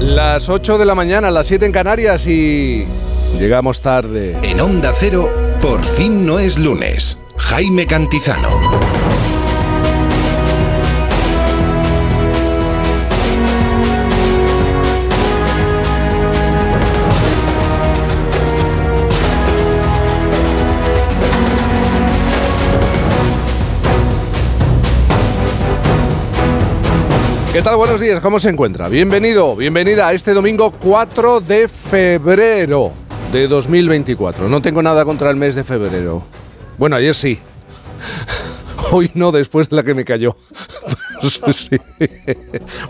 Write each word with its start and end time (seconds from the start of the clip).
Las 0.00 0.48
8 0.48 0.78
de 0.78 0.86
la 0.86 0.94
mañana, 0.94 1.30
las 1.30 1.46
7 1.46 1.66
en 1.66 1.72
Canarias 1.72 2.26
y 2.26 2.86
llegamos 3.38 3.80
tarde. 3.80 4.38
En 4.42 4.60
Onda 4.60 4.92
Cero, 4.94 5.32
por 5.60 5.84
fin 5.84 6.26
no 6.26 6.38
es 6.38 6.58
lunes. 6.58 7.18
Jaime 7.36 7.86
Cantizano. 7.86 9.01
¿Qué 27.52 27.60
tal? 27.60 27.76
Buenos 27.76 28.00
días, 28.00 28.20
¿cómo 28.20 28.38
se 28.38 28.48
encuentra? 28.48 28.88
Bienvenido, 28.88 29.54
bienvenida 29.56 30.08
a 30.08 30.12
este 30.14 30.32
domingo 30.32 30.70
4 30.72 31.40
de 31.40 31.68
febrero 31.68 32.92
de 33.30 33.46
2024. 33.46 34.48
No 34.48 34.62
tengo 34.62 34.82
nada 34.82 35.04
contra 35.04 35.28
el 35.30 35.36
mes 35.36 35.54
de 35.54 35.62
febrero. 35.64 36.22
Bueno, 36.78 36.96
ayer 36.96 37.14
sí. 37.14 37.38
Hoy 38.90 39.10
no, 39.14 39.32
después 39.32 39.68
de 39.68 39.76
la 39.76 39.82
que 39.82 39.94
me 39.94 40.04
cayó. 40.04 40.36
Sí. 41.52 41.78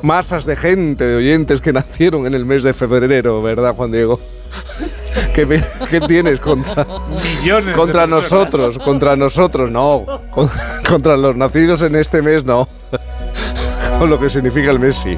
Masas 0.00 0.46
de 0.46 0.56
gente, 0.56 1.04
de 1.04 1.16
oyentes 1.16 1.60
que 1.60 1.70
nacieron 1.70 2.26
en 2.26 2.32
el 2.32 2.46
mes 2.46 2.62
de 2.62 2.72
febrero, 2.72 3.42
¿verdad, 3.42 3.74
Juan 3.76 3.92
Diego? 3.92 4.18
¿Qué, 5.34 5.44
me- 5.44 5.62
qué 5.90 6.00
tienes 6.00 6.40
contra, 6.40 6.86
Millones. 7.42 7.76
contra 7.76 8.06
nosotros? 8.06 8.78
Contra 8.78 9.16
nosotros, 9.16 9.70
no. 9.70 10.06
Con- 10.30 10.50
contra 10.88 11.18
los 11.18 11.36
nacidos 11.36 11.82
en 11.82 11.94
este 11.96 12.22
mes, 12.22 12.42
no. 12.46 12.66
Lo 14.00 14.18
que 14.18 14.28
significa 14.28 14.70
el 14.70 14.80
mes, 14.80 14.96
sí. 14.96 15.16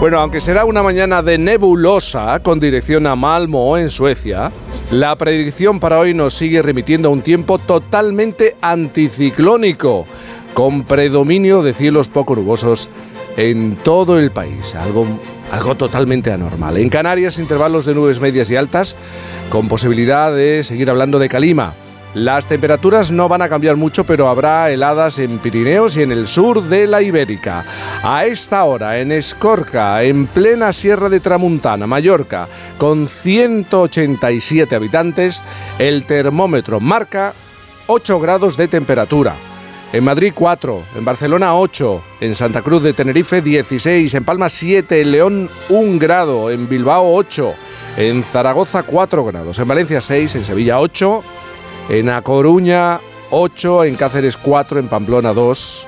Bueno, 0.00 0.18
aunque 0.18 0.40
será 0.40 0.64
una 0.64 0.82
mañana 0.82 1.22
de 1.22 1.36
nebulosa 1.36 2.40
con 2.40 2.58
dirección 2.58 3.06
a 3.06 3.14
Malmo, 3.14 3.76
en 3.76 3.90
Suecia, 3.90 4.50
la 4.90 5.14
predicción 5.16 5.78
para 5.78 5.98
hoy 5.98 6.14
nos 6.14 6.34
sigue 6.34 6.62
remitiendo 6.62 7.10
a 7.10 7.12
un 7.12 7.20
tiempo 7.22 7.58
totalmente 7.58 8.56
anticiclónico, 8.62 10.06
con 10.54 10.84
predominio 10.84 11.62
de 11.62 11.74
cielos 11.74 12.08
poco 12.08 12.34
nubosos 12.34 12.88
en 13.36 13.76
todo 13.76 14.18
el 14.18 14.30
país. 14.30 14.74
Algo, 14.74 15.06
algo 15.52 15.74
totalmente 15.74 16.32
anormal. 16.32 16.78
En 16.78 16.88
Canarias, 16.88 17.38
intervalos 17.38 17.84
de 17.84 17.94
nubes 17.94 18.20
medias 18.20 18.50
y 18.50 18.56
altas, 18.56 18.96
con 19.50 19.68
posibilidad 19.68 20.34
de 20.34 20.64
seguir 20.64 20.88
hablando 20.88 21.18
de 21.18 21.28
calima. 21.28 21.74
Las 22.14 22.46
temperaturas 22.46 23.10
no 23.10 23.28
van 23.28 23.42
a 23.42 23.48
cambiar 23.48 23.74
mucho, 23.74 24.04
pero 24.04 24.28
habrá 24.28 24.70
heladas 24.70 25.18
en 25.18 25.40
Pirineos 25.40 25.96
y 25.96 26.02
en 26.02 26.12
el 26.12 26.28
sur 26.28 26.62
de 26.62 26.86
la 26.86 27.02
Ibérica. 27.02 27.64
A 28.04 28.24
esta 28.24 28.62
hora, 28.62 29.00
en 29.00 29.10
Escorca, 29.10 30.00
en 30.04 30.28
plena 30.28 30.72
Sierra 30.72 31.08
de 31.08 31.18
Tramuntana, 31.18 31.88
Mallorca, 31.88 32.46
con 32.78 33.08
187 33.08 34.76
habitantes, 34.76 35.42
el 35.80 36.06
termómetro 36.06 36.78
marca 36.78 37.34
8 37.88 38.20
grados 38.20 38.56
de 38.56 38.68
temperatura. 38.68 39.34
En 39.92 40.04
Madrid 40.04 40.32
4, 40.34 40.82
en 40.96 41.04
Barcelona 41.04 41.56
8, 41.56 42.02
en 42.20 42.34
Santa 42.36 42.62
Cruz 42.62 42.82
de 42.84 42.92
Tenerife 42.92 43.42
16, 43.42 44.14
en 44.14 44.24
Palma 44.24 44.48
7, 44.48 45.00
en 45.00 45.10
León 45.10 45.50
1 45.68 45.98
grado, 45.98 46.50
en 46.50 46.68
Bilbao 46.68 47.12
8, 47.12 47.54
en 47.96 48.22
Zaragoza 48.22 48.84
4 48.84 49.24
grados, 49.24 49.58
en 49.58 49.68
Valencia 49.68 50.00
6, 50.00 50.34
en 50.36 50.44
Sevilla 50.44 50.78
8, 50.78 51.24
en 51.88 52.08
A 52.08 52.22
Coruña 52.22 53.00
8, 53.30 53.84
en 53.84 53.96
Cáceres 53.96 54.36
4, 54.36 54.80
en 54.80 54.88
Pamplona 54.88 55.32
2. 55.34 55.86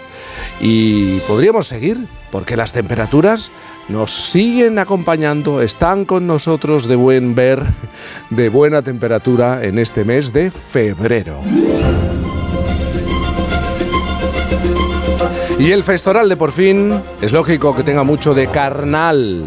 Y 0.61 1.19
podríamos 1.21 1.69
seguir, 1.69 1.99
porque 2.31 2.57
las 2.57 2.73
temperaturas 2.73 3.51
nos 3.89 4.11
siguen 4.11 4.79
acompañando, 4.79 5.63
están 5.63 6.05
con 6.05 6.27
nosotros 6.27 6.89
de 6.89 6.97
buen 6.97 7.35
ver, 7.35 7.63
de 8.31 8.49
buena 8.49 8.83
temperatura 8.83 9.65
en 9.65 9.79
este 9.79 10.05
mes 10.05 10.33
de 10.33 10.51
febrero. 10.51 11.41
Y 15.59 15.73
el 15.73 15.85
festoral 15.85 16.29
de 16.29 16.37
por 16.37 16.53
fin 16.53 17.01
es 17.23 17.33
lógico 17.33 17.75
que 17.75 17.83
tenga 17.83 18.03
mucho 18.03 18.35
de 18.35 18.49
carnal, 18.49 19.47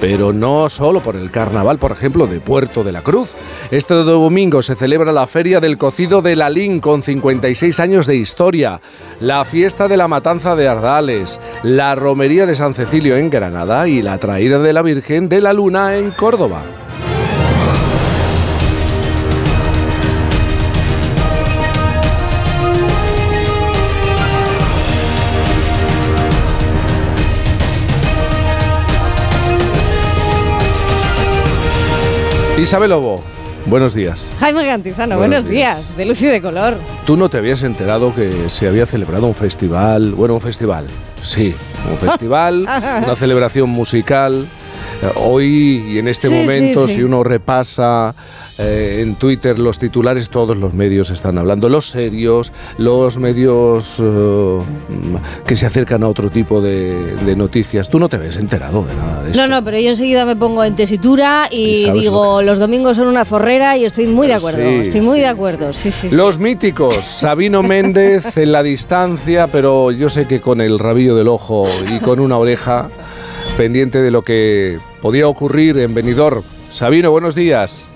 pero 0.00 0.32
no 0.32 0.68
solo 0.68 1.00
por 1.02 1.16
el 1.16 1.30
carnaval, 1.30 1.78
por 1.78 1.92
ejemplo, 1.92 2.26
de 2.26 2.40
Puerto 2.40 2.82
de 2.82 2.92
la 2.92 3.02
Cruz. 3.02 3.34
Este 3.70 3.94
domingo 3.94 4.62
se 4.62 4.74
celebra 4.74 5.12
la 5.12 5.26
Feria 5.26 5.60
del 5.60 5.78
Cocido 5.78 6.22
de 6.22 6.36
Lalín 6.36 6.80
con 6.80 7.02
56 7.02 7.78
años 7.80 8.06
de 8.06 8.16
historia, 8.16 8.80
la 9.20 9.44
fiesta 9.44 9.88
de 9.88 9.96
la 9.96 10.08
Matanza 10.08 10.56
de 10.56 10.68
Ardales, 10.68 11.38
la 11.62 11.94
Romería 11.94 12.46
de 12.46 12.54
San 12.54 12.74
Cecilio 12.74 13.16
en 13.16 13.30
Granada 13.30 13.86
y 13.86 14.02
la 14.02 14.18
traída 14.18 14.58
de 14.58 14.72
la 14.72 14.82
Virgen 14.82 15.28
de 15.28 15.40
la 15.40 15.52
Luna 15.52 15.96
en 15.96 16.10
Córdoba. 16.12 16.62
Isabel 32.60 32.90
Lobo, 32.90 33.22
buenos 33.66 33.94
días. 33.94 34.32
Jaime 34.38 34.66
Cantizano, 34.66 35.16
Buenos 35.16 35.44
buenos, 35.44 35.50
días. 35.50 35.76
días. 35.88 35.96
de 35.96 36.04
luz 36.04 36.20
y 36.22 36.26
de 36.26 36.42
color. 36.42 36.76
¿Tú 37.06 37.16
no 37.16 37.28
te 37.28 37.38
habías 37.38 37.62
enterado 37.62 38.14
que 38.14 38.48
se 38.50 38.68
había 38.68 38.86
celebrado 38.86 39.26
un 39.26 39.34
festival? 39.34 40.12
Bueno, 40.12 40.34
un 40.34 40.40
festival. 40.40 40.86
Sí, 41.22 41.54
un 41.90 41.96
festival, 42.08 42.60
una 43.04 43.16
celebración 43.16 43.70
musical. 43.70 44.46
Eh, 45.02 45.10
Hoy 45.16 45.84
y 45.88 45.98
en 45.98 46.08
este 46.08 46.28
Sí, 46.28 46.34
sí, 46.34 46.40
momento, 46.40 46.88
sí. 46.88 46.94
si 46.96 47.02
uno 47.02 47.22
repasa 47.22 48.14
eh, 48.58 48.98
en 49.02 49.14
Twitter 49.16 49.58
los 49.58 49.78
titulares, 49.78 50.28
todos 50.28 50.56
los 50.56 50.74
medios 50.74 51.10
están 51.10 51.38
hablando, 51.38 51.68
los 51.68 51.88
serios, 51.88 52.52
los 52.78 53.18
medios 53.18 53.96
eh, 53.98 54.02
mm, 54.02 55.44
que 55.46 55.56
se 55.56 55.66
acercan 55.66 56.02
a 56.02 56.08
otro 56.08 56.30
tipo 56.30 56.60
de, 56.60 57.14
de 57.16 57.36
noticias. 57.36 57.88
Tú 57.88 57.98
no 57.98 58.08
te 58.08 58.16
habías 58.16 58.36
enterado 58.36 58.84
de 58.84 58.94
nada 58.94 59.22
de 59.22 59.30
esto. 59.30 59.42
No, 59.42 59.48
no, 59.48 59.64
pero 59.64 59.78
yo 59.78 59.90
enseguida 59.90 60.24
me 60.24 60.36
pongo 60.36 60.64
en 60.64 60.74
tesitura 60.76 61.48
Y 61.50 61.90
digo, 61.92 62.42
los 62.42 62.58
domingos 62.58 62.96
son 62.96 63.08
una 63.08 63.24
zorrera 63.24 63.76
y 63.76 63.84
estoy 63.84 64.06
muy 64.06 64.26
de 64.26 64.34
acuerdo. 64.34 64.58
Sí, 64.58 64.74
estoy 64.88 65.00
muy 65.00 65.16
sí, 65.16 65.20
de 65.22 65.28
acuerdo. 65.28 65.72
Sí, 65.72 65.90
sí, 65.90 66.08
sí. 66.10 66.16
Los 66.16 66.38
míticos, 66.38 66.96
Sabino 67.04 67.62
Méndez 67.70 68.36
en 68.36 68.52
la 68.52 68.62
distancia, 68.62 69.46
pero 69.48 69.90
yo 69.90 70.10
sé 70.10 70.26
que 70.26 70.40
con 70.40 70.60
el 70.60 70.78
rabillo 70.78 71.14
del 71.16 71.28
ojo 71.28 71.66
y 71.94 71.98
con 72.00 72.20
una 72.20 72.36
oreja 72.38 72.90
pendiente 73.60 74.00
de 74.00 74.10
lo 74.10 74.22
que 74.22 74.78
podía 75.02 75.28
ocurrir 75.28 75.76
en 75.76 75.92
Benidorm. 75.92 76.42
Sabino, 76.70 77.10
buenos 77.10 77.34
días. 77.34 77.88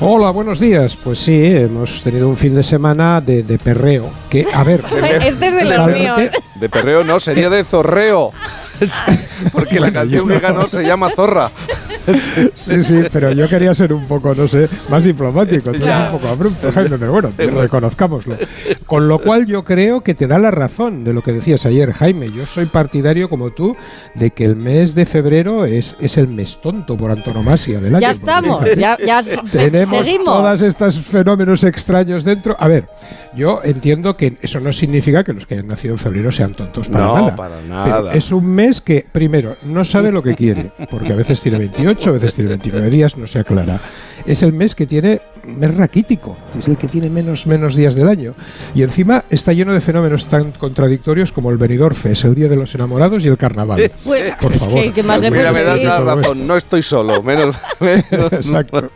Hola, 0.00 0.30
buenos 0.30 0.58
días. 0.58 0.96
Pues 0.96 1.20
sí, 1.20 1.44
hemos 1.46 2.02
tenido 2.02 2.28
un 2.28 2.36
fin 2.36 2.56
de 2.56 2.64
semana 2.64 3.20
de, 3.20 3.44
de 3.44 3.56
perreo. 3.56 4.10
Que, 4.28 4.44
a 4.52 4.64
ver, 4.64 4.80
Este 5.04 5.28
es 5.28 5.38
de 5.38 5.50
realmente- 5.64 6.00
míos. 6.00 6.20
De 6.56 6.68
perreo 6.68 7.04
no, 7.04 7.20
sería 7.20 7.50
de 7.50 7.62
zorreo. 7.62 8.32
Porque 9.52 9.80
la 9.80 9.92
canción 9.92 10.28
que 10.28 10.38
ganó 10.38 10.68
se 10.68 10.82
llama 10.84 11.10
Zorra. 11.10 11.50
Sí, 12.06 12.84
sí, 12.84 13.00
pero 13.10 13.32
yo 13.32 13.48
quería 13.48 13.74
ser 13.74 13.90
un 13.94 14.06
poco, 14.06 14.34
no 14.34 14.46
sé, 14.46 14.68
más 14.90 15.04
diplomático, 15.04 15.72
tú 15.72 15.82
eres 15.82 15.96
un 16.06 16.10
poco 16.12 16.28
abrupto, 16.28 16.70
Jaime, 16.70 16.98
pero 16.98 17.12
bueno, 17.12 17.32
reconozcámoslo. 17.38 18.36
Con 18.84 19.08
lo 19.08 19.18
cual 19.20 19.46
yo 19.46 19.64
creo 19.64 20.02
que 20.02 20.14
te 20.14 20.26
da 20.26 20.38
la 20.38 20.50
razón 20.50 21.02
de 21.02 21.14
lo 21.14 21.22
que 21.22 21.32
decías 21.32 21.64
ayer, 21.64 21.92
Jaime. 21.94 22.30
Yo 22.30 22.44
soy 22.44 22.66
partidario, 22.66 23.30
como 23.30 23.52
tú, 23.52 23.74
de 24.14 24.32
que 24.32 24.44
el 24.44 24.54
mes 24.54 24.94
de 24.94 25.06
febrero 25.06 25.64
es, 25.64 25.96
es 25.98 26.18
el 26.18 26.28
mes 26.28 26.58
tonto 26.62 26.94
por 26.94 27.10
antonomasia 27.10 27.80
del 27.80 27.94
año. 27.94 28.00
Ya 28.02 28.08
porque, 28.08 28.18
estamos, 28.20 28.64
fíjate, 28.68 28.80
ya, 28.80 28.98
ya 29.22 29.22
Tenemos 29.50 29.88
seguimos. 29.88 30.26
todos 30.26 30.60
estos 30.60 31.00
fenómenos 31.00 31.64
extraños 31.64 32.22
dentro. 32.24 32.54
A 32.60 32.68
ver, 32.68 32.86
yo 33.34 33.62
entiendo 33.64 34.14
que 34.16 34.36
eso 34.42 34.60
no 34.60 34.74
significa 34.74 35.24
que 35.24 35.32
los 35.32 35.46
que 35.46 35.54
hayan 35.54 35.68
nacido 35.68 35.94
en 35.94 35.98
febrero 35.98 36.30
sean 36.30 36.52
tontos 36.52 36.88
para 36.88 37.04
No, 37.06 37.14
nada. 37.16 37.36
para 37.36 37.56
Pero 37.56 37.68
nada. 38.02 38.12
es 38.14 38.30
un 38.30 38.46
mes 38.46 38.63
que, 38.80 39.04
primero, 39.10 39.54
no 39.64 39.84
sabe 39.84 40.10
lo 40.12 40.22
que 40.22 40.34
quiere, 40.34 40.72
porque 40.90 41.12
a 41.12 41.16
veces 41.16 41.40
tiene 41.40 41.58
28, 41.58 42.10
a 42.10 42.12
veces 42.12 42.34
tiene 42.34 42.48
29 42.50 42.90
días, 42.90 43.16
no 43.16 43.26
se 43.26 43.38
aclara. 43.38 43.78
Es 44.26 44.42
el 44.42 44.52
mes 44.52 44.74
que 44.74 44.86
tiene 44.86 45.20
mes 45.44 45.76
raquítico, 45.76 46.36
es 46.58 46.66
el 46.68 46.76
que 46.78 46.88
tiene 46.88 47.10
menos, 47.10 47.46
menos 47.46 47.74
días 47.76 47.94
del 47.94 48.08
año. 48.08 48.34
Y 48.74 48.82
encima 48.82 49.24
está 49.28 49.52
lleno 49.52 49.72
de 49.74 49.80
fenómenos 49.80 50.26
tan 50.26 50.52
contradictorios 50.52 51.30
como 51.32 51.50
el 51.50 51.58
Benidorm 51.58 51.94
Fest, 51.94 52.24
el 52.24 52.34
Día 52.34 52.48
de 52.48 52.56
los 52.56 52.74
Enamorados 52.74 53.22
y 53.24 53.28
el 53.28 53.36
Carnaval. 53.36 53.90
Pues, 54.04 54.32
Por 54.40 54.52
es 54.54 54.62
favor. 54.62 54.80
que, 54.82 54.92
¿qué 54.92 55.02
más 55.02 55.20
le 55.20 55.30
Mira, 55.30 55.52
me 55.52 55.62
das 55.62 55.82
la 55.82 56.00
razón, 56.00 56.46
no 56.46 56.56
estoy 56.56 56.82
solo. 56.82 57.22
Menos, 57.22 57.56
menos- 57.80 58.32
Exacto. 58.32 58.90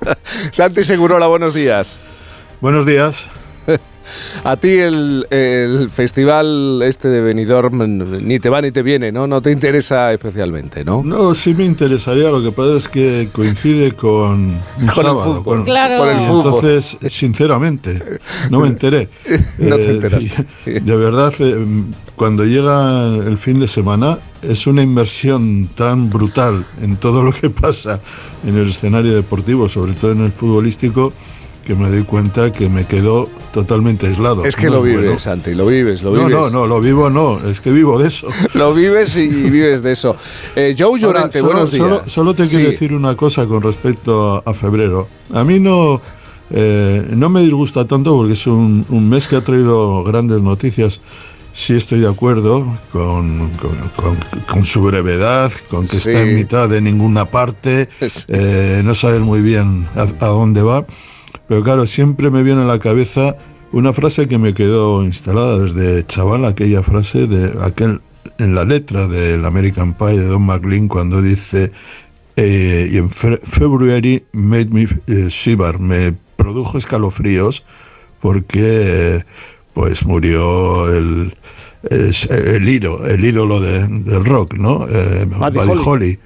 Santi 0.51 0.85
Segurola, 0.85 1.27
buenos 1.27 1.53
días. 1.53 2.01
Buenos 2.61 2.87
días. 2.87 3.27
A 4.45 4.57
ti 4.57 4.69
el, 4.71 5.27
el 5.31 5.91
festival 5.91 6.81
este 6.83 7.09
de 7.09 7.21
Benidorm 7.21 8.25
ni 8.27 8.39
te 8.39 8.49
va 8.49 8.61
ni 8.61 8.71
te 8.71 8.83
viene, 8.83 9.13
¿no? 9.13 9.27
No 9.27 9.41
te 9.43 9.51
interesa 9.53 10.13
especialmente, 10.13 10.85
¿no? 10.85 11.03
No, 11.05 11.35
sí 11.35 11.55
me 11.55 11.65
interesaría, 11.65 12.31
lo 12.31 12.43
que 12.43 12.53
pasa 12.53 12.77
es 12.77 12.89
que 12.89 13.29
coincide 13.33 13.93
con 13.93 14.33
un 14.35 14.61
Con 14.77 14.89
el 14.89 14.95
sábado, 14.95 15.25
fútbol. 15.25 15.45
con- 15.45 15.65
Claro. 15.65 15.99
Por 15.99 16.09
el 16.09 16.21
y 16.21 16.25
fútbol. 16.27 16.55
entonces, 16.65 16.97
sinceramente, 17.13 18.03
no 18.51 18.61
me 18.61 18.69
enteré. 18.69 19.09
No 19.59 19.77
te 19.77 19.83
Eh, 19.83 19.91
enteraste. 19.91 20.45
De 20.65 20.97
verdad, 20.97 21.33
eh, 21.41 21.67
cuando 22.17 22.45
llega 22.45 23.07
el 23.17 23.39
fin 23.39 23.61
de 23.61 23.69
semana, 23.69 24.19
es 24.43 24.67
una 24.67 24.83
inversión 24.83 25.69
tan 25.75 26.11
brutal 26.11 26.65
en 26.83 26.97
todo 26.97 27.23
lo 27.23 27.33
que 27.33 27.51
pasa 27.51 28.01
en 28.47 28.57
el 28.57 28.69
escenario 28.71 29.15
deportivo, 29.15 29.69
sobre 29.69 29.93
todo 29.95 30.13
en 30.13 30.21
el 30.25 30.33
futbolístico, 30.33 31.13
que 31.69 31.75
me 31.75 31.91
doy 31.91 32.03
cuenta 32.03 32.51
que 32.51 32.67
me 32.71 32.87
quedo 32.87 33.29
totalmente 33.53 34.07
aislado. 34.07 34.43
Es 34.47 34.57
que 34.57 34.69
No 34.69 34.77
lo 34.77 34.83
vives, 34.83 35.05
bueno. 35.05 35.19
Santi, 35.19 35.55
lo 35.55 35.67
vives, 35.67 36.03
lo 36.03 36.13
No, 36.15 36.25
vives. 36.27 36.41
no, 36.41 36.49
no, 36.51 36.67
lo 36.67 36.81
vivo 36.81 37.11
no, 37.11 37.39
es 37.47 37.61
que 37.61 37.71
vivo 37.71 37.99
de 37.99 38.09
eso. 38.09 38.27
Lo 38.55 38.73
vives 38.73 39.15
y 39.19 39.29
vives 39.29 39.83
de 39.83 39.93
eso. 39.93 40.17
Eh, 40.57 40.75
Joe 40.79 40.87
Ahora, 40.89 40.99
Llorente, 41.01 41.41
solo- 41.41 41.53
buenos 41.53 41.71
días. 41.71 41.83
Solo, 41.85 42.03
solo 42.07 42.35
te 42.35 42.49
quiero 42.49 42.71
decir 42.71 42.95
una 42.95 43.15
cosa 43.17 43.47
con 43.47 43.61
respecto 43.61 44.37
a, 44.47 44.51
a 44.51 44.55
febrero. 44.55 45.09
A 45.35 45.45
mí 45.45 45.61
no, 45.61 46.01
eh, 46.51 47.05
no 47.11 47.29
me 47.29 47.43
disgusta 47.43 47.87
tanto 47.87 48.17
porque 48.17 48.33
es 48.33 48.47
un, 48.47 48.87
un 48.89 49.07
mes 49.11 49.29
que 49.29 49.37
ha 49.37 49.43
traído 49.43 50.03
grandes 50.05 50.41
noticias. 50.41 51.01
Sí 51.53 51.75
estoy 51.75 52.01
de 52.01 52.09
acuerdo 52.09 52.65
con, 52.93 53.51
con- 53.61 53.91
con- 53.95 54.19
con 54.51 54.65
su 54.65 54.81
brevedad, 54.83 55.53
con 55.69 55.83
que 55.87 55.97
Sí. 55.97 56.09
está 56.11 56.23
en 56.23 56.35
mitad 56.35 56.67
de 56.69 56.81
ninguna 56.81 57.27
parte, 57.27 57.91
Sí. 58.01 58.25
eh, 58.29 58.81
no 58.83 58.95
sabes 58.95 59.21
muy 59.21 59.43
bien 59.43 59.87
a, 59.95 60.03
a 60.25 60.29
dónde 60.29 60.63
va. 60.63 60.87
Pero 61.49 61.63
claro, 61.63 61.87
siempre 61.87 62.31
me 62.31 62.43
viene 62.43 62.63
a 62.63 62.67
la 62.67 62.79
cabeza 62.79 63.37
una 63.73 63.93
frase 63.93 64.29
que 64.29 64.39
me 64.39 64.55
quedó 64.55 65.03
instalada 65.05 65.59
desde 65.59 66.07
chaval, 66.07 66.45
aquella 66.45 66.83
frase 66.83 67.27
de 67.27 67.53
aquel 67.63 68.01
en 68.39 68.55
la 68.55 68.65
letra 68.65 69.09
del 69.09 69.45
American 69.45 69.95
Pie 69.95 70.19
de 70.19 70.25
Don 70.27 70.45
McLean 70.45 70.89
cuando 70.89 71.21
dice 71.23 71.73
eh, 72.37 72.89
y 72.93 72.97
en 72.99 73.11
fe- 73.11 73.41
February 73.43 74.25
made 74.33 74.67
me 74.67 74.83
eh, 74.83 75.27
shiver, 75.29 75.79
me 75.81 76.15
produjo 76.37 76.79
escalofríos 76.79 77.65
porque 78.21 78.61
eh, 79.17 79.25
pues 79.75 80.05
murió 80.07 80.95
el 80.95 81.35
el 81.91 82.69
ídolo, 82.69 83.07
el 83.07 83.25
ídolo 83.25 83.61
de- 83.61 83.87
del 83.89 84.25
rock, 84.25 84.55
¿no? 84.55 84.87
Eh, 84.91 85.25
Buddy 85.27 85.59
Buddy 85.59 85.69
Holly. 85.71 85.83
Holly. 85.85 86.19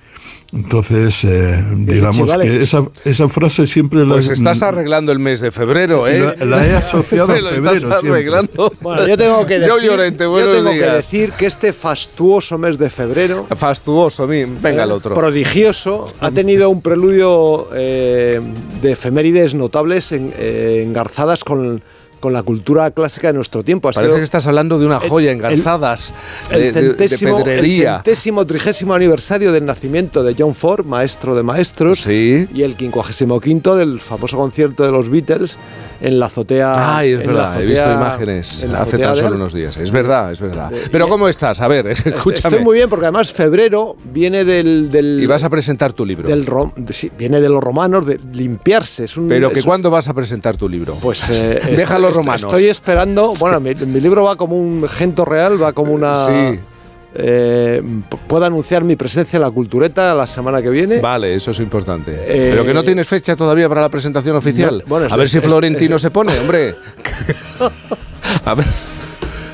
Entonces, 0.55 1.25
eh, 1.25 1.65
digamos 1.77 2.31
que 2.41 2.61
esa, 2.61 2.85
esa 3.07 3.29
frase 3.31 3.67
siempre 3.67 4.05
Pues 4.05 4.27
la, 4.27 4.33
estás 4.35 4.63
arreglando 4.63 5.11
el 5.11 5.19
mes 5.19 5.41
de 5.41 5.51
febrero, 5.51 6.07
¿eh? 6.07 6.37
la, 6.41 6.45
la 6.45 6.67
he 6.67 6.75
asociado 6.75 7.25
a 7.33 7.35
Me 7.37 7.41
lo 7.41 7.49
febrero. 7.51 7.73
estás 7.75 8.05
arreglando. 8.05 8.73
Bueno, 8.83 9.09
yo 9.09 9.17
tengo 9.17 9.47
que 9.47 9.55
decir, 9.61 9.71
Joe 9.73 9.83
Llorente, 9.87 10.25
yo 10.25 10.53
tengo 10.53 10.71
que 10.71 10.77
días. 10.77 10.95
decir 10.97 11.33
que 11.33 11.47
este 11.47 11.73
fastuoso 11.73 12.59
mes 12.59 12.77
de 12.77 12.91
febrero, 12.91 13.47
Fastuoso, 13.57 14.27
mi. 14.27 14.45
Venga 14.45 14.83
eh, 14.83 14.85
el 14.85 14.93
otro. 14.93 15.15
prodigioso, 15.15 16.13
ha 16.21 16.31
tenido 16.31 16.69
un 16.69 16.83
preludio 16.83 17.69
eh, 17.75 18.39
de 18.83 18.93
efemérides 18.93 19.55
notables 19.55 20.13
en- 20.13 20.35
eh, 20.39 20.83
engarzadas 20.87 21.45
con, 21.45 21.83
con 22.23 22.33
la 22.33 22.43
cultura 22.45 22.91
clásica 22.93 23.27
de 23.27 23.33
nuestro 23.35 23.63
tiempo. 23.65 23.89
Ha 23.89 23.93
Parece 23.93 24.09
sido 24.13 24.17
que 24.19 24.25
estás 24.25 24.47
hablando 24.47 24.79
de 24.79 24.87
una 24.87 24.99
el- 24.99 25.11
joya 25.11 25.31
el- 25.33 25.37
engarzadas 25.37 26.15
el 26.51 26.61
de, 26.61 26.73
de- 26.73 26.81
de 26.83 26.89
centésimo, 26.89 27.39
el 27.39 27.45
pedrería. 27.45 27.97
centésimo 27.97 28.47
trigésimo 28.47 28.95
aniversario 28.95 29.53
del 29.53 29.67
nacimiento 29.67 30.23
de 30.23 30.35
John 30.39 30.55
Ford, 30.55 30.87
maestro 30.87 31.35
de 31.35 31.43
maestros, 31.43 32.01
Sí. 32.01 32.49
y 32.55 32.63
el 32.63 32.77
quincuagésimo 32.77 33.41
quinto 33.41 33.75
del 33.77 34.01
famoso 34.01 34.37
concierto 34.37 34.85
de 34.85 34.93
los 34.93 35.11
Beatles 35.11 35.59
en 36.01 36.19
la 36.21 36.27
azotea. 36.27 36.97
Ay, 36.99 37.13
es 37.13 37.19
verdad, 37.19 37.61
he 37.61 37.67
visto 37.67 37.83
azotea- 37.85 37.95
imágenes 37.97 38.65
hace 38.65 38.77
azotea 38.77 39.07
tan 39.09 39.17
solo 39.17 39.37
unos 39.37 39.53
días. 39.53 39.77
Es 39.77 39.91
verdad, 39.91 40.31
es 40.33 40.41
verdad. 40.41 40.71
de- 40.71 40.89
Pero 40.91 41.09
¿cómo 41.09 41.29
estás? 41.29 41.61
A 41.61 41.67
ver, 41.69 41.87
escúchame. 42.05 42.33
Estoy 42.55 42.61
muy 42.65 42.77
bien 42.77 42.89
porque 42.89 43.07
además 43.07 43.33
febrero 43.33 43.97
viene 44.13 44.45
del. 44.45 44.89
del 44.91 45.19
Y 45.21 45.27
vas 45.27 45.43
a 45.45 45.51
presentar 45.51 45.93
tu 45.93 46.07
libro. 46.07 46.29
del 46.29 46.47
rom- 46.47 46.73
de- 46.77 46.93
sí, 46.93 47.11
viene 47.19 47.41
de 47.41 47.49
los 47.49 47.63
romanos, 47.63 48.07
de 48.07 48.21
limpiarse. 48.33 49.05
Es 49.05 49.17
un, 49.17 49.29
Pero 49.29 49.51
que 49.53 49.59
es- 49.61 49.65
cuándo 49.65 49.91
vas 49.91 50.09
a 50.09 50.15
presentar 50.15 50.57
tu 50.57 50.69
libro? 50.69 50.97
Pues 51.01 51.29
eh, 51.31 51.61
Deja 51.77 51.97
a 51.97 51.99
los 52.13 52.19
est- 52.19 52.27
romanos. 52.27 52.43
Estoy 52.45 52.65
esperando. 52.69 53.33
Bueno, 53.41 53.61
mi, 53.61 53.75
mi 53.75 54.01
libro 54.01 54.25
va 54.25 54.37
como 54.37 54.57
un 54.57 54.87
gento 54.89 55.25
real, 55.25 55.63
va 55.63 55.73
como 55.73 55.93
una. 55.93 56.17
Sí. 56.27 56.61
eh, 57.15 57.83
puedo 58.27 58.45
anunciar 58.47 58.85
mi 58.85 58.97
presencia 58.97 59.37
en 59.37 59.43
la 59.43 59.51
cultureta 59.51 60.15
la 60.15 60.27
semana 60.27 60.63
que 60.63 60.71
viene. 60.71 60.99
Vale, 61.01 61.35
eso 61.35 61.51
es 61.51 61.59
importante. 61.61 62.13
Eh, 62.15 62.49
Pero 62.53 62.65
que 62.65 62.73
no 62.73 62.83
tienes 62.83 63.07
fecha 63.07 63.37
todavía 63.37 63.69
para 63.69 63.83
la 63.83 63.89
presentación 63.91 64.35
oficial. 64.37 64.79
No, 64.79 64.85
bueno, 64.89 65.07
a 65.11 65.17
ver 65.17 65.25
es- 65.27 65.31
si 65.33 65.39
es- 65.39 65.45
Florentino 65.45 65.97
es- 65.97 66.03
se 66.03 66.11
pone, 66.11 66.33
hombre. 66.39 66.75
a 68.45 68.55
ver. 68.55 68.67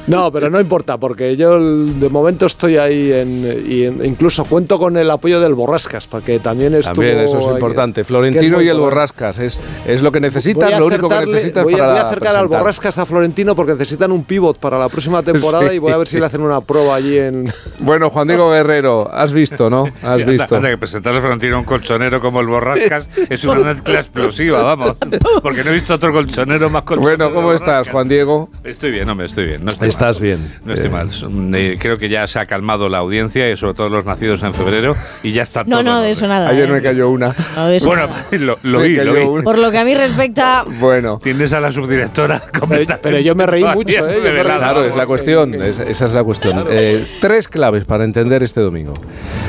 No, 0.09 0.33
pero 0.33 0.51
no 0.51 0.61
importa, 0.61 0.97
porque 0.99 1.37
yo 1.37 1.59
de 1.61 2.09
momento 2.09 2.47
estoy 2.47 2.77
ahí 2.77 3.13
en, 3.13 3.65
y 3.69 3.85
en- 3.85 4.05
incluso 4.05 4.45
cuento 4.45 4.79
con 4.79 4.97
el 4.97 5.11
apoyo 5.11 5.41
del 5.41 5.55
Borrascas, 5.55 6.07
para 6.07 6.25
que 6.25 6.39
también 6.39 6.75
estuvo... 6.75 6.95
También 6.97 7.19
eso 7.19 7.39
es 7.39 7.47
ahí- 7.47 7.53
importante. 7.53 8.01
es 8.01 8.07
Florentino 8.07 8.61
y 8.63 8.69
el. 8.69 8.79
Borrascas 8.79 9.39
es, 9.39 9.61
es 9.87 10.03
lo 10.03 10.11
que 10.13 10.21
necesitas, 10.21 10.79
lo 10.79 10.87
único 10.87 11.09
que 11.09 11.27
necesitas 11.27 11.65
voy 11.65 11.75
a, 11.75 11.79
para 11.79 11.89
voy 11.91 11.99
a 11.99 12.07
acercar 12.07 12.37
al. 12.37 12.49
Borrascas 12.49 12.99
a 12.99 13.07
Florentino 13.07 13.55
porque 13.55 13.73
necesitan 13.73 14.11
un 14.13 14.25
pivot 14.25 14.59
para 14.59 14.79
la 14.79 14.89
próxima 14.89 15.23
temporada 15.23 15.69
Sí. 15.69 15.77
y 15.77 15.79
voy 15.79 15.93
a 15.93 15.97
ver 15.97 16.09
si 16.09 16.19
le 16.19 16.27
hacen 16.27 16.41
una 16.41 16.61
prueba 16.61 16.95
allí 16.95 17.19
en... 17.19 17.53
Bueno, 17.81 18.11
Juan 18.11 18.27
Diego 18.29 18.51
Guerrero, 18.51 19.09
has 19.13 19.33
visto, 19.33 19.69
¿no? 19.71 19.85
Has 20.03 20.17
Sí, 20.19 20.25
visto. 20.25 20.57
anda 20.57 20.69
que 20.71 20.79
presentarle 20.79 21.19
a 21.19 21.23
Florentino 21.23 21.57
a 21.57 21.59
un 21.61 21.65
colchonero 21.65 22.21
como 22.21 22.41
el 22.41 22.47
Borrascas 22.47 23.09
es 23.31 23.45
una 23.45 23.61
mezcla 23.61 24.01
explosiva, 24.01 24.63
vamos. 24.63 24.97
Porque 25.43 25.63
no 25.65 25.71
he 25.71 25.75
visto 25.75 25.95
otro 25.95 26.13
colchonero 26.13 26.71
más 26.71 26.83
colchonero. 26.83 27.17
Bueno, 27.29 27.35
¿cómo 27.35 27.53
estás. 27.53 27.89
Juan 27.89 28.09
Diego? 28.09 28.49
Estoy 28.65 28.91
bien, 28.91 29.09
hombre, 29.09 29.27
estoy 29.27 29.45
bien. 29.47 29.65
No 29.65 29.71
estoy 29.71 29.89
Estás 29.99 30.21
bien. 30.21 30.55
No 30.65 30.75
estoy 30.75 30.89
Eh, 30.89 30.93
mal. 30.93 31.09
Eh, 31.57 31.77
creo 31.81 31.99
que 31.99 32.09
ya 32.09 32.25
se 32.29 32.39
ha 32.39 32.47
calmado 32.47 32.89
la 32.89 32.99
audiencia 32.99 33.51
y 33.51 33.57
sobre 33.57 33.75
todo 33.75 33.89
los 33.89 34.05
nacidos 34.05 34.45
en 34.45 34.55
febrero 34.55 34.95
y 35.25 35.33
ya 35.33 35.43
está 35.43 35.65
No, 35.65 35.79
todo 35.79 35.83
no, 35.83 35.97
en 35.99 36.05
de 36.05 36.11
eso 36.13 36.29
nada. 36.29 36.49
Ayer 36.51 36.69
¿eh? 36.69 36.73
me 36.73 36.81
cayó 36.83 37.11
una. 37.11 37.35
No, 37.57 37.67
de 37.67 37.77
eso 37.79 37.89
Bueno, 37.89 38.07
nada. 38.07 38.25
lo, 38.39 38.57
lo 38.63 38.81
vi, 38.81 38.95
lo 38.95 39.13
vi. 39.13 39.21
una. 39.23 39.43
Por 39.43 39.59
lo 39.59 39.73
que 39.73 39.79
a 39.79 39.85
mí 39.85 39.95
respecta, 39.97 40.65
Bueno. 40.79 41.19
Tienes 41.21 41.53
a 41.53 41.59
la 41.59 41.73
subdirectora 41.73 42.39
completamente 42.61 42.99
pero 43.03 43.19
yo 43.19 43.35
me 43.35 43.45
reí 43.47 43.65
mucho, 43.65 44.09
¿eh? 44.09 44.21
Me 44.23 44.31
reí 44.31 44.43
Claro, 44.45 44.85
es 44.85 44.95
la 44.95 45.07
cuestión, 45.07 45.55
es- 45.61 45.81
esa 45.81 46.05
es 46.07 46.13
la 46.13 46.23
cuestión. 46.23 46.65
Eh, 46.71 47.05
tres 47.21 47.49
claves 47.49 47.85
para 47.85 48.05
entender 48.05 48.45
este 48.45 48.61
domingo. 48.61 48.95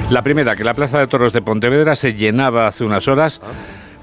La 0.10 0.24
primera, 0.24 0.56
que 0.56 0.64
la 0.64 0.74
Plaza 0.74 0.98
de 1.00 1.06
Toros 1.06 1.32
de 1.32 1.44
Pontevedra 1.44 1.96
se 1.96 2.16
llenaba 2.16 2.66
hace 2.68 2.84
unas 2.84 3.08
horas 3.08 3.40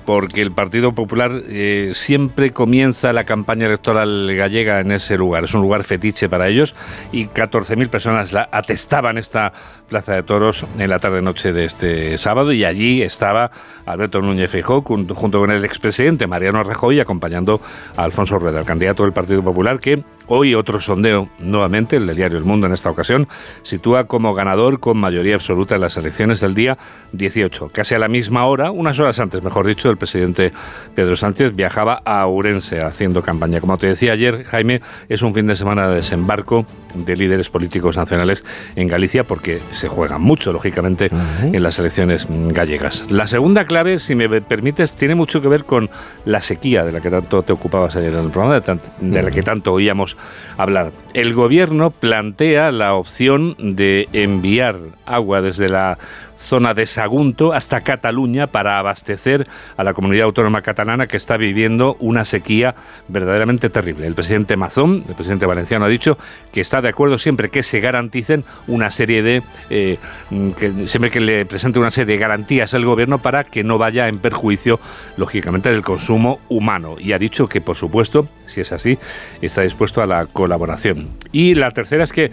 porque 0.07 0.41
el 0.41 0.53
Partido 0.53 0.93
Popular 0.93 1.33
eh, 1.49 1.91
siempre 1.95 2.53
comienza 2.53 3.13
la 3.13 3.25
campaña 3.25 3.67
electoral 3.67 4.35
gallega 4.35 4.81
en 4.81 4.93
ese 4.93 5.19
lugar. 5.19 5.45
Es 5.45 5.53
un 5.53 5.61
lugar 5.61 5.85
fetiche 5.85 6.29
para 6.29 6.49
ellos 6.49 6.75
y 7.13 7.27
14.000 7.27 7.91
personas 7.91 8.33
la 8.33 8.49
atestaban 8.53 9.19
esta 9.19 9.53
Plaza 9.89 10.15
de 10.15 10.23
Toros 10.23 10.65
en 10.79 10.91
la 10.91 10.99
tarde-noche 10.99 11.53
de 11.53 11.65
este 11.65 12.19
sábado 12.19 12.53
y 12.53 12.65
allí 12.65 13.03
estaba 13.03 13.51
Alberto 13.85 14.21
Núñez 14.23 14.51
Feijóo 14.51 14.83
junto 14.83 15.39
con 15.41 15.51
el 15.51 15.65
expresidente 15.65 16.27
Mariano 16.27 16.63
Rajoy 16.63 17.01
acompañando 17.01 17.61
a 17.97 18.05
Alfonso 18.05 18.39
Rueda, 18.39 18.61
el 18.61 18.67
candidato 18.67 19.03
del 19.03 19.13
Partido 19.13 19.43
Popular 19.43 19.79
que 19.81 20.03
Hoy 20.29 20.55
otro 20.55 20.81
sondeo, 20.81 21.29
nuevamente 21.39 21.97
el 21.97 22.07
del 22.07 22.17
diario 22.17 22.37
El 22.39 22.45
Mundo 22.45 22.67
en 22.67 22.73
esta 22.73 22.91
ocasión, 22.91 23.29
sitúa 23.63 24.09
como 24.09 24.35
ganador 24.35 24.81
con 24.81 24.99
mayoría 24.99 25.37
absoluta 25.37 25.77
en 25.77 25.83
las 25.83 25.97
elecciones 25.97 26.41
del 26.41 26.55
día 26.55 26.79
18. 27.13 27.71
Casi 27.73 27.95
a 27.95 28.01
la 28.01 28.09
misma 28.09 28.45
hora, 28.47 28.73
unas 28.73 28.99
horas 28.99 29.21
antes, 29.21 29.43
mejor 29.43 29.67
dicho, 29.69 29.89
el 29.89 29.97
presidente 29.97 30.53
Pedro 30.97 31.15
Sánchez 31.15 31.55
viajaba 31.55 32.03
a 32.05 32.27
Ourense 32.27 32.81
haciendo 32.81 33.23
campaña. 33.23 33.61
Como 33.61 33.79
te 33.79 33.87
decía 33.87 34.13
ayer, 34.13 34.43
Jaime, 34.45 34.81
es 35.09 35.23
un 35.23 35.33
fin 35.33 35.47
de 35.47 35.55
semana 35.55 35.89
de 35.89 35.97
desembarco 35.97 36.67
de 37.05 37.17
líderes 37.17 37.51
políticos 37.51 37.97
nacionales 37.97 38.45
en 38.75 38.89
Galicia 38.89 39.25
porque 39.25 39.61
se 39.71 39.89
juega 39.89 40.19
mucho, 40.19 40.53
lógicamente, 40.53 41.11
en 41.43 41.63
las 41.63 41.79
elecciones 41.79 42.27
gallegas. 42.29 43.11
La 43.11 43.27
segunda 43.29 43.65
clave, 43.67 43.99
si 43.99 44.15
me 44.15 44.29
permites, 44.41 44.93
tiene 44.93 45.15
mucho 45.15 45.41
que 45.43 45.49
ver 45.49 45.65
con 45.65 45.91
la 46.25 46.43
sequía 46.43 46.85
de 46.85 46.93
la 46.93 47.01
que 47.01 47.11
tanto 47.11 47.43
te 47.43 47.53
ocupabas 47.53 47.97
ayer 47.97 48.15
en 48.15 48.25
el 48.25 48.31
programa, 48.31 48.61
de, 48.61 48.79
de 49.01 49.23
la 49.23 49.31
que 49.31 49.43
tanto 49.43 49.73
oíamos 49.73 50.17
hablar. 50.57 50.93
El 51.15 51.35
gobierno 51.35 51.91
plantea 51.91 52.73
la 52.73 52.95
opción 52.95 53.57
de 53.59 54.09
enviar 54.13 54.77
agua 55.05 55.41
desde 55.41 55.69
la 55.69 55.99
zona 56.39 56.75
de 56.75 56.87
Sagunto 56.87 57.53
hasta 57.53 57.81
Cataluña 57.83 58.47
para 58.47 58.79
abastecer 58.79 59.47
a 59.77 59.85
la 59.85 59.95
comunidad 59.95 60.25
autónoma 60.25 60.63
catalana 60.63 61.07
que 61.07 61.17
está 61.17 61.37
viviendo 61.37 61.97
una 62.01 62.25
sequía 62.25 62.75
verdaderamente 63.09 63.71
terrible. 63.71 64.07
El 64.07 64.15
presidente 64.15 64.57
Mazón, 64.57 65.05
el 65.09 65.15
presidente 65.15 65.47
valenciano, 65.47 65.85
ha 65.85 65.89
dicho 65.89 66.19
que 66.53 66.61
está 66.61 66.81
de 66.81 66.89
acuerdo 66.89 67.19
siempre 67.19 67.49
que 67.49 67.63
se 67.63 67.81
garanticen 67.81 68.45
una 68.67 68.91
serie 68.91 69.23
de, 69.23 69.43
eh, 69.71 69.99
mm, 70.31 70.51
que 70.51 70.89
siempre 70.89 71.11
que 71.11 71.21
le 71.21 71.47
presente 71.47 71.79
una 71.79 71.91
serie 71.91 72.15
de 72.15 72.19
garantías 72.19 72.75
al 72.75 72.85
gobierno 72.85 73.19
para 73.19 73.45
que 73.45 73.65
no 73.65 73.79
vaya 73.79 74.09
en 74.09 74.19
perjuicio, 74.19 74.81
lógicamente, 75.17 75.71
del 75.71 75.83
consumo 75.83 76.41
humano. 76.49 76.97
Y 76.99 77.13
ha 77.13 77.19
dicho 77.19 77.49
que, 77.49 77.61
por 77.61 77.77
supuesto, 77.77 78.29
si 78.47 78.61
es 78.61 78.73
así, 78.73 78.99
está 79.41 79.63
dispuesto 79.63 80.03
a 80.03 80.07
la 80.07 80.27
colaboración. 80.27 81.09
Y 81.33 81.55
la 81.55 81.71
tercera 81.71 82.05
es 82.05 82.13
que 82.13 82.31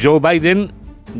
Joe 0.00 0.20
Biden 0.20 0.72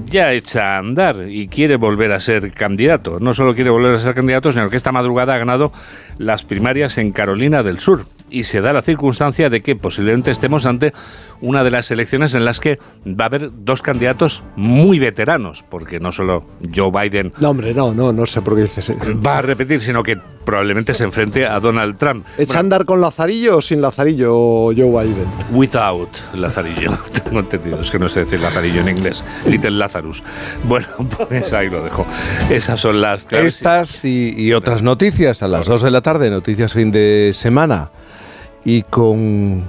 ya 0.07 0.33
echa 0.33 0.75
a 0.75 0.79
andar 0.79 1.29
y 1.29 1.49
quiere 1.49 1.77
volver 1.77 2.13
a 2.13 2.21
ser 2.21 2.53
candidato. 2.53 3.19
No 3.21 3.35
solo 3.35 3.55
quiere 3.55 3.71
volver 3.71 3.95
a 3.95 4.01
ser 4.01 4.15
candidato, 4.15 4.53
sino 4.53 4.71
que 4.71 4.77
esta 4.77 4.93
madrugada 4.93 5.35
ha 5.35 5.39
ganado 5.39 5.73
las 6.19 6.43
primarias 6.43 6.99
en 6.99 7.13
Carolina 7.13 7.63
del 7.63 7.79
Sur. 7.79 8.07
Y 8.31 8.45
se 8.45 8.61
da 8.61 8.73
la 8.73 8.83
circunstancia 8.83 9.51
de 9.51 9.61
que 9.61 9.77
posiblemente 9.77 10.31
estemos 10.31 10.67
ante 10.67 10.93
una 11.41 11.65
de 11.65 11.71
las 11.71 11.91
elecciones 11.91 12.35
en 12.35 12.45
las 12.45 12.61
que 12.61 12.79
va 13.07 13.25
a 13.25 13.27
haber 13.27 13.51
dos 13.53 13.83
candidatos 13.83 14.43
muy 14.57 14.99
veteranos, 14.99 15.65
porque 15.69 16.01
no 16.01 16.13
solo 16.13 16.45
Joe 16.75 16.91
Biden 16.91 17.33
No, 17.39 17.51
hombre, 17.51 17.75
no, 17.75 17.93
no, 17.95 18.13
no 18.13 18.27
sé 18.27 18.43
por 18.43 18.57
qué 18.57 18.63
dices. 18.63 18.89
eso. 18.91 18.99
va 19.25 19.39
a 19.39 19.43
repetir, 19.43 19.81
sino 19.81 20.03
que 20.03 20.19
probablemente 20.45 20.95
se 20.95 21.05
enfrente 21.05 21.45
a 21.45 21.61
Donald 21.61 21.99
Trump. 21.99 22.25
¿Es 22.39 22.55
andar 22.57 22.85
con 22.85 23.01
Lazarillo 23.01 23.59
o 23.59 23.63
sin 23.63 23.81
Lazarillo, 23.81 24.67
Joe 24.75 24.75
Biden? 25.05 25.27
Without 25.53 26.09
Lazarillo, 26.35 26.93
tengo 27.25 27.41
entendido, 27.41 27.81
es 27.81 27.91
que 27.91 27.99
no 27.99 28.09
sé 28.09 28.21
decir 28.21 28.41
Lazarillo 28.41 28.81
en 28.81 28.89
inglés, 28.89 29.25
Little 29.47 29.73
Lazarus. 29.73 30.23
Bueno, 30.65 30.87
pues 31.29 31.53
ahí 31.53 31.69
lo 31.69 31.83
dejo. 31.83 32.07
Esas 32.49 32.81
son 32.81 33.01
las 33.01 33.25
claves. 33.25 33.57
Estas 33.57 34.05
y, 34.05 34.35
y 34.37 34.53
otras 34.53 34.83
noticias 34.83 35.43
a 35.43 35.49
las 35.49 35.67
2 35.67 35.83
de 35.83 35.91
la 35.91 36.01
tarde, 36.01 36.31
noticias 36.31 36.73
fin 36.73 36.91
de 36.91 37.31
semana. 37.35 37.91
¿Y 38.69 38.83
con, 38.83 39.63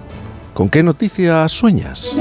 con 0.55 0.69
qué 0.69 0.81
noticias 0.81 1.51
sueñas? 1.51 2.17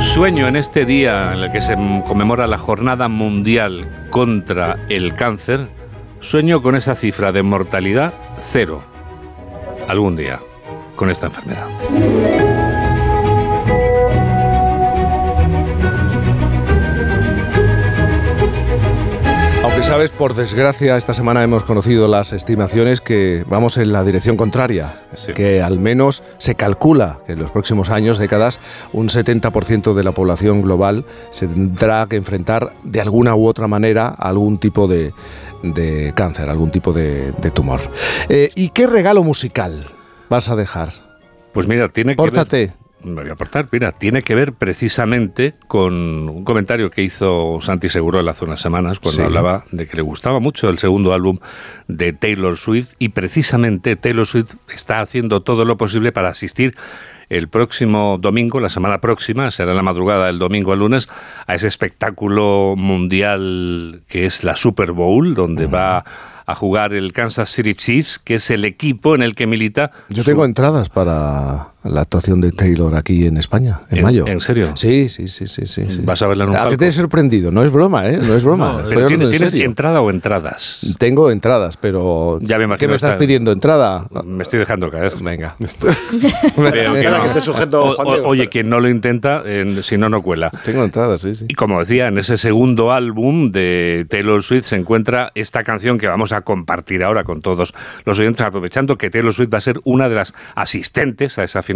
Sueño 0.00 0.48
en 0.48 0.56
este 0.56 0.86
día 0.86 1.34
en 1.34 1.40
el 1.40 1.52
que 1.52 1.60
se 1.60 1.74
conmemora 2.08 2.46
la 2.46 2.56
Jornada 2.56 3.08
Mundial 3.08 4.08
contra 4.08 4.78
el 4.88 5.14
Cáncer, 5.14 5.68
sueño 6.20 6.62
con 6.62 6.74
esa 6.74 6.94
cifra 6.94 7.32
de 7.32 7.42
mortalidad 7.42 8.14
cero. 8.40 8.82
Algún 9.86 10.16
día, 10.16 10.40
con 10.96 11.10
esta 11.10 11.26
enfermedad. 11.26 12.53
Sabes, 19.86 20.12
por 20.12 20.34
desgracia, 20.34 20.96
esta 20.96 21.12
semana 21.14 21.42
hemos 21.42 21.62
conocido 21.64 22.08
las 22.08 22.32
estimaciones 22.32 23.00
que 23.00 23.44
vamos 23.48 23.76
en 23.76 23.92
la 23.92 24.02
dirección 24.02 24.36
contraria, 24.36 25.02
Sí. 25.16 25.32
que 25.34 25.62
al 25.62 25.78
menos 25.78 26.22
se 26.38 26.54
calcula 26.54 27.18
que 27.26 27.32
en 27.32 27.38
los 27.38 27.50
próximos 27.50 27.90
años, 27.90 28.18
décadas, 28.18 28.60
un 28.92 29.08
70% 29.08 29.94
de 29.94 30.02
la 30.02 30.12
población 30.12 30.62
global 30.62 31.04
se 31.30 31.46
tendrá 31.46 32.06
que 32.08 32.16
enfrentar 32.16 32.72
de 32.82 33.00
alguna 33.00 33.34
u 33.36 33.46
otra 33.46 33.68
manera 33.68 34.08
a 34.08 34.28
algún 34.30 34.58
tipo 34.58 34.88
de, 34.88 35.12
de 35.62 36.12
cáncer, 36.16 36.48
algún 36.48 36.70
tipo 36.70 36.92
de, 36.92 37.32
de 37.32 37.50
tumor. 37.50 37.80
Eh, 38.28 38.50
¿Y 38.54 38.70
qué 38.70 38.86
regalo 38.86 39.22
musical 39.22 39.84
vas 40.30 40.48
a 40.48 40.56
dejar? 40.56 40.90
Pues 41.52 41.68
mira, 41.68 41.88
tiene 41.90 42.16
que 42.16 42.22
ver- 42.22 42.30
Pórtate. 42.32 42.72
Me 43.04 43.20
voy 43.20 43.30
a 43.30 43.34
aportar, 43.34 43.68
mira, 43.70 43.92
tiene 43.92 44.22
que 44.22 44.34
ver 44.34 44.52
precisamente 44.54 45.54
con 45.68 45.92
un 46.28 46.44
comentario 46.44 46.90
que 46.90 47.02
hizo 47.02 47.58
Santi 47.60 47.88
Segurola 47.90 48.30
hace 48.30 48.44
unas 48.44 48.60
semanas 48.60 48.98
cuando 49.00 49.20
Sí. 49.20 49.26
hablaba 49.26 49.64
de 49.72 49.86
que 49.86 49.96
le 49.96 50.02
gustaba 50.02 50.40
mucho 50.40 50.68
el 50.70 50.78
segundo 50.78 51.12
álbum 51.12 51.38
de 51.86 52.12
Taylor 52.12 52.56
Swift 52.56 52.94
y 52.98 53.10
precisamente 53.10 53.96
Taylor 53.96 54.26
Swift 54.26 54.54
está 54.72 55.00
haciendo 55.00 55.42
todo 55.42 55.64
lo 55.64 55.76
posible 55.76 56.12
para 56.12 56.28
asistir 56.30 56.74
el 57.30 57.48
próximo 57.48 58.18
domingo, 58.20 58.60
la 58.60 58.68
semana 58.68 59.00
próxima, 59.00 59.50
será 59.50 59.70
en 59.70 59.76
la 59.78 59.82
madrugada 59.82 60.26
del 60.26 60.38
domingo 60.38 60.72
al 60.72 60.80
lunes, 60.80 61.08
a 61.46 61.54
ese 61.54 61.68
espectáculo 61.68 62.74
mundial 62.76 64.02
que 64.08 64.26
es 64.26 64.44
la 64.44 64.56
Super 64.56 64.92
Bowl, 64.92 65.34
donde 65.34 65.66
va 65.66 66.04
a 66.46 66.54
jugar 66.54 66.92
el 66.92 67.12
Kansas 67.12 67.50
City 67.50 67.74
Chiefs, 67.74 68.18
que 68.18 68.34
es 68.34 68.50
el 68.50 68.64
equipo 68.66 69.14
en 69.14 69.22
el 69.22 69.34
que 69.34 69.46
milita. 69.46 69.90
Yo 70.10 70.22
tengo 70.22 70.44
entradas 70.44 70.90
para 70.90 71.68
la 71.84 72.02
actuación 72.02 72.40
de 72.40 72.52
Taylor 72.52 72.94
aquí 72.94 73.26
en 73.26 73.36
España, 73.36 73.80
en, 73.90 73.98
¿En- 73.98 74.04
mayo. 74.04 74.26
en 74.26 74.40
serio? 74.40 74.72
Sí, 74.74 75.08
sí, 75.08 75.28
sí, 75.28 75.46
sí, 75.46 75.66
sí. 75.66 75.84
sí. 75.88 76.00
Vas 76.02 76.22
a 76.22 76.26
verla 76.26 76.44
en 76.44 76.50
un 76.50 76.56
¿A 76.56 76.60
qué 76.60 76.64
palco? 76.64 76.78
te 76.78 76.88
he 76.88 76.92
sorprendido? 76.92 77.50
No 77.50 77.62
es 77.62 77.70
broma, 77.70 78.08
¿eh? 78.08 78.18
No 78.22 78.34
es 78.34 78.44
broma. 78.44 78.76
Estoy 78.78 78.94
Pero 78.94 79.04
hablando 79.06 79.28
¿tiene- 79.30 79.44
en 79.46 79.50
¿Tienes 79.50 79.66
entrada 79.66 80.00
o 80.00 80.10
entradas? 80.10 80.80
Tengo 80.98 81.30
entradas, 81.30 81.76
pero 81.76 82.38
Ya 82.42 82.58
me 82.58 82.64
imagino 82.64 82.78
¿qué 82.78 82.88
me 82.88 82.94
estás 82.94 83.14
pidiendo? 83.16 83.52
¿Entrada? 83.52 84.06
Me 84.24 84.42
estoy 84.42 84.58
dejando 84.60 84.90
caer. 84.90 85.14
Venga. 85.20 85.56
Oye, 88.24 88.48
quien 88.48 88.68
no 88.68 88.80
lo 88.80 88.88
intenta, 88.88 89.42
en- 89.44 89.82
si 89.82 89.96
no, 89.98 90.08
no 90.08 90.22
cuela. 90.22 90.50
Tengo 90.64 90.84
entradas, 90.84 91.20
sí, 91.20 91.34
sí. 91.34 91.46
Y 91.48 91.54
como 91.54 91.78
decía, 91.80 92.08
en 92.08 92.18
ese 92.18 92.38
segundo 92.38 92.92
álbum 92.92 93.50
de 93.50 94.06
Taylor 94.08 94.42
Swift 94.42 94.66
se 94.66 94.76
encuentra 94.76 95.32
esta 95.34 95.64
canción 95.64 95.98
que 95.98 96.06
vamos 96.08 96.32
a 96.32 96.42
compartir 96.42 97.04
ahora 97.04 97.24
con 97.24 97.40
todos 97.40 97.74
los 98.04 98.18
oyentes, 98.18 98.40
aprovechando 98.46 98.96
que 98.98 99.10
Taylor 99.10 99.32
Swift 99.34 99.52
va 99.52 99.58
a 99.58 99.62
ser 99.62 99.80
una 99.84 100.08
de 100.08 100.14
las 100.14 100.34
asistentes 100.54 101.38
a 101.38 101.44
esa 101.44 101.62
final 101.62 101.73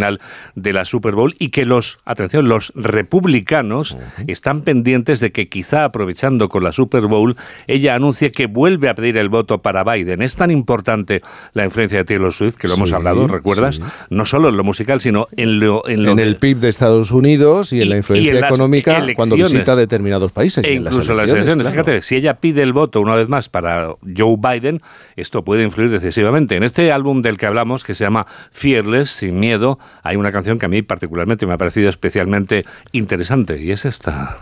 de 0.55 0.73
la 0.73 0.85
Super 0.85 1.15
Bowl 1.15 1.35
y 1.39 1.49
que 1.51 1.65
los, 1.65 1.99
atención, 2.05 2.49
los 2.49 2.73
republicanos 2.75 3.97
están 4.27 4.63
pendientes 4.63 5.21
de 5.21 5.33
que 5.33 5.49
quizá 5.49 5.85
aprovechando 5.85 6.49
con 6.49 6.63
la 6.65 6.73
Super 6.73 7.07
Bowl, 7.07 7.37
ella 7.67 7.95
anuncie 7.95 8.31
que 8.33 8.47
vuelve 8.47 8.89
a 8.89 8.95
pedir 8.95 9.17
el 9.17 9.29
voto 9.29 9.61
para 9.63 9.85
Biden. 9.85 10.23
Es 10.23 10.37
tan 10.37 10.51
importante 10.51 11.23
la 11.53 11.65
influencia 11.65 11.99
de 11.99 12.05
Taylor 12.05 12.33
Swift, 12.33 12.57
que 12.57 12.69
lo 12.69 12.75
hemos 12.75 12.93
hablado, 12.93 13.27
¿recuerdas? 13.27 13.77
sí. 13.77 13.83
No 14.11 14.27
solo 14.27 14.49
en 14.51 14.57
lo 14.57 14.65
musical, 14.65 15.01
sino 15.01 15.29
en 15.37 15.61
lo... 15.61 15.87
En, 15.89 16.05
lo 16.05 16.11
En 16.13 16.17
de- 16.19 16.23
el 16.25 16.37
PIB 16.37 16.59
de 16.59 16.69
Estados 16.69 17.11
Unidos 17.11 17.73
y, 17.73 17.83
en 17.83 17.91
la 17.91 17.97
influencia 17.97 18.33
en 18.33 18.45
económica 18.45 19.05
cuando 19.15 19.37
visita 19.37 19.77
determinados 19.77 20.33
países. 20.33 20.65
E 20.65 20.75
en 20.75 20.85
las 20.85 20.93
incluso 20.95 21.15
las 21.15 21.31
elecciones. 21.31 21.67
claro. 21.67 21.85
Fíjate, 21.85 22.03
si 22.03 22.17
ella 22.17 22.35
pide 22.35 22.63
el 22.63 22.73
voto 22.73 23.01
una 23.01 23.15
vez 23.15 23.29
más 23.29 23.49
para 23.49 23.95
Joe 24.17 24.37
Biden, 24.39 24.81
esto 25.17 25.45
puede 25.45 25.65
influir 25.65 25.91
decisivamente. 25.91 26.57
En 26.57 26.63
este 26.63 26.93
álbum 26.93 27.23
del 27.23 27.37
que 27.37 27.47
hablamos, 27.47 27.85
que 27.85 27.95
se 27.95 28.05
llama 28.05 28.27
Fearless, 28.53 29.11
Sin 29.11 29.39
Miedo, 29.41 29.79
hay 30.03 30.17
una 30.17 30.33
canción 30.33 30.59
que 30.59 30.67
a 30.67 30.69
mí 30.69 30.83
particularmente 30.83 31.47
me 31.47 31.55
ha 31.55 31.59
parecido 31.59 31.91
especialmente 31.91 32.65
interesante 32.93 33.61
y 33.61 33.73
es 33.73 33.85
esta. 33.85 34.39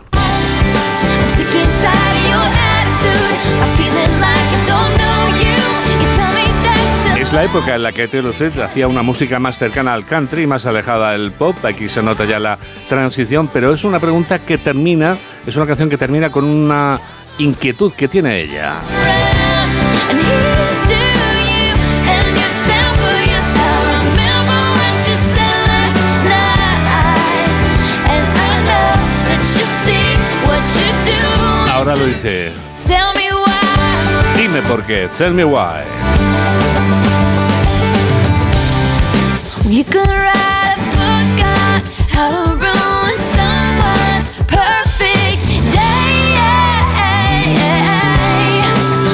Es 7.19 7.33
la 7.33 7.43
época 7.43 7.75
en 7.75 7.83
la 7.83 7.91
que 7.91 8.07
Taylor 8.07 8.33
Swift 8.33 8.57
hacía 8.59 8.87
una 8.87 9.01
música 9.01 9.37
más 9.37 9.57
cercana 9.57 9.93
al 9.93 10.05
country, 10.05 10.47
más 10.47 10.65
alejada 10.65 11.11
del 11.11 11.31
pop. 11.31 11.57
Aquí 11.65 11.89
se 11.89 12.01
nota 12.01 12.23
ya 12.23 12.39
la 12.39 12.57
transición, 12.87 13.49
pero 13.51 13.73
es 13.73 13.83
una 13.83 13.99
pregunta 13.99 14.39
que 14.39 14.57
termina, 14.57 15.17
es 15.45 15.55
una 15.57 15.65
canción 15.65 15.89
que 15.89 15.97
termina 15.97 16.31
con 16.31 16.45
una 16.45 17.01
inquietud 17.37 17.91
que 17.93 18.07
tiene 18.07 18.39
ella. 18.41 18.75
Ahora 31.87 32.01
lo 32.01 32.05
dice. 32.07 32.51
Tell 32.85 33.13
me 33.15 33.29
why. 33.31 34.35
Dime 34.35 34.61
por 34.63 34.83
qué. 34.85 35.07
Tell 35.17 35.33
me 35.33 35.45
why. 35.45 35.85
You 39.69 39.85
could 39.85 40.05
write 40.05 40.75
a 40.75 40.89
book 40.97 41.45
on 41.45 41.81
how 42.11 42.43
to 42.43 42.55
ruin 42.57 43.17
someone's 43.19 44.35
perfect 44.47 45.47
day. 45.71 46.35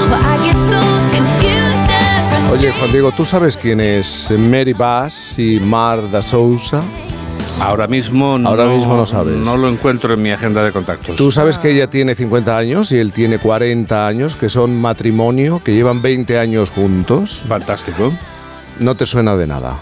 Well, 0.09 0.19
I 0.23 0.37
get 0.43 0.57
so 0.57 0.81
confused 1.13 1.91
and 1.91 2.53
Oye. 2.53 2.71
Juan 2.71 2.91
Diego, 2.91 3.11
¿tú 3.11 3.23
sabes 3.23 3.55
quién 3.55 3.81
es 3.81 4.31
Mary 4.31 4.73
Bass 4.73 5.37
y 5.37 5.59
Mar 5.59 6.09
da 6.09 6.23
Sousa? 6.23 6.81
Ahora 7.63 7.87
mismo 7.87 8.37
no, 8.37 8.49
Ahora 8.49 8.65
mismo 8.65 8.95
no 8.97 9.05
sabes. 9.05 9.35
No 9.37 9.55
lo 9.55 9.69
encuentro 9.69 10.13
en 10.13 10.21
mi 10.21 10.31
agenda 10.31 10.63
de 10.63 10.71
contactos. 10.71 11.15
Tú 11.15 11.31
sabes 11.31 11.57
que 11.57 11.71
ella 11.71 11.89
tiene 11.89 12.13
50 12.13 12.57
años 12.57 12.91
y 12.91 12.97
él 12.97 13.13
tiene 13.13 13.39
40 13.39 14.05
años, 14.05 14.35
que 14.35 14.49
son 14.49 14.79
matrimonio, 14.79 15.61
que 15.63 15.73
llevan 15.73 16.01
20 16.01 16.39
años 16.39 16.71
juntos. 16.71 17.41
Fantástico. 17.47 18.11
No 18.79 18.95
te 18.95 19.05
suena 19.05 19.35
de 19.37 19.47
nada. 19.47 19.79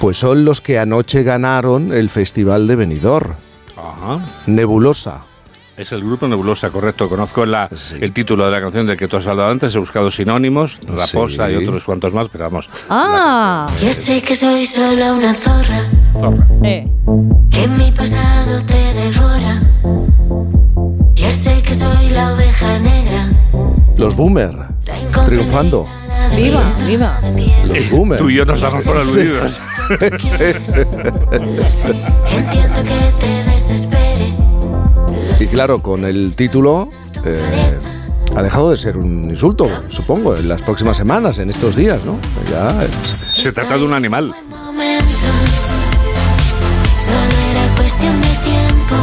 Pues 0.00 0.18
son 0.18 0.44
los 0.44 0.60
que 0.60 0.78
anoche 0.78 1.22
ganaron 1.22 1.92
el 1.92 2.10
Festival 2.10 2.66
de 2.66 2.76
Benidorm, 2.76 3.34
Ajá. 3.76 4.24
Nebulosa. 4.46 5.22
Es 5.80 5.92
el 5.92 6.02
grupo 6.04 6.28
Nebulosa, 6.28 6.68
correcto. 6.68 7.08
Conozco 7.08 7.46
la, 7.46 7.70
Sí. 7.74 7.96
el 8.02 8.12
título 8.12 8.44
de 8.44 8.50
la 8.50 8.60
canción 8.60 8.86
del 8.86 8.98
que 8.98 9.08
tú 9.08 9.16
has 9.16 9.26
hablado 9.26 9.48
antes. 9.50 9.74
He 9.74 9.78
buscado 9.78 10.10
sinónimos, 10.10 10.76
Raposa 10.86 11.46
Sí. 11.46 11.52
y 11.54 11.56
otros 11.56 11.84
cuantos 11.84 12.12
más, 12.12 12.28
pero 12.30 12.44
vamos. 12.44 12.68
Ah, 12.90 13.66
Ya 13.80 13.94
sé 13.94 14.20
que 14.20 14.34
soy 14.34 14.66
solo 14.66 15.14
una 15.14 15.32
zorra, 15.32 15.80
Zorra. 16.20 16.46
eh. 16.64 16.86
que 17.50 17.66
mi 17.68 17.90
pasado 17.92 18.60
te 18.66 18.92
devora. 18.92 19.62
Ya 21.14 21.30
sé 21.30 21.62
que 21.62 21.72
soy 21.72 22.10
la 22.10 22.34
oveja 22.34 22.78
negra, 22.80 23.30
Los 23.96 24.14
Boomer, 24.16 24.54
la 24.54 25.24
triunfando. 25.24 25.86
Viva, 26.36 26.62
viva. 26.86 27.20
Los 27.64 27.88
Boomer. 27.90 28.18
Tú 28.18 28.28
y 28.28 28.34
yo 28.36 28.44
nos 28.44 28.60
damos 28.60 28.84
por 28.84 28.98
aludidos. 28.98 29.58
Entiendo 31.40 32.82
que 32.84 33.12
te. 33.20 33.39
Y 35.40 35.46
claro, 35.46 35.82
con 35.82 36.04
el 36.04 36.34
título 36.36 36.90
eh, 37.24 37.78
ha 38.36 38.42
dejado 38.42 38.70
de 38.70 38.76
ser 38.76 38.96
un 38.98 39.24
insulto, 39.28 39.66
supongo, 39.88 40.36
en 40.36 40.48
las 40.48 40.60
próximas 40.62 40.96
semanas, 40.96 41.38
en 41.38 41.48
estos 41.50 41.74
días, 41.76 42.04
¿no? 42.04 42.18
Ya 42.50 42.68
es- 42.82 43.16
Se 43.42 43.50
trata 43.52 43.78
de 43.78 43.84
un 43.84 43.94
animal. 43.94 44.28
Buen 44.28 44.48
momento. 44.66 45.04
Solo 47.04 47.36
era 47.52 47.74
cuestión 47.76 48.20
de 48.20 48.28
tiempo. 48.28 48.96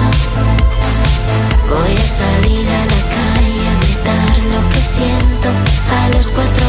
Voy 1.70 1.96
a 1.96 2.08
salir 2.08 2.68
a 2.70 2.86
la 2.86 3.02
calle 3.16 3.68
a 3.68 3.76
gritar 3.82 4.38
lo 4.54 4.70
que 4.70 4.82
siento 4.82 5.50
a 5.50 6.16
los 6.16 6.28
cuatro. 6.28 6.67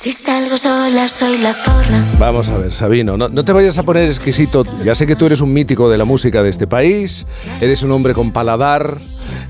Si 0.00 0.12
salgo 0.12 0.56
sola, 0.56 1.08
soy 1.08 1.36
la 1.36 1.52
zorra. 1.52 2.02
Vamos 2.18 2.48
a 2.48 2.56
ver, 2.56 2.72
Sabino, 2.72 3.18
no, 3.18 3.28
no 3.28 3.44
te 3.44 3.52
vayas 3.52 3.76
a 3.76 3.82
poner 3.82 4.06
exquisito. 4.06 4.64
Ya 4.82 4.94
sé 4.94 5.06
que 5.06 5.14
tú 5.14 5.26
eres 5.26 5.42
un 5.42 5.52
mítico 5.52 5.90
de 5.90 5.98
la 5.98 6.06
música 6.06 6.42
de 6.42 6.48
este 6.48 6.66
país, 6.66 7.26
eres 7.60 7.82
un 7.82 7.90
hombre 7.90 8.14
con 8.14 8.32
paladar, 8.32 8.96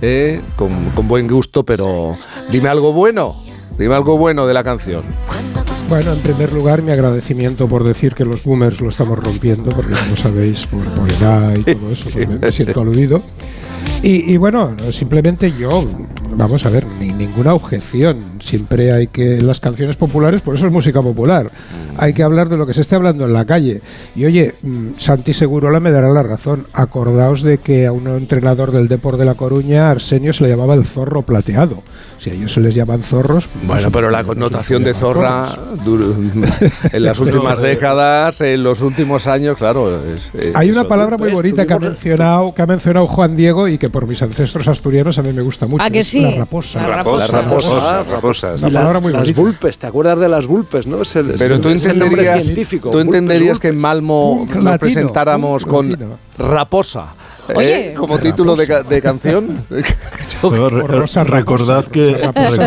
¿eh? 0.02 0.40
con, 0.56 0.86
con 0.86 1.06
buen 1.06 1.28
gusto, 1.28 1.64
pero 1.64 2.18
dime 2.50 2.68
algo 2.68 2.92
bueno, 2.92 3.40
dime 3.78 3.94
algo 3.94 4.18
bueno 4.18 4.44
de 4.48 4.54
la 4.54 4.64
canción. 4.64 5.04
Bueno, 5.88 6.14
en 6.14 6.18
primer 6.18 6.52
lugar, 6.52 6.82
mi 6.82 6.90
agradecimiento 6.90 7.68
por 7.68 7.84
decir 7.84 8.16
que 8.16 8.24
los 8.24 8.42
boomers 8.42 8.80
lo 8.80 8.88
estamos 8.88 9.20
rompiendo, 9.20 9.70
porque 9.70 9.94
como 9.94 10.16
sabéis, 10.16 10.66
por, 10.66 10.82
por 10.82 11.08
edad 11.08 11.54
y 11.54 11.62
todo 11.62 11.92
eso, 11.92 12.10
pues 12.12 12.28
me, 12.28 12.38
me 12.40 12.50
siento 12.50 12.80
aludido. 12.80 13.22
Y, 14.02 14.32
y 14.32 14.36
bueno, 14.38 14.74
simplemente 14.92 15.52
yo, 15.58 15.84
vamos 16.34 16.64
a 16.64 16.70
ver, 16.70 16.86
ni 16.98 17.12
ninguna 17.12 17.52
objeción. 17.52 18.16
Siempre 18.40 18.92
hay 18.92 19.08
que, 19.08 19.40
las 19.42 19.60
canciones 19.60 19.96
populares, 19.96 20.40
por 20.40 20.54
eso 20.54 20.66
es 20.66 20.72
música 20.72 21.02
popular, 21.02 21.50
hay 21.98 22.14
que 22.14 22.22
hablar 22.22 22.48
de 22.48 22.56
lo 22.56 22.66
que 22.66 22.72
se 22.72 22.80
esté 22.80 22.96
hablando 22.96 23.26
en 23.26 23.34
la 23.34 23.44
calle. 23.44 23.82
Y 24.16 24.24
oye, 24.24 24.54
mm, 24.62 24.88
Santi 24.96 25.34
Segurola 25.34 25.80
me 25.80 25.90
dará 25.90 26.08
la 26.08 26.22
razón. 26.22 26.66
Acordaos 26.72 27.42
de 27.42 27.58
que 27.58 27.86
a 27.86 27.92
un 27.92 28.06
entrenador 28.08 28.72
del 28.72 28.88
Depor 28.88 29.18
de 29.18 29.26
La 29.26 29.34
Coruña, 29.34 29.90
Arsenio, 29.90 30.32
se 30.32 30.44
le 30.44 30.48
llamaba 30.50 30.72
el 30.74 30.86
zorro 30.86 31.20
plateado. 31.22 31.82
Si 32.18 32.30
a 32.30 32.34
ellos 32.34 32.52
se 32.52 32.60
les 32.60 32.74
llaman 32.74 33.02
zorros. 33.02 33.46
pues 33.48 33.66
Bueno, 33.66 33.90
pero 33.90 34.10
la 34.10 34.24
connotación 34.24 34.82
de 34.84 34.92
zorra 34.94 35.54
en 36.92 37.02
las 37.02 37.18
últimas 37.20 37.60
décadas, 37.60 38.40
en 38.42 38.62
los 38.62 38.80
últimos 38.82 39.26
años, 39.26 39.56
claro. 39.56 39.98
es- 40.06 40.30
es- 40.34 40.54
Hay 40.54 40.70
una 40.70 40.84
palabra 40.86 41.16
muy 41.16 41.30
bonita 41.30 41.66
que 41.66 41.72
ha 41.72 41.78
mencionado, 41.78 42.54
que 42.54 42.62
ha 42.62 42.66
mencionado 42.66 43.06
Juan 43.06 43.36
Diego 43.36 43.68
y 43.70 43.78
que 43.78 43.88
por 43.90 44.06
mis 44.06 44.20
ancestros 44.22 44.66
asturianos 44.68 45.18
a 45.18 45.22
mí 45.22 45.32
me 45.32 45.42
gusta 45.42 45.66
mucho. 45.66 45.82
¿A 45.82 45.90
que 45.90 46.00
es 46.00 46.06
sí? 46.08 46.20
La 46.20 46.30
raposa. 46.32 46.80
La 46.82 46.96
Raposa, 46.96 47.26
raposas, 47.42 48.06
raposas. 48.08 48.60
La- 48.62 48.68
palabra 48.68 49.00
muy 49.00 49.12
las 49.12 49.22
bonita. 49.22 49.40
vulpes, 49.40 49.78
¿te 49.78 49.86
acuerdas 49.86 50.18
de 50.18 50.28
las 50.28 50.46
vulpes, 50.46 50.86
no? 50.86 51.02
Es 51.02 51.16
el, 51.16 51.34
Pero 51.38 51.54
es 51.56 51.60
tú 51.60 51.68
entenderías, 51.70 52.44
científico. 52.44 52.90
tú 52.90 52.98
vulpes, 52.98 53.14
entenderías 53.14 53.58
que 53.58 53.68
en. 53.68 53.78
Malmo 53.78 54.46
nos 54.48 54.62
latino, 54.64 54.78
presentáramos 54.78 55.64
con 55.66 55.90
latino. 55.92 56.18
Raposa. 56.38 57.14
¿eh? 57.48 57.52
Oye. 57.56 57.94
como 57.94 58.18
título 58.18 58.54
de, 58.56 58.66
ca- 58.66 58.82
de 58.82 59.00
canción. 59.02 59.64
Rosa 60.42 61.24
recordad 61.24 61.84
que 61.86 62.16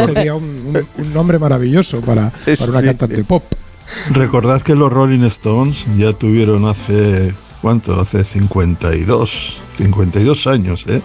sería 0.05 0.35
un, 0.35 0.43
un- 0.43 0.87
un 1.05 1.13
nombre 1.13 1.39
maravilloso 1.39 2.01
para, 2.01 2.29
para 2.45 2.71
una 2.71 2.79
Sí. 2.81 2.85
cantante 2.87 3.23
pop. 3.23 3.43
recordad 4.11 4.61
que 4.61 4.75
los 4.75 4.91
Rolling 4.91 5.23
Stones 5.25 5.85
ya 5.97 6.13
tuvieron 6.13 6.65
hace 6.65 7.33
¿cuánto? 7.61 7.99
Hace 7.99 8.23
52, 8.23 9.59
52 9.77 10.47
años, 10.47 10.85
¿eh? 10.87 11.01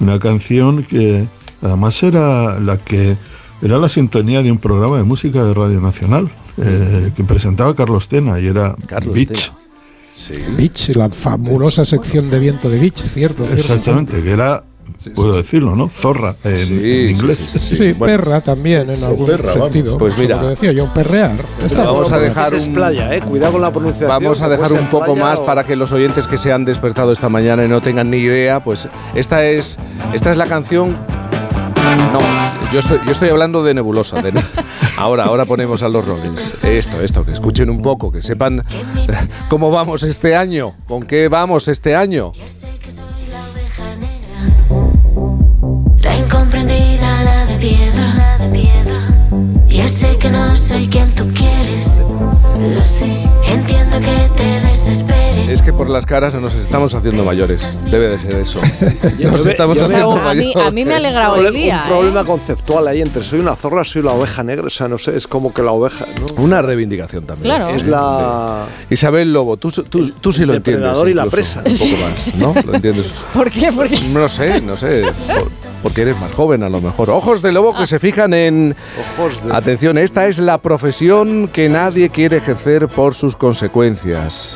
Una 0.00 0.18
canción 0.18 0.84
que 0.84 1.26
además 1.62 2.02
era 2.02 2.58
la 2.58 2.78
que 2.78 3.16
era 3.62 3.78
la 3.78 3.88
sintonía 3.88 4.42
de 4.42 4.50
un 4.50 4.58
programa 4.58 4.96
de 4.96 5.02
música 5.02 5.44
de 5.44 5.52
Radio 5.52 5.80
Nacional 5.80 6.30
eh, 6.56 7.10
que 7.14 7.24
presentaba 7.24 7.74
Carlos 7.74 8.08
Tena 8.08 8.40
y 8.40 8.46
era 8.46 8.74
Carlos 8.86 9.14
Beach. 9.14 9.28
Tena. 9.28 9.58
Sí. 10.14 10.34
Beach, 10.56 10.90
la 10.96 11.08
fabulosa 11.08 11.84
sección 11.84 12.28
de 12.30 12.38
viento 12.38 12.68
de 12.68 12.78
Beach, 12.78 13.02
cierto. 13.06 13.44
cierto. 13.44 13.54
Exactamente, 13.54 14.22
que 14.22 14.30
era, 14.30 14.64
puedo 15.14 15.34
decirlo, 15.36 15.74
¿no? 15.76 15.88
Zorra 15.88 16.34
en, 16.44 16.58
Sí, 16.58 16.72
en 16.74 16.78
sí, 16.78 17.06
inglés. 17.20 17.36
sí, 17.38 17.46
sí, 17.52 17.58
sí. 17.58 17.76
Sí, 17.76 17.92
Bueno, 17.92 18.16
perra 18.22 18.40
también, 18.40 18.90
en 18.90 19.02
algún 19.04 19.26
perra, 19.26 19.50
vamos. 19.52 19.64
sentido. 19.72 19.98
Pues 19.98 20.16
mira. 20.18 20.38
Decía 20.38 20.72
yo, 20.72 20.86
perrear. 20.92 21.32
Está 21.64 21.84
Vamos 21.84 22.12
a 22.12 22.18
dejar 22.18 22.54
Es 22.54 22.66
un- 22.66 22.74
playa, 22.74 23.14
eh. 23.14 23.20
Cuidado 23.20 23.52
con 23.52 23.60
la 23.62 23.70
pronunciación. 23.70 24.08
Vamos 24.08 24.42
a 24.42 24.48
dejar 24.48 24.72
un 24.72 24.86
poco 24.88 25.14
más 25.16 25.38
o- 25.40 25.46
para 25.46 25.64
que 25.64 25.76
los 25.76 25.92
oyentes 25.92 26.26
que 26.26 26.38
se 26.38 26.52
han 26.52 26.64
despertado 26.64 27.12
esta 27.12 27.28
mañana 27.28 27.64
y 27.64 27.68
no 27.68 27.80
tengan 27.80 28.10
ni 28.10 28.18
idea, 28.18 28.62
pues 28.62 28.88
esta 29.14 29.44
es, 29.46 29.78
esta 30.12 30.30
es 30.30 30.36
la 30.36 30.46
canción. 30.46 30.96
No, 32.12 32.20
yo 32.72 32.80
estoy, 32.80 32.98
yo 33.04 33.12
estoy 33.12 33.28
hablando 33.30 33.62
de 33.62 33.74
Nebulosa. 33.74 34.20
de 34.22 34.32
Ne- 34.32 34.44
ahora, 34.96 35.24
ahora 35.24 35.44
ponemos 35.44 35.82
a 35.82 35.88
los 35.88 36.04
Rollins. 36.04 36.62
Esto, 36.64 37.00
esto, 37.02 37.24
que 37.24 37.32
escuchen 37.32 37.68
un 37.70 37.82
poco, 37.82 38.12
que 38.12 38.22
sepan 38.22 38.64
cómo 39.48 39.70
vamos 39.70 40.02
este 40.02 40.36
año, 40.36 40.72
con 40.86 41.02
qué 41.02 41.28
vamos 41.28 41.68
este 41.68 41.94
año. 41.96 42.32
Sé 49.90 50.16
que 50.18 50.30
no 50.30 50.56
soy 50.56 50.86
quien 50.86 51.12
tú 51.14 51.26
quieres. 51.34 52.00
Lo 52.60 52.84
sé, 52.84 53.28
entiendo 53.48 53.98
que 53.98 54.30
te 54.36 54.60
desesperes. 54.68 55.19
Es 55.48 55.62
que 55.62 55.72
por 55.72 55.88
las 55.90 56.06
caras 56.06 56.34
nos 56.36 56.54
estamos 56.54 56.94
haciendo 56.94 57.24
mayores. 57.24 57.80
Debe 57.90 58.08
de 58.08 58.18
ser 58.18 58.34
eso. 58.34 58.60
Nos 59.18 59.44
estamos 59.46 59.78
yo 59.78 59.84
haciendo 59.84 60.14
veo- 60.14 60.18
A 60.28 60.34
mí, 60.34 60.46
mayores. 60.46 60.66
a 60.68 60.70
mí 60.70 60.84
me 60.84 60.94
alegrado 60.94 61.36
el 61.46 61.52
día. 61.52 61.82
Un 61.84 61.88
problema 61.90 62.20
¿eh? 62.20 62.24
conceptual 62.24 62.86
ahí 62.88 63.00
entre 63.02 63.24
soy 63.24 63.40
una 63.40 63.56
zorra, 63.56 63.84
soy 63.84 64.02
la 64.02 64.12
oveja 64.12 64.44
negra. 64.44 64.66
O 64.66 64.70
sea, 64.70 64.86
no 64.88 64.96
sé, 64.98 65.16
es 65.16 65.26
como 65.26 65.52
que 65.52 65.62
la 65.62 65.72
oveja, 65.72 66.04
¿no? 66.20 66.42
Una 66.42 66.62
reivindicación 66.62 67.24
también. 67.26 67.54
Claro. 67.56 67.74
Es 67.74 67.86
la. 67.86 68.64
Isabel 68.90 69.32
Lobo, 69.32 69.56
tú, 69.56 69.70
tú, 69.70 70.10
tú 70.12 70.32
sí 70.32 70.42
El 70.42 70.48
lo 70.48 70.54
entiendes. 70.54 70.82
depredador 70.84 71.08
y 71.08 71.14
la 71.14 71.26
presa. 71.26 71.62
Un 71.66 71.78
poco 71.78 71.96
más, 72.02 72.34
¿no? 72.36 72.54
Lo 72.70 72.74
entiendes. 72.74 73.12
¿Por 73.34 73.50
qué? 73.50 73.72
Porque 73.72 73.98
No 74.12 74.28
sé, 74.28 74.60
no 74.60 74.76
sé. 74.76 75.02
por- 75.26 75.50
porque 75.82 76.02
eres 76.02 76.20
más 76.20 76.30
joven 76.34 76.62
a 76.62 76.68
lo 76.68 76.78
mejor. 76.82 77.08
Ojos 77.08 77.40
de 77.40 77.52
lobo 77.52 77.74
que 77.74 77.86
se 77.86 77.98
fijan 77.98 78.34
en... 78.34 78.76
Ojos 79.16 79.42
de. 79.42 79.54
Atención, 79.56 79.96
esta 79.96 80.26
es 80.26 80.38
la 80.38 80.58
profesión 80.58 81.48
que 81.50 81.70
nadie 81.70 82.10
quiere 82.10 82.36
ejercer 82.36 82.86
por 82.88 83.14
sus 83.14 83.34
consecuencias. 83.34 84.54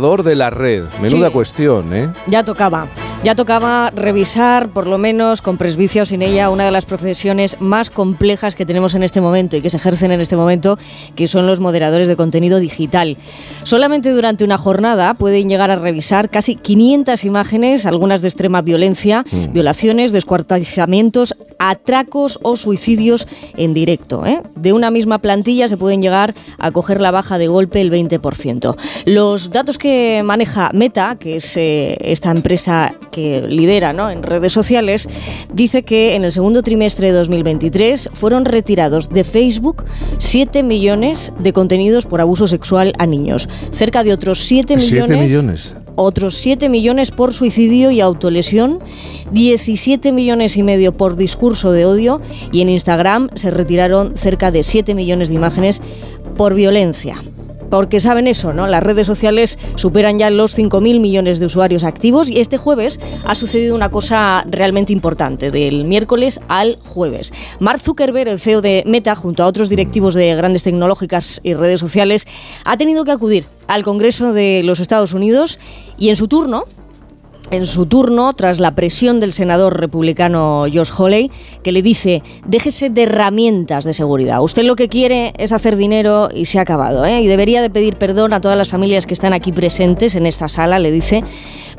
De 0.00 0.34
la 0.34 0.48
red. 0.48 0.84
Menuda 1.02 1.26
Sí. 1.26 1.32
cuestión, 1.32 1.92
¿eh? 1.92 2.10
Ya 2.26 2.42
tocaba. 2.42 2.86
Ya 3.24 3.36
tocaba 3.36 3.90
revisar, 3.90 4.70
por 4.70 4.88
lo 4.88 4.98
menos 4.98 5.42
con 5.42 5.56
presbicia 5.56 6.02
o 6.02 6.06
sin 6.06 6.22
ella, 6.22 6.50
una 6.50 6.64
de 6.64 6.72
las 6.72 6.86
profesiones 6.86 7.56
más 7.60 7.88
complejas 7.88 8.56
que 8.56 8.66
tenemos 8.66 8.96
en 8.96 9.04
este 9.04 9.20
momento 9.20 9.56
y 9.56 9.60
que 9.60 9.70
se 9.70 9.76
ejercen 9.76 10.10
en 10.10 10.20
este 10.20 10.34
momento, 10.34 10.76
que 11.14 11.28
son 11.28 11.46
los 11.46 11.60
moderadores 11.60 12.08
de 12.08 12.16
contenido 12.16 12.58
digital. 12.58 13.16
Solamente 13.62 14.10
durante 14.10 14.42
una 14.42 14.58
jornada 14.58 15.14
pueden 15.14 15.48
llegar 15.48 15.70
a 15.70 15.76
revisar 15.76 16.30
casi 16.30 16.56
500 16.56 17.24
imágenes, 17.24 17.86
algunas 17.86 18.22
de 18.22 18.28
extrema 18.28 18.60
violencia, 18.60 19.24
violaciones, 19.52 20.10
descuartizamientos, 20.10 21.36
atracos 21.60 22.40
o 22.42 22.56
suicidios 22.56 23.28
en 23.56 23.72
directo. 23.72 24.26
¿eh? 24.26 24.42
De 24.56 24.72
una 24.72 24.90
misma 24.90 25.20
plantilla 25.20 25.68
se 25.68 25.76
pueden 25.76 26.02
llegar 26.02 26.34
a 26.58 26.72
coger 26.72 27.00
la 27.00 27.12
baja 27.12 27.38
de 27.38 27.46
golpe 27.46 27.80
el 27.80 27.92
20%. 27.92 28.74
Los 29.06 29.50
datos 29.50 29.78
que 29.78 30.22
maneja 30.24 30.70
Meta, 30.74 31.16
que 31.20 31.36
es 31.36 31.56
eh, 31.56 31.96
esta 32.00 32.32
empresa 32.32 32.96
que 33.12 33.42
lidera 33.42 33.92
¿no? 33.92 34.10
en 34.10 34.24
redes 34.24 34.52
sociales, 34.52 35.08
dice 35.54 35.84
que 35.84 36.16
en 36.16 36.24
el 36.24 36.32
segundo 36.32 36.62
trimestre 36.64 37.08
de 37.08 37.12
2023 37.12 38.10
fueron 38.14 38.44
retirados 38.44 39.08
de 39.10 39.22
Facebook 39.22 39.84
7 40.18 40.64
millones 40.64 41.32
de 41.38 41.52
contenidos 41.52 42.06
por 42.06 42.20
abuso 42.20 42.48
sexual 42.48 42.92
a 42.98 43.06
niños. 43.06 43.48
Cerca 43.70 44.02
de 44.02 44.12
otros 44.12 44.40
7 44.40 44.76
millones, 44.76 45.06
Siete 45.06 45.22
millones. 45.22 45.76
otros 45.94 46.34
7 46.36 46.68
millones 46.68 47.10
por 47.10 47.32
suicidio 47.34 47.90
y 47.90 48.00
autolesión, 48.00 48.80
17 49.30 50.10
millones 50.10 50.56
y 50.56 50.62
medio 50.62 50.96
por 50.96 51.16
discurso 51.16 51.70
de 51.70 51.84
odio 51.84 52.20
y 52.50 52.62
en 52.62 52.70
Instagram 52.70 53.28
se 53.34 53.50
retiraron 53.50 54.16
cerca 54.16 54.50
de 54.50 54.62
7 54.62 54.94
millones 54.94 55.28
de 55.28 55.34
imágenes 55.34 55.82
por 56.36 56.54
violencia. 56.54 57.22
Porque 57.72 58.00
saben 58.00 58.26
eso, 58.26 58.52
¿no? 58.52 58.66
Las 58.66 58.82
redes 58.82 59.06
sociales 59.06 59.58
superan 59.76 60.18
ya 60.18 60.28
los 60.28 60.54
5.000 60.58 61.00
millones 61.00 61.40
de 61.40 61.46
usuarios 61.46 61.84
activos 61.84 62.28
y 62.28 62.38
este 62.38 62.58
jueves 62.58 63.00
ha 63.24 63.34
sucedido 63.34 63.74
una 63.74 63.90
cosa 63.90 64.44
realmente 64.46 64.92
importante, 64.92 65.50
del 65.50 65.84
miércoles 65.84 66.38
al 66.48 66.78
jueves. 66.82 67.32
Mark 67.60 67.80
Zuckerberg, 67.80 68.28
el 68.28 68.40
CEO 68.40 68.60
de 68.60 68.84
Meta, 68.86 69.14
junto 69.14 69.42
a 69.42 69.46
otros 69.46 69.70
directivos 69.70 70.12
de 70.12 70.34
grandes 70.34 70.64
tecnológicas 70.64 71.40
y 71.42 71.54
redes 71.54 71.80
sociales, 71.80 72.26
ha 72.66 72.76
tenido 72.76 73.06
que 73.06 73.12
acudir 73.12 73.46
al 73.68 73.84
Congreso 73.84 74.34
de 74.34 74.60
los 74.64 74.78
Estados 74.78 75.14
Unidos 75.14 75.58
y 75.96 76.10
en 76.10 76.16
su 76.16 76.28
turno, 76.28 76.66
en 77.50 77.66
su 77.66 77.86
turno, 77.86 78.32
tras 78.34 78.60
la 78.60 78.74
presión 78.74 79.20
del 79.20 79.32
senador 79.32 79.78
republicano 79.78 80.64
Josh 80.72 80.90
Hawley, 80.96 81.30
que 81.62 81.72
le 81.72 81.82
dice, 81.82 82.22
déjese 82.46 82.88
de 82.88 83.02
herramientas 83.02 83.84
de 83.84 83.92
seguridad. 83.92 84.42
Usted 84.42 84.62
lo 84.62 84.76
que 84.76 84.88
quiere 84.88 85.32
es 85.36 85.52
hacer 85.52 85.76
dinero 85.76 86.28
y 86.34 86.46
se 86.46 86.58
ha 86.58 86.62
acabado. 86.62 87.04
¿eh? 87.04 87.20
Y 87.20 87.26
debería 87.26 87.60
de 87.60 87.70
pedir 87.70 87.96
perdón 87.96 88.32
a 88.32 88.40
todas 88.40 88.56
las 88.56 88.68
familias 88.68 89.06
que 89.06 89.14
están 89.14 89.32
aquí 89.32 89.52
presentes 89.52 90.14
en 90.14 90.26
esta 90.26 90.48
sala, 90.48 90.78
le 90.78 90.90
dice, 90.90 91.22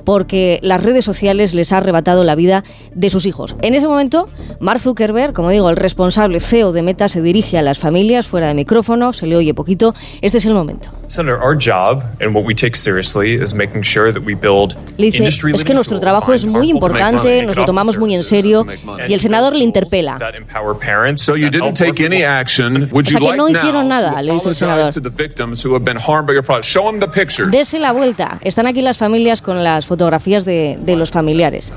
porque 0.03 0.59
las 0.61 0.81
redes 0.81 1.05
sociales 1.05 1.53
les 1.53 1.71
ha 1.71 1.77
arrebatado 1.77 2.23
la 2.23 2.35
vida 2.35 2.63
de 2.93 3.09
sus 3.09 3.25
hijos. 3.25 3.55
En 3.61 3.75
ese 3.75 3.87
momento, 3.87 4.29
Mark 4.59 4.79
Zuckerberg, 4.79 5.33
como 5.33 5.49
digo, 5.49 5.69
el 5.69 5.75
responsable 5.75 6.39
CEO 6.39 6.71
de 6.71 6.81
Meta, 6.81 7.07
se 7.07 7.21
dirige 7.21 7.57
a 7.57 7.61
las 7.61 7.79
familias 7.79 8.27
fuera 8.27 8.47
de 8.47 8.53
micrófono, 8.53 9.13
se 9.13 9.27
le 9.27 9.35
oye 9.35 9.53
poquito. 9.53 9.93
Este 10.21 10.37
es 10.37 10.45
el 10.45 10.53
momento. 10.53 10.89
Senator, 11.07 11.39
our 11.43 11.55
job 11.55 12.03
and 12.21 12.33
what 12.33 12.43
we 12.43 12.55
take 12.55 12.75
seriously 12.75 13.35
is 13.35 13.53
making 13.53 13.83
sure 13.83 14.11
that 14.11 14.23
we 14.23 14.33
build 14.33 14.75
Le 14.97 15.05
dice, 15.05 15.17
industry 15.19 15.53
es 15.53 15.63
que 15.63 15.73
nuestro 15.73 15.99
trabajo 15.99 16.33
es 16.33 16.45
muy 16.45 16.69
importante, 16.69 17.43
nos 17.43 17.55
lo 17.55 17.65
tomamos 17.65 17.99
muy 17.99 18.15
en 18.15 18.23
serio 18.23 18.65
y 19.07 19.13
el 19.13 19.19
senador 19.19 19.55
le 19.55 19.63
interpela. 19.63 20.15
O 20.15 20.19
sea 23.03 23.19
que 23.19 23.37
no 23.37 23.49
hicieron 23.49 23.87
nada, 23.87 24.21
le 24.21 24.33
dice 24.33 24.49
el 24.49 24.55
senador. 24.55 24.91
Dese 27.51 27.79
la 27.79 27.91
vuelta. 27.91 28.39
Están 28.41 28.67
aquí 28.67 28.81
las 28.81 28.97
familias 28.97 29.41
con 29.41 29.63
las 29.63 29.85
fotografías 29.93 30.43
de, 30.43 30.79
de 30.81 30.95
los 30.95 31.11
familiares. 31.11 31.71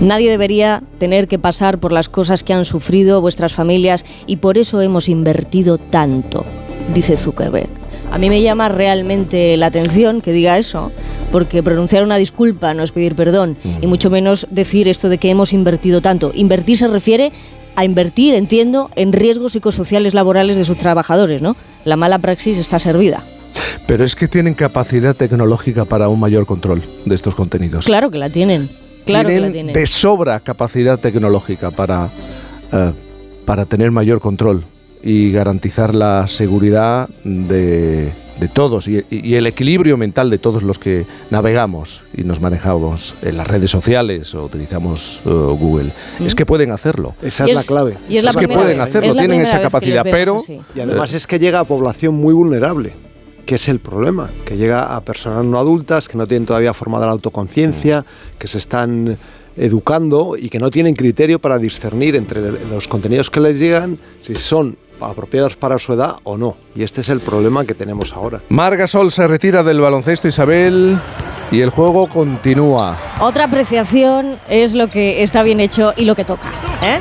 Nadie 0.00 0.30
debería 0.30 0.82
tener 0.98 1.28
que 1.28 1.38
pasar 1.38 1.78
por 1.78 1.92
las 1.92 2.08
cosas 2.08 2.42
que 2.42 2.52
han 2.52 2.64
sufrido 2.64 3.20
vuestras 3.20 3.52
familias 3.54 4.04
y 4.26 4.38
por 4.38 4.58
eso 4.58 4.80
hemos 4.80 5.08
invertido 5.08 5.78
tanto, 5.78 6.44
dice 6.92 7.16
Zuckerberg. 7.16 7.70
A 8.10 8.18
mí 8.18 8.28
me 8.30 8.42
llama 8.42 8.68
realmente 8.68 9.56
la 9.56 9.66
atención 9.66 10.20
que 10.20 10.32
diga 10.32 10.58
eso, 10.58 10.90
porque 11.30 11.62
pronunciar 11.62 12.02
una 12.02 12.16
disculpa 12.16 12.74
no 12.74 12.82
es 12.82 12.90
pedir 12.90 13.14
perdón, 13.14 13.56
y 13.80 13.86
mucho 13.86 14.10
menos 14.10 14.48
decir 14.50 14.88
esto 14.88 15.08
de 15.08 15.18
que 15.18 15.30
hemos 15.30 15.52
invertido 15.52 16.00
tanto. 16.00 16.32
Invertir 16.34 16.78
se 16.78 16.88
refiere 16.88 17.30
a 17.76 17.84
invertir, 17.84 18.34
entiendo, 18.34 18.90
en 18.96 19.12
riesgos 19.12 19.52
psicosociales 19.52 20.14
laborales 20.14 20.56
de 20.56 20.64
sus 20.64 20.76
trabajadores, 20.78 21.42
¿no? 21.42 21.56
La 21.84 21.96
mala 21.96 22.18
praxis 22.18 22.58
está 22.58 22.78
servida. 22.78 23.22
Pero 23.86 24.04
es 24.04 24.16
que 24.16 24.28
tienen 24.28 24.54
capacidad 24.54 25.14
tecnológica 25.14 25.84
para 25.84 26.08
un 26.08 26.18
mayor 26.18 26.46
control 26.46 26.82
de 27.04 27.14
estos 27.14 27.34
contenidos. 27.34 27.84
Claro 27.84 28.10
que 28.10 28.18
la 28.18 28.30
tienen. 28.30 28.70
Claro 29.04 29.28
que 29.28 29.34
la 29.34 29.40
tienen 29.40 29.52
tienen. 29.52 29.74
de 29.74 29.86
sobra 29.86 30.40
capacidad 30.40 30.98
tecnológica 30.98 31.70
para, 31.70 32.10
eh, 32.72 32.92
para 33.44 33.66
tener 33.66 33.90
mayor 33.90 34.20
control 34.20 34.64
y 35.02 35.30
garantizar 35.30 35.94
la 35.94 36.26
seguridad 36.26 37.08
de, 37.22 38.12
de 38.40 38.48
todos 38.48 38.86
y, 38.88 39.04
y 39.10 39.34
el 39.34 39.46
equilibrio 39.46 39.96
mental 39.96 40.28
de 40.30 40.38
todos 40.38 40.62
los 40.62 40.78
que 40.78 41.06
navegamos 41.30 42.02
y 42.14 42.22
nos 42.24 42.40
manejamos 42.40 43.14
en 43.22 43.36
las 43.36 43.46
redes 43.46 43.70
sociales 43.70 44.34
o 44.34 44.44
utilizamos 44.44 45.20
eh, 45.24 45.28
Google. 45.30 45.92
Es 46.20 46.34
que 46.34 46.44
pueden 46.44 46.70
hacerlo. 46.70 47.14
Esa 47.22 47.44
es, 47.46 47.54
la 47.54 47.62
clave. 47.62 47.96
y 48.08 48.18
es 48.18 48.24
la 48.24 48.30
Es 48.30 48.36
que 48.36 48.46
pueden 48.48 48.78
vez- 48.78 48.80
hacerlo, 48.80 49.12
es 49.12 49.18
tienen 49.18 49.40
esa 49.40 49.60
capacidad, 49.60 50.04
vemos 50.04 50.44
pero. 50.46 50.62
Y 50.74 50.80
además 50.80 51.12
es 51.14 51.26
que 51.26 51.38
llega 51.38 51.60
a 51.60 51.64
población 51.64 52.14
muy 52.14 52.34
vulnerable, 52.34 52.92
que 53.46 53.54
es 53.54 53.68
el 53.68 53.78
problema, 53.80 54.30
que 54.44 54.56
llega 54.56 54.94
a 54.96 55.00
personas 55.02 55.44
no 55.44 55.58
adultas 55.58 56.08
que 56.08 56.18
no 56.18 56.26
tienen 56.26 56.46
todavía 56.46 56.74
formada 56.74 57.06
la 57.06 57.12
autoconciencia, 57.12 58.04
que 58.38 58.48
se 58.48 58.58
están 58.58 59.16
educando 59.56 60.36
y 60.36 60.50
que 60.50 60.58
no 60.58 60.70
tienen 60.70 60.94
criterio 60.94 61.38
para 61.38 61.56
discernir 61.58 62.14
entre 62.16 62.42
los 62.68 62.86
contenidos 62.88 63.30
que 63.30 63.40
les 63.40 63.58
llegan 63.58 63.98
si 64.20 64.34
son 64.34 64.76
apropiados 65.00 65.56
para 65.56 65.78
su 65.78 65.92
edad 65.92 66.16
o 66.24 66.36
no. 66.36 66.56
Y 66.74 66.82
este 66.82 67.00
es 67.00 67.08
el 67.08 67.20
problema 67.20 67.64
que 67.64 67.74
tenemos 67.74 68.12
ahora. 68.12 68.42
Marga 68.48 68.86
Sol 68.86 69.10
se 69.10 69.26
retira 69.28 69.62
del 69.62 69.80
baloncesto 69.80 70.28
Isabel 70.28 70.98
y 71.50 71.60
el 71.60 71.70
juego 71.70 72.08
continúa. 72.08 72.96
Otra 73.20 73.44
apreciación 73.44 74.32
es 74.48 74.74
lo 74.74 74.88
que 74.88 75.22
está 75.22 75.42
bien 75.42 75.60
hecho 75.60 75.92
y 75.96 76.04
lo 76.04 76.14
que 76.14 76.24
toca. 76.24 76.48
¿eh? 76.82 76.98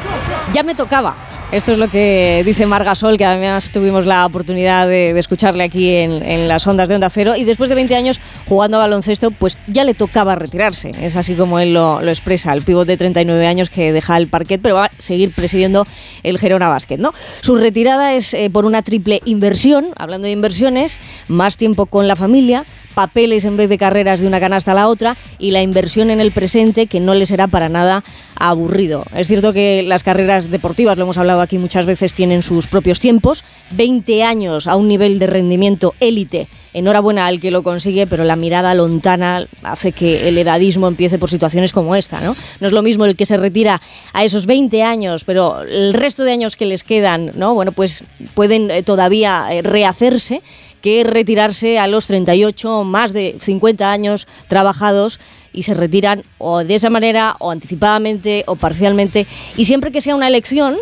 Ya 0.53 0.63
me 0.63 0.75
tocaba. 0.75 1.15
Esto 1.51 1.71
es 1.71 1.77
lo 1.77 1.87
que 1.89 2.43
dice 2.45 2.65
Marga 2.65 2.95
Sol, 2.95 3.17
que 3.17 3.23
además 3.23 3.69
tuvimos 3.71 4.05
la 4.05 4.25
oportunidad 4.25 4.87
de, 4.87 5.17
escucharle 5.17 5.63
aquí 5.63 5.89
en, 5.89 6.47
las 6.47 6.67
ondas 6.67 6.89
de 6.89 6.95
Onda 6.95 7.09
Cero. 7.09 7.35
Y 7.37 7.45
después 7.45 7.69
de 7.69 7.75
20 7.75 7.95
años 7.95 8.19
jugando 8.45 8.77
a 8.77 8.81
baloncesto, 8.81 9.31
pues 9.31 9.57
ya 9.67 9.83
le 9.83 9.93
tocaba 9.93 10.35
retirarse. 10.35 10.91
Es 10.99 11.15
así 11.15 11.35
como 11.35 11.59
él 11.59 11.73
lo, 11.73 12.01
lo 12.01 12.11
expresa, 12.11 12.51
el 12.51 12.63
pívot 12.63 12.85
de 12.85 12.97
39 12.97 13.47
años 13.47 13.69
que 13.69 13.93
deja 13.93 14.17
el 14.17 14.27
parquet, 14.27 14.59
pero 14.61 14.75
va 14.75 14.85
a 14.85 14.91
seguir 14.99 15.31
presidiendo 15.31 15.85
el 16.23 16.39
Gerona 16.39 16.67
Basket. 16.67 16.97
¿no? 16.97 17.13
Su 17.41 17.55
retirada 17.55 18.13
es 18.13 18.33
eh, 18.33 18.49
por 18.49 18.65
una 18.65 18.81
triple 18.81 19.21
inversión, 19.25 19.87
hablando 19.97 20.25
de 20.25 20.31
inversiones, 20.31 20.99
más 21.29 21.57
tiempo 21.57 21.85
con 21.85 22.07
la 22.07 22.15
familia, 22.15 22.65
papeles 22.95 23.45
en 23.45 23.57
vez 23.57 23.69
de 23.69 23.77
carreras 23.77 24.19
de 24.19 24.27
una 24.27 24.39
canasta 24.39 24.71
a 24.71 24.75
la 24.75 24.87
otra 24.87 25.15
y 25.37 25.51
la 25.51 25.61
inversión 25.61 26.09
en 26.09 26.19
el 26.19 26.31
presente 26.31 26.87
que 26.87 26.99
no 26.99 27.13
le 27.13 27.25
será 27.25 27.47
para 27.47 27.69
nada 27.69 28.03
aburrido. 28.37 29.03
Es 29.15 29.27
cierto 29.27 29.53
que 29.53 29.83
las 29.83 30.03
carreras 30.03 30.49
deportivas, 30.49 30.97
lo 30.97 31.03
hemos 31.03 31.17
hablado 31.17 31.34
aquí 31.41 31.57
muchas 31.57 31.85
veces, 31.85 32.13
tienen 32.13 32.41
sus 32.41 32.67
propios 32.67 32.99
tiempos, 32.99 33.43
20 33.71 34.23
años 34.23 34.67
a 34.67 34.75
un 34.75 34.87
nivel 34.87 35.19
de 35.19 35.27
rendimiento 35.27 35.93
élite. 35.99 36.47
Enhorabuena 36.73 37.27
al 37.27 37.39
que 37.39 37.51
lo 37.51 37.63
consigue, 37.63 38.07
pero 38.07 38.23
la 38.23 38.35
mirada 38.35 38.73
lontana 38.73 39.47
hace 39.63 39.91
que 39.91 40.27
el 40.27 40.37
edadismo 40.37 40.87
empiece 40.87 41.17
por 41.17 41.29
situaciones 41.29 41.71
como 41.71 41.95
esta, 41.95 42.19
¿no? 42.19 42.35
No 42.59 42.67
es 42.67 42.73
lo 42.73 42.81
mismo 42.81 43.05
el 43.05 43.15
que 43.15 43.25
se 43.25 43.37
retira 43.37 43.81
a 44.13 44.23
esos 44.23 44.45
20 44.45 44.83
años, 44.83 45.23
pero 45.23 45.61
el 45.61 45.93
resto 45.93 46.23
de 46.23 46.31
años 46.31 46.55
que 46.55 46.65
les 46.65 46.83
quedan, 46.83 47.31
¿no? 47.35 47.53
Bueno, 47.53 47.71
pues 47.71 48.03
pueden 48.33 48.69
eh, 48.71 48.83
todavía 48.83 49.47
eh, 49.51 49.61
rehacerse 49.61 50.41
que 50.81 51.03
retirarse 51.03 51.79
a 51.79 51.87
los 51.87 52.05
38, 52.05 52.83
más 52.83 53.11
de 53.11 53.37
50 53.41 53.89
años 53.89 54.27
trabajados 54.47 55.19
y 55.51 55.63
se 55.63 55.73
retiran 55.73 56.23
o 56.37 56.63
de 56.63 56.75
esa 56.75 56.91
manera 56.91 57.37
o 57.39 57.49
anticipadamente 57.49 58.43
o 58.45 58.55
parcialmente 58.55 59.25
y 59.57 59.65
siempre 59.65 59.91
que 59.91 60.01
sea 60.01 60.13
una 60.15 60.27
elección 60.27 60.75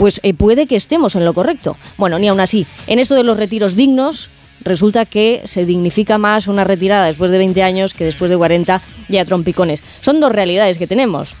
pues 0.00 0.18
eh, 0.22 0.32
puede 0.32 0.64
que 0.64 0.76
estemos 0.76 1.14
en 1.14 1.26
lo 1.26 1.34
correcto. 1.34 1.76
Bueno, 1.98 2.18
ni 2.18 2.28
aún 2.28 2.40
así, 2.40 2.66
en 2.86 2.98
esto 2.98 3.14
de 3.14 3.22
los 3.22 3.36
retiros 3.36 3.76
dignos 3.76 4.30
resulta 4.62 5.04
que 5.04 5.42
se 5.44 5.66
dignifica 5.66 6.16
más 6.16 6.48
una 6.48 6.64
retirada 6.64 7.04
después 7.04 7.30
de 7.30 7.36
20 7.36 7.62
años 7.62 7.92
que 7.92 8.06
después 8.06 8.30
de 8.30 8.38
40 8.38 8.80
ya 9.10 9.26
trompicones. 9.26 9.84
Son 10.00 10.18
dos 10.18 10.32
realidades 10.32 10.78
que 10.78 10.86
tenemos 10.86 11.36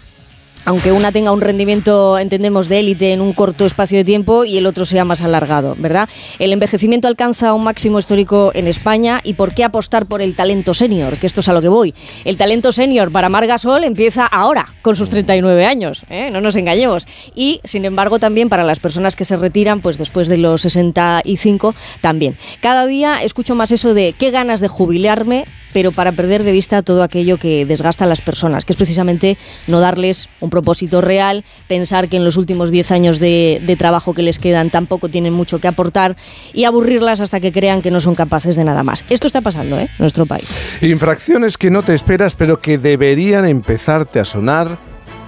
aunque 0.64 0.92
una 0.92 1.12
tenga 1.12 1.32
un 1.32 1.40
rendimiento, 1.40 2.18
entendemos, 2.18 2.68
de 2.68 2.80
élite 2.80 3.12
en 3.12 3.20
un 3.20 3.32
corto 3.32 3.66
espacio 3.66 3.98
de 3.98 4.04
tiempo 4.04 4.44
y 4.44 4.58
el 4.58 4.66
otro 4.66 4.84
sea 4.86 5.04
más 5.04 5.22
alargado, 5.22 5.74
¿verdad? 5.78 6.08
El 6.38 6.52
envejecimiento 6.52 7.08
alcanza 7.08 7.54
un 7.54 7.64
máximo 7.64 7.98
histórico 7.98 8.52
en 8.54 8.66
España 8.66 9.20
y 9.24 9.34
¿por 9.34 9.54
qué 9.54 9.64
apostar 9.64 10.06
por 10.06 10.22
el 10.22 10.34
talento 10.34 10.74
senior? 10.74 11.18
Que 11.18 11.26
esto 11.26 11.40
es 11.40 11.48
a 11.48 11.52
lo 11.52 11.60
que 11.60 11.68
voy. 11.68 11.94
El 12.24 12.36
talento 12.36 12.72
senior 12.72 13.10
para 13.10 13.28
Marga 13.28 13.58
Sol 13.58 13.84
empieza 13.84 14.26
ahora, 14.26 14.66
con 14.82 14.96
sus 14.96 15.10
39 15.10 15.64
años, 15.64 16.04
¿eh? 16.10 16.30
no 16.32 16.40
nos 16.40 16.56
engañemos. 16.56 17.06
Y, 17.34 17.60
sin 17.64 17.84
embargo, 17.84 18.18
también 18.18 18.48
para 18.48 18.64
las 18.64 18.80
personas 18.80 19.16
que 19.16 19.24
se 19.24 19.36
retiran, 19.36 19.80
pues 19.80 19.98
después 19.98 20.28
de 20.28 20.36
los 20.36 20.62
65, 20.62 21.74
también. 22.00 22.36
Cada 22.60 22.86
día 22.86 23.22
escucho 23.22 23.54
más 23.54 23.72
eso 23.72 23.94
de 23.94 24.14
qué 24.16 24.30
ganas 24.30 24.60
de 24.60 24.68
jubilarme, 24.68 25.44
pero 25.72 25.92
para 25.92 26.12
perder 26.12 26.42
de 26.42 26.52
vista 26.52 26.82
todo 26.82 27.02
aquello 27.02 27.38
que 27.38 27.64
desgasta 27.64 28.04
a 28.04 28.08
las 28.08 28.20
personas, 28.20 28.64
que 28.64 28.72
es 28.72 28.76
precisamente 28.76 29.38
no 29.66 29.80
darles 29.80 30.28
un 30.40 30.49
propósito 30.50 31.00
real, 31.00 31.44
pensar 31.68 32.08
que 32.08 32.16
en 32.16 32.24
los 32.24 32.36
últimos 32.36 32.70
10 32.70 32.90
años 32.90 33.18
de, 33.20 33.62
de 33.64 33.76
trabajo 33.76 34.14
que 34.14 34.22
les 34.22 34.38
quedan 34.38 34.70
tampoco 34.70 35.08
tienen 35.08 35.32
mucho 35.32 35.58
que 35.58 35.68
aportar 35.68 36.16
y 36.52 36.64
aburrirlas 36.64 37.20
hasta 37.20 37.40
que 37.40 37.52
crean 37.52 37.82
que 37.82 37.90
no 37.90 38.00
son 38.00 38.14
capaces 38.14 38.56
de 38.56 38.64
nada 38.64 38.82
más. 38.82 39.04
Esto 39.08 39.26
está 39.26 39.40
pasando 39.40 39.78
¿eh? 39.78 39.82
en 39.82 39.88
nuestro 39.98 40.26
país. 40.26 40.54
Infracciones 40.82 41.56
que 41.56 41.70
no 41.70 41.82
te 41.82 41.94
esperas, 41.94 42.34
pero 42.34 42.60
que 42.60 42.78
deberían 42.78 43.44
empezarte 43.44 44.20
a 44.20 44.24
sonar 44.24 44.78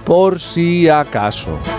por 0.05 0.39
si 0.39 0.89
acaso. 0.89 1.57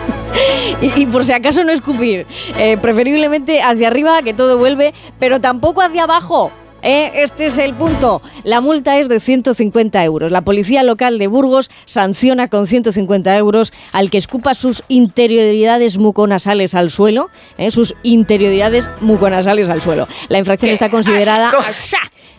Y, 0.80 1.02
y 1.02 1.06
por 1.06 1.24
si 1.24 1.32
acaso 1.32 1.62
no 1.62 1.72
escupir, 1.72 2.26
eh, 2.58 2.76
preferiblemente 2.78 3.62
hacia 3.62 3.86
arriba, 3.86 4.22
que 4.22 4.34
todo 4.34 4.58
vuelve, 4.58 4.92
pero 5.18 5.40
tampoco 5.40 5.80
hacia 5.82 6.02
abajo. 6.04 6.50
¿Eh? 6.84 7.10
Este 7.14 7.46
es 7.46 7.58
el 7.58 7.74
punto. 7.74 8.22
La 8.44 8.60
multa 8.60 8.98
es 8.98 9.08
de 9.08 9.18
150 9.18 10.04
euros. 10.04 10.30
La 10.30 10.42
policía 10.42 10.82
local 10.82 11.18
de 11.18 11.26
Burgos 11.26 11.70
sanciona 11.86 12.48
con 12.48 12.66
150 12.66 13.36
euros 13.36 13.72
al 13.92 14.10
que 14.10 14.18
escupa 14.18 14.54
sus 14.54 14.84
interioridades 14.88 15.98
muconasales 15.98 16.74
al 16.74 16.90
suelo. 16.90 17.30
¿eh? 17.58 17.70
Sus 17.70 17.94
interioridades 18.02 18.88
muconasales 19.00 19.70
al 19.70 19.82
suelo. 19.82 20.06
La 20.28 20.38
infracción 20.38 20.70
está 20.70 20.90
considerada 20.90 21.52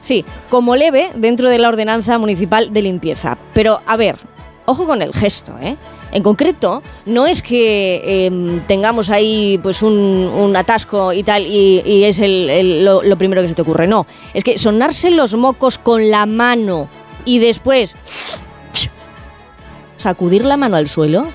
sí, 0.06 0.24
como 0.50 0.76
leve 0.76 1.12
dentro 1.16 1.50
de 1.50 1.58
la 1.58 1.68
ordenanza 1.68 2.18
municipal 2.18 2.72
de 2.72 2.82
limpieza. 2.84 3.38
Pero, 3.54 3.82
a 3.86 3.98
ver, 3.98 4.18
ojo 4.66 4.86
con 4.86 5.02
el 5.02 5.14
gesto, 5.14 5.56
¿eh? 5.62 5.78
En 6.16 6.24
concreto, 6.24 6.82
no 7.06 7.28
es 7.28 7.42
que 7.42 8.02
eh, 8.04 8.62
tengamos 8.68 9.10
ahí 9.10 9.60
pues 9.62 9.82
un, 9.84 9.92
un 9.94 10.56
atasco 10.56 11.12
y 11.12 11.24
tal 11.24 11.46
y, 11.46 11.82
y 11.86 12.06
es 12.06 12.20
el- 12.22 12.50
el- 12.50 12.86
lo, 12.86 13.04
lo 13.04 13.18
primero 13.18 13.42
que 13.42 13.50
se 13.50 13.54
te 13.54 13.62
ocurre, 13.62 13.86
no. 13.86 14.08
Es 14.34 14.44
que 14.46 14.58
sonarse 14.58 15.12
los 15.12 15.36
mocos 15.36 15.78
con 15.78 16.10
la 16.10 16.26
mano 16.26 16.88
y 17.26 17.40
después 17.40 17.96
sacudir 19.98 20.46
la 20.46 20.58
mano 20.58 20.78
al 20.78 20.88
suelo, 20.88 21.28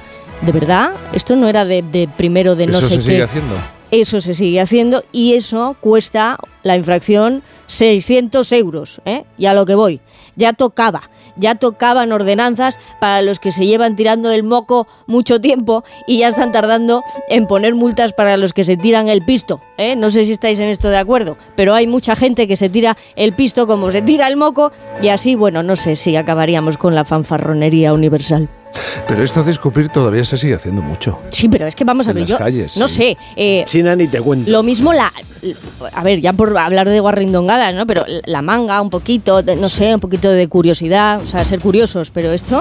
¿de 0.42 0.52
verdad? 0.52 0.92
Esto 1.12 1.36
no 1.36 1.48
era 1.48 1.64
de, 1.64 1.82
de 1.82 2.08
primero 2.08 2.56
de 2.56 2.66
no 2.66 2.78
Eso 2.78 2.88
sé 2.88 2.94
se 2.94 2.96
qué. 2.96 3.02
sigue 3.02 3.22
haciendo. 3.22 3.54
Eso 3.90 4.20
se 4.20 4.34
sigue 4.34 4.60
haciendo 4.60 5.02
y 5.10 5.34
eso 5.34 5.76
cuesta 5.80 6.38
la 6.62 6.76
infracción 6.76 7.42
600 7.66 8.52
euros. 8.52 9.00
¿eh? 9.04 9.24
Lo 9.38 9.66
que 9.66 9.74
voy, 9.74 10.00
ya 10.36 10.52
tocaba, 10.52 11.02
ya 11.36 11.56
tocaban 11.56 12.12
ordenanzas 12.12 12.78
para 13.00 13.20
los 13.22 13.40
que 13.40 13.50
se 13.50 13.66
llevan 13.66 13.96
tirando 13.96 14.30
el 14.30 14.44
moco 14.44 14.86
mucho 15.06 15.40
tiempo 15.40 15.82
y 16.06 16.18
ya 16.18 16.28
están 16.28 16.52
tardando 16.52 17.02
en 17.28 17.46
poner 17.46 17.74
multas 17.74 18.12
para 18.12 18.36
los 18.36 18.52
que 18.52 18.62
se 18.62 18.76
tiran 18.76 19.08
el 19.08 19.24
pisto. 19.24 19.60
¿eh? 19.76 19.96
No 19.96 20.08
sé 20.08 20.24
si 20.24 20.32
estáis 20.32 20.60
en 20.60 20.68
esto 20.68 20.88
de 20.88 20.98
acuerdo, 20.98 21.36
pero 21.56 21.74
hay 21.74 21.88
mucha 21.88 22.14
gente 22.14 22.46
que 22.46 22.56
se 22.56 22.68
tira 22.68 22.96
el 23.16 23.32
pisto 23.32 23.66
como 23.66 23.90
se 23.90 24.02
tira 24.02 24.28
el 24.28 24.36
moco 24.36 24.70
y 25.02 25.08
así, 25.08 25.34
bueno, 25.34 25.64
no 25.64 25.74
sé 25.74 25.96
si 25.96 26.14
acabaríamos 26.14 26.78
con 26.78 26.94
la 26.94 27.04
fanfarronería 27.04 27.92
universal. 27.92 28.48
Pero 29.06 29.22
esto 29.22 29.42
de 29.42 29.50
escupir 29.50 29.88
todavía 29.88 30.24
se 30.24 30.36
sigue 30.36 30.54
haciendo 30.54 30.82
mucho. 30.82 31.18
Sí, 31.30 31.48
pero 31.48 31.66
es 31.66 31.74
que 31.74 31.84
vamos 31.84 32.06
a 32.08 32.12
ver, 32.12 32.22
las 32.22 32.30
yo 32.30 32.38
calles, 32.38 32.76
no 32.76 32.86
sí. 32.88 32.94
sé, 32.94 33.16
eh, 33.36 33.64
China 33.66 33.96
ni 33.96 34.06
te 34.06 34.20
cuento. 34.20 34.50
lo 34.50 34.62
mismo 34.62 34.92
la, 34.92 35.12
a 35.92 36.02
ver, 36.02 36.20
ya 36.20 36.32
por 36.32 36.56
hablar 36.56 36.88
de 36.88 37.00
guarrindongadas, 37.00 37.74
¿no? 37.74 37.86
Pero 37.86 38.04
la 38.26 38.42
manga 38.42 38.80
un 38.80 38.90
poquito, 38.90 39.42
no 39.42 39.68
sé, 39.68 39.94
un 39.94 40.00
poquito 40.00 40.30
de 40.30 40.48
curiosidad, 40.48 41.20
o 41.22 41.26
sea, 41.26 41.44
ser 41.44 41.60
curiosos, 41.60 42.10
pero 42.10 42.32
esto 42.32 42.60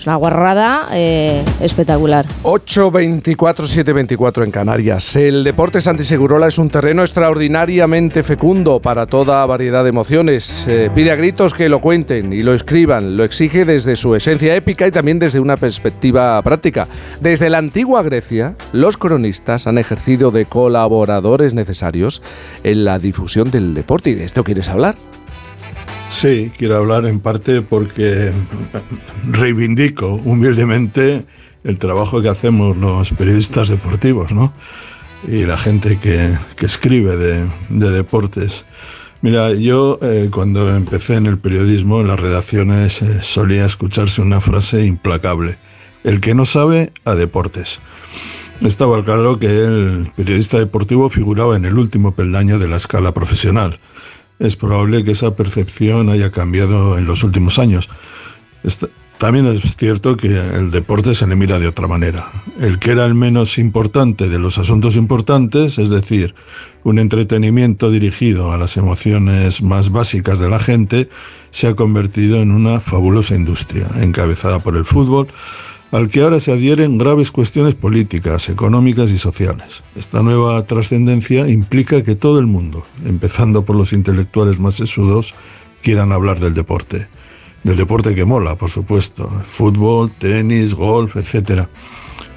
Es 0.00 0.06
una 0.06 0.16
guarrada 0.16 0.88
eh, 0.94 1.44
espectacular. 1.60 2.24
824 2.42 3.66
724 3.66 4.44
en 4.44 4.50
Canarias. 4.50 5.14
El 5.14 5.44
deporte 5.44 5.82
Santisegurola 5.82 6.48
es 6.48 6.56
un 6.56 6.70
terreno 6.70 7.02
extraordinariamente 7.02 8.22
fecundo 8.22 8.80
para 8.80 9.04
toda 9.04 9.44
variedad 9.44 9.82
de 9.82 9.90
emociones. 9.90 10.64
Eh, 10.66 10.90
pide 10.94 11.10
a 11.10 11.16
gritos 11.16 11.52
que 11.52 11.68
lo 11.68 11.82
cuenten 11.82 12.32
y 12.32 12.42
lo 12.42 12.54
escriban. 12.54 13.18
Lo 13.18 13.24
exige 13.24 13.66
desde 13.66 13.94
su 13.94 14.14
esencia 14.14 14.56
épica 14.56 14.86
y 14.86 14.90
también 14.90 15.18
desde 15.18 15.38
una 15.38 15.58
perspectiva 15.58 16.40
práctica. 16.40 16.88
Desde 17.20 17.50
la 17.50 17.58
antigua 17.58 18.02
Grecia, 18.02 18.56
los 18.72 18.96
cronistas 18.96 19.66
han 19.66 19.76
ejercido 19.76 20.30
de 20.30 20.46
colaboradores 20.46 21.52
necesarios 21.52 22.22
en 22.64 22.86
la 22.86 22.98
difusión 22.98 23.50
del 23.50 23.74
deporte. 23.74 24.08
¿Y 24.08 24.14
de 24.14 24.24
esto 24.24 24.44
quieres 24.44 24.70
hablar? 24.70 24.96
Sí, 26.20 26.52
quiero 26.54 26.76
hablar 26.76 27.06
en 27.06 27.18
parte 27.18 27.62
porque 27.62 28.30
reivindico 29.26 30.20
humildemente 30.22 31.24
el 31.64 31.78
trabajo 31.78 32.20
que 32.20 32.28
hacemos 32.28 32.76
los 32.76 33.08
periodistas 33.12 33.68
deportivos, 33.70 34.30
¿no? 34.30 34.52
Y 35.26 35.46
la 35.46 35.56
gente 35.56 35.98
que, 35.98 36.36
que 36.56 36.66
escribe 36.66 37.16
de, 37.16 37.46
de 37.70 37.90
deportes. 37.90 38.66
Mira, 39.22 39.54
yo 39.54 39.98
eh, 40.02 40.28
cuando 40.30 40.76
empecé 40.76 41.14
en 41.14 41.24
el 41.24 41.38
periodismo, 41.38 42.02
en 42.02 42.08
las 42.08 42.20
redacciones, 42.20 43.00
eh, 43.00 43.22
solía 43.22 43.64
escucharse 43.64 44.20
una 44.20 44.42
frase 44.42 44.84
implacable. 44.84 45.56
El 46.04 46.20
que 46.20 46.34
no 46.34 46.44
sabe, 46.44 46.92
a 47.06 47.14
deportes. 47.14 47.80
Estaba 48.60 49.02
claro 49.02 49.38
que 49.38 49.46
el 49.46 50.12
periodista 50.14 50.58
deportivo 50.58 51.08
figuraba 51.08 51.56
en 51.56 51.64
el 51.64 51.78
último 51.78 52.14
peldaño 52.14 52.58
de 52.58 52.68
la 52.68 52.76
escala 52.76 53.14
profesional. 53.14 53.80
Es 54.40 54.56
probable 54.56 55.04
que 55.04 55.12
esa 55.12 55.36
percepción 55.36 56.08
haya 56.08 56.32
cambiado 56.32 56.98
en 56.98 57.04
los 57.04 57.22
últimos 57.22 57.60
años. 57.60 57.88
También 59.18 59.46
es 59.48 59.76
cierto 59.76 60.16
que 60.16 60.28
el 60.28 60.70
deporte 60.70 61.14
se 61.14 61.26
le 61.26 61.36
mira 61.36 61.58
de 61.58 61.66
otra 61.66 61.86
manera. 61.86 62.30
El 62.58 62.78
que 62.78 62.92
era 62.92 63.04
el 63.04 63.14
menos 63.14 63.58
importante 63.58 64.30
de 64.30 64.38
los 64.38 64.56
asuntos 64.56 64.96
importantes, 64.96 65.78
es 65.78 65.90
decir, 65.90 66.34
un 66.84 66.98
entretenimiento 66.98 67.90
dirigido 67.90 68.50
a 68.50 68.56
las 68.56 68.78
emociones 68.78 69.60
más 69.60 69.92
básicas 69.92 70.40
de 70.40 70.48
la 70.48 70.58
gente, 70.58 71.10
se 71.50 71.66
ha 71.66 71.74
convertido 71.74 72.40
en 72.40 72.50
una 72.50 72.80
fabulosa 72.80 73.34
industria, 73.34 73.90
encabezada 74.00 74.60
por 74.60 74.74
el 74.74 74.86
fútbol, 74.86 75.28
al 75.90 76.08
que 76.08 76.22
ahora 76.22 76.38
se 76.38 76.52
adhieren 76.52 76.98
graves 76.98 77.30
cuestiones 77.30 77.74
políticas, 77.74 78.48
económicas 78.48 79.10
y 79.10 79.18
sociales. 79.18 79.82
Esta 79.96 80.22
nueva 80.22 80.64
trascendencia 80.66 81.48
implica 81.48 82.02
que 82.02 82.14
todo 82.14 82.38
el 82.38 82.46
mundo, 82.46 82.84
empezando 83.04 83.64
por 83.64 83.76
los 83.76 83.92
intelectuales 83.92 84.60
más 84.60 84.74
sesudos, 84.74 85.34
quieran 85.82 86.12
hablar 86.12 86.38
del 86.38 86.54
deporte. 86.54 87.08
Del 87.64 87.76
deporte 87.76 88.14
que 88.14 88.24
mola, 88.24 88.56
por 88.56 88.70
supuesto. 88.70 89.28
Fútbol, 89.44 90.10
tenis, 90.12 90.74
golf, 90.74 91.16
etc. 91.16 91.66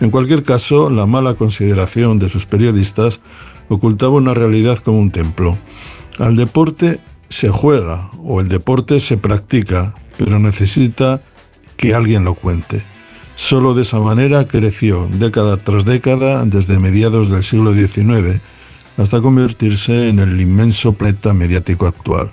En 0.01 0.09
cualquier 0.09 0.43
caso, 0.43 0.89
la 0.89 1.05
mala 1.05 1.35
consideración 1.35 2.19
de 2.19 2.29
sus 2.29 2.45
periodistas 2.45 3.21
ocultaba 3.69 4.13
una 4.13 4.33
realidad 4.33 4.79
como 4.79 4.99
un 4.99 5.11
templo. 5.11 5.57
Al 6.19 6.35
deporte 6.35 6.99
se 7.29 7.49
juega 7.49 8.11
o 8.23 8.41
el 8.41 8.49
deporte 8.49 8.99
se 8.99 9.17
practica, 9.17 9.95
pero 10.17 10.39
necesita 10.39 11.21
que 11.77 11.93
alguien 11.93 12.23
lo 12.23 12.33
cuente. 12.33 12.92
Solo 13.35 13.73
de 13.73 13.81
esa 13.81 13.99
manera 13.99 14.47
creció 14.47 15.07
década 15.11 15.57
tras 15.57 15.85
década 15.85 16.45
desde 16.45 16.79
mediados 16.79 17.29
del 17.29 17.43
siglo 17.43 17.73
XIX 17.73 18.39
hasta 18.97 19.21
convertirse 19.21 20.09
en 20.09 20.19
el 20.19 20.39
inmenso 20.39 20.93
planeta 20.93 21.33
mediático 21.33 21.87
actual. 21.87 22.31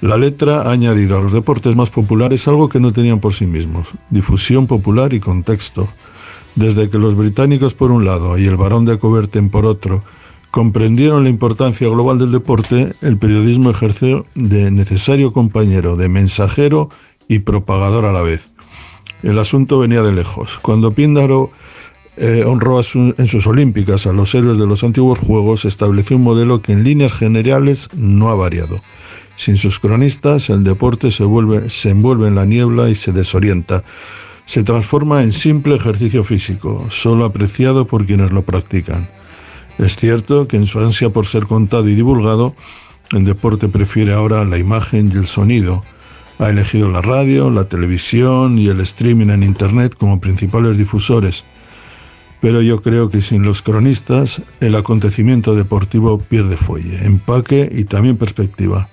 La 0.00 0.16
letra 0.16 0.62
ha 0.62 0.72
añadido 0.72 1.16
a 1.16 1.22
los 1.22 1.32
deportes 1.32 1.74
más 1.74 1.90
populares 1.90 2.46
algo 2.48 2.68
que 2.68 2.80
no 2.80 2.92
tenían 2.92 3.20
por 3.20 3.34
sí 3.34 3.46
mismos, 3.46 3.88
difusión 4.10 4.66
popular 4.66 5.14
y 5.14 5.20
contexto. 5.20 5.88
Desde 6.54 6.90
que 6.90 6.98
los 6.98 7.14
británicos 7.14 7.74
por 7.74 7.90
un 7.90 8.04
lado 8.04 8.36
y 8.36 8.46
el 8.46 8.56
barón 8.56 8.84
de 8.84 8.98
Coberten 8.98 9.48
por 9.48 9.64
otro 9.64 10.02
comprendieron 10.50 11.24
la 11.24 11.30
importancia 11.30 11.88
global 11.88 12.18
del 12.18 12.32
deporte, 12.32 12.94
el 13.00 13.16
periodismo 13.18 13.70
ejerció 13.70 14.26
de 14.34 14.70
necesario 14.70 15.32
compañero, 15.32 15.96
de 15.96 16.08
mensajero 16.08 16.90
y 17.28 17.40
propagador 17.40 18.04
a 18.06 18.12
la 18.12 18.22
vez. 18.22 18.48
El 19.22 19.38
asunto 19.38 19.78
venía 19.78 20.02
de 20.02 20.12
lejos. 20.12 20.58
Cuando 20.60 20.92
Píndaro 20.92 21.50
eh, 22.16 22.44
honró 22.46 22.80
en 22.80 23.26
sus 23.26 23.46
Olímpicas 23.46 24.06
a 24.06 24.12
los 24.12 24.34
héroes 24.34 24.58
de 24.58 24.66
los 24.66 24.84
antiguos 24.84 25.18
Juegos, 25.18 25.64
estableció 25.64 26.16
un 26.16 26.22
modelo 26.22 26.62
que 26.62 26.72
en 26.72 26.84
líneas 26.84 27.12
generales 27.12 27.88
no 27.94 28.30
ha 28.30 28.34
variado. 28.34 28.80
Sin 29.36 29.58
sus 29.58 29.78
cronistas, 29.78 30.48
el 30.48 30.64
deporte 30.64 31.10
se, 31.10 31.24
se 31.68 31.90
envuelve 31.90 32.28
en 32.28 32.34
la 32.34 32.46
niebla 32.46 32.88
y 32.88 32.94
se 32.94 33.12
desorienta. 33.12 33.84
Se 34.46 34.62
transforma 34.62 35.22
en 35.22 35.32
simple 35.32 35.74
ejercicio 35.74 36.24
físico, 36.24 36.86
solo 36.88 37.24
apreciado 37.24 37.86
por 37.86 38.06
quienes 38.06 38.30
lo 38.30 38.42
practican. 38.42 39.08
Es 39.78 39.96
cierto 39.96 40.48
que 40.48 40.56
en 40.56 40.64
su 40.64 40.78
ansia 40.78 41.10
por 41.10 41.26
ser 41.26 41.46
contado 41.46 41.86
y 41.88 41.94
divulgado, 41.94 42.54
el 43.12 43.24
deporte 43.24 43.68
prefiere 43.68 44.14
ahora 44.14 44.44
la 44.44 44.56
imagen 44.56 45.10
y 45.12 45.18
el 45.18 45.26
sonido. 45.26 45.84
Ha 46.38 46.50
elegido 46.50 46.90
la 46.90 47.02
radio, 47.02 47.50
la 47.50 47.64
televisión 47.64 48.58
y 48.58 48.68
el 48.68 48.80
streaming 48.80 49.30
en 49.30 49.42
Internet 49.42 49.94
como 49.96 50.20
principales 50.20 50.76
difusores. 50.76 51.44
Pero 52.40 52.60
yo 52.60 52.82
creo 52.82 53.08
que 53.08 53.22
sin 53.22 53.42
los 53.42 53.62
cronistas, 53.62 54.42
el 54.60 54.74
acontecimiento 54.74 55.54
deportivo 55.54 56.18
pierde 56.18 56.56
fuelle, 56.56 57.06
empaque 57.06 57.68
y 57.72 57.84
también 57.84 58.18
perspectiva. 58.18 58.88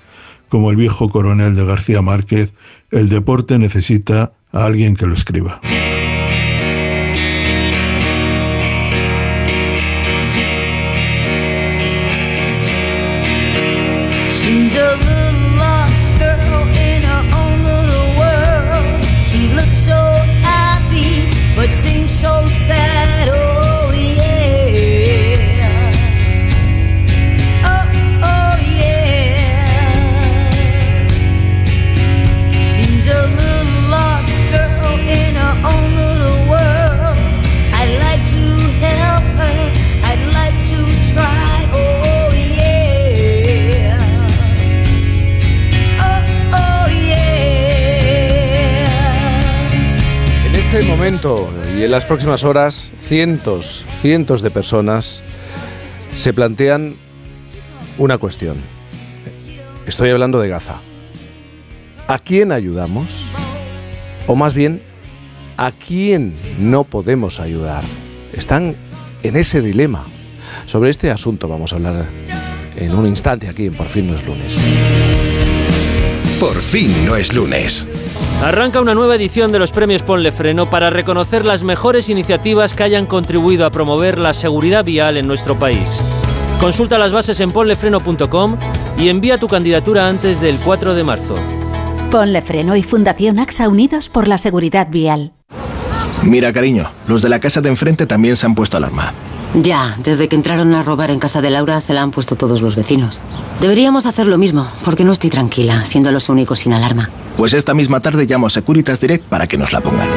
Como 0.47 0.69
el 0.69 0.77
viejo 0.77 1.09
coronel 1.09 1.55
de 1.55 1.65
García 1.65 2.01
Márquez, 2.01 2.53
el 2.91 3.09
deporte 3.09 3.59
necesita 3.59 4.31
a 4.51 4.65
alguien 4.65 4.95
que 4.95 5.07
lo 5.07 5.13
escriba. 5.13 5.59
Momento 51.03 51.49
y 51.77 51.83
en 51.83 51.91
las 51.91 52.05
próximas 52.05 52.45
horas, 52.45 52.89
cientos, 53.03 53.85
cientos 54.01 54.41
de 54.41 54.49
personas 54.49 55.21
se 56.15 56.31
plantean 56.31 56.95
una 57.97 58.17
cuestión. 58.17 58.55
Estoy 59.85 60.11
hablando 60.11 60.39
de 60.39 60.47
Gaza. 60.47 60.79
¿A 62.07 62.19
quién 62.19 62.53
ayudamos? 62.53 63.27
O 64.27 64.35
más 64.35 64.53
bien, 64.53 64.81
¿a 65.57 65.73
quién 65.73 66.35
no 66.57 66.85
podemos 66.85 67.41
ayudar? 67.41 67.83
Están 68.31 68.77
en 69.23 69.35
ese 69.35 69.61
dilema. 69.61 70.05
Sobre 70.67 70.89
este 70.89 71.11
asunto 71.11 71.49
vamos 71.49 71.73
a 71.73 71.75
hablar 71.75 72.05
en 72.77 72.95
un 72.95 73.07
instante 73.07 73.49
aquí 73.49 73.65
en 73.65 73.73
Por 73.73 73.87
fin 73.87 74.07
no 74.07 74.15
es 74.15 74.25
lunes. 74.25 74.57
Por 76.39 76.61
fin 76.61 77.05
no 77.05 77.17
es 77.17 77.33
lunes. 77.33 77.87
Arranca 78.41 78.81
una 78.81 78.93
nueva 78.93 79.15
edición 79.15 79.51
de 79.51 79.59
los 79.59 79.71
premios 79.71 80.03
Ponle 80.03 80.31
Freno 80.31 80.69
para 80.69 80.89
reconocer 80.89 81.45
las 81.45 81.63
mejores 81.63 82.09
iniciativas 82.09 82.73
que 82.73 82.83
hayan 82.83 83.05
contribuido 83.05 83.65
a 83.65 83.71
promover 83.71 84.19
la 84.19 84.33
seguridad 84.33 84.83
vial 84.83 85.17
en 85.17 85.27
nuestro 85.27 85.57
país. 85.57 85.89
Consulta 86.59 86.97
las 86.97 87.13
bases 87.13 87.39
en 87.39 87.51
ponlefreno.com 87.51 88.57
y 88.97 89.09
envía 89.09 89.37
tu 89.37 89.47
candidatura 89.47 90.07
antes 90.07 90.41
del 90.41 90.57
4 90.57 90.93
de 90.93 91.03
marzo. 91.03 91.35
Ponle 92.11 92.41
Freno 92.41 92.75
y 92.75 92.83
Fundación 92.83 93.39
AXA 93.39 93.69
Unidos 93.69 94.09
por 94.09 94.27
la 94.27 94.37
Seguridad 94.37 94.87
Vial. 94.89 95.33
Mira, 96.21 96.53
cariño, 96.53 96.91
los 97.07 97.21
de 97.21 97.29
la 97.29 97.39
casa 97.39 97.59
de 97.59 97.69
enfrente 97.69 98.05
también 98.05 98.37
se 98.37 98.45
han 98.45 98.55
puesto 98.55 98.77
alarma. 98.77 99.13
Ya, 99.55 99.95
desde 99.99 100.27
que 100.27 100.35
entraron 100.35 100.73
a 100.73 100.83
robar 100.83 101.11
en 101.11 101.19
casa 101.19 101.41
de 101.41 101.49
Laura 101.49 101.79
se 101.79 101.93
la 101.93 102.01
han 102.01 102.11
puesto 102.11 102.35
todos 102.35 102.61
los 102.61 102.75
vecinos. 102.75 103.21
Deberíamos 103.61 104.05
hacer 104.05 104.27
lo 104.27 104.37
mismo, 104.37 104.67
porque 104.83 105.03
no 105.03 105.11
estoy 105.11 105.29
tranquila, 105.29 105.85
siendo 105.85 106.11
los 106.11 106.29
únicos 106.29 106.59
sin 106.59 106.73
alarma. 106.73 107.09
Pues 107.37 107.53
esta 107.53 107.73
misma 107.73 107.99
tarde 107.99 108.25
llamo 108.25 108.47
a 108.47 108.49
Securitas 108.49 109.01
Direct 109.01 109.25
para 109.25 109.47
que 109.47 109.57
nos 109.57 109.73
la 109.73 109.81
pongan. 109.81 110.07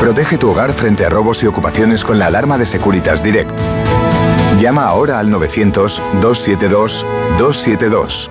Protege 0.00 0.36
tu 0.36 0.50
hogar 0.50 0.72
frente 0.72 1.06
a 1.06 1.08
robos 1.08 1.42
y 1.42 1.46
ocupaciones 1.46 2.04
con 2.04 2.18
la 2.18 2.26
alarma 2.26 2.58
de 2.58 2.66
Securitas 2.66 3.22
Direct. 3.22 3.50
Llama 4.58 4.84
ahora 4.84 5.18
al 5.18 5.30
900-272-272. 5.30 8.28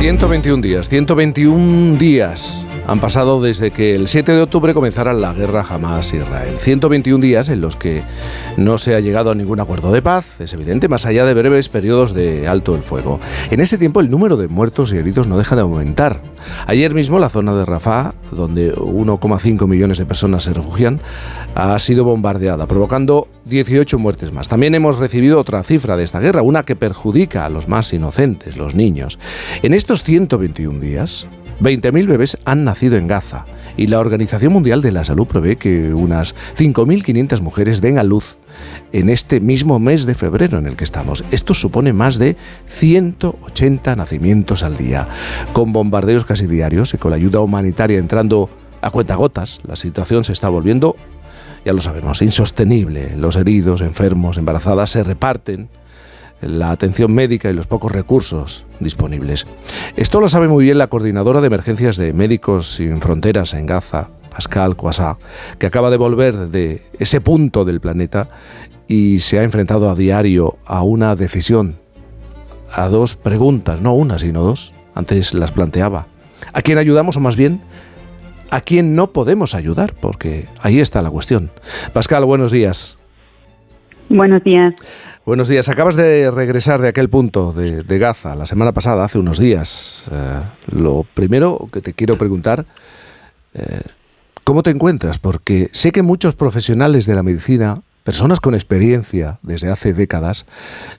...121 0.00 0.60
días, 0.60 0.88
121 0.88 1.98
días 1.98 2.66
han 2.86 3.00
pasado 3.00 3.40
desde 3.40 3.70
que 3.70 3.94
el 3.94 4.08
7 4.08 4.32
de 4.32 4.42
octubre 4.42 4.74
comenzara 4.74 5.12
la 5.12 5.32
guerra 5.32 5.64
Hamas-Israel. 5.68 6.58
121 6.58 7.22
días 7.22 7.48
en 7.48 7.60
los 7.60 7.76
que 7.76 8.02
no 8.56 8.78
se 8.78 8.94
ha 8.94 9.00
llegado 9.00 9.30
a 9.30 9.34
ningún 9.34 9.60
acuerdo 9.60 9.92
de 9.92 10.02
paz, 10.02 10.40
es 10.40 10.52
evidente, 10.52 10.88
más 10.88 11.06
allá 11.06 11.24
de 11.24 11.34
breves 11.34 11.68
periodos 11.68 12.14
de 12.14 12.48
alto 12.48 12.74
el 12.74 12.82
fuego. 12.82 13.20
En 13.50 13.60
ese 13.60 13.78
tiempo 13.78 14.00
el 14.00 14.10
número 14.10 14.36
de 14.36 14.48
muertos 14.48 14.92
y 14.92 14.98
heridos 14.98 15.26
no 15.26 15.38
deja 15.38 15.54
de 15.54 15.62
aumentar. 15.62 16.22
Ayer 16.66 16.94
mismo 16.94 17.18
la 17.18 17.28
zona 17.28 17.54
de 17.54 17.64
Rafah, 17.64 18.14
donde 18.32 18.74
1,5 18.74 19.66
millones 19.66 19.98
de 19.98 20.06
personas 20.06 20.44
se 20.44 20.52
refugian, 20.52 21.00
ha 21.54 21.78
sido 21.78 22.04
bombardeada, 22.04 22.66
provocando 22.66 23.28
18 23.44 23.98
muertes 23.98 24.32
más. 24.32 24.48
También 24.48 24.74
hemos 24.74 24.98
recibido 24.98 25.38
otra 25.38 25.62
cifra 25.62 25.96
de 25.96 26.04
esta 26.04 26.20
guerra, 26.20 26.42
una 26.42 26.64
que 26.64 26.76
perjudica 26.76 27.44
a 27.44 27.50
los 27.50 27.68
más 27.68 27.92
inocentes, 27.92 28.56
los 28.56 28.74
niños. 28.74 29.18
En 29.62 29.74
estos 29.74 30.02
121 30.04 30.80
días, 30.80 31.26
20.000 31.60 32.06
bebés 32.06 32.38
han 32.44 32.64
nacido 32.64 32.96
en 32.96 33.06
Gaza 33.06 33.44
y 33.76 33.86
la 33.86 33.98
Organización 33.98 34.52
Mundial 34.52 34.80
de 34.80 34.92
la 34.92 35.04
Salud 35.04 35.26
prevé 35.26 35.56
que 35.56 35.92
unas 35.92 36.34
5.500 36.56 37.40
mujeres 37.42 37.80
den 37.80 37.98
a 37.98 38.02
luz 38.02 38.38
en 38.92 39.10
este 39.10 39.40
mismo 39.40 39.78
mes 39.78 40.06
de 40.06 40.14
febrero 40.14 40.58
en 40.58 40.66
el 40.66 40.76
que 40.76 40.84
estamos. 40.84 41.24
Esto 41.30 41.54
supone 41.54 41.92
más 41.92 42.18
de 42.18 42.36
180 42.66 43.94
nacimientos 43.96 44.62
al 44.62 44.76
día. 44.76 45.08
Con 45.52 45.72
bombardeos 45.72 46.24
casi 46.24 46.46
diarios 46.46 46.94
y 46.94 46.98
con 46.98 47.10
la 47.10 47.16
ayuda 47.16 47.40
humanitaria 47.40 47.98
entrando 47.98 48.48
a 48.80 48.90
cuentagotas, 48.90 49.60
la 49.66 49.76
situación 49.76 50.24
se 50.24 50.32
está 50.32 50.48
volviendo, 50.48 50.96
ya 51.64 51.74
lo 51.74 51.82
sabemos, 51.82 52.22
insostenible. 52.22 53.16
Los 53.18 53.36
heridos, 53.36 53.82
enfermos, 53.82 54.38
embarazadas 54.38 54.90
se 54.90 55.04
reparten 55.04 55.68
la 56.40 56.70
atención 56.70 57.12
médica 57.12 57.50
y 57.50 57.54
los 57.54 57.66
pocos 57.66 57.92
recursos 57.92 58.64
disponibles. 58.78 59.46
Esto 59.96 60.20
lo 60.20 60.28
sabe 60.28 60.48
muy 60.48 60.64
bien 60.64 60.78
la 60.78 60.86
coordinadora 60.86 61.40
de 61.40 61.48
emergencias 61.48 61.96
de 61.96 62.12
Médicos 62.12 62.74
Sin 62.74 63.00
Fronteras 63.00 63.54
en 63.54 63.66
Gaza, 63.66 64.10
Pascal 64.30 64.76
Coissat, 64.76 65.18
que 65.58 65.66
acaba 65.66 65.90
de 65.90 65.96
volver 65.96 66.48
de 66.48 66.82
ese 66.98 67.20
punto 67.20 67.64
del 67.64 67.80
planeta 67.80 68.28
y 68.88 69.20
se 69.20 69.38
ha 69.38 69.44
enfrentado 69.44 69.90
a 69.90 69.94
diario 69.94 70.58
a 70.66 70.82
una 70.82 71.14
decisión, 71.16 71.78
a 72.72 72.88
dos 72.88 73.16
preguntas, 73.16 73.80
no 73.80 73.94
una, 73.94 74.18
sino 74.18 74.42
dos. 74.42 74.72
Antes 74.94 75.34
las 75.34 75.52
planteaba. 75.52 76.06
¿A 76.52 76.62
quién 76.62 76.78
ayudamos 76.78 77.16
o 77.16 77.20
más 77.20 77.36
bien 77.36 77.62
a 78.50 78.60
quién 78.60 78.96
no 78.96 79.12
podemos 79.12 79.54
ayudar? 79.54 79.94
Porque 79.94 80.46
ahí 80.60 80.80
está 80.80 81.02
la 81.02 81.10
cuestión. 81.10 81.50
Pascal, 81.92 82.24
buenos 82.24 82.50
días. 82.50 82.99
Buenos 84.10 84.42
días. 84.42 84.74
Buenos 85.24 85.46
días. 85.46 85.68
Acabas 85.68 85.94
de 85.94 86.32
regresar 86.32 86.80
de 86.80 86.88
aquel 86.88 87.08
punto 87.08 87.52
de, 87.52 87.84
de 87.84 87.98
Gaza 88.00 88.34
la 88.34 88.44
semana 88.44 88.72
pasada, 88.72 89.04
hace 89.04 89.20
unos 89.20 89.38
días. 89.38 90.04
Eh, 90.10 90.40
lo 90.76 91.06
primero 91.14 91.68
que 91.72 91.80
te 91.80 91.92
quiero 91.92 92.18
preguntar, 92.18 92.64
eh, 93.54 93.82
¿cómo 94.42 94.64
te 94.64 94.70
encuentras? 94.70 95.20
Porque 95.20 95.68
sé 95.70 95.92
que 95.92 96.02
muchos 96.02 96.34
profesionales 96.34 97.06
de 97.06 97.14
la 97.14 97.22
medicina, 97.22 97.82
personas 98.02 98.40
con 98.40 98.54
experiencia 98.54 99.38
desde 99.42 99.70
hace 99.70 99.92
décadas, 99.92 100.44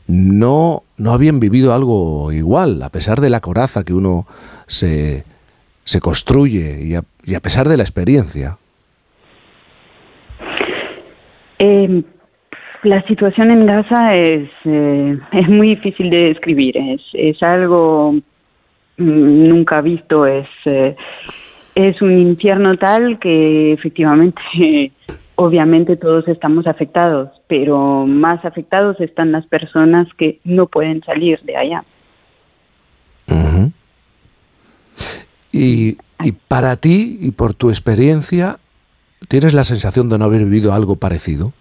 no, 0.08 0.84
no 0.95 1.12
habían 1.12 1.41
vivido 1.41 1.74
algo 1.74 2.32
igual, 2.32 2.82
a 2.82 2.89
pesar 2.91 3.19
de 3.19 3.30
la 3.30 3.41
coraza 3.41 3.84
que 3.84 3.93
uno 3.93 4.26
se, 4.67 5.26
se 5.84 6.00
construye 6.00 6.82
y 6.82 6.95
a, 6.95 7.04
y 7.26 7.36
a 7.36 7.41
pesar 7.41 7.67
de 7.67 7.76
la 7.76 7.84
experiencia. 7.84 8.58
Eh, 11.60 12.04
la 12.84 13.04
situación 13.04 13.52
en 13.52 13.65
Gaza 13.65 14.15
es, 14.15 14.50
eh, 14.65 15.20
es 15.32 15.50
muy 15.50 15.70
difícil 15.76 16.10
de 16.10 16.30
describir. 16.30 16.78
Es, 16.78 17.02
es 17.13 17.41
algo 17.44 18.13
mm, 18.98 19.48
nunca 19.48 19.82
visto. 19.82 20.26
Es, 20.26 20.48
eh, 20.65 20.96
es 21.76 22.02
un 22.02 22.17
infierno 22.17 22.78
tal 22.78 23.20
que 23.20 23.74
efectivamente, 23.74 24.41
obviamente 25.36 25.96
todos 25.96 26.28
estamos 26.28 26.67
afectados, 26.67 27.30
pero 27.48 28.06
más 28.06 28.44
afectados 28.46 29.00
están 29.00 29.32
las 29.32 29.46
personas 29.48 30.08
que 30.17 30.39
no 30.44 30.67
pueden 30.67 31.02
salir 31.04 31.39
de 31.41 31.58
allá. 31.58 31.84
Y, 35.54 35.98
y 36.24 36.32
para 36.32 36.78
ti 36.78 37.17
y 37.20 37.32
por 37.32 37.54
tu 37.54 37.72
experiencia, 37.72 38.58
¿tienes 39.28 39.54
la 39.54 39.65
sensación 39.65 40.08
de 40.08 40.17
no 40.17 40.24
haber 40.24 40.46
vivido 40.46 40.74
algo 40.74 40.96
parecido? 40.96 41.52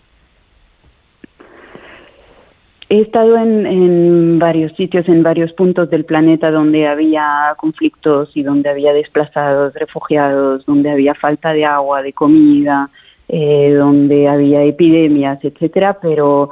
He 2.90 3.00
estado 3.03 3.37
en, 3.37 4.38
varios 4.40 4.72
sitios, 4.72 5.09
en 5.09 5.22
varios 5.22 5.53
puntos 5.53 5.88
del 5.90 6.05
planeta 6.05 6.50
donde 6.50 6.88
había 6.88 7.55
conflictos 7.57 8.31
y 8.35 8.42
donde 8.42 8.68
había 8.68 8.92
desplazados, 8.92 9.72
refugiados, 9.74 10.66
donde 10.66 10.90
había 10.90 11.14
falta 11.14 11.53
de 11.53 11.64
agua, 11.64 12.03
de 12.03 12.12
comida, 12.12 12.90
eh, 13.29 13.72
donde 13.74 14.26
había 14.29 14.64
epidemias, 14.64 15.38
etcétera, 15.42 15.98
pero 16.03 16.50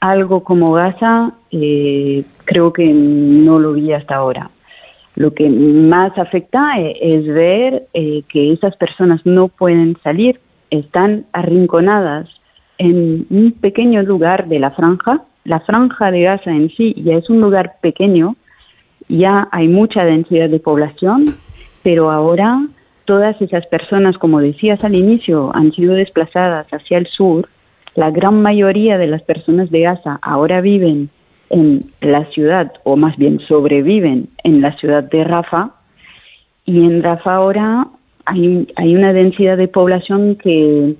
algo 0.00 0.42
como 0.42 0.72
Gaza 0.72 1.32
eh, 1.50 2.24
creo 2.44 2.72
que 2.72 2.86
no 2.92 3.58
lo 3.58 3.74
vi 3.74 3.92
hasta 3.92 4.16
ahora. 4.16 4.50
Lo 5.16 5.32
que 5.32 5.48
más 5.48 6.16
afecta 6.18 6.78
eh, 6.78 6.96
es 7.00 7.26
ver 7.26 7.86
eh, 7.94 8.22
que 8.28 8.52
esas 8.52 8.76
personas 8.76 9.20
no 9.24 9.48
pueden 9.48 9.96
salir, 10.02 10.40
están 10.70 11.26
arrinconadas 11.32 12.28
en 12.78 13.26
un 13.30 13.52
pequeño 13.52 14.02
lugar 14.02 14.48
de 14.48 14.58
la 14.58 14.72
franja. 14.72 15.22
La 15.44 15.60
franja 15.60 16.10
de 16.10 16.22
Gaza 16.22 16.50
en 16.50 16.70
sí 16.70 16.94
ya 16.96 17.16
es 17.16 17.28
un 17.28 17.40
lugar 17.40 17.76
pequeño, 17.82 18.36
ya 19.08 19.48
hay 19.52 19.68
mucha 19.68 20.04
densidad 20.04 20.48
de 20.48 20.58
población, 20.58 21.34
pero 21.82 22.10
ahora 22.10 22.66
todas 23.04 23.40
esas 23.42 23.66
personas, 23.66 24.16
como 24.16 24.40
decías 24.40 24.82
al 24.84 24.94
inicio, 24.94 25.54
han 25.54 25.72
sido 25.72 25.94
desplazadas 25.94 26.66
hacia 26.72 26.96
el 26.96 27.06
sur. 27.08 27.48
La 27.94 28.10
gran 28.10 28.40
mayoría 28.40 28.96
de 28.96 29.06
las 29.06 29.22
personas 29.22 29.70
de 29.70 29.80
Gaza 29.80 30.18
ahora 30.22 30.62
viven 30.62 31.10
en 31.50 31.80
la 32.00 32.24
ciudad, 32.30 32.72
o 32.82 32.96
más 32.96 33.16
bien 33.18 33.38
sobreviven 33.40 34.28
en 34.42 34.62
la 34.62 34.72
ciudad 34.78 35.04
de 35.04 35.24
Rafa, 35.24 35.72
y 36.64 36.78
en 36.78 37.02
Rafa 37.02 37.34
ahora 37.34 37.86
hay, 38.24 38.66
hay 38.76 38.96
una 38.96 39.12
densidad 39.12 39.58
de 39.58 39.68
población 39.68 40.36
que, 40.36 40.94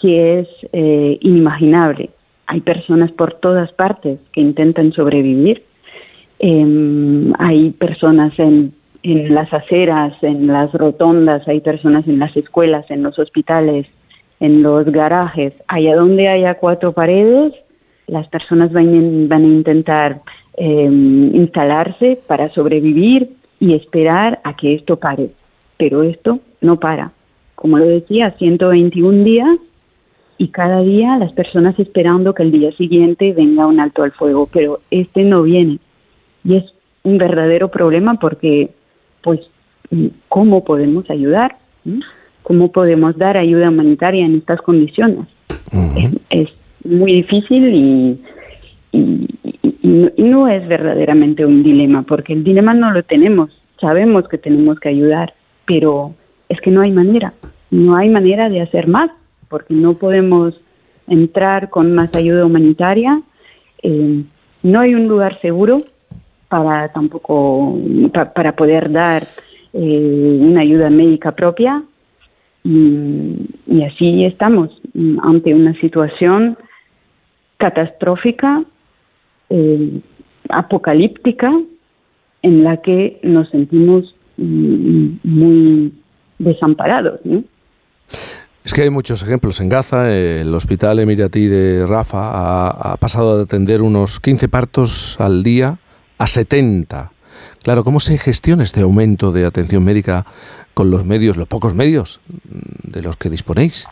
que 0.00 0.40
es 0.40 0.48
eh, 0.72 1.18
inimaginable. 1.20 2.08
Hay 2.46 2.60
personas 2.60 3.10
por 3.12 3.34
todas 3.34 3.72
partes 3.72 4.18
que 4.32 4.40
intentan 4.40 4.92
sobrevivir. 4.92 5.62
Em, 6.38 7.32
hay 7.38 7.70
personas 7.70 8.36
en, 8.38 8.72
en 9.02 9.34
las 9.34 9.52
aceras, 9.52 10.14
en 10.22 10.46
las 10.46 10.72
rotondas, 10.72 11.46
hay 11.48 11.60
personas 11.60 12.06
en 12.06 12.18
las 12.18 12.36
escuelas, 12.36 12.90
en 12.90 13.02
los 13.02 13.18
hospitales, 13.18 13.86
en 14.40 14.62
los 14.62 14.84
garajes. 14.86 15.54
Allá 15.68 15.96
donde 15.96 16.28
haya 16.28 16.54
cuatro 16.54 16.92
paredes, 16.92 17.54
las 18.06 18.28
personas 18.28 18.72
van, 18.72 19.28
van 19.28 19.44
a 19.44 19.46
intentar 19.46 20.20
eh, 20.56 20.90
instalarse 21.32 22.18
para 22.26 22.48
sobrevivir 22.48 23.30
y 23.58 23.74
esperar 23.74 24.40
a 24.44 24.54
que 24.56 24.74
esto 24.74 24.96
pare. 24.96 25.30
Pero 25.78 26.02
esto 26.02 26.40
no 26.60 26.78
para. 26.78 27.12
Como 27.54 27.78
lo 27.78 27.86
decía, 27.86 28.32
121 28.32 29.24
días 29.24 29.58
y 30.42 30.48
cada 30.48 30.80
día 30.82 31.16
las 31.18 31.32
personas 31.32 31.78
esperando 31.78 32.34
que 32.34 32.42
el 32.42 32.50
día 32.50 32.72
siguiente 32.72 33.32
venga 33.32 33.64
un 33.66 33.78
alto 33.78 34.02
al 34.02 34.10
fuego, 34.10 34.48
pero 34.52 34.80
este 34.90 35.22
no 35.22 35.42
viene. 35.44 35.78
Y 36.44 36.56
es 36.56 36.64
un 37.04 37.16
verdadero 37.18 37.68
problema 37.70 38.14
porque, 38.14 38.70
pues, 39.22 39.38
¿cómo 40.28 40.64
podemos 40.64 41.08
ayudar? 41.10 41.54
¿Mm? 41.84 42.00
¿Cómo 42.42 42.72
podemos 42.72 43.16
dar 43.16 43.36
ayuda 43.36 43.68
humanitaria 43.70 44.26
en 44.26 44.34
estas 44.34 44.60
condiciones? 44.62 45.26
es, 45.96 46.12
es 46.30 46.48
muy 46.84 47.12
difícil 47.12 47.62
y, 47.72 48.20
y, 48.90 48.98
y- 49.82 50.08
y 50.16 50.22
no 50.24 50.48
es 50.48 50.66
verdaderamente 50.66 51.46
un 51.46 51.62
dilema, 51.62 52.02
porque 52.02 52.32
el 52.32 52.42
dilema 52.42 52.74
no 52.74 52.90
lo 52.90 53.04
tenemos, 53.04 53.50
sabemos 53.80 54.26
que 54.28 54.38
tenemos 54.38 54.80
que 54.80 54.88
ayudar, 54.88 55.34
pero 55.66 56.14
es 56.48 56.60
que 56.60 56.70
no 56.72 56.80
hay 56.80 56.90
manera, 56.90 57.32
no 57.70 57.94
hay 57.96 58.08
manera 58.08 58.48
de 58.48 58.60
hacer 58.62 58.88
más, 58.88 59.10
porque 59.52 59.74
no 59.74 59.92
podemos 59.94 60.54
entrar 61.06 61.68
con 61.68 61.94
más 61.94 62.14
ayuda 62.16 62.46
humanitaria, 62.46 63.20
eh, 63.82 64.22
no 64.62 64.80
hay 64.80 64.94
un 64.94 65.06
lugar 65.08 65.38
seguro 65.42 65.78
para 66.48 66.88
tampoco 66.92 67.78
pa- 68.14 68.32
para 68.32 68.56
poder 68.56 68.90
dar 68.90 69.22
eh, 69.74 70.38
una 70.40 70.62
ayuda 70.62 70.88
médica 70.88 71.32
propia 71.32 71.82
y, 72.64 73.34
y 73.66 73.82
así 73.82 74.24
estamos 74.24 74.70
mm, 74.94 75.18
ante 75.22 75.54
una 75.54 75.74
situación 75.80 76.56
catastrófica, 77.58 78.64
eh, 79.50 80.00
apocalíptica, 80.48 81.48
en 82.42 82.64
la 82.64 82.78
que 82.78 83.20
nos 83.22 83.48
sentimos 83.50 84.14
mm, 84.38 85.06
muy 85.24 85.92
desamparados. 86.38 87.20
¿no? 87.24 87.44
Es 88.64 88.74
que 88.74 88.82
hay 88.82 88.90
muchos 88.90 89.22
ejemplos. 89.22 89.60
En 89.60 89.68
Gaza, 89.68 90.12
eh, 90.12 90.42
el 90.42 90.54
hospital 90.54 91.00
emiratí 91.00 91.46
de 91.46 91.84
Rafa 91.86 92.68
ha, 92.68 92.96
pasado 92.96 93.36
de 93.36 93.42
atender 93.44 93.82
unos 93.82 94.20
15 94.20 94.48
partos 94.48 95.16
al 95.20 95.42
día 95.42 95.78
a 96.18 96.26
70, 96.26 97.10
Claro, 97.64 97.84
¿cómo 97.84 98.00
se 98.00 98.18
gestiona 98.18 98.64
este 98.64 98.80
aumento 98.80 99.30
de 99.30 99.46
atención 99.46 99.84
médica 99.84 100.24
con 100.74 100.90
los 100.90 101.04
medios, 101.04 101.36
los 101.36 101.46
pocos 101.46 101.74
medios 101.74 102.20
mm, 102.26 102.90
de 102.90 103.02
los 103.02 103.16
que 103.16 103.30
disponéis? 103.30 103.86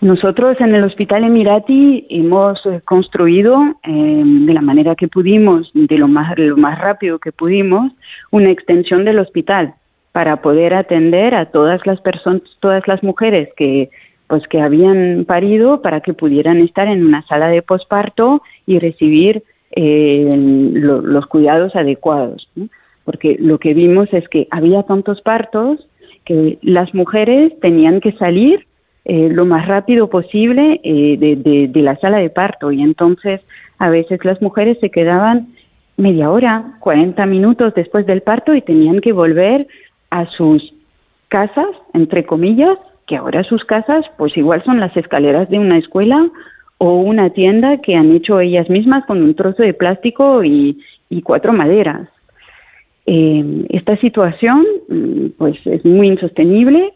Nosotros 0.00 0.56
en 0.60 0.74
el 0.74 0.84
Hospital 0.84 1.24
Emirati 1.24 2.06
hemos 2.10 2.64
eh, 2.66 2.80
construido 2.84 3.58
eh, 3.82 4.22
de 4.24 4.52
la 4.52 4.60
manera 4.60 4.94
que 4.94 5.08
pudimos, 5.08 5.70
de 5.74 5.96
lo 5.96 6.08
más, 6.08 6.36
lo 6.38 6.56
más 6.56 6.78
rápido 6.78 7.18
que 7.18 7.32
pudimos, 7.32 7.92
una 8.30 8.50
extensión 8.50 9.04
del 9.04 9.18
hospital 9.18 9.74
para 10.14 10.36
poder 10.42 10.74
atender 10.74 11.34
a 11.34 11.46
todas 11.46 11.84
las 11.86 12.00
personas, 12.00 12.42
todas 12.60 12.86
las 12.86 13.02
mujeres 13.02 13.48
que 13.56 13.90
pues 14.28 14.46
que 14.48 14.60
habían 14.60 15.24
parido 15.26 15.82
para 15.82 16.00
que 16.02 16.14
pudieran 16.14 16.58
estar 16.60 16.86
en 16.86 17.04
una 17.04 17.22
sala 17.26 17.48
de 17.48 17.62
posparto 17.62 18.40
y 18.64 18.78
recibir 18.78 19.42
eh, 19.76 20.30
lo- 20.34 21.02
los 21.02 21.26
cuidados 21.26 21.74
adecuados. 21.74 22.48
Porque 23.04 23.36
lo 23.40 23.58
que 23.58 23.74
vimos 23.74 24.08
es 24.12 24.26
que 24.28 24.46
había 24.52 24.84
tantos 24.84 25.20
partos 25.20 25.84
que 26.24 26.58
las 26.62 26.94
mujeres 26.94 27.52
tenían 27.60 28.00
que 28.00 28.12
salir 28.12 28.66
eh, 29.04 29.28
lo 29.30 29.44
más 29.46 29.66
rápido 29.66 30.08
posible 30.08 30.80
eh, 30.84 31.16
de 31.72 31.82
la 31.82 31.96
sala 31.96 32.18
de 32.18 32.30
parto 32.30 32.70
y 32.70 32.82
entonces 32.82 33.40
a 33.78 33.90
veces 33.90 34.24
las 34.24 34.40
mujeres 34.40 34.78
se 34.80 34.90
quedaban 34.90 35.48
media 35.96 36.30
hora, 36.30 36.76
40 36.80 37.26
minutos 37.26 37.74
después 37.74 38.06
del 38.06 38.22
parto 38.22 38.54
y 38.54 38.62
tenían 38.62 39.00
que 39.00 39.12
volver 39.12 39.66
a 40.14 40.26
sus 40.36 40.62
casas, 41.28 41.66
entre 41.92 42.24
comillas, 42.24 42.78
que 43.06 43.16
ahora 43.16 43.42
sus 43.44 43.64
casas 43.64 44.04
pues 44.16 44.36
igual 44.36 44.62
son 44.64 44.80
las 44.80 44.96
escaleras 44.96 45.48
de 45.50 45.58
una 45.58 45.78
escuela 45.78 46.30
o 46.78 47.00
una 47.00 47.30
tienda 47.30 47.80
que 47.80 47.94
han 47.94 48.12
hecho 48.12 48.40
ellas 48.40 48.70
mismas 48.70 49.04
con 49.06 49.22
un 49.22 49.34
trozo 49.34 49.62
de 49.62 49.74
plástico 49.74 50.44
y, 50.44 50.78
cuatro 51.22 51.52
maderas. 51.52 52.08
Eh, 53.06 53.66
esta 53.68 53.96
situación 53.98 54.64
mm, 54.88 55.26
pues 55.38 55.56
es 55.66 55.84
muy 55.84 56.08
insostenible 56.08 56.92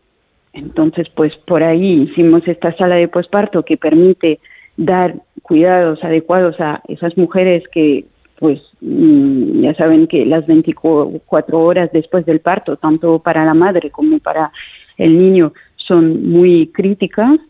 entonces, 0.52 1.08
pues 1.14 1.32
por 1.46 1.62
ahí 1.62 1.92
hicimos 1.92 2.46
esta 2.46 2.76
sala 2.76 2.96
de 2.96 3.08
posparto 3.08 3.64
que 3.64 3.76
permite 3.76 4.40
dar 4.76 5.14
cuidados 5.42 6.02
adecuados 6.02 6.56
a 6.60 6.82
esas 6.88 7.16
mujeres 7.16 7.62
que, 7.72 8.06
pues, 8.38 8.60
mm, 8.80 9.62
ya 9.62 9.74
saben 9.74 10.06
que 10.06 10.24
las 10.24 10.46
24 10.46 11.60
horas 11.60 11.90
después 11.92 12.24
del 12.26 12.40
parto, 12.40 12.76
tanto 12.76 13.18
para 13.18 13.44
la 13.44 13.54
madre 13.54 13.90
como 13.90 14.18
para 14.18 14.52
el 14.96 15.18
niño, 15.18 15.52
son 15.76 16.30
muy 16.30 16.68
críticas, 16.68 17.40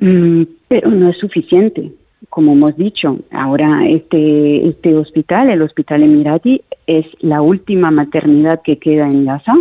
Mm, 0.00 0.44
pero 0.68 0.90
no 0.90 1.10
es 1.10 1.18
suficiente. 1.18 1.92
Como 2.28 2.52
hemos 2.52 2.76
dicho, 2.76 3.18
ahora 3.30 3.86
este, 3.88 4.68
este 4.68 4.94
hospital, 4.96 5.52
el 5.52 5.62
Hospital 5.62 6.02
Emirati, 6.02 6.62
es 6.86 7.06
la 7.20 7.42
última 7.42 7.90
maternidad 7.90 8.62
que 8.62 8.78
queda 8.78 9.08
en 9.08 9.26
Gaza. 9.26 9.52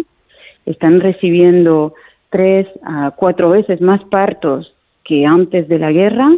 Están 0.66 1.02
recibiendo 1.02 1.94
tres 2.30 2.68
a 2.84 3.12
cuatro 3.12 3.50
veces 3.50 3.82
más 3.82 4.04
partos 4.06 4.74
que 5.04 5.26
antes 5.26 5.68
de 5.68 5.80
la 5.80 5.92
guerra 5.92 6.30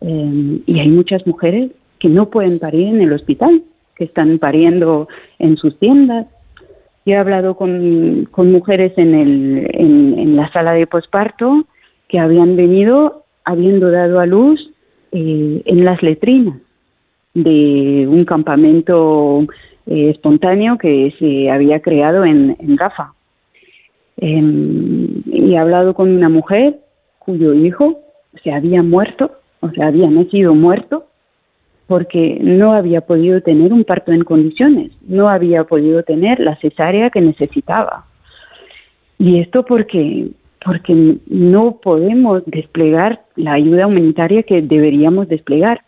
eh, 0.00 0.60
y 0.66 0.80
hay 0.80 0.88
muchas 0.88 1.26
mujeres 1.26 1.70
que 1.98 2.08
no 2.08 2.30
pueden 2.30 2.58
parir 2.58 2.88
en 2.88 3.00
el 3.00 3.12
hospital, 3.12 3.62
que 3.96 4.04
están 4.04 4.38
pariendo 4.38 5.08
en 5.38 5.56
sus 5.56 5.78
tiendas. 5.78 6.26
Yo 7.04 7.14
he 7.14 7.16
hablado 7.16 7.56
con, 7.56 8.28
con 8.30 8.52
mujeres 8.52 8.92
en, 8.96 9.14
el, 9.14 9.70
en, 9.72 10.36
la 10.36 10.50
sala 10.52 10.72
de 10.72 10.86
posparto 10.86 11.64
que 12.08 12.18
habían 12.18 12.56
venido 12.56 13.24
habiendo 13.44 13.90
dado 13.90 14.20
a 14.20 14.26
luz 14.26 14.70
eh, 15.12 15.62
en 15.64 15.84
las 15.84 16.02
letrinas 16.02 16.58
de 17.34 18.06
un 18.08 18.20
campamento 18.20 19.46
eh, 19.86 20.10
espontáneo 20.10 20.76
que 20.76 21.14
se 21.18 21.50
había 21.50 21.80
creado 21.80 22.24
en, 22.24 22.56
en 22.58 22.76
Rafa. 22.76 23.12
Eh, 24.18 24.42
y 25.26 25.54
he 25.54 25.58
hablado 25.58 25.94
con 25.94 26.10
una 26.10 26.28
mujer 26.28 26.78
cuyo 27.18 27.54
hijo 27.54 28.00
se 28.42 28.52
había 28.52 28.82
muerto, 28.82 29.32
o 29.60 29.70
sea, 29.70 29.88
había 29.88 30.10
nacido 30.10 30.54
muerto, 30.54 31.06
porque 31.88 32.38
no 32.40 32.74
había 32.74 33.00
podido 33.00 33.40
tener 33.40 33.72
un 33.72 33.82
parto 33.82 34.12
en 34.12 34.22
condiciones, 34.22 34.92
no 35.08 35.28
había 35.28 35.64
podido 35.64 36.02
tener 36.02 36.38
la 36.38 36.54
cesárea 36.56 37.10
que 37.10 37.22
necesitaba. 37.22 38.04
Y 39.18 39.40
esto 39.40 39.64
porque 39.64 40.28
porque 40.64 41.16
no 41.28 41.78
podemos 41.82 42.42
desplegar 42.46 43.22
la 43.36 43.54
ayuda 43.54 43.86
humanitaria 43.86 44.42
que 44.42 44.60
deberíamos 44.60 45.28
desplegar, 45.28 45.80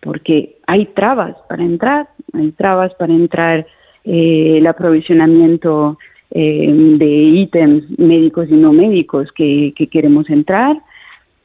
porque 0.00 0.56
hay 0.66 0.86
trabas 0.86 1.34
para 1.48 1.64
entrar, 1.64 2.08
hay 2.32 2.52
trabas 2.52 2.94
para 2.94 3.12
entrar 3.12 3.66
eh, 4.04 4.58
el 4.58 4.66
aprovisionamiento 4.66 5.98
eh, 6.30 6.72
de 6.72 7.06
ítems 7.06 7.98
médicos 7.98 8.48
y 8.50 8.54
no 8.54 8.72
médicos 8.72 9.32
que, 9.32 9.72
que 9.76 9.86
queremos 9.88 10.28
entrar, 10.30 10.76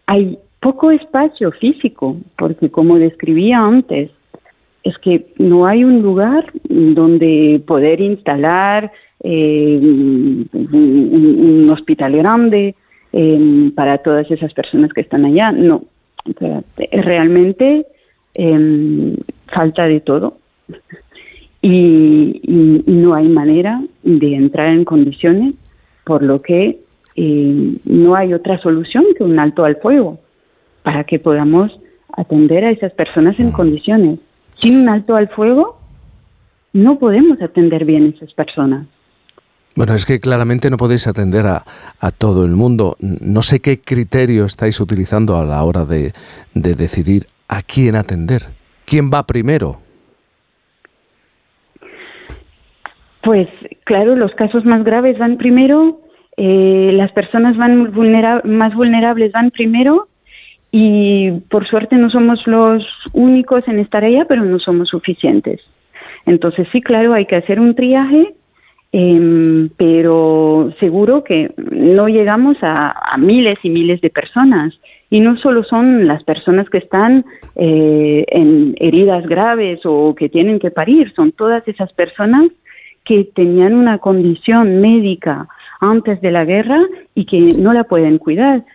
hay 0.06 0.38
poco 0.60 0.92
espacio 0.92 1.52
físico, 1.52 2.18
porque 2.38 2.70
como 2.70 2.98
describía 2.98 3.60
antes, 3.60 4.12
es 4.84 4.98
que 5.00 5.28
no 5.38 5.66
hay 5.68 5.84
un 5.84 6.02
lugar 6.02 6.52
donde 6.70 7.62
poder 7.66 8.00
instalar 8.02 8.92
eh, 9.24 9.80
un, 9.82 11.68
hospital 11.72 12.16
grande 12.18 12.76
eh, 13.14 13.72
para 13.76 13.98
todas 14.00 14.30
esas 14.32 14.54
personas 14.54 14.94
que 14.94 15.02
están 15.02 15.26
allá. 15.26 15.52
No, 15.52 15.84
realmente 16.92 17.86
eh, 18.36 19.16
falta 19.54 19.88
de 19.88 20.00
todo. 20.00 20.38
Y, 21.62 22.40
y- 22.44 22.84
y 22.86 22.92
no 22.94 23.14
hay 23.16 23.28
manera 23.28 23.82
de 24.04 24.36
entrar 24.36 24.68
en 24.70 24.86
condiciones, 24.86 25.56
por 26.06 26.24
lo 26.24 26.42
que 26.42 26.78
eh, 27.16 27.74
no 27.86 28.16
hay 28.16 28.34
otra 28.34 28.58
solución 28.60 29.04
que 29.18 29.24
un 29.24 29.40
alto 29.40 29.66
al 29.66 29.76
fuego 29.78 30.20
para 30.88 31.04
que 31.04 31.20
podamos 31.20 31.70
atender 32.16 32.64
a 32.64 32.72
esas 32.72 32.94
personas 32.94 33.38
en 33.40 33.52
condiciones. 33.52 34.20
Sin 34.56 34.78
un 34.78 34.88
alto 34.88 35.18
al 35.18 35.28
fuego, 35.28 35.78
no 36.72 36.98
podemos 36.98 37.42
atender 37.42 37.84
bien 37.84 38.06
a 38.06 38.10
esas 38.16 38.34
personas. 38.34 38.88
Bueno, 39.76 39.94
es 39.96 40.06
que 40.06 40.22
claramente 40.22 40.70
no 40.70 40.78
podéis 40.78 41.06
atender 41.06 41.46
a, 41.46 41.66
a 42.00 42.12
todo 42.12 42.46
el 42.46 42.52
mundo. 42.52 42.96
No 43.02 43.42
sé 43.42 43.60
qué 43.60 43.82
criterio 43.82 44.46
estáis 44.46 44.80
utilizando 44.80 45.36
a 45.36 45.44
la 45.44 45.62
hora 45.62 45.84
de, 45.84 46.14
de 46.54 46.74
decidir 46.74 47.26
a 47.50 47.62
quién 47.64 47.98
atender. 47.98 48.44
¿Quién 48.86 49.12
va 49.14 49.28
primero? 49.28 49.82
Pues 53.24 53.50
claro, 53.84 54.16
los 54.16 54.32
casos 54.36 54.64
más 54.64 54.86
graves 54.86 55.20
van 55.20 55.36
primero, 55.36 56.00
eh, 56.38 56.92
las 56.94 57.12
personas 57.12 57.58
van 57.58 57.92
vulnera- 57.94 58.42
más 58.46 58.74
vulnerables 58.74 59.34
van 59.34 59.52
primero 59.52 60.08
y 60.72 61.32
por 61.50 61.68
suerte 61.68 61.96
no 61.96 62.10
somos 62.10 62.46
los 62.46 62.86
únicos 63.14 63.68
en 63.68 63.80
estar 63.80 64.04
allá, 64.04 64.26
pero 64.28 64.44
no 64.44 64.60
somos 64.60 64.90
suficientes. 64.90 65.62
Entonces 66.26 66.68
sí, 66.72 66.82
claro, 66.82 67.14
hay 67.14 67.26
que 67.26 67.38
hacer 67.38 67.60
un 67.60 67.74
triaje, 67.74 68.34
em, 68.92 69.70
pero 69.78 70.74
seguro 70.80 71.24
que 71.24 71.52
no 71.72 72.08
llegamos 72.08 72.58
a, 72.62 73.14
a 73.14 73.18
miles 73.18 73.58
y 73.64 73.70
miles 73.70 74.02
de 74.02 74.10
personas. 74.10 74.74
Y 75.10 75.22
no 75.22 75.38
solo 75.38 75.64
son 75.64 76.06
las 76.06 76.22
personas 76.24 76.70
que 76.70 76.80
están 76.80 77.24
eh, 77.56 78.26
en 78.28 78.76
heridas 78.78 79.26
graves 79.26 79.80
o 79.86 80.14
que 80.16 80.28
tienen 80.28 80.60
que 80.60 80.70
parir, 80.70 81.14
son 81.16 81.32
todas 81.32 81.66
esas 81.68 81.94
personas 81.94 82.52
que 83.06 83.24
tenían 83.24 83.74
una 83.74 84.00
condición 84.00 84.82
médica 84.82 85.48
antes 85.80 86.20
de 86.20 86.32
la 86.32 86.44
guerra 86.44 86.82
y 87.16 87.26
que 87.26 87.40
no 87.62 87.72
la 87.72 87.86
pueden 87.86 88.18
cuidar. 88.18 88.66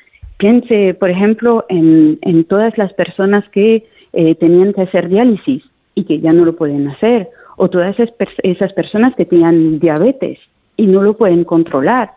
Piense, 0.43 0.95
por 0.95 1.09
ejemplo, 1.09 1.65
en, 1.69 2.45
todas 2.49 2.77
las 2.77 2.93
personas 2.95 3.49
que 3.51 3.85
eh, 4.13 4.35
tenían 4.35 4.73
que 4.73 4.83
hacer 4.83 5.09
diálisis 5.09 5.63
y 5.95 6.03
que 6.03 6.19
ya 6.19 6.31
no 6.31 6.45
lo 6.45 6.57
pueden 6.57 6.89
hacer, 6.89 7.29
o 7.57 7.71
todas 7.71 7.97
esas, 7.97 8.13
esas 8.43 8.73
personas 8.73 9.15
que 9.15 9.25
tenían 9.25 9.79
diabetes 9.79 10.41
y 10.77 10.89
no 10.89 11.01
lo 11.01 11.17
pueden 11.17 11.45
controlar, 11.45 12.11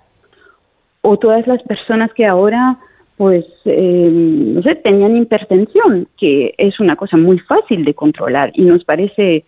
o 1.02 1.20
todas 1.20 1.46
las 1.46 1.62
personas 1.62 2.12
que 2.14 2.26
ahora, 2.26 2.80
pues, 3.16 3.46
eh, 3.66 4.10
no 4.12 4.64
sé, 4.64 4.74
tenían 4.74 5.18
hipertensión, 5.18 6.08
que 6.18 6.56
es 6.58 6.80
una 6.80 6.96
cosa 6.96 7.18
muy 7.18 7.38
fácil 7.38 7.86
de 7.86 7.94
controlar 7.94 8.52
y 8.56 8.64
nos 8.64 8.84
parece, 8.86 9.44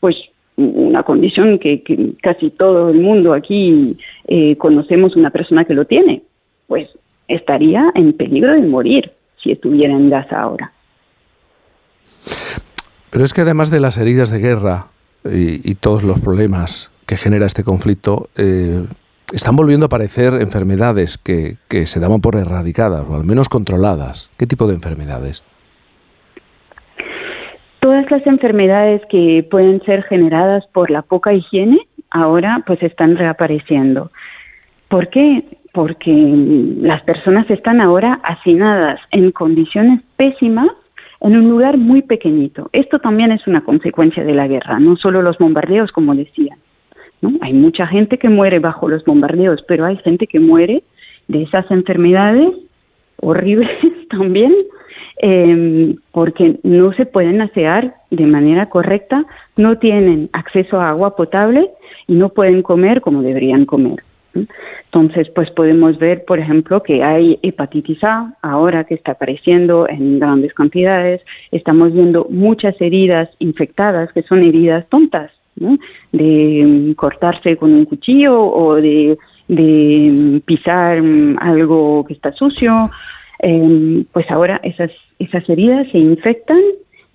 pues, 0.00 0.16
una 0.56 1.02
condición 1.02 1.58
que, 1.58 1.82
que 1.82 2.14
casi 2.22 2.48
todo 2.48 2.88
el 2.88 2.98
mundo 2.98 3.34
aquí 3.34 3.94
eh, 4.26 4.56
conocemos 4.56 5.16
una 5.16 5.28
persona 5.28 5.66
que 5.66 5.74
lo 5.74 5.84
tiene, 5.84 6.22
pues 6.66 6.88
estaría 7.34 7.90
en 7.94 8.12
peligro 8.12 8.52
de 8.52 8.62
morir 8.62 9.12
si 9.42 9.52
estuviera 9.52 9.92
en 9.92 10.10
Gaza 10.10 10.40
ahora. 10.40 10.72
Pero 13.10 13.24
es 13.24 13.34
que 13.34 13.42
además 13.42 13.70
de 13.70 13.80
las 13.80 13.98
heridas 13.98 14.30
de 14.30 14.38
guerra 14.38 14.86
y, 15.24 15.68
y 15.68 15.74
todos 15.74 16.02
los 16.02 16.20
problemas 16.20 16.90
que 17.06 17.16
genera 17.16 17.46
este 17.46 17.64
conflicto, 17.64 18.28
eh, 18.36 18.84
están 19.32 19.56
volviendo 19.56 19.84
a 19.84 19.88
aparecer 19.88 20.34
enfermedades 20.40 21.18
que, 21.18 21.56
que 21.68 21.86
se 21.86 22.00
daban 22.00 22.20
por 22.20 22.36
erradicadas 22.36 23.04
o 23.08 23.16
al 23.16 23.24
menos 23.24 23.48
controladas. 23.48 24.30
¿Qué 24.38 24.46
tipo 24.46 24.66
de 24.66 24.74
enfermedades? 24.74 25.44
Todas 27.80 28.08
las 28.10 28.26
enfermedades 28.26 29.02
que 29.10 29.46
pueden 29.50 29.82
ser 29.82 30.04
generadas 30.04 30.64
por 30.72 30.90
la 30.90 31.02
poca 31.02 31.32
higiene 31.32 31.78
ahora 32.10 32.62
pues 32.66 32.82
están 32.82 33.16
reapareciendo. 33.16 34.10
¿Por 34.88 35.08
qué? 35.08 35.44
Porque 35.72 36.12
las 36.12 37.02
personas 37.02 37.48
están 37.50 37.80
ahora 37.80 38.20
hacinadas 38.24 39.00
en 39.10 39.30
condiciones 39.30 40.02
pésimas 40.16 40.68
en 41.22 41.36
un 41.36 41.48
lugar 41.48 41.78
muy 41.78 42.02
pequeñito. 42.02 42.68
Esto 42.72 42.98
también 42.98 43.32
es 43.32 43.46
una 43.46 43.62
consecuencia 43.62 44.24
de 44.24 44.34
la 44.34 44.48
guerra, 44.48 44.78
no 44.80 44.96
solo 44.96 45.22
los 45.22 45.38
bombardeos, 45.38 45.92
como 45.92 46.14
decía. 46.14 46.56
¿no? 47.20 47.32
Hay 47.40 47.52
mucha 47.52 47.86
gente 47.86 48.18
que 48.18 48.28
muere 48.28 48.58
bajo 48.58 48.88
los 48.88 49.04
bombardeos, 49.04 49.62
pero 49.66 49.86
hay 49.86 49.96
gente 49.98 50.26
que 50.26 50.40
muere 50.40 50.82
de 51.28 51.42
esas 51.44 51.70
enfermedades 51.70 52.50
horribles 53.20 53.70
también, 54.10 54.52
eh, 55.22 55.94
porque 56.10 56.58
no 56.64 56.92
se 56.94 57.06
pueden 57.06 57.40
asear 57.40 57.94
de 58.10 58.26
manera 58.26 58.68
correcta, 58.68 59.24
no 59.56 59.78
tienen 59.78 60.28
acceso 60.32 60.80
a 60.80 60.90
agua 60.90 61.14
potable 61.14 61.70
y 62.08 62.14
no 62.14 62.30
pueden 62.30 62.62
comer 62.62 63.00
como 63.00 63.22
deberían 63.22 63.64
comer. 63.64 64.02
Entonces, 64.34 65.28
pues 65.34 65.50
podemos 65.50 65.98
ver, 65.98 66.24
por 66.24 66.38
ejemplo, 66.38 66.82
que 66.82 67.02
hay 67.02 67.38
hepatitis 67.42 68.02
A 68.04 68.34
ahora 68.42 68.84
que 68.84 68.94
está 68.94 69.12
apareciendo 69.12 69.88
en 69.88 70.18
grandes 70.18 70.54
cantidades. 70.54 71.20
Estamos 71.50 71.92
viendo 71.92 72.26
muchas 72.30 72.78
heridas 72.80 73.28
infectadas 73.38 74.12
que 74.12 74.22
son 74.22 74.42
heridas 74.42 74.88
tontas, 74.88 75.30
de 76.12 76.62
mm, 76.64 76.92
cortarse 76.92 77.56
con 77.56 77.72
un 77.74 77.84
cuchillo 77.84 78.40
o 78.40 78.76
de, 78.76 79.18
mm, 79.48 80.38
pisar 80.40 81.02
mm, 81.02 81.36
algo 81.40 82.04
que 82.06 82.14
está 82.14 82.32
sucio. 82.32 82.90
Eh, 83.42 84.04
pues 84.12 84.30
ahora 84.30 84.60
esas, 84.62 84.90
esas 85.18 85.48
heridas 85.48 85.86
se 85.90 85.98
infectan 85.98 86.60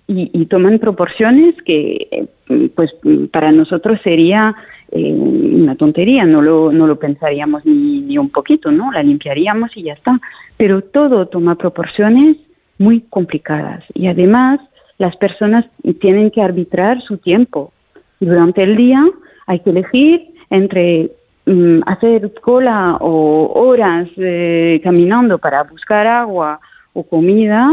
y, 0.06 0.30
y 0.32 0.46
toman 0.46 0.78
proporciones 0.78 1.54
que, 1.64 2.08
eh, 2.10 2.68
pues, 2.74 2.90
para 3.32 3.52
nosotros 3.52 3.98
sería 4.02 4.54
eh, 4.92 5.12
una 5.12 5.76
tontería, 5.76 6.24
no 6.24 6.40
lo, 6.42 6.72
no 6.72 6.86
lo 6.86 6.98
pensaríamos 6.98 7.64
ni, 7.66 8.00
ni 8.00 8.18
un 8.18 8.30
poquito, 8.30 8.70
¿no? 8.70 8.90
La 8.92 9.02
limpiaríamos 9.02 9.76
y 9.76 9.84
ya 9.84 9.92
está. 9.94 10.20
Pero 10.56 10.82
todo 10.82 11.26
toma 11.26 11.56
proporciones 11.56 12.36
muy 12.78 13.02
complicadas 13.10 13.84
y 13.94 14.06
además 14.06 14.60
las 14.98 15.16
personas 15.16 15.64
tienen 16.00 16.30
que 16.30 16.42
arbitrar 16.42 17.00
su 17.02 17.18
tiempo. 17.18 17.72
Durante 18.20 18.64
el 18.64 18.76
día 18.76 19.04
hay 19.46 19.60
que 19.60 19.70
elegir 19.70 20.28
entre 20.50 21.10
mm, 21.46 21.78
hacer 21.86 22.32
cola 22.40 22.96
o 23.00 23.52
horas 23.54 24.08
eh, 24.16 24.80
caminando 24.82 25.38
para 25.38 25.62
buscar 25.64 26.06
agua 26.06 26.60
o 26.92 27.02
comida 27.04 27.70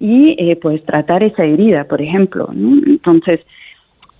y 0.00 0.36
eh, 0.38 0.56
pues 0.56 0.84
tratar 0.84 1.22
esa 1.22 1.44
herida, 1.44 1.84
por 1.84 2.00
ejemplo. 2.00 2.48
¿no? 2.52 2.82
Entonces, 2.86 3.40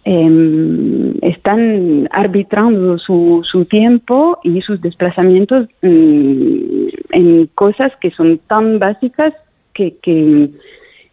eh, 0.05 1.15
están 1.23 2.09
arbitrando 2.11 2.99
su, 2.99 3.43
su 3.51 3.65
tiempo 3.65 4.39
y 4.45 4.61
sus 4.61 4.81
desplazamientos 4.81 5.69
mm, 5.83 6.89
en 7.11 7.47
cosas 7.55 7.93
que 8.01 8.11
son 8.11 8.39
tan 8.47 8.79
básicas 8.79 9.33
que, 9.73 9.97
que, 10.03 10.51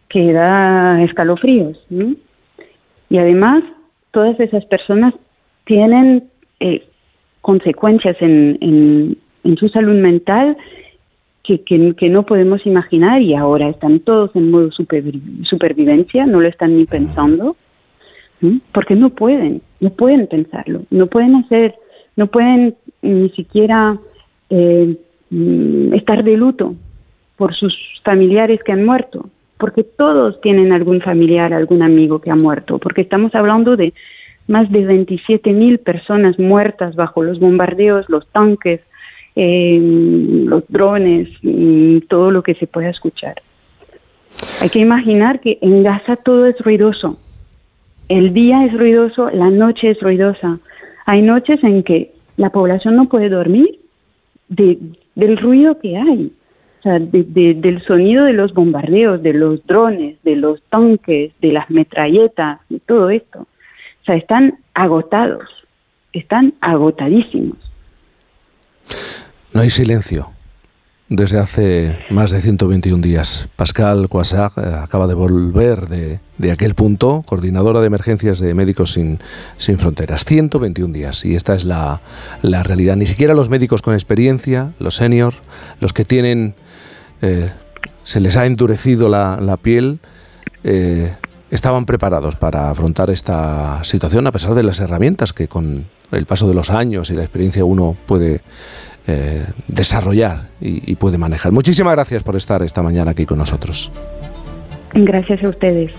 que 0.08 0.32
da 0.32 1.02
escalofríos. 1.02 1.78
¿no? 1.88 2.14
Y 3.08 3.18
además, 3.18 3.64
todas 4.10 4.38
esas 4.40 4.64
personas 4.66 5.14
tienen 5.64 6.24
eh, 6.60 6.84
consecuencias 7.40 8.16
en, 8.20 8.58
en, 8.60 9.18
en 9.44 9.56
su 9.56 9.68
salud 9.68 10.00
mental 10.00 10.56
que, 11.44 11.62
que, 11.62 11.94
que, 11.96 12.08
no 12.08 12.24
podemos 12.24 12.64
imaginar 12.66 13.26
y 13.26 13.34
ahora 13.34 13.68
están 13.68 14.00
todos 14.00 14.30
en 14.36 14.50
modo 14.50 14.70
super, 14.70 15.02
supervivencia, 15.42 16.24
no 16.24 16.40
lo 16.40 16.48
están 16.48 16.76
ni 16.76 16.84
pensando, 16.84 17.56
porque 18.72 18.94
no 18.94 19.10
pueden, 19.10 19.62
no 19.80 19.90
pueden 19.90 20.26
pensarlo, 20.26 20.82
no 20.90 21.06
pueden 21.06 21.36
hacer, 21.36 21.74
no 22.16 22.26
pueden 22.26 22.74
ni 23.02 23.30
siquiera 23.30 23.98
eh, 24.50 24.96
estar 25.92 26.24
de 26.24 26.36
luto 26.36 26.74
por 27.36 27.54
sus 27.54 27.74
familiares 28.04 28.60
que 28.64 28.72
han 28.72 28.84
muerto, 28.84 29.28
porque 29.58 29.84
todos 29.84 30.40
tienen 30.40 30.72
algún 30.72 31.00
familiar, 31.00 31.52
algún 31.52 31.82
amigo 31.82 32.20
que 32.20 32.30
ha 32.30 32.36
muerto, 32.36 32.78
porque 32.78 33.02
estamos 33.02 33.34
hablando 33.34 33.76
de 33.76 33.94
más 34.48 34.70
de 34.70 34.84
27 34.84 35.52
mil 35.52 35.78
personas 35.78 36.38
muertas 36.38 36.96
bajo 36.96 37.22
los 37.22 37.38
bombardeos, 37.38 38.08
los 38.08 38.26
tanques, 38.28 38.80
eh, 39.36 39.78
los 40.46 40.64
drones, 40.68 41.28
y 41.42 42.00
todo 42.02 42.30
lo 42.30 42.42
que 42.42 42.54
se 42.54 42.66
pueda 42.66 42.90
escuchar. 42.90 43.36
Hay 44.60 44.68
que 44.68 44.80
imaginar 44.80 45.40
que 45.40 45.58
en 45.60 45.82
Gaza 45.82 46.16
todo 46.16 46.46
es 46.46 46.58
ruidoso. 46.58 47.18
El 48.08 48.34
día 48.34 48.64
es 48.64 48.72
ruidoso, 48.72 49.30
la 49.30 49.50
noche 49.50 49.90
es 49.90 50.00
ruidosa. 50.00 50.58
Hay 51.06 51.22
noches 51.22 51.56
en 51.62 51.82
que 51.82 52.12
la 52.36 52.50
población 52.50 52.96
no 52.96 53.08
puede 53.08 53.28
dormir 53.28 53.78
de, 54.48 54.78
del 55.14 55.36
ruido 55.36 55.78
que 55.78 55.96
hay, 55.96 56.32
o 56.80 56.82
sea, 56.82 56.98
de, 56.98 57.24
de, 57.24 57.54
del 57.54 57.82
sonido 57.84 58.24
de 58.24 58.32
los 58.32 58.52
bombardeos, 58.52 59.22
de 59.22 59.32
los 59.32 59.64
drones, 59.66 60.16
de 60.22 60.36
los 60.36 60.62
tanques, 60.64 61.32
de 61.40 61.52
las 61.52 61.70
metralletas, 61.70 62.60
de 62.68 62.80
todo 62.80 63.10
esto. 63.10 63.40
O 63.40 64.04
sea, 64.04 64.16
están 64.16 64.58
agotados, 64.74 65.48
están 66.12 66.54
agotadísimos. 66.60 67.58
No 69.52 69.60
hay 69.60 69.70
silencio. 69.70 70.30
Desde 71.14 71.38
hace 71.38 71.98
más 72.08 72.30
de 72.30 72.40
121 72.40 73.02
días, 73.02 73.46
Pascal 73.56 74.08
Coissard 74.08 74.52
eh, 74.56 74.74
acaba 74.82 75.06
de 75.06 75.12
volver 75.12 75.86
de, 75.86 76.20
de, 76.38 76.50
aquel 76.50 76.74
punto, 76.74 77.22
coordinadora 77.26 77.80
de 77.80 77.86
emergencias 77.86 78.38
de 78.38 78.54
Médicos 78.54 78.92
Sin, 78.92 79.18
Sin 79.58 79.78
Fronteras. 79.78 80.24
121 80.24 80.90
días 80.90 81.26
y 81.26 81.34
esta 81.34 81.54
es 81.54 81.66
la, 81.66 82.00
la 82.40 82.62
realidad. 82.62 82.96
Ni 82.96 83.04
siquiera 83.04 83.34
los 83.34 83.50
médicos 83.50 83.82
con 83.82 83.92
experiencia, 83.92 84.72
los 84.78 84.94
senior, 84.96 85.34
los 85.80 85.92
que 85.92 86.06
tienen, 86.06 86.54
eh, 87.20 87.50
se 88.04 88.20
les 88.20 88.38
ha 88.38 88.46
endurecido 88.46 89.10
la, 89.10 89.38
la 89.38 89.58
piel, 89.58 90.00
eh, 90.64 91.12
estaban 91.50 91.84
preparados 91.84 92.36
para 92.36 92.70
afrontar 92.70 93.10
esta 93.10 93.84
situación 93.84 94.26
a 94.26 94.32
pesar 94.32 94.54
de 94.54 94.62
las 94.62 94.80
herramientas 94.80 95.34
que 95.34 95.46
con 95.46 95.84
el 96.10 96.24
paso 96.24 96.48
de 96.48 96.54
los 96.54 96.70
años 96.70 97.10
y 97.10 97.14
la 97.14 97.22
experiencia 97.22 97.66
uno 97.66 97.98
puede 98.06 98.40
eh, 99.06 99.44
desarrollar 99.68 100.48
y, 100.60 100.90
y, 100.90 100.94
puede 100.96 101.18
manejar. 101.18 101.52
Muchísimas 101.52 101.94
gracias 101.94 102.22
por 102.22 102.36
estar 102.36 102.62
esta 102.62 102.82
mañana 102.82 103.10
aquí 103.10 103.26
con 103.26 103.38
nosotros. 103.38 103.92
Gracias 104.94 105.42
a 105.42 105.48
ustedes. 105.48 105.90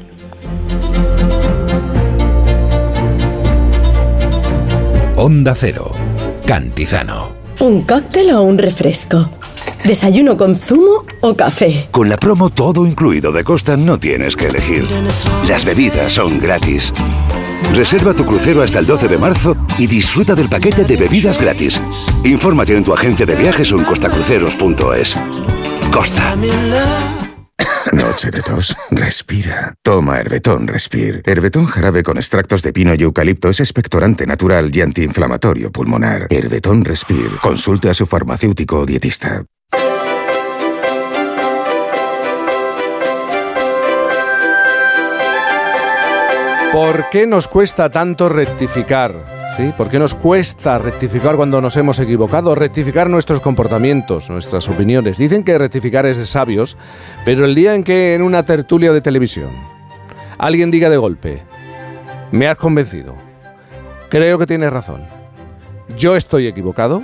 Onda 5.15 5.55
Cero, 5.55 5.91
Cantizano. 6.45 7.33
¿Un 7.59 7.83
cóctel 7.83 8.31
o 8.31 8.41
un 8.41 8.57
refresco? 8.57 9.29
¿Desayuno 9.85 10.37
con 10.37 10.55
zumo 10.55 11.05
o 11.21 11.35
café? 11.35 11.87
Con 11.91 12.09
la 12.09 12.17
promo 12.17 12.49
todo 12.49 12.85
incluido 12.85 13.31
de 13.31 13.43
Costa 13.43 13.77
no 13.77 13.99
tienes 13.99 14.35
que 14.35 14.47
elegir. 14.47 14.85
Las 15.47 15.65
bebidas 15.65 16.13
son 16.13 16.39
gratis. 16.39 16.91
Reserva 17.73 18.13
tu 18.13 18.25
crucero 18.25 18.61
hasta 18.61 18.79
el 18.79 18.85
12 18.85 19.07
de 19.07 19.17
marzo 19.17 19.55
y 19.77 19.87
disfruta 19.87 20.35
del 20.35 20.49
paquete 20.49 20.83
de 20.83 20.97
bebidas 20.97 21.39
gratis. 21.39 21.81
Infórmate 22.23 22.75
en 22.75 22.83
tu 22.83 22.93
agencia 22.93 23.25
de 23.25 23.35
viajes 23.35 23.71
o 23.71 23.79
en 23.79 23.85
costacruceros.es. 23.85 25.15
Costa. 25.91 26.35
Noche 27.91 28.31
de 28.31 28.41
tos. 28.41 28.75
Respira. 28.91 29.73
Toma 29.81 30.19
Herbetón 30.19 30.67
Respir. 30.67 31.21
Herbetón 31.25 31.65
jarabe 31.65 32.03
con 32.03 32.17
extractos 32.17 32.61
de 32.63 32.73
pino 32.73 32.93
y 32.95 33.03
eucalipto 33.03 33.49
es 33.49 33.59
expectorante 33.59 34.25
natural 34.25 34.75
y 34.75 34.81
antiinflamatorio 34.81 35.71
pulmonar. 35.71 36.27
Herbetón 36.29 36.83
Respir. 36.83 37.29
Consulte 37.41 37.89
a 37.89 37.93
su 37.93 38.05
farmacéutico 38.05 38.79
o 38.79 38.85
dietista. 38.85 39.45
¿Por 46.73 47.07
qué 47.11 47.27
nos 47.27 47.47
cuesta 47.47 47.91
tanto 47.91 48.29
rectificar? 48.29 49.13
¿Sí? 49.55 49.71
¿Por 49.77 49.89
qué 49.89 49.99
nos 49.99 50.15
cuesta 50.15 50.79
rectificar 50.79 51.35
cuando 51.35 51.61
nos 51.61 51.77
hemos 51.77 51.99
equivocado? 51.99 52.55
Rectificar 52.55 53.11
nuestros 53.11 53.41
comportamientos, 53.41 54.31
nuestras 54.31 54.67
opiniones. 54.67 55.19
Dicen 55.19 55.43
que 55.43 55.55
rectificar 55.59 56.07
es 56.07 56.17
de 56.17 56.25
sabios, 56.25 56.75
pero 57.25 57.45
el 57.45 57.53
día 57.53 57.75
en 57.75 57.83
que 57.83 58.15
en 58.15 58.23
una 58.23 58.43
tertulia 58.43 58.91
de 58.91 59.01
televisión 59.01 59.51
alguien 60.39 60.71
diga 60.71 60.89
de 60.89 60.97
golpe, 60.97 61.43
me 62.31 62.47
has 62.47 62.57
convencido, 62.57 63.13
creo 64.09 64.39
que 64.39 64.47
tienes 64.47 64.73
razón, 64.73 65.03
yo 65.95 66.15
estoy 66.15 66.47
equivocado, 66.47 67.03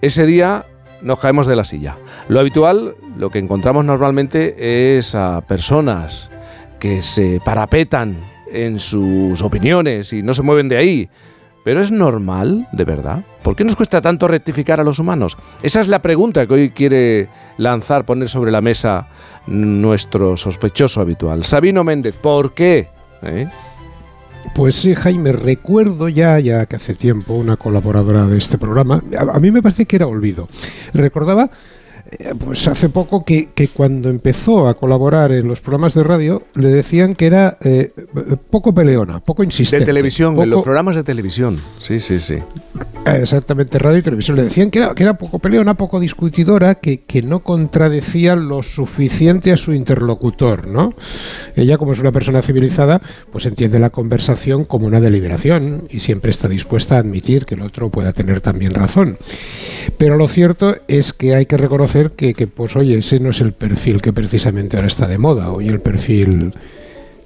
ese 0.00 0.24
día 0.24 0.64
nos 1.02 1.20
caemos 1.20 1.46
de 1.46 1.56
la 1.56 1.66
silla. 1.66 1.98
Lo 2.28 2.40
habitual, 2.40 2.96
lo 3.14 3.28
que 3.28 3.40
encontramos 3.40 3.84
normalmente 3.84 4.96
es 4.96 5.14
a 5.14 5.42
personas 5.42 6.30
que 6.78 7.02
se 7.02 7.42
parapetan 7.44 8.35
en 8.52 8.78
sus 8.78 9.42
opiniones 9.42 10.12
y 10.12 10.22
no 10.22 10.34
se 10.34 10.42
mueven 10.42 10.68
de 10.68 10.76
ahí. 10.76 11.08
Pero 11.64 11.80
es 11.80 11.90
normal, 11.90 12.68
de 12.70 12.84
verdad. 12.84 13.24
¿Por 13.42 13.56
qué 13.56 13.64
nos 13.64 13.74
cuesta 13.74 14.00
tanto 14.00 14.28
rectificar 14.28 14.78
a 14.78 14.84
los 14.84 15.00
humanos? 15.00 15.36
Esa 15.62 15.80
es 15.80 15.88
la 15.88 16.00
pregunta 16.00 16.46
que 16.46 16.54
hoy 16.54 16.70
quiere 16.70 17.28
lanzar, 17.58 18.04
poner 18.04 18.28
sobre 18.28 18.52
la 18.52 18.60
mesa 18.60 19.08
nuestro 19.48 20.36
sospechoso 20.36 21.00
habitual. 21.00 21.44
Sabino 21.44 21.82
Méndez, 21.82 22.16
¿por 22.16 22.54
qué? 22.54 22.88
¿eh? 23.22 23.48
Pues 24.54 24.76
sí, 24.76 24.94
Jaime, 24.94 25.32
recuerdo 25.32 26.08
ya, 26.08 26.38
ya 26.38 26.66
que 26.66 26.76
hace 26.76 26.94
tiempo, 26.94 27.34
una 27.34 27.56
colaboradora 27.56 28.26
de 28.26 28.38
este 28.38 28.58
programa, 28.58 29.02
a, 29.18 29.36
a 29.36 29.40
mí 29.40 29.50
me 29.50 29.60
parece 29.60 29.86
que 29.86 29.96
era 29.96 30.06
Olvido, 30.06 30.48
recordaba 30.94 31.50
eh, 32.18 32.34
pues 32.38 32.66
hace 32.68 32.88
poco 32.88 33.24
que, 33.24 33.48
que 33.54 33.68
cuando 33.68 34.08
empezó 34.08 34.68
a 34.68 34.74
colaborar 34.74 35.32
en 35.32 35.48
los 35.48 35.60
programas 35.60 35.94
de 35.94 36.02
radio 36.02 36.42
le 36.54 36.68
decían 36.68 37.14
que 37.14 37.26
era 37.26 37.58
eh, 37.62 37.92
poco 38.50 38.74
peleona, 38.74 39.20
poco 39.20 39.42
insistente. 39.42 39.84
De 39.84 39.86
televisión, 39.86 40.40
en 40.40 40.50
los 40.50 40.62
programas 40.62 40.96
de 40.96 41.04
televisión. 41.04 41.60
Sí, 41.78 42.00
sí, 42.00 42.20
sí. 42.20 42.36
Eh, 43.06 43.18
Exactamente, 43.22 43.78
radio 43.78 43.98
y 43.98 44.02
televisión. 44.02 44.36
Le 44.36 44.42
decían 44.44 44.70
que 44.70 44.80
era, 44.80 44.94
que 44.94 45.02
era 45.04 45.16
poco 45.16 45.38
peleona, 45.38 45.74
poco 45.74 46.00
discutidora, 46.00 46.74
que, 46.76 46.98
que 47.02 47.22
no 47.22 47.40
contradecía 47.40 48.34
lo 48.34 48.62
suficiente 48.62 49.52
a 49.52 49.56
su 49.56 49.72
interlocutor, 49.72 50.66
¿no? 50.66 50.92
Ella, 51.54 51.78
como 51.78 51.92
es 51.92 51.98
una 52.00 52.10
persona 52.12 52.42
civilizada, 52.42 53.00
pues 53.30 53.46
entiende 53.46 53.78
la 53.78 53.90
conversación 53.90 54.64
como 54.64 54.86
una 54.86 55.00
deliberación 55.00 55.84
y 55.90 56.00
siempre 56.00 56.30
está 56.32 56.48
dispuesta 56.48 56.96
a 56.96 56.98
admitir 56.98 57.44
que 57.46 57.54
el 57.54 57.62
otro 57.62 57.90
pueda 57.90 58.12
tener 58.12 58.40
también 58.40 58.72
razón. 58.74 59.18
Pero 59.98 60.16
lo 60.16 60.28
cierto 60.28 60.74
es 60.88 61.12
que 61.12 61.34
hay 61.34 61.46
que 61.46 61.56
reconocer 61.56 62.10
que, 62.10 62.34
que, 62.34 62.46
pues 62.48 62.74
oye, 62.76 62.98
ese 62.98 63.20
no 63.20 63.30
es 63.30 63.40
el 63.40 63.52
perfil 63.52 64.02
que 64.02 64.12
precisamente 64.12 64.76
ahora 64.76 64.88
está 64.88 65.06
de 65.06 65.18
moda. 65.18 65.50
Hoy 65.52 65.68
el 65.68 65.80
perfil 65.80 66.52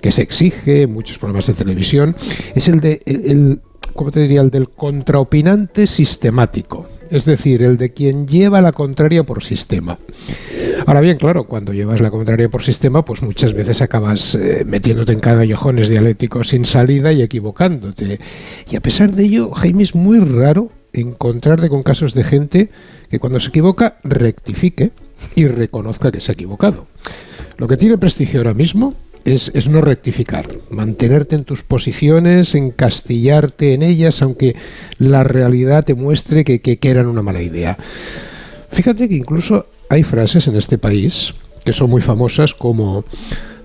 que 0.02 0.12
se 0.12 0.22
exige 0.22 0.82
en 0.82 0.92
muchos 0.92 1.18
programas 1.18 1.46
de 1.46 1.54
televisión 1.54 2.16
es 2.54 2.68
el 2.68 2.80
de 2.80 3.00
el, 3.06 3.30
el- 3.30 3.60
¿cómo 3.94 4.10
te 4.10 4.20
diría? 4.20 4.40
el 4.40 4.50
del 4.50 4.68
contraopinante 4.68 5.86
sistemático. 5.86 6.86
Es 7.10 7.24
decir, 7.24 7.62
el 7.62 7.76
de 7.76 7.92
quien 7.92 8.28
lleva 8.28 8.62
la 8.62 8.72
contraria 8.72 9.24
por 9.24 9.42
sistema. 9.42 9.98
Ahora 10.86 11.00
bien, 11.00 11.18
claro, 11.18 11.44
cuando 11.44 11.72
llevas 11.72 12.00
la 12.00 12.10
contraria 12.10 12.48
por 12.48 12.62
sistema, 12.62 13.04
pues 13.04 13.22
muchas 13.22 13.52
veces 13.52 13.82
acabas 13.82 14.34
eh, 14.34 14.64
metiéndote 14.64 15.12
en 15.12 15.20
callejones 15.20 15.88
dialécticos 15.88 16.48
sin 16.48 16.64
salida 16.64 17.12
y 17.12 17.22
equivocándote. 17.22 18.20
Y 18.70 18.76
a 18.76 18.80
pesar 18.80 19.12
de 19.12 19.24
ello, 19.24 19.50
Jaime, 19.50 19.82
es 19.82 19.94
muy 19.94 20.20
raro 20.20 20.70
encontrarte 20.92 21.68
con 21.68 21.82
casos 21.82 22.14
de 22.14 22.24
gente 22.24 22.70
que 23.10 23.18
cuando 23.18 23.40
se 23.40 23.48
equivoca 23.48 23.96
rectifique 24.04 24.90
y 25.34 25.46
reconozca 25.46 26.10
que 26.10 26.20
se 26.20 26.32
ha 26.32 26.34
equivocado. 26.34 26.86
Lo 27.56 27.68
que 27.68 27.76
tiene 27.76 27.98
prestigio 27.98 28.40
ahora 28.40 28.54
mismo 28.54 28.94
es, 29.24 29.50
es 29.54 29.68
no 29.68 29.80
rectificar, 29.80 30.48
mantenerte 30.70 31.36
en 31.36 31.44
tus 31.44 31.62
posiciones, 31.62 32.54
encastillarte 32.54 33.74
en 33.74 33.82
ellas, 33.82 34.22
aunque 34.22 34.56
la 34.98 35.24
realidad 35.24 35.84
te 35.84 35.94
muestre 35.94 36.44
que, 36.44 36.60
que, 36.60 36.78
eran 36.90 37.06
una 37.06 37.22
mala 37.22 37.42
idea. 37.42 37.76
Fíjate 38.72 39.08
que 39.08 39.16
incluso 39.16 39.66
hay 39.88 40.02
frases 40.02 40.46
en 40.46 40.56
este 40.56 40.78
país 40.78 41.34
que 41.64 41.72
son 41.72 41.90
muy 41.90 42.00
famosas 42.00 42.54
como 42.54 43.04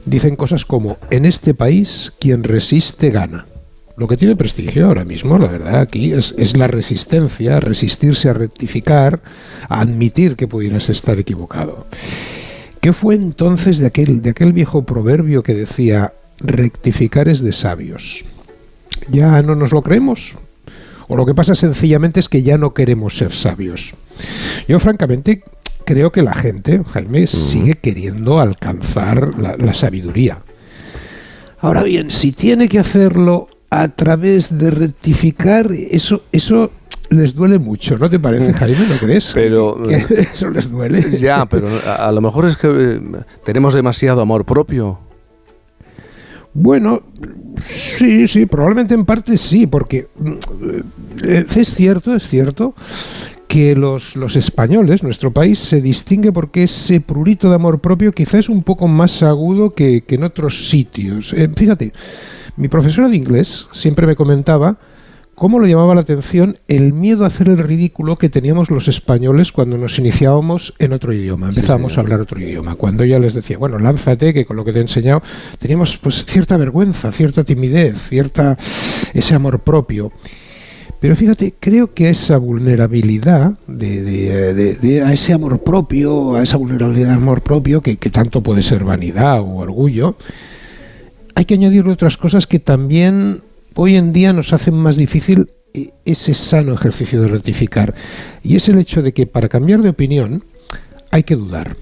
dicen 0.06 0.36
cosas 0.36 0.66
como 0.66 0.98
en 1.10 1.26
este 1.26 1.54
país 1.54 2.14
quien 2.20 2.44
resiste 2.44 3.10
gana. 3.10 3.46
Lo 3.98 4.08
que 4.08 4.18
tiene 4.18 4.36
prestigio 4.36 4.88
ahora 4.88 5.06
mismo, 5.06 5.40
la 5.40 5.48
verdad, 5.48 5.80
aquí 5.80 6.12
es, 6.12 6.36
es 6.38 6.58
la 6.58 6.68
resistencia, 6.68 7.62
resistirse 7.62 8.28
a 8.28 8.34
rectificar, 8.34 9.22
a 9.70 9.80
admitir 9.80 10.36
que 10.36 10.50
pudieras 10.50 10.90
estar 10.90 11.18
equivocado. 11.18 11.88
¿Qué 12.86 12.94
fue 12.94 13.16
entonces 13.16 13.80
de 13.80 13.88
aquel, 13.88 14.22
de 14.22 14.30
aquel 14.30 14.54
viejo 14.54 14.84
proverbio 14.84 15.42
que 15.42 15.56
decía 15.56 16.14
rectificar 16.38 17.28
es 17.28 17.42
de 17.42 17.52
sabios? 17.52 18.26
¿Ya 19.10 19.42
no 19.42 19.56
nos 19.56 19.72
lo 19.72 19.82
creemos? 19.82 20.36
O 21.08 21.16
lo 21.16 21.26
que 21.26 21.34
pasa 21.34 21.56
sencillamente 21.56 22.20
es 22.20 22.30
que 22.30 22.44
ya 22.44 22.60
no 22.60 22.76
queremos 22.76 23.18
ser 23.18 23.34
sabios. 23.34 23.96
Yo 24.68 24.78
francamente 24.78 25.42
creo 25.84 26.12
que 26.12 26.22
la 26.22 26.36
gente, 26.36 26.84
Jaime, 26.92 27.26
sigue 27.26 27.74
queriendo 27.74 28.40
alcanzar 28.40 29.36
la, 29.40 29.58
la 29.58 29.74
sabiduría. 29.74 30.44
Ahora 31.62 31.82
bien, 31.82 32.12
si 32.12 32.34
tiene 32.34 32.70
que 32.70 32.78
hacerlo 32.78 33.48
a 33.72 33.88
través 33.88 34.60
de 34.60 34.70
rectificar, 34.70 35.72
eso, 35.72 36.22
eso 36.32 36.70
les 37.16 37.34
duele 37.34 37.60
mucho, 37.60 37.98
¿no 37.98 38.10
te 38.10 38.20
parece, 38.20 38.54
Jaime? 38.54 38.88
¿No 38.88 38.96
crees? 38.96 39.32
Pero 39.34 39.82
Que 39.88 40.28
eso 40.34 40.50
les 40.50 40.70
duele. 40.70 41.04
Ya, 41.20 41.46
pero 41.46 41.68
a, 41.86 42.08
a 42.08 42.12
lo 42.12 42.22
mejor 42.22 42.46
es 42.46 42.58
que 42.58 42.68
eh, 42.70 43.02
tenemos 43.44 43.74
demasiado 43.74 44.22
amor 44.22 44.46
propio. 44.46 45.00
Bueno, 46.54 47.02
sí, 47.66 48.30
sí, 48.30 48.46
probablemente 48.46 48.94
en 48.94 49.04
parte 49.04 49.38
sí, 49.38 49.68
porque 49.68 50.08
mm, 50.18 50.32
eh, 51.24 51.46
es 51.54 51.76
cierto, 51.76 52.16
es 52.16 52.28
cierto 52.28 52.74
que 53.48 53.76
los, 53.76 54.16
los 54.16 54.36
españoles, 54.36 55.04
nuestro 55.04 55.32
país, 55.32 55.60
se 55.60 55.82
distingue 55.82 56.32
porque 56.32 56.64
ese 56.64 57.02
prurito 57.02 57.50
de 57.50 57.56
amor 57.56 57.80
propio 57.80 58.12
quizás 58.12 58.42
es 58.42 58.50
un 58.50 58.64
poco 58.64 58.88
más 58.88 59.22
agudo 59.22 59.74
que, 59.74 60.02
que 60.02 60.16
en 60.16 60.24
otros 60.24 60.70
sitios. 60.70 61.34
Eh, 61.34 61.50
fíjate, 61.54 61.92
mi 62.58 62.68
profesora 62.68 63.10
de 63.10 63.18
inglés 63.18 63.68
siempre 63.72 64.08
me 64.08 64.16
comentaba 64.16 64.78
cómo 65.36 65.60
le 65.60 65.68
llamaba 65.70 65.94
la 65.96 66.02
atención 66.02 66.56
el 66.68 66.94
miedo 66.94 67.24
a 67.24 67.28
hacer 67.28 67.50
el 67.50 67.58
ridículo 67.58 68.16
que 68.18 68.30
teníamos 68.30 68.72
los 68.72 68.88
españoles 68.88 69.52
cuando 69.52 69.78
nos 69.78 70.00
iniciábamos 70.00 70.74
en 70.80 70.94
otro 70.94 71.14
idioma, 71.14 71.50
empezábamos 71.50 71.98
a 71.98 72.02
hablar 72.02 72.22
otro 72.22 72.40
idioma. 72.42 72.76
Cuando 72.76 73.04
ella 73.04 73.20
les 73.20 73.34
decía, 73.34 73.58
bueno, 73.58 73.78
lánzate, 73.78 74.34
que 74.34 74.46
con 74.46 74.56
lo 74.58 74.64
que 74.66 74.72
te 74.74 74.80
he 74.80 74.82
enseñado, 74.82 75.22
teníamos 75.60 75.98
pues 75.98 76.26
cierta 76.26 76.58
vergüenza, 76.58 77.12
cierta 77.12 77.44
timidez, 77.44 78.02
cierta 78.10 78.58
ese 79.14 79.36
amor 79.36 79.60
propio. 79.60 80.12
Pero 81.02 81.16
fíjate, 81.16 81.54
creo 81.60 81.94
que 81.94 82.10
esa 82.10 82.38
vulnerabilidad 82.38 83.54
de, 83.68 84.02
de- 84.02 84.54
de- 84.54 84.76
de- 84.76 85.02
a 85.04 85.14
ese 85.14 85.34
amor 85.34 85.60
propio, 85.62 86.36
a 86.36 86.42
esa 86.44 86.58
vulnerabilidad 86.58 87.10
de 87.10 87.14
amor 87.16 87.42
propio, 87.42 87.82
que, 87.82 87.98
que 87.98 88.10
tanto 88.10 88.42
puede 88.42 88.64
ser 88.64 88.84
vanidad 88.86 89.42
o 89.42 89.58
orgullo, 89.58 90.16
hay 91.36 91.44
que 91.46 91.54
añadirle 91.56 91.92
otras 91.92 92.16
cosas 92.18 92.48
que 92.48 92.60
también 92.60 93.42
hoy 93.76 93.96
en 93.96 94.12
día 94.14 94.34
nos 94.34 94.54
hacen 94.54 94.76
más 94.76 94.96
difícil 94.98 95.48
eh, 95.74 95.92
ese 96.06 96.34
sano 96.34 96.74
ejercicio 96.74 97.22
de 97.22 97.28
rectificar. 97.28 97.94
Y 98.44 98.56
es 98.56 98.70
el 98.70 98.80
hecho 98.80 99.02
de 99.02 99.14
que 99.14 99.28
para 99.28 99.50
cambiar 99.50 99.82
de 99.82 99.90
opinión 99.90 100.44
hay 101.12 101.24
que 101.24 101.36
dudar. 101.36 101.76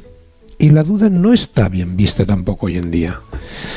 Y 0.59 0.69
la 0.69 0.83
duda 0.83 1.09
no 1.09 1.33
está 1.33 1.67
bien 1.67 1.97
vista 1.97 2.25
tampoco 2.25 2.67
hoy 2.67 2.77
en 2.77 2.89
día. 2.91 3.19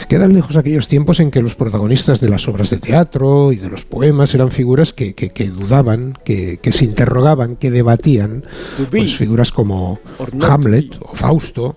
Quedan 0.09 0.35
lejos 0.35 0.57
aquellos 0.57 0.87
tiempos 0.87 1.19
en 1.21 1.31
que 1.31 1.43
los 1.43 1.55
protagonistas 1.57 2.21
de 2.21 2.29
las 2.29 2.47
obras 2.49 2.71
de 2.71 2.79
teatro 2.79 3.51
y 3.51 3.57
de 3.57 3.69
los 3.71 3.85
poemas 3.85 4.35
eran 4.35 4.51
figuras 4.51 4.93
que, 4.93 5.15
que- 5.15 5.31
que 5.31 5.49
dudaban, 5.49 6.17
que, 6.25 6.59
que 6.63 6.73
se 6.73 6.85
interrogaban, 6.85 7.57
que 7.57 7.71
debatían. 7.71 8.45
Pues 8.91 9.17
figuras 9.17 9.51
como 9.53 9.99
Hamlet 10.43 10.97
o 11.01 11.17
Fausto. 11.17 11.77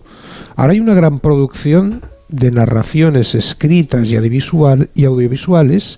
Ahora 0.55 0.73
hay 0.73 0.79
una 0.81 0.93
gran 0.93 1.19
producción 1.19 2.01
de 2.27 2.51
narraciones 2.51 3.33
escritas 3.33 4.05
y 4.05 4.15
audiovisual- 4.15 4.89
y 4.93 5.05
audiovisuales, 5.05 5.97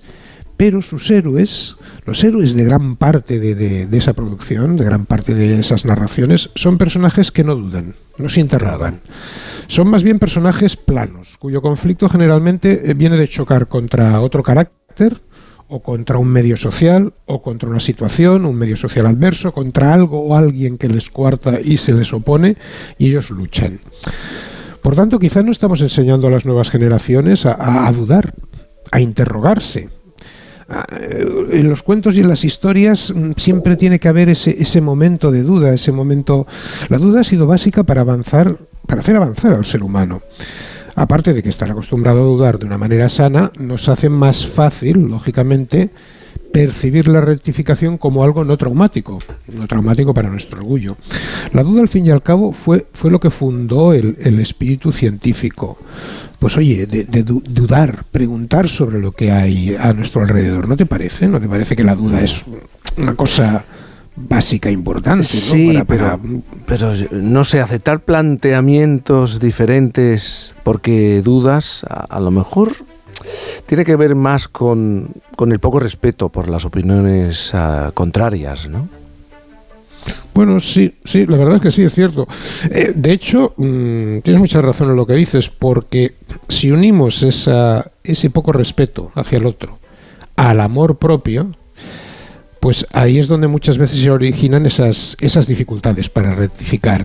pero 0.56 0.80
sus 0.82 1.10
héroes, 1.10 1.76
los 2.04 2.22
héroes 2.22 2.54
de 2.54 2.64
gran 2.64 2.96
parte 2.96 3.40
de, 3.40 3.54
de- 3.54 3.86
de 3.86 3.98
esa 3.98 4.12
producción, 4.12 4.76
de 4.76 4.84
gran 4.84 5.06
parte 5.06 5.34
de 5.34 5.58
esas 5.58 5.84
narraciones, 5.84 6.50
son 6.54 6.78
personajes 6.78 7.32
que 7.32 7.42
no 7.44 7.54
dudan, 7.56 7.94
no 8.18 8.28
se 8.28 8.40
interrogan. 8.40 9.00
Son 9.68 9.88
más 9.88 10.02
bien 10.02 10.18
personajes 10.18 10.76
planos, 10.76 11.36
cuyo 11.38 11.62
conflicto 11.62 12.08
generalmente 12.08 12.90
eh, 12.90 12.94
viene 12.94 13.16
de 13.16 13.28
chocar 13.28 13.66
contra 13.68 14.20
otro 14.20 14.42
carácter, 14.42 15.20
o 15.74 15.80
contra 15.82 16.18
un 16.18 16.28
medio 16.28 16.58
social, 16.58 17.14
o 17.24 17.40
contra 17.40 17.66
una 17.70 17.80
situación, 17.80 18.44
un 18.44 18.56
medio 18.56 18.76
social 18.76 19.06
adverso, 19.06 19.52
contra 19.52 19.94
algo 19.94 20.20
o 20.20 20.36
alguien 20.36 20.76
que 20.76 20.86
les 20.86 21.08
cuarta 21.08 21.58
y 21.64 21.78
se 21.78 21.94
les 21.94 22.12
opone, 22.12 22.58
y 22.98 23.06
ellos 23.08 23.30
luchan. 23.30 23.80
Por 24.82 24.94
tanto, 24.94 25.18
quizás 25.18 25.44
no 25.44 25.50
estamos 25.50 25.80
enseñando 25.80 26.26
a 26.26 26.30
las 26.30 26.44
nuevas 26.44 26.68
generaciones 26.70 27.46
a, 27.46 27.52
a- 27.54 27.86
a 27.88 27.92
dudar, 27.92 28.34
a 28.90 29.00
interrogarse. 29.00 29.88
Eh, 31.00 31.26
En 31.52 31.68
los 31.68 31.82
cuentos 31.82 32.16
y 32.16 32.20
en 32.20 32.28
las 32.28 32.44
historias 32.44 33.12
mm, 33.14 33.32
siempre 33.36 33.76
tiene 33.76 33.98
que 33.98 34.08
haber 34.08 34.28
ese, 34.28 34.62
ese 34.62 34.80
momento 34.80 35.30
de 35.30 35.42
duda, 35.42 35.74
ese 35.74 35.92
momento. 35.92 36.46
La 36.88 36.98
duda 36.98 37.20
ha 37.20 37.24
sido 37.24 37.46
básica 37.46 37.82
para 37.84 38.00
avanzar, 38.02 38.56
para 38.86 39.00
hacer 39.00 39.16
avanzar 39.16 39.54
al 39.54 39.64
ser 39.64 39.82
humano. 39.82 40.22
Aparte 40.94 41.32
de 41.32 41.42
que 41.42 41.48
estar 41.48 41.70
acostumbrado 41.70 42.20
a 42.20 42.24
dudar 42.24 42.58
de 42.58 42.66
una 42.66 42.78
manera 42.78 43.08
sana, 43.08 43.50
nos 43.58 43.88
hace 43.88 44.08
más 44.08 44.46
fácil, 44.46 45.08
lógicamente, 45.08 45.90
percibir 46.52 47.08
la 47.08 47.22
rectificación 47.22 47.96
como 47.96 48.22
algo 48.22 48.44
no 48.44 48.58
traumático, 48.58 49.18
no 49.54 49.66
traumático 49.66 50.12
para 50.12 50.28
nuestro 50.28 50.58
orgullo. 50.58 50.96
La 51.54 51.62
duda, 51.62 51.80
al 51.80 51.88
fin 51.88 52.06
y 52.06 52.10
al 52.10 52.22
cabo, 52.22 52.52
fue, 52.52 52.86
fue 52.92 53.10
lo 53.10 53.20
que 53.20 53.30
fundó 53.30 53.94
el, 53.94 54.16
el 54.20 54.38
espíritu 54.38 54.92
científico. 54.92 55.78
Pues 56.42 56.56
oye, 56.56 56.86
de, 56.86 57.04
de 57.04 57.22
du- 57.22 57.42
dudar, 57.46 58.04
preguntar 58.10 58.68
sobre 58.68 58.98
lo 58.98 59.12
que 59.12 59.30
hay 59.30 59.76
a 59.76 59.92
nuestro 59.92 60.22
alrededor, 60.22 60.66
¿no 60.68 60.76
te 60.76 60.86
parece? 60.86 61.28
¿No 61.28 61.40
te 61.40 61.48
parece 61.48 61.76
que 61.76 61.84
la 61.84 61.94
duda 61.94 62.20
es 62.20 62.42
una 62.96 63.14
cosa 63.14 63.64
básica, 64.16 64.68
importante? 64.68 65.18
¿no? 65.22 65.24
Sí, 65.24 65.68
Para- 65.72 65.84
para- 65.84 66.18
pero, 66.18 66.42
pero 66.66 66.94
no 67.12 67.44
sé, 67.44 67.60
aceptar 67.60 68.00
planteamientos 68.00 69.38
diferentes 69.38 70.52
porque 70.64 71.22
dudas, 71.22 71.84
a, 71.88 72.00
a 72.16 72.18
lo 72.18 72.32
mejor 72.32 72.72
tiene 73.66 73.84
que 73.84 73.94
ver 73.94 74.16
más 74.16 74.48
con, 74.48 75.10
con 75.36 75.52
el 75.52 75.60
poco 75.60 75.78
respeto 75.78 76.28
por 76.28 76.48
las 76.48 76.64
opiniones 76.64 77.54
ah, 77.54 77.92
contrarias, 77.94 78.68
¿no? 78.68 78.88
Bueno, 80.34 80.60
sí, 80.60 80.94
sí, 81.04 81.26
la 81.26 81.36
verdad 81.36 81.56
es 81.56 81.60
que 81.60 81.70
sí, 81.70 81.82
es 81.82 81.94
cierto. 81.94 82.26
Eh, 82.70 82.92
de 82.94 83.12
hecho, 83.12 83.54
mm, 83.56 84.18
tienes 84.20 84.40
mucha 84.40 84.60
razón 84.60 84.90
en 84.90 84.96
lo 84.96 85.06
que 85.06 85.14
dices, 85.14 85.50
porque 85.50 86.14
si 86.48 86.70
unimos 86.70 87.22
esa, 87.22 87.90
ese 88.02 88.30
poco 88.30 88.52
respeto 88.52 89.10
hacia 89.14 89.38
el 89.38 89.46
otro 89.46 89.78
al 90.36 90.60
amor 90.60 90.96
propio, 90.96 91.54
pues 92.62 92.86
ahí 92.92 93.18
es 93.18 93.26
donde 93.26 93.48
muchas 93.48 93.76
veces 93.76 94.00
se 94.00 94.08
originan 94.08 94.66
esas, 94.66 95.16
esas 95.20 95.48
dificultades 95.48 96.08
para 96.08 96.32
rectificar. 96.32 97.04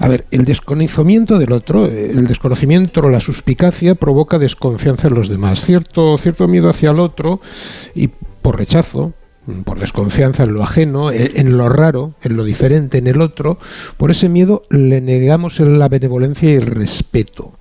A 0.00 0.08
ver, 0.08 0.26
el 0.32 0.44
desconocimiento 0.44 1.38
del 1.38 1.52
otro, 1.52 1.86
eh, 1.86 2.10
el 2.10 2.26
desconocimiento 2.26 3.00
o 3.00 3.08
la 3.08 3.20
suspicacia 3.20 3.94
provoca 3.94 4.40
desconfianza 4.40 5.06
en 5.06 5.14
los 5.14 5.28
demás, 5.28 5.64
cierto, 5.64 6.18
cierto 6.18 6.48
miedo 6.48 6.68
hacia 6.68 6.90
el 6.90 6.98
otro 6.98 7.40
y 7.94 8.08
por 8.42 8.58
rechazo, 8.58 9.12
por 9.64 9.78
desconfianza 9.78 10.42
en 10.44 10.54
lo 10.54 10.62
ajeno, 10.62 11.10
en 11.12 11.30
en 11.36 11.56
lo 11.56 11.68
raro, 11.68 12.14
en 12.22 12.36
lo 12.36 12.44
diferente, 12.44 12.98
en 12.98 13.06
el 13.06 13.20
otro, 13.20 13.58
por 13.96 14.10
ese 14.10 14.28
miedo 14.28 14.62
le 14.70 15.00
negamos 15.00 15.60
la 15.60 15.88
benevolencia 15.88 16.50
y 16.50 16.54
el 16.54 16.66
respeto. 16.66 17.52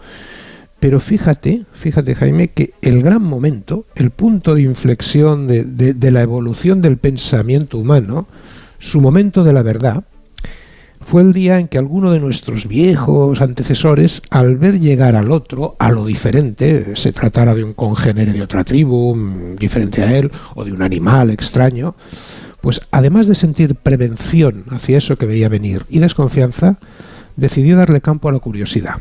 Pero 0.80 1.00
fíjate, 1.00 1.64
fíjate 1.74 2.16
Jaime, 2.16 2.50
que 2.50 2.74
el 2.82 3.02
gran 3.02 3.24
momento, 3.24 3.86
el 3.96 4.12
punto 4.12 4.54
de 4.56 4.64
inflexión 4.64 5.48
de, 5.48 5.64
de- 5.64 5.94
de 5.94 6.12
la 6.12 6.22
evolución 6.22 6.82
del 6.82 6.98
pensamiento 6.98 7.78
humano, 7.78 8.28
su 8.80 9.02
momento 9.02 9.44
de 9.44 9.54
la 9.54 9.64
verdad, 9.64 10.04
fue 11.06 11.22
el 11.22 11.34
día 11.34 11.60
en 11.60 11.68
que 11.68 11.78
alguno 11.78 12.12
de 12.12 12.20
nuestros 12.20 12.68
viejos 12.68 13.39
antecesores, 13.39 14.24
al 14.32 14.58
ver 14.58 14.80
llegar 14.80 15.16
al 15.16 15.30
otro, 15.30 15.76
a 15.78 15.91
lo 15.91 16.03
diferente, 16.03 16.95
se 16.95 17.14
tratara 17.14 17.53
de 17.53 17.64
un 17.64 17.74
congénere 17.74 18.34
de 18.34 18.41
otra 18.41 18.64
tribu, 18.64 19.16
mm, 19.16 19.56
diferente 19.58 20.01
a 20.01 20.18
él, 20.18 20.32
o 20.56 20.66
de 20.66 20.74
un 20.74 20.82
animal 20.82 21.30
extraño, 21.30 21.95
pues 22.60 22.82
además 22.89 23.28
de 23.28 23.36
sentir 23.36 23.76
prevención 23.76 24.66
hacia 24.72 24.97
eso 24.97 25.16
que 25.16 25.28
veía 25.28 25.47
venir 25.47 25.86
y 25.91 25.99
desconfianza, 25.99 26.80
decidió 27.36 27.78
darle 27.78 28.01
campo 28.01 28.28
a 28.28 28.32
la 28.32 28.39
curiosidad. 28.39 28.95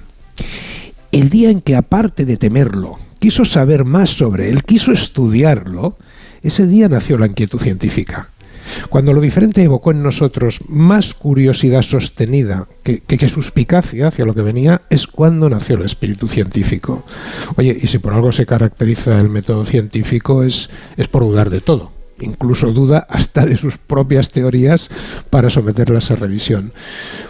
El 1.11 1.31
día 1.31 1.51
en 1.51 1.63
que, 1.63 1.75
aparte 1.75 2.27
de 2.27 2.37
temerlo, 2.37 2.99
quiso 3.19 3.47
saber 3.47 3.87
más 3.87 4.11
sobre 4.11 4.51
él, 4.51 4.63
quiso 4.65 4.93
estudiarlo, 4.93 5.97
ese 6.43 6.67
día 6.67 6.91
nació 6.91 7.17
la 7.17 7.29
inquietud 7.29 7.59
científica. 7.59 8.29
Cuando 8.89 9.13
lo 9.13 9.21
diferente 9.21 9.63
evocó 9.63 9.91
en 9.91 10.03
nosotros 10.03 10.61
más 10.69 11.15
curiosidad 11.15 11.83
sostenida 11.83 12.67
que, 12.83 13.29
suspicacia 13.29 14.09
hacia 14.09 14.25
lo 14.25 14.35
que 14.35 14.43
venía, 14.43 14.83
es 14.91 15.07
cuando 15.07 15.49
nació 15.49 15.77
el 15.77 15.83
espíritu 15.83 16.29
científico. 16.29 17.05
Oye, 17.57 17.77
y 17.81 17.87
si 17.87 17.99
por 17.99 18.13
algo 18.13 18.33
se 18.33 18.47
caracteriza 18.47 19.19
el 19.21 19.31
método 19.31 19.65
científico 19.65 20.43
es, 20.43 20.69
es 20.97 21.09
por 21.09 21.23
dudar 21.23 21.51
de 21.51 21.61
todo. 21.61 21.93
Incluso 22.21 22.73
duda 22.73 23.07
hasta 23.09 23.45
de 23.45 23.57
sus 23.57 23.79
propias 23.79 24.31
teorías 24.31 24.89
para 25.31 25.51
someterlas 25.51 26.11
a 26.11 26.17
revisión. 26.17 26.73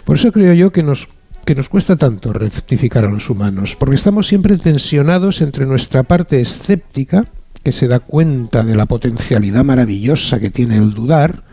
Por 0.03 0.17
eso 0.17 0.31
creo 0.31 0.53
yo 0.53 0.71
que 0.71 0.83
nos 0.83 1.07
que 1.45 1.55
nos 1.55 1.69
cuesta 1.69 1.95
tanto 1.95 2.33
rectificar 2.33 3.05
a 3.05 3.09
los 3.09 3.29
humanos, 3.29 3.75
porque 3.77 3.95
estamos 3.95 4.25
siempre 4.27 4.57
tensionados 4.57 5.41
entre 5.41 5.67
nuestra 5.67 6.01
parte 6.01 6.41
escéptica, 6.41 7.27
que 7.63 7.71
se 7.71 7.87
da 7.87 7.99
cuenta 7.99 8.63
de 8.63 8.75
la 8.75 8.85
potencialidad 8.85 9.63
maravillosa 9.63 10.39
que 10.39 10.49
tiene 10.49 10.77
el 10.77 10.93
dudar, 10.93 11.43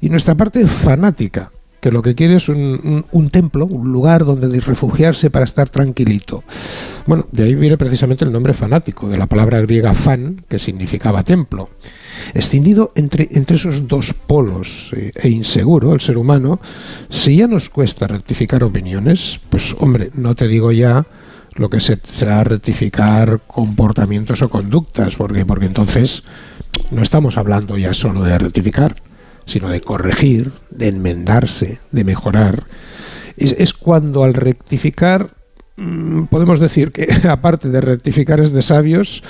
y 0.00 0.08
nuestra 0.10 0.34
parte 0.36 0.66
fanática, 0.66 1.50
que 1.80 1.90
lo 1.90 2.02
que 2.02 2.14
quiere 2.14 2.36
es 2.36 2.48
un, 2.48 3.30
templo, 3.30 3.66
un 3.66 3.92
lugar 3.92 4.24
donde 4.24 4.48
refugiarse 4.60 5.30
para 5.30 5.44
estar 5.44 5.68
tranquilito. 5.68 6.42
Bueno, 7.06 7.26
de 7.30 7.44
ahí 7.44 7.54
viene 7.54 7.78
precisamente 7.78 8.24
el 8.24 8.32
nombre 8.32 8.52
fanático, 8.52 9.08
de 9.08 9.16
la 9.16 9.26
palabra 9.26 9.60
griega 9.60 9.94
fan, 9.94 10.44
que 10.48 10.58
significaba 10.58 11.22
templo. 11.22 11.70
Escindido 12.34 12.92
entre, 12.94 13.28
entre 13.32 13.56
esos 13.56 13.86
dos 13.86 14.12
polos 14.12 14.90
eh, 14.96 15.12
e 15.14 15.28
inseguro, 15.28 15.94
el 15.94 16.00
ser 16.00 16.18
humano, 16.18 16.60
si 17.10 17.36
ya 17.36 17.46
nos 17.46 17.68
cuesta 17.68 18.06
rectificar 18.06 18.64
opiniones, 18.64 19.40
pues 19.48 19.74
hombre, 19.78 20.10
no 20.14 20.34
te 20.34 20.48
digo 20.48 20.72
ya 20.72 21.06
lo 21.58 21.68
que 21.68 21.80
se- 21.80 21.98
será 22.02 22.44
rectificar 22.44 23.40
comportamientos 23.46 24.40
o 24.42 24.48
conductas, 24.48 25.16
porque, 25.16 25.44
porque 25.44 25.66
entonces 25.66 26.22
no 26.90 27.02
estamos 27.02 27.36
hablando 27.36 27.76
ya 27.76 27.92
solo 27.92 28.22
de 28.22 28.38
rectificar, 28.38 28.96
sino 29.44 29.68
de 29.68 29.80
corregir, 29.80 30.52
de 30.70 30.88
enmendarse, 30.88 31.80
de 31.90 32.04
mejorar. 32.04 32.62
Es, 33.36 33.72
cuando 33.74 34.24
al 34.24 34.34
rectificar 34.34 35.28
mm, 35.76 36.24
podemos 36.24 36.60
decir 36.60 36.92
que 36.92 37.08
aparte 37.28 37.68
de 37.68 37.80
rectificar 37.80 38.40
es 38.40 38.52
de 38.52 38.62
sabios, 38.62 39.22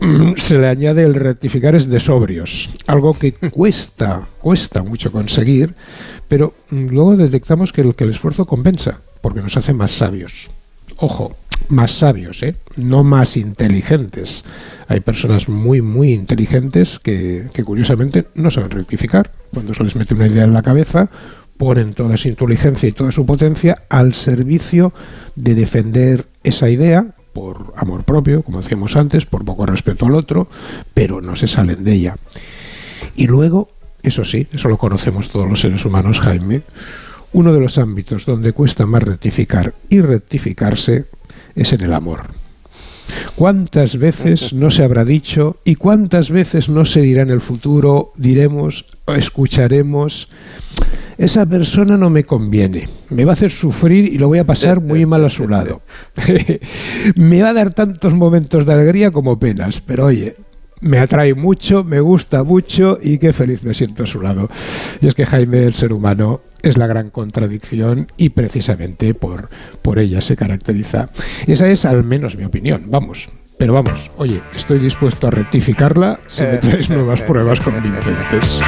mm, 0.00 0.32
se 0.36 0.58
le 0.58 0.68
añade 0.68 1.04
el 1.04 1.14
rectificar 1.14 1.74
es 1.74 1.88
de 1.88 2.00
sobrios, 2.00 2.70
algo 2.86 3.14
que 3.14 3.32
cuesta, 3.50 4.26
cuesta 4.40 4.82
mucho 4.82 5.10
conseguir, 5.12 5.74
pero 6.28 6.54
mm, 6.70 6.86
luego 6.88 7.16
detectamos 7.16 7.72
que 7.72 7.80
el, 7.82 7.94
que 7.94 8.04
el 8.04 8.10
esfuerzo 8.10 8.44
compensa, 8.46 9.00
porque 9.22 9.40
nos 9.42 9.56
hace 9.56 9.72
más 9.72 9.92
sabios. 9.92 10.50
Ojo, 11.00 11.34
más 11.68 11.92
sabios, 11.92 12.42
¿eh? 12.42 12.56
no 12.76 13.04
más 13.04 13.36
inteligentes. 13.36 14.44
Hay 14.86 15.00
personas 15.00 15.48
muy, 15.48 15.80
muy 15.80 16.12
inteligentes 16.12 16.98
que, 16.98 17.48
que 17.52 17.64
curiosamente 17.64 18.26
no 18.34 18.50
saben 18.50 18.70
rectificar. 18.70 19.32
Cuando 19.52 19.74
se 19.74 19.84
les 19.84 19.96
mete 19.96 20.14
una 20.14 20.26
idea 20.26 20.44
en 20.44 20.52
la 20.52 20.62
cabeza, 20.62 21.08
ponen 21.56 21.94
toda 21.94 22.16
su 22.16 22.28
inteligencia 22.28 22.88
y 22.88 22.92
toda 22.92 23.12
su 23.12 23.26
potencia 23.26 23.84
al 23.88 24.14
servicio 24.14 24.92
de 25.36 25.54
defender 25.54 26.26
esa 26.42 26.68
idea 26.68 27.14
por 27.32 27.72
amor 27.76 28.04
propio, 28.04 28.42
como 28.42 28.60
decíamos 28.60 28.96
antes, 28.96 29.24
por 29.24 29.44
poco 29.44 29.66
respeto 29.66 30.06
al 30.06 30.14
otro, 30.14 30.48
pero 30.94 31.20
no 31.20 31.36
se 31.36 31.48
salen 31.48 31.84
de 31.84 31.92
ella. 31.92 32.16
Y 33.16 33.26
luego, 33.26 33.68
eso 34.02 34.24
sí, 34.24 34.46
eso 34.52 34.68
lo 34.68 34.78
conocemos 34.78 35.30
todos 35.30 35.48
los 35.48 35.60
seres 35.60 35.84
humanos, 35.84 36.20
Jaime, 36.20 36.62
uno 37.32 37.52
de 37.52 37.60
los 37.60 37.78
ámbitos 37.78 38.26
donde 38.26 38.52
cuesta 38.52 38.86
más 38.86 39.02
rectificar 39.02 39.74
y 39.88 40.00
rectificarse 40.00 41.06
es 41.54 41.72
en 41.72 41.82
el 41.82 41.92
amor. 41.92 42.22
¿Cuántas 43.34 43.96
veces 43.96 44.52
no 44.52 44.70
se 44.70 44.84
habrá 44.84 45.04
dicho 45.04 45.56
y 45.64 45.74
cuántas 45.76 46.30
veces 46.30 46.68
no 46.68 46.84
se 46.84 47.00
dirá 47.00 47.22
en 47.22 47.30
el 47.30 47.40
futuro, 47.40 48.12
diremos 48.16 48.84
o 49.06 49.14
escucharemos, 49.14 50.28
esa 51.18 51.44
persona 51.44 51.96
no 51.96 52.08
me 52.08 52.24
conviene, 52.24 52.88
me 53.10 53.24
va 53.24 53.32
a 53.32 53.34
hacer 53.34 53.50
sufrir 53.50 54.12
y 54.12 54.18
lo 54.18 54.28
voy 54.28 54.38
a 54.38 54.44
pasar 54.44 54.80
muy 54.80 55.04
mal 55.06 55.24
a 55.24 55.30
su 55.30 55.48
lado. 55.48 55.82
me 57.16 57.42
va 57.42 57.50
a 57.50 57.54
dar 57.54 57.74
tantos 57.74 58.14
momentos 58.14 58.64
de 58.64 58.72
alegría 58.72 59.10
como 59.10 59.38
penas, 59.38 59.82
pero 59.84 60.06
oye, 60.06 60.36
me 60.80 60.98
atrae 60.98 61.34
mucho, 61.34 61.84
me 61.84 62.00
gusta 62.00 62.42
mucho 62.42 62.98
y 63.02 63.18
qué 63.18 63.32
feliz 63.32 63.62
me 63.62 63.74
siento 63.74 64.04
a 64.04 64.06
su 64.06 64.20
lado. 64.20 64.48
Y 65.00 65.08
es 65.08 65.14
que 65.14 65.26
Jaime, 65.26 65.64
el 65.64 65.74
ser 65.74 65.92
humano, 65.92 66.40
es 66.62 66.76
la 66.76 66.86
gran 66.86 67.10
contradicción 67.10 68.08
y 68.16 68.30
precisamente 68.30 69.14
por, 69.14 69.48
por 69.82 69.98
ella 69.98 70.20
se 70.20 70.36
caracteriza. 70.36 71.10
Esa 71.46 71.68
es 71.68 71.84
al 71.84 72.04
menos 72.04 72.36
mi 72.36 72.44
opinión, 72.44 72.84
vamos. 72.88 73.28
Pero 73.58 73.74
vamos, 73.74 74.10
oye, 74.16 74.40
estoy 74.56 74.78
dispuesto 74.78 75.26
a 75.26 75.30
rectificarla 75.30 76.18
si 76.28 76.44
me 76.44 76.56
traes 76.56 76.88
nuevas 76.94 77.20
pruebas 77.20 77.60
convincentes. 77.60 78.62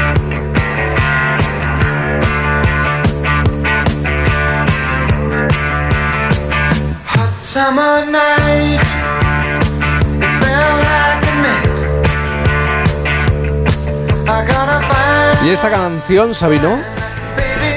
Hot 7.07 7.40
summer 7.40 8.07
night. 8.07 8.80
It 10.20 10.45
felt 10.45 10.76
like 10.84 11.24
a 11.26 11.34
net. 11.43 11.68
I 14.28 14.45
gotta 14.47 14.80
find 14.88 15.49
¿Y 15.49 15.51
esta 15.51 15.70
canción, 15.70 16.34
Sabino? 16.34 16.78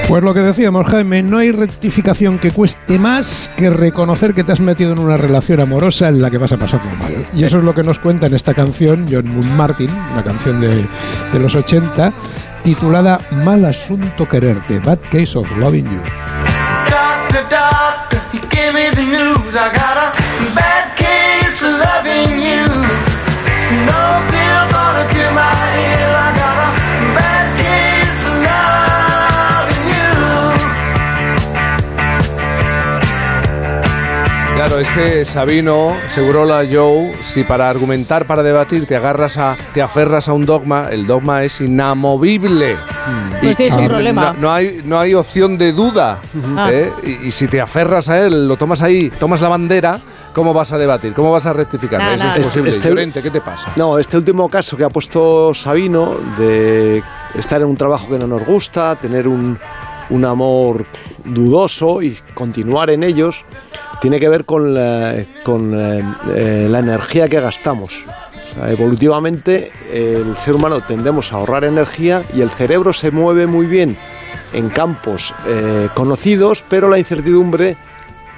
Pues 0.08 0.22
lo 0.22 0.32
que 0.32 0.40
decíamos, 0.40 0.86
Jaime, 0.86 1.22
no 1.24 1.38
hay 1.38 1.50
rectificación 1.50 2.38
que 2.38 2.52
cueste 2.52 2.98
más 2.98 3.50
que 3.56 3.70
reconocer 3.70 4.34
que 4.34 4.44
te 4.44 4.52
has 4.52 4.60
metido 4.60 4.92
en 4.92 5.00
una 5.00 5.16
relación 5.16 5.60
amorosa 5.60 6.08
en 6.08 6.22
la 6.22 6.30
que 6.30 6.38
vas 6.38 6.52
a 6.52 6.56
pasar 6.56 6.80
muy 6.84 6.96
mal. 6.96 7.26
Y 7.34 7.42
eso 7.42 7.58
es 7.58 7.64
lo 7.64 7.74
que 7.74 7.82
nos 7.82 7.98
cuenta 7.98 8.28
en 8.28 8.34
esta 8.34 8.54
canción 8.54 9.06
John 9.10 9.26
Moon 9.26 9.56
Martin, 9.56 9.90
una 10.12 10.22
canción 10.22 10.60
de, 10.60 10.86
de 11.32 11.38
los 11.40 11.56
80, 11.56 12.12
titulada 12.62 13.18
Mal 13.44 13.64
asunto 13.64 14.28
quererte, 14.28 14.78
Bad 14.78 15.00
Case 15.10 15.36
of 15.36 15.50
Loving 15.56 15.86
you 15.86 16.00
Claro, 34.76 34.90
es 34.90 34.90
que 34.90 35.24
Sabino, 35.24 35.96
Segurola, 36.08 36.62
Joe, 36.70 37.14
si 37.22 37.44
para 37.44 37.70
argumentar, 37.70 38.26
para 38.26 38.42
debatir, 38.42 38.84
te 38.86 38.94
agarras 38.94 39.38
a, 39.38 39.56
te 39.72 39.80
aferras 39.80 40.28
a 40.28 40.34
un 40.34 40.44
dogma, 40.44 40.88
el 40.90 41.06
dogma 41.06 41.44
es 41.44 41.62
inamovible. 41.62 42.76
Pues 43.40 43.56
tienes 43.56 43.74
un 43.74 43.84
no- 43.84 43.88
problema. 43.88 44.32
No, 44.34 44.40
no 44.40 44.52
hay, 44.52 44.82
no 44.84 45.00
hay 45.00 45.14
opción 45.14 45.56
de 45.56 45.72
duda. 45.72 46.18
Ah. 46.58 46.68
¿eh? 46.70 46.92
Y, 47.04 47.28
y 47.28 47.30
si 47.30 47.48
te 47.48 47.58
aferras 47.58 48.10
a 48.10 48.22
él, 48.26 48.46
lo 48.48 48.58
tomas 48.58 48.82
ahí, 48.82 49.08
tomas 49.18 49.40
la 49.40 49.48
bandera, 49.48 49.98
¿cómo 50.34 50.52
vas 50.52 50.72
a 50.72 50.78
debatir? 50.78 51.14
¿Cómo 51.14 51.32
vas 51.32 51.46
a 51.46 51.54
rectificar? 51.54 52.00
Eso 52.12 52.26
es 52.36 52.44
posible. 52.46 52.70
Este- 52.70 52.88
Llorente, 52.90 53.22
¿qué 53.22 53.30
te 53.30 53.40
pasa? 53.40 53.72
No, 53.76 53.98
este 53.98 54.18
último 54.18 54.46
caso 54.50 54.76
que 54.76 54.84
ha 54.84 54.90
puesto 54.90 55.54
Sabino 55.54 56.16
de 56.36 57.02
estar 57.34 57.62
en 57.62 57.68
un 57.68 57.76
trabajo 57.78 58.10
que 58.10 58.18
no 58.18 58.26
nos 58.26 58.44
gusta, 58.44 58.96
tener 58.96 59.26
un, 59.26 59.58
un 60.10 60.24
amor 60.26 60.84
dudoso 61.24 62.02
y 62.02 62.18
continuar 62.34 62.90
en 62.90 63.02
ellos, 63.04 63.42
tiene 64.00 64.20
que 64.20 64.28
ver 64.28 64.44
con 64.44 64.74
la, 64.74 65.14
con, 65.42 65.74
eh, 65.74 66.02
eh, 66.34 66.68
la 66.70 66.80
energía 66.80 67.28
que 67.28 67.40
gastamos. 67.40 67.92
O 68.50 68.54
sea, 68.54 68.70
evolutivamente 68.70 69.72
el 69.92 70.36
ser 70.36 70.54
humano 70.54 70.80
tendemos 70.80 71.32
a 71.32 71.36
ahorrar 71.36 71.64
energía 71.64 72.22
y 72.34 72.40
el 72.40 72.50
cerebro 72.50 72.92
se 72.92 73.10
mueve 73.10 73.46
muy 73.46 73.66
bien 73.66 73.96
en 74.52 74.68
campos 74.68 75.34
eh, 75.46 75.88
conocidos, 75.94 76.64
pero 76.68 76.88
la 76.88 76.98
incertidumbre 76.98 77.76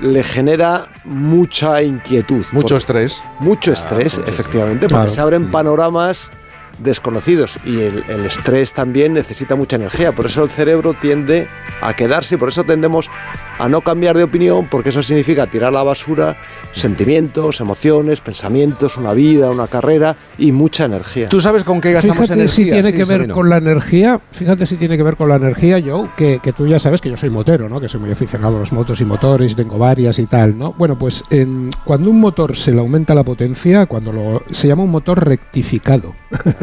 le 0.01 0.23
genera 0.23 0.89
mucha 1.05 1.83
inquietud. 1.83 2.45
Mucho 2.53 2.77
estrés. 2.77 3.23
Mucho 3.41 3.73
estrés, 3.73 4.19
efectivamente, 4.27 4.89
porque 4.89 5.11
se 5.11 5.21
abren 5.21 5.51
panoramas 5.51 6.31
desconocidos 6.79 7.59
y 7.65 7.81
el, 7.81 8.05
el 8.09 8.27
estrés 8.27 8.73
también 8.73 9.13
necesita 9.13 9.57
mucha 9.57 9.77
energía. 9.77 10.13
Por 10.13 10.27
eso 10.27 10.45
el 10.45 10.51
cerebro 10.51 10.95
tiende 10.95 11.49
a 11.81 11.95
quedarse 11.95 12.39
por 12.39 12.49
eso 12.49 12.65
tendemos 12.65 13.11
a 13.59 13.69
no 13.69 13.81
cambiar 13.81 14.17
de 14.17 14.23
opinión, 14.25 14.69
porque 14.71 14.91
eso 14.91 15.03
significa 15.03 15.47
tirar 15.47 15.69
a 15.69 15.73
la 15.73 15.83
basura 15.83 16.37
sentimientos, 16.73 17.61
emociones, 17.61 18.21
pensamientos, 18.21 18.97
una 18.97 19.13
vida, 19.13 19.51
una 19.51 19.67
carrera 19.67 20.17
y 20.39 20.53
mucha 20.53 20.85
energía. 20.85 21.29
¿Tú 21.29 21.41
sabes 21.41 21.65
con 21.65 21.81
qué 21.81 21.93
gastamos 21.93 22.19
Fíjate 22.19 22.35
energía? 22.41 22.55
si 22.65 22.71
tiene 22.71 22.89
Sí, 22.91 22.93
que 22.93 22.99
ver 23.05 23.19
Sabino. 23.19 23.35
con 23.35 23.49
la 23.49 23.57
energía, 23.59 24.21
fíjate 24.33 24.67
si 24.67 24.77
tiene 24.77 24.97
que 24.97 25.03
ver 25.03 25.17
con 25.17 25.29
la 25.29 25.37
energía, 25.37 25.83
Joe, 25.85 26.09
que, 26.17 26.39
que 26.43 26.53
tú 26.53 26.67
ya 26.67 26.79
sabes 26.79 27.01
que 27.01 27.11
yo 27.11 27.17
soy 27.17 27.31
motero, 27.31 27.69
¿no? 27.69 27.81
Que 27.81 27.89
soy 27.89 28.01
muy 28.01 28.13
aficionado 28.13 28.57
a 28.57 28.61
los 28.61 28.73
motos 28.73 29.01
y 29.01 29.05
motores, 29.05 29.57
tengo 29.57 29.77
varias 29.79 30.19
y 30.19 30.27
tal, 30.27 30.57
¿no? 30.57 30.73
Bueno, 30.79 30.99
pues 30.99 31.25
en- 31.31 31.71
cuando 31.85 32.11
un 32.11 32.21
motor 32.21 32.57
se 32.57 32.71
le 32.73 32.79
aumenta 32.81 33.15
la 33.15 33.25
potencia, 33.25 33.87
cuando 33.87 34.13
lo, 34.13 34.43
se 34.53 34.69
llama 34.69 34.85
un 34.85 34.91
motor 34.91 35.25
rectificado. 35.27 36.15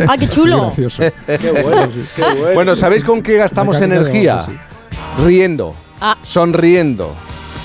¡Ah, 0.07 0.17
qué 0.17 0.27
chulo! 0.29 0.61
gracioso. 0.67 1.03
Qué 1.27 1.51
bueno, 1.61 1.89
qué 2.15 2.21
bueno. 2.21 2.53
Bueno, 2.53 2.75
¿sabéis 2.75 3.03
con 3.03 3.21
qué 3.21 3.37
gastamos 3.37 3.81
energía? 3.81 4.45
Riendo, 5.23 5.75
Ah. 6.07 6.19
sonriendo. 6.21 7.15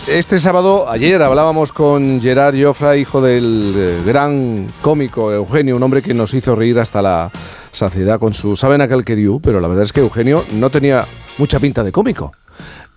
Este 0.09 0.41
sábado, 0.41 0.91
ayer, 0.91 1.21
hablábamos 1.21 1.73
con 1.73 2.23
Gerard 2.23 2.57
Joffre, 2.59 2.99
hijo 2.99 3.21
del 3.21 3.75
eh, 3.77 4.03
gran 4.07 4.67
cómico 4.81 5.31
Eugenio, 5.31 5.77
un 5.77 5.83
hombre 5.83 6.01
que 6.01 6.15
nos 6.15 6.33
hizo 6.33 6.57
reír 6.57 6.79
hasta 6.79 7.03
la 7.03 7.31
saciedad 7.71 8.19
con 8.19 8.33
su 8.33 8.57
Saben 8.57 8.81
aquel 8.81 9.05
que 9.05 9.15
dio, 9.15 9.41
pero 9.41 9.61
la 9.61 9.69
verdad 9.69 9.85
es 9.85 9.93
que 9.93 10.01
Eugenio 10.01 10.47
no 10.55 10.71
tenía 10.71 11.07
mucha 11.37 11.61
pinta 11.61 11.85
de 11.85 11.93
cómico. 11.93 12.33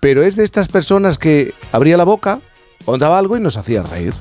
Pero 0.00 0.22
es 0.22 0.34
de 0.34 0.44
estas 0.44 0.68
personas 0.68 1.18
que 1.18 1.52
abría 1.72 1.98
la 1.98 2.04
boca, 2.04 2.40
contaba 2.86 3.18
algo 3.18 3.36
y 3.36 3.40
nos 3.40 3.58
hacía 3.58 3.82
reír. 3.82 4.14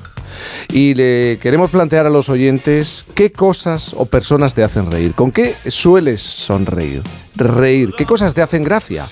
Y 0.73 0.93
le 0.93 1.39
queremos 1.41 1.71
plantear 1.71 2.05
a 2.05 2.09
los 2.09 2.27
oyentes 2.27 3.05
qué 3.15 3.31
cosas 3.31 3.93
o 3.95 4.07
personas 4.07 4.55
te 4.55 4.63
hacen 4.63 4.91
reír, 4.91 5.13
con 5.13 5.31
qué 5.31 5.55
sueles 5.69 6.21
sonreír, 6.21 7.01
reír, 7.37 7.93
qué 7.97 8.05
cosas 8.05 8.33
te 8.33 8.41
hacen 8.41 8.65
gracia. 8.65 9.05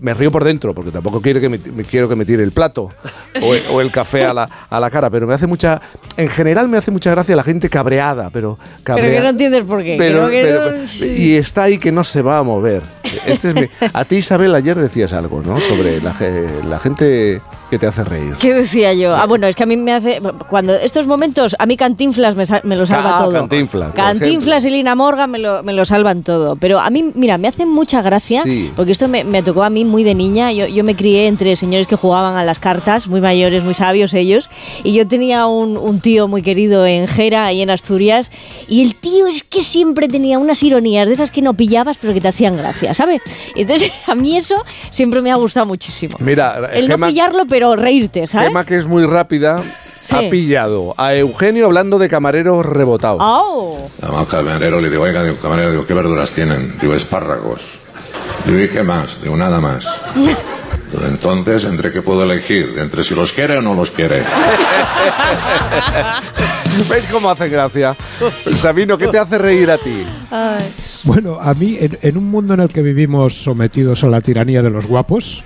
Me 0.00 0.14
río 0.14 0.30
por 0.30 0.44
dentro, 0.44 0.74
porque 0.74 0.90
tampoco 0.90 1.20
quiero 1.20 1.40
que 1.40 1.48
me, 1.48 1.58
me 1.58 1.84
quiero 1.84 2.08
que 2.08 2.16
me 2.16 2.24
tire 2.24 2.42
el 2.42 2.52
plato 2.52 2.88
o 3.42 3.54
el, 3.54 3.62
o 3.70 3.80
el 3.80 3.90
café 3.90 4.24
a 4.24 4.32
la, 4.32 4.48
a 4.70 4.80
la 4.80 4.90
cara. 4.90 5.10
Pero 5.10 5.26
me 5.26 5.34
hace 5.34 5.46
mucha. 5.46 5.80
En 6.16 6.28
general, 6.28 6.68
me 6.68 6.78
hace 6.78 6.90
mucha 6.90 7.10
gracia 7.10 7.36
la 7.36 7.42
gente 7.42 7.68
cabreada, 7.68 8.30
pero. 8.30 8.58
Pero 8.84 9.08
que 9.16 9.20
no 9.20 9.28
entiendes 9.28 9.64
por 9.64 9.82
qué. 9.82 9.96
pero- 9.98 10.70
no- 10.70 10.76
y 11.06 11.36
está 11.36 11.64
ahí 11.64 11.78
que 11.78 11.92
no 11.92 12.02
se 12.04 12.22
va 12.22 12.38
a 12.38 12.42
mover. 12.42 12.82
Este 13.26 13.48
es 13.48 13.54
mi- 13.54 13.68
a 13.92 14.04
ti, 14.04 14.16
Isabel, 14.16 14.54
ayer 14.54 14.78
decías 14.78 15.12
algo, 15.12 15.42
¿no? 15.44 15.60
Sobre 15.60 16.00
la, 16.00 16.14
la 16.68 16.78
gente 16.78 17.40
que 17.70 17.78
te 17.78 17.86
hace 17.86 18.02
reír. 18.04 18.34
¿Qué 18.38 18.52
decía 18.52 18.92
yo? 18.92 19.14
Ah, 19.16 19.26
bueno, 19.26 19.46
es 19.46 19.54
que 19.56 19.62
a 19.62 19.66
mí 19.66 19.76
me 19.76 19.92
hace. 19.92 20.20
Cuando 20.48 20.74
estos 20.74 21.06
momentos, 21.06 21.54
a 21.58 21.66
mí 21.66 21.76
Cantinflas 21.76 22.34
me, 22.34 22.44
me 22.64 22.76
lo 22.76 22.84
salva 22.84 23.18
Ah, 23.20 23.24
todo. 23.24 23.32
Cantinflas, 23.32 23.94
Cantinflas 23.94 24.64
y 24.64 24.70
Lina 24.70 24.94
Morgan 24.94 25.30
me 25.30 25.38
lo, 25.38 25.62
me 25.62 25.72
lo 25.72 25.84
salvan 25.84 26.22
todo. 26.24 26.56
Pero 26.56 26.80
a 26.80 26.90
mí, 26.90 27.12
mira, 27.14 27.38
me 27.38 27.48
hace 27.48 27.64
mucha 27.66 28.02
gracia, 28.02 28.42
Sí. 28.42 28.70
porque 28.74 28.92
esto 28.92 29.06
me, 29.08 29.22
me 29.24 29.42
tocó 29.42 29.62
a 29.62 29.70
mí 29.70 29.84
muy 29.84 30.02
de 30.04 30.14
niña. 30.14 30.52
Yo, 30.52 30.66
yo 30.66 30.82
me 30.84 30.96
crié 30.96 31.28
entre 31.28 31.54
señores 31.56 31.86
que 31.86 31.96
jugaban 31.96 32.36
a 32.36 32.44
las 32.44 32.58
cartas, 32.58 33.06
muy 33.06 33.20
mayores, 33.20 33.62
muy 33.62 33.74
sabios 33.74 34.14
ellos. 34.14 34.50
Y 34.82 34.92
yo 34.92 35.06
tenía 35.06 35.46
un, 35.46 35.76
un 35.76 36.00
tío 36.00 36.26
muy 36.26 36.42
querido 36.42 36.84
en 36.86 37.06
Gera 37.06 37.52
y 37.52 37.62
en 37.62 37.70
Asturias. 37.70 38.30
Y 38.68 38.82
el 38.82 38.96
tío 38.96 39.26
es 39.28 39.44
que 39.44 39.62
siempre 39.62 40.08
tenía 40.08 40.38
unas 40.38 40.62
ironías 40.64 41.06
de 41.06 41.14
esas 41.14 41.30
que 41.30 41.40
no 41.42 41.54
pillabas, 41.54 41.98
pero 42.00 42.12
que 42.14 42.20
te 42.20 42.28
hacían 42.28 42.56
gracia, 42.56 42.94
¿sabes? 42.94 43.20
Entonces, 43.54 43.92
a 44.08 44.14
mí 44.16 44.36
eso 44.36 44.56
siempre 44.90 45.22
me 45.22 45.30
ha 45.30 45.36
gustado 45.36 45.66
muchísimo. 45.66 46.16
Mira, 46.18 46.68
El 46.72 46.88
no 46.88 46.98
pillarlo, 46.98 47.46
pero 47.46 47.59
reírte, 47.76 48.26
¿sabes? 48.26 48.48
Gema, 48.48 48.64
que 48.64 48.76
es 48.76 48.86
muy 48.86 49.04
rápida, 49.06 49.62
Sí. 50.00 50.16
ha 50.16 50.30
pillado 50.30 50.94
a 50.96 51.14
Eugenio 51.14 51.66
hablando 51.66 51.98
de 51.98 52.08
camareros 52.08 52.64
rebotados. 52.64 53.20
¡Oh! 53.22 53.90
Al 54.02 54.26
camarero, 54.26 54.80
le 54.80 54.88
digo, 54.88 55.02
oiga, 55.02 55.22
digo, 55.22 55.36
camarero, 55.36 55.70
digo, 55.72 55.86
¿qué 55.86 55.92
verduras 55.94 56.30
tienen? 56.30 56.74
Digo, 56.80 56.94
espárragos. 56.94 57.72
Digo, 58.46 58.58
¿y 58.60 58.68
qué 58.68 58.82
más? 58.82 59.22
Digo, 59.22 59.36
nada 59.36 59.60
más. 59.60 59.86
Entonces, 61.06 61.64
¿entre 61.64 61.92
qué 61.92 62.02
puedo 62.02 62.24
elegir? 62.24 62.74
¿Entre 62.78 63.02
si 63.02 63.14
los 63.14 63.32
quiere 63.32 63.58
o 63.58 63.62
no 63.62 63.74
los 63.74 63.90
quiere? 63.90 64.22
¿Veis 66.88 67.04
cómo 67.10 67.30
hace 67.30 67.48
gracia? 67.48 67.96
Sabino, 68.56 68.96
¿qué 68.98 69.08
te 69.08 69.18
hace 69.18 69.38
reír 69.38 69.70
a 69.70 69.78
ti? 69.78 70.04
Bueno, 71.04 71.38
a 71.40 71.54
mí, 71.54 71.76
en, 71.78 71.98
en 72.02 72.16
un 72.16 72.30
mundo 72.30 72.54
en 72.54 72.60
el 72.60 72.68
que 72.68 72.82
vivimos 72.82 73.42
sometidos 73.42 74.02
a 74.02 74.08
la 74.08 74.20
tiranía 74.20 74.62
de 74.62 74.70
los 74.70 74.86
guapos, 74.86 75.42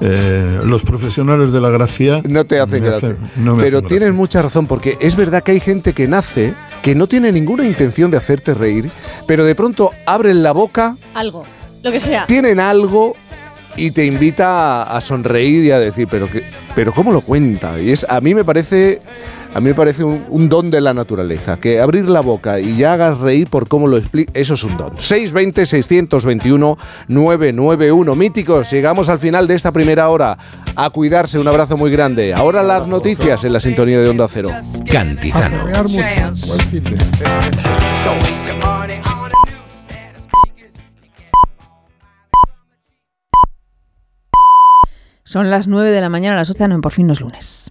eh, 0.00 0.60
los 0.64 0.82
profesionales 0.82 1.52
de 1.52 1.60
la 1.60 1.70
gracia 1.70 2.22
no 2.28 2.44
te 2.44 2.60
hacen 2.60 2.84
gracia. 2.84 3.16
no 3.36 3.56
me 3.56 3.62
Pero 3.62 3.78
hacen 3.78 3.88
tienes 3.88 4.14
mucha 4.14 4.42
razón, 4.42 4.66
porque 4.66 4.96
es 5.00 5.16
verdad 5.16 5.42
que 5.42 5.52
hay 5.52 5.60
gente 5.60 5.92
que 5.92 6.08
nace, 6.08 6.54
que 6.82 6.94
no 6.94 7.06
tiene 7.06 7.32
ninguna 7.32 7.64
intención 7.64 8.10
de 8.10 8.16
hacerte 8.16 8.54
reír, 8.54 8.90
pero 9.26 9.44
de 9.44 9.54
pronto 9.54 9.90
abren 10.06 10.42
la 10.42 10.52
boca, 10.52 10.96
Algo, 11.14 11.44
lo 11.82 11.90
que 11.92 12.00
sea. 12.00 12.26
tienen 12.26 12.60
algo 12.60 13.14
y 13.76 13.90
te 13.92 14.04
invita 14.06 14.82
a, 14.82 14.96
a 14.96 15.00
sonreír 15.00 15.64
y 15.64 15.70
a 15.70 15.78
decir, 15.78 16.08
pero 16.10 16.26
que, 16.26 16.42
pero 16.74 16.92
cómo 16.92 17.12
lo 17.12 17.20
cuenta. 17.20 17.80
Y 17.80 17.90
es 17.90 18.04
a 18.08 18.20
mí 18.20 18.34
me 18.34 18.44
parece, 18.44 19.00
a 19.54 19.60
mí 19.60 19.68
me 19.68 19.74
parece 19.74 20.04
un, 20.04 20.24
un 20.28 20.48
don 20.48 20.70
de 20.70 20.80
la 20.80 20.94
naturaleza, 20.94 21.58
que 21.58 21.80
abrir 21.80 22.08
la 22.08 22.20
boca 22.20 22.60
y 22.60 22.76
ya 22.76 22.92
hagas 22.92 23.18
reír 23.18 23.48
por 23.48 23.68
cómo 23.68 23.86
lo 23.86 23.96
explica, 23.96 24.30
eso 24.34 24.54
es 24.54 24.64
un 24.64 24.76
don. 24.76 24.92
620 24.98 25.66
621 25.66 26.78
991 27.08 28.14
míticos. 28.14 28.70
Llegamos 28.70 29.08
al 29.08 29.18
final 29.18 29.48
de 29.48 29.54
esta 29.54 29.72
primera 29.72 30.08
hora. 30.08 30.38
A 30.76 30.90
cuidarse, 30.90 31.38
un 31.38 31.48
abrazo 31.48 31.76
muy 31.76 31.90
grande. 31.90 32.34
Ahora 32.34 32.62
las 32.62 32.86
noticias 32.86 33.44
en 33.44 33.52
la 33.52 33.60
sintonía 33.60 33.98
de 34.00 34.08
Onda 34.08 34.28
Cero. 34.28 34.50
Cantizano. 34.90 35.58
Son 45.24 45.50
las 45.50 45.68
9 45.68 45.90
de 45.90 46.00
la 46.00 46.08
mañana, 46.08 46.36
las 46.36 46.48
11 46.48 46.68
no, 46.68 46.80
por 46.80 46.92
fin 46.92 47.06
no 47.06 47.12
es 47.12 47.20
lunes. 47.20 47.70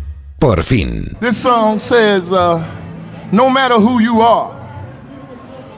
Por 0.41 0.63
fin. 0.63 1.15
This 1.19 1.37
song 1.37 1.79
says, 1.79 2.33
uh, 2.33 2.57
no 3.31 3.47
matter 3.47 3.75
who 3.75 3.99
you 4.01 4.21
are, 4.21 4.51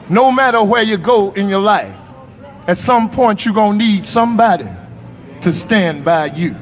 no 0.08 0.32
matter 0.32 0.64
where 0.64 0.82
you 0.82 0.96
go 0.96 1.32
in 1.32 1.50
your 1.50 1.60
life, 1.60 1.94
at 2.66 2.78
some 2.78 3.10
point 3.10 3.44
you're 3.44 3.52
going 3.52 3.78
to 3.78 3.84
need 3.84 4.06
somebody 4.06 4.66
to 5.42 5.52
stand 5.52 6.02
by 6.02 6.32
you. 6.34 6.56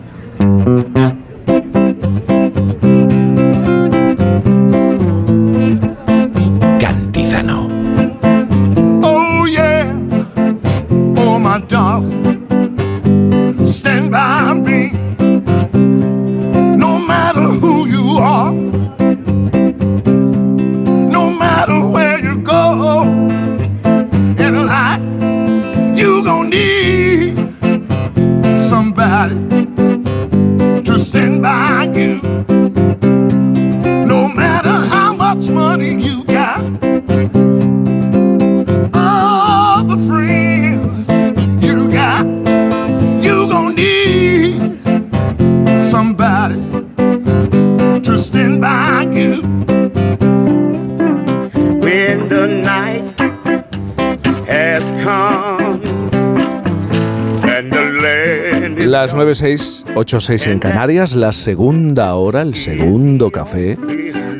9.6, 59.32 59.94
8.6 59.94 60.50
en 60.50 60.58
Canarias, 60.58 61.14
la 61.14 61.32
segunda 61.32 62.14
hora, 62.16 62.42
el 62.42 62.54
segundo 62.54 63.30
café. 63.30 63.78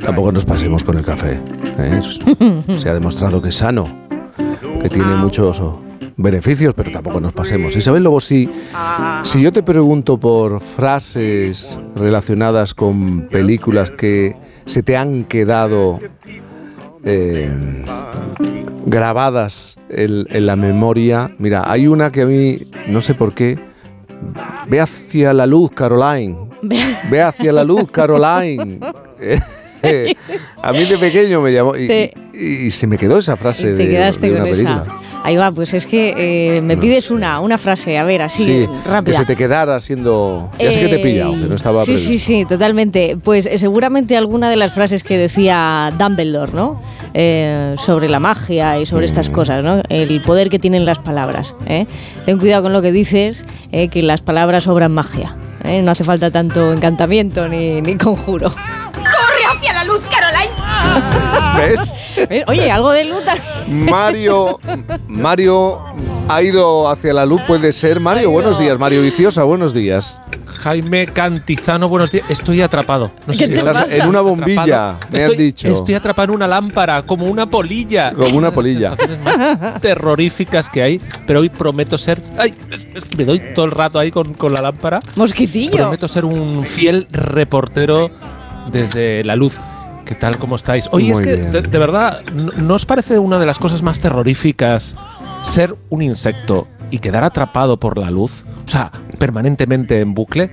Tampoco 0.05 0.33
nos 0.33 0.45
pasemos 0.45 0.85
con 0.85 0.99
el 0.99 1.03
café. 1.03 1.41
¿eh? 1.79 2.01
Se 2.77 2.91
ha 2.91 2.93
demostrado 2.93 3.41
que 3.41 3.49
es 3.49 3.55
sano, 3.55 3.87
que 4.83 4.91
tiene 4.91 5.15
ah. 5.15 5.17
muchos 5.17 5.63
beneficios, 6.19 6.75
pero 6.75 6.93
tampoco 6.93 7.21
nos 7.21 7.33
pasemos. 7.33 7.75
Isabel, 7.75 8.03
luego 8.03 8.21
si, 8.21 8.51
ah. 8.75 9.23
si 9.25 9.41
yo 9.41 9.51
te 9.51 9.63
pregunto 9.63 10.19
por 10.19 10.61
frases 10.61 11.79
relacionadas 11.97 12.75
con 12.75 13.29
películas 13.29 13.91
que 13.93 14.37
se 14.67 14.83
te 14.83 14.99
han 14.99 15.25
quedado 15.25 16.01
eh, 17.03 17.51
grabadas 18.85 19.79
en, 19.89 20.27
en 20.29 20.45
la 20.45 20.57
memoria, 20.57 21.31
mira, 21.39 21.65
hay 21.67 21.87
una 21.87 22.13
que 22.13 22.21
a 22.21 22.27
mí, 22.27 22.59
no 22.89 23.01
sé 23.01 23.15
por 23.15 23.33
qué, 23.33 23.72
ve 24.69 24.81
hacia 24.81 25.33
la 25.33 25.47
luz, 25.47 25.71
Caroline. 25.73 26.37
Ve 27.11 27.23
hacia 27.23 27.53
la 27.53 27.65
luz, 27.65 27.91
Caroline. 27.91 28.81
Eh, 29.83 30.15
a 30.63 30.73
mí 30.73 30.85
de 30.85 30.99
pequeño 30.99 31.41
me 31.41 31.53
llamó 31.53 31.77
y, 31.77 31.91
y- 32.35 32.67
y 32.67 32.71
se 32.71 32.87
me 32.87 32.97
quedó 32.99 33.19
esa 33.19 33.37
frase 33.37 33.69
Te 33.69 33.85
de, 33.85 33.89
quedaste 33.89 34.31
de 34.31 34.39
con 34.39 34.47
esa. 34.47 34.85
Ahí 35.25 35.37
va, 35.37 35.53
pues 35.53 35.73
es 35.73 35.87
que 35.87 36.57
eh, 36.57 36.63
me 36.63 36.77
pides 36.77 37.13
una, 37.13 37.39
una 37.39 37.57
frase, 37.57 37.97
a 37.97 38.03
ver, 38.03 38.23
así, 38.23 38.43
Sí, 38.43 38.67
rápida. 38.85 39.13
que 39.13 39.19
se 39.19 39.25
te 39.25 39.37
quedara 39.37 39.79
siendo... 39.79 40.51
Ya 40.59 40.73
sé 40.73 40.81
que 40.81 40.89
te 40.89 40.97
he 40.97 40.99
pillado, 40.99 41.33
que 41.35 41.47
no 41.47 41.55
estaba 41.55 41.85
Sí, 41.85 41.97
sí, 41.97 42.03
previsto. 42.07 42.27
sí, 42.27 42.45
totalmente. 42.45 43.17
Pues 43.23 43.47
eh, 43.47 43.57
seguramente 43.57 44.17
alguna 44.17 44.51
de 44.51 44.57
las 44.57 44.73
frases 44.75 45.05
que 45.05 45.17
decía 45.17 45.93
Dumbledore, 45.97 46.51
¿no? 46.53 46.81
Eh, 47.15 47.77
sobre 47.79 48.09
la 48.09 48.19
magia 48.19 48.81
y 48.81 48.87
sobre 48.87 49.07
estas 49.07 49.29
Mm. 49.29 49.33
cosas, 49.33 49.65
¿no? 49.65 49.81
El 49.89 50.21
poder 50.23 50.51
que 50.51 50.59
tienen 50.59 50.85
las 50.85 50.99
palabras. 50.99 51.55
¿eh? 51.67 51.87
Ten 52.27 52.41
cuidado 52.41 52.65
con 52.65 52.73
lo 52.73 52.83
que 52.83 52.91
dices, 52.91 53.45
eh, 53.71 53.87
que 53.87 54.03
las 54.03 54.23
palabras 54.23 54.67
obran 54.67 54.91
magia. 54.91 55.37
¿eh? 55.63 55.83
No 55.83 55.93
hace 55.93 56.03
falta 56.03 56.33
tanto 56.33 56.73
encantamiento 56.73 57.47
ni, 57.49 57.81
ni 57.81 57.95
conjuro. 57.97 58.53
¿Ves? 61.57 62.01
¿Ves? 62.29 62.45
Oye, 62.49 62.71
algo 62.71 62.91
de 62.93 63.05
luz. 63.05 63.23
Mario, 63.69 64.59
Mario 65.09 65.81
ha 66.29 66.43
ido 66.43 66.89
hacia 66.89 67.13
la 67.15 67.27
luz, 67.27 67.41
puede 67.47 67.73
ser. 67.73 68.01
Mario, 68.01 68.31
buenos 68.31 68.59
días. 68.59 68.79
Mario 68.79 69.03
Viciosa, 69.03 69.43
buenos 69.45 69.73
días. 69.75 70.21
Jaime 70.47 71.07
Cantizano, 71.07 71.89
buenos 71.89 72.13
días. 72.13 72.25
Estoy 72.29 72.63
atrapado. 72.63 73.11
No 73.27 73.33
¿Qué 73.33 73.49
te 73.49 73.55
estás 73.55 73.79
pasa? 73.83 73.97
En 73.97 74.09
una 74.09 74.21
bombilla, 74.21 74.91
atrapado. 74.91 74.99
me 75.11 75.19
han 75.25 75.31
Estoy- 75.31 75.37
dicho. 75.45 75.69
Estoy 75.69 75.95
atrapado 75.95 76.25
en 76.29 76.35
una 76.37 76.47
lámpara, 76.47 77.03
como 77.03 77.27
una 77.27 77.47
polilla. 77.47 78.13
Como 78.13 78.37
una 78.39 78.53
polilla. 78.53 78.95
más 79.25 79.81
terroríficas 79.81 80.69
que 80.69 80.83
hay, 80.83 81.01
pero 81.27 81.41
hoy 81.41 81.49
prometo 81.49 81.99
ser. 81.99 82.21
¡Ay! 82.39 82.55
es- 82.71 82.87
es 82.95 83.05
que 83.05 83.17
Me 83.17 83.25
doy 83.25 83.41
todo 83.55 83.65
el 83.65 83.73
rato 83.73 83.99
ahí 83.99 84.11
con, 84.13 84.35
con 84.35 84.53
la 84.53 84.61
lámpara. 84.63 85.01
Mosquitillo. 85.17 85.77
Prometo 85.79 86.07
ser 86.07 86.25
un 86.25 86.65
fiel 86.65 87.09
reportero 87.11 88.11
desde 88.71 89.25
la 89.25 89.35
luz. 89.35 89.57
¿Qué 90.13 90.19
tal? 90.19 90.37
¿Cómo 90.37 90.57
estáis? 90.57 90.91
Oye, 90.93 91.11
es 91.11 91.17
Muy 91.17 91.25
que, 91.25 91.37
bien. 91.37 91.53
de, 91.53 91.63
de 91.63 91.79
verdad, 91.79 92.21
¿no 92.35 92.53
¿no 92.53 92.75
os 92.75 92.85
parece 92.85 93.19
una 93.19 93.39
de 93.39 93.47
las 93.47 93.59
cosas 93.59 93.83
más 93.83 93.99
terroríficas 93.99 94.95
ser 95.41 95.75
un 95.89 96.03
insecto 96.03 96.69
y 96.91 96.99
quedar 96.99 97.25
atrapado 97.25 97.79
por 97.79 97.97
la 97.97 98.11
luz? 98.11 98.45
O 98.67 98.69
sea, 98.69 98.93
permanentemente 99.19 100.01
en 100.01 100.13
bucle. 100.13 100.51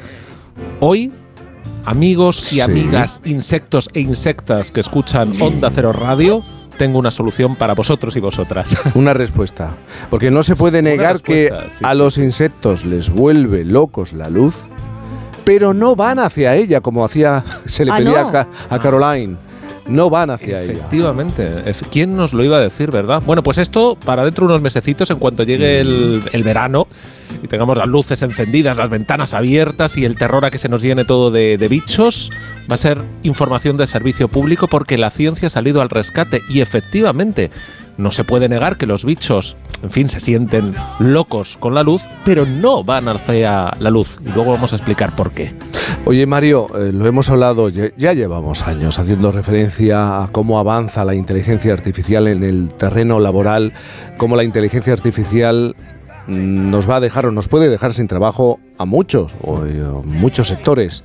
Hoy, 0.79 1.11
amigos 1.83 2.53
y 2.53 2.55
Sí. 2.55 2.61
amigas, 2.61 3.19
insectos 3.25 3.89
e 3.93 3.99
insectas 3.99 4.71
que 4.71 4.79
escuchan 4.79 5.33
Onda 5.41 5.69
Cero 5.75 5.91
Radio, 5.91 6.41
tengo 6.77 6.97
una 6.97 7.11
solución 7.11 7.57
para 7.57 7.73
vosotros 7.75 8.15
y 8.15 8.21
vosotras. 8.21 8.77
Una 8.95 9.13
respuesta. 9.13 9.71
Porque 10.09 10.31
no 10.31 10.41
se 10.41 10.55
puede 10.55 10.81
negar 10.81 11.19
que 11.21 11.51
sí, 11.69 11.83
a 11.83 11.93
los 11.95 12.17
insectos 12.17 12.85
les 12.85 13.09
vuelve 13.09 13.65
locos 13.65 14.13
la 14.13 14.29
luz, 14.29 14.55
pero 15.43 15.73
no 15.73 15.97
van 15.97 16.17
hacia 16.19 16.55
ella 16.55 16.79
como 16.79 17.03
hacía, 17.03 17.43
se 17.65 17.83
le 17.83 17.91
Ah, 17.91 17.97
pedía 17.97 18.21
no. 18.21 18.27
a, 18.29 18.31
Ca- 18.31 18.47
a 18.69 18.79
Caroline. 18.79 19.35
No 19.89 20.09
van 20.09 20.29
hacia 20.29 20.61
ella. 20.61 20.73
Efectivamente. 20.73 21.63
Ef- 21.65 21.81
¿Quién 21.91 22.15
nos 22.15 22.33
lo 22.33 22.43
iba 22.43 22.57
a 22.57 22.59
decir, 22.59 22.91
verdad? 22.91 23.21
Bueno, 23.25 23.41
pues 23.43 23.57
esto 23.57 23.97
para 24.05 24.23
dentro 24.23 24.45
de 24.45 24.53
unos 24.53 24.61
mesecitos, 24.61 25.09
en 25.09 25.17
cuanto 25.17 25.43
llegue 25.43 25.79
el, 25.79 26.21
el 26.31 26.43
verano 26.43 26.87
y 27.43 27.47
tengamos 27.47 27.77
las 27.77 27.87
luces 27.87 28.21
encendidas, 28.21 28.77
las 28.77 28.89
ventanas 28.89 29.33
abiertas 29.33 29.97
y 29.97 30.05
el 30.05 30.15
terror 30.15 30.45
a 30.45 30.51
que 30.51 30.57
se 30.59 30.69
nos 30.69 30.81
llene 30.81 31.05
todo 31.05 31.31
de, 31.31 31.57
de 31.57 31.67
bichos, 31.67 32.31
va 32.69 32.75
a 32.75 32.77
ser 32.77 33.01
información 33.23 33.77
de 33.77 33.87
servicio 33.87 34.27
público 34.27 34.67
porque 34.67 34.97
la 34.97 35.09
ciencia 35.09 35.47
ha 35.47 35.49
salido 35.49 35.81
al 35.81 35.89
rescate 35.89 36.41
y 36.49 36.61
efectivamente 36.61 37.49
no 37.97 38.11
se 38.11 38.23
puede 38.23 38.47
negar 38.47 38.77
que 38.77 38.85
los 38.85 39.03
bichos, 39.03 39.57
en 39.81 39.91
fin, 39.91 40.09
se 40.09 40.19
sienten 40.19 40.75
locos 40.99 41.57
con 41.57 41.73
la 41.73 41.83
luz, 41.83 42.03
pero 42.25 42.45
no 42.45 42.83
van 42.83 43.07
hacia 43.07 43.71
la 43.79 43.89
luz. 43.89 44.17
Y 44.25 44.29
luego 44.29 44.51
vamos 44.51 44.73
a 44.73 44.75
explicar 44.75 45.15
por 45.15 45.31
qué. 45.31 45.53
Oye 46.05 46.25
Mario, 46.25 46.67
eh, 46.75 46.91
lo 46.93 47.07
hemos 47.07 47.29
hablado, 47.29 47.69
ya, 47.69 48.13
llevamos 48.13 48.63
años 48.63 48.99
haciendo 48.99 49.31
referencia 49.31 50.23
a 50.23 50.27
cómo 50.27 50.59
avanza 50.59 51.05
la 51.05 51.15
inteligencia 51.15 51.73
artificial 51.73 52.27
en 52.27 52.43
el 52.43 52.73
terreno 52.73 53.19
laboral, 53.19 53.73
cómo 54.17 54.35
la 54.35 54.43
inteligencia 54.43 54.93
artificial 54.93 55.75
nos 56.27 56.89
va 56.89 56.97
a 56.97 56.99
dejar 56.99 57.25
o 57.25 57.31
nos 57.31 57.47
puede 57.47 57.69
dejar 57.69 57.93
sin 57.93 58.07
trabajo 58.07 58.59
a 58.77 58.85
muchos 58.85 59.33
o 59.41 59.65
eh, 59.65 59.83
muchos 60.05 60.47
sectores. 60.47 61.03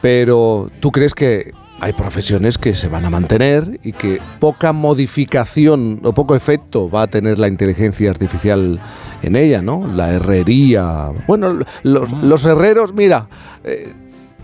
Pero 0.00 0.70
¿tú 0.80 0.90
crees 0.90 1.14
que 1.14 1.52
hay 1.80 1.92
profesiones 1.94 2.58
que 2.58 2.74
se 2.74 2.88
van 2.88 3.04
a 3.06 3.10
mantener 3.10 3.80
y 3.82 3.92
que 3.92 4.20
poca 4.38 4.72
modificación 4.72 6.00
o 6.04 6.12
poco 6.12 6.36
efecto 6.36 6.90
va 6.90 7.02
a 7.02 7.06
tener 7.06 7.38
la 7.38 7.48
inteligencia 7.48 8.10
artificial 8.10 8.80
en 9.22 9.36
ella, 9.36 9.62
¿no? 9.62 9.86
La 9.86 10.12
herrería. 10.12 11.10
Bueno, 11.26 11.58
los, 11.82 12.12
los 12.12 12.44
herreros, 12.44 12.92
mira, 12.94 13.28
eh, 13.64 13.92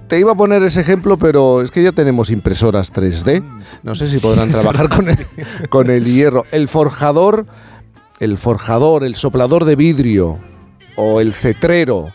te 0.09 0.19
iba 0.19 0.33
a 0.33 0.35
poner 0.35 0.63
ese 0.63 0.81
ejemplo, 0.81 1.19
pero 1.19 1.63
es 1.63 1.71
que 1.71 1.83
ya 1.83 1.93
tenemos 1.93 2.31
impresoras 2.31 2.93
3D. 2.93 3.43
No 3.83 3.95
sé 3.95 4.07
si 4.07 4.19
podrán 4.19 4.51
trabajar 4.51 4.89
con 4.89 5.09
el, 5.11 5.19
con 5.69 5.91
el 5.91 6.05
hierro. 6.05 6.45
El 6.53 6.69
forjador, 6.69 7.47
el 8.21 8.39
forjador, 8.39 9.05
el 9.05 9.15
soplador 9.15 9.65
de 9.65 9.77
vidrio 9.77 10.39
o 10.97 11.21
el 11.21 11.35
cetrero. 11.35 12.13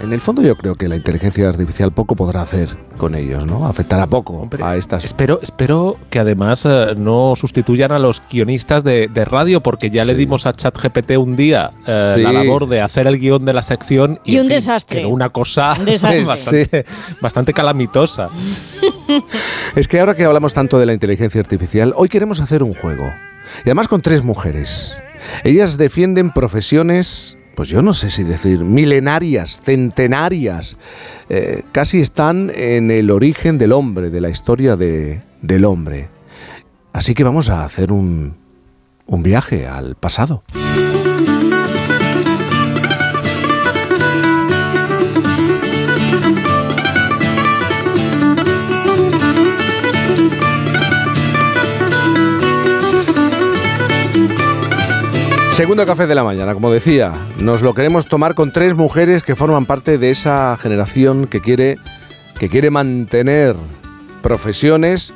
En 0.00 0.12
el 0.12 0.20
fondo 0.20 0.42
yo 0.42 0.56
creo 0.56 0.74
que 0.74 0.88
la 0.88 0.96
inteligencia 0.96 1.48
artificial 1.48 1.92
poco 1.92 2.16
podrá 2.16 2.40
hacer 2.40 2.70
con 2.96 3.14
ellos, 3.14 3.46
¿no? 3.46 3.66
Afectará 3.66 4.06
poco 4.06 4.48
a 4.62 4.76
estas... 4.76 5.04
Espero, 5.04 5.38
espero 5.42 5.96
que 6.08 6.18
además 6.18 6.64
eh, 6.64 6.94
no 6.96 7.34
sustituyan 7.36 7.92
a 7.92 7.98
los 7.98 8.22
guionistas 8.30 8.84
de, 8.84 9.08
de 9.12 9.24
radio, 9.24 9.60
porque 9.62 9.90
ya 9.90 10.04
le 10.04 10.14
dimos 10.14 10.46
a 10.46 10.54
ChatGPT 10.54 11.12
un 11.18 11.36
día 11.36 11.72
eh, 11.86 12.12
Sí, 12.16 12.22
la 12.22 12.32
labor 12.32 12.68
de 12.68 12.80
hacer 12.80 13.06
el 13.06 13.18
guion 13.18 13.44
de 13.44 13.52
la 13.52 13.62
sección 13.62 14.18
Y 14.24 14.36
en 14.36 14.42
un 14.42 14.46
fin, 14.48 14.56
desastre. 14.56 15.00
quedó 15.00 15.10
una 15.10 15.28
cosa 15.28 15.74
Un 15.78 15.84
desastre. 15.84 16.24
bastante, 16.24 16.84
bastante 17.20 17.52
calamitosa. 17.52 18.28
Es 19.76 19.88
que 19.88 20.00
ahora 20.00 20.14
que 20.14 20.24
hablamos 20.24 20.54
tanto 20.54 20.78
de 20.78 20.86
la 20.86 20.92
inteligencia 20.94 21.40
artificial, 21.40 21.92
hoy 21.96 22.08
queremos 22.08 22.40
hacer 22.40 22.62
un 22.62 22.74
juego. 22.74 23.10
Y 23.64 23.68
además 23.68 23.88
con 23.88 24.00
tres 24.02 24.22
mujeres. 24.22 24.96
Ellas 25.44 25.76
defienden 25.78 26.30
profesiones, 26.32 27.36
pues 27.54 27.68
yo 27.68 27.82
no 27.82 27.92
sé 27.94 28.10
si 28.10 28.22
decir, 28.22 28.60
milenarias, 28.64 29.60
centenarias. 29.60 30.76
Eh, 31.28 31.62
casi 31.72 32.00
están 32.00 32.50
en 32.54 32.90
el 32.90 33.10
origen 33.10 33.58
del 33.58 33.72
hombre, 33.72 34.10
de 34.10 34.20
la 34.20 34.30
historia 34.30 34.76
de- 34.76 35.20
del 35.42 35.64
hombre. 35.64 36.08
Así 36.92 37.14
que 37.14 37.24
vamos 37.24 37.48
a 37.48 37.64
hacer 37.64 37.92
un, 37.92 38.34
un 39.06 39.22
viaje 39.22 39.66
al 39.66 39.94
pasado. 39.96 40.42
Segundo 55.52 55.84
café 55.84 56.06
de 56.06 56.14
la 56.14 56.24
mañana, 56.24 56.54
como 56.54 56.70
decía, 56.70 57.12
nos 57.38 57.60
lo 57.60 57.74
queremos 57.74 58.06
tomar 58.06 58.34
con 58.34 58.54
tres 58.54 58.74
mujeres 58.74 59.22
que 59.22 59.36
forman 59.36 59.66
parte 59.66 59.98
de 59.98 60.10
esa 60.10 60.56
generación 60.56 61.26
que 61.26 61.42
quiere, 61.42 61.76
que 62.38 62.48
quiere 62.48 62.70
mantener 62.70 63.54
profesiones, 64.22 65.12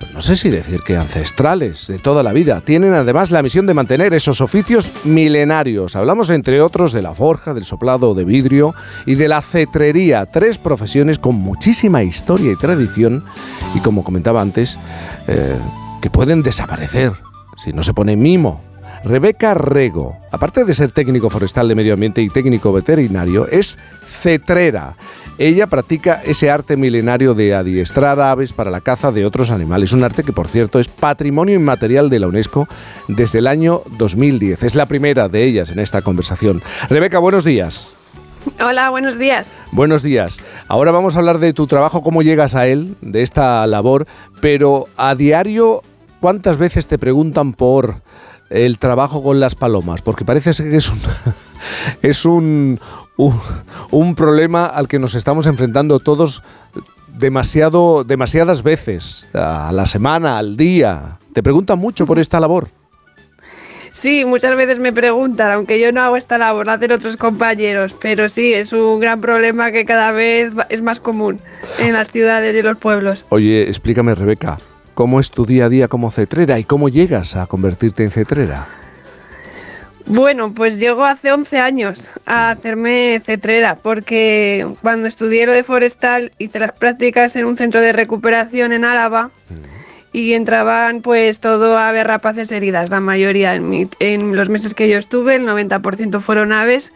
pues 0.00 0.12
no 0.12 0.22
sé 0.22 0.34
si 0.34 0.50
decir 0.50 0.80
que 0.84 0.96
ancestrales, 0.96 1.86
de 1.86 2.00
toda 2.00 2.24
la 2.24 2.32
vida. 2.32 2.60
Tienen 2.62 2.94
además 2.94 3.30
la 3.30 3.44
misión 3.44 3.66
de 3.66 3.74
mantener 3.74 4.12
esos 4.12 4.40
oficios 4.40 4.90
milenarios. 5.04 5.94
Hablamos 5.94 6.30
entre 6.30 6.60
otros 6.60 6.92
de 6.92 7.02
la 7.02 7.14
forja, 7.14 7.54
del 7.54 7.64
soplado 7.64 8.16
de 8.16 8.24
vidrio 8.24 8.74
y 9.06 9.14
de 9.14 9.28
la 9.28 9.40
cetrería, 9.40 10.26
tres 10.26 10.58
profesiones 10.58 11.20
con 11.20 11.36
muchísima 11.36 12.02
historia 12.02 12.50
y 12.50 12.56
tradición 12.56 13.22
y 13.76 13.78
como 13.78 14.02
comentaba 14.02 14.42
antes, 14.42 14.80
eh, 15.28 15.56
que 16.02 16.10
pueden 16.10 16.42
desaparecer 16.42 17.12
si 17.64 17.72
no 17.72 17.84
se 17.84 17.94
pone 17.94 18.16
mimo. 18.16 18.69
Rebeca 19.04 19.54
Rego, 19.54 20.18
aparte 20.30 20.64
de 20.64 20.74
ser 20.74 20.90
técnico 20.90 21.30
forestal 21.30 21.68
de 21.68 21.74
medio 21.74 21.94
ambiente 21.94 22.20
y 22.20 22.28
técnico 22.28 22.72
veterinario, 22.72 23.48
es 23.48 23.78
cetrera. 24.06 24.94
Ella 25.38 25.68
practica 25.68 26.20
ese 26.22 26.50
arte 26.50 26.76
milenario 26.76 27.32
de 27.32 27.54
adiestrar 27.54 28.20
aves 28.20 28.52
para 28.52 28.70
la 28.70 28.82
caza 28.82 29.10
de 29.10 29.24
otros 29.24 29.50
animales, 29.50 29.94
un 29.94 30.04
arte 30.04 30.22
que 30.22 30.34
por 30.34 30.48
cierto 30.48 30.80
es 30.80 30.88
patrimonio 30.88 31.54
inmaterial 31.54 32.10
de 32.10 32.18
la 32.18 32.26
UNESCO 32.26 32.68
desde 33.08 33.38
el 33.38 33.46
año 33.46 33.82
2010. 33.96 34.62
Es 34.64 34.74
la 34.74 34.84
primera 34.84 35.30
de 35.30 35.44
ellas 35.44 35.70
en 35.70 35.78
esta 35.78 36.02
conversación. 36.02 36.62
Rebeca, 36.90 37.18
buenos 37.18 37.44
días. 37.44 37.96
Hola, 38.62 38.90
buenos 38.90 39.18
días. 39.18 39.54
Buenos 39.72 40.02
días. 40.02 40.40
Ahora 40.68 40.92
vamos 40.92 41.16
a 41.16 41.20
hablar 41.20 41.38
de 41.38 41.54
tu 41.54 41.66
trabajo, 41.66 42.02
cómo 42.02 42.20
llegas 42.20 42.54
a 42.54 42.66
él, 42.66 42.96
de 43.00 43.22
esta 43.22 43.66
labor, 43.66 44.06
pero 44.42 44.88
a 44.98 45.14
diario, 45.14 45.82
¿cuántas 46.20 46.58
veces 46.58 46.86
te 46.86 46.98
preguntan 46.98 47.54
por 47.54 48.02
el 48.50 48.78
trabajo 48.78 49.22
con 49.22 49.40
las 49.40 49.54
palomas? 49.54 50.02
Porque 50.02 50.24
parece 50.24 50.50
que 50.62 50.76
es 50.76 50.90
un, 50.90 51.00
es 52.02 52.24
un, 52.24 52.80
un, 53.16 53.40
un 53.90 54.14
problema 54.14 54.66
al 54.66 54.88
que 54.88 54.98
nos 54.98 55.14
estamos 55.14 55.46
enfrentando 55.46 56.00
todos 56.00 56.42
demasiado, 57.18 58.04
demasiadas 58.04 58.62
veces, 58.62 59.26
a 59.32 59.70
la 59.72 59.86
semana, 59.86 60.38
al 60.38 60.56
día. 60.56 61.18
¿Te 61.32 61.42
preguntan 61.42 61.78
mucho 61.78 62.06
por 62.06 62.18
esta 62.18 62.40
labor? 62.40 62.68
Sí, 63.92 64.24
muchas 64.24 64.54
veces 64.56 64.78
me 64.78 64.92
preguntan, 64.92 65.50
aunque 65.50 65.80
yo 65.80 65.90
no 65.90 66.00
hago 66.00 66.16
esta 66.16 66.38
labor, 66.38 66.66
la 66.66 66.74
hacen 66.74 66.92
otros 66.92 67.16
compañeros, 67.16 67.96
pero 68.00 68.28
sí, 68.28 68.54
es 68.54 68.72
un 68.72 69.00
gran 69.00 69.20
problema 69.20 69.72
que 69.72 69.84
cada 69.84 70.12
vez 70.12 70.52
es 70.68 70.80
más 70.80 71.00
común 71.00 71.40
en 71.80 71.92
las 71.92 72.12
ciudades 72.12 72.56
y 72.56 72.62
los 72.62 72.78
pueblos. 72.78 73.26
Oye, 73.30 73.68
explícame, 73.68 74.14
Rebeca, 74.14 74.58
¿cómo 75.00 75.18
es 75.18 75.30
tu 75.30 75.46
día 75.46 75.64
a 75.64 75.68
día 75.70 75.88
como 75.88 76.10
cetrera 76.10 76.58
y 76.58 76.64
cómo 76.64 76.90
llegas 76.90 77.34
a 77.34 77.46
convertirte 77.46 78.04
en 78.04 78.10
cetrera? 78.10 78.66
Bueno, 80.04 80.52
pues 80.52 80.78
llego 80.78 81.06
hace 81.06 81.32
11 81.32 81.58
años 81.58 82.10
a 82.26 82.50
hacerme 82.50 83.18
cetrera, 83.24 83.76
porque 83.76 84.66
cuando 84.82 85.08
estudié 85.08 85.46
lo 85.46 85.52
de 85.52 85.64
forestal 85.64 86.32
hice 86.36 86.58
las 86.58 86.72
prácticas 86.72 87.34
en 87.36 87.46
un 87.46 87.56
centro 87.56 87.80
de 87.80 87.92
recuperación 87.94 88.72
en 88.74 88.84
Álava 88.84 89.30
y 90.12 90.34
entraban 90.34 91.00
pues 91.00 91.40
todo 91.40 91.78
aves 91.78 92.04
rapaces 92.06 92.52
heridas, 92.52 92.90
la 92.90 93.00
mayoría. 93.00 93.54
En, 93.54 93.70
mi- 93.70 93.88
en 94.00 94.36
los 94.36 94.50
meses 94.50 94.74
que 94.74 94.86
yo 94.90 94.98
estuve, 94.98 95.36
el 95.36 95.46
90% 95.46 96.20
fueron 96.20 96.52
aves 96.52 96.92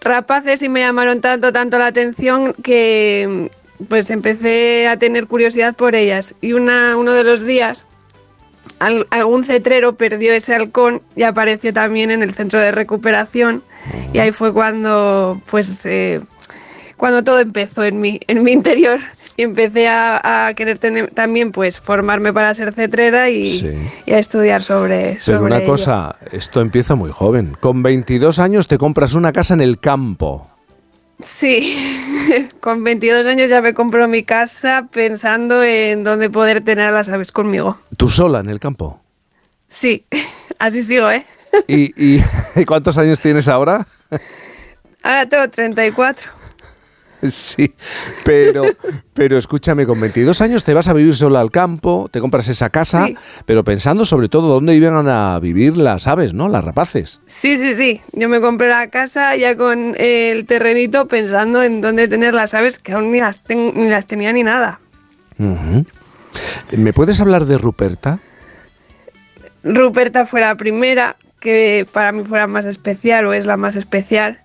rapaces 0.00 0.62
y 0.62 0.68
me 0.68 0.80
llamaron 0.80 1.20
tanto, 1.20 1.52
tanto 1.52 1.78
la 1.78 1.86
atención 1.86 2.54
que 2.54 3.52
pues 3.88 4.10
empecé 4.10 4.88
a 4.88 4.98
tener 4.98 5.26
curiosidad 5.26 5.74
por 5.76 5.94
ellas. 5.94 6.34
Y 6.40 6.52
una, 6.52 6.96
uno 6.96 7.12
de 7.12 7.24
los 7.24 7.44
días 7.46 7.86
al- 8.78 9.06
algún 9.10 9.44
cetrero 9.44 9.94
perdió 9.96 10.32
ese 10.32 10.54
halcón 10.54 11.02
y 11.16 11.22
apareció 11.22 11.72
también 11.72 12.10
en 12.10 12.22
el 12.22 12.34
centro 12.34 12.60
de 12.60 12.72
recuperación 12.72 13.62
y 14.12 14.18
ahí 14.18 14.32
fue 14.32 14.52
cuando 14.52 15.40
pues 15.50 15.84
eh, 15.86 16.20
cuando 16.96 17.24
todo 17.24 17.40
empezó 17.40 17.82
en 17.84 17.98
mí 17.98 18.20
en 18.26 18.42
mi 18.42 18.52
interior 18.52 19.00
y 19.36 19.42
empecé 19.44 19.88
a, 19.88 20.48
a 20.48 20.54
querer 20.54 20.76
tener, 20.78 21.08
también 21.14 21.50
pues 21.50 21.80
formarme 21.80 22.30
para 22.34 22.52
ser 22.54 22.74
cetrera 22.74 23.30
y, 23.30 23.58
Sí. 23.60 23.70
y 24.04 24.12
a 24.12 24.18
estudiar 24.18 24.62
sobre, 24.62 25.12
Pero 25.12 25.38
sobre 25.38 25.38
una 25.40 25.56
ello. 25.58 25.66
cosa, 25.66 26.16
esto 26.30 26.60
empieza 26.60 26.94
muy 26.94 27.10
joven. 27.10 27.56
Con 27.58 27.82
22 27.82 28.38
años 28.38 28.68
te 28.68 28.76
compras 28.76 29.14
una 29.14 29.32
casa 29.32 29.54
en 29.54 29.62
el 29.62 29.80
campo. 29.80 30.49
Sí, 31.22 32.48
con 32.60 32.82
22 32.84 33.26
años 33.26 33.50
ya 33.50 33.60
me 33.60 33.74
compró 33.74 34.08
mi 34.08 34.22
casa 34.22 34.88
pensando 34.90 35.62
en 35.62 36.02
dónde 36.04 36.30
poder 36.30 36.62
tener 36.62 36.86
a 36.88 36.92
las 36.92 37.08
aves 37.08 37.32
conmigo. 37.32 37.78
Tú 37.96 38.08
sola 38.08 38.40
en 38.40 38.48
el 38.48 38.58
campo. 38.60 39.00
Sí, 39.68 40.06
así 40.58 40.82
sigo, 40.82 41.10
¿eh? 41.10 41.24
¿Y, 41.66 41.92
y- 42.16 42.24
¿y 42.56 42.64
cuántos 42.64 42.96
años 42.98 43.20
tienes 43.20 43.48
ahora? 43.48 43.86
Ahora 45.02 45.26
tengo 45.28 45.48
34. 45.48 46.30
Sí, 47.30 47.74
pero, 48.24 48.62
pero 49.12 49.36
escúchame, 49.36 49.84
con 49.86 50.00
22 50.00 50.40
años 50.40 50.64
te 50.64 50.72
vas 50.74 50.88
a 50.88 50.92
vivir 50.94 51.14
sola 51.14 51.40
al 51.40 51.50
campo, 51.50 52.08
te 52.10 52.20
compras 52.20 52.48
esa 52.48 52.70
casa, 52.70 53.06
Sí. 53.06 53.16
pero 53.44 53.62
pensando 53.64 54.06
sobre 54.06 54.28
todo 54.28 54.48
dónde 54.48 54.74
iban 54.74 55.06
a 55.08 55.38
vivir 55.40 55.76
las 55.76 56.06
aves, 56.06 56.32
¿no? 56.32 56.48
Las 56.48 56.64
rapaces. 56.64 57.20
Sí, 57.26 57.58
sí, 57.58 57.74
sí. 57.74 58.00
Yo 58.12 58.28
me 58.28 58.40
compré 58.40 58.68
la 58.68 58.88
casa 58.88 59.36
ya 59.36 59.56
con 59.56 59.94
el 59.98 60.46
terrenito 60.46 61.08
pensando 61.08 61.62
en 61.62 61.80
dónde 61.80 62.08
tener 62.08 62.32
las 62.34 62.54
aves 62.54 62.78
que 62.78 62.92
aún 62.92 63.10
ni 63.10 63.20
las, 63.20 63.42
ten- 63.42 63.72
ni 63.76 63.88
las 63.88 64.06
tenía 64.06 64.32
ni 64.32 64.42
nada. 64.42 64.80
¿Me 66.76 66.92
puedes 66.92 67.20
hablar 67.20 67.44
de 67.46 67.58
Ruperta? 67.58 68.18
Ruperta 69.62 70.26
fue 70.26 70.40
la 70.40 70.54
primera, 70.56 71.16
que 71.40 71.86
para 71.92 72.12
mí 72.12 72.22
fue 72.24 72.38
la 72.38 72.46
más 72.46 72.64
especial 72.64 73.26
o 73.26 73.32
es 73.32 73.46
la 73.46 73.56
más 73.56 73.76
especial. 73.76 74.38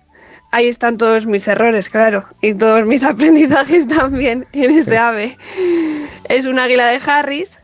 Ahí 0.56 0.68
están 0.68 0.96
todos 0.96 1.26
mis 1.26 1.46
errores, 1.48 1.90
claro, 1.90 2.24
y 2.40 2.54
todos 2.54 2.86
mis 2.86 3.04
aprendizajes 3.04 3.86
también 3.86 4.46
en 4.54 4.70
ese 4.70 4.96
ave. 4.96 5.36
Es 6.30 6.46
un 6.46 6.58
águila 6.58 6.86
de 6.86 6.98
Harris 7.06 7.60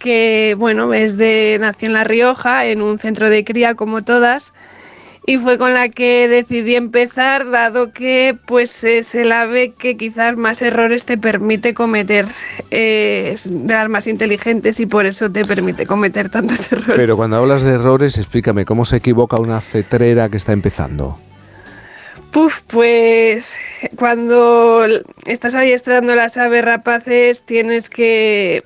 que, 0.00 0.56
bueno, 0.58 0.92
es 0.92 1.18
de, 1.18 1.58
nació 1.60 1.86
en 1.86 1.92
La 1.92 2.02
Rioja, 2.02 2.66
en 2.66 2.82
un 2.82 2.98
centro 2.98 3.30
de 3.30 3.44
cría 3.44 3.76
como 3.76 4.02
todas, 4.02 4.54
y 5.24 5.38
fue 5.38 5.56
con 5.56 5.72
la 5.72 5.88
que 5.88 6.26
decidí 6.26 6.74
empezar, 6.74 7.48
dado 7.48 7.92
que 7.92 8.36
pues 8.44 8.82
es 8.82 9.14
el 9.14 9.30
ave 9.30 9.74
que 9.78 9.96
quizás 9.96 10.36
más 10.36 10.62
errores 10.62 11.04
te 11.04 11.16
permite 11.16 11.74
cometer, 11.74 12.26
eh, 12.72 13.30
es 13.34 13.50
de 13.52 13.72
las 13.72 13.88
más 13.88 14.08
inteligentes 14.08 14.80
y 14.80 14.86
por 14.86 15.06
eso 15.06 15.30
te 15.30 15.44
permite 15.44 15.86
cometer 15.86 16.28
tantos 16.28 16.72
errores. 16.72 16.96
Pero 16.96 17.14
cuando 17.14 17.36
hablas 17.36 17.62
de 17.62 17.70
errores, 17.70 18.18
explícame, 18.18 18.64
¿cómo 18.64 18.84
se 18.84 18.96
equivoca 18.96 19.40
una 19.40 19.60
cetrera 19.60 20.28
que 20.28 20.38
está 20.38 20.52
empezando? 20.52 21.16
Puf, 22.32 22.62
pues 22.68 23.56
cuando 23.96 24.84
estás 25.26 25.56
adiestrando 25.56 26.14
las 26.14 26.36
aves 26.36 26.64
rapaces 26.64 27.42
tienes 27.42 27.90
que 27.90 28.62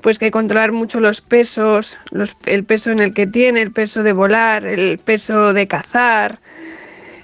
pues 0.00 0.18
que 0.18 0.30
controlar 0.30 0.72
mucho 0.72 1.00
los 1.00 1.20
pesos, 1.20 1.98
el 2.46 2.64
peso 2.64 2.92
en 2.92 3.00
el 3.00 3.12
que 3.12 3.26
tiene, 3.26 3.60
el 3.60 3.72
peso 3.72 4.02
de 4.02 4.12
volar, 4.12 4.64
el 4.64 4.98
peso 4.98 5.52
de 5.52 5.66
cazar, 5.66 6.38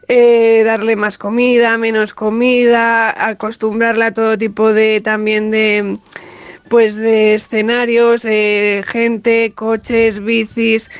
eh, 0.08 0.62
darle 0.64 0.96
más 0.96 1.16
comida, 1.16 1.78
menos 1.78 2.12
comida, 2.12 3.28
acostumbrarla 3.28 4.06
a 4.06 4.12
todo 4.12 4.36
tipo 4.36 4.72
de 4.72 5.00
también 5.00 5.50
de 5.50 5.96
pues 6.68 6.96
de 6.96 7.34
escenarios, 7.34 8.24
eh, 8.24 8.82
gente, 8.86 9.52
coches, 9.54 10.24
bicis. 10.24 10.90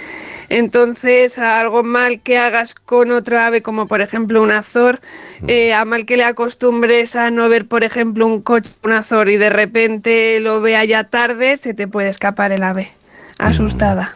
Entonces, 0.55 1.39
a 1.39 1.61
algo 1.61 1.83
mal 1.83 2.21
que 2.21 2.37
hagas 2.37 2.75
con 2.75 3.11
otro 3.11 3.39
ave, 3.39 3.63
como 3.63 3.89
por 3.89 4.03
ejemplo 4.03 4.43
un 4.43 4.51
azor, 4.51 5.01
eh, 5.49 5.73
a 5.73 5.87
mal 5.87 6.05
que 6.05 6.19
le 6.19 6.25
acostumbres 6.25 7.17
a 7.17 7.31
no 7.31 7.49
ver, 7.49 7.67
por 7.67 7.85
ejemplo, 7.85 8.27
un 8.27 8.43
coche, 8.43 8.71
un 8.85 8.93
azor, 8.93 9.31
y 9.31 9.39
de 9.39 9.49
repente 9.49 10.41
lo 10.41 10.61
vea 10.61 10.85
ya 10.85 11.05
tarde, 11.05 11.57
se 11.57 11.73
te 11.73 11.89
puede 11.89 12.11
escapar 12.11 12.53
el 12.53 12.65
ave, 12.65 12.91
asustada. 13.39 14.15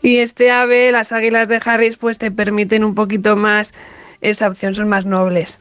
Y 0.00 0.18
este 0.18 0.52
ave, 0.52 0.92
las 0.92 1.10
águilas 1.10 1.48
de 1.48 1.60
Harris, 1.64 1.96
pues 1.96 2.18
te 2.18 2.30
permiten 2.30 2.84
un 2.84 2.94
poquito 2.94 3.34
más 3.34 3.74
esa 4.20 4.46
opción, 4.46 4.76
son 4.76 4.88
más 4.88 5.06
nobles. 5.06 5.58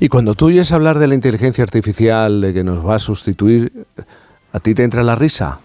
Y 0.00 0.08
cuando 0.08 0.34
tú 0.34 0.46
oyes 0.46 0.72
hablar 0.72 0.98
de 0.98 1.06
la 1.06 1.14
inteligencia 1.14 1.62
artificial, 1.62 2.40
de 2.40 2.52
que 2.52 2.64
nos 2.64 2.84
va 2.84 2.96
a 2.96 2.98
sustituir, 2.98 3.86
¿a 4.52 4.58
ti 4.58 4.74
te 4.74 4.82
entra 4.82 5.04
la 5.04 5.14
risa? 5.14 5.60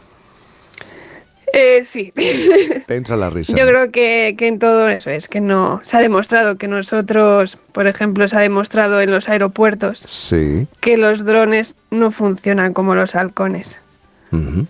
Eh, 1.53 1.81
sí. 1.83 2.13
Te 2.87 2.95
entra 2.95 3.15
la 3.17 3.29
risa. 3.29 3.53
Yo 3.55 3.65
creo 3.65 3.91
que, 3.91 4.35
que 4.37 4.47
en 4.47 4.59
todo 4.59 4.87
eso 4.89 5.09
es 5.09 5.27
que 5.27 5.41
no. 5.41 5.79
Se 5.83 5.97
ha 5.97 5.99
demostrado 6.01 6.57
que 6.57 6.67
nosotros, 6.67 7.57
por 7.71 7.87
ejemplo, 7.87 8.27
se 8.27 8.37
ha 8.37 8.41
demostrado 8.41 9.01
en 9.01 9.11
los 9.11 9.29
aeropuertos 9.29 9.99
Sí. 9.99 10.67
que 10.79 10.97
los 10.97 11.25
drones 11.25 11.77
no 11.91 12.11
funcionan 12.11 12.73
como 12.73 12.95
los 12.95 13.15
halcones. 13.15 13.81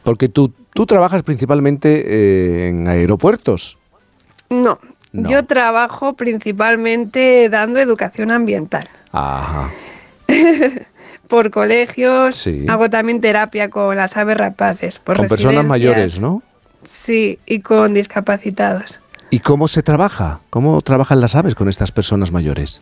Porque 0.04 0.30
tú, 0.30 0.54
tú 0.74 0.86
trabajas 0.86 1.22
principalmente 1.24 2.06
eh, 2.08 2.68
en 2.70 2.88
aeropuertos. 2.88 3.78
No, 4.50 4.80
No. 5.12 5.30
yo 5.30 5.44
trabajo 5.46 6.14
principalmente 6.16 7.50
dando 7.50 7.80
educación 7.82 8.32
ambiental. 8.32 8.84
Ajá. 9.12 9.70
Por 11.28 11.52
colegios, 11.52 12.38
Sí. 12.38 12.66
hago 12.70 12.90
también 12.90 13.20
terapia 13.22 13.70
con 13.70 13.96
las 13.96 14.16
aves 14.18 14.38
rapaces. 14.38 15.00
Por 15.00 15.18
Con 15.18 15.28
personas 15.28 15.66
mayores, 15.66 16.22
¿no? 16.22 16.42
Sí, 16.84 17.40
y 17.46 17.60
con 17.60 17.94
discapacitados. 17.94 19.02
¿Y 19.30 19.40
cómo 19.40 19.68
se 19.68 19.84
trabaja? 19.84 20.40
¿Cómo 20.50 20.82
trabajan 20.82 21.22
las 21.22 21.36
aves 21.36 21.56
con 21.56 21.70
estas 21.70 21.92
personas 21.92 22.32
mayores? 22.32 22.82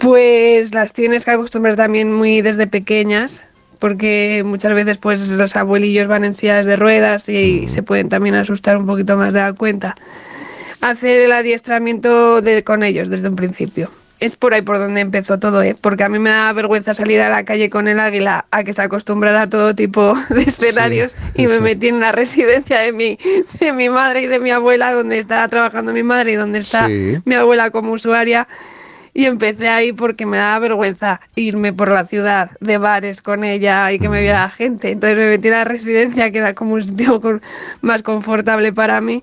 Pues 0.00 0.74
las 0.74 0.92
tienes 0.92 1.24
que 1.24 1.32
acostumbrar 1.32 1.74
también 1.74 2.12
muy 2.12 2.42
desde 2.42 2.66
pequeñas, 2.66 3.46
porque 3.80 4.42
muchas 4.44 4.74
veces 4.74 4.98
pues 4.98 5.28
los 5.30 5.56
abuelillos 5.56 6.06
van 6.06 6.24
en 6.24 6.34
sillas 6.34 6.66
de 6.66 6.76
ruedas 6.76 7.28
y 7.28 7.68
se 7.68 7.82
pueden 7.82 8.08
también 8.08 8.34
asustar 8.34 8.76
un 8.76 8.86
poquito 8.86 9.16
más 9.16 9.32
de 9.32 9.40
la 9.40 9.52
cuenta. 9.52 9.96
Hacer 10.80 11.22
el 11.22 11.32
adiestramiento 11.32 12.40
de, 12.42 12.62
con 12.62 12.82
ellos 12.82 13.08
desde 13.08 13.28
un 13.28 13.36
principio. 13.36 13.90
Es 14.18 14.36
por 14.36 14.54
ahí 14.54 14.62
por 14.62 14.78
donde 14.78 15.00
empezó 15.02 15.38
todo, 15.38 15.62
¿eh? 15.62 15.76
porque 15.78 16.02
a 16.04 16.08
mí 16.08 16.18
me 16.18 16.30
da 16.30 16.50
vergüenza 16.54 16.94
salir 16.94 17.20
a 17.20 17.28
la 17.28 17.44
calle 17.44 17.68
con 17.68 17.86
el 17.86 18.00
águila 18.00 18.46
a 18.50 18.64
que 18.64 18.72
se 18.72 18.80
acostumbrara 18.80 19.42
a 19.42 19.48
todo 19.48 19.74
tipo 19.74 20.14
de 20.30 20.42
escenarios 20.42 21.16
y 21.34 21.46
me 21.46 21.60
metí 21.60 21.88
en 21.88 22.00
la 22.00 22.12
residencia 22.12 22.78
de 22.80 22.92
mi, 22.92 23.18
de 23.60 23.72
mi 23.74 23.90
madre 23.90 24.22
y 24.22 24.26
de 24.26 24.40
mi 24.40 24.50
abuela, 24.50 24.92
donde 24.94 25.18
está 25.18 25.46
trabajando 25.48 25.92
mi 25.92 26.02
madre 26.02 26.32
y 26.32 26.36
donde 26.36 26.60
está 26.60 26.86
Sí. 26.86 27.18
mi 27.26 27.34
abuela 27.34 27.70
como 27.70 27.92
usuaria. 27.92 28.48
Y 29.12 29.24
empecé 29.24 29.68
ahí 29.68 29.92
porque 29.94 30.26
me 30.26 30.36
daba 30.36 30.58
vergüenza 30.58 31.22
irme 31.36 31.72
por 31.72 31.90
la 31.90 32.04
ciudad 32.04 32.50
de 32.60 32.76
bares 32.76 33.22
con 33.22 33.44
ella 33.44 33.90
y 33.90 33.98
que 33.98 34.10
me 34.10 34.20
viera 34.20 34.40
la 34.42 34.50
gente. 34.50 34.90
Entonces 34.90 35.16
me 35.18 35.26
metí 35.28 35.48
en 35.48 35.54
la 35.54 35.64
residencia, 35.64 36.30
que 36.30 36.36
era 36.38 36.52
como 36.52 36.74
un 36.74 36.82
sitio 36.84 37.18
con- 37.22 37.40
más 37.80 38.02
confortable 38.02 38.74
para 38.74 39.00
mí. 39.00 39.22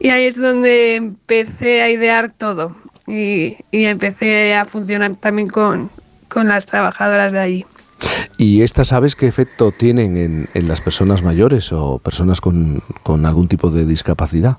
Y 0.00 0.08
ahí 0.10 0.24
es 0.26 0.36
donde 0.36 0.96
empecé 0.96 1.82
a 1.82 1.90
idear 1.90 2.30
todo. 2.30 2.76
Y, 3.10 3.56
y 3.72 3.86
empecé 3.86 4.54
a 4.54 4.64
funcionar 4.64 5.16
también 5.16 5.48
con, 5.48 5.90
con 6.28 6.46
las 6.46 6.66
trabajadoras 6.66 7.32
de 7.32 7.40
allí. 7.40 7.66
¿Y 8.38 8.62
estas 8.62 8.92
aves 8.92 9.16
qué 9.16 9.26
efecto 9.26 9.72
tienen 9.72 10.16
en, 10.16 10.48
en 10.54 10.68
las 10.68 10.80
personas 10.80 11.22
mayores 11.22 11.72
o 11.72 11.98
personas 11.98 12.40
con, 12.40 12.82
con 13.02 13.26
algún 13.26 13.48
tipo 13.48 13.70
de 13.70 13.84
discapacidad? 13.84 14.58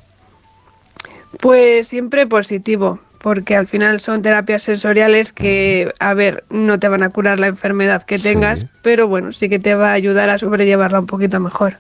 Pues 1.39 1.87
siempre 1.87 2.27
positivo, 2.27 2.99
porque 3.21 3.55
al 3.55 3.67
final 3.67 3.99
son 3.99 4.21
terapias 4.21 4.63
sensoriales 4.63 5.33
que, 5.33 5.91
a 5.99 6.13
ver, 6.13 6.43
no 6.49 6.77
te 6.79 6.87
van 6.87 7.03
a 7.03 7.09
curar 7.09 7.39
la 7.39 7.47
enfermedad 7.47 8.03
que 8.03 8.19
tengas, 8.19 8.65
pero 8.81 9.07
bueno, 9.07 9.31
sí 9.31 9.47
que 9.49 9.57
te 9.59 9.75
va 9.75 9.91
a 9.91 9.93
ayudar 9.93 10.29
a 10.29 10.37
sobrellevarla 10.37 10.99
un 10.99 11.05
poquito 11.05 11.39
mejor, 11.39 11.77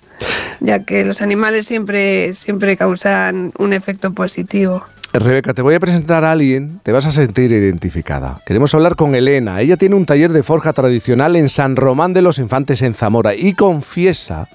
ya 0.59 0.83
que 0.83 1.05
los 1.05 1.21
animales 1.21 1.67
siempre, 1.67 2.33
siempre 2.33 2.77
causan 2.77 3.51
un 3.59 3.73
efecto 3.73 4.13
positivo. 4.13 4.83
Rebeca, 5.13 5.53
te 5.53 5.61
voy 5.61 5.75
a 5.75 5.79
presentar 5.81 6.23
a 6.23 6.31
alguien, 6.31 6.79
te 6.83 6.93
vas 6.93 7.05
a 7.05 7.11
sentir 7.11 7.51
identificada. 7.51 8.39
Queremos 8.45 8.73
hablar 8.73 8.95
con 8.95 9.13
Elena. 9.13 9.59
Ella 9.59 9.75
tiene 9.75 9.95
un 9.95 10.05
taller 10.05 10.31
de 10.31 10.41
forja 10.41 10.71
tradicional 10.71 11.35
en 11.35 11.49
San 11.49 11.75
Román 11.75 12.13
de 12.13 12.21
los 12.21 12.39
Infantes 12.39 12.81
en 12.81 12.93
Zamora 12.93 13.35
y 13.35 13.53
confiesa, 13.53 14.47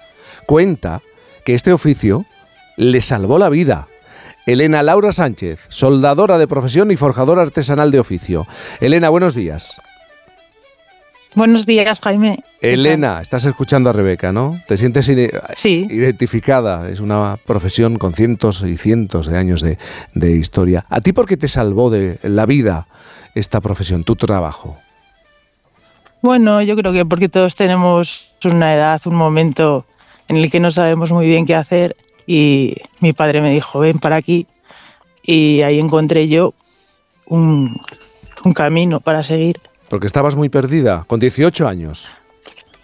cuenta, 0.47 1.03
que 1.45 1.55
este 1.55 1.74
oficio 1.74 2.24
le 2.78 3.03
salvó 3.03 3.39
la 3.39 3.51
vida. 3.51 3.87
Elena 4.47 4.83
Laura 4.83 5.12
Sánchez, 5.12 5.66
soldadora 5.69 6.39
de 6.39 6.49
profesión 6.49 6.91
y 6.91 6.97
forjadora 6.97 7.43
artesanal 7.43 7.91
de 7.91 8.01
oficio. 8.01 8.47
Elena, 8.81 9.11
buenos 9.11 9.35
días. 9.35 9.78
Buenos 11.37 11.67
días, 11.67 12.01
Jaime. 12.01 12.43
Elena, 12.63 13.21
estás 13.21 13.45
escuchando 13.45 13.91
a 13.91 13.93
Rebeca, 13.93 14.33
¿no? 14.33 14.59
¿Te 14.67 14.79
sientes 14.79 15.07
ide- 15.11 15.31
identificada? 15.91 16.89
Es 16.89 16.99
una 17.01 17.39
profesión 17.45 17.99
con 17.99 18.15
cientos 18.15 18.63
y 18.63 18.79
cientos 18.79 19.27
de 19.27 19.37
años 19.37 19.61
de, 19.61 19.77
de 20.15 20.31
historia. 20.33 20.87
¿A 20.89 21.01
ti 21.03 21.13
por 21.13 21.27
qué 21.27 21.37
te 21.37 21.47
salvó 21.47 21.91
de 21.91 22.19
la 22.23 22.47
vida 22.47 22.87
esta 23.35 23.61
profesión, 23.61 24.03
tu 24.03 24.17
trabajo? 24.17 24.79
Bueno, 26.23 26.63
yo 26.63 26.75
creo 26.75 26.95
que 26.95 27.05
porque 27.05 27.29
todos 27.29 27.55
tenemos 27.55 28.33
una 28.45 28.75
edad, 28.75 29.01
un 29.05 29.15
momento 29.17 29.85
en 30.29 30.39
el 30.39 30.51
que 30.51 30.59
no 30.59 30.71
sabemos 30.71 31.13
muy 31.13 31.27
bien 31.27 31.45
qué 31.45 31.55
hacer 31.55 31.97
y 32.27 32.77
mi 33.01 33.13
padre 33.13 33.43
me 33.43 33.51
dijo, 33.53 33.79
ven 33.79 33.99
para 33.99 34.17
aquí 34.17 34.47
y 35.23 35.61
ahí 35.61 35.79
encontré 35.79 36.29
yo 36.29 36.55
un, 37.27 37.79
un 38.43 38.53
camino 38.53 39.01
para 39.01 39.23
seguir. 39.23 39.61
Porque 39.89 40.07
estabas 40.07 40.35
muy 40.37 40.49
perdida, 40.49 41.05
con 41.07 41.21
18 41.21 41.69
años. 41.69 42.15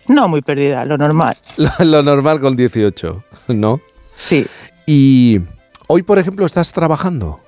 No 0.09 0.29
muy 0.29 0.43
perdida, 0.43 0.85
lo 0.85 0.97
normal. 0.99 1.37
Lo, 1.57 1.85
lo 1.85 2.03
normal 2.03 2.41
con 2.41 2.57
18, 2.57 3.25
¿no? 3.49 3.81
Sí. 4.17 4.47
Y 4.87 5.41
hoy, 5.89 6.03
por 6.03 6.19
ejemplo, 6.19 6.45
estás 6.45 6.73
trabajando 6.73 7.41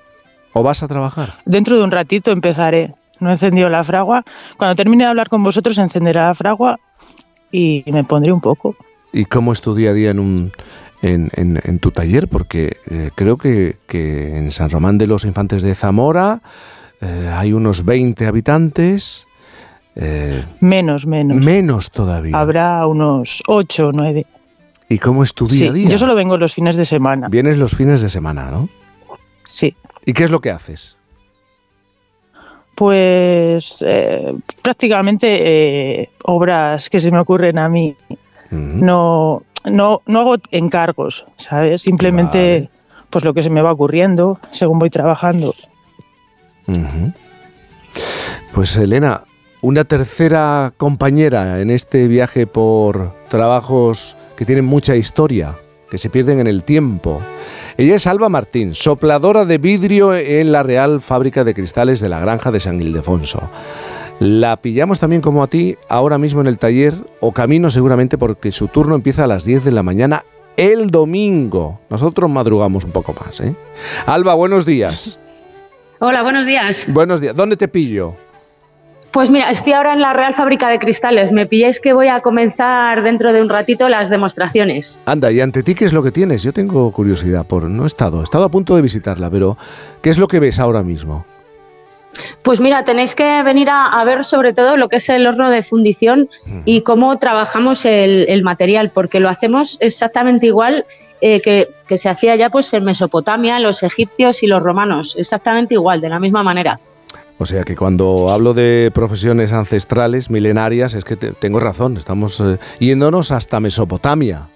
o 0.53 0.63
vas 0.63 0.81
a 0.83 0.87
trabajar. 0.87 1.39
Dentro 1.45 1.77
de 1.77 1.83
un 1.83 1.91
ratito 1.91 2.31
empezaré. 2.31 2.91
No 3.19 3.29
he 3.29 3.33
encendido 3.33 3.69
la 3.69 3.83
fragua. 3.83 4.23
Cuando 4.57 4.75
termine 4.75 5.03
de 5.05 5.09
hablar 5.09 5.29
con 5.29 5.43
vosotros 5.43 5.77
encenderá 5.77 6.27
la 6.27 6.35
fragua 6.35 6.79
y 7.51 7.83
me 7.87 8.03
pondré 8.03 8.31
un 8.31 8.41
poco. 8.41 8.75
¿Y 9.13 9.25
cómo 9.25 9.51
es 9.53 9.61
tu 9.61 9.73
día 9.75 9.91
a 9.91 9.93
día 9.93 10.11
en, 10.11 10.19
un, 10.19 10.51
en, 11.01 11.29
en- 11.35 11.61
en 11.63 11.79
tu 11.79 11.91
taller? 11.91 12.27
Porque 12.27 12.77
eh, 12.89 13.11
creo 13.15 13.37
que, 13.37 13.77
que 13.87 14.37
en 14.37 14.51
San 14.51 14.69
Román 14.69 14.97
de 14.97 15.07
los 15.07 15.23
Infantes 15.25 15.61
de 15.61 15.75
Zamora 15.75 16.41
eh, 17.01 17.31
hay 17.33 17.51
unos 17.53 17.83
20 17.85 18.25
habitantes. 18.27 19.27
Eh, 19.95 20.43
Menos, 20.59 21.05
menos. 21.05 21.37
menos 21.37 21.89
todavía. 21.91 22.37
Habrá 22.39 22.85
unos 22.87 23.41
ocho 23.47 23.87
o 23.87 23.91
nueve. 23.91 24.25
¿Y 24.89 24.99
cómo 24.99 25.23
es 25.23 25.33
tu 25.33 25.47
día 25.47 25.57
Sí, 25.57 25.67
a 25.67 25.71
día? 25.71 25.89
yo 25.89 25.97
solo 25.97 26.15
vengo 26.15 26.37
los 26.37 26.53
fines 26.53 26.75
de 26.75 26.85
semana. 26.85 27.27
Vienes 27.29 27.57
los 27.57 27.75
fines 27.75 28.01
de 28.01 28.09
semana, 28.09 28.51
¿no? 28.51 28.69
Sí. 29.49 29.75
¿Y 30.05 30.13
qué 30.13 30.25
es 30.25 30.29
lo 30.31 30.41
que 30.41 30.51
haces? 30.51 30.97
Pues 32.75 33.83
eh, 33.87 34.33
prácticamente 34.61 36.01
eh, 36.01 36.09
obras 36.23 36.89
que 36.89 36.99
se 36.99 37.09
me 37.09 37.19
ocurren 37.19 37.57
a 37.57 37.69
mí. 37.69 37.95
No, 38.51 39.41
no, 39.65 40.01
no 40.05 40.19
hago 40.19 40.35
encargos, 40.51 41.25
¿sabes? 41.37 41.81
Simplemente 41.81 42.69
pues 43.09 43.23
lo 43.25 43.33
que 43.33 43.41
se 43.41 43.49
me 43.49 43.61
va 43.61 43.71
ocurriendo 43.71 44.39
según 44.51 44.77
voy 44.79 44.89
trabajando. 44.89 45.53
Pues 48.53 48.75
Elena, 48.77 49.23
una 49.65 49.83
tercera 49.83 50.75
compañera 50.77 51.59
en 51.59 51.71
este 51.71 52.07
viaje 52.07 52.45
por 52.45 53.15
trabajos 53.29 54.15
que 54.37 54.45
tienen 54.45 54.63
mucha 54.63 54.95
historia, 54.95 55.57
que 55.89 55.97
se 55.97 56.11
pierden 56.11 56.39
en 56.39 56.45
el 56.45 56.63
tiempo. 56.63 57.19
Ella 57.75 57.95
es 57.95 58.05
Alba 58.05 58.29
Martín, 58.29 58.75
sopladora 58.75 59.43
de 59.43 59.57
vidrio 59.57 60.13
en 60.13 60.51
la 60.51 60.61
Real 60.61 61.01
Fábrica 61.01 61.43
de 61.43 61.55
Cristales 61.55 61.99
de 61.99 62.09
la 62.09 62.19
Granja 62.19 62.51
de 62.51 62.59
San 62.59 62.79
Ildefonso. 62.79 63.49
La 64.19 64.57
pillamos 64.57 64.99
también 64.99 65.23
como 65.23 65.41
a 65.41 65.47
ti 65.47 65.77
ahora 65.89 66.19
mismo 66.19 66.41
en 66.41 66.47
el 66.47 66.59
taller 66.59 66.93
o 67.19 67.31
camino 67.31 67.71
seguramente 67.71 68.19
porque 68.19 68.51
su 68.51 68.67
turno 68.67 68.93
empieza 68.93 69.23
a 69.23 69.27
las 69.27 69.45
10 69.45 69.63
de 69.63 69.71
la 69.71 69.81
mañana 69.81 70.25
el 70.57 70.91
domingo. 70.91 71.79
Nosotros 71.89 72.29
madrugamos 72.29 72.83
un 72.83 72.91
poco 72.91 73.15
más. 73.19 73.39
¿eh? 73.39 73.55
Alba, 74.05 74.35
buenos 74.35 74.67
días. 74.67 75.19
Hola, 75.97 76.21
buenos 76.21 76.45
días. 76.45 76.85
Buenos 76.87 77.19
días. 77.19 77.35
¿Dónde 77.35 77.57
te 77.57 77.67
pillo? 77.67 78.15
Pues 79.15 79.29
mira, 79.29 79.49
estoy 79.49 79.71
ahora 79.71 79.93
en 79.93 80.01
la 80.01 80.11
Real 80.11 80.33
Fábrica 80.33 80.67
de 80.67 80.77
Cristales. 80.77 81.31
Me 81.31 81.45
pilláis 81.45 81.79
que 81.79 81.93
voy 81.93 82.09
a 82.09 82.19
comenzar 82.19 83.01
dentro 83.01 83.31
de 83.31 83.41
un 83.41 83.47
ratito 83.47 83.87
las 83.87 84.09
demostraciones. 84.09 84.99
Anda, 85.05 85.31
y 85.31 85.39
ante 85.39 85.63
ti, 85.63 85.73
¿qué 85.73 85.85
es 85.85 85.93
lo 85.93 86.03
que 86.03 86.11
tienes? 86.11 86.43
Yo 86.43 86.51
tengo 86.51 86.91
curiosidad 86.91 87.45
por... 87.45 87.63
No 87.69 87.85
he 87.85 87.87
estado, 87.87 88.19
he 88.19 88.23
estado 88.25 88.43
a 88.43 88.49
punto 88.49 88.75
de 88.75 88.81
visitarla, 88.81 89.29
pero 89.29 89.57
¿qué 90.01 90.09
es 90.09 90.17
lo 90.17 90.27
que 90.27 90.41
ves 90.41 90.59
ahora 90.59 90.83
mismo? 90.83 91.25
Pues 92.43 92.59
mira, 92.59 92.83
tenéis 92.83 93.15
que 93.15 93.41
venir 93.43 93.69
a, 93.69 93.85
a 93.85 94.03
ver 94.03 94.25
sobre 94.25 94.51
todo 94.51 94.75
lo 94.75 94.89
que 94.89 94.97
es 94.97 95.07
el 95.07 95.25
horno 95.25 95.49
de 95.49 95.63
fundición 95.63 96.27
y 96.65 96.81
cómo 96.81 97.17
trabajamos 97.17 97.85
el, 97.85 98.25
el 98.27 98.43
material, 98.43 98.91
porque 98.91 99.21
lo 99.21 99.29
hacemos 99.29 99.77
exactamente 99.79 100.47
igual 100.47 100.83
eh, 101.21 101.39
que, 101.39 101.67
que 101.87 101.95
se 101.95 102.09
hacía 102.09 102.35
ya 102.35 102.49
pues 102.49 102.73
en 102.73 102.83
Mesopotamia, 102.83 103.61
los 103.61 103.81
egipcios 103.81 104.43
y 104.43 104.47
los 104.47 104.61
romanos, 104.61 105.15
exactamente 105.17 105.75
igual, 105.75 106.01
de 106.01 106.09
la 106.09 106.19
misma 106.19 106.43
manera. 106.43 106.81
O 107.37 107.45
sea 107.45 107.63
que 107.63 107.75
cuando 107.75 108.29
hablo 108.29 108.53
de 108.53 108.91
profesiones 108.93 109.51
ancestrales, 109.51 110.29
milenarias, 110.29 110.93
es 110.93 111.03
que 111.03 111.15
te- 111.17 111.31
tengo 111.33 111.59
razón, 111.59 111.97
estamos 111.97 112.39
eh, 112.39 112.57
yéndonos 112.79 113.31
hasta 113.31 113.59
Mesopotamia. 113.59 114.47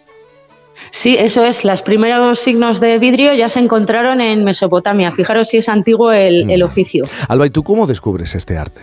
Sí, 0.91 1.17
eso 1.19 1.43
es. 1.43 1.65
Los 1.65 1.81
primeros 1.81 2.39
signos 2.39 2.79
de 2.79 2.97
vidrio 2.99 3.33
ya 3.33 3.49
se 3.49 3.59
encontraron 3.59 4.21
en 4.21 4.45
Mesopotamia. 4.45 5.11
Fijaros 5.11 5.49
si 5.49 5.57
es 5.57 5.67
antiguo 5.67 6.13
el, 6.13 6.49
el 6.49 6.63
oficio. 6.63 7.03
Alba, 7.27 7.47
¿y 7.47 7.49
tú 7.49 7.63
cómo 7.63 7.85
descubres 7.85 8.33
este 8.33 8.57
arte? 8.57 8.79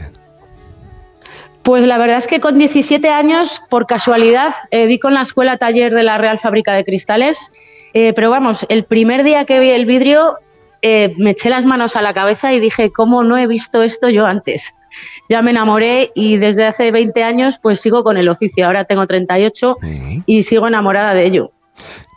Pues 1.62 1.82
la 1.84 1.96
verdad 1.98 2.18
es 2.18 2.26
que 2.28 2.38
con 2.38 2.58
17 2.58 3.08
años, 3.08 3.62
por 3.70 3.86
casualidad, 3.86 4.52
eh, 4.70 4.86
di 4.86 4.98
con 4.98 5.14
la 5.14 5.22
escuela 5.22 5.56
taller 5.56 5.92
de 5.94 6.02
la 6.04 6.18
Real 6.18 6.38
Fábrica 6.38 6.74
de 6.74 6.84
Cristales. 6.84 7.50
Eh, 7.94 8.12
pero 8.14 8.30
vamos, 8.30 8.66
el 8.68 8.84
primer 8.84 9.24
día 9.24 9.46
que 9.46 9.58
vi 9.58 9.70
el 9.70 9.86
vidrio, 9.86 10.34
eh, 10.88 11.12
me 11.18 11.30
eché 11.30 11.50
las 11.50 11.66
manos 11.66 11.96
a 11.96 12.00
la 12.00 12.12
cabeza 12.12 12.52
y 12.54 12.60
dije, 12.60 12.92
¿cómo 12.92 13.24
no 13.24 13.36
he 13.36 13.48
visto 13.48 13.82
esto 13.82 14.08
yo 14.08 14.24
antes? 14.24 14.76
Ya 15.28 15.42
me 15.42 15.50
enamoré 15.50 16.12
y 16.14 16.36
desde 16.36 16.64
hace 16.64 16.92
20 16.92 17.24
años 17.24 17.58
pues 17.60 17.80
sigo 17.80 18.04
con 18.04 18.16
el 18.16 18.28
oficio. 18.28 18.66
Ahora 18.66 18.84
tengo 18.84 19.04
38 19.04 19.78
y 20.26 20.42
sigo 20.44 20.68
enamorada 20.68 21.12
de 21.12 21.26
ello. 21.26 21.50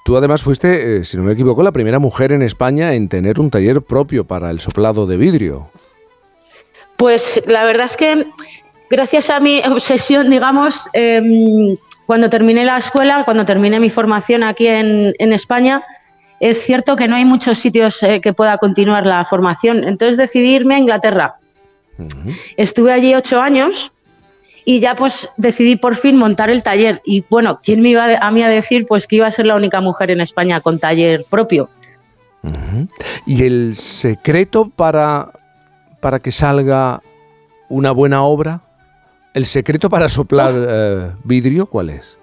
Tú 0.06 0.18
además 0.18 0.44
fuiste, 0.44 0.98
eh, 0.98 1.04
si 1.04 1.18
no 1.18 1.24
me 1.24 1.34
equivoco, 1.34 1.64
la 1.64 1.72
primera 1.72 1.98
mujer 1.98 2.32
en 2.32 2.44
España 2.44 2.94
en 2.94 3.10
tener 3.10 3.40
un 3.40 3.50
taller 3.50 3.82
propio 3.82 4.26
para 4.26 4.52
el 4.52 4.60
soplado 4.60 5.08
de 5.08 5.18
vidrio. 5.18 5.72
Pues 6.96 7.42
la 7.48 7.66
verdad 7.66 7.88
es 7.88 7.98
que 7.98 8.28
gracias 8.92 9.32
a 9.32 9.40
mi 9.40 9.62
obsesión, 9.66 10.30
digamos, 10.30 10.88
em, 10.94 11.76
cuando 12.06 12.30
terminé 12.30 12.66
la 12.66 12.78
escuela, 12.78 13.24
cuando 13.26 13.46
terminé 13.46 13.80
mi 13.80 13.90
formación 13.90 14.44
aquí 14.44 14.68
en, 14.68 15.16
en 15.18 15.34
España, 15.34 15.84
es 16.40 16.66
cierto 16.66 16.96
que 16.96 17.08
no 17.08 17.16
hay 17.16 17.26
muchos 17.26 17.58
sitios 17.58 18.02
eh, 18.04 18.22
que 18.22 18.34
pueda 18.34 18.58
continuar 18.58 19.06
la 19.06 19.24
formación. 19.26 19.84
Entonces 19.84 20.18
decidí 20.18 20.56
irme 20.56 20.76
a 20.76 20.80
Inglaterra. 20.80 21.36
Estuve 22.56 22.94
allí 22.94 23.14
ocho 23.14 23.42
años 23.42 23.92
y 24.66 24.80
ya 24.80 24.96
pues 24.96 25.28
decidí 25.38 25.76
por 25.76 25.96
fin 25.96 26.16
montar 26.16 26.50
el 26.50 26.64
taller. 26.64 27.02
Y 27.06 27.26
bueno, 27.30 27.60
¿quién 27.62 27.82
me 27.82 27.90
iba 27.90 28.18
a 28.18 28.32
mí 28.32 28.42
a 28.42 28.50
decir 28.50 28.86
pues 28.88 29.06
que 29.06 29.18
iba 29.18 29.28
a 29.28 29.32
ser 29.32 29.46
la 29.46 29.56
única 29.56 29.82
mujer 29.82 30.12
en 30.12 30.22
España 30.22 30.62
con 30.62 30.80
taller 30.80 31.26
propio? 31.30 31.70
¿Y 33.26 33.44
el 33.44 33.76
secreto 33.76 34.70
para, 34.70 35.32
para 36.00 36.20
que 36.20 36.32
salga 36.32 37.02
una 37.68 37.92
buena 37.92 38.24
obra? 38.24 38.62
¿El 39.34 39.46
secreto 39.46 39.90
para 39.90 40.08
soplar 40.08 40.54
eh, 40.56 41.12
vidrio 41.24 41.66
cuál 41.66 41.90
es? 41.90 42.18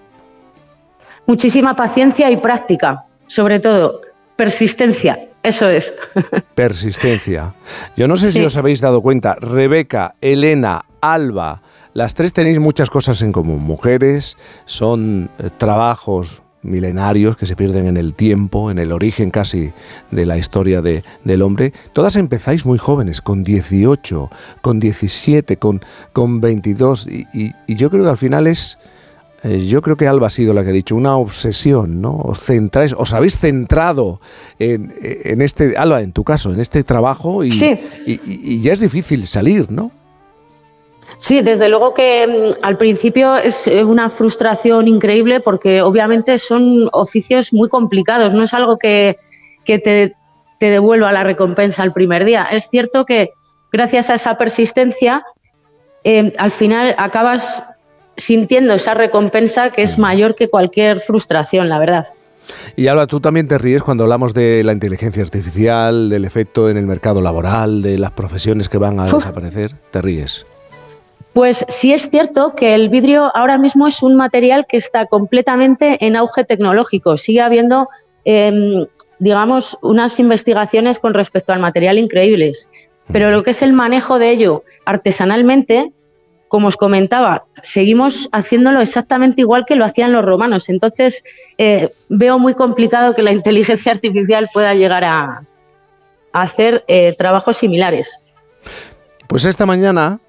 Muchísima 1.26 1.76
paciencia 1.76 2.30
y 2.30 2.36
práctica, 2.38 3.04
sobre 3.26 3.58
todo 3.58 4.00
persistencia, 4.36 5.28
eso 5.42 5.68
es. 5.68 5.94
Persistencia. 6.54 7.54
Yo 7.96 8.08
no 8.08 8.16
sé 8.16 8.32
si 8.32 8.40
os 8.44 8.56
habéis 8.56 8.80
dado 8.80 9.00
cuenta, 9.02 9.34
Rebeca, 9.40 10.14
Elena, 10.20 10.84
Alba, 11.00 11.62
las 11.94 12.14
tres 12.14 12.32
tenéis 12.32 12.58
muchas 12.58 12.90
cosas 12.90 13.22
en 13.22 13.32
común. 13.32 13.62
Mujeres, 13.62 14.36
son 14.64 15.30
eh, 15.38 15.50
trabajos 15.56 16.42
milenarios 16.62 17.36
que 17.36 17.46
se 17.46 17.54
pierden 17.54 17.86
en 17.86 17.96
el 17.96 18.14
tiempo, 18.14 18.70
en 18.72 18.78
el 18.78 18.90
origen 18.90 19.30
casi 19.30 19.72
de 20.10 20.26
la 20.26 20.36
historia 20.36 20.82
de- 20.82 21.04
del 21.22 21.42
hombre. 21.42 21.72
Todas 21.92 22.16
empezáis 22.16 22.66
muy 22.66 22.76
jóvenes, 22.78 23.20
con 23.20 23.44
18, 23.44 24.30
con 24.62 24.80
17, 24.80 25.58
con, 25.58 25.80
con 26.12 26.40
22. 26.40 27.06
Y, 27.06 27.26
y- 27.32 27.52
y 27.68 27.76
yo 27.76 27.88
creo 27.90 28.02
que 28.04 28.10
al 28.10 28.18
final 28.18 28.46
es... 28.48 28.78
eh, 29.46 29.66
Yo 29.66 29.80
creo 29.82 29.96
que 29.96 30.06
Alba 30.08 30.26
ha 30.26 30.30
sido 30.30 30.52
la 30.54 30.62
que 30.64 30.70
ha 30.70 30.72
dicho, 30.72 30.94
una 30.96 31.16
obsesión, 31.16 32.00
¿no? 32.00 32.16
Os 32.16 32.40
centráis, 32.40 32.92
os 32.96 33.12
habéis 33.12 33.38
centrado 33.38 34.20
en, 34.58 34.92
en 35.02 35.40
este, 35.42 35.76
Alba, 35.76 36.02
en 36.02 36.12
tu 36.12 36.24
caso, 36.24 36.52
en 36.52 36.60
este 36.60 36.84
trabajo 36.84 37.44
y, 37.44 37.52
Sí. 37.52 37.78
y, 38.06 38.12
y- 38.12 38.20
y 38.54 38.60
ya 38.62 38.72
es 38.72 38.80
difícil 38.80 39.26
salir, 39.26 39.70
¿no? 39.70 39.90
Sí, 41.18 41.40
desde 41.40 41.68
luego 41.68 41.94
que 41.94 42.26
mm, 42.26 42.64
al 42.64 42.76
principio 42.76 43.36
es 43.36 43.66
eh, 43.68 43.84
una 43.84 44.08
frustración 44.08 44.88
increíble 44.88 45.40
porque 45.40 45.80
obviamente 45.80 46.36
son 46.38 46.88
oficios 46.92 47.52
muy 47.52 47.68
complicados, 47.68 48.34
no 48.34 48.42
es 48.42 48.52
algo 48.52 48.76
que, 48.78 49.16
que 49.64 49.78
te, 49.78 50.14
te 50.58 50.70
devuelva 50.70 51.12
la 51.12 51.22
recompensa 51.22 51.82
al 51.82 51.92
primer 51.92 52.24
día. 52.24 52.44
Es 52.50 52.68
cierto 52.70 53.04
que 53.04 53.30
gracias 53.72 54.10
a 54.10 54.14
esa 54.14 54.36
persistencia, 54.36 55.24
eh, 56.04 56.32
al 56.38 56.50
final 56.50 56.94
acabas 56.98 57.64
sintiendo 58.16 58.74
esa 58.74 58.94
recompensa 58.94 59.70
que 59.70 59.82
es 59.82 59.98
mayor 59.98 60.34
que 60.34 60.48
cualquier 60.48 60.98
frustración, 60.98 61.68
la 61.68 61.78
verdad. 61.78 62.06
Y 62.76 62.86
Alba, 62.86 63.06
tú 63.06 63.20
también 63.20 63.48
te 63.48 63.58
ríes 63.58 63.82
cuando 63.82 64.04
hablamos 64.04 64.34
de 64.34 64.62
la 64.64 64.72
inteligencia 64.72 65.22
artificial, 65.22 66.08
del 66.08 66.24
efecto 66.24 66.70
en 66.70 66.76
el 66.76 66.86
mercado 66.86 67.20
laboral, 67.20 67.82
de 67.82 67.98
las 67.98 68.12
profesiones 68.12 68.68
que 68.68 68.78
van 68.78 69.00
a 69.00 69.06
Uf. 69.06 69.14
desaparecer. 69.14 69.72
Te 69.90 70.02
ríes. 70.02 70.46
Pues 71.32 71.66
sí 71.68 71.92
es 71.92 72.08
cierto 72.08 72.54
que 72.54 72.74
el 72.74 72.88
vidrio 72.88 73.30
ahora 73.34 73.58
mismo 73.58 73.86
es 73.86 74.02
un 74.02 74.16
material 74.16 74.64
que 74.66 74.78
está 74.78 75.06
completamente 75.06 76.04
en 76.04 76.16
auge 76.16 76.44
tecnológico. 76.44 77.16
Sigue 77.18 77.42
habiendo, 77.42 77.88
em, 78.24 78.86
digamos, 79.18 79.76
unas 79.82 80.18
investigaciones 80.18 80.98
con 80.98 81.12
respecto 81.12 81.52
al 81.52 81.60
material 81.60 81.98
increíbles. 81.98 82.68
Pero 83.12 83.30
lo 83.30 83.42
que 83.42 83.50
es 83.50 83.62
el 83.62 83.72
manejo 83.72 84.18
de 84.18 84.30
ello 84.30 84.64
artesanalmente, 84.84 85.92
como 86.56 86.68
os 86.68 86.78
comentaba, 86.78 87.44
seguimos 87.60 88.30
haciéndolo 88.32 88.80
exactamente 88.80 89.42
igual 89.42 89.66
que 89.66 89.76
lo 89.76 89.84
hacían 89.84 90.10
los 90.10 90.24
romanos. 90.24 90.70
Entonces, 90.70 91.22
eh, 91.58 91.92
veo 92.08 92.38
muy 92.38 92.54
complicado 92.54 93.14
que 93.14 93.22
la 93.22 93.30
inteligencia 93.30 93.92
artificial 93.92 94.48
pueda 94.54 94.72
llegar 94.72 95.04
a, 95.04 95.42
hacer 96.32 96.82
eh, 96.88 97.14
trabajos 97.18 97.58
similares. 97.58 98.22
Pues 99.26 99.44
esta 99.44 99.66
mañana, 99.66 100.20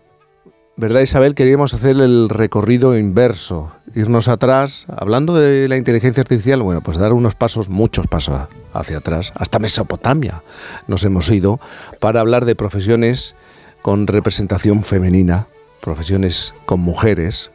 ¿verdad 0.76 1.00
Isabel? 1.00 1.34
Queríamos 1.34 1.74
hacer 1.74 1.96
el 1.96 2.28
recorrido 2.28 2.98
inverso, 2.98 3.72
irnos 3.96 4.28
atrás, 4.28 4.86
hablando 4.90 5.34
de 5.34 5.70
la 5.70 5.78
inteligencia 5.78 6.20
artificial, 6.20 6.62
bueno, 6.62 6.82
pues 6.82 6.98
dar 6.98 7.14
unos 7.14 7.36
pasos, 7.36 7.70
muchos 7.70 8.06
pasos 8.08 8.50
hacia 8.74 8.98
atrás, 8.98 9.32
hasta 9.36 9.60
Mesopotamia 9.60 10.44
nos 10.88 11.06
hemos 11.06 11.30
ido, 11.30 11.62
para 12.02 12.20
hablar 12.20 12.44
de 12.44 12.56
profesiones 12.56 13.34
con 13.82 14.08
representación 14.08 14.84
femenina, 14.84 15.48
profesiones 15.82 16.54
con 16.66 16.80
mujeres, 16.80 17.52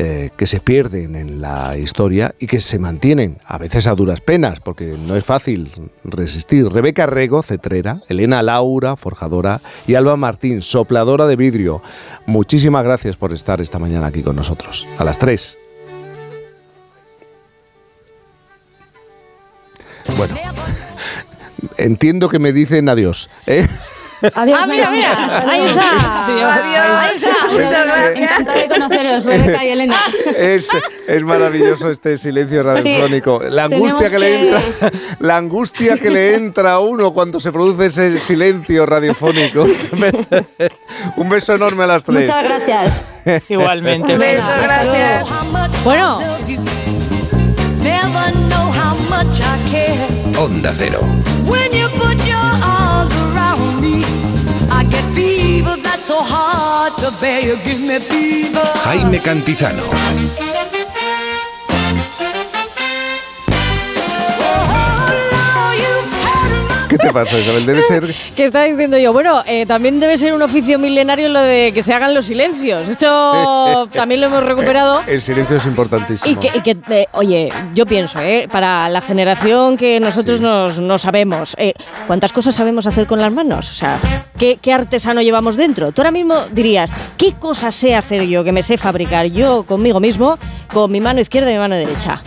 eh, 0.00 0.30
que 0.36 0.46
se 0.46 0.60
pierden 0.60 1.16
en 1.16 1.40
la 1.40 1.76
historia 1.76 2.32
y 2.38 2.46
que 2.46 2.60
se 2.60 2.78
mantienen, 2.78 3.38
a 3.44 3.58
veces 3.58 3.88
a 3.88 3.96
duras 3.96 4.20
penas, 4.20 4.60
porque 4.60 4.94
no 5.08 5.16
es 5.16 5.24
fácil 5.24 5.72
resistir. 6.04 6.68
Rebeca 6.68 7.06
Rego, 7.06 7.42
cetrera, 7.42 8.02
Elena 8.08 8.42
Laura, 8.44 8.94
forjadora, 8.94 9.60
y 9.88 9.96
Alba 9.96 10.16
Martín, 10.16 10.62
sopladora 10.62 11.26
de 11.26 11.34
vidrio. 11.34 11.82
Muchísimas 12.26 12.84
gracias 12.84 13.16
por 13.16 13.32
estar 13.32 13.60
esta 13.60 13.80
mañana 13.80 14.06
aquí 14.06 14.22
con 14.22 14.36
nosotros. 14.36 14.86
A 14.98 15.04
las 15.04 15.18
3. 15.18 15.58
Bueno, 20.16 20.36
entiendo 21.76 22.28
que 22.28 22.38
me 22.38 22.52
dicen 22.52 22.88
adiós. 22.88 23.28
¿eh? 23.46 23.66
Adiós, 24.34 24.58
ah, 24.60 24.66
mira, 24.66 24.90
mira, 24.90 25.48
ahí 25.48 25.66
está. 25.66 26.26
Ahí 27.00 27.16
está. 27.16 27.46
Muchas 27.50 27.86
gracias. 27.86 28.16
Encantada 28.16 28.58
de 28.58 28.68
conoceros, 28.68 29.24
Rebeca 29.24 29.64
y 29.64 29.68
Elena. 29.68 29.96
Es, 30.36 30.68
es 31.06 31.22
maravilloso 31.22 31.90
este 31.90 32.18
silencio 32.18 32.62
radiofónico. 32.62 33.40
La 33.48 33.64
angustia 33.64 34.10
que, 34.10 34.18
le 34.18 34.40
entra, 34.40 34.90
la 35.20 35.36
angustia 35.36 35.96
que 35.96 36.10
le 36.10 36.34
entra 36.34 36.72
a 36.72 36.80
uno 36.80 37.12
cuando 37.12 37.38
se 37.38 37.52
produce 37.52 37.86
ese 37.86 38.18
silencio 38.18 38.86
radiofónico. 38.86 39.66
Un 41.16 41.28
beso 41.28 41.54
enorme 41.54 41.84
a 41.84 41.86
las 41.86 42.04
tres. 42.04 42.28
Muchas 42.28 42.44
gracias. 42.44 43.04
Igualmente. 43.48 44.14
Un 44.14 44.18
beso, 44.18 44.46
gracias. 44.62 45.26
Bueno, 45.84 46.18
Never 47.82 48.32
know 48.48 48.72
how 48.72 48.94
much 49.08 49.40
I 49.40 49.70
care. 49.70 50.36
Onda 50.36 50.72
Cero. 50.74 51.00
Jaime 58.84 59.20
Cantizano. 59.20 60.47
¿Qué 67.00 67.06
te 67.06 67.12
pasa, 67.12 67.38
Isabel? 67.38 67.64
Debe 67.64 67.82
ser. 67.82 68.14
¿qué 68.34 68.44
está 68.44 68.64
diciendo 68.64 68.98
yo? 68.98 69.12
Bueno, 69.12 69.42
eh, 69.46 69.66
también 69.66 70.00
debe 70.00 70.18
ser 70.18 70.32
un 70.32 70.42
oficio 70.42 70.78
milenario 70.78 71.28
lo 71.28 71.40
de 71.40 71.72
que 71.72 71.82
se 71.82 71.94
hagan 71.94 72.14
los 72.14 72.26
silencios. 72.26 72.88
Esto 72.88 73.88
también 73.92 74.20
lo 74.20 74.26
hemos 74.26 74.42
recuperado. 74.42 75.02
El 75.06 75.20
silencio 75.20 75.56
es 75.56 75.66
importantísimo. 75.66 76.30
Y 76.30 76.36
que, 76.36 76.58
y 76.58 76.60
que, 76.60 76.76
eh, 76.90 77.06
oye, 77.12 77.52
yo 77.74 77.86
pienso, 77.86 78.20
eh, 78.20 78.48
para 78.50 78.88
la 78.88 79.00
generación 79.00 79.76
que 79.76 80.00
nosotros 80.00 80.40
nos, 80.40 80.80
no 80.80 80.98
sabemos, 80.98 81.54
eh, 81.58 81.74
¿cuántas 82.06 82.32
cosas 82.32 82.54
sabemos 82.54 82.86
hacer 82.86 83.06
con 83.06 83.20
las 83.20 83.32
manos? 83.32 83.70
O 83.70 83.74
sea, 83.74 83.98
¿qué, 84.36 84.58
¿qué 84.60 84.72
artesano 84.72 85.22
llevamos 85.22 85.56
dentro? 85.56 85.92
Tú 85.92 86.02
ahora 86.02 86.10
mismo 86.10 86.36
dirías, 86.50 86.90
¿qué 87.16 87.34
cosas 87.34 87.74
sé 87.74 87.94
hacer 87.94 88.26
yo, 88.26 88.42
que 88.44 88.52
me 88.52 88.62
sé 88.62 88.76
fabricar 88.76 89.26
yo 89.26 89.64
conmigo 89.64 90.00
mismo, 90.00 90.38
con 90.72 90.90
mi 90.90 91.00
mano 91.00 91.20
izquierda 91.20 91.50
y 91.50 91.54
mi 91.54 91.60
mano 91.60 91.76
derecha? 91.76 92.22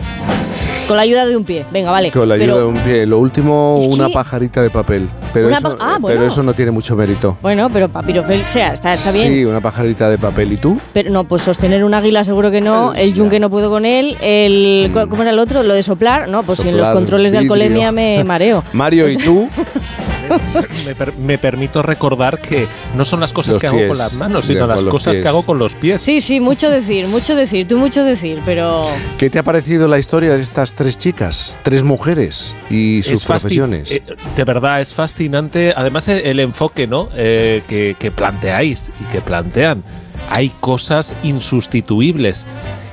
Con 0.88 0.96
la 0.96 1.02
ayuda 1.04 1.26
de 1.26 1.36
un 1.36 1.44
pie. 1.44 1.64
Venga, 1.72 1.90
vale. 1.90 2.10
Con 2.10 2.28
la 2.28 2.34
ayuda 2.34 2.46
Pero- 2.46 2.58
de 2.58 2.64
un 2.66 2.76
pie. 2.78 3.06
Lo 3.06 3.18
último, 3.18 3.78
una 3.78 4.08
pajarita 4.08 4.62
de 4.62 4.70
papel. 4.70 5.08
Pero, 5.32 5.48
Una 5.48 5.58
eso, 5.58 5.78
pa- 5.78 5.94
ah, 5.94 5.98
pero 6.04 6.26
eso 6.26 6.42
no 6.42 6.52
tiene 6.52 6.70
mucho 6.70 6.94
mérito. 6.96 7.38
Bueno, 7.40 7.68
pero 7.72 7.88
papirofel, 7.88 8.42
sea, 8.48 8.74
está, 8.74 8.92
está 8.92 9.12
bien. 9.12 9.32
Sí, 9.32 9.44
una 9.44 9.60
pajarita 9.60 10.10
de 10.10 10.18
papel. 10.18 10.52
¿Y 10.52 10.56
tú? 10.58 10.78
Pero 10.92 11.10
no, 11.10 11.24
pues 11.24 11.42
sostener 11.42 11.84
un 11.84 11.94
águila 11.94 12.24
seguro 12.24 12.50
que 12.50 12.60
no, 12.60 12.92
el 12.94 13.14
yunque 13.14 13.40
no 13.40 13.48
puedo 13.48 13.70
con 13.70 13.84
él, 13.86 14.16
el 14.20 14.90
Mm. 14.90 14.92
¿cu- 14.92 15.08
¿cómo 15.08 15.22
era 15.22 15.30
el 15.30 15.38
otro? 15.38 15.62
Lo 15.62 15.72
de 15.74 15.82
soplar, 15.82 16.28
no, 16.28 16.42
pues 16.42 16.58
si 16.58 16.68
en 16.68 16.76
los 16.76 16.86
Soplar, 16.86 16.94
controles 16.96 17.32
de 17.32 17.38
alcoholemia 17.38 17.92
me 17.92 18.22
mareo. 18.24 18.62
Mario, 18.72 19.08
¿y 19.08 19.16
tú? 19.16 19.48
Me, 20.86 20.94
per- 20.94 21.14
me 21.16 21.38
permito 21.38 21.82
recordar 21.82 22.40
que 22.40 22.66
no 22.96 23.04
son 23.04 23.20
las 23.20 23.32
cosas 23.32 23.54
Los 23.54 23.60
que 23.60 23.66
hago 23.68 23.88
con 23.88 23.98
las 23.98 24.14
manos, 24.14 24.44
sino 24.46 24.66
las 24.66 24.82
cosas 24.84 25.12
pies. 25.12 25.22
que 25.22 25.28
hago 25.28 25.42
con 25.44 25.58
los 25.58 25.74
pies. 25.74 26.02
Sí, 26.02 26.20
sí, 26.20 26.40
mucho 26.40 26.70
decir, 26.70 27.06
mucho 27.08 27.34
decir, 27.34 27.66
tú 27.68 27.78
mucho 27.78 28.04
decir, 28.04 28.40
pero 28.44 28.84
¿Qué 29.18 29.30
te 29.30 29.38
ha 29.38 29.42
parecido 29.42 29.88
la 29.88 29.98
historia 29.98 30.34
de 30.36 30.42
estas 30.42 30.74
tres 30.74 30.98
chicas, 30.98 31.58
tres 31.62 31.82
mujeres 31.82 32.54
y 32.70 33.02
sus 33.02 33.20
Es 33.20 33.24
profesiones? 33.26 33.92
eh, 33.92 34.02
de 34.36 34.44
verdad, 34.44 34.80
es 34.80 34.92
fascinante. 34.94 35.72
Además, 35.76 36.08
el, 36.08 36.18
el 36.26 36.40
enfoque 36.40 36.86
¿no? 36.86 37.08
Eh, 37.14 37.62
que, 37.68 37.96
que 37.98 38.10
planteáis 38.10 38.90
y 39.00 39.04
que 39.12 39.20
plantean. 39.20 39.82
Hay 40.30 40.50
cosas 40.60 41.14
insustituibles. 41.22 42.44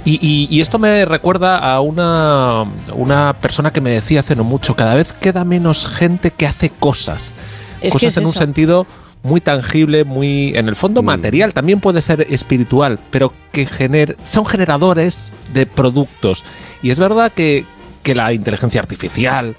Y, 0.06 0.20
y- 0.26 0.48
y 0.50 0.62
esto 0.62 0.80
me 0.80 1.06
recuerda 1.06 1.58
a 1.58 1.82
una, 1.82 2.64
una 2.94 3.34
persona 3.34 3.72
que 3.72 3.82
me 3.82 3.92
decía 3.92 4.22
hace 4.22 4.36
no 4.36 4.44
mucho, 4.44 4.76
cada 4.76 4.96
vez 4.96 5.12
queda 5.14 5.44
menos 5.44 5.88
gente 5.88 6.32
que 6.32 6.48
hace 6.48 6.70
cosas. 6.70 7.34
Es 7.82 7.94
cosas 7.94 8.08
es 8.14 8.18
en 8.18 8.26
un 8.26 8.34
sentido 8.34 8.88
muy 9.24 9.42
tangible, 9.42 10.06
muy 10.06 10.54
en 10.56 10.70
el 10.70 10.76
fondo 10.78 11.02
material, 11.04 11.54
también 11.54 11.82
puede 11.82 12.02
ser 12.02 12.26
espiritual, 12.30 13.00
pero 13.12 13.34
que 13.52 13.66
gener, 13.66 14.16
son 14.24 14.46
generadores 14.46 15.30
de 15.54 15.66
productos. 15.66 16.46
Y 16.82 16.90
es 16.92 17.00
verdad 17.00 17.32
que, 17.34 17.66
que 18.02 18.16
la 18.16 18.32
inteligencia 18.32 18.80
artificial, 18.80 19.58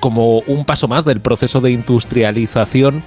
como 0.00 0.38
un 0.40 0.64
paso 0.64 0.88
más 0.88 1.04
del 1.04 1.20
proceso 1.20 1.60
de 1.60 1.72
industrialización, 1.72 3.02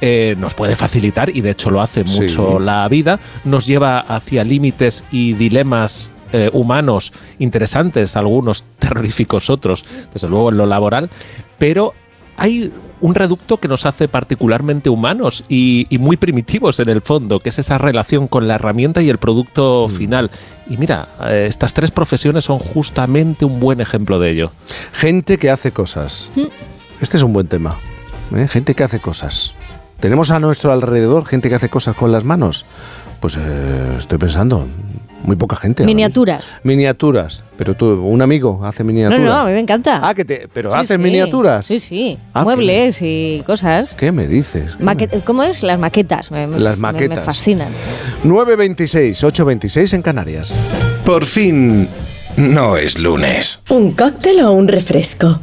eh, 0.00 0.34
nos 0.38 0.54
puede 0.54 0.76
facilitar, 0.76 1.34
y 1.36 1.40
de 1.42 1.50
hecho 1.50 1.70
lo 1.70 1.82
hace 1.82 2.04
Sí. 2.06 2.22
mucho 2.22 2.58
la 2.60 2.86
vida, 2.88 3.18
nos 3.44 3.66
lleva 3.66 3.98
hacia 4.00 4.44
límites 4.44 5.04
y 5.10 5.32
dilemas 5.34 6.10
eh, 6.32 6.50
humanos 6.52 7.12
interesantes, 7.38 8.16
algunos 8.16 8.64
terroríficos, 8.78 9.50
otros, 9.50 9.84
desde 10.12 10.28
luego 10.28 10.50
en 10.50 10.56
lo 10.56 10.66
laboral, 10.66 11.10
pero 11.58 11.92
hay 12.36 12.72
un 13.02 13.14
reducto 13.14 13.58
que 13.58 13.68
nos 13.68 13.84
hace 13.84 14.08
particularmente 14.08 14.88
humanos 14.88 15.44
y, 15.48 15.86
y 15.90 15.98
muy 15.98 16.16
primitivos 16.16 16.80
en 16.80 16.88
el 16.88 17.02
fondo, 17.02 17.40
que 17.40 17.50
es 17.50 17.58
esa 17.58 17.76
relación 17.76 18.28
con 18.28 18.48
la 18.48 18.54
herramienta 18.54 19.02
y 19.02 19.10
el 19.10 19.18
producto 19.18 19.86
Mm. 19.88 19.92
final. 19.92 20.30
Y 20.68 20.76
mira, 20.78 21.08
eh, 21.26 21.44
estas 21.48 21.74
tres 21.74 21.90
profesiones 21.90 22.44
son 22.44 22.58
justamente 22.58 23.44
un 23.44 23.60
buen 23.60 23.80
ejemplo 23.80 24.18
de 24.18 24.30
ello. 24.30 24.52
Gente 24.92 25.36
que 25.38 25.50
hace 25.50 25.72
cosas. 25.72 26.30
Este 27.00 27.16
es 27.18 27.22
un 27.22 27.32
buen 27.32 27.46
tema. 27.46 27.76
¿eh? 28.34 28.46
Gente 28.48 28.74
que 28.74 28.84
hace 28.84 29.00
cosas. 29.00 29.54
¿Tenemos 29.98 30.30
a 30.30 30.38
nuestro 30.38 30.72
alrededor 30.72 31.26
gente 31.26 31.48
que 31.50 31.56
hace 31.56 31.68
cosas 31.68 31.94
con 31.96 32.10
las 32.12 32.24
manos? 32.24 32.64
Pues 33.20 33.36
eh, 33.38 33.96
estoy 33.98 34.16
pensando, 34.16 34.66
muy 35.22 35.36
poca 35.36 35.56
gente. 35.56 35.84
miniaturas. 35.84 36.52
Miniaturas. 36.62 37.44
Pero 37.56 37.74
tú, 37.74 38.02
un 38.02 38.22
amigo 38.22 38.60
hace 38.64 38.82
No, 38.82 38.88
miniaturas. 38.88 39.20
no, 39.22 39.32
a 39.34 39.44
mí 39.46 39.52
me 39.52 39.60
encanta. 39.60 40.00
Ah, 40.02 40.14
que 40.14 40.24
te, 40.24 40.48
pero 40.52 40.72
Sí, 40.72 40.78
haces 40.78 40.96
sí. 40.96 41.02
miniaturas. 41.02 41.66
Sí, 41.66 41.78
sí, 41.80 42.18
Ah, 42.32 42.42
muebles 42.44 42.98
y 43.02 43.42
cosas. 43.46 43.94
¿Qué 43.94 44.12
me 44.12 44.26
dices? 44.26 44.78
Maquet- 44.80 45.22
¿Cómo 45.24 45.42
es? 45.42 45.62
Las 45.62 45.78
maquetas. 45.78 46.30
Me- 46.30 46.46
me- 46.46 46.58
Las 46.58 46.76
me- 46.76 46.82
maquetas. 46.82 47.18
Me, 47.18 47.24
fascinan. 47.24 47.68
9.26, 48.24 49.22
8.26 49.24 49.92
en 49.94 50.02
Canarias. 50.02 50.58
Por 51.04 51.24
fin, 51.24 51.88
no 52.36 52.76
es 52.76 52.98
lunes. 52.98 53.62
¿Un 53.68 53.92
cóctel 53.92 54.40
o 54.42 54.52
un 54.52 54.68
refresco? 54.68 55.40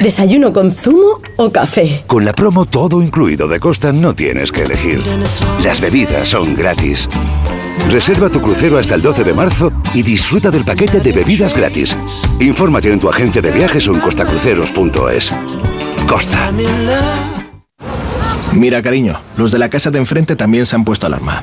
¿Desayuno 0.00 0.52
con 0.52 0.72
zumo 0.72 1.20
o 1.36 1.50
café? 1.50 2.04
Con 2.06 2.24
la 2.24 2.32
promo 2.32 2.66
todo 2.66 3.02
incluido 3.02 3.48
de 3.48 3.60
Costa 3.60 3.92
no 3.92 4.14
tienes 4.14 4.52
que 4.52 4.62
elegir. 4.62 5.02
Las 5.62 5.80
bebidas 5.80 6.28
son 6.28 6.54
gratis. 6.54 7.08
Reserva 7.90 8.28
tu 8.30 8.40
crucero 8.40 8.78
hasta 8.78 8.94
el 8.94 9.02
12 9.02 9.24
de 9.24 9.34
marzo 9.34 9.72
y 9.94 10.02
disfruta 10.02 10.50
del 10.50 10.64
paquete 10.64 11.00
de 11.00 11.12
bebidas 11.12 11.54
gratis. 11.54 11.96
Infórmate 12.40 12.92
en 12.92 13.00
tu 13.00 13.08
agencia 13.08 13.40
de 13.40 13.52
viajes 13.52 13.86
o 13.88 13.94
en 13.94 14.00
costacruceros.es. 14.00 15.30
Costa. 16.08 16.52
Mira, 18.52 18.82
cariño, 18.82 19.20
los 19.36 19.52
de 19.52 19.58
la 19.58 19.68
casa 19.68 19.90
de 19.90 19.98
enfrente 19.98 20.34
también 20.34 20.66
se 20.66 20.74
han 20.76 20.84
puesto 20.84 21.06
alarma. 21.06 21.42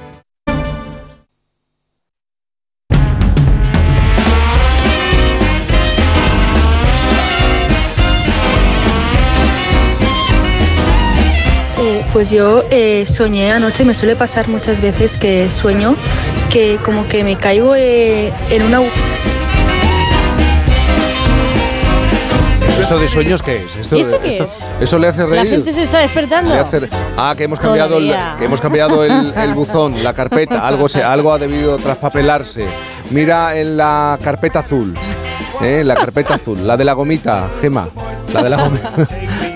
Pues 12.13 12.29
yo 12.29 12.63
eh, 12.71 13.05
soñé 13.05 13.51
anoche, 13.51 13.85
me 13.85 13.93
suele 13.93 14.15
pasar 14.15 14.47
muchas 14.47 14.81
veces 14.81 15.17
que 15.17 15.49
sueño 15.49 15.95
que 16.51 16.77
como 16.83 17.07
que 17.07 17.23
me 17.23 17.37
caigo 17.37 17.75
eh, 17.75 18.31
en 18.49 18.63
una... 18.63 18.79
¿Esto 22.79 22.99
de 22.99 23.07
sueños 23.07 23.41
qué 23.41 23.57
es? 23.57 23.91
¿Y 23.91 23.99
esto 24.01 24.19
qué 24.19 24.39
es? 24.39 24.59
Eso 24.81 24.97
le 24.97 25.07
hace 25.07 25.21
La 25.21 25.27
reír. 25.27 25.49
gente 25.49 25.71
se 25.71 25.83
está 25.83 25.99
despertando. 25.99 26.53
Le 26.53 26.59
hace- 26.59 26.89
Ah, 27.15 27.35
que 27.37 27.45
hemos 27.45 27.59
cambiado, 27.59 27.97
el, 27.97 28.13
que 28.39 28.45
hemos 28.45 28.59
cambiado 28.59 29.05
el, 29.05 29.33
el 29.37 29.53
buzón, 29.53 30.03
la 30.03 30.13
carpeta. 30.13 30.67
Algo, 30.67 30.89
se, 30.89 31.01
algo 31.03 31.31
ha 31.31 31.37
debido 31.39 31.77
traspapelarse. 31.77 32.65
Mira 33.11 33.55
en 33.57 33.77
la 33.77 34.17
carpeta 34.21 34.59
azul. 34.59 34.93
¿Eh? 35.63 35.83
La 35.83 35.95
carpeta 35.95 36.35
azul. 36.35 36.65
La 36.65 36.77
de 36.77 36.85
la 36.85 36.93
gomita, 36.93 37.47
Gema. 37.61 37.87
La 38.33 38.43
de 38.43 38.49
la 38.49 38.63
gomita. 38.63 38.91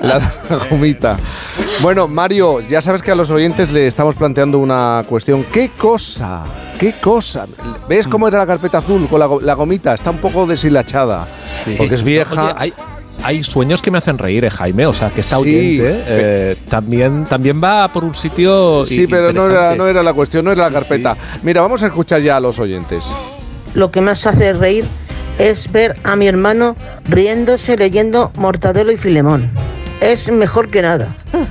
La 0.02 0.20
de 0.20 0.26
la 0.50 0.66
gomita. 0.70 1.18
Bueno, 1.82 2.08
Mario, 2.08 2.60
ya 2.62 2.80
sabes 2.82 3.02
que 3.02 3.10
a 3.12 3.16
los 3.16 3.32
oyentes 3.32 3.72
le 3.72 3.88
estamos 3.88 4.16
planteando 4.16 4.60
una 4.60 5.04
cuestión. 5.08 5.44
¿Qué 5.52 5.70
cosa? 5.70 6.44
¿Qué 6.80 6.94
cosa? 7.02 7.48
¿Ves 7.90 8.08
cómo 8.08 8.28
era 8.28 8.38
la 8.38 8.46
carpeta 8.46 8.80
azul 8.80 9.08
con 9.08 9.20
la, 9.20 9.26
go- 9.26 9.42
la 9.42 9.54
gomita? 9.56 9.94
Está 9.96 10.12
un 10.12 10.18
poco 10.20 10.46
deshilachada. 10.46 11.26
Porque 11.78 11.96
es 11.96 12.04
vieja. 12.04 12.44
Oye, 12.44 12.54
hay, 12.58 12.74
hay 13.24 13.44
sueños 13.44 13.82
que 13.82 13.90
me 13.90 13.98
hacen 13.98 14.18
reír, 14.20 14.46
eh, 14.46 14.52
Jaime. 14.52 14.86
O 14.86 14.94
sea, 14.94 15.10
que 15.10 15.22
está 15.22 15.38
Sí. 15.38 15.42
oyente. 15.42 16.04
eh, 16.08 16.56
también, 16.70 17.26
también 17.26 17.60
va 17.64 17.88
por 17.88 18.04
un 18.04 18.14
sitio. 18.14 18.86
Sí, 18.86 19.08
pero 19.08 19.34
no 19.34 19.46
era, 19.48 19.76
no 19.76 19.88
era 19.88 20.04
la 20.04 20.14
cuestión, 20.14 20.46
no 20.46 20.52
era 20.52 20.64
la 20.70 20.72
carpeta. 20.72 21.18
Mira, 21.42 21.62
vamos 21.62 21.82
a 21.82 21.88
escuchar 21.88 22.22
ya 22.22 22.38
a 22.38 22.40
los 22.40 22.60
oyentes. 22.60 23.12
Lo 23.74 23.90
que 23.90 24.02
más 24.02 24.26
hace 24.28 24.54
reír 24.54 24.86
es 25.40 25.72
ver 25.72 25.98
a 26.04 26.16
mi 26.16 26.28
hermano 26.28 26.76
riéndose 27.10 27.78
leyendo 27.78 28.32
Mortadelo 28.38 28.92
y 28.92 28.98
Filemón. 28.98 29.50
Es 30.02 30.30
mejor 30.32 30.70
que 30.70 30.82
nada. 30.82 31.08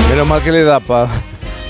Menos 0.10 0.28
mal 0.28 0.42
que 0.42 0.52
le 0.52 0.64
da 0.64 0.80
pa, 0.80 1.08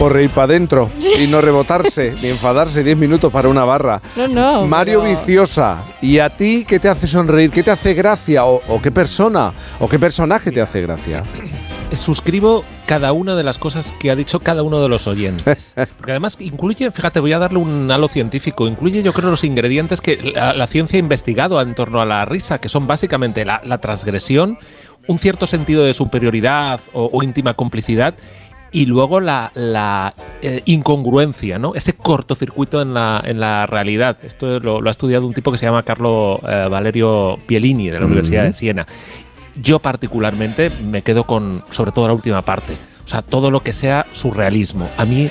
por 0.01 0.13
reír 0.13 0.31
para 0.31 0.45
adentro 0.45 0.89
y 1.19 1.27
no 1.27 1.41
rebotarse 1.41 2.15
ni 2.23 2.29
enfadarse 2.29 2.83
10 2.83 2.97
minutos 2.97 3.31
para 3.31 3.47
una 3.49 3.63
barra. 3.65 4.01
No, 4.15 4.27
no. 4.27 4.65
Mario 4.65 5.03
pero- 5.03 5.15
Viciosa, 5.19 5.77
¿y 6.01 6.17
a 6.17 6.27
ti 6.31 6.65
qué 6.67 6.79
te 6.79 6.89
hace 6.89 7.05
sonreír? 7.05 7.51
¿Qué 7.51 7.61
te 7.61 7.69
hace 7.69 7.93
gracia? 7.93 8.45
¿O, 8.45 8.63
o 8.67 8.81
qué 8.81 8.89
persona? 8.89 9.53
¿O 9.79 9.87
qué 9.87 9.99
personaje 9.99 10.51
te 10.51 10.59
hace 10.59 10.81
gracia? 10.81 11.21
Suscribo 11.93 12.63
cada 12.87 13.11
una 13.13 13.35
de 13.35 13.43
las 13.43 13.59
cosas 13.59 13.93
que 13.99 14.09
ha 14.09 14.15
dicho 14.15 14.39
cada 14.39 14.63
uno 14.63 14.81
de 14.81 14.89
los 14.89 15.05
oyentes. 15.05 15.75
Porque 15.97 16.13
además 16.13 16.35
incluye, 16.39 16.89
fíjate, 16.89 17.19
voy 17.19 17.33
a 17.33 17.37
darle 17.39 17.59
un 17.59 17.91
halo 17.91 18.07
científico, 18.07 18.67
incluye 18.67 19.03
yo 19.03 19.13
creo 19.13 19.29
los 19.29 19.43
ingredientes 19.43 20.01
que 20.01 20.31
la, 20.33 20.53
la 20.55 20.65
ciencia 20.65 20.97
ha 20.97 20.99
investigado 20.99 21.61
en 21.61 21.75
torno 21.75 22.01
a 22.01 22.05
la 22.07 22.25
risa, 22.25 22.57
que 22.59 22.69
son 22.69 22.87
básicamente 22.87 23.45
la, 23.45 23.61
la 23.65 23.77
transgresión, 23.77 24.57
un 25.07 25.19
cierto 25.19 25.45
sentido 25.45 25.83
de 25.83 25.93
superioridad 25.93 26.79
o, 26.93 27.07
o 27.13 27.21
íntima 27.21 27.53
complicidad 27.53 28.15
y 28.71 28.85
luego 28.85 29.19
la, 29.19 29.51
la, 29.53 30.13
eh, 30.41 30.61
incongruencia, 30.65 31.59
¿no? 31.59 31.75
Ese 31.75 31.93
cortocircuito 31.93 32.81
en 32.81 32.93
la, 32.93 33.21
en 33.25 33.39
la 33.39 33.65
realidad. 33.65 34.17
Esto 34.23 34.59
lo, 34.59 34.79
lo 34.81 34.89
ha 34.89 34.91
estudiado 34.91 35.27
un 35.27 35.33
tipo 35.33 35.51
que 35.51 35.57
se 35.57 35.65
llama 35.65 35.83
Carlo 35.83 36.39
eh, 36.47 36.67
Valerio 36.69 37.37
Pielini 37.45 37.89
de 37.89 37.99
la 37.99 38.05
Universidad 38.05 38.43
de. 38.43 38.53
Siena. 38.53 38.87
Yo 39.61 39.79
particularmente 39.79 40.71
me 40.89 41.01
quedo 41.01 41.25
con, 41.25 41.63
sobre 41.69 41.91
todo 41.91 42.07
la 42.07 42.13
última 42.13 42.41
parte. 42.41 42.73
O 43.03 43.07
sea, 43.07 43.21
todo 43.21 43.51
lo 43.51 43.61
que 43.61 43.73
sea 43.73 44.05
surrealismo. 44.13 44.89
A 44.97 45.05
mí 45.05 45.29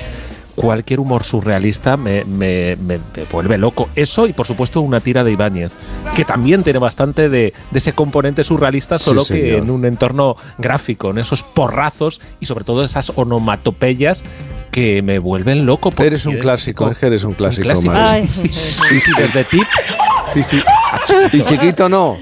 cualquier 0.54 1.00
humor 1.00 1.24
surrealista 1.24 1.96
me, 1.96 2.24
me- 2.24 2.76
me- 2.76 2.98
me 2.98 3.24
vuelve 3.30 3.58
loco. 3.58 3.88
Eso 3.96 4.26
y 4.26 4.32
por 4.32 4.46
supuesto 4.46 4.80
una 4.80 5.00
tira 5.00 5.24
de 5.24 5.32
Ibáñez, 5.32 5.72
que 6.14 6.24
también 6.24 6.62
tiene 6.62 6.78
bastante 6.78 7.28
de, 7.28 7.52
de 7.70 7.78
ese 7.78 7.92
componente 7.92 8.44
surrealista, 8.44 8.98
Sí, 8.98 9.04
solo 9.04 9.24
que 9.24 9.56
en 9.56 9.70
un 9.70 9.84
entorno 9.84 10.36
gráfico, 10.58 11.10
en 11.10 11.18
esos 11.18 11.42
porrazos 11.42 12.20
y 12.40 12.46
sobre 12.46 12.64
todo 12.64 12.84
esas 12.84 13.12
onomatopeyas 13.14 14.24
que 14.70 15.02
me 15.02 15.18
vuelven 15.18 15.66
loco. 15.66 15.90
porque 15.90 16.06
Eres 16.08 16.26
un 16.26 16.36
clásico, 16.38 16.90
es 16.90 16.98
que 16.98 17.06
eres 17.06 17.24
un 17.24 17.32
clásico, 17.34 17.64
clásico. 17.64 17.92
Mario. 17.92 18.08
Ay, 18.12 18.28
sí, 18.28 18.48
sí, 18.48 19.00
sí, 19.00 19.12
desde 19.18 19.44
tip. 19.44 19.64
Sí, 20.26 20.42
sí. 20.44 20.62
Y 21.32 21.42
chiquito 21.42 21.88
no. 21.88 22.16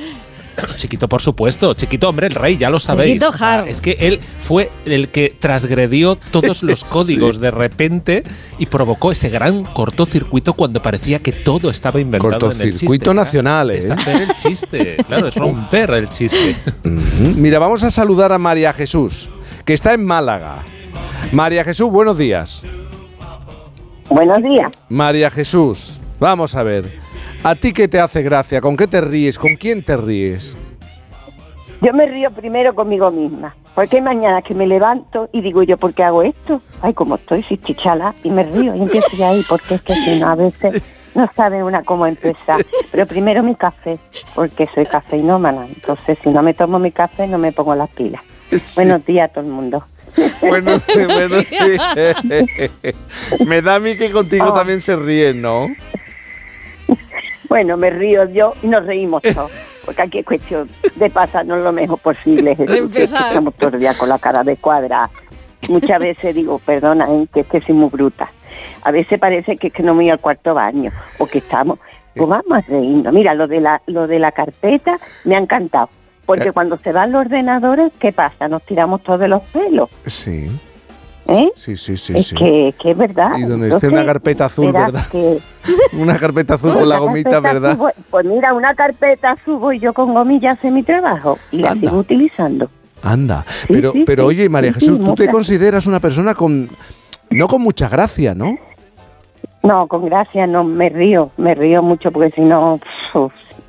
Chiquito, 0.76 1.08
por 1.08 1.22
supuesto. 1.22 1.74
Chiquito, 1.74 2.08
hombre, 2.08 2.26
el 2.26 2.34
rey, 2.34 2.56
ya 2.56 2.70
lo 2.70 2.78
sabéis. 2.78 3.14
Chiquito 3.14 3.44
Haro. 3.44 3.66
es 3.66 3.80
que 3.80 3.96
él 4.00 4.20
fue 4.38 4.70
el 4.84 5.08
que 5.08 5.34
transgredió 5.38 6.16
todos 6.16 6.62
los 6.62 6.84
códigos 6.84 7.40
de 7.40 7.50
repente 7.50 8.24
y 8.58 8.66
provocó 8.66 9.12
ese 9.12 9.28
gran 9.28 9.64
cortocircuito 9.64 10.54
cuando 10.54 10.82
parecía 10.82 11.20
que 11.20 11.32
todo 11.32 11.70
estaba 11.70 12.00
inventado 12.00 12.36
en 12.36 12.42
el 12.44 12.50
chiste. 12.50 12.60
Cortocircuito 12.62 13.14
nacional, 13.14 13.70
¿eh? 13.70 13.78
Es 13.78 13.90
hacer 13.90 14.22
el 14.22 14.34
chiste, 14.34 14.96
claro, 15.06 15.28
es 15.28 15.34
romper 15.34 15.90
el 15.90 16.08
chiste. 16.08 16.56
Mira, 16.84 17.58
vamos 17.58 17.82
a 17.82 17.90
saludar 17.90 18.32
a 18.32 18.38
María 18.38 18.72
Jesús, 18.72 19.28
que 19.64 19.74
está 19.74 19.94
en 19.94 20.04
Málaga. 20.04 20.64
María 21.32 21.64
Jesús, 21.64 21.90
buenos 21.90 22.16
días. 22.16 22.64
Buenos 24.08 24.38
días. 24.42 24.70
María 24.88 25.30
Jesús, 25.30 25.98
vamos 26.18 26.54
a 26.54 26.62
ver. 26.62 27.07
¿A 27.42 27.54
ti 27.54 27.72
qué 27.72 27.88
te 27.88 28.00
hace 28.00 28.22
gracia? 28.22 28.60
¿Con 28.60 28.76
qué 28.76 28.86
te 28.86 29.00
ríes? 29.00 29.38
¿Con 29.38 29.56
quién 29.56 29.82
te 29.84 29.96
ríes? 29.96 30.56
Yo 31.80 31.92
me 31.92 32.06
río 32.06 32.30
primero 32.32 32.74
conmigo 32.74 33.10
misma, 33.12 33.54
porque 33.76 33.96
hay 33.96 34.02
mañanas 34.02 34.42
que 34.42 34.52
me 34.54 34.66
levanto 34.66 35.28
y 35.32 35.40
digo 35.40 35.62
yo, 35.62 35.76
¿por 35.76 35.94
qué 35.94 36.02
hago 36.02 36.22
esto? 36.24 36.60
Ay, 36.82 36.92
como 36.92 37.14
estoy, 37.14 37.44
si 37.44 37.54
estoy 37.54 37.76
chala, 37.76 38.14
y 38.24 38.30
me 38.30 38.42
río 38.42 38.74
y 38.74 38.82
empiezo 38.82 39.16
ya 39.16 39.28
ahí, 39.30 39.44
porque 39.48 39.76
es 39.76 39.82
que 39.82 39.94
si 39.94 40.18
no, 40.18 40.26
a 40.28 40.34
veces 40.34 40.82
no 41.14 41.28
sabe 41.28 41.62
una 41.62 41.82
cómo 41.84 42.04
empezar. 42.06 42.56
Pero 42.90 43.06
primero 43.06 43.44
mi 43.44 43.54
café, 43.54 43.96
porque 44.34 44.68
soy 44.74 44.86
cafeinómana, 44.86 45.66
entonces 45.66 46.18
si 46.22 46.30
no 46.30 46.42
me 46.42 46.52
tomo 46.54 46.80
mi 46.80 46.90
café 46.90 47.28
no 47.28 47.38
me 47.38 47.52
pongo 47.52 47.76
las 47.76 47.90
pilas. 47.90 48.22
Buenos 48.74 49.06
días 49.06 49.30
a 49.30 49.32
todo 49.34 49.44
el 49.44 49.50
mundo. 49.50 49.86
Bueno, 50.40 50.80
bueno, 51.14 51.40
sí. 51.42 52.96
Me 53.46 53.60
da 53.62 53.74
a 53.76 53.78
mí 53.78 53.94
que 53.94 54.10
contigo 54.10 54.46
Oh. 54.48 54.52
también 54.54 54.80
se 54.80 54.96
ríen, 54.96 55.42
¿no? 55.42 55.68
Bueno, 57.48 57.76
me 57.76 57.90
río 57.90 58.28
yo 58.28 58.54
y 58.62 58.66
nos 58.66 58.84
reímos 58.84 59.22
todos. 59.22 59.82
Porque 59.84 60.02
aquí 60.02 60.18
es 60.18 60.26
cuestión 60.26 60.68
de 60.96 61.10
pasarnos 61.10 61.60
lo 61.60 61.72
mejor 61.72 61.98
posible. 61.98 62.54
Jesús, 62.54 62.74
que 62.74 62.80
empezar. 62.80 63.28
Estamos 63.28 63.54
todo 63.54 63.74
el 63.74 63.80
día 63.80 63.94
con 63.94 64.08
la 64.08 64.18
cara 64.18 64.44
de 64.44 64.56
cuadra. 64.56 65.08
Muchas 65.68 65.98
veces 66.00 66.34
digo, 66.34 66.58
perdona, 66.58 67.06
¿eh? 67.10 67.26
que 67.32 67.40
es 67.40 67.46
que 67.46 67.60
soy 67.60 67.74
muy 67.74 67.88
bruta. 67.88 68.30
A 68.82 68.90
veces 68.90 69.18
parece 69.18 69.56
que 69.56 69.68
es 69.68 69.72
que 69.72 69.82
no 69.82 69.94
me 69.94 70.02
voy 70.02 70.10
al 70.10 70.20
cuarto 70.20 70.54
baño 70.54 70.90
o 71.18 71.26
que 71.26 71.38
estamos. 71.38 71.78
Pues 72.14 72.28
vamos 72.28 72.52
a 72.52 72.60
reírnos. 72.60 73.12
Mira, 73.12 73.34
lo 73.34 73.46
de 73.46 73.60
la, 73.60 73.80
lo 73.86 74.06
de 74.06 74.18
la 74.18 74.32
carpeta 74.32 74.98
me 75.24 75.36
ha 75.36 75.38
encantado. 75.38 75.88
Porque 76.26 76.52
cuando 76.52 76.76
se 76.76 76.92
van 76.92 77.12
los 77.12 77.22
ordenadores, 77.22 77.90
¿qué 77.98 78.12
pasa? 78.12 78.48
Nos 78.48 78.62
tiramos 78.64 79.02
todos 79.02 79.20
de 79.20 79.28
los 79.28 79.42
pelos. 79.44 79.88
Sí. 80.06 80.50
¿Eh? 81.28 81.50
Sí, 81.54 81.76
sí, 81.76 81.96
sí, 81.96 82.14
es 82.16 82.26
sí. 82.28 82.34
Que, 82.36 82.74
que 82.80 82.90
es 82.90 82.98
verdad. 82.98 83.30
Y 83.38 83.42
donde 83.42 83.68
esté 83.68 83.88
una 83.88 84.04
carpeta 84.04 84.46
azul, 84.46 84.72
¿verdad? 84.72 85.06
que- 85.10 85.38
Una 85.98 86.16
carpeta 86.18 86.54
azul 86.54 86.72
con 86.74 86.88
la 86.88 86.98
gomita, 86.98 87.40
¿verdad? 87.40 87.76
subo- 87.76 87.92
pues 88.10 88.26
mira, 88.26 88.54
una 88.54 88.74
carpeta 88.74 89.36
subo 89.44 89.72
y 89.72 89.78
yo 89.78 89.92
con 89.92 90.14
gomilla 90.14 90.52
hace 90.52 90.70
mi 90.70 90.82
trabajo 90.82 91.38
y 91.52 91.58
la 91.58 91.72
sigo 91.74 91.98
utilizando. 91.98 92.68
Anda. 93.02 93.44
Pero, 93.68 93.92
sí, 93.92 94.02
pero 94.06 94.26
oye, 94.26 94.48
María 94.48 94.72
Jesús, 94.72 94.98
tú 94.98 95.14
te 95.14 95.28
consideras 95.28 95.86
una 95.86 96.00
persona 96.00 96.34
con. 96.34 96.68
No 97.30 97.46
con 97.46 97.60
mucha 97.62 97.88
gracia, 97.88 98.34
¿no? 98.34 98.56
No, 99.62 99.86
con 99.86 100.06
gracia 100.06 100.46
no, 100.46 100.64
me 100.64 100.88
río, 100.88 101.30
me 101.36 101.54
río 101.54 101.82
mucho 101.82 102.10
porque 102.10 102.30
si 102.30 102.40
no, 102.40 102.80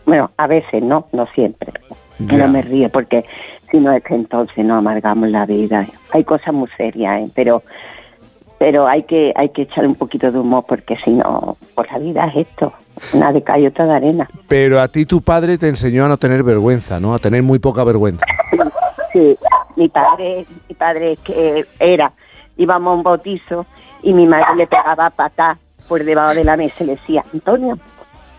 bueno, 0.06 0.32
a 0.38 0.48
veces 0.48 0.82
no, 0.82 1.08
no 1.12 1.28
siempre. 1.36 1.74
Ya. 2.20 2.28
Pero 2.32 2.48
me 2.48 2.62
río 2.62 2.90
porque 2.90 3.26
si 3.72 3.78
no 3.78 3.92
es 3.92 4.04
que 4.04 4.16
entonces 4.16 4.66
no 4.66 4.76
amargamos 4.76 5.30
la 5.30 5.46
vida. 5.46 5.86
Hay 6.12 6.24
cosas 6.24 6.54
muy 6.54 6.70
serias, 6.78 7.22
¿eh? 7.22 7.32
pero 7.36 7.64
pero 8.58 8.88
hay 8.88 9.04
que 9.04 9.32
hay 9.36 9.50
que 9.50 9.64
echar 9.64 9.88
un 9.88 9.96
poquito 9.96 10.32
de 10.32 10.40
humor 10.40 10.66
porque 10.68 10.98
si 11.04 11.12
no, 11.12 11.58
pues 11.76 11.90
la 11.92 12.00
vida 12.00 12.26
es 12.28 12.48
esto, 12.48 12.74
una 13.14 13.32
de 13.32 13.42
cal 13.42 13.62
y 13.62 13.68
otra 13.68 13.86
de 13.86 13.94
arena. 13.94 14.28
Pero 14.48 14.80
a 14.80 14.88
ti 14.88 15.06
tu 15.06 15.22
padre 15.22 15.58
te 15.58 15.70
enseñó 15.70 16.06
a 16.06 16.08
no 16.10 16.18
tener 16.18 16.44
vergüenza, 16.44 17.00
¿no? 17.00 17.14
A 17.14 17.20
tener 17.20 17.42
muy 17.42 17.60
poca 17.60 17.84
vergüenza. 17.84 18.26
Sí, 19.14 19.38
mi 19.76 19.88
padre, 19.88 20.46
mi 20.68 20.76
padre 20.76 21.18
que 21.24 21.66
era, 21.80 22.12
íbamos 22.58 22.92
a 22.92 22.96
un 22.98 23.04
bautizo 23.04 23.66
y 24.04 24.14
mi 24.14 24.28
madre 24.28 24.56
le 24.58 24.68
pegaba 24.68 25.10
patas 25.10 25.58
por 25.88 26.04
debajo 26.04 26.36
de 26.36 26.44
la 26.44 26.58
mesa 26.58 26.84
y 26.84 26.88
le 26.88 26.92
decía, 26.94 27.24
Antonio, 27.34 27.80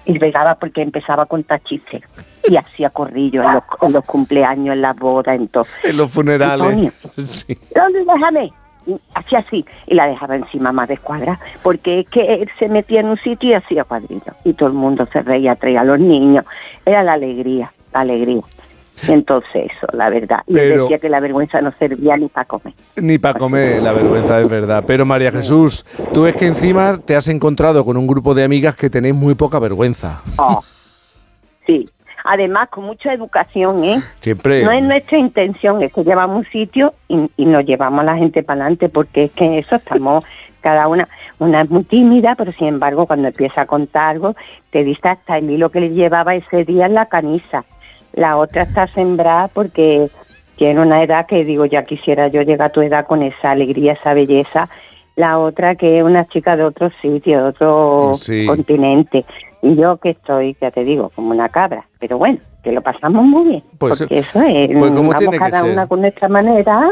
y 0.05 0.19
pegaba 0.19 0.55
porque 0.55 0.83
empezaba 0.83 1.25
a 1.25 1.27
contar 1.27 1.63
chistes. 1.63 2.03
Y 2.49 2.57
hacía 2.57 2.91
corrillo 2.91 3.43
en 3.43 3.55
los, 3.55 3.63
en 3.83 3.93
los 3.93 4.05
cumpleaños, 4.05 4.75
en 4.75 4.83
las 4.83 4.97
bodas, 4.97 5.37
en 5.37 5.49
todo. 5.49 5.65
En 5.85 5.97
los 5.97 6.11
funerales. 6.11 6.67
Antonio, 6.67 6.93
Sí. 7.27 7.57
¿Dónde 7.75 8.05
déjame? 8.05 8.53
Hacía 9.15 9.41
así 9.41 9.65
y 9.87 9.95
la 9.95 10.07
dejaba 10.09 10.37
encima 10.37 10.73
más 10.73 10.89
de 10.89 10.95
escuadra 10.95 11.39
porque 11.63 12.01
es 12.01 12.09
que 12.09 12.35
él 12.35 12.51
se 12.59 12.67
metía 12.69 13.01
en 13.01 13.09
un 13.11 13.19
sitio 13.19 13.51
y 13.51 13.55
hacía 13.55 13.85
cuadrillos 13.85 14.35
y 14.43 14.55
todo 14.55 14.69
el 14.71 14.75
mundo 14.75 15.07
se 15.13 15.21
reía, 15.23 15.55
traía 15.55 15.83
a 15.83 15.85
los 15.85 16.01
niños, 16.01 16.47
era 16.87 17.03
la 17.03 17.13
alegría, 17.13 17.71
la 17.93 18.01
alegría. 18.01 18.41
Entonces 19.09 19.71
eso, 19.71 19.87
la 19.93 20.09
verdad. 20.11 20.41
Y 20.47 20.53
él 20.59 20.71
Pero- 20.71 20.83
decía 20.85 20.99
que 20.99 21.09
la 21.11 21.21
vergüenza 21.21 21.61
no 21.61 21.73
servía 21.79 22.17
ni 22.17 22.29
para 22.29 22.47
comer. 22.47 22.73
Ni 22.97 23.19
para 23.19 23.39
comer, 23.39 23.83
la 23.83 23.93
vergüenza 23.93 24.41
es 24.41 24.49
verdad. 24.49 24.83
Pero 24.87 25.05
María 25.07 25.31
Jesús, 25.31 25.85
tú 26.13 26.27
es 26.27 26.35
que 26.35 26.47
encima 26.47 26.97
te 26.97 27.15
has 27.17 27.29
encontrado 27.29 27.85
con 27.85 27.97
un 27.99 28.07
grupo 28.07 28.35
de 28.35 28.45
amigas 28.45 28.75
que 28.77 28.89
tenéis 28.91 29.15
muy 29.15 29.35
poca 29.35 29.59
vergüenza. 29.59 30.21
Oh, 30.37 30.59
sí. 31.67 31.89
Además, 32.25 32.69
con 32.69 32.85
mucha 32.85 33.13
educación, 33.13 33.85
¿eh? 33.85 34.01
Siempre. 34.21 34.63
No 34.65 34.71
es 34.71 34.83
nuestra 34.83 35.19
intención, 35.19 35.83
es 35.83 35.93
que 35.93 36.05
llevamos 36.05 36.39
un 36.39 36.45
sitio 36.53 36.95
y, 37.09 37.31
y 37.37 37.45
nos 37.47 37.65
llevamos 37.65 38.01
a 38.01 38.05
la 38.05 38.17
gente 38.17 38.43
para 38.43 38.61
adelante, 38.63 38.89
porque 38.89 39.25
es 39.25 39.33
que 39.33 39.47
en 39.47 39.55
eso 39.55 39.77
estamos 39.77 40.25
cada 40.61 40.89
una. 40.89 41.09
Una 41.39 41.63
es 41.63 41.71
muy 41.71 41.85
tímida, 41.85 42.35
pero 42.37 42.53
sin 42.53 42.69
embargo, 42.69 43.07
cuando 43.07 43.29
empieza 43.29 43.63
a 43.63 43.67
contar 43.67 44.11
algo, 44.11 44.37
te 44.71 44.85
dice 44.85 45.09
hasta 45.09 45.39
el 45.39 45.49
hilo 45.51 45.71
que 45.71 45.81
le 45.81 45.91
llevaba 45.91 46.35
ese 46.35 46.65
día 46.65 46.87
en 46.87 46.95
la 46.95 47.07
camisa. 47.07 47.65
La 48.13 48.37
otra 48.37 48.63
está 48.65 48.87
sembrada 48.89 49.49
porque 49.49 50.09
tiene 50.57 50.81
una 50.81 51.03
edad 51.03 51.27
que 51.27 51.45
digo, 51.45 51.65
ya 51.65 51.85
quisiera 51.85 52.29
yo 52.29 52.43
llegar 52.43 52.69
a 52.69 52.73
tu 52.73 52.83
edad 52.83 53.07
con 53.07 53.23
esa 53.23 53.53
alegría, 53.53 53.95
esa 53.95 54.13
belleza. 54.13 54.69
La 55.17 55.39
otra 55.39 55.75
que 55.77 55.99
es 55.99 56.05
una 56.05 56.27
chica 56.27 56.57
de 56.57 56.65
otro 56.65 56.91
sitio, 57.01 57.39
de 57.39 57.49
otro 57.49 58.11
Sí. 58.15 58.45
continente. 58.47 59.25
Y 59.63 59.77
yo 59.77 59.99
que 59.99 60.11
estoy, 60.11 60.57
ya 60.61 60.71
te 60.71 60.85
digo, 60.85 61.11
como 61.15 61.31
una 61.31 61.49
cabra. 61.49 61.87
Pero 61.99 62.17
bueno, 62.19 62.39
que 62.63 62.73
lo 62.73 62.81
pasamos 62.83 63.25
muy 63.25 63.45
bien. 63.49 63.65
Pues, 63.79 63.99
porque 63.99 64.19
eso 64.21 64.41
es, 64.43 64.77
pues 64.77 64.91
como 64.93 65.11
vamos 65.13 65.37
cada 65.39 65.61
ser. 65.61 65.73
una 65.73 65.87
con 65.87 66.01
nuestra 66.01 66.29
manera 66.29 66.89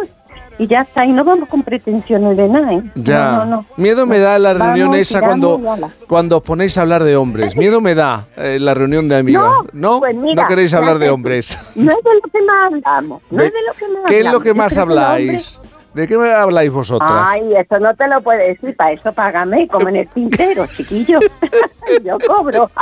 y 0.59 0.67
ya 0.67 0.83
está. 0.83 1.07
Y 1.07 1.13
no 1.13 1.25
vamos 1.25 1.49
con 1.49 1.63
pretensiones 1.63 2.37
de 2.37 2.47
nada, 2.49 2.75
¿eh? 2.75 2.83
Ya. 2.97 3.33
No, 3.33 3.39
no, 3.39 3.47
no. 3.57 3.65
Miedo 3.79 4.05
me 4.07 4.19
da 4.19 4.39
la 4.39 4.53
Vamos, 4.53 4.67
reunión 4.77 4.95
esa 4.97 5.21
cuando, 5.21 5.59
cuando 6.07 6.37
os 6.39 6.43
ponéis 6.43 6.77
a 6.77 6.83
hablar 6.83 7.05
de 7.05 7.17
hombres. 7.17 7.57
Miedo 7.57 7.81
me 7.81 7.95
da 7.95 8.27
eh, 8.37 8.59
la 8.61 8.75
reunión 8.75 9.09
de 9.09 9.17
amigas. 9.17 9.51
¿No? 9.73 10.01
pues 10.01 10.15
mira, 10.15 10.43
no 10.43 10.49
queréis 10.49 10.75
hablar 10.75 10.99
de 10.99 11.09
hombres. 11.09 11.73
No 11.75 11.91
es 11.91 11.97
de 11.97 12.15
lo 12.23 12.31
que 12.31 12.43
más 12.43 12.73
hablamos. 12.85 13.23
No 13.31 13.39
De- 13.39 13.47
es 13.47 13.53
de 13.55 13.59
lo 13.67 13.73
que 13.75 13.89
más 13.95 14.03
¿Qué 14.09 14.19
es 14.19 14.25
lo 14.25 14.29
hablamos. 14.29 14.43
que 14.45 14.55
más 14.55 14.79
habláis? 14.79 15.61
¿De 15.99 16.07
qué 16.07 16.17
me 16.17 16.31
habláis 16.33 16.71
vosotras? 16.73 17.11
Ay, 17.13 17.53
eso 17.57 17.79
no 17.81 17.93
te 17.97 18.07
lo 18.07 18.21
puedo 18.23 18.39
decir, 18.39 18.77
para 18.77 18.93
eso 18.93 19.13
págame, 19.13 19.67
como 19.67 19.89
en 19.89 19.97
el 19.97 20.09
tintero, 20.09 20.65
chiquillo. 20.77 21.19
yo 22.05 22.17
cobro. 22.27 22.71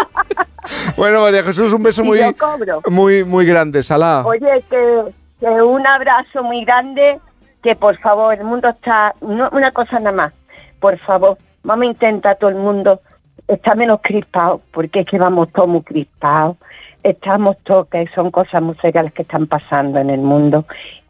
Bueno, 0.96 1.20
María 1.22 1.44
Jesús, 1.44 1.72
un 1.72 1.82
beso 1.82 2.02
muy, 2.04 2.18
yo 2.18 2.36
cobro. 2.36 2.80
muy, 2.90 3.22
muy 3.24 3.46
grande. 3.46 3.82
Salá. 3.84 4.24
Oye, 4.26 4.62
que, 4.68 5.02
que 5.38 5.46
un 5.46 5.86
abrazo 5.86 6.42
muy 6.42 6.64
grande, 6.64 7.18
que 7.62 7.76
por 7.76 7.96
favor, 7.98 8.34
el 8.34 8.42
mundo 8.44 8.68
está, 8.70 9.14
no- 9.20 9.48
una 9.52 9.70
cosa 9.70 9.98
nada 10.00 10.10
más, 10.16 10.32
por 10.80 10.98
favor, 10.98 11.38
vamos 11.62 11.84
a 11.84 11.86
intentar 11.86 12.36
todo 12.38 12.50
el 12.50 12.56
mundo, 12.56 13.00
está 13.46 13.76
menos 13.76 14.00
crispado, 14.02 14.60
porque 14.72 15.00
es 15.00 15.06
que 15.06 15.18
vamos 15.18 15.52
todos 15.52 15.68
muy 15.68 15.82
crispados, 15.82 16.56
estamos 17.04 17.56
todos, 17.62 17.86
que 17.88 18.04
son 18.14 18.32
cosas 18.32 18.60
muy 18.60 18.74
serias 18.76 19.04
las 19.04 19.12
que 19.12 19.22
están 19.22 19.46
pasando 19.46 20.00
en 20.00 20.10
el 20.10 20.20
mundo, 20.20 20.64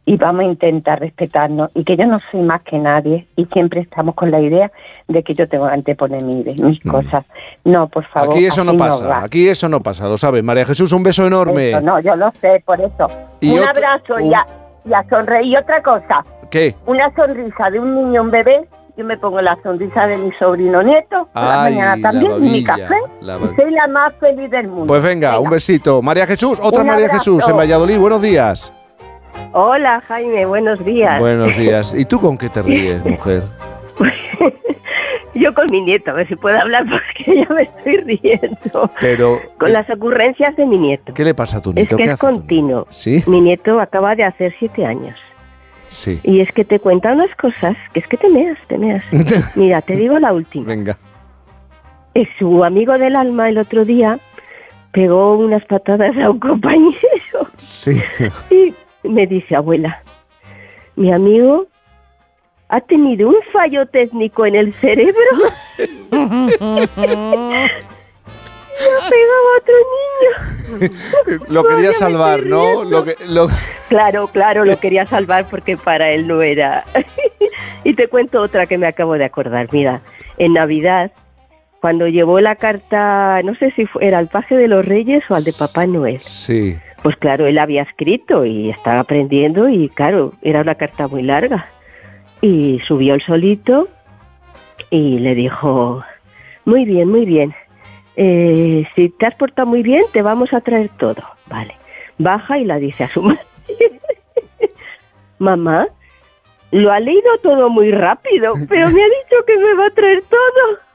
y 0.09 0.16
vamos 0.16 0.43
a 0.43 0.45
intentar 0.45 1.01
respetarnos, 1.01 1.70
y 1.74 1.83
que 1.85 1.97
yo 1.97 2.07
no 2.07 2.19
soy 2.31 2.41
más 2.41 2.62
que 2.62 2.78
nadie, 2.78 3.27
y 3.37 3.45
siempre 3.47 3.81
estamos 3.81 4.15
con 4.15 4.31
la 4.31 4.41
idea 4.41 4.70
de 5.09 5.23
que 5.23 5.35
yo 5.35 5.49
tengo 5.49 5.66
que 5.66 5.74
anteponer 5.74 6.23
mi- 6.23 6.45
mis 6.45 6.81
cosas. 6.81 7.24
No, 7.65 7.89
por 7.89 8.07
favor. 8.07 8.31
Aquí 8.35 8.47
eso 8.47 8.62
no 8.65 8.77
pasa, 8.77 9.24
aquí 9.24 9.49
eso 9.49 9.69
no 9.69 9.81
pasa, 9.81 10.07
lo 10.09 10.16
sabes. 10.16 10.43
María 10.45 10.65
Jesús, 10.65 10.93
un 10.93 11.03
beso 11.03 11.27
enorme. 11.27 11.70
Eso, 11.70 11.81
no, 11.81 11.99
yo 12.01 12.15
lo 12.16 12.31
sé, 12.41 12.62
por 12.65 12.81
eso. 12.81 13.09
Y 13.41 13.51
un 13.53 13.59
otro- 13.59 13.70
abrazo 13.70 14.15
y, 14.20 14.28
un- 14.28 14.35
a, 14.37 14.47
y 14.85 14.95
a 14.95 15.05
sonreír. 15.09 15.47
Y 15.47 15.57
otra 15.57 15.83
cosa, 15.83 16.24
¿Qué? 16.51 16.74
una 16.87 17.12
sonrisa 17.15 17.69
de 17.70 17.81
un 17.81 17.95
niño, 17.97 18.23
un 18.23 18.31
bebé, 18.31 18.65
yo 18.97 19.05
me 19.05 19.19
pongo 19.19 19.41
la 19.43 19.59
sonrisa 19.62 20.07
de 20.07 20.16
mi 20.19 20.31
sobrino 20.39 20.83
nieto, 20.85 21.28
por 21.33 21.43
la 21.43 21.57
mañana 21.59 21.97
la 21.97 22.11
también, 22.12 22.33
y 22.47 22.51
mi 22.51 22.65
café, 22.65 22.95
la 23.20 23.37
y 23.39 23.57
soy 23.57 23.70
la 23.73 23.89
más 23.89 24.15
feliz 24.20 24.49
del 24.51 24.69
mundo. 24.69 24.87
Pues 24.87 25.03
venga, 25.03 25.39
un 25.41 25.51
besito. 25.51 26.01
María 26.01 26.27
Jesús, 26.27 26.59
otra 26.62 26.81
Un 26.83 26.87
María 26.87 27.07
abrazo. 27.07 27.19
Jesús 27.19 27.49
en 27.49 27.57
Valladolid. 27.57 27.99
Buenos 27.99 28.23
días. 28.23 28.73
Hola 29.53 30.03
Jaime, 30.09 30.45
buenos 30.47 30.85
días. 30.85 31.19
Buenos 31.19 31.57
días. 31.57 31.95
¿Y 31.97 32.05
tú 32.05 32.21
con 32.21 32.37
qué 32.39 32.49
te 32.49 32.63
ríes, 32.63 33.05
mujer? 33.05 33.43
Yo 35.35 35.53
con 35.53 35.67
mi 35.71 35.83
nieto, 35.83 36.11
a 36.13 36.15
ver 36.15 36.27
si 36.29 36.35
puedo 36.37 36.59
hablar 36.59 36.85
porque 36.89 37.45
ya 37.49 37.55
me 37.55 37.63
estoy 37.65 37.97
riendo. 37.99 38.91
Pero, 39.01 39.39
Con 39.59 39.73
las 39.73 39.89
ocurrencias 39.91 40.57
de 40.57 40.65
mi 40.65 40.79
nieto. 40.79 41.13
¿qué 41.13 41.25
le 41.25 41.35
pasa 41.35 41.59
a 41.59 41.61
tu 41.61 41.71
Es 41.71 41.77
nieto? 41.77 41.97
que 41.97 42.05
¿Qué 42.05 42.09
es 42.09 42.15
hace 42.15 42.21
tu- 42.27 42.33
continuo. 42.33 42.87
¿Sí? 42.89 43.23
Mi 43.27 43.41
nieto 43.41 43.79
acaba 43.81 44.15
de 44.15 44.25
hacer 44.25 44.55
siete 44.59 44.87
años. 44.87 45.19
Sí. 45.89 46.19
Y 46.25 46.41
es 46.41 46.51
que 46.53 46.65
te 46.65 46.81
cuenta 46.81 47.13
unas 47.13 47.33
cosas 47.37 47.77
que 47.93 48.01
es 48.01 48.09
que 48.09 48.17
te 48.17 48.29
meas, 48.31 48.59
te 48.67 48.79
meas. 48.79 49.05
Mira, 49.57 49.83
te 49.83 49.93
digo 49.95 50.19
la 50.19 50.33
última. 50.33 50.67
Venga. 50.67 50.97
Eh, 52.15 52.27
Su 52.39 52.65
amigo 52.65 52.97
del 52.99 53.15
alma 53.15 53.49
el 53.51 53.59
otro 53.59 53.85
día 53.85 54.19
pegó 54.93 55.37
unas 55.37 55.65
patadas 55.67 56.17
a 56.17 56.31
un 56.31 56.41
compañero 56.41 56.97
Sí. 57.59 58.01
y 58.51 58.75
me 59.09 59.27
dice, 59.27 59.57
abuela, 59.57 60.03
mi 60.97 61.12
amigo 61.12 61.66
ha 62.69 62.81
tenido 62.81 63.28
un 63.28 63.37
fallo 63.53 63.87
técnico 63.87 64.45
en 64.47 64.55
el 64.57 64.74
cerebro. 64.74 65.20
y 66.12 66.16
ha 68.85 69.09
pegado 69.09 69.45
a 69.49 69.59
otro 69.59 69.74
niño. 70.81 71.45
lo 71.49 71.65
quería 71.65 71.93
salvar, 71.93 72.45
¿no? 72.45 72.85
Lo 72.85 73.05
que, 73.05 73.15
lo- 73.28 73.49
Claro, 73.89 74.27
claro, 74.28 74.65
lo 74.65 74.77
quería 74.81 75.07
salvar 75.07 75.47
porque 75.49 75.77
para 75.77 76.11
él 76.11 76.27
no 76.27 76.43
era. 76.43 76.85
y 77.85 77.95
te 77.95 78.09
cuento 78.09 78.43
otra 78.43 78.66
que 78.66 78.77
me 78.78 78.87
acabo 78.87 79.15
de 79.15 79.24
acordar. 79.24 79.69
Mira, 79.73 80.03
en 80.39 80.53
Navidad, 80.55 81.12
cuando 81.81 82.07
llevó 82.09 82.41
la 82.41 82.57
carta, 82.57 83.41
no 83.45 83.55
sé 83.55 83.70
si 83.73 83.87
fue- 83.87 84.07
era 84.07 84.19
al 84.19 84.28
paje 84.28 84.57
de 84.57 84.69
los 84.69 84.85
Reyes 84.85 85.23
o 85.31 85.35
al 85.35 85.45
de 85.45 85.53
Papá 85.53 85.87
Noel. 85.87 86.20
Sí. 86.20 86.77
Pues 87.07 87.19
claro, 87.19 87.47
él 87.47 87.57
había 87.59 87.83
escrito 87.83 88.45
y 88.45 88.70
estaba 88.70 88.99
aprendiendo 88.99 89.69
y 89.69 89.89
claro, 89.91 90.33
era 90.43 90.62
una 90.62 90.74
carta 90.74 91.07
muy 91.07 91.23
larga. 91.23 91.69
Y 92.41 92.81
subió 92.81 93.15
el 93.15 93.23
solito 93.23 93.87
y 94.91 95.20
le 95.20 95.37
dijo, 95.37 96.03
muy 96.65 96.85
bien, 96.85 97.09
muy 97.09 97.24
bien, 97.24 97.55
eh, 98.16 98.89
si 98.97 99.09
te 99.11 99.24
has 99.24 99.37
portado 99.37 99.69
muy 99.69 99.85
bien, 99.85 100.03
te 100.12 100.20
vamos 100.20 100.53
a 100.53 100.61
traer 100.61 100.89
todo. 100.99 101.23
Vale, 101.47 101.77
baja 102.19 102.59
y 102.59 102.65
la 102.65 102.81
dice 102.81 103.05
a 103.05 103.09
su 103.09 103.23
madre. 103.23 103.39
Mamá, 105.39 105.87
lo 106.73 106.91
ha 106.91 106.99
leído 106.99 107.39
todo 107.41 107.70
muy 107.70 107.93
rápido, 107.93 108.55
pero 108.69 108.91
me 108.91 109.01
ha 109.01 109.07
dicho 109.07 109.45
que 109.47 109.57
me 109.59 109.74
va 109.74 109.87
a 109.87 109.91
traer 109.91 110.24
todo. 110.24 110.86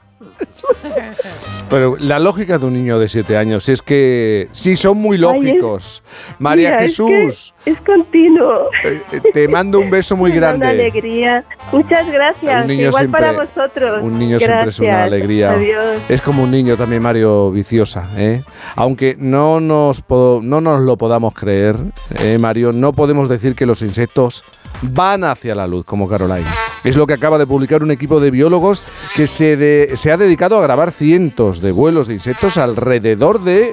Pero 1.70 1.96
la 1.98 2.18
lógica 2.18 2.58
de 2.58 2.66
un 2.66 2.74
niño 2.74 2.98
de 2.98 3.08
siete 3.08 3.36
años 3.36 3.68
es 3.68 3.82
que 3.82 4.48
sí 4.52 4.76
son 4.76 4.98
muy 4.98 5.16
Ay, 5.16 5.16
es- 5.16 5.20
lógicos. 5.22 6.02
María 6.38 6.70
Mira, 6.70 6.82
Jesús, 6.82 7.51
Es, 7.64 7.78
continuo. 7.80 8.68
eh, 8.84 9.02
te 9.32 9.46
mando 9.48 9.78
un 9.78 9.88
beso 9.90 10.16
muy 10.16 10.30
da 10.32 10.36
Una 10.36 10.46
grande. 10.48 10.66
alegría. 10.68 11.44
Muchas 11.70 12.10
gracias. 12.10 12.62
Un 12.62 12.68
niño 12.68 12.88
Igual 12.88 13.08
para 13.08 13.32
vosotros. 13.32 14.02
Un 14.02 14.18
niño 14.18 14.38
siempre 14.38 14.68
es 14.68 14.78
una 14.80 15.04
alegría. 15.04 15.52
Adiós. 15.52 16.02
Es 16.08 16.20
como 16.20 16.42
un 16.42 16.50
niño 16.50 16.76
también, 16.76 17.02
Mario 17.02 17.50
Viciosa. 17.52 18.08
¿eh? 18.16 18.42
Aunque 18.74 19.14
no 19.18 19.60
nos, 19.60 20.02
no 20.08 20.60
nos 20.60 20.80
lo 20.82 20.96
podamos 20.96 21.34
creer, 21.34 21.76
¿eh, 22.20 22.38
Mario, 22.40 22.72
no 22.72 22.92
podemos 22.92 23.28
decir 23.28 23.54
que 23.54 23.66
los 23.66 23.82
insectos 23.82 24.44
van 24.82 25.22
hacia 25.24 25.54
la 25.54 25.66
luz, 25.66 25.86
como 25.86 26.08
Caroline. 26.08 26.46
Es 26.82 26.96
lo 26.96 27.06
que 27.06 27.14
acaba 27.14 27.38
de 27.38 27.46
publicar 27.46 27.82
un 27.84 27.92
equipo 27.92 28.18
de 28.18 28.30
biólogos 28.32 28.82
que 29.14 29.26
se, 29.28 29.56
de- 29.56 29.96
se 29.96 30.10
ha 30.10 30.16
dedicado 30.16 30.58
a 30.58 30.62
grabar 30.62 30.90
cientos 30.90 31.60
de 31.60 31.70
vuelos 31.70 32.08
de 32.08 32.14
insectos 32.14 32.56
alrededor 32.56 33.40
de 33.44 33.72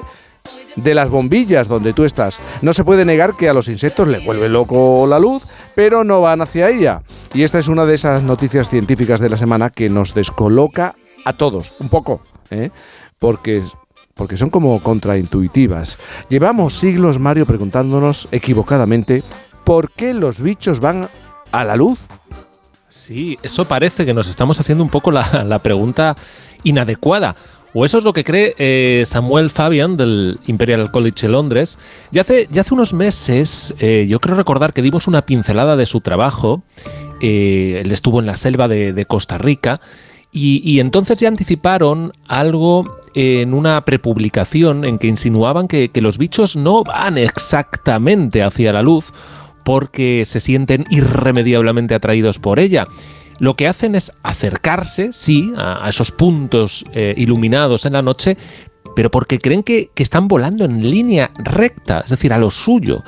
de 0.76 0.94
las 0.94 1.10
bombillas 1.10 1.68
donde 1.68 1.92
tú 1.92 2.04
estás. 2.04 2.40
No 2.62 2.72
se 2.72 2.84
puede 2.84 3.04
negar 3.04 3.36
que 3.36 3.48
a 3.48 3.54
los 3.54 3.68
insectos 3.68 4.08
les 4.08 4.24
vuelve 4.24 4.48
loco 4.48 5.06
la 5.06 5.18
luz, 5.18 5.44
pero 5.74 6.04
no 6.04 6.20
van 6.20 6.42
hacia 6.42 6.68
ella. 6.70 7.02
Y 7.34 7.42
esta 7.42 7.58
es 7.58 7.68
una 7.68 7.86
de 7.86 7.94
esas 7.94 8.22
noticias 8.22 8.70
científicas 8.70 9.20
de 9.20 9.30
la 9.30 9.36
semana 9.36 9.70
que 9.70 9.88
nos 9.88 10.14
descoloca 10.14 10.94
a 11.24 11.32
todos, 11.34 11.74
un 11.78 11.88
poco, 11.88 12.22
¿eh? 12.50 12.70
porque, 13.18 13.62
porque 14.14 14.36
son 14.36 14.50
como 14.50 14.80
contraintuitivas. 14.80 15.98
Llevamos 16.28 16.74
siglos, 16.74 17.18
Mario, 17.18 17.46
preguntándonos 17.46 18.28
equivocadamente 18.32 19.22
por 19.64 19.92
qué 19.92 20.14
los 20.14 20.40
bichos 20.40 20.80
van 20.80 21.08
a 21.52 21.64
la 21.64 21.76
luz. 21.76 22.00
Sí, 22.88 23.38
eso 23.42 23.66
parece 23.66 24.04
que 24.04 24.14
nos 24.14 24.28
estamos 24.28 24.58
haciendo 24.58 24.82
un 24.82 24.90
poco 24.90 25.10
la, 25.10 25.44
la 25.44 25.60
pregunta 25.60 26.16
inadecuada. 26.64 27.36
O 27.72 27.84
eso 27.84 27.98
es 27.98 28.04
lo 28.04 28.12
que 28.12 28.24
cree 28.24 28.54
eh, 28.58 29.04
Samuel 29.06 29.50
Fabian 29.50 29.96
del 29.96 30.40
Imperial 30.46 30.90
College 30.90 31.22
de 31.22 31.28
Londres. 31.28 31.78
Ya 32.10 32.22
hace, 32.22 32.48
hace 32.58 32.74
unos 32.74 32.92
meses, 32.92 33.74
eh, 33.78 34.06
yo 34.08 34.18
creo 34.20 34.36
recordar 34.36 34.72
que 34.72 34.82
dimos 34.82 35.06
una 35.06 35.22
pincelada 35.22 35.76
de 35.76 35.86
su 35.86 36.00
trabajo. 36.00 36.62
Eh, 37.20 37.80
él 37.84 37.92
estuvo 37.92 38.18
en 38.18 38.26
la 38.26 38.36
selva 38.36 38.66
de, 38.66 39.04
Costa 39.06 39.38
Rica. 39.38 39.80
Y, 40.32 40.78
entonces 40.78 41.18
ya 41.18 41.26
anticiparon 41.26 42.12
algo 42.28 42.98
en 43.14 43.52
una 43.52 43.84
prepublicación 43.84 44.84
en 44.84 44.98
que 44.98 45.08
insinuaban 45.08 45.66
que 45.66 45.90
los 45.96 46.18
bichos 46.18 46.54
no 46.54 46.84
van 46.84 47.18
exactamente 47.18 48.44
hacia 48.44 48.72
la 48.72 48.82
luz 48.82 49.12
porque 49.64 50.24
se 50.24 50.40
sienten 50.40 50.86
irremediablemente 50.90 51.94
atraídos 51.94 52.38
por 52.38 52.58
ella. 52.60 52.86
Lo 53.40 53.56
que 53.56 53.66
hacen 53.66 53.94
es 53.96 54.12
acercarse, 54.22 55.12
sí, 55.12 55.52
a, 55.56 55.88
esos 55.88 56.12
puntos 56.12 56.84
eh, 56.92 57.14
iluminados 57.16 57.86
en 57.86 57.94
la 57.94 58.02
noche, 58.02 58.36
pero 58.94 59.10
porque 59.10 59.38
creen 59.38 59.62
que, 59.62 59.90
que 59.94 60.02
están 60.02 60.28
volando 60.28 60.64
en 60.64 60.88
línea 60.88 61.30
recta, 61.38 62.00
es 62.04 62.10
decir, 62.10 62.32
a 62.32 62.38
lo 62.38 62.50
suyo. 62.50 63.02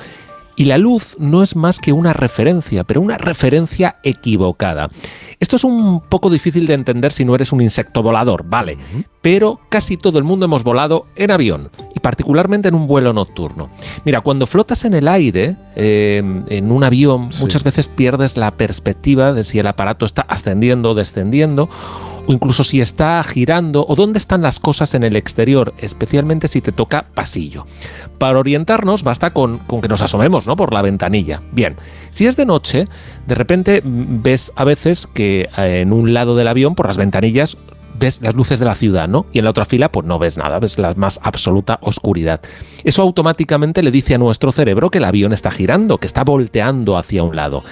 Y 0.55 0.65
la 0.65 0.77
luz 0.77 1.15
no 1.19 1.41
es 1.41 1.55
más 1.55 1.79
que 1.79 1.93
una 1.93 2.13
referencia, 2.13 2.83
pero 2.83 3.01
una 3.01 3.17
referencia 3.17 3.97
equivocada. 4.03 4.89
Esto 5.39 5.55
es 5.55 5.63
un 5.63 6.01
poco 6.01 6.29
difícil 6.29 6.67
de 6.67 6.73
entender 6.73 7.11
si 7.11 7.25
no 7.25 7.35
eres 7.35 7.51
un 7.51 7.61
insecto 7.61 8.03
volador, 8.03 8.45
vale, 8.47 8.77
pero 9.21 9.59
casi 9.69 9.97
todo 9.97 10.17
el 10.17 10.23
mundo 10.23 10.45
hemos 10.45 10.63
volado 10.63 11.05
en 11.15 11.31
avión 11.31 11.69
y 11.95 11.99
particularmente 11.99 12.67
en 12.67 12.75
un 12.75 12.87
vuelo 12.87 13.13
nocturno. 13.13 13.69
Mira, 14.05 14.21
cuando 14.21 14.45
flotas 14.45 14.85
en 14.85 14.93
el 14.93 15.07
aire, 15.07 15.55
eh, 15.75 16.21
en 16.49 16.71
un 16.71 16.83
avión, 16.83 17.29
muchas 17.39 17.63
veces 17.63 17.87
pierdes 17.87 18.37
la 18.37 18.51
perspectiva 18.51 19.33
de 19.33 19.43
si 19.43 19.59
el 19.59 19.67
aparato 19.67 20.05
está 20.05 20.21
ascendiendo 20.23 20.91
o 20.91 20.93
descendiendo 20.93 21.69
o 22.25 22.33
incluso 22.33 22.63
si 22.63 22.81
está 22.81 23.21
girando 23.23 23.85
o 23.87 23.95
dónde 23.95 24.19
están 24.19 24.41
las 24.41 24.59
cosas 24.59 24.93
en 24.95 25.03
el 25.03 25.15
exterior, 25.15 25.73
especialmente 25.77 26.47
si 26.47 26.61
te 26.61 26.71
toca 26.71 27.05
pasillo. 27.13 27.65
Para 28.17 28.39
orientarnos 28.39 29.03
basta 29.03 29.33
con, 29.33 29.59
con 29.59 29.81
que 29.81 29.87
nos 29.87 30.01
asomemos 30.01 30.47
¿no? 30.47 30.55
por 30.55 30.73
la 30.73 30.81
ventanilla. 30.81 31.41
Bien, 31.51 31.75
si 32.09 32.27
es 32.27 32.35
de 32.35 32.45
noche, 32.45 32.87
de 33.27 33.35
repente 33.35 33.81
mm, 33.81 34.21
ves 34.21 34.51
a 34.55 34.63
veces 34.63 35.07
que 35.07 35.49
eh, 35.57 35.81
en 35.81 35.93
un 35.93 36.13
lado 36.13 36.35
del 36.35 36.47
avión, 36.47 36.75
por 36.75 36.87
las 36.87 36.97
ventanillas, 36.97 37.57
ves 37.97 38.21
las 38.21 38.35
luces 38.35 38.59
de 38.59 38.65
la 38.65 38.75
ciudad, 38.75 39.07
¿no? 39.07 39.25
Y 39.31 39.39
en 39.39 39.45
la 39.45 39.51
otra 39.51 39.65
fila, 39.65 39.91
pues 39.91 40.05
no 40.05 40.19
ves 40.19 40.37
nada, 40.37 40.59
ves 40.59 40.77
la 40.79 40.93
más 40.95 41.19
absoluta 41.23 41.79
oscuridad. 41.81 42.41
Eso 42.83 43.01
automáticamente 43.01 43.83
le 43.83 43.91
dice 43.91 44.15
a 44.15 44.17
nuestro 44.17 44.51
cerebro 44.51 44.89
que 44.89 44.97
el 44.97 45.05
avión 45.05 45.33
está 45.33 45.51
girando, 45.51 45.97
que 45.97 46.07
está 46.07 46.23
volteando 46.23 46.97
hacia 46.97 47.23
un 47.23 47.35
lado. 47.35 47.63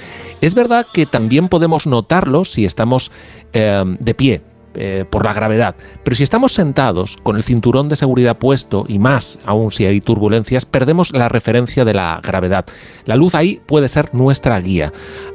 Es 0.41 0.55
verdad 0.55 0.87
que 0.91 1.05
también 1.05 1.49
podemos 1.49 1.87
notarlo 1.87 2.45
si 2.45 2.65
estamos 2.65 3.11
eh, 3.53 3.83
de 3.99 4.13
pie. 4.13 4.41
Eh, 4.75 5.05
por 5.09 5.25
la 5.25 5.33
gravedad. 5.33 5.75
Pero 6.03 6.15
si 6.15 6.23
estamos 6.23 6.53
sentados 6.53 7.17
con 7.23 7.35
el 7.35 7.43
cinturón 7.43 7.89
de 7.89 7.95
seguridad 7.95 8.37
puesto 8.37 8.85
y 8.87 8.99
más 8.99 9.39
aún 9.45 9.71
si 9.71 9.85
hay 9.85 10.01
turbulencias, 10.01 10.65
perdemos 10.65 11.11
la 11.13 11.29
referencia 11.29 11.83
de 11.85 11.93
la 11.93 12.19
gravedad. 12.23 12.65
La 13.05 13.15
luz 13.15 13.35
ahí 13.35 13.61
puede 13.65 13.87
ser 13.87 14.13
nuestra 14.13 14.59
guía. 14.59 14.91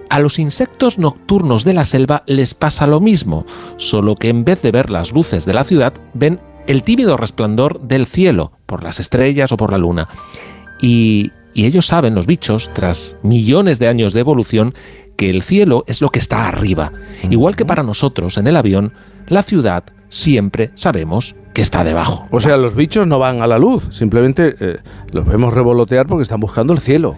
A 0.09 0.21
los 0.21 0.39
insectos 0.39 0.99
nocturnos 0.99 1.65
de 1.65 1.75
la 1.75 1.85
selva 1.85 2.23
les 2.27 2.55
pasa 2.55 2.87
lo 2.87 3.01
mismo, 3.01 3.45
solo 3.77 4.15
que 4.15 4.29
en 4.29 4.45
vez 4.45 4.63
de 4.63 4.71
ver 4.71 4.91
las 4.91 5.13
luces 5.13 5.45
de 5.45 5.55
la 5.55 5.65
ciudad, 5.65 5.93
ven 6.15 6.41
el 6.67 6.83
tímido 6.83 7.17
resplandor 7.17 7.81
del 7.81 8.07
cielo, 8.07 8.53
por 8.67 8.83
las 8.85 9.01
estrellas 9.01 9.53
o 9.53 9.57
por 9.57 9.71
la 9.71 9.79
luna. 9.79 10.09
Y, 10.81 11.33
y 11.55 11.67
ellos 11.67 11.87
saben, 11.87 12.15
los 12.15 12.27
bichos, 12.27 12.71
tras 12.73 13.17
millones 13.23 13.79
de 13.79 13.89
años 13.89 14.13
de 14.13 14.21
evolución, 14.21 14.75
que 15.17 15.31
el 15.31 15.43
cielo 15.43 15.85
es 15.87 16.03
lo 16.03 16.11
que 16.11 16.19
está 16.19 16.49
arriba. 16.49 16.93
Igual 17.29 17.57
que 17.57 17.65
para 17.65 17.83
nosotros 17.83 18.37
en 18.39 18.47
el 18.47 18.57
avión, 18.57 18.93
la 19.29 19.43
ciudad 19.43 19.85
siempre 20.09 20.71
sabemos 20.75 21.35
que 21.53 21.63
está 21.63 21.85
debajo. 21.85 22.27
O 22.31 22.41
sea, 22.41 22.57
los 22.57 22.75
bichos 22.75 23.07
no 23.07 23.19
van 23.19 23.43
a 23.43 23.47
la 23.47 23.59
luz, 23.59 23.89
simplemente 23.91 24.55
eh, 24.61 24.77
los 25.13 25.27
vemos 25.27 25.55
revolotear 25.55 26.07
porque 26.07 26.23
están 26.23 26.41
buscando 26.41 26.73
el 26.73 26.81
cielo. 26.81 27.17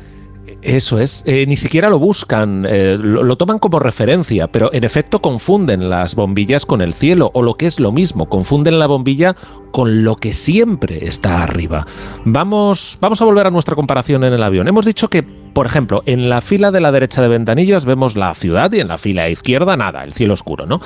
Eso 0.62 0.98
es, 0.98 1.22
eh, 1.26 1.44
ni 1.47 1.56
siquiera 1.56 1.90
lo 1.90 1.98
buscan, 1.98 2.66
eh, 2.68 2.97
lo, 2.98 3.22
lo 3.22 3.36
toman 3.36 3.59
como 3.59 3.78
referencia, 3.78 4.48
pero 4.48 4.72
en 4.72 4.82
efecto 4.82 5.20
confunden 5.20 5.89
las 5.90 6.14
bombillas 6.14 6.66
con 6.66 6.80
el 6.80 6.94
cielo, 6.94 7.30
o 7.35 7.43
lo 7.43 7.55
que 7.55 7.66
es 7.66 7.78
lo 7.78 7.93
mismo, 7.93 8.28
confunden 8.28 8.78
la 8.78 8.86
bombilla 8.86 9.36
con 9.70 10.05
lo 10.05 10.16
que 10.16 10.35
siempre 10.35 11.06
está 11.06 11.43
arriba. 11.43 11.86
Vamos, 12.24 12.98
vamos 13.01 13.20
a 13.20 13.24
volver 13.24 13.47
a 13.47 13.51
nuestra 13.51 13.76
comparación 13.76 14.24
en 14.24 14.32
el 14.32 14.43
avión. 14.43 14.66
Hemos 14.66 14.86
dicho 14.86 15.09
que, 15.09 15.24
por 15.59 15.66
ejemplo, 15.66 16.02
en 16.06 16.28
la 16.28 16.40
fila 16.40 16.70
de 16.70 16.78
la 16.78 16.93
derecha 16.93 17.20
de 17.20 17.26
ventanillas 17.26 17.85
vemos 17.85 18.14
la 18.14 18.32
ciudad 18.35 18.70
y 18.72 18.78
en 18.78 18.86
la 18.86 18.97
fila 18.97 19.28
izquierda 19.28 19.76
nada, 19.76 20.05
el 20.05 20.12
cielo 20.12 20.35
oscuro, 20.35 20.66
¿no? 20.66 20.80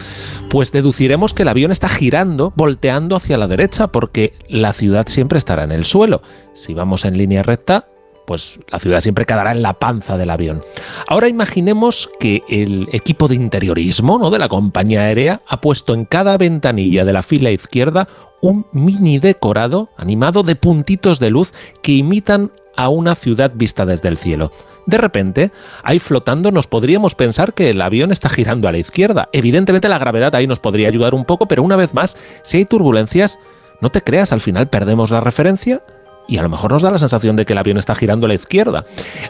Pues 0.49 0.73
deduciremos 0.73 1.35
que 1.35 1.43
el 1.43 1.49
avión 1.49 1.73
está 1.73 1.90
girando, 1.90 2.55
volteando 2.57 3.15
hacia 3.15 3.36
la 3.36 3.49
derecha, 3.49 3.89
porque 3.89 4.32
la 4.49 4.73
ciudad 4.73 5.09
siempre 5.09 5.36
estará 5.36 5.65
en 5.65 5.73
el 5.73 5.85
suelo. 5.85 6.23
Si 6.55 6.73
vamos 6.73 7.05
en 7.05 7.19
línea 7.19 7.43
recta, 7.43 7.86
pues 8.27 8.61
la 8.70 8.78
ciudad 8.78 9.03
siempre 9.03 9.27
quedará 9.27 9.53
en 9.53 9.61
la 9.61 9.74
panza 9.74 10.16
del 10.16 10.31
avión. 10.31 10.62
Ahora 11.07 11.28
imaginemos 11.28 12.09
que 12.19 12.43
el 12.49 12.89
equipo 12.93 13.28
de 13.28 13.35
interiorismo 13.35 14.19
¿no? 14.19 14.31
de 14.31 14.39
la 14.39 14.49
compañía 14.49 15.03
aérea 15.03 15.43
ha 15.49 15.61
puesto 15.61 15.93
en 15.93 16.07
cada 16.07 16.39
ventanilla 16.39 17.05
de 17.05 17.12
la 17.12 17.23
fila 17.23 17.51
izquierda 17.51 18.09
un 18.40 18.65
mini 18.73 19.19
decorado 19.19 19.90
animado 19.99 20.43
de 20.43 20.57
puntitos 20.57 21.20
de 21.20 21.28
luz 21.28 21.53
que 21.82 21.93
imitan 21.93 22.53
a 22.83 22.89
una 22.89 23.15
ciudad 23.15 23.53
vista 23.55 23.87
desde 23.87 24.09
el 24.09 24.19
cielo. 24.19 24.51
De 24.87 24.99
repente, 24.99 25.53
ahí 25.85 25.99
flotando 25.99 26.51
nos 26.51 26.67
podríamos 26.67 27.15
pensar 27.15 27.55
que 27.55 27.71
el 27.71 27.81
avión 27.81 28.11
está 28.11 28.29
girando 28.29 28.69
a 28.69 28.73
la 28.73 28.79
izquierda. 28.79 29.29
Evidentemente 29.33 29.89
la 29.89 29.99
gravedad 29.99 30.35
ahí 30.35 30.47
nos 30.47 30.59
podría 30.59 30.89
ayudar 30.89 31.15
un 31.15 31.25
poco, 31.25 31.47
pero 31.47 31.63
una 31.63 31.77
vez 31.77 31.95
más, 31.95 32.17
si 32.43 32.59
hay 32.59 32.65
turbulencias, 32.65 33.39
no 33.81 33.91
te 33.91 34.03
creas, 34.03 34.33
al 34.33 34.41
final 34.41 34.69
perdemos 34.69 35.11
la 35.11 35.21
referencia 35.21 35.83
y 36.29 36.39
a 36.39 36.43
lo 36.43 36.49
mejor 36.49 36.73
nos 36.73 36.83
da 36.83 36.91
la 36.91 36.99
sensación 36.99 37.37
de 37.37 37.45
que 37.45 37.53
el 37.53 37.59
avión 37.59 37.79
está 37.79 37.95
girando 37.95 38.27
a 38.27 38.29
la 38.29 38.35
izquierda. 38.35 38.85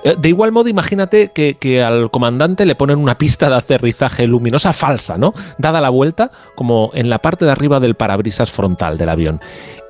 Eh, 0.05 0.15
De 0.19 0.29
igual 0.29 0.53
modo, 0.53 0.69
imagínate 0.69 1.31
que, 1.35 1.57
que 1.59 1.83
al 1.83 2.11
comandante 2.11 2.67
le 2.67 2.75
ponen 2.75 2.99
una 2.99 3.17
pista 3.17 3.49
de 3.49 3.57
aterrizaje 3.57 4.27
luminosa 4.27 4.73
falsa, 4.73 5.17
¿no? 5.17 5.33
Dada 5.59 5.81
la 5.81 5.91
vuelta, 5.91 6.31
como 6.55 6.91
en 6.95 7.09
la 7.09 7.19
parte 7.21 7.45
de 7.45 7.51
arriba 7.51 7.81
del 7.81 7.95
parabrisas 7.95 8.51
frontal 8.51 8.99
del 8.99 9.09
avión. 9.09 9.41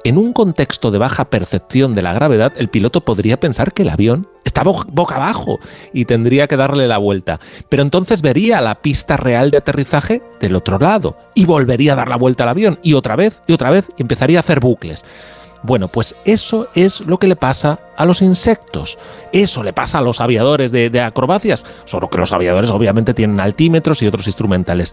En 0.05 0.19
un 0.19 0.33
contexto 0.33 0.91
de 0.91 0.99
baja 0.99 1.27
percepción 1.27 1.95
de 1.95 2.03
la 2.03 2.12
gravedad, 2.12 2.53
el 2.57 2.69
piloto 2.69 3.03
podría 3.03 3.39
pensar 3.39 3.73
que 3.73 3.83
el 3.83 3.91
avión 3.91 4.27
está 4.45 4.65
bo- 4.65 4.85
boca 4.89 5.15
abajo 5.15 5.61
y 5.93 6.07
tendría 6.07 6.49
que 6.49 6.57
darle 6.57 6.89
la 6.89 6.99
vuelta. 6.99 7.39
Pero 7.69 7.85
entonces 7.85 8.20
vería 8.20 8.61
la 8.61 8.74
pista 8.83 9.16
real 9.16 9.53
de 9.53 9.59
aterrizaje 9.59 10.20
del 10.41 10.57
otro 10.57 10.79
lado 10.81 11.16
y 11.35 11.47
volvería 11.47 11.93
a 11.93 11.97
dar 11.97 12.09
la 12.09 12.16
vuelta 12.16 12.43
al 12.43 12.51
avión 12.51 12.81
y 12.83 12.95
otra 12.95 13.15
vez 13.15 13.41
y 13.47 13.53
otra 13.53 13.70
vez 13.70 13.89
y 13.97 14.03
empezaría 14.03 14.39
a 14.39 14.41
hacer 14.41 14.59
bucles. 14.59 15.05
Bueno, 15.65 15.87
pues 15.87 16.16
eso 16.24 16.66
es 16.74 17.03
lo 17.03 17.19
que 17.19 17.29
le 17.29 17.37
pasa 17.37 17.79
a 17.97 18.05
los 18.05 18.20
insectos. 18.20 18.99
Eso 19.31 19.62
le 19.62 19.73
pasa 19.73 19.99
a 19.99 20.03
los 20.03 20.20
aviadores 20.20 20.73
de, 20.73 20.91
de 20.91 21.01
acrobacias. 21.01 21.65
Solo 21.85 22.11
que 22.11 22.19
los 22.19 22.33
aviadores 22.33 22.69
obviamente 22.70 23.15
tienen 23.15 23.39
altímetros 23.39 24.03
y 24.03 24.09
otros 24.09 24.27
instrumentales. 24.27 24.93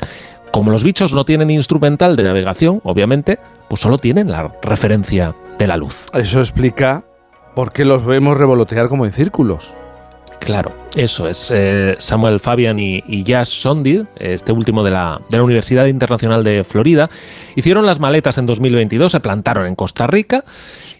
Como 0.51 0.71
los 0.71 0.83
bichos 0.83 1.13
no 1.13 1.25
tienen 1.25 1.51
instrumental 1.51 2.15
de 2.15 2.23
navegación, 2.23 2.81
obviamente, 2.83 3.39
pues 3.69 3.81
solo 3.81 3.97
tienen 3.97 4.31
la 4.31 4.51
referencia 4.61 5.35
de 5.59 5.67
la 5.67 5.77
luz. 5.77 6.07
Eso 6.13 6.39
explica 6.39 7.03
por 7.55 7.71
qué 7.71 7.85
los 7.85 8.05
vemos 8.05 8.37
revolotear 8.37 8.89
como 8.89 9.05
en 9.05 9.13
círculos. 9.13 9.75
Claro, 10.39 10.71
eso 10.95 11.27
es. 11.27 11.51
eh, 11.53 11.95
Samuel 11.99 12.39
Fabian 12.39 12.79
y, 12.79 13.03
y 13.07 13.23
Josh 13.27 13.61
Sondi, 13.61 14.03
este 14.15 14.51
último 14.51 14.83
de 14.83 14.91
la, 14.91 15.21
Universidad 15.31 15.85
Internacional 15.85 16.43
de 16.43 16.63
Florida, 16.63 17.09
hicieron 17.55 17.85
las 17.85 17.99
maletas 17.99 18.37
en 18.37 18.45
2022, 18.45 19.11
se 19.11 19.19
plantaron 19.19 19.67
en 19.67 19.75
Costa 19.75 20.07
Rica. 20.07 20.43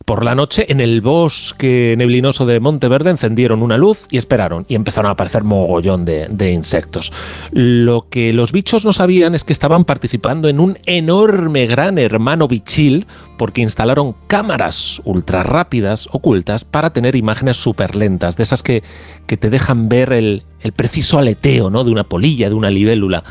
Por 0.06 0.26
la 0.26 0.34
noche, 0.34 0.66
en 0.70 0.82
el 0.82 1.02
bosque 1.02 1.94
neblinoso 1.98 2.46
de 2.46 2.60
Monteverde, 2.60 3.12
encendieron 3.12 3.62
una 3.62 3.78
luz 3.78 4.08
y 4.10 4.18
esperaron. 4.18 4.66
Y 4.68 4.76
empezaron 4.76 5.10
a 5.10 5.14
aparecer 5.14 5.44
mogollón 5.44 6.04
de 6.04 6.52
insectos. 6.52 7.14
Lo 7.52 8.08
que 8.10 8.34
los 8.34 8.52
bichos 8.52 8.86
no 8.86 8.94
sabían 8.94 9.36
es 9.36 9.44
que 9.44 9.54
estaban 9.54 9.86
participando 9.86 10.50
en 10.50 10.60
un 10.60 10.80
enorme 10.86 11.68
gran 11.68 12.00
hermano 12.00 12.48
bichil, 12.48 13.06
porque 13.40 13.62
instalaron 13.62 14.16
cámaras 14.28 15.02
ultra 15.06 15.44
rápidas 15.44 16.10
ocultas 16.12 16.66
para 16.66 16.92
tener 16.92 17.16
imágenes 17.16 17.56
súper 17.56 17.96
lentas, 17.96 18.36
de 18.36 18.44
esas 18.44 18.64
que, 18.64 18.84
que 19.28 19.38
te 19.38 19.50
dejan 19.50 19.88
ver 19.88 20.12
el, 20.12 20.44
el 20.60 20.74
preciso 20.74 21.18
aleteo 21.18 21.70
¿no? 21.70 21.86
de 21.86 21.92
una 21.92 22.04
polilla, 22.04 22.50
de 22.50 22.56
una 22.56 22.70
libélula. 22.70 23.24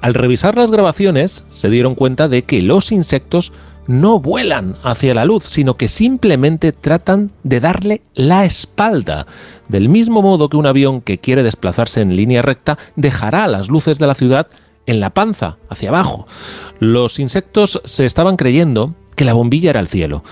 Al 0.00 0.14
revisar 0.14 0.58
las 0.58 0.72
grabaciones, 0.72 1.44
se 1.50 1.70
dieron 1.70 1.94
cuenta 1.94 2.26
de 2.26 2.42
que 2.42 2.60
los 2.60 2.90
insectos 2.90 3.52
no 3.86 4.18
vuelan 4.18 4.78
hacia 4.82 5.14
la 5.14 5.24
luz, 5.24 5.44
sino 5.44 5.76
que 5.76 5.86
simplemente 5.86 6.72
tratan 6.72 7.30
de 7.44 7.60
darle 7.60 8.02
la 8.14 8.44
espalda. 8.44 9.28
Del 9.68 9.88
mismo 9.88 10.22
modo 10.22 10.48
que 10.48 10.56
un 10.56 10.66
avión 10.66 11.02
que 11.02 11.18
quiere 11.18 11.44
desplazarse 11.44 12.00
en 12.00 12.16
línea 12.16 12.42
recta 12.42 12.78
dejará 12.96 13.46
las 13.46 13.68
luces 13.68 14.00
de 14.00 14.08
la 14.08 14.16
ciudad 14.16 14.48
en 14.86 14.98
la 14.98 15.10
panza, 15.10 15.58
hacia 15.68 15.90
abajo. 15.90 16.26
Los 16.80 17.20
insectos 17.20 17.80
se 17.84 18.04
estaban 18.04 18.36
creyendo 18.36 18.96
que 19.14 19.24
la 19.24 19.34
bombilla 19.34 19.70
era 19.70 19.80
el 19.80 19.88
cielo. 19.88 20.22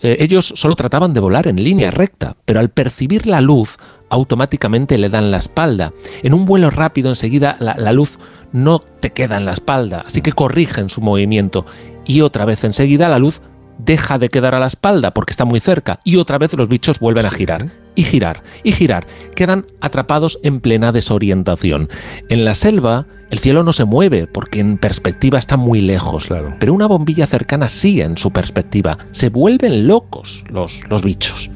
Eh, 0.00 0.16
ellos 0.20 0.52
solo 0.56 0.74
trataban 0.74 1.14
de 1.14 1.20
volar 1.20 1.46
en 1.46 1.62
línea 1.62 1.90
recta, 1.90 2.36
pero 2.44 2.60
al 2.60 2.70
percibir 2.70 3.26
la 3.26 3.40
luz 3.40 3.76
automáticamente 4.10 4.98
le 4.98 5.08
dan 5.08 5.30
la 5.30 5.38
espalda. 5.38 5.92
En 6.22 6.34
un 6.34 6.44
vuelo 6.44 6.70
rápido 6.70 7.08
enseguida 7.08 7.56
la, 7.60 7.74
la 7.76 7.92
luz 7.92 8.18
no 8.52 8.80
te 8.80 9.10
queda 9.10 9.36
en 9.36 9.46
la 9.46 9.52
espalda, 9.52 10.04
así 10.06 10.20
que 10.20 10.32
corrigen 10.32 10.88
su 10.88 11.00
movimiento 11.00 11.64
y 12.04 12.20
otra 12.20 12.44
vez 12.44 12.64
enseguida 12.64 13.08
la 13.08 13.18
luz 13.18 13.40
deja 13.78 14.18
de 14.18 14.28
quedar 14.28 14.54
a 14.54 14.60
la 14.60 14.66
espalda 14.66 15.12
porque 15.12 15.32
está 15.32 15.44
muy 15.44 15.60
cerca 15.60 16.00
y 16.04 16.16
otra 16.16 16.38
vez 16.38 16.52
los 16.54 16.68
bichos 16.68 16.98
vuelven 16.98 17.26
a 17.26 17.30
girar 17.30 17.70
y 17.94 18.04
girar 18.04 18.42
y 18.62 18.72
girar. 18.72 19.06
Quedan 19.34 19.66
atrapados 19.80 20.38
en 20.42 20.60
plena 20.60 20.92
desorientación. 20.92 21.88
En 22.28 22.44
la 22.44 22.54
selva 22.54 23.06
El 23.32 23.38
cielo 23.38 23.64
no 23.64 23.72
se 23.72 23.86
mueve 23.86 24.26
porque 24.26 24.60
en 24.60 24.76
perspectiva 24.76 25.38
está 25.38 25.56
muy 25.56 25.80
lejos. 25.80 26.28
Pero 26.60 26.74
una 26.74 26.86
bombilla 26.86 27.26
cercana 27.26 27.70
sí 27.70 28.02
en 28.02 28.18
su 28.18 28.30
perspectiva. 28.30 28.98
Se 29.12 29.30
vuelven 29.30 29.86
locos 29.86 30.44
los, 30.50 30.82
los 30.90 31.02
bichos. 31.02 31.50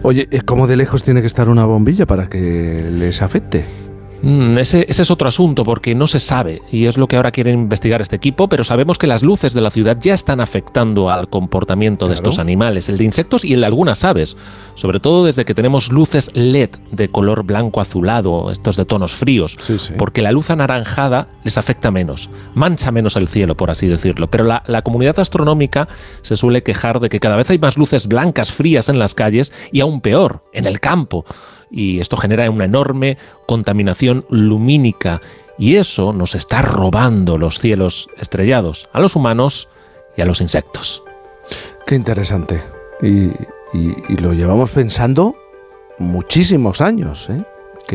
Oye, 0.00 0.28
eh, 0.30 0.40
¿cómo 0.40 0.66
de 0.66 0.78
lejos 0.78 1.02
tiene 1.02 1.20
que 1.20 1.26
estar 1.26 1.50
una 1.50 1.66
bombilla 1.66 2.06
para 2.06 2.30
que 2.30 2.88
les 2.90 3.20
afecte? 3.20 3.66
Mm, 4.22 4.58
ese, 4.58 4.84
ese 4.88 5.02
es 5.02 5.10
otro 5.10 5.28
asunto 5.28 5.64
porque 5.64 5.94
no 5.94 6.06
se 6.06 6.20
sabe 6.20 6.62
y 6.70 6.86
es 6.86 6.98
lo 6.98 7.06
que 7.06 7.16
ahora 7.16 7.30
quiere 7.30 7.52
investigar 7.52 8.02
este 8.02 8.16
equipo, 8.16 8.48
pero 8.48 8.64
sabemos 8.64 8.98
que 8.98 9.06
las 9.06 9.22
luces 9.22 9.54
de 9.54 9.60
la 9.60 9.70
ciudad 9.70 9.96
ya 10.00 10.12
están 10.12 10.40
afectando 10.40 11.10
al 11.10 11.28
comportamiento 11.28 12.06
de 12.06 12.14
estos 12.14 12.38
animales, 12.38 12.88
el 12.88 12.98
de 12.98 13.04
insectos 13.04 13.44
y 13.44 13.54
el 13.54 13.60
de 13.60 13.66
algunas 13.66 14.04
aves, 14.04 14.36
sobre 14.74 15.00
todo 15.00 15.24
desde 15.24 15.44
que 15.44 15.54
tenemos 15.54 15.90
luces 15.90 16.30
LED 16.34 16.70
de 16.92 17.08
color 17.08 17.44
blanco 17.44 17.80
azulado, 17.80 18.50
estos 18.50 18.76
de 18.76 18.84
tonos 18.84 19.12
fríos, 19.12 19.56
porque 19.96 20.22
la 20.22 20.32
luz 20.32 20.50
anaranjada 20.50 21.28
les 21.44 21.56
afecta 21.56 21.90
menos, 21.90 22.28
mancha 22.54 22.90
menos 22.90 23.16
el 23.16 23.28
cielo, 23.28 23.56
por 23.56 23.70
así 23.70 23.86
decirlo, 23.86 24.30
pero 24.30 24.44
la, 24.44 24.62
la 24.66 24.82
comunidad 24.82 25.18
astronómica 25.18 25.88
se 26.22 26.36
suele 26.36 26.62
quejar 26.62 27.00
de 27.00 27.08
que 27.08 27.20
cada 27.20 27.36
vez 27.36 27.50
hay 27.50 27.58
más 27.58 27.78
luces 27.78 28.06
blancas 28.06 28.52
frías 28.52 28.88
en 28.88 28.98
las 28.98 29.14
calles 29.14 29.52
y 29.72 29.80
aún 29.80 30.00
peor, 30.00 30.44
en 30.52 30.66
el 30.66 30.80
campo 30.80 31.24
y 31.70 32.00
esto 32.00 32.16
genera 32.16 32.50
una 32.50 32.64
enorme 32.64 33.16
contaminación 33.46 34.24
lumínica 34.28 35.20
y 35.58 35.76
eso 35.76 36.12
nos 36.12 36.34
está 36.34 36.62
robando 36.62 37.36
los 37.38 37.58
cielos 37.58 38.08
estrellados 38.18 38.88
a 38.92 39.00
los 39.00 39.14
humanos 39.14 39.68
y 40.16 40.22
a 40.22 40.26
los 40.26 40.40
insectos. 40.40 41.02
Qué 41.86 41.94
interesante. 41.94 42.62
Y, 43.02 43.30
lo 44.20 44.32
llevamos 44.32 44.72
pensando 44.72 45.36
muchísimos 45.98 46.80
años, 46.80 47.30
¿eh? 47.30 47.44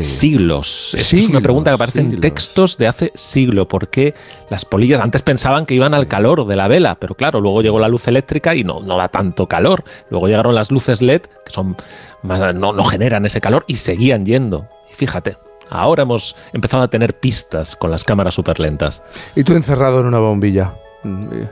Siglos. 0.02 0.94
Esto 0.94 1.16
es 1.16 1.28
una 1.28 1.40
pregunta 1.40 1.70
que 1.70 1.74
aparece 1.74 2.00
en 2.00 2.20
textos 2.20 2.76
de 2.76 2.86
hace 2.86 3.12
siglo. 3.14 3.66
¿Por 3.68 3.88
qué 3.88 4.14
las 4.50 4.64
polillas 4.64 5.00
antes 5.00 5.22
pensaban 5.22 5.64
que 5.66 5.74
iban 5.74 5.94
al 5.94 6.06
calor 6.06 6.46
de 6.46 6.56
la 6.56 6.68
vela? 6.68 6.96
Pero 7.00 7.14
claro, 7.14 7.40
luego 7.40 7.62
llegó 7.62 7.78
la 7.78 7.88
luz 7.88 8.06
eléctrica 8.08 8.54
y 8.54 8.62
no, 8.64 8.80
no 8.80 8.96
da 8.98 9.08
tanto 9.08 9.46
calor. 9.46 9.84
Luego 10.10 10.26
llegaron 10.28 10.54
las 10.54 10.70
luces 10.70 11.00
LED, 11.02 11.22
que 11.44 11.50
son 11.52 11.76
más- 12.22 12.54
no, 12.54 12.72
no 12.72 12.84
generan 12.84 13.24
ese 13.26 13.40
calor 13.40 13.64
y 13.66 13.76
seguían 13.76 14.26
yendo. 14.26 14.68
Y 14.90 14.94
fíjate, 14.94 15.36
ahora 15.70 16.02
hemos 16.02 16.36
empezado 16.52 16.82
a 16.82 16.88
tener 16.88 17.18
pistas 17.18 17.74
con 17.76 17.90
las 17.90 18.04
cámaras 18.04 18.34
súper 18.34 18.60
lentas. 18.60 19.02
Y 19.34 19.44
tú 19.44 19.54
encerrado 19.54 20.00
en 20.00 20.06
una 20.06 20.18
bombilla. 20.18 20.74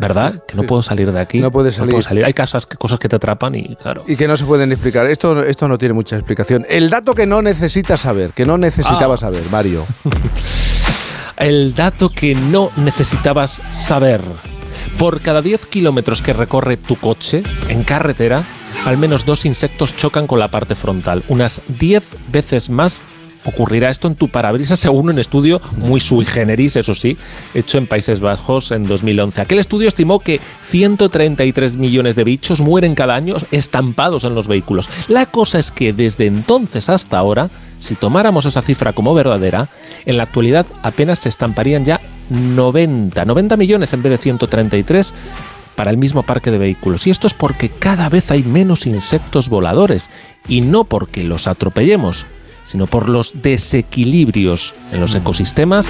¿Verdad? 0.01 0.43
que 0.47 0.57
no 0.57 0.65
puedo 0.65 0.83
salir 0.83 1.11
de 1.13 1.21
aquí. 1.21 1.39
No 1.41 1.51
puedes 1.51 1.77
puedo 1.79 2.03
salir. 2.03 2.25
Hay 2.25 2.35
cosas, 2.35 2.67
cosas 2.67 2.99
que 2.99 3.09
te 3.09 3.17
atrapan 3.17 3.55
y 3.55 3.77
claro. 3.77 4.05
Y 4.07 4.17
que 4.17 4.27
no 4.29 4.37
se 4.37 4.45
pueden 4.45 4.73
explicar. 4.73 5.07
Esto, 5.07 5.43
esto 5.43 5.69
no 5.69 5.79
tiene 5.79 5.95
mucha 5.95 6.17
explicación. 6.17 6.67
El 6.69 6.91
dato 6.91 7.15
que 7.15 7.27
no 7.27 7.43
necesitas 7.43 8.01
saber, 8.01 8.31
que 8.31 8.45
no 8.45 8.59
necesitabas 8.59 9.23
Ah. 9.23 9.27
saber, 9.27 9.43
Mario. 9.51 9.87
El 11.37 11.75
dato 11.75 12.11
que 12.11 12.35
no 12.35 12.71
necesitabas 12.77 13.61
saber. 13.73 14.21
Por 14.99 15.21
cada 15.21 15.43
10 15.43 15.67
kilómetros 15.67 16.23
que 16.23 16.33
recorre 16.33 16.77
tu 16.77 16.97
coche 16.97 17.43
en 17.69 17.83
carretera, 17.83 18.43
al 18.85 18.97
menos 18.99 19.25
dos 19.25 19.45
insectos 19.45 19.97
chocan 19.97 20.27
con 20.27 20.39
la 20.39 20.49
parte 20.49 20.75
frontal. 20.75 21.25
Unas 21.29 21.61
10 21.79 22.05
veces 22.31 22.71
más 22.71 23.03
ocurrirá 23.45 23.91
esto 23.91 24.09
en 24.09 24.15
tu 24.15 24.29
parabrisas 24.29 24.79
según 24.79 25.11
un 25.11 25.19
estudio 25.19 25.61
muy 25.77 26.01
sui 26.01 26.25
generis, 26.25 26.77
eso 26.77 26.95
sí, 26.95 27.17
hecho 27.55 27.79
en 27.79 27.87
Países 27.87 28.21
Bajos 28.21 28.73
en 28.73 28.87
2011. 28.87 29.41
Aquel 29.41 29.59
estudio 29.59 29.89
estimó 29.89 30.19
que 30.19 30.41
133 30.69 31.77
millones 31.77 32.17
de 32.17 32.25
bichos 32.25 32.61
mueren 32.61 32.95
cada 32.95 33.15
año 33.15 33.37
estampados 33.51 34.25
en 34.25 34.35
los 34.35 34.49
vehículos. 34.49 34.89
La 35.09 35.27
cosa 35.27 35.59
es 35.59 35.71
que 35.71 35.93
desde 35.93 36.27
entonces 36.27 36.89
hasta 36.89 37.19
ahora, 37.19 37.51
si 37.79 37.95
tomáramos 37.95 38.47
esa 38.47 38.63
cifra 38.63 38.93
como 38.93 39.15
verdadera, 39.15 39.69
en 40.07 40.17
la 40.17 40.25
actualidad 40.25 40.67
apenas 40.83 41.21
se 41.21 41.29
estamparían 41.29 41.85
ya 41.85 42.01
90, 42.31 43.25
90 43.25 43.57
millones 43.57 43.93
en 43.93 44.03
vez 44.03 44.11
de 44.11 44.19
133 44.19 45.15
para 45.75 45.91
el 45.91 45.97
mismo 45.97 46.23
parque 46.23 46.51
de 46.51 46.59
vehículos. 46.59 47.07
Y 47.07 47.11
esto 47.11 47.27
es 47.27 47.35
porque 47.35 47.69
cada 47.69 48.09
vez 48.09 48.31
hay 48.31 48.43
menos 48.43 48.87
insectos 48.87 49.49
voladores 49.49 50.11
y 50.49 50.61
no 50.61 50.85
porque 50.85 51.23
los 51.25 51.47
atropellemos, 51.47 52.27
sino 52.65 52.87
por 52.87 53.09
los 53.09 53.33
desequilibrios 53.43 54.75
en 54.93 55.01
los 55.01 55.15
ecosistemas 55.15 55.89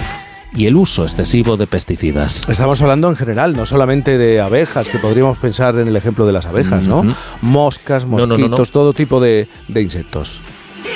y 0.56 0.66
el 0.66 0.76
uso 0.76 1.02
excesivo 1.05 1.56
de 1.56 1.66
pesticidas. 1.66 2.48
Estamos 2.48 2.80
hablando 2.80 3.09
en 3.09 3.16
general, 3.16 3.56
no 3.56 3.66
solamente 3.66 4.18
de 4.18 4.40
abejas, 4.40 4.88
que 4.88 4.98
podríamos 4.98 5.38
pensar 5.38 5.76
en 5.78 5.88
el 5.88 5.96
ejemplo 5.96 6.26
de 6.26 6.32
las 6.32 6.46
abejas, 6.46 6.86
¿no? 6.86 7.05
Moscas, 7.42 8.06
no, 8.06 8.12
mosquitos, 8.12 8.51
no, 8.51 8.56
no. 8.59 8.66
todo 8.66 8.92
tipo 8.92 9.20
de, 9.20 9.48
de 9.66 9.82
insectos. 9.82 10.40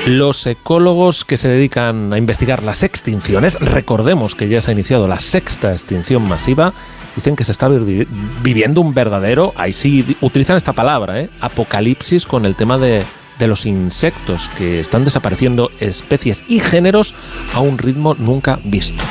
Los 0.07 0.47
ecólogos 0.47 1.25
que 1.25 1.37
se 1.37 1.49
dedican 1.49 2.13
a 2.13 2.19
investigar 2.19 2.63
las 2.63 2.83
extinciones, 2.83 3.59
recordemos 3.59 4.35
que 4.37 4.49
ya 4.49 4.61
se 4.61 4.71
ha 4.71 4.75
iniciado 4.75 5.09
la 5.09 5.19
sexta 5.19 5.73
extinción 5.73 6.29
masiva, 6.29 6.73
dicen 7.17 7.35
que 7.35 7.43
se 7.43 7.51
está 7.53 7.69
vi- 7.69 8.07
viviendo 8.43 8.81
un 8.81 8.95
verdadero, 8.95 9.53
ahí 9.57 9.73
sí 9.73 10.17
utilizan 10.21 10.57
esta 10.57 10.73
palabra, 10.73 11.21
¿eh? 11.21 11.31
apocalipsis 11.41 12.27
con 12.27 12.45
el 12.45 12.55
tema 12.55 12.79
de, 12.79 13.03
de 13.39 13.47
los 13.47 13.67
insectos, 13.67 14.49
que 14.57 14.81
están 14.81 15.05
desapareciendo 15.05 15.71
especies 15.81 16.45
y 16.49 16.61
géneros 16.61 17.15
a 17.55 17.61
un 17.61 17.79
ritmo 17.79 18.15
nunca 18.15 18.59
visto. 18.65 19.03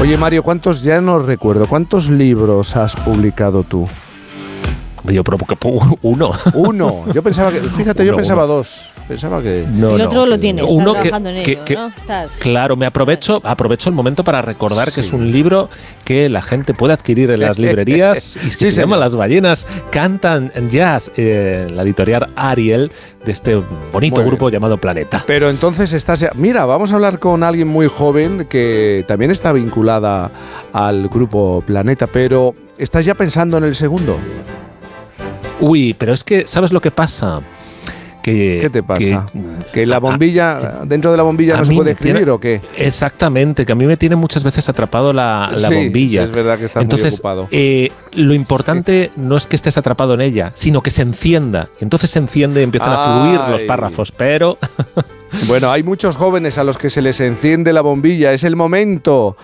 Oye, 0.00 0.18
Mario, 0.18 0.42
¿cuántos, 0.42 0.82
ya 0.82 1.00
no 1.00 1.18
recuerdo, 1.18 1.66
cuántos 1.66 2.10
libros 2.10 2.76
has 2.76 2.96
publicado 2.96 3.62
tú? 3.62 3.88
Yo 5.04 5.24
creo 5.24 5.38
que 5.38 5.56
uno. 6.02 6.32
Uno. 6.54 7.04
Yo 7.12 7.22
pensaba 7.22 7.50
que, 7.50 7.60
fíjate, 7.60 8.04
yo 8.04 8.14
pensaba 8.14 8.44
uno. 8.44 8.54
dos. 8.54 8.90
Pensaba 9.08 9.40
que. 9.40 9.64
No, 9.70 9.90
el 9.92 9.98
no. 9.98 10.04
otro 10.06 10.26
lo 10.26 10.38
tienes, 10.40 10.66
Uno 10.68 10.88
estás 10.90 10.94
que- 11.04 11.08
trabajando 11.10 11.28
en 11.30 11.44
que- 11.44 11.52
ello, 11.52 11.64
que- 11.64 11.74
¿no? 11.74 11.86
Estás... 11.96 12.38
Claro, 12.40 12.74
me 12.76 12.86
aprovecho, 12.86 13.40
aprovecho 13.44 13.88
el 13.88 13.94
momento 13.94 14.24
para 14.24 14.42
recordar 14.42 14.90
que 14.90 15.00
es 15.00 15.12
un 15.12 15.30
libro 15.30 15.68
que 16.04 16.28
la 16.28 16.42
gente 16.42 16.74
puede 16.74 16.92
adquirir 16.94 17.30
en 17.30 17.38
las 17.40 17.56
librerías 17.58 18.36
y 18.36 18.50
Sí, 18.50 18.50
se 18.50 18.56
señor. 18.72 18.88
llama 18.88 18.96
Las 18.96 19.14
ballenas 19.14 19.66
cantan 19.90 20.50
jazz, 20.70 21.12
eh, 21.16 21.68
la 21.72 21.82
editorial 21.82 22.28
Ariel 22.34 22.90
de 23.24 23.30
este 23.32 23.54
bonito 23.92 24.16
Muy 24.16 24.24
bien. 24.24 24.26
grupo 24.26 24.50
llamado 24.50 24.76
Planeta. 24.76 25.22
Pero 25.24 25.50
entonces 25.50 25.92
estás. 25.92 26.18
ya- 26.20 26.32
Mira, 26.34 26.64
vamos 26.64 26.90
a 26.90 26.96
hablar 26.96 27.20
con 27.20 27.44
alguien 27.44 27.68
muy 27.68 27.86
joven 27.86 28.46
que 28.50 29.04
también 29.06 29.30
está 29.30 29.52
vinculada 29.52 30.32
al 30.72 31.06
grupo 31.08 31.62
Planeta, 31.64 32.08
pero 32.08 32.56
¿estás 32.76 33.04
ya 33.04 33.14
pensando 33.14 33.56
en 33.58 33.64
el 33.64 33.76
segundo? 33.76 34.18
Uy, 35.60 35.94
pero 35.94 36.12
es 36.12 36.22
que, 36.24 36.46
¿sabes 36.46 36.72
lo 36.72 36.80
que 36.80 36.90
pasa? 36.90 37.40
Que, 38.26 38.58
¿Qué 38.60 38.70
te 38.70 38.82
pasa? 38.82 39.26
que- 39.32 39.70
¿Que 39.72 39.86
la 39.86 39.98
bombilla, 40.00 40.80
dentro 40.84 41.12
de 41.12 41.16
la 41.16 41.22
bombilla 41.22 41.56
no 41.58 41.64
se 41.64 41.72
puede 41.74 41.94
tiene- 41.94 42.18
escribir 42.18 42.30
o 42.30 42.40
qué? 42.40 42.60
Exactamente, 42.76 43.64
que 43.64 43.70
a 43.70 43.74
mí 43.76 43.86
me 43.86 43.96
tiene 43.96 44.16
muchas 44.16 44.42
veces 44.42 44.68
atrapado 44.68 45.12
la, 45.12 45.50
la 45.56 45.68
Sí, 45.68 45.74
bombilla. 45.74 46.22
sí, 46.22 46.30
es 46.30 46.34
verdad 46.34 46.58
que 46.58 46.64
estás 46.64 46.76
muy 46.80 46.84
Entonces, 46.86 47.14
ocupado. 47.14 47.46
eh, 47.52 47.92
lo 48.14 48.34
importante 48.34 49.12
no 49.14 49.36
es 49.36 49.46
que 49.46 49.54
estés 49.54 49.78
atrapado 49.78 50.14
en 50.14 50.22
ella, 50.22 50.50
sino 50.54 50.82
que 50.82 50.90
se 50.90 51.02
encienda. 51.02 51.68
Entonces 51.80 52.10
se 52.10 52.18
enciende 52.18 52.60
y 52.62 52.64
empiezan 52.64 52.90
a 52.90 53.20
fluir 53.22 53.40
los 53.48 53.62
párrafos, 53.62 54.10
pero 54.10 54.58
Bueno, 55.46 55.70
hay 55.70 55.82
muchos 55.82 56.16
jóvenes 56.16 56.58
a 56.58 56.64
los 56.64 56.78
que 56.78 56.90
se 56.90 57.02
les 57.02 57.20
enciende 57.20 57.72
la 57.72 57.80
bombilla. 57.80 58.32
Es 58.32 58.44
el 58.44 58.56
momento 58.56 59.36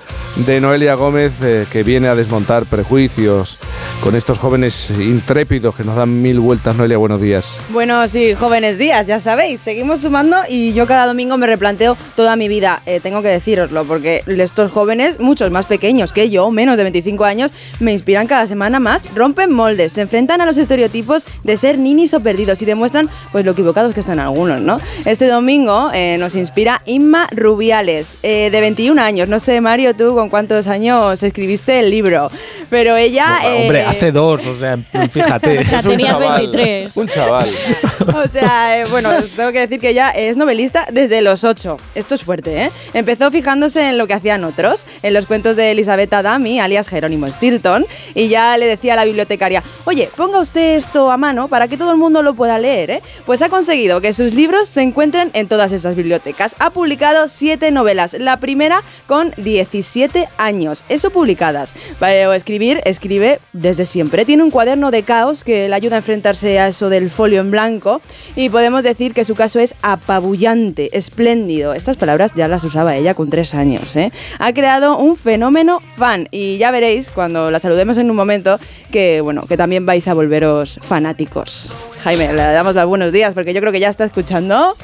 de 0.47 0.61
Noelia 0.61 0.95
Gómez 0.95 1.33
eh, 1.43 1.67
que 1.71 1.83
viene 1.83 2.09
a 2.09 2.15
desmontar 2.15 2.67
prejuicios 2.67 3.59
con 4.03 4.17
estos 4.17 4.39
jóvenes 4.39 4.91
intrépidos 4.91 5.77
que 5.77 5.85
nos 5.85 5.95
dan 5.97 6.23
mil 6.23 6.41
vueltas. 6.41 6.77
Noelia, 6.77 6.99
buenos 6.99 7.21
días. 7.21 7.59
Bueno, 7.71 8.07
sí, 8.09 8.35
jóvenes 8.35 8.79
días, 8.79 9.07
ya 9.07 9.21
sabéis, 9.21 9.61
seguimos 9.61 10.01
sumando 10.01 10.37
y 10.49 10.73
yo 10.73 10.87
cada 10.87 11.07
domingo 11.07 11.37
me 11.39 11.47
replanteo 11.47 11.97
toda 12.17 12.35
mi 12.35 12.49
vida, 12.49 12.83
eh, 12.87 13.01
tengo 13.01 13.23
que 13.23 13.29
decíroslo, 13.29 13.85
porque 13.85 14.25
estos 14.27 14.73
jóvenes, 14.73 15.21
muchos 15.21 15.51
más 15.53 15.67
pequeños 15.67 16.13
que 16.13 16.31
yo, 16.31 16.51
menos 16.51 16.77
de 16.77 16.83
25 16.83 17.25
años, 17.25 17.53
me 17.79 17.93
inspiran 17.93 18.27
cada 18.27 18.47
semana 18.47 18.81
más, 18.81 19.13
rompen 19.15 19.53
moldes, 19.53 19.93
se 19.93 20.01
enfrentan 20.01 20.41
a 20.41 20.47
los 20.47 20.59
estereotipos 20.59 21.25
de 21.45 21.57
ser 21.57 21.79
ninis 21.79 22.13
o 22.15 22.21
perdidos 22.21 22.61
y 22.63 22.65
demuestran 22.65 23.09
pues 23.31 23.45
lo 23.45 23.53
equivocados 23.53 23.95
que 23.95 24.01
están 24.01 24.19
algunos, 24.19 24.61
¿no? 24.61 24.79
Este 25.05 25.29
domingo 25.29 25.72
eh, 25.93 26.17
nos 26.19 26.35
inspira 26.35 26.83
Inma 26.87 27.29
Rubiales, 27.31 28.19
eh, 28.23 28.51
de 28.51 28.61
21 28.61 29.01
años, 29.01 29.29
no 29.29 29.39
sé 29.39 29.61
Mario, 29.61 29.95
tú 29.95 30.15
con 30.15 30.29
cuántos 30.29 30.67
años 30.67 31.23
escribiste 31.23 31.81
el 31.81 31.91
libro, 31.91 32.31
pero 32.73 32.97
ella... 32.97 33.37
eh, 33.45 33.61
hombre, 33.61 33.85
hace 33.85 34.11
dos, 34.13 34.47
o 34.47 34.59
sea, 34.59 34.79
fíjate. 35.11 35.59
O 35.63 35.63
sea, 35.63 35.81
Es 35.81 35.85
un 35.85 35.91
tenías 35.91 36.09
chaval, 36.09 36.41
23. 36.41 36.97
Un 36.97 37.09
chaval. 37.09 37.49
O 38.07 38.29
sea, 38.29 38.81
eh, 38.81 38.85
bueno, 38.91 39.11
os 39.11 39.33
tengo 39.33 39.53
que 39.53 39.61
decir 39.61 39.79
que 39.79 39.91
ella 39.91 40.11
es 40.11 40.39
novelista 40.39 40.87
desde 40.91 41.21
los 41.21 41.45
8. 41.45 41.77
Esto 41.95 42.15
es 42.15 42.23
fuerte, 42.23 42.63
¿eh? 42.65 42.71
Empezó 42.95 43.31
fijándose 43.31 43.91
en 43.91 43.99
lo 43.99 44.07
que 44.07 44.15
hacían 44.15 44.43
otros, 44.45 44.87
en 45.03 45.13
los 45.13 45.27
cuentos 45.27 45.55
de 45.55 45.71
Elizabeth 45.71 46.13
Adami, 46.15 46.61
alias 46.61 46.89
Jerónimo 46.89 47.31
Stilton, 47.31 47.85
y 48.15 48.29
ya 48.29 48.57
le 48.57 48.67
decía 48.67 48.95
a 48.95 48.97
la 48.97 49.05
bibliotecaria, 49.05 49.63
oye, 49.85 50.09
ponga 50.17 50.41
usted 50.41 50.77
esto 50.77 51.11
a 51.11 51.19
mano 51.19 51.49
para 51.49 51.69
que 51.69 51.77
todo 51.77 51.91
el 51.93 51.99
mundo 51.99 52.23
lo 52.23 52.33
pueda 52.35 52.59
leer, 52.59 52.91
¿eh? 52.91 53.03
Pues 53.27 53.43
ha 53.43 53.51
conseguido 53.51 54.01
que 54.01 54.15
sus 54.15 54.33
libros 54.33 54.69
se 54.69 54.81
encuentren 54.81 55.31
en 55.35 55.47
todas 55.47 55.73
esas 55.73 55.95
bibliotecas. 55.95 56.57
Ha 56.59 56.71
publicado 56.71 57.29
siete 57.29 57.71
novelas, 57.71 58.15
la 58.15 58.39
primera 58.39 58.83
con 59.07 59.35
17 59.37 60.27
años, 60.39 60.85
eso 60.89 61.11
publicadas. 61.11 61.75
Pero 62.01 62.33
escribir 62.33 62.62
escribe 62.85 63.41
desde 63.53 63.85
siempre. 63.85 64.25
Tiene 64.25 64.43
un 64.43 64.51
cuaderno 64.51 64.91
de 64.91 65.03
caos 65.03 65.43
que 65.45 65.69
le 65.69 65.75
ayuda 65.75 65.97
a 65.97 65.99
enfrentarse 65.99 66.59
a 66.59 66.69
eso 66.69 66.89
del 66.89 67.11
folio 67.11 67.41
en 67.41 67.51
blanco 67.51 68.01
y 68.37 68.49
podemos 68.49 68.85
decir 68.85 69.15
que 69.15 69.25
su 69.25 69.35
caso 69.35 69.59
es 69.59 69.75
apabullante, 69.83 70.97
espléndido. 70.97 71.75
Estas 71.75 71.97
palabras 71.97 72.33
ya 72.35 72.49
las 72.49 72.65
usaba 72.65 72.97
ella 72.97 73.15
con 73.15 73.31
tres 73.31 73.55
años. 73.55 73.97
¿eh? 73.97 74.13
Ha 74.39 74.53
creado 74.53 74.99
un 74.99 75.17
fenómeno 75.17 75.81
fan 75.97 76.29
y 76.31 76.59
ya 76.59 76.71
veréis 76.71 77.09
cuando 77.09 77.51
la 77.51 77.59
saludemos 77.59 77.97
en 77.99 78.11
un 78.11 78.17
momento 78.17 78.59
que, 78.91 79.21
bueno, 79.21 79.43
que 79.49 79.57
también 79.57 79.85
vais 79.85 80.07
a 80.07 80.15
volveros 80.15 80.79
fanáticos. 80.83 81.73
Jaime, 82.03 82.33
le 82.33 82.43
damos 82.43 82.75
los 82.75 82.87
buenos 82.87 83.13
días 83.13 83.35
porque 83.35 83.55
yo 83.55 83.61
creo 83.61 83.73
que 83.73 83.81
ya 83.81 83.89
está 83.89 84.05
escuchando. 84.05 84.77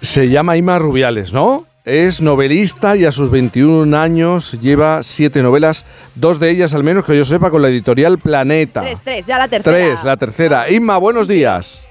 Se 0.00 0.28
llama 0.28 0.56
Ima 0.56 0.78
Rubiales, 0.78 1.32
¿no? 1.32 1.69
Es 1.86 2.20
novelista 2.20 2.94
y 2.94 3.06
a 3.06 3.12
sus 3.12 3.30
21 3.30 3.98
años 3.98 4.52
lleva 4.60 5.02
siete 5.02 5.40
novelas, 5.40 5.86
dos 6.14 6.38
de 6.38 6.50
ellas 6.50 6.74
al 6.74 6.84
menos 6.84 7.06
que 7.06 7.16
yo 7.16 7.24
sepa 7.24 7.50
con 7.50 7.62
la 7.62 7.68
editorial 7.68 8.18
Planeta. 8.18 8.82
Tres, 8.82 9.00
tres, 9.02 9.26
ya 9.26 9.38
la 9.38 9.48
tercera. 9.48 9.76
Tres, 9.76 10.04
la 10.04 10.16
tercera. 10.18 10.70
Inma, 10.70 10.98
buenos 10.98 11.26
días. 11.26 11.86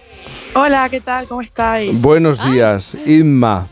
Hola, 0.53 0.87
¿qué 0.89 1.01
tal? 1.01 1.27
¿Cómo 1.27 1.41
estáis? 1.41 1.99
Buenos 1.99 2.39
días, 2.51 2.95
Inma. 3.07 3.67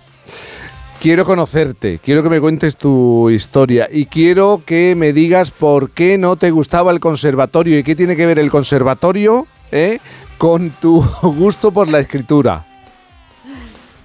Quiero 1.00 1.24
conocerte, 1.24 2.00
quiero 2.04 2.24
que 2.24 2.30
me 2.30 2.42
cuentes 2.42 2.78
tu 2.78 3.30
historia 3.30 3.88
y 3.92 4.08
quiero 4.08 4.64
que 4.66 4.96
me 4.98 5.14
digas 5.14 5.52
por 5.52 5.92
qué 5.92 6.18
no 6.18 6.36
te 6.36 6.50
gustaba 6.50 6.92
el 6.92 7.00
conservatorio 7.00 7.78
y 7.78 7.84
qué 7.84 7.96
tiene 7.96 8.16
que 8.16 8.26
ver 8.26 8.40
el 8.40 8.50
conservatorio 8.50 9.46
eh, 9.72 10.00
con 10.40 10.72
tu 10.72 11.06
gusto 11.22 11.72
por 11.72 11.88
la 11.88 12.00
escritura. 12.00 12.66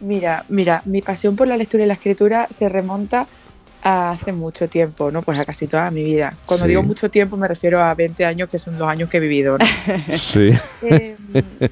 Mira, 0.02 0.44
mira, 0.48 0.82
mi 0.84 1.00
pasión 1.00 1.36
por 1.36 1.46
la 1.48 1.56
lectura 1.56 1.84
y 1.84 1.86
la 1.86 1.94
escritura 1.94 2.46
se 2.50 2.68
remonta 2.68 3.26
a 3.84 4.10
hace 4.10 4.32
mucho 4.32 4.68
tiempo, 4.68 5.10
¿no? 5.10 5.22
Pues 5.22 5.38
a 5.40 5.44
casi 5.44 5.66
toda 5.66 5.90
mi 5.90 6.04
vida. 6.04 6.34
Cuando 6.46 6.66
Sí. 6.66 6.70
digo 6.70 6.82
mucho 6.82 7.10
tiempo 7.10 7.36
me 7.36 7.48
refiero 7.48 7.82
a 7.82 7.94
20 7.94 8.24
años, 8.24 8.48
que 8.48 8.58
son 8.58 8.78
los 8.78 8.88
años 8.88 9.08
que 9.08 9.16
he 9.16 9.20
vivido, 9.20 9.58
¿no? 9.58 9.64
Sí. 10.16 10.50
Eh, 10.82 11.16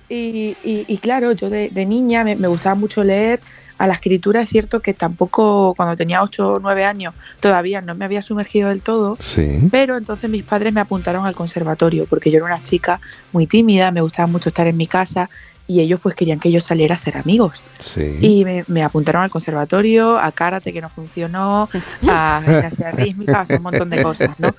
y, 0.08 0.56
y- 0.64 0.84
y 0.88 0.98
claro, 0.98 1.32
yo 1.32 1.50
de, 1.50 1.68
de 1.70 1.86
niña 1.86 2.24
me, 2.24 2.36
me 2.36 2.48
gustaba 2.48 2.74
mucho 2.74 3.04
leer. 3.04 3.40
A 3.78 3.86
la 3.86 3.94
escritura 3.94 4.42
es 4.42 4.50
cierto 4.50 4.80
que 4.80 4.92
tampoco, 4.92 5.72
cuando 5.74 5.96
tenía 5.96 6.22
8 6.22 6.54
o 6.54 6.58
9 6.60 6.84
años, 6.84 7.14
todavía 7.40 7.80
no 7.80 7.94
me 7.94 8.04
había 8.04 8.20
sumergido 8.20 8.68
del 8.68 8.82
todo. 8.82 9.16
Sí. 9.20 9.68
Pero 9.70 9.96
entonces 9.96 10.28
mis 10.28 10.42
padres 10.42 10.72
me 10.74 10.80
apuntaron 10.82 11.24
al 11.26 11.34
conservatorio, 11.34 12.04
porque 12.06 12.30
yo 12.30 12.36
era 12.36 12.44
una 12.46 12.62
chica 12.62 13.00
muy 13.32 13.46
tímida, 13.46 13.90
me 13.90 14.02
gustaba 14.02 14.26
mucho 14.26 14.50
estar 14.50 14.66
en 14.66 14.76
mi 14.76 14.86
casa 14.86 15.30
y 15.70 15.78
ellos 15.78 16.00
pues 16.02 16.16
querían 16.16 16.40
que 16.40 16.50
yo 16.50 16.60
saliera 16.60 16.96
a 16.96 16.98
hacer 16.98 17.16
amigos. 17.16 17.62
Sí. 17.78 18.18
Y 18.20 18.44
me, 18.44 18.64
me 18.66 18.82
apuntaron 18.82 19.22
al 19.22 19.30
conservatorio, 19.30 20.18
a 20.18 20.32
karate 20.32 20.72
que 20.72 20.80
no 20.80 20.88
funcionó, 20.88 21.68
a 22.08 22.42
gimnasia 22.44 22.90
rítmica, 22.90 23.38
a 23.38 23.40
hacer 23.42 23.58
un 23.58 23.62
montón 23.62 23.88
de 23.88 24.02
cosas, 24.02 24.30
¿no? 24.40 24.52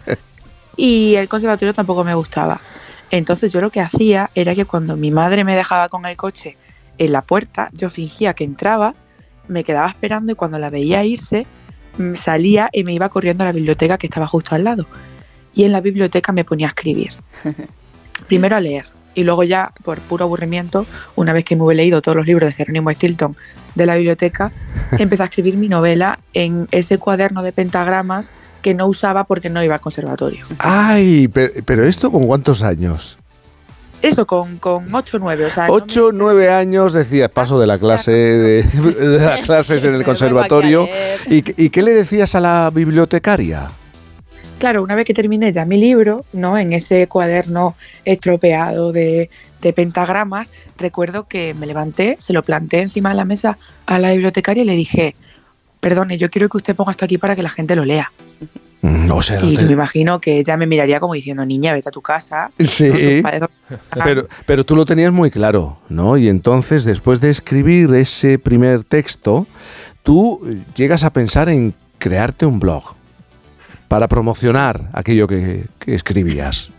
Y 0.77 1.15
el 1.15 1.27
conservatorio 1.27 1.73
tampoco 1.73 2.05
me 2.05 2.15
gustaba. 2.15 2.61
Entonces 3.09 3.51
yo 3.51 3.59
lo 3.59 3.71
que 3.71 3.81
hacía 3.81 4.31
era 4.35 4.55
que 4.55 4.63
cuando 4.63 4.95
mi 4.95 5.11
madre 5.11 5.43
me 5.43 5.53
dejaba 5.53 5.89
con 5.89 6.05
el 6.05 6.15
coche 6.15 6.55
en 6.97 7.11
la 7.11 7.21
puerta, 7.21 7.69
yo 7.73 7.89
fingía 7.89 8.33
que 8.33 8.45
entraba, 8.45 8.95
me 9.49 9.65
quedaba 9.65 9.89
esperando 9.89 10.31
y 10.31 10.35
cuando 10.35 10.59
la 10.59 10.69
veía 10.69 11.03
irse, 11.03 11.45
mm, 11.97 12.15
salía 12.15 12.69
y 12.71 12.85
me 12.85 12.93
iba 12.93 13.09
corriendo 13.09 13.43
a 13.43 13.47
la 13.47 13.51
biblioteca 13.51 13.97
que 13.97 14.07
estaba 14.07 14.27
justo 14.27 14.55
al 14.55 14.63
lado. 14.63 14.88
Y 15.53 15.65
en 15.65 15.73
la 15.73 15.81
biblioteca 15.81 16.31
me 16.31 16.45
ponía 16.45 16.67
a 16.67 16.69
escribir. 16.69 17.11
Primero 18.29 18.55
a 18.55 18.61
leer 18.61 19.00
y 19.15 19.23
luego 19.23 19.43
ya, 19.43 19.71
por 19.83 19.99
puro 19.99 20.25
aburrimiento, 20.25 20.85
una 21.15 21.33
vez 21.33 21.43
que 21.45 21.55
me 21.55 21.63
hubiera 21.63 21.77
leído 21.77 22.01
todos 22.01 22.15
los 22.15 22.25
libros 22.25 22.47
de 22.49 22.53
Jerónimo 22.53 22.91
Stilton 22.91 23.35
de 23.75 23.85
la 23.85 23.95
biblioteca, 23.95 24.51
empecé 24.97 25.23
a 25.23 25.25
escribir 25.25 25.57
mi 25.57 25.67
novela 25.69 26.19
en 26.33 26.67
ese 26.71 26.97
cuaderno 26.97 27.43
de 27.43 27.51
pentagramas 27.51 28.29
que 28.61 28.73
no 28.73 28.85
usaba 28.88 29.23
porque 29.23 29.49
no 29.49 29.63
iba 29.63 29.75
al 29.75 29.81
conservatorio. 29.81 30.45
Ay, 30.59 31.27
pe- 31.27 31.63
pero, 31.65 31.83
esto 31.83 32.11
con 32.11 32.27
cuántos 32.27 32.61
años? 32.63 33.17
Eso 34.03 34.25
con, 34.25 34.57
con 34.57 34.93
8 34.93 35.17
o 35.17 35.19
9. 35.19 35.45
O 35.45 35.49
sea, 35.49 35.67
no 35.67 35.73
Ocho, 35.73 36.09
nueve 36.11 36.51
años 36.51 36.93
decías, 36.93 37.29
paso 37.29 37.59
de 37.59 37.67
la 37.67 37.77
clase 37.77 38.11
de, 38.11 38.63
de 38.63 39.19
las 39.19 39.41
clases 39.45 39.83
en 39.83 39.93
el 39.95 40.03
conservatorio. 40.03 40.88
¿Y, 41.27 41.43
¿Y 41.63 41.69
qué 41.69 41.81
le 41.83 41.91
decías 41.91 42.33
a 42.35 42.39
la 42.39 42.71
bibliotecaria? 42.73 43.69
Claro, 44.61 44.83
una 44.83 44.93
vez 44.93 45.05
que 45.05 45.15
terminé 45.15 45.51
ya 45.51 45.65
mi 45.65 45.77
libro, 45.79 46.23
¿no? 46.33 46.55
En 46.55 46.71
ese 46.71 47.07
cuaderno 47.07 47.75
estropeado 48.05 48.91
de, 48.91 49.31
de 49.59 49.73
pentagramas, 49.73 50.47
recuerdo 50.77 51.27
que 51.27 51.55
me 51.55 51.65
levanté, 51.65 52.15
se 52.19 52.31
lo 52.31 52.43
planté 52.43 52.81
encima 52.81 53.09
de 53.09 53.15
la 53.15 53.25
mesa 53.25 53.57
a 53.88 53.97
la 53.97 54.11
bibliotecaria 54.11 54.61
y 54.61 54.67
le 54.67 54.75
dije, 54.75 55.15
perdone, 55.79 56.19
yo 56.19 56.29
quiero 56.29 56.47
que 56.47 56.57
usted 56.57 56.75
ponga 56.75 56.91
esto 56.91 57.05
aquí 57.05 57.17
para 57.17 57.35
que 57.35 57.41
la 57.41 57.49
gente 57.49 57.75
lo 57.75 57.85
lea. 57.85 58.11
Mm, 58.83 59.07
no 59.07 59.19
Y 59.41 59.57
te- 59.57 59.65
me 59.65 59.71
imagino 59.73 60.21
que 60.21 60.38
ella 60.38 60.55
me 60.57 60.67
miraría 60.67 60.99
como 60.99 61.15
diciendo, 61.15 61.43
niña, 61.43 61.73
vete 61.73 61.89
a 61.89 61.91
tu 61.91 62.01
casa. 62.03 62.51
Sí, 62.59 63.23
pero, 64.03 64.27
pero 64.45 64.63
tú 64.63 64.75
lo 64.75 64.85
tenías 64.85 65.11
muy 65.11 65.31
claro, 65.31 65.79
¿no? 65.89 66.17
Y 66.17 66.29
entonces, 66.29 66.83
después 66.83 67.19
de 67.19 67.31
escribir 67.31 67.91
ese 67.95 68.38
primer 68.38 68.83
texto, 68.83 69.47
tú 70.03 70.39
llegas 70.75 71.03
a 71.03 71.11
pensar 71.11 71.49
en 71.49 71.73
crearte 71.97 72.45
un 72.45 72.59
blog 72.59 73.00
para 73.91 74.07
promocionar 74.07 74.88
aquello 74.93 75.27
que, 75.27 75.65
que 75.80 75.93
escribías. 75.95 76.69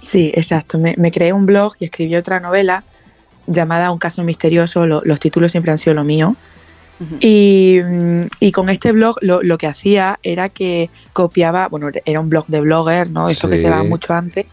Sí, 0.00 0.30
exacto. 0.34 0.78
Me, 0.78 0.94
me 0.98 1.10
creé 1.10 1.32
un 1.32 1.46
blog 1.46 1.72
y 1.80 1.86
escribí 1.86 2.14
otra 2.16 2.38
novela 2.38 2.84
llamada 3.46 3.90
Un 3.90 3.98
caso 3.98 4.22
misterioso. 4.24 4.86
Lo- 4.86 5.00
los 5.06 5.20
títulos 5.20 5.52
siempre 5.52 5.72
han 5.72 5.78
sido 5.78 5.94
lo 5.94 6.04
mío. 6.04 6.36
Y, 7.20 7.78
mm, 7.82 8.22
y 8.40 8.52
con 8.52 8.68
este 8.68 8.92
blog 8.92 9.16
lo, 9.22 9.42
lo 9.42 9.56
que 9.56 9.68
hacía 9.68 10.18
era 10.22 10.50
que 10.50 10.90
copiaba, 11.14 11.66
bueno, 11.68 11.88
era 12.04 12.20
un 12.20 12.28
blog 12.28 12.46
de 12.48 12.60
blogger, 12.60 13.10
¿no? 13.10 13.30
Eso 13.30 13.48
que 13.48 13.56
se 13.56 13.70
daba 13.70 13.84
mucho 13.88 14.12
antes. 14.12 14.44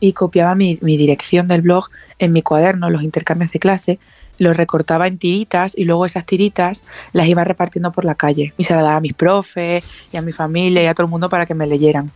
Y 0.00 0.12
copiaba 0.14 0.56
mi, 0.56 0.78
mi 0.82 0.96
dirección 0.96 1.46
del 1.46 1.62
blog 1.62 1.90
en 2.18 2.32
mi 2.32 2.42
cuaderno, 2.42 2.90
los 2.90 3.04
intercambios 3.04 3.52
de 3.52 3.60
clase, 3.60 3.98
los 4.40 4.56
recortaba 4.56 5.06
en 5.06 5.18
tiritas 5.18 5.76
y 5.76 5.84
luego 5.84 6.06
esas 6.06 6.24
tiritas 6.26 6.82
las 7.12 7.28
iba 7.28 7.44
repartiendo 7.44 7.92
por 7.92 8.04
la 8.04 8.14
calle. 8.14 8.52
Y 8.56 8.64
se 8.64 8.74
las 8.74 8.82
daba 8.82 8.96
a 8.96 9.00
mis 9.00 9.12
profes 9.14 9.84
y 10.12 10.16
a 10.16 10.22
mi 10.22 10.32
familia 10.32 10.82
y 10.82 10.86
a 10.86 10.94
todo 10.94 11.04
el 11.04 11.10
mundo 11.10 11.28
para 11.28 11.44
que 11.46 11.54
me 11.54 11.66
leyeran. 11.66 12.10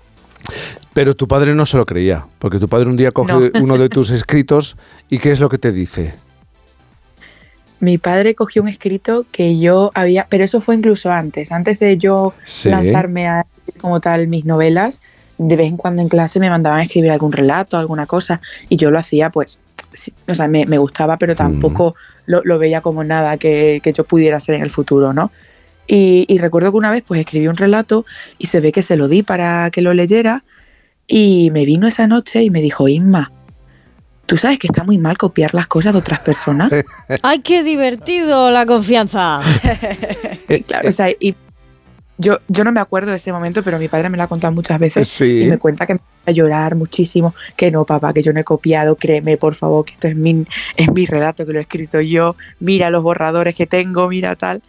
Pero 0.95 1.15
tu 1.15 1.29
padre 1.29 1.55
no 1.55 1.67
se 1.67 1.77
lo 1.77 1.85
creía, 1.87 2.27
porque 2.39 2.59
tu 2.59 2.67
padre 2.69 2.89
un 2.89 2.97
día 2.97 3.13
coge 3.13 3.33
No. 3.33 3.51
uno 3.63 3.79
de 3.79 3.89
tus 3.91 4.11
escritos 4.19 4.77
y 5.11 5.19
¿qué 5.19 5.33
es 5.33 5.39
lo 5.39 5.49
que 5.51 5.59
te 5.59 5.71
dice? 5.71 6.15
Mi 7.81 7.99
padre 7.99 8.35
cogió 8.35 8.63
un 8.63 8.69
escrito 8.69 9.27
que 9.31 9.59
yo 9.59 9.91
había, 9.95 10.27
pero 10.31 10.45
eso 10.45 10.63
fue 10.63 10.75
incluso 10.77 11.11
antes, 11.11 11.53
antes 11.53 11.79
de 11.79 11.99
yo 11.99 12.33
Sí. 12.45 12.71
lanzarme 12.71 13.29
a 13.29 13.45
como 13.81 14.01
tal 14.01 14.29
mis 14.29 14.47
novelas, 14.47 15.03
de 15.37 15.57
vez 15.57 15.67
en 15.69 15.77
cuando 15.77 16.01
en 16.01 16.09
clase 16.09 16.41
me 16.41 16.49
mandaban 16.49 16.81
a 16.81 16.83
escribir 16.85 17.11
algún 17.11 17.33
relato, 17.33 17.77
alguna 17.77 18.07
cosa, 18.07 18.41
y 18.71 18.77
yo 18.77 18.91
lo 18.91 18.99
hacía 18.99 19.29
pues, 19.31 19.59
sí, 19.95 20.13
o 20.29 20.35
sea, 20.35 20.49
me, 20.49 20.67
me 20.67 20.79
gustaba, 20.79 21.17
pero 21.17 21.35
tampoco 21.35 21.95
lo, 22.27 22.43
lo 22.45 22.59
veía 22.59 22.81
como 22.81 23.05
nada 23.05 23.37
que, 23.37 23.81
que 23.83 23.93
yo 23.93 24.05
pudiera 24.05 24.37
hacer 24.37 24.57
en 24.57 24.63
el 24.63 24.71
futuro, 24.71 25.13
¿no? 25.13 25.31
Y, 25.87 26.25
y 26.29 26.39
recuerdo 26.39 26.71
que 26.71 26.79
una 26.79 26.91
vez 26.91 27.03
pues 27.07 27.21
escribí 27.21 27.47
un 27.47 27.57
relato 27.57 28.07
y 28.39 28.47
se 28.47 28.61
ve 28.61 28.73
que 28.73 28.83
se 28.83 28.97
lo 28.97 29.09
di 29.09 29.23
para 29.23 29.71
que 29.71 29.83
lo 29.83 29.93
leyera 29.93 30.45
y 31.07 31.51
me 31.53 31.65
vino 31.65 31.87
esa 31.87 32.07
noche 32.07 32.43
y 32.43 32.51
me 32.51 32.61
dijo, 32.61 32.89
Inma, 32.89 33.31
¿tú 34.27 34.37
sabes 34.37 34.59
que 34.59 34.67
está 34.67 34.85
muy 34.85 34.99
mal 34.99 35.19
copiar 35.19 35.55
las 35.55 35.67
cosas 35.67 35.93
de 35.93 35.99
otras 35.99 36.21
personas? 36.21 36.71
¡Ay, 37.23 37.41
qué 37.41 37.63
divertido 37.63 38.51
la 38.51 38.65
confianza! 38.67 39.41
Y 40.49 40.63
claro, 40.65 40.89
o 40.89 40.93
sea, 40.93 41.11
y 41.11 41.35
yo, 42.19 42.39
yo 42.49 42.65
no 42.65 42.73
me 42.73 42.81
acuerdo 42.81 43.11
de 43.11 43.17
ese 43.17 43.33
momento, 43.33 43.63
pero 43.63 43.79
mi 43.79 43.89
padre 43.89 44.09
me 44.09 44.17
lo 44.17 44.23
ha 44.23 44.27
contado 44.29 44.53
muchas 44.53 44.79
veces 44.79 45.09
Sí. 45.09 45.43
y 45.43 45.47
me 45.47 45.59
cuenta 45.59 45.87
que 45.87 45.95
me 45.95 45.99
va 46.01 46.05
a 46.27 46.31
llorar 46.31 46.75
muchísimo, 46.77 47.35
que 47.57 47.71
no, 47.71 47.85
papá, 47.85 48.13
que 48.13 48.23
yo 48.23 48.33
no 48.33 48.41
he 48.41 48.45
copiado, 48.45 48.97
créeme, 48.97 49.37
por 49.37 49.55
favor, 49.55 49.85
que 49.85 49.95
esto 49.95 50.09
es 50.09 50.17
mi, 50.17 50.47
es 50.77 50.93
mi 50.93 51.07
relato, 51.07 51.45
que 51.45 51.53
lo 51.53 51.59
he 51.59 51.63
escrito 51.63 52.01
yo, 52.01 52.37
mira 52.61 52.91
los 52.91 53.03
borradores 53.03 53.55
que 53.55 53.67
tengo, 53.67 54.09
mira 54.09 54.37
tal. 54.37 54.63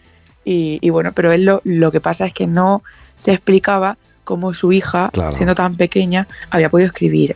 Y, 0.44 0.80
y 0.82 0.90
bueno, 0.90 1.12
pero 1.14 1.32
él 1.32 1.46
lo, 1.46 1.62
lo 1.64 1.92
que 1.92 2.02
pasa 2.02 2.26
es 2.28 2.34
que 2.34 2.46
no 2.48 2.84
se 3.16 3.32
explicaba 3.32 3.98
cómo 4.24 4.54
su 4.54 4.72
hija, 4.72 5.10
Claro. 5.14 5.32
siendo 5.32 5.54
tan 5.56 5.76
pequeña, 5.76 6.28
había 6.50 6.70
podido 6.70 6.88
escribir 6.88 7.36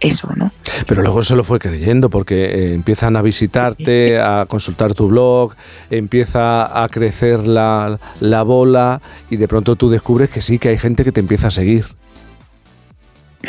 eso, 0.00 0.28
¿no? 0.36 0.52
Pero 0.86 1.02
luego 1.02 1.22
se 1.22 1.34
lo 1.34 1.42
fue 1.44 1.58
creyendo 1.58 2.10
porque 2.10 2.44
eh, 2.44 2.74
empiezan 2.74 3.16
a 3.16 3.22
visitarte, 3.22 4.18
a 4.20 4.46
consultar 4.46 4.94
tu 4.94 5.08
blog, 5.08 5.54
empieza 5.90 6.82
a 6.82 6.88
crecer 6.88 7.46
la, 7.46 7.98
la 8.20 8.42
bola 8.42 9.00
y 9.30 9.36
de 9.36 9.48
pronto 9.48 9.76
tú 9.76 9.88
descubres 9.88 10.28
que 10.28 10.40
sí, 10.42 10.58
que 10.58 10.68
hay 10.68 10.78
gente 10.78 11.04
que 11.04 11.12
te 11.12 11.20
empieza 11.20 11.48
a 11.48 11.50
seguir. 11.50 11.86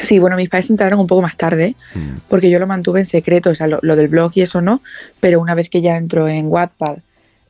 Sí, 0.02 0.19
bueno, 0.19 0.36
mis 0.36 0.48
padres 0.49 0.69
entraron 0.69 0.99
un 0.99 1.07
poco 1.07 1.24
más 1.24 1.38
tarde, 1.38 1.76
porque 2.30 2.52
yo 2.52 2.60
lo 2.60 2.68
mantuve 2.68 2.99
en 2.99 3.06
secreto, 3.06 3.49
o 3.49 3.56
sea, 3.56 3.65
lo, 3.68 3.80
lo 3.82 3.95
del 3.95 4.10
blog 4.10 4.32
y 4.36 4.41
eso 4.41 4.61
no, 4.61 4.82
pero 5.19 5.41
una 5.41 5.56
vez 5.56 5.69
que 5.69 5.82
ya 5.82 5.98
entro 5.98 6.28
en 6.28 6.48
Wattpad 6.48 6.98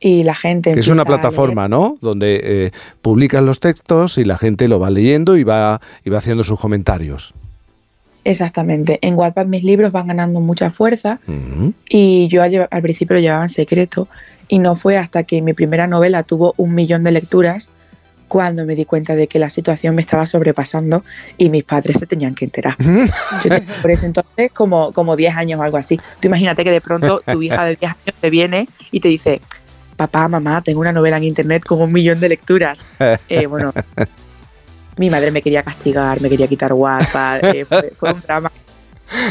y 0.00 0.22
la 0.22 0.34
gente... 0.34 0.72
Que 0.72 0.80
es 0.80 0.88
una 0.88 1.02
leer- 1.02 1.08
plataforma, 1.08 1.68
¿no? 1.68 1.98
Donde 2.00 2.40
eh, 2.42 2.70
publican 3.02 3.44
los 3.44 3.60
textos 3.60 4.16
y 4.16 4.24
la 4.24 4.38
gente 4.38 4.66
lo 4.66 4.80
va 4.80 4.88
leyendo 4.88 5.36
y 5.36 5.44
va, 5.44 5.80
y 6.04 6.10
va 6.10 6.18
haciendo 6.18 6.42
sus 6.42 6.58
comentarios. 6.58 7.34
Exactamente. 8.24 8.98
En 9.02 9.14
Wattpad 9.14 9.46
mis 9.46 9.64
libros 9.64 9.92
van 9.92 10.08
ganando 10.08 10.40
mucha 10.40 10.70
fuerza 10.70 11.20
y 11.88 12.28
yo 12.28 12.42
al, 12.42 12.68
al 12.70 12.82
principio 12.82 13.14
lo 13.14 13.20
llevaba 13.20 13.44
en 13.44 13.50
secreto 13.50 14.08
y 14.48 14.58
no 14.58 14.74
fue 14.74 14.96
hasta 14.96 15.22
que 15.22 15.40
mi 15.42 15.52
primera 15.52 15.86
novela 15.86 16.22
tuvo 16.22 16.54
un 16.56 16.74
millón 16.74 17.04
de 17.04 17.12
lecturas 17.12 17.70
cuando 18.28 18.64
me 18.64 18.76
di 18.76 18.84
cuenta 18.84 19.16
de 19.16 19.26
que 19.26 19.38
la 19.38 19.50
situación 19.50 19.94
me 19.94 20.02
estaba 20.02 20.26
sobrepasando 20.26 21.02
y 21.38 21.48
mis 21.48 21.64
padres 21.64 21.98
se 21.98 22.06
tenían 22.06 22.34
que 22.34 22.44
enterar. 22.44 22.76
Yo 22.78 23.50
tenía 23.50 23.74
por 23.80 23.90
ese 23.90 24.06
entonces 24.06 24.52
como, 24.52 24.92
como 24.92 25.16
10 25.16 25.34
años 25.34 25.58
o 25.58 25.62
algo 25.62 25.78
así. 25.78 25.98
Tú 26.20 26.28
imagínate 26.28 26.62
que 26.62 26.70
de 26.70 26.80
pronto 26.80 27.22
tu 27.26 27.42
hija 27.42 27.64
de 27.64 27.76
10 27.76 27.92
años 27.92 28.16
te 28.20 28.30
viene 28.30 28.68
y 28.90 29.00
te 29.00 29.08
dice, 29.08 29.40
papá, 29.96 30.28
mamá, 30.28 30.62
tengo 30.62 30.80
una 30.80 30.92
novela 30.92 31.16
en 31.16 31.24
internet 31.24 31.64
con 31.64 31.80
un 31.80 31.92
millón 31.92 32.20
de 32.20 32.28
lecturas. 32.28 32.84
Eh, 33.30 33.46
bueno, 33.46 33.72
mi 34.98 35.10
madre 35.10 35.30
me 35.30 35.40
quería 35.42 35.62
castigar, 35.62 36.20
me 36.20 36.28
quería 36.28 36.46
quitar 36.46 36.72
WhatsApp, 36.72 37.42
eh, 37.44 37.64
fue, 37.64 37.92
fue 37.98 38.12
un 38.12 38.20
drama. 38.26 38.52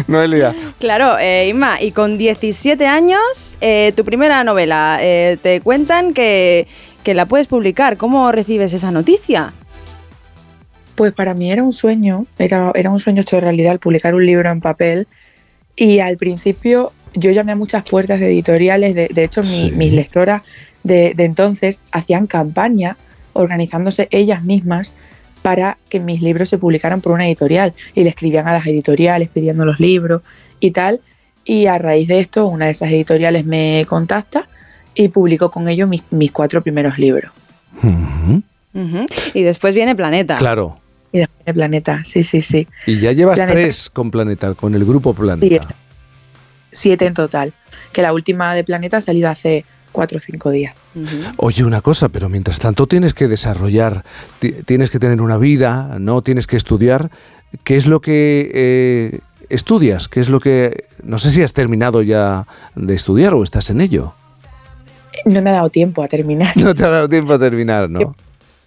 Noelia. 0.07 0.55
Claro, 0.79 1.17
eh, 1.19 1.49
Inma, 1.49 1.79
y 1.81 1.91
con 1.91 2.17
17 2.17 2.87
años, 2.87 3.57
eh, 3.61 3.93
tu 3.95 4.03
primera 4.03 4.43
novela, 4.43 4.97
eh, 5.01 5.37
te 5.41 5.61
cuentan 5.61 6.13
que, 6.13 6.67
que 7.03 7.13
la 7.13 7.27
puedes 7.27 7.45
publicar. 7.47 7.95
¿Cómo 7.97 8.31
recibes 8.31 8.73
esa 8.73 8.91
noticia? 8.91 9.53
Pues 10.95 11.13
para 11.13 11.35
mí 11.35 11.51
era 11.51 11.61
un 11.63 11.73
sueño, 11.73 12.25
era, 12.39 12.71
era 12.73 12.89
un 12.89 12.99
sueño 12.99 13.21
hecho 13.21 13.39
realidad 13.39 13.73
el 13.73 13.79
publicar 13.79 14.15
un 14.15 14.25
libro 14.25 14.49
en 14.49 14.61
papel. 14.61 15.07
Y 15.75 15.99
al 15.99 16.17
principio 16.17 16.91
yo 17.13 17.29
llamé 17.29 17.51
a 17.51 17.55
muchas 17.55 17.83
puertas 17.83 18.19
de 18.19 18.27
editoriales, 18.27 18.95
de, 18.95 19.07
de 19.13 19.23
hecho 19.23 19.41
mi- 19.41 19.71
mis 19.71 19.93
lectoras 19.93 20.41
de, 20.83 21.13
de 21.15 21.25
entonces 21.25 21.79
hacían 21.91 22.25
campaña 22.25 22.97
organizándose 23.33 24.07
ellas 24.09 24.43
mismas 24.43 24.93
para 25.41 25.77
que 25.89 25.99
mis 25.99 26.21
libros 26.21 26.49
se 26.49 26.57
publicaran 26.57 27.01
por 27.01 27.13
una 27.13 27.25
editorial 27.25 27.73
y 27.95 28.03
le 28.03 28.09
escribían 28.09 28.47
a 28.47 28.53
las 28.53 28.65
editoriales 28.67 29.29
pidiendo 29.29 29.65
los 29.65 29.79
libros 29.79 30.21
y 30.59 30.71
tal. 30.71 31.01
Y 31.45 31.67
a 31.67 31.77
raíz 31.77 32.07
de 32.07 32.19
esto 32.19 32.47
una 32.47 32.65
de 32.65 32.71
esas 32.71 32.89
editoriales 32.89 33.45
me 33.45 33.85
contacta 33.87 34.47
y 34.93 35.07
publico 35.09 35.49
con 35.51 35.67
ellos 35.67 35.87
mis, 35.87 36.03
mis 36.09 36.31
cuatro 36.31 36.61
primeros 36.61 36.97
libros. 36.97 37.31
Y 39.33 39.41
después 39.43 39.73
viene 39.73 39.95
Planeta. 39.95 40.37
Claro. 40.37 40.77
Y 41.11 41.19
después 41.19 41.45
de 41.45 41.53
Planeta, 41.53 42.03
sí, 42.05 42.23
sí, 42.23 42.41
sí. 42.41 42.67
Y 42.85 42.99
ya 42.99 43.11
llevas 43.11 43.37
Planeta. 43.37 43.59
tres 43.59 43.89
con 43.89 44.11
Planeta, 44.11 44.53
con 44.55 44.75
el 44.75 44.83
grupo 44.85 45.13
Planeta. 45.13 45.67
siete 46.71 47.05
en 47.05 47.13
total. 47.13 47.53
Que 47.93 48.01
la 48.01 48.13
última 48.13 48.53
de 48.53 48.63
Planeta 48.63 48.97
ha 48.97 49.01
salido 49.01 49.29
hace 49.29 49.63
cuatro 49.97 50.19
o 50.19 50.21
cinco 50.21 50.51
días. 50.51 50.75
Oye, 51.37 51.63
una 51.63 51.81
cosa, 51.81 52.07
pero 52.09 52.29
mientras 52.29 52.59
tanto 52.59 52.85
tienes 52.85 53.15
que 53.15 53.27
desarrollar, 53.27 54.03
ti- 54.37 54.53
tienes 54.63 54.91
que 54.91 54.99
tener 54.99 55.21
una 55.21 55.37
vida, 55.37 55.97
no 55.99 56.21
tienes 56.21 56.45
que 56.45 56.55
estudiar. 56.55 57.09
¿Qué 57.63 57.77
es 57.77 57.87
lo 57.87 57.99
que 57.99 58.51
eh, 58.53 59.19
estudias? 59.49 60.07
¿Qué 60.07 60.19
es 60.19 60.29
lo 60.29 60.39
que... 60.39 60.83
No 61.03 61.17
sé 61.17 61.31
si 61.31 61.41
has 61.41 61.53
terminado 61.53 62.03
ya 62.03 62.45
de 62.75 62.93
estudiar 62.93 63.33
o 63.33 63.41
estás 63.43 63.71
en 63.71 63.81
ello. 63.81 64.13
No 65.25 65.41
me 65.41 65.49
ha 65.49 65.53
dado 65.53 65.69
tiempo 65.69 66.03
a 66.03 66.07
terminar. 66.07 66.55
No 66.63 66.75
te 66.75 66.83
ha 66.85 66.89
dado 66.89 67.09
tiempo 67.09 67.33
a 67.33 67.39
terminar, 67.39 67.89
¿no? 67.89 68.15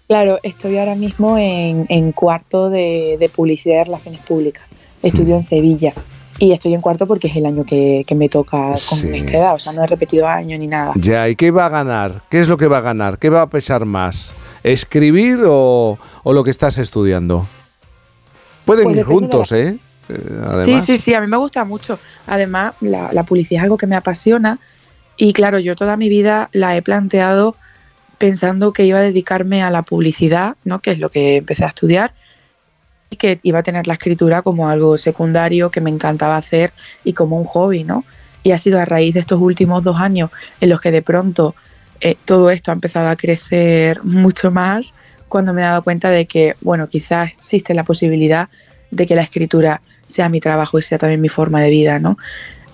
Claro, 0.09 0.40
estoy 0.43 0.78
ahora 0.78 0.97
mismo 0.97 1.39
en, 1.39 1.86
en 1.89 2.11
cuarto 2.11 2.70
de, 2.70 3.16
de 3.20 3.28
publicidad 3.28 3.82
y 3.82 3.85
relaciones 3.85 4.20
públicas. 4.23 4.65
Estudio 5.01 5.36
en 5.36 5.44
Sevilla. 5.44 5.93
Y 6.41 6.53
estoy 6.53 6.75
en 6.75 6.81
cuarto 6.81 7.07
porque 7.07 7.29
es 7.29 7.37
el 7.37 7.45
año 7.47 7.65
que, 7.65 8.03
que 8.07 8.15
me 8.17 8.29
toca 8.29 8.71
con 8.71 8.77
Sí. 8.99 9.09
esta 9.15 9.37
edad. 9.37 9.55
O 9.55 9.59
sea, 9.59 9.73
no 9.73 9.85
he 9.85 9.87
repetido 9.87 10.27
año 10.27 10.57
ni 10.59 10.67
nada. 10.67 10.93
Ya, 10.97 11.29
¿y 11.29 11.37
qué 11.37 11.51
va 11.53 11.67
a 11.67 11.69
ganar? 11.69 12.23
¿Qué 12.31 12.41
es 12.41 12.49
lo 12.49 12.57
que 12.57 12.67
va 12.67 12.79
a 12.79 12.81
ganar? 12.81 13.19
¿Qué 13.19 13.29
va 13.31 13.43
a 13.43 13.47
pesar 13.51 13.85
más? 13.85 14.33
¿Escribir 14.65 15.39
o, 15.47 15.99
o 16.25 16.33
lo 16.33 16.43
que 16.43 16.51
estás 16.51 16.79
estudiando? 16.79 17.47
Pueden 18.65 18.85
Pues 18.85 18.97
ir 18.97 19.05
juntos, 19.05 19.51
la- 19.53 19.59
¿eh? 19.59 19.79
Eh, 20.09 20.15
Además. 20.45 20.85
Sí, 20.87 20.97
sí, 20.97 21.03
sí, 21.03 21.15
a 21.15 21.21
mí 21.21 21.27
me 21.27 21.37
gusta 21.37 21.65
mucho. 21.65 21.99
Además, 22.27 22.75
la, 22.81 23.12
la 23.12 23.23
publicidad 23.25 23.61
es 23.61 23.65
algo 23.65 23.77
que 23.77 23.87
me 23.87 23.95
apasiona 23.97 24.59
y 25.17 25.33
claro, 25.35 25.59
yo 25.59 25.77
toda 25.77 25.97
mi 25.97 26.09
vida 26.09 26.49
la 26.53 26.75
he 26.75 26.83
planteado 26.83 27.55
pensando 28.19 28.73
que 28.73 28.85
iba 28.87 28.99
a 28.99 29.03
dedicarme 29.03 29.62
a 29.62 29.71
la 29.71 29.83
publicidad, 29.83 30.57
¿no? 30.65 30.81
que 30.81 30.93
es 30.93 30.99
lo 30.99 31.11
que 31.11 31.37
empecé 31.37 31.65
a 31.65 31.69
estudiar, 31.69 32.12
que 33.16 33.41
iba 33.43 33.59
a 33.59 33.62
tener 33.62 33.87
la 33.87 33.95
escritura 33.95 34.43
como 34.43 34.69
algo 34.69 34.97
secundario 34.97 35.70
que 35.70 35.81
me 35.81 35.91
encantaba 35.91 36.37
hacer 36.37 36.73
y 37.05 37.12
como 37.12 37.37
un 37.37 37.45
hobby, 37.45 37.85
¿no? 37.85 38.05
Y 38.43 38.53
ha 38.53 38.59
sido 38.59 38.78
a 38.78 38.85
raíz 38.85 39.15
de 39.15 39.20
estos 39.20 39.41
últimos 39.41 39.85
dos 39.85 40.01
años 40.01 40.31
en 40.61 40.70
los 40.70 40.81
que 40.81 40.91
de 40.91 41.03
pronto 41.03 41.55
eh, 42.01 42.16
todo 42.24 42.51
esto 42.51 42.70
ha 42.70 42.74
empezado 42.74 43.09
a 43.09 43.16
crecer 43.16 44.01
mucho 44.05 44.51
más 44.51 44.95
cuando 45.28 45.53
me 45.53 45.62
he 45.62 45.65
dado 45.65 45.82
cuenta 45.82 46.11
de 46.11 46.27
que, 46.27 46.57
bueno, 46.61 46.89
quizás 46.89 47.31
existe 47.31 47.74
la 47.74 47.85
posibilidad 47.85 48.49
de 48.91 49.07
que 49.07 49.15
la 49.15 49.23
escritura 49.23 49.81
sea 50.07 50.28
mi 50.28 50.41
trabajo 50.41 50.78
y 50.78 50.82
sea 50.82 50.99
también 50.99 51.20
mi 51.20 51.28
forma 51.28 51.61
de 51.61 51.70
vida, 51.70 51.99
¿no? 52.01 52.16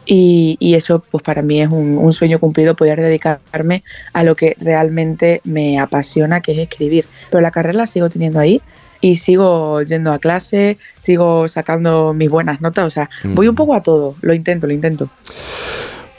Y, 0.09 0.75
eso, 0.75 1.01
pues 1.11 1.25
para 1.25 1.43
mí 1.43 1.61
es 1.61 1.69
un 1.69 2.13
sueño 2.13 2.39
cumplido 2.39 2.77
poder 2.77 3.01
dedicarme 3.01 3.83
a 4.13 4.23
lo 4.23 4.37
que 4.37 4.57
realmente 4.61 5.41
me 5.43 5.81
apasiona, 5.81 6.41
que 6.41 6.53
es 6.53 6.59
escribir. 6.59 7.07
Pero 7.29 7.41
la 7.41 7.51
carrera 7.51 7.79
la 7.79 7.87
sigo 7.87 8.09
teniendo 8.09 8.39
ahí 8.39 8.63
y 9.01 9.17
sigo 9.17 9.83
yendo 9.83 10.13
a 10.13 10.19
clase, 10.19 10.79
sigo 10.99 11.49
sacando 11.49 12.15
mis 12.15 12.31
buenas 12.31 12.61
notas, 12.61 12.87
o 12.87 12.91
sea, 12.91 13.11
voy 13.25 13.49
un 13.49 13.55
poco 13.55 13.75
a 13.75 13.83
todo, 13.83 14.17
lo 14.21 14.35
intento, 14.35 14.67
lo 14.67 14.73
intento. 14.73 15.09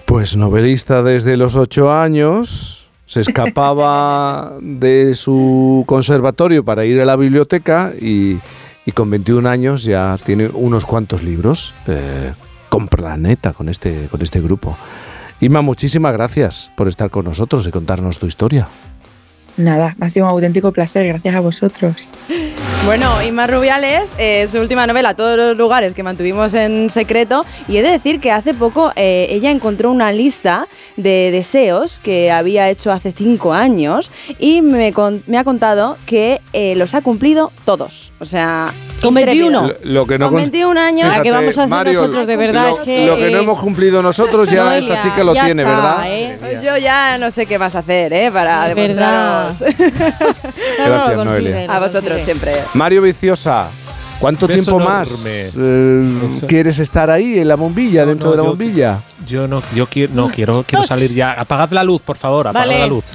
Pues 0.05 0.37
novelista 0.37 1.03
desde 1.03 1.37
los 1.37 1.55
ocho 1.55 1.91
años, 1.91 2.89
se 3.05 3.21
escapaba 3.21 4.57
de 4.61 5.15
su 5.15 5.83
conservatorio 5.87 6.63
para 6.63 6.85
ir 6.85 7.01
a 7.01 7.05
la 7.05 7.15
biblioteca 7.15 7.93
y, 7.99 8.37
y 8.85 8.91
con 8.93 9.09
21 9.09 9.49
años 9.49 9.83
ya 9.83 10.17
tiene 10.25 10.49
unos 10.53 10.85
cuantos 10.85 11.23
libros 11.23 11.73
eh, 11.87 12.33
con 12.69 12.87
Planeta, 12.87 13.53
con 13.53 13.69
este, 13.69 14.07
con 14.11 14.21
este 14.21 14.41
grupo. 14.41 14.77
Ima, 15.39 15.61
muchísimas 15.61 16.13
gracias 16.13 16.71
por 16.75 16.87
estar 16.87 17.09
con 17.09 17.25
nosotros 17.25 17.67
y 17.67 17.71
contarnos 17.71 18.17
tu 18.17 18.27
historia. 18.27 18.67
Nada, 19.57 19.95
ha 19.99 20.09
sido 20.09 20.25
un 20.27 20.31
auténtico 20.31 20.71
placer, 20.71 21.07
gracias 21.07 21.33
a 21.35 21.39
vosotros. 21.39 22.07
Bueno, 22.85 23.09
Inma 23.23 23.47
Rubiales, 23.47 24.13
eh, 24.17 24.47
su 24.47 24.59
última 24.59 24.85
novela, 24.87 25.13
Todos 25.15 25.35
los 25.35 25.57
lugares 25.57 25.93
que 25.93 26.03
mantuvimos 26.03 26.53
en 26.53 26.89
secreto. 26.89 27.43
Y 27.67 27.77
he 27.77 27.81
de 27.81 27.89
decir 27.89 28.19
que 28.19 28.31
hace 28.31 28.53
poco 28.53 28.93
eh, 28.95 29.27
ella 29.31 29.49
encontró 29.51 29.89
una 29.91 30.11
lista 30.11 30.67
de 30.95 31.31
deseos 31.31 31.99
que 31.99 32.31
había 32.31 32.69
hecho 32.69 32.91
hace 32.91 33.11
cinco 33.11 33.53
años 33.53 34.11
y 34.39 34.61
me, 34.61 34.93
con- 34.93 35.23
me 35.27 35.37
ha 35.37 35.43
contado 35.43 35.97
que 36.05 36.39
eh, 36.53 36.75
los 36.75 36.93
ha 36.93 37.01
cumplido 37.01 37.51
todos. 37.65 38.13
O 38.19 38.25
sea, 38.25 38.71
Con 39.01 39.13
21. 39.15 39.67
Lo, 39.67 39.73
lo 39.83 40.07
que 40.07 40.17
no 40.19 40.27
Con 40.27 40.33
con- 40.35 40.41
21 40.43 40.79
años. 40.79 41.09
Ah, 41.13 41.21
¿qué 41.23 41.31
vamos 41.31 41.57
a 41.57 41.63
hacer 41.63 41.75
Mario, 41.75 41.93
nosotros? 41.99 42.27
De 42.27 42.37
verdad, 42.37 42.69
lo, 42.69 42.73
es 42.73 42.79
que, 42.79 43.05
lo 43.07 43.15
que 43.17 43.31
no 43.31 43.37
eh, 43.39 43.41
hemos 43.43 43.59
cumplido 43.59 44.01
nosotros 44.03 44.49
ya 44.49 44.63
Noelia, 44.63 44.93
esta 44.95 45.09
chica 45.09 45.23
lo 45.23 45.33
tiene, 45.33 45.63
está, 45.63 45.75
¿verdad? 45.75 46.03
¿eh? 46.07 46.59
Yo 46.63 46.77
ya 46.77 47.17
no 47.17 47.31
sé 47.31 47.45
qué 47.47 47.57
vas 47.57 47.75
a 47.75 47.79
hacer, 47.79 48.13
¿eh? 48.13 48.31
Para 48.31 48.67
De 48.67 48.75
Gracias, 49.59 51.15
Noelia. 51.25 51.71
A 51.75 51.79
vosotros 51.79 52.21
siempre. 52.23 52.55
Mario 52.73 53.01
Viciosa, 53.01 53.67
¿cuánto 54.19 54.47
Beso 54.47 54.61
tiempo 54.63 54.79
más 54.79 55.23
eh, 55.25 56.11
quieres 56.47 56.79
estar 56.79 57.09
ahí 57.09 57.39
en 57.39 57.47
la 57.47 57.55
bombilla, 57.55 58.05
dentro 58.05 58.27
no, 58.27 58.31
de 58.31 58.37
la 58.37 58.43
yo- 58.43 58.49
bombilla? 58.49 58.99
Yo 59.27 59.47
no, 59.47 59.61
yo 59.75 59.87
quiero, 59.87 60.13
no 60.13 60.29
quiero, 60.33 60.63
quiero 60.67 60.85
salir 60.85 61.13
ya. 61.13 61.33
Apagad 61.33 61.71
la 61.71 61.83
luz, 61.83 62.01
por 62.01 62.17
favor, 62.17 62.47
apagad 62.47 62.67
Vale. 62.67 62.79
la 62.79 62.87
luz. 62.87 63.05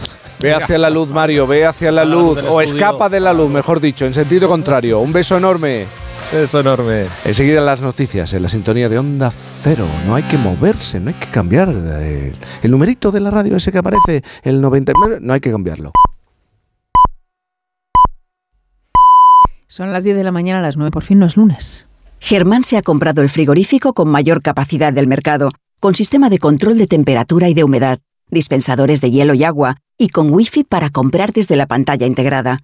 Ve 0.41 0.53
hacia 0.53 0.77
la 0.77 0.91
luz, 0.91 1.09
Mario, 1.09 1.47
ve 1.47 1.65
hacia 1.65 1.93
la 1.93 2.05
la 2.05 2.11
luz, 2.17 2.39
o 2.49 2.61
escapa 2.61 3.09
de 3.09 3.21
la 3.21 3.33
luz, 3.33 3.49
mejor 3.49 3.81
dicho, 3.81 4.07
en 4.07 4.13
sentido 4.13 4.49
contrario. 4.49 4.99
Un 4.99 5.13
beso 5.13 5.37
enorme. 5.37 5.87
Beso 6.33 6.59
enorme. 6.61 7.05
Enseguida 7.25 7.61
las 7.61 7.81
noticias, 7.81 8.33
en 8.33 8.43
la 8.43 8.49
sintonía 8.49 8.89
de 8.89 8.99
Onda 8.99 9.31
Cero. 9.31 9.87
No 10.05 10.17
hay 10.17 10.25
que 10.25 10.39
moverse, 10.39 10.99
no 10.99 11.11
hay 11.11 11.15
que 11.15 11.29
cambiar 11.29 11.69
el, 11.69 12.33
el 12.61 12.71
numerito 12.73 13.13
de 13.13 13.21
la 13.21 13.31
radio 13.31 13.57
ese 13.57 13.71
que 13.71 13.79
aparece, 13.79 14.25
el 14.43 14.61
99, 14.61 15.19
no 15.21 15.33
hay 15.33 15.39
que 15.41 15.53
cambiarlo. 15.53 15.93
Son 19.73 19.91
las 19.91 20.05
10 20.05 20.19
de 20.19 20.23
la 20.23 20.33
mañana, 20.33 20.61
las 20.61 20.77
9, 20.77 20.91
por 20.91 21.03
fin 21.03 21.19
no 21.19 21.25
es 21.25 21.39
lunes. 21.39 21.89
Germán 22.21 22.63
se 22.63 22.77
ha 22.77 22.83
comprado 22.83 23.23
el 23.23 23.31
frigorífico 23.31 23.95
con 23.95 24.07
mayor 24.07 24.43
capacidad 24.43 24.93
del 24.93 25.07
mercado, 25.07 25.49
con 25.81 25.95
sistema 25.95 26.29
de 26.29 26.39
control 26.39 26.77
de 26.77 26.87
temperatura 26.87 27.49
y 27.49 27.55
de 27.55 27.65
humedad, 27.65 27.99
dispensadores 28.29 29.01
de 29.01 29.11
hielo 29.11 29.33
y 29.33 29.45
agua, 29.45 29.79
y 29.97 30.11
con 30.11 30.31
wifi 30.31 30.63
para 30.63 30.91
comprar 30.91 31.33
desde 31.33 31.57
la 31.57 31.65
pantalla 31.65 32.07
integrada. 32.07 32.59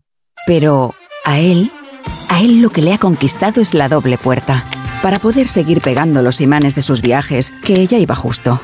Pero 0.47 0.95
a 1.25 1.41
él, 1.41 1.73
a 2.29 2.43
él 2.43 2.61
lo 2.61 2.69
que 2.69 2.83
le 2.83 2.93
ha 2.93 2.99
conquistado 2.99 3.63
es 3.63 3.73
la 3.73 3.89
doble 3.89 4.19
puerta, 4.19 4.65
para 5.03 5.19
poder 5.19 5.49
seguir 5.49 5.81
pegando 5.81 6.21
los 6.21 6.43
imanes 6.43 6.75
de 6.75 6.83
sus 6.83 7.01
viajes, 7.01 7.55
que 7.65 7.81
ella 7.81 7.97
iba 7.97 8.17
justo. 8.17 8.61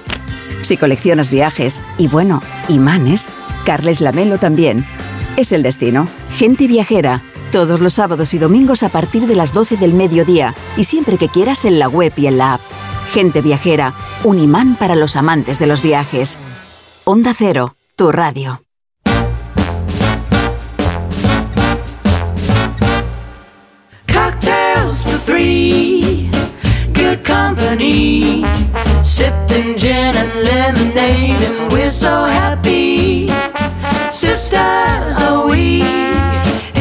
Si 0.61 0.77
coleccionas 0.77 1.31
viajes 1.31 1.81
y 1.97 2.09
bueno, 2.09 2.43
imanes, 2.69 3.27
Carles 3.65 4.03
Lamelo 4.03 4.37
también. 4.37 4.85
Es 5.39 5.51
el 5.53 5.63
destino. 5.63 6.09
Gente 6.37 6.67
viajera. 6.67 7.23
Todos 7.55 7.79
los 7.79 7.95
sábados 7.95 8.35
y 8.35 8.39
domingos 8.39 8.83
a 8.83 8.89
partir 8.89 9.29
de 9.29 9.37
las 9.37 9.53
12 9.53 9.77
del 9.77 9.95
mediodía 9.95 10.57
y 10.77 10.83
siempre 10.83 11.19
que 11.19 11.29
quieras 11.29 11.65
en 11.65 11.79
la 11.79 11.89
web 11.89 12.13
y 12.17 12.27
en 12.27 12.37
la 12.37 12.55
app. 12.55 12.61
Gente 13.13 13.43
viajera. 13.43 13.95
Un 14.25 14.41
imán 14.41 14.75
para 14.75 14.97
los 14.97 15.15
amantes 15.15 15.61
de 15.61 15.69
los 15.69 15.81
viajes. 15.81 16.37
Onda 17.05 17.33
Cero, 17.33 17.77
tu 17.95 18.11
radio. 18.11 18.61
Cocktails 24.13 25.05
for 25.05 25.17
three, 25.25 26.29
good 26.93 27.23
company. 27.25 28.45
Sipping 29.05 29.79
gin 29.79 30.17
and 30.17 30.33
lemonade, 30.43 31.41
and 31.41 31.73
we're 31.73 31.89
so 31.89 32.27
happy. 32.27 33.29
Sisters, 34.11 35.21
are 35.21 35.47
we 35.47 35.85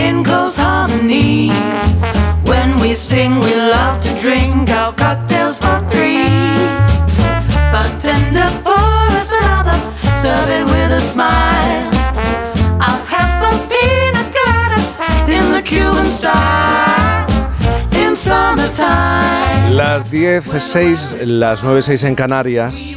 in 0.03 0.23
close 0.23 0.57
harmony. 0.57 1.49
When 2.43 2.69
we 2.81 2.93
sing, 2.93 3.39
we 3.39 3.53
love 3.55 4.01
to 4.03 4.11
drink 4.21 4.69
our 4.69 4.93
cocktails 4.93 5.57
for 5.57 5.79
three. 5.91 6.27
Bartender, 7.71 8.49
pour 8.63 9.07
us 9.19 9.31
another, 9.41 9.77
serve 10.23 10.49
it 10.57 10.65
with 10.65 10.91
a 10.91 11.01
smile. 11.01 11.89
I'll 12.85 13.05
have 13.15 13.39
a 13.51 13.53
pina 13.71 14.23
colada 14.35 14.79
in 15.37 15.45
the 15.55 15.61
Cuban 15.61 16.09
style. 16.09 17.27
In 18.03 18.15
summertime. 18.15 19.75
Las 19.75 20.09
10, 20.11 20.43
6, 20.59 21.17
las 21.25 21.63
9, 21.63 21.81
6 21.81 22.03
en 22.03 22.15
Canarias. 22.15 22.95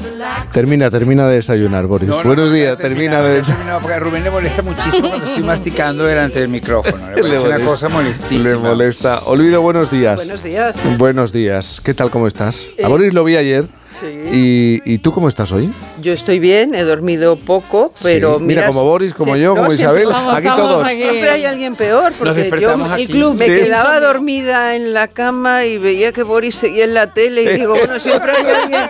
Termina, 0.56 0.90
termina 0.90 1.28
de 1.28 1.34
desayunar, 1.34 1.86
Boris. 1.86 2.08
No, 2.08 2.16
no, 2.16 2.24
Buenos 2.24 2.48
no, 2.48 2.54
días, 2.54 2.78
termina 2.78 2.98
terminado, 3.18 3.28
de 3.28 3.34
desayunar. 3.36 3.78
porque 3.82 3.94
a 3.94 3.98
Rubén 3.98 4.24
le 4.24 4.30
molesta 4.30 4.62
muchísimo 4.62 5.08
cuando 5.10 5.26
estoy 5.26 5.42
masticando 5.42 6.04
delante 6.04 6.40
del 6.40 6.48
micrófono. 6.48 6.96
Le 7.14 7.22
una 7.22 7.40
molesta. 7.40 7.64
cosa 7.66 7.88
molestísima. 7.90 8.50
Le 8.52 8.56
molesta. 8.56 9.18
Olvido, 9.26 9.60
buenos 9.60 9.90
días. 9.90 10.16
Buenos 10.16 10.42
días. 10.42 10.74
Buenos 10.96 11.32
días. 11.34 11.82
¿Qué 11.84 11.92
tal, 11.92 12.10
cómo 12.10 12.26
estás? 12.26 12.70
Eh, 12.78 12.84
A 12.86 12.88
Boris 12.88 13.12
lo 13.12 13.22
vi 13.24 13.36
ayer. 13.36 13.66
Sí. 14.00 14.80
¿Y, 14.86 14.94
y 14.94 14.98
tú 14.98 15.12
cómo 15.12 15.28
estás 15.28 15.52
hoy? 15.52 15.70
Yo 16.06 16.12
estoy 16.12 16.38
bien, 16.38 16.72
he 16.76 16.84
dormido 16.84 17.34
poco, 17.34 17.92
pero 18.00 18.38
Sí. 18.38 18.44
Mira, 18.44 18.68
como 18.68 18.84
Boris, 18.84 19.12
como 19.12 19.34
yo, 19.36 19.56
como 19.56 19.72
Isabel, 19.72 20.06
Vamos, 20.06 20.36
aquí 20.36 20.46
todos. 20.46 20.84
aquí. 20.84 20.96
Siempre 21.02 21.30
hay 21.30 21.44
alguien 21.46 21.74
peor, 21.74 22.12
porque 22.16 22.48
yo 22.60 22.70
aquí. 22.92 23.02
El 23.02 23.08
club. 23.08 23.34
me 23.36 23.46
Sí. 23.46 23.64
quedaba 23.64 23.98
dormida 23.98 24.76
en 24.76 24.92
la 24.92 25.08
cama 25.08 25.64
y 25.64 25.78
veía 25.78 26.12
que 26.12 26.22
Boris 26.22 26.54
seguía 26.54 26.84
en 26.84 26.94
la 26.94 27.12
tele 27.12 27.42
y 27.42 27.48
digo, 27.58 27.74
bueno, 27.74 27.98
siempre 27.98 28.30
hay 28.30 28.46
alguien, 28.62 28.82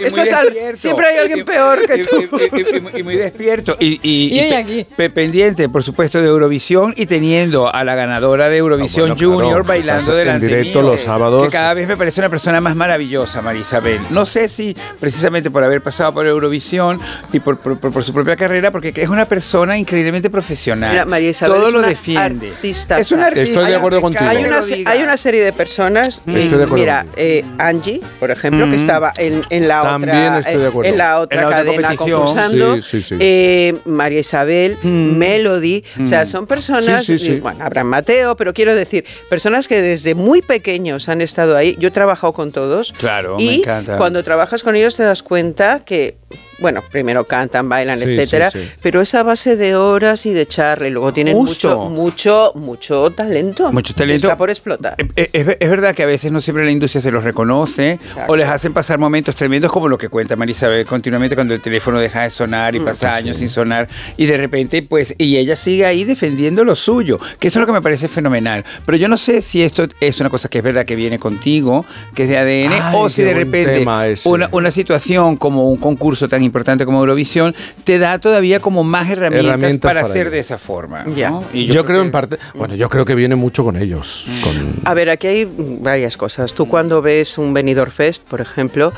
esto 0.00 0.20
es 0.22 0.32
al- 0.34 0.52
siempre 0.76 1.06
hay 1.06 1.16
alguien 1.20 1.46
peor 1.46 1.86
que 1.86 2.04
tú. 2.04 2.16
Y, 2.20 2.60
y- 2.60 2.76
y- 2.96 3.00
y 3.00 3.02
muy 3.02 3.16
despierto. 3.16 3.76
Y, 3.80 3.98
y- 4.02 4.34
Y 4.34 4.38
y 4.38 4.40
hoy 4.42 4.48
pe- 4.50 4.56
aquí. 4.56 4.86
pe- 4.96 5.08
pendiente, 5.10 5.70
por 5.70 5.82
supuesto, 5.82 6.20
de 6.20 6.26
Eurovisión 6.28 6.92
y 6.94 7.06
teniendo 7.06 7.74
a 7.74 7.84
la 7.84 7.94
ganadora 7.94 8.50
de 8.50 8.58
Eurovisión 8.58 9.12
Ah, 9.12 9.14
bueno, 9.14 9.32
Junior 9.34 9.50
claro, 9.52 9.64
bailando 9.64 10.12
en 10.12 10.18
delante 10.18 10.46
directo 10.46 10.82
mío, 10.82 10.90
los 10.92 11.00
sábados. 11.00 11.42
Que 11.44 11.48
cada 11.50 11.72
vez 11.72 11.88
me 11.88 11.96
parece 11.96 12.20
una 12.20 12.28
persona 12.28 12.60
más 12.60 12.76
maravillosa, 12.76 13.40
María 13.40 13.62
Isabel. 13.62 14.00
No 14.10 14.26
sé 14.26 14.46
si 14.50 14.76
precisamente 15.00 15.50
por 15.50 15.64
haber 15.64 15.80
pasado 15.82 16.12
por 16.12 16.26
Eurovisión 16.26 16.49
y 16.54 17.40
por, 17.40 17.58
por- 17.58 17.78
por- 17.78 17.92
por 17.92 18.04
su 18.04 18.12
propia 18.12 18.36
carrera, 18.36 18.70
porque 18.70 18.92
es 18.96 19.08
una 19.08 19.26
persona 19.26 19.78
increíblemente 19.78 20.30
profesional. 20.30 20.90
Mira, 20.90 21.04
María 21.04 21.30
Isabel 21.30 21.56
Todo 21.56 21.66
es 21.68 21.72
lo 21.72 21.78
una 21.80 21.88
defiende. 21.88 22.50
artista. 22.50 22.98
Es 22.98 23.12
una 23.12 23.26
artista. 23.26 23.50
Estoy 23.60 23.70
de 23.70 23.76
acuerdo 23.76 23.98
me 23.98 24.02
contigo. 24.02 24.24
Hay 24.28 24.44
una, 24.44 24.60
hay 24.86 25.02
una 25.02 25.16
serie 25.16 25.42
de 25.44 25.52
personas, 25.52 26.22
Estoy 26.26 26.34
y 26.34 26.48
de 26.48 26.54
acuerdo 26.64 26.74
mira, 26.74 27.06
eh, 27.16 27.44
Angie, 27.58 28.00
por 28.18 28.30
ejemplo, 28.30 28.66
Mm. 28.66 28.70
que 28.70 28.76
estaba 28.76 29.12
en, 29.16 29.40
en 29.50 29.68
la 29.68 29.82
También 29.82 30.16
otra, 30.16 30.38
estoy 30.40 30.56
de 30.60 30.66
acuerdo. 30.68 30.90
en 30.90 30.98
la 30.98 31.18
otra 31.20 31.36
En 31.36 31.42
la 31.42 31.48
otra 31.48 31.64
cadena 31.64 31.96
concursando, 31.96 32.74
Sí, 32.76 32.82
sí, 32.82 33.02
sí. 33.02 33.16
eh, 33.20 33.78
María 33.84 34.20
Isabel, 34.20 34.76
Melody, 34.82 35.84
o 36.02 36.06
sea, 36.06 36.26
son 36.26 36.46
personas, 36.46 37.04
Sí, 37.04 37.18
sí, 37.18 37.26
sí. 37.26 37.32
y, 37.32 37.40
bueno, 37.40 37.64
Abraham 37.64 37.88
Mateo, 37.88 38.36
pero 38.36 38.52
quiero 38.54 38.74
decir, 38.74 39.04
personas 39.28 39.68
que 39.68 39.80
desde 39.82 40.14
muy 40.14 40.42
pequeños 40.42 41.08
han 41.08 41.20
estado 41.20 41.56
ahí. 41.56 41.76
Yo 41.78 41.88
he 41.88 41.90
trabajado 41.90 42.32
con 42.32 42.52
todos 42.52 42.92
Claro, 42.98 43.36
me 43.36 43.42
y 43.42 43.54
encanta. 43.60 43.96
cuando 43.96 44.22
trabajas 44.24 44.62
con 44.62 44.76
ellos 44.76 44.96
te 44.96 45.02
das 45.02 45.22
cuenta 45.22 45.80
que 45.84 46.16
bueno, 46.58 46.82
primero 46.90 47.24
cantan, 47.26 47.68
bailan, 47.68 47.98
Sí, 47.98 48.04
etcétera, 48.04 48.50
sí, 48.50 48.58
sí. 48.60 48.70
pero 48.82 49.00
esa 49.00 49.22
base 49.22 49.56
de 49.56 49.74
horas 49.76 50.26
y 50.26 50.32
de 50.34 50.46
charla 50.46 50.88
y 50.88 50.90
luego 50.90 51.12
tienen 51.12 51.34
Justo. 51.34 51.88
mucho, 51.88 52.52
mucho, 52.52 52.52
mucho 52.54 53.10
talento. 53.10 53.72
Mucho 53.72 53.94
talento. 53.94 54.26
Está 54.26 54.36
por 54.36 54.50
explotar. 54.50 54.94
Eh, 55.16 55.30
Es, 55.32 55.46
es 55.58 55.70
verdad 55.70 55.94
que 55.94 56.02
a 56.02 56.06
veces 56.06 56.30
no 56.32 56.40
siempre 56.40 56.64
la 56.64 56.70
industria 56.70 57.00
se 57.00 57.10
los 57.10 57.24
reconoce 57.24 57.98
o 58.28 58.36
les 58.36 58.48
hacen 58.48 58.72
pasar 58.74 58.98
momentos 58.98 59.34
tremendos 59.34 59.72
como 59.72 59.88
lo 59.88 59.96
que 59.96 60.08
cuenta 60.08 60.36
Marisabel 60.36 60.84
continuamente 60.84 61.34
cuando 61.34 61.54
el 61.54 61.62
teléfono 61.62 61.98
deja 61.98 62.22
de 62.22 62.30
sonar 62.30 62.74
y 62.74 62.80
Mm, 62.80 62.84
pasa 62.84 63.14
años 63.14 63.36
sin 63.38 63.48
sonar 63.48 63.88
y 64.16 64.26
de 64.26 64.36
repente 64.36 64.82
pues 64.82 65.14
y 65.18 65.36
ella 65.38 65.56
sigue 65.56 65.86
ahí 65.86 66.04
defendiendo 66.04 66.64
lo 66.64 66.74
suyo, 66.74 67.18
que 67.38 67.48
eso 67.48 67.58
es 67.58 67.60
lo 67.60 67.66
que 67.66 67.72
me 67.72 67.82
parece 67.82 68.08
fenomenal. 68.08 68.64
Pero 68.84 68.96
yo 68.98 69.08
no 69.08 69.16
sé 69.16 69.40
si 69.42 69.62
esto 69.62 69.86
es 70.00 70.20
una 70.20 70.28
cosa 70.30 70.48
que 70.48 70.58
es 70.58 70.64
verdad 70.64 70.84
que 70.84 70.94
viene 70.96 71.18
contigo, 71.18 71.84
que 72.14 72.24
es 72.24 72.28
de 72.28 72.36
ADN 72.38 72.72
Ay, 72.82 72.94
o 72.96 73.08
si 73.08 73.22
de 73.22 73.32
repente 73.34 73.84
una, 74.24 74.48
una 74.52 74.70
situación 74.70 75.36
como 75.36 75.68
un 75.70 75.76
concurso 75.78 76.19
tan 76.28 76.42
importante 76.42 76.84
como 76.84 77.00
Eurovisión 77.00 77.54
te 77.84 77.98
da 77.98 78.18
todavía 78.18 78.60
como 78.60 78.84
más 78.84 79.08
herramientas, 79.10 79.46
Herramientas 79.48 79.78
para, 79.90 80.00
para 80.00 80.10
hacer 80.10 80.22
ello. 80.26 80.30
de 80.32 80.38
esa 80.40 80.58
forma. 80.58 81.04
¿no? 81.04 81.14
Ya. 81.16 81.32
Y 81.52 81.66
yo, 81.66 81.84
creo, 81.84 82.02
en 82.02 82.10
parte, 82.10 82.38
bueno, 82.54 82.74
yo 82.74 82.88
creo 82.88 83.04
que 83.04 83.14
viene 83.14 83.36
mucho 83.36 83.64
con 83.64 83.76
ellos. 83.76 84.26
Mm. 84.28 84.42
Con, 84.42 84.74
A 84.84 84.94
ver, 84.94 85.10
aquí 85.10 85.26
hay 85.26 85.48
varias 85.82 86.16
cosas. 86.16 86.54
Tú 86.54 86.66
cuando 86.68 87.02
ves 87.02 87.38
un 87.38 87.52
Benidorm 87.54 87.90
Fest, 87.92 88.22
por 88.24 88.40
ejemplo, 88.40 88.92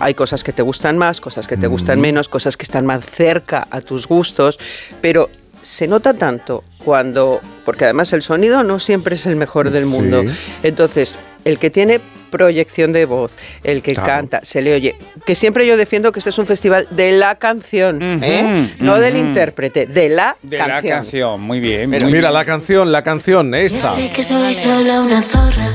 hay 0.00 0.14
cosas 0.14 0.44
que 0.44 0.52
te 0.52 0.62
gustan 0.62 0.98
más, 0.98 1.20
cosas 1.20 1.46
que 1.46 1.56
te 1.56 1.66
gustan 1.66 2.00
menos, 2.00 2.28
cosas 2.28 2.56
que 2.56 2.64
están 2.64 2.86
más 2.86 3.04
cerca 3.04 3.66
a 3.70 3.80
tus 3.80 4.06
gustos, 4.06 4.58
pero 5.00 5.30
se 5.62 5.88
nota 5.88 6.14
tanto 6.14 6.62
cuando, 6.84 7.40
porque 7.64 7.84
además 7.84 8.12
el 8.12 8.22
sonido 8.22 8.62
no 8.62 8.78
siempre 8.78 9.16
es 9.16 9.26
el 9.26 9.34
mejor 9.36 9.70
del 9.70 9.82
Sí. 9.84 9.88
mundo. 9.88 10.22
Entonces, 10.62 11.18
el 11.44 11.58
que 11.58 11.70
tiene 11.70 12.00
proyección 12.30 12.92
de 12.92 13.04
voz, 13.06 13.32
el 13.64 13.82
que 13.82 13.92
Claro. 13.94 14.06
canta, 14.08 14.40
se 14.42 14.60
le 14.62 14.74
oye, 14.74 14.96
que 15.24 15.34
siempre 15.34 15.66
yo 15.66 15.76
defiendo 15.76 16.12
que 16.12 16.18
este 16.20 16.30
es 16.30 16.38
un 16.38 16.46
festival 16.46 16.86
de 16.90 17.12
la 17.12 17.36
canción, 17.36 17.98
¿eh? 18.22 18.74
no 18.80 18.98
del 18.98 19.16
ujú. 19.16 19.24
intérprete, 19.26 19.86
de 19.86 20.08
la 20.08 20.36
de 20.42 20.56
canción. 20.58 20.82
la 20.90 20.96
canción, 20.96 21.40
muy 21.40 21.60
bien. 21.60 21.90
Pero 21.90 22.04
muy 22.06 22.12
mira, 22.12 22.28
bien. 22.28 22.34
la 22.34 22.44
canción, 22.44 22.92
la 22.92 23.02
canción, 23.02 23.54
esta. 23.54 23.92
Sé 23.94 24.10
que 24.10 24.22
soy 24.22 24.52
solo 24.52 25.02
una 25.02 25.22
zorra. 25.22 25.68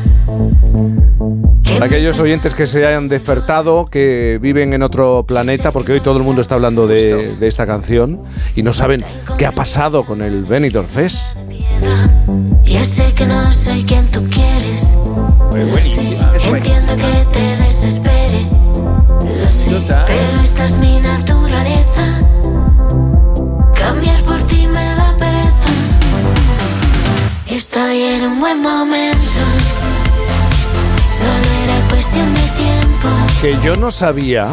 Aquellos 1.81 2.19
oyentes 2.19 2.53
que 2.53 2.67
se 2.67 2.85
hayan 2.85 3.07
despertado, 3.07 3.87
que 3.87 4.37
viven 4.39 4.73
en 4.73 4.83
otro 4.83 5.25
planeta, 5.27 5.71
porque 5.71 5.93
hoy 5.93 5.99
todo 5.99 6.17
el 6.17 6.23
mundo 6.23 6.39
está 6.41 6.53
hablando 6.53 6.85
de, 6.85 7.35
de 7.37 7.47
esta 7.47 7.65
canción 7.65 8.21
y 8.55 8.61
no 8.61 8.71
saben 8.71 9.03
qué 9.39 9.47
ha 9.47 9.51
pasado 9.51 10.03
con 10.05 10.21
el 10.21 10.43
Benidorm 10.45 10.87
Fest. 10.87 11.35
Ya 12.63 12.83
sé 12.83 13.11
que 13.15 13.25
no 13.25 13.51
soy 13.51 13.83
quien 13.83 14.05
tú 14.11 14.23
quieres. 14.29 14.95
Buenísima. 15.51 16.31
Entiendo 16.45 16.95
que 16.95 17.25
te 17.33 17.57
desespere. 17.63 18.47
Lo 19.43 19.49
sé, 19.49 19.71
Total. 19.71 20.05
pero 20.07 20.41
esta 20.41 20.63
es 20.65 20.77
mi 20.77 20.99
naturaleza. 21.01 22.21
Cambiar 23.73 24.23
por 24.23 24.41
ti 24.43 24.65
me 24.67 24.85
da 24.95 25.15
pereza. 25.17 25.71
Estoy 27.47 28.01
en 28.01 28.23
un 28.27 28.39
buen 28.39 28.61
momento. 28.61 29.41
Solo 31.11 31.49
era 31.65 31.87
cuestión 31.89 32.33
de 32.33 32.41
tiempo. 32.41 33.09
Que 33.41 33.57
yo 33.61 33.75
no 33.75 33.91
sabía. 33.91 34.47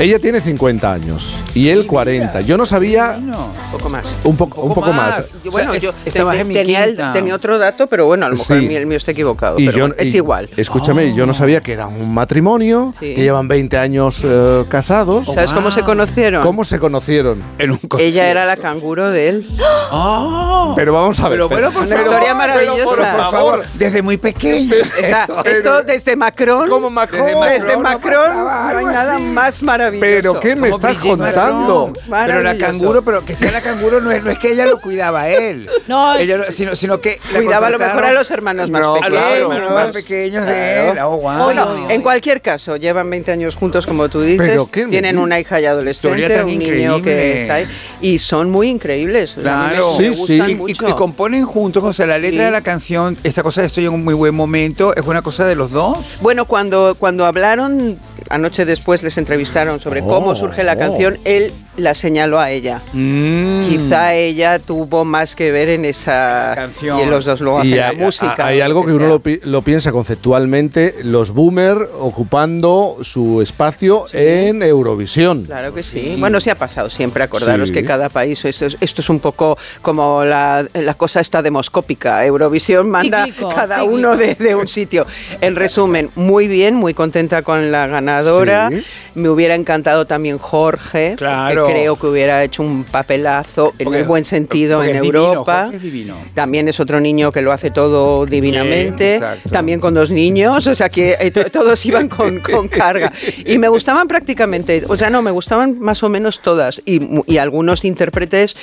Ella 0.00 0.18
tiene 0.18 0.40
50 0.40 0.92
años 0.92 1.41
y 1.54 1.68
él 1.68 1.86
40. 1.86 2.40
Yo 2.42 2.56
no 2.56 2.66
sabía 2.66 3.16
Un 3.18 3.32
poco 3.72 3.90
más. 3.90 4.18
un, 4.24 4.36
poco 4.36 4.60
un 4.62 4.74
poco 4.74 4.92
más. 4.92 5.28
Yo, 5.44 5.50
bueno, 5.50 5.70
O 5.72 5.72
sea, 5.72 5.80
yo 5.80 6.44
mi 6.44 6.54
tenía, 6.54 6.84
el- 6.84 6.96
tenía 7.12 7.34
otro 7.34 7.58
dato, 7.58 7.86
pero 7.86 8.06
bueno, 8.06 8.26
a 8.26 8.28
lo 8.30 8.34
mejor 8.36 8.46
Sí. 8.46 8.52
el, 8.54 8.68
mío, 8.68 8.78
el 8.78 8.86
mío 8.86 8.96
está 8.98 9.10
equivocado. 9.12 9.58
Y 9.58 9.66
pero 9.66 9.78
yo- 9.78 9.84
bueno, 9.88 9.94
es 9.98 10.14
y- 10.14 10.16
igual. 10.16 10.48
Escúchame, 10.56 11.14
yo 11.14 11.26
no 11.26 11.32
sabía 11.32 11.60
que 11.60 11.72
era 11.72 11.86
un 11.86 12.12
matrimonio, 12.14 12.92
Sí. 12.98 13.14
que 13.14 13.22
llevan 13.22 13.48
20 13.48 13.76
años 13.78 14.20
eh, 14.24 14.64
casados. 14.68 15.26
¿Sabes 15.26 15.52
cómo 15.52 15.70
se 15.70 15.82
conocieron? 15.82 16.42
¿Cómo 16.42 16.64
se 16.64 16.78
conocieron? 16.78 17.42
En 17.58 17.72
un 17.72 17.80
Ella 17.98 18.28
era 18.28 18.44
la 18.44 18.56
canguro 18.56 19.10
de 19.10 19.28
él. 19.28 19.46
¡Oh! 19.90 20.72
Pero 20.76 20.92
vamos 20.92 21.20
a 21.20 21.28
ver. 21.28 21.32
Pero 21.38 21.48
bueno, 21.48 21.68
Es 21.68 21.74
por 21.74 21.86
una 21.86 21.96
historia 21.96 22.20
pero 22.22 22.34
maravillosa. 22.36 22.84
por, 22.84 23.30
favor, 23.30 23.62
desde 23.74 24.02
muy 24.02 24.16
pequeño. 24.16 24.74
Está- 24.74 25.26
esto 25.44 25.82
desde 25.82 26.16
Macron. 26.16 26.68
Como 26.68 26.88
Macron. 26.90 27.26
Desde 27.26 27.36
Macron, 27.36 27.60
Desde 27.62 27.76
Macron 27.78 28.34
no, 28.34 28.72
no 28.72 28.78
hay 28.78 28.84
nada 28.86 29.18
más 29.18 29.62
maravilloso. 29.62 30.00
Pero 30.00 30.40
¿qué 30.40 30.56
me 30.56 30.68
estás 30.70 30.92
Brigitte 30.92 31.18
contando? 31.50 31.92
Pero 32.10 32.40
la 32.42 32.58
canguro, 32.58 33.02
pero 33.02 33.24
que 33.24 33.34
sea 33.34 33.50
la 33.52 33.60
canguro 33.60 34.00
no 34.00 34.10
es, 34.10 34.22
no 34.24 34.30
es 34.30 34.38
que 34.38 34.52
ella 34.52 34.66
lo 34.66 34.80
cuidaba 34.80 35.22
a 35.22 35.28
él. 35.30 35.68
No, 35.86 36.14
es- 36.14 36.28
Ella 36.28 36.50
sino, 36.50 36.76
sino 36.76 37.00
que 37.00 37.18
la 37.32 37.40
Cuidaba 37.42 37.66
a 37.66 37.70
lo 37.70 37.78
mejor 37.78 38.04
a 38.04 38.12
los 38.12 38.30
hermanos 38.30 38.70
más 38.70 38.80
No, 38.82 38.94
a 38.94 39.08
los 39.08 39.20
pequeños. 39.20 39.40
hermanos 39.40 39.70
más 39.72 39.88
pequeños 39.88 40.46
de 40.46 40.88
él. 40.88 40.98
Oh, 41.02 41.18
wow. 41.18 41.44
Bueno, 41.44 41.90
en 41.90 42.02
cualquier 42.02 42.40
caso, 42.42 42.76
llevan 42.76 43.08
20 43.10 43.32
años 43.32 43.54
juntos, 43.54 43.86
como 43.86 44.08
tú 44.08 44.20
dices. 44.22 44.68
Qué 44.70 44.86
tienen 44.86 45.18
una 45.18 45.38
hija 45.40 45.60
ya 45.60 45.70
adolescente, 45.70 46.42
un 46.42 46.58
niño 46.58 47.02
que 47.02 47.38
está 47.40 47.54
ahí. 47.56 47.66
Y 48.00 48.18
son 48.18 48.50
muy 48.50 48.68
increíbles. 48.70 49.32
Claro, 49.40 49.92
Sí, 49.96 50.14
sí. 50.14 50.34
Y, 50.46 50.54
mucho. 50.54 50.86
y- 50.86 50.90
y 50.90 50.94
componen 50.94 51.44
juntos, 51.46 51.82
o 51.84 51.92
sea, 51.92 52.06
la 52.06 52.18
letra 52.18 52.38
Sí. 52.40 52.44
de 52.44 52.50
la 52.50 52.60
canción, 52.62 53.16
esta 53.24 53.42
cosa 53.42 53.60
de 53.60 53.66
estoy 53.66 53.84
en 53.86 53.92
un 53.92 54.04
muy 54.04 54.14
buen 54.14 54.34
momento, 54.34 54.94
es 54.94 55.04
una 55.04 55.22
cosa 55.22 55.44
de 55.44 55.54
los 55.54 55.70
dos. 55.70 55.98
Bueno, 56.20 56.46
cuando, 56.46 56.94
cuando 56.98 57.24
hablaron, 57.26 57.98
anoche 58.32 58.64
después 58.64 59.02
les 59.02 59.18
entrevistaron 59.18 59.78
sobre 59.78 60.00
Oh, 60.00 60.08
cómo 60.08 60.34
surge 60.34 60.64
la 60.64 60.72
oh. 60.72 60.78
canción, 60.78 61.18
él 61.24 61.52
la 61.76 61.94
señaló 61.94 62.38
a 62.38 62.50
ella. 62.50 62.80
Mm. 62.92 63.62
Quizá 63.68 64.14
ella 64.14 64.58
tuvo 64.58 65.04
más 65.04 65.34
que 65.34 65.50
ver 65.52 65.68
en 65.70 65.84
esa 65.84 66.52
Canción. 66.54 67.00
Y 67.00 67.06
los 67.06 67.24
dos 67.24 67.40
luego 67.40 67.58
hacen 67.60 67.70
Y 67.72 67.74
la 67.76 67.88
hay, 67.88 67.96
música. 67.96 68.34
hay 68.46 68.60
algo 68.60 68.84
que 68.84 68.92
uno 68.92 69.06
lo, 69.08 69.20
pi- 69.20 69.40
lo 69.44 69.62
piensa 69.62 69.90
conceptualmente, 69.92 70.96
los 71.02 71.30
boomer 71.30 71.88
ocupando 71.98 72.96
su 73.02 73.40
espacio 73.42 74.04
en 74.12 74.62
Eurovisión. 74.62 75.44
Claro 75.44 75.72
que 75.74 75.82
sí. 75.82 76.16
Bueno, 76.18 76.40
sí 76.40 76.50
ha 76.50 76.54
pasado 76.56 76.90
siempre. 76.90 77.22
Acordaros 77.22 77.68
Sí. 77.68 77.74
que 77.74 77.84
cada 77.84 78.08
país, 78.08 78.44
esto 78.44 78.66
es, 78.66 78.76
esto 78.80 79.00
es 79.00 79.08
un 79.08 79.20
poco 79.20 79.56
como 79.80 80.24
la, 80.24 80.66
la 80.74 80.94
cosa 80.94 81.20
esta 81.20 81.42
demoscópica. 81.42 82.24
Eurovisión 82.26 82.90
manda 82.90 83.24
Cíclico, 83.24 83.48
cada 83.48 83.76
cíclico. 83.76 83.94
uno 83.94 84.16
de, 84.16 84.34
de 84.34 84.54
un 84.54 84.68
sitio. 84.68 85.06
En 85.40 85.56
resumen, 85.56 86.10
muy 86.16 86.48
bien, 86.48 86.74
muy 86.74 86.94
contenta 86.94 87.42
con 87.42 87.72
la 87.72 87.86
ganadora. 87.86 88.68
Sí. 88.70 88.82
Me 89.14 89.28
hubiera 89.28 89.54
encantado 89.54 90.06
también 90.06 90.38
Jorge, 90.38 91.14
Claro. 91.16 91.61
Pero- 91.66 91.78
creo 91.78 91.96
que 91.96 92.06
hubiera 92.06 92.42
hecho 92.44 92.62
un 92.62 92.84
papelazo 92.84 93.74
en 93.78 93.84
Porque- 93.84 94.00
el 94.00 94.04
buen 94.04 94.24
sentido 94.24 94.82
en 94.82 95.00
divino, 95.00 95.28
Europa. 95.28 95.62
Jorge 95.64 95.76
es 95.76 95.82
divino. 95.82 96.16
También 96.34 96.68
es 96.68 96.80
otro 96.80 97.00
niño 97.00 97.32
que 97.32 97.42
lo 97.42 97.52
hace 97.52 97.70
todo 97.70 98.26
divinamente. 98.26 99.18
Bien. 99.18 99.32
También 99.50 99.80
con 99.80 99.94
dos 99.94 100.10
niños, 100.10 100.66
o 100.66 100.74
sea 100.74 100.88
que 100.88 101.16
eh, 101.20 101.30
to- 101.30 101.44
todos 101.50 101.84
iban 101.86 102.08
con, 102.08 102.40
con 102.40 102.68
carga. 102.68 103.12
Y 103.46 103.58
me 103.58 103.68
gustaban 103.68 104.08
prácticamente, 104.08 104.84
o 104.88 104.96
sea, 104.96 105.10
no, 105.10 105.22
me 105.22 105.30
gustaban 105.30 105.78
más 105.80 106.02
o 106.02 106.08
menos 106.08 106.40
todas. 106.40 106.80
Y, 106.86 107.00
algunos 107.38 107.84
intérpretes 107.84 108.54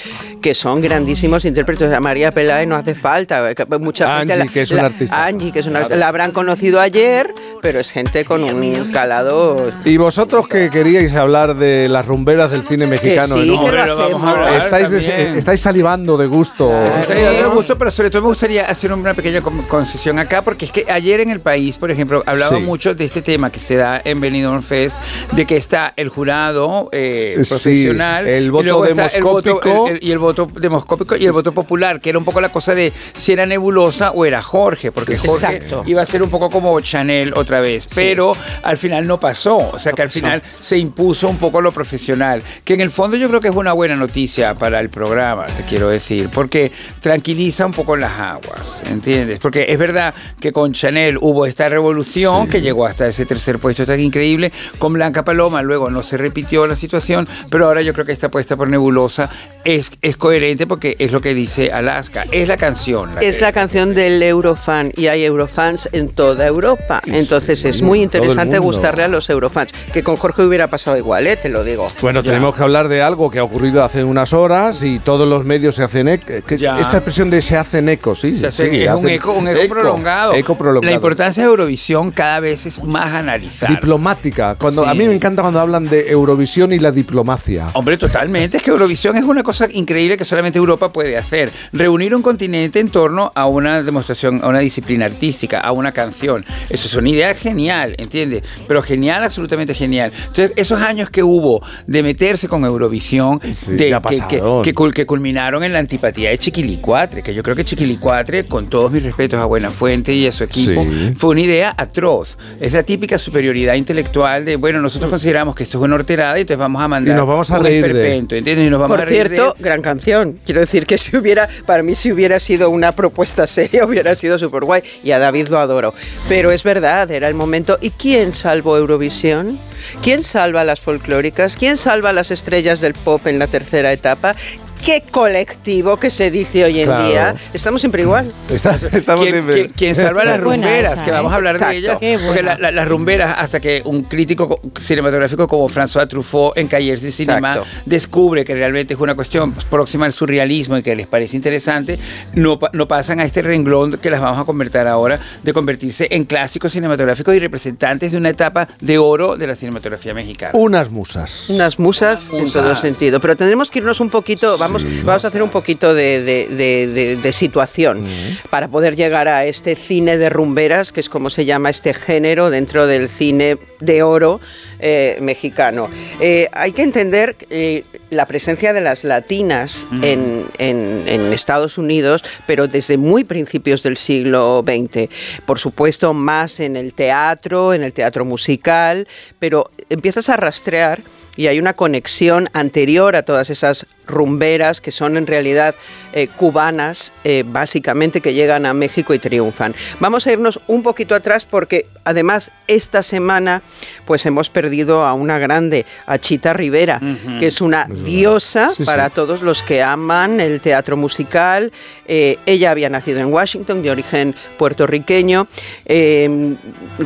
que 0.42 0.56
son 0.56 0.82
grandísimos 0.82 1.44
intérpretes. 1.44 1.88
O 1.88 1.90
sea, 1.90 2.00
María 2.00 2.32
Pelae 2.32 2.66
no 2.66 2.76
hace 2.76 2.96
falta. 2.96 3.54
que 3.56 3.66
Mucha 3.80 4.20
gente 4.20 4.34
Angie, 4.34 4.50
que 4.54 4.62
es 4.62 4.72
la- 4.72 4.84
artista. 4.86 5.26
Angie, 5.26 5.52
que 5.52 5.60
es 5.60 5.66
una. 5.66 5.88
La 5.90 6.08
habrán 6.08 6.32
conocido 6.32 6.80
ayer, 6.80 7.34
pero 7.62 7.80
es 7.80 7.92
gente 7.92 8.24
con 8.26 8.44
un 8.44 8.92
calado. 8.94 9.70
Y 9.86 9.98
vosotros 9.98 10.48
que 10.48 10.70
queríais 10.70 11.14
hablar 11.14 11.56
de 11.56 11.88
las 11.90 12.06
rumberas 12.08 12.52
del 12.52 12.64
cine 12.64 12.88
mexicano, 12.90 13.36
sí, 13.36 13.48
¿no? 13.48 13.66
que 13.66 13.72
lo 13.72 14.04
hacemos. 14.04 14.64
estáis, 14.64 14.92
estáis 14.92 15.62
salivando 15.62 16.18
de 16.18 16.28
gusto. 16.28 16.68
Gustaría 16.98 17.32
dar 17.32 17.48
gusto, 17.50 17.78
pero 17.78 17.92
sobre 17.92 18.10
todo 18.10 18.22
me 18.24 18.28
gustaría 18.30 18.66
hacer 18.66 18.92
una 18.94 19.14
pequeña 19.14 19.42
con- 19.42 19.62
concesión 19.64 20.20
acá, 20.20 20.42
porque 20.42 20.66
es 20.66 20.72
que 20.72 20.86
ayer 20.90 21.20
en 21.22 21.30
el 21.30 21.40
país, 21.40 21.78
por 21.78 21.92
ejemplo, 21.92 22.24
hablaba 22.26 22.58
Sí. 22.58 22.64
mucho 22.64 22.94
de 22.96 23.06
este 23.06 23.22
tema 23.22 23.52
que 23.52 23.60
se 23.60 23.76
da 23.76 24.02
en 24.04 24.20
Benidorm 24.22 24.62
Fest, 24.62 24.98
de 25.32 25.46
que 25.46 25.58
está 25.58 25.94
el 25.96 26.10
jurado 26.10 26.90
eh, 26.92 27.36
Sí, 27.44 27.50
profesional, 27.50 28.28
el 28.28 28.46
y 28.46 28.50
voto 28.50 28.64
el 28.66 28.72
voto- 28.74 28.86
demoscópico. 28.96 29.88
el- 29.88 29.96
el- 29.98 30.04
y 30.04 30.12
el 30.12 30.20
voto 30.20 30.48
demoscópico 30.54 31.16
y 31.16 31.26
el 31.26 31.32
voto 31.32 31.52
popular, 31.52 32.00
que 32.00 32.10
era 32.10 32.20
un 32.20 32.26
poco 32.26 32.42
la 32.42 32.50
cosa 32.50 32.74
de 32.76 32.92
si 33.16 33.32
era 33.34 33.46
nebulosa 33.46 34.12
o 34.12 34.26
era 34.26 34.42
Jorge, 34.42 34.92
porque 34.92 35.18
Jorge 35.18 35.56
Exacto. 35.58 35.84
iba 35.86 36.02
a 36.02 36.06
ser 36.06 36.24
un 36.24 36.30
poco 36.30 36.50
como 36.50 36.80
Chanel 36.82 37.34
otra 37.36 37.62
vez, 37.62 37.88
pero 37.94 38.34
al 38.64 38.78
final 38.78 39.06
no 39.08 39.20
pasó, 39.20 39.72
o 39.74 39.80
sea 39.80 39.94
que 39.94 40.02
al 40.02 40.10
final 40.10 40.42
se 40.60 40.78
impuso 40.78 41.28
un 41.30 41.38
poco 41.38 41.62
lo 41.62 41.72
profesional, 41.72 42.42
que 42.64 42.76
en 42.80 42.84
el 42.84 42.92
fondo 42.92 43.18
yo 43.18 43.28
creo 43.28 43.42
que 43.42 43.50
es 43.50 43.56
una 43.56 43.74
buena 43.74 43.98
noticia 43.98 44.54
para 44.56 44.80
el 44.80 44.90
programa, 44.90 45.46
te 45.48 45.64
quiero 45.64 45.90
decir, 45.90 46.30
porque 46.34 46.72
tranquiliza 47.02 47.66
un 47.66 47.74
poco 47.74 47.98
las 47.98 48.18
aguas, 48.18 48.84
¿entiendes? 48.90 49.40
Porque 49.40 49.66
es 49.68 49.78
verdad 49.78 50.14
que 50.40 50.54
con 50.54 50.72
Chanel 50.72 51.18
hubo 51.20 51.46
esta 51.46 51.68
revolución 51.68 52.48
que 52.48 52.62
llegó 52.62 52.86
hasta 52.86 53.06
ese 53.08 53.26
tercer 53.26 53.60
puesto 53.60 53.86
tan 53.86 54.00
increíble, 54.00 54.54
con 54.78 54.94
Blanca 54.94 55.26
Paloma 55.26 55.62
luego 55.62 55.90
no 55.90 56.04
se 56.04 56.16
repitió 56.16 56.68
la 56.68 56.78
situación, 56.78 57.28
pero 57.50 57.66
ahora 57.68 57.82
yo 57.82 57.92
creo 57.94 58.06
que 58.06 58.14
esta 58.14 58.32
puesta 58.32 58.56
por 58.56 58.70
Nebulosa 58.70 59.30
es, 59.66 59.92
es 60.02 60.16
coherente 60.16 60.66
porque 60.66 60.96
es 61.00 61.12
lo 61.12 61.20
que 61.20 61.34
dice 61.34 61.74
Alaska, 61.74 62.26
es 62.32 62.48
la 62.48 62.56
canción. 62.56 63.16
la 63.16 63.20
Es 63.22 63.38
que- 63.40 63.42
la 63.42 63.52
canción 63.52 63.94
del 63.94 64.24
Eurofan 64.24 64.94
y 64.96 65.08
hay 65.08 65.26
Eurofans 65.26 65.90
en 65.92 66.08
toda 66.10 66.48
Europa. 66.48 67.02
Entonces 67.08 67.66
es 67.66 67.82
muy 67.82 68.04
interesante 68.04 68.58
gustarle 68.60 69.04
a 69.04 69.08
los 69.10 69.30
Eurofans. 69.30 69.74
Que 69.92 70.02
con 70.02 70.16
Jorge 70.16 70.44
hubiera 70.44 70.68
pasado 70.68 70.96
igual, 70.98 71.28
¿eh? 71.28 71.36
te 71.36 71.50
lo 71.50 71.64
digo. 71.66 71.88
Bueno, 72.02 72.24
tenemos 72.24 72.56
que 72.56 72.64
hablar 72.64 72.69
de 72.70 73.02
algo 73.02 73.32
que 73.32 73.40
ha 73.40 73.44
ocurrido 73.44 73.84
hace 73.84 74.04
unas 74.04 74.32
horas 74.32 74.84
y 74.84 75.00
todos 75.00 75.28
los 75.28 75.44
medios 75.44 75.76
se 75.76 75.84
hacen 75.84 76.08
eco. 76.08 76.32
Esta 76.32 76.78
expresión 76.98 77.30
de 77.32 77.42
se 77.42 77.58
hacen 77.58 77.90
eco, 77.90 78.14
sí. 78.16 78.38
Se 78.38 78.48
hace- 78.48 78.70
sí, 78.70 78.84
es 78.84 78.94
un 78.94 79.10
eco, 79.10 79.34
un 79.34 79.48
eco, 79.48 79.74
prolongado. 79.74 80.34
Eco 80.36 80.56
prolongado. 80.56 80.90
La 80.92 80.96
importancia 80.96 81.44
de 81.44 81.50
Eurovisión 81.50 82.12
cada 82.12 82.40
vez 82.40 82.66
es 82.68 82.84
más 82.84 83.14
analizada. 83.14 83.74
Diplomática. 83.74 84.56
Cuando, 84.56 84.86
A 84.86 84.92
Sí. 84.92 84.98
mí 85.00 85.08
me 85.08 85.16
encanta 85.16 85.42
cuando 85.42 85.60
hablan 85.60 85.86
de 85.90 86.10
Eurovisión 86.12 86.72
y 86.72 86.80
la 86.80 86.92
diplomacia. 86.92 87.70
Hombre, 87.74 87.98
totalmente. 87.98 88.58
Es 88.58 88.64
que 88.64 88.70
Eurovisión 88.70 89.18
es 89.18 89.24
una 89.24 89.42
cosa 89.44 89.68
increíble 89.72 90.16
que 90.16 90.26
solamente 90.26 90.60
Europa 90.60 90.92
puede 90.92 91.18
hacer. 91.18 91.52
Reunir 91.74 92.14
un 92.16 92.22
continente 92.22 92.80
en 92.80 92.90
torno 92.90 93.32
a 93.36 93.46
una 93.48 93.82
demostración, 93.84 94.42
a 94.44 94.48
una 94.48 94.60
disciplina 94.60 95.06
artística, 95.06 95.60
a 95.60 95.72
una 95.72 95.92
canción. 95.92 96.46
Eso 96.70 96.88
es 96.88 96.94
una 96.96 97.10
idea 97.10 97.34
genial, 97.34 97.96
¿entiendes? 97.98 98.44
Pero 98.68 98.82
genial, 98.82 99.24
absolutamente 99.24 99.74
genial. 99.74 100.12
Entonces, 100.28 100.52
esos 100.56 100.82
años 100.82 101.10
que 101.10 101.24
hubo 101.24 101.62
de 101.88 102.04
meterse 102.04 102.48
con 102.48 102.59
Eurovisión, 102.68 103.40
de, 103.40 103.90
ya 103.90 104.02
que, 104.02 104.18
que, 104.28 104.38
que 104.64 104.74
cul- 104.76 104.94
que 104.94 105.06
culminaron 105.06 105.64
en 105.64 105.74
la 105.74 105.80
antipatía 105.80 106.30
de 106.30 106.38
Chiquilicuatre, 106.38 107.22
que 107.24 107.34
yo 107.34 107.44
creo 107.44 107.56
que 107.56 107.66
Chiquilicuatre, 107.66 108.46
con 108.46 108.70
todos 108.70 108.92
mis 108.92 109.04
respetos 109.04 109.40
a 109.40 109.46
Buenafuente 109.46 110.14
y 110.14 110.28
a 110.28 110.32
su 110.32 110.44
equipo, 110.44 110.84
Sí. 110.84 111.14
fue 111.18 111.32
una 111.32 111.42
idea 111.42 111.74
atroz. 111.78 112.38
Es 112.60 112.74
la 112.74 112.84
típica 112.84 113.18
superioridad 113.18 113.76
intelectual 113.76 114.46
de, 114.46 114.56
bueno, 114.56 114.80
nosotros 114.82 115.10
consideramos 115.10 115.56
que 115.56 115.64
esto 115.64 115.78
es 115.78 115.84
una 115.84 115.96
horterada 115.96 116.38
y 116.38 116.42
entonces 116.42 116.60
vamos 116.60 116.82
a 116.82 116.88
mandar 116.88 117.16
Y 117.16 117.18
nos 117.18 117.28
vamos 117.28 117.50
a 117.52 117.58
un 117.58 117.64
reír 117.64 117.94
de- 117.94 118.16
¿entiendes? 118.18 118.58
Y 118.58 118.70
nos 118.70 118.80
vamos 118.80 118.96
Por 118.96 119.02
a 119.02 119.06
reír 119.06 119.30
de 119.30 119.36
cierto, 119.36 119.56
gran 119.60 119.82
canción. 119.82 120.38
Quiero 120.46 120.62
decir 120.62 120.86
que 120.86 120.98
si 120.98 121.16
hubiera, 121.18 121.48
para 121.66 121.84
mí 121.84 121.96
si 121.96 122.12
hubiera 122.12 122.40
sido 122.40 122.70
una 122.70 122.92
propuesta 122.92 123.48
seria, 123.48 123.86
hubiera 123.86 124.16
sido 124.16 124.38
súper 124.38 124.64
guay. 124.66 124.82
Y 125.04 125.12
a 125.12 125.20
David 125.20 125.48
lo 125.50 125.60
adoro. 125.60 125.94
Pero 126.28 126.52
es 126.52 126.64
verdad, 126.64 127.10
era 127.12 127.28
el 127.28 127.36
momento. 127.36 127.78
¿Y 127.82 127.92
quién 127.92 128.34
salvó 128.34 128.78
Eurovisión? 128.78 129.58
¿Quién 130.02 130.24
salva 130.24 130.64
las 130.64 130.80
folclóricas? 130.80 131.56
¿Quién 131.56 131.78
salva 131.78 132.14
las 132.14 132.32
estrellas 132.32 132.82
del 132.82 132.94
pop 132.94 133.28
en 133.28 133.40
la 133.40 133.48
tercera 133.48 133.92
etapa? 133.92 134.36
¿Qué 134.86 135.04
colectivo 135.12 135.98
que 135.98 136.10
se 136.10 136.32
dice 136.32 136.64
hoy 136.64 136.80
en 136.80 136.86
Claro. 136.88 137.08
día? 137.08 137.36
Estamos 137.54 137.82
siempre 137.82 138.02
igual. 138.04 138.32
Está- 138.50 138.72
estamos 138.94 139.22
¿Quién, 139.22 139.34
siempre- 139.34 139.54
quién- 139.56 139.72
quién 139.76 139.96
salva 139.96 140.24
las 140.24 140.40
rumberas? 140.42 140.94
esa, 140.94 141.04
que 141.04 141.12
vamos 141.12 141.32
¿eh? 141.32 141.34
a 141.34 141.38
hablar 141.38 141.56
Exacto. 141.56 141.72
de 141.74 141.78
ellas. 142.14 142.22
Porque 142.26 142.42
la- 142.44 142.58
la- 142.58 142.72
las 142.72 142.88
rumberas, 142.88 143.36
hasta 143.38 143.60
que 143.60 143.82
un 143.86 144.04
crítico 144.04 144.48
co- 144.48 144.62
cinematográfico 144.80 145.48
como 145.48 145.68
François 145.70 146.08
Truffaut 146.08 146.58
en 146.58 146.68
Callers 146.68 147.02
de 147.02 147.12
Cinema 147.12 147.58
Exacto. 147.58 147.70
descubre 147.86 148.46
que 148.46 148.56
realmente 148.56 148.94
es 148.94 149.00
una 149.00 149.16
cuestión 149.16 149.54
próxima 149.70 150.06
al 150.06 150.14
surrealismo 150.14 150.78
y 150.78 150.82
que 150.82 150.96
les 150.96 151.08
parece 151.08 151.36
interesante, 151.36 152.00
no, 152.34 152.58
no 152.74 152.88
pasan 152.88 153.20
a 153.20 153.26
este 153.26 153.42
renglón 153.42 153.98
que 153.98 154.10
las 154.10 154.22
vamos 154.22 154.40
a 154.40 154.46
convertir 154.46 154.82
ahora, 154.82 155.20
de 155.44 155.54
convertirse 155.54 156.08
en 156.12 156.24
clásicos 156.24 156.72
cinematográficos 156.72 157.36
y 157.36 157.40
representantes 157.40 158.12
de 158.14 158.18
una 158.18 158.30
etapa 158.30 158.68
de 158.80 158.98
oro 158.98 159.36
de 159.36 159.46
la 159.46 159.56
cinematografía 159.56 160.14
mexicana. 160.14 160.52
Unas 160.56 160.90
musas. 160.90 161.50
Unas 161.50 161.78
musas, 161.80 162.30
en 162.32 162.50
todo 162.52 162.64
musas. 162.64 162.82
sentido. 162.82 163.20
Pero 163.20 163.36
tendremos 163.36 163.70
que 163.70 163.80
irnos 163.80 164.00
un 164.00 164.10
poquito, 164.10 164.58
vamos, 164.58 164.69
vamos 165.04 165.24
a 165.26 165.28
hacer 165.28 165.42
un 165.44 165.50
poquito 165.50 165.94
de, 165.94 166.22
de- 166.24 166.48
de- 166.48 166.88
de- 166.88 167.16
de 167.16 167.34
situación 167.34 168.06
para 168.50 168.68
poder 168.68 168.96
llegar 168.96 169.28
a 169.28 169.46
este 169.46 169.76
cine 169.76 170.18
de 170.18 170.30
rumberas, 170.30 170.92
que 170.92 171.00
es 171.00 171.10
como 171.10 171.30
se 171.30 171.46
llama 171.46 171.70
este 171.70 171.94
género 171.94 172.50
dentro 172.50 172.88
del 172.88 173.10
cine 173.10 173.58
de 173.80 174.04
oro 174.04 174.40
eh, 174.80 175.18
mexicano. 175.22 175.90
Eh, 176.20 176.48
hay 176.54 176.72
que 176.72 176.84
entender 176.84 177.36
eh, 177.50 177.84
la 178.10 178.26
presencia 178.26 178.74
de 178.74 178.82
las 178.82 179.04
latinas 179.04 179.86
en, 180.02 180.46
en- 180.58 181.04
en 181.08 181.34
Estados 181.34 181.78
Unidos, 181.78 182.24
pero 182.48 182.68
desde 182.68 182.98
muy 182.98 183.24
principios 183.24 183.84
del 183.84 183.98
siglo 183.98 184.64
XX. 184.66 185.10
Por 185.46 185.60
supuesto, 185.60 186.14
más 186.14 186.60
en 186.60 186.76
el 186.76 186.94
teatro, 186.94 187.74
en 187.74 187.84
el 187.84 187.94
teatro 187.94 188.26
musical, 188.26 189.08
pero 189.40 189.70
empiezas 189.90 190.30
a 190.30 190.38
rastrear 190.38 191.02
y 191.36 191.48
hay 191.48 191.60
una 191.60 191.74
conexión 191.74 192.50
anterior 192.54 193.16
a 193.16 193.24
todas 193.24 193.50
esas 193.50 193.86
rumberas 194.10 194.82
que 194.82 194.92
son 194.92 195.16
en 195.18 195.28
realidad 195.28 195.76
eh, 196.12 196.28
cubanas, 196.28 197.14
eh, 197.24 197.44
básicamente, 197.46 198.20
que 198.20 198.34
llegan 198.34 198.66
a 198.66 198.74
México 198.74 199.14
y 199.14 199.20
triunfan. 199.20 199.76
Vamos 200.00 200.26
a 200.28 200.32
irnos 200.34 200.60
un 200.68 200.82
poquito 200.84 201.14
atrás 201.16 201.46
porque 201.50 201.86
además 202.04 202.52
esta 202.68 203.04
semana 203.04 203.62
pues 204.06 204.26
hemos 204.26 204.50
perdido 204.50 205.06
a 205.06 205.14
una 205.14 205.38
grande, 205.38 205.86
a 206.08 206.18
Chita 206.18 206.52
Rivera, 206.54 207.00
que 207.40 207.48
es 207.48 207.62
una 207.62 207.86
diosa 207.86 208.70
Sí, 208.70 208.84
para 208.84 209.08
sí. 209.10 209.12
todos 209.16 209.42
los 209.44 209.62
que 209.62 209.84
aman 209.84 210.40
el 210.40 210.62
teatro 210.62 210.98
musical. 210.98 211.72
Eh, 212.08 212.38
ella 212.48 212.72
había 212.72 212.90
nacido 212.90 213.20
en 213.20 213.32
Washington, 213.32 213.84
de 213.84 213.92
origen 213.92 214.34
puertorriqueño. 214.58 215.48
Eh, 215.86 216.56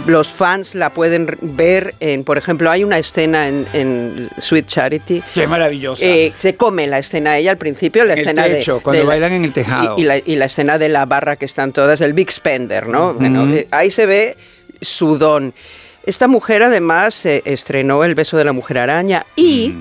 los 0.05 0.30
fans 0.30 0.75
la 0.75 0.91
pueden 0.91 1.38
ver 1.41 1.93
en, 1.99 2.23
por 2.23 2.38
ejemplo, 2.38 2.71
hay 2.71 2.84
una 2.85 2.97
escena 2.97 3.47
en, 3.49 3.65
en 3.73 4.30
Sweet 4.38 4.65
Charity. 4.67 5.21
Qué 5.34 5.45
maravillosa. 5.47 6.05
Eh, 6.05 6.31
se 6.35 6.55
come 6.55 6.88
la 6.94 6.99
escena 6.99 7.38
ella 7.38 7.49
al 7.52 7.57
principio, 7.57 8.06
la 8.06 8.14
El 8.14 8.20
escena 8.20 8.44
techo, 8.44 8.76
de, 8.78 8.82
cuando 8.82 8.99
de 8.99 9.03
la- 9.06 9.10
bailan 9.10 9.34
en 9.34 9.45
el 9.45 9.52
tejado. 9.53 9.95
Y, 9.98 10.02
y 10.02 10.06
la, 10.06 10.18
y 10.20 10.36
la 10.36 10.45
escena 10.45 10.78
de 10.78 10.90
la 10.90 11.06
barra 11.06 11.36
que 11.36 11.45
están 11.45 11.74
todas, 11.74 11.99
el 12.02 12.14
Big 12.14 12.32
Spender, 12.32 12.88
¿no? 12.88 13.14
Bueno, 13.15 13.52
eh, 13.53 13.68
ahí 13.72 13.90
se 13.91 14.06
ve 14.06 14.38
su 14.82 15.18
don. 15.18 15.53
Esta 16.06 16.28
mujer 16.28 16.61
además 16.64 17.26
eh, 17.26 17.41
estrenó 17.45 18.03
El 18.03 18.14
beso 18.14 18.38
de 18.38 18.45
la 18.45 18.52
mujer 18.53 18.78
araña 18.78 19.26
y, 19.36 19.74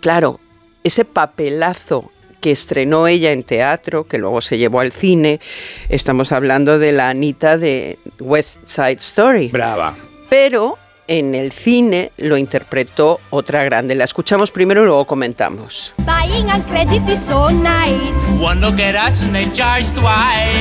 claro, 0.00 0.40
ese 0.84 1.04
papelazo 1.04 2.10
que 2.40 2.50
estrenó 2.50 3.06
ella 3.08 3.32
en 3.32 3.42
teatro, 3.42 4.04
que 4.06 4.18
luego 4.18 4.40
se 4.42 4.58
llevó 4.58 4.80
al 4.80 4.92
cine, 4.92 5.40
estamos 5.88 6.30
hablando 6.30 6.78
de 6.78 6.92
la 6.92 7.08
Anita 7.08 7.56
de 7.58 7.98
West 8.20 8.58
Side 8.66 8.98
Story. 9.00 9.48
Brava. 9.48 9.96
Pero 10.28 10.76
en 11.08 11.34
el 11.34 11.52
cine 11.52 12.12
lo 12.16 12.36
interpretó 12.36 13.20
otra 13.30 13.64
grande. 13.64 13.94
La 13.94 14.04
escuchamos 14.04 14.50
primero 14.50 14.82
y 14.82 14.86
luego 14.86 15.04
comentamos. 15.06 15.92
Buying 15.98 16.50
on 16.50 16.62
credit 16.62 17.06
is 17.08 17.20
so 17.26 17.50
nice. 17.50 18.14
One 18.40 18.60
look 18.60 18.80
at 18.80 18.94
us 18.94 19.22
and 19.22 19.34
they 19.34 19.50
charge 19.52 19.86
twice. 19.94 20.54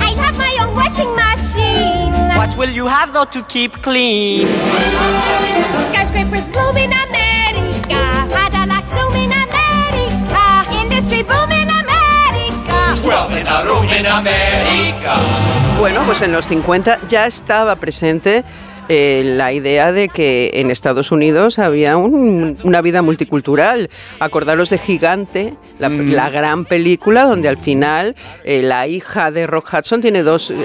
I 0.00 0.14
have 0.16 0.36
my 0.36 0.56
own 0.60 0.74
washing 0.74 1.14
machine. 1.14 2.12
What 2.36 2.56
will 2.56 2.70
you 2.70 2.86
have 2.86 3.12
though 3.12 3.28
to 3.30 3.42
keep 3.48 3.72
clean? 3.82 4.46
Skyscrapers 5.90 6.44
bloom 6.52 6.76
in 6.76 6.92
America. 6.92 8.28
Cadillac 8.30 8.84
zoom 8.94 9.14
in 9.16 9.32
America. 9.32 10.64
Industry 10.82 11.22
boom 11.22 11.52
in 11.52 11.68
America. 11.68 13.00
Twelve 13.02 13.32
in 13.36 13.46
a 13.46 13.64
room 13.64 13.88
in 13.88 14.06
America. 14.06 15.20
Bueno, 15.78 16.02
pues 16.06 16.22
en 16.22 16.32
los 16.32 16.46
50 16.46 17.00
ya 17.08 17.26
estaba 17.26 17.76
presente 17.76 18.44
eh, 18.88 19.22
la 19.36 19.52
idea 19.52 19.92
de 19.92 20.08
que 20.08 20.50
en 20.54 20.70
Estados 20.70 21.10
Unidos 21.12 21.58
había 21.58 21.96
un- 21.96 22.56
una 22.62 22.80
vida 22.82 23.02
multicultural. 23.02 23.90
Acordaros 24.20 24.70
de 24.70 24.78
Gigante, 24.78 25.54
la, 25.78 25.88
la 25.88 26.30
gran 26.30 26.64
película 26.64 27.24
donde 27.24 27.48
al 27.48 27.58
final 27.58 28.14
eh, 28.44 28.62
la 28.62 28.86
hija 28.86 29.30
de 29.30 29.46
Rock 29.46 29.72
Hudson 29.72 30.00
tiene 30.00 30.22
dos, 30.22 30.50
eh, 30.50 30.56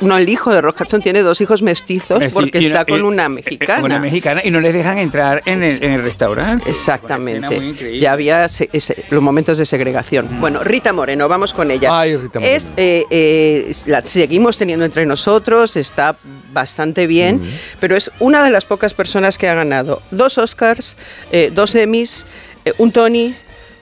no, 0.00 0.16
el 0.18 0.28
hijo 0.28 0.52
de 0.52 0.60
Rock 0.60 0.80
Hudson 0.82 1.02
tiene 1.02 1.20
dos 1.22 1.40
hijos 1.40 1.62
mestizos 1.62 2.22
porque 2.32 2.58
está 2.58 2.84
con 2.84 3.02
una 3.02 3.28
mexicana. 3.28 3.82
Una 3.84 3.98
mexicana 3.98 4.40
y 4.44 4.50
no 4.50 4.60
les 4.60 4.72
dejan 4.72 4.98
entrar 4.98 5.42
en 5.46 5.62
el, 5.62 5.82
en 5.82 5.92
el 5.92 6.02
restaurante. 6.02 6.70
Exactamente. 6.70 7.98
Ya 8.00 8.12
había 8.12 8.48
se- 8.48 8.68
ese- 8.72 9.04
los 9.10 9.22
momentos 9.22 9.58
de 9.58 9.66
segregación. 9.66 10.28
Bueno, 10.40 10.62
Rita 10.62 10.92
Moreno, 10.92 11.28
vamos 11.28 11.52
con 11.52 11.70
ella. 11.70 11.88
Ay, 11.98 12.16
Rita 12.16 12.38
Moreno. 12.40 12.56
Es, 12.56 12.72
eh, 12.76 13.04
eh, 13.10 13.66
es- 13.68 13.86
la 13.86 14.04
seguimos 14.04 14.56
teniendo 14.58 14.84
entre 14.84 15.04
nosotros, 15.06 15.76
está 15.76 16.16
bastante 16.52 17.06
bien, 17.06 17.40
pero 17.80 17.96
es 17.96 18.10
una 18.18 18.42
de 18.44 18.50
las 18.50 18.64
pocas 18.64 18.94
personas 18.94 19.38
que 19.38 19.48
ha 19.48 19.54
ganado 19.54 20.02
dos 20.10 20.38
Oscars, 20.38 20.96
eh, 21.30 21.50
dos 21.54 21.74
Emmys, 21.74 22.24
eh, 22.64 22.72
un 22.78 22.92
Tony, 22.92 23.34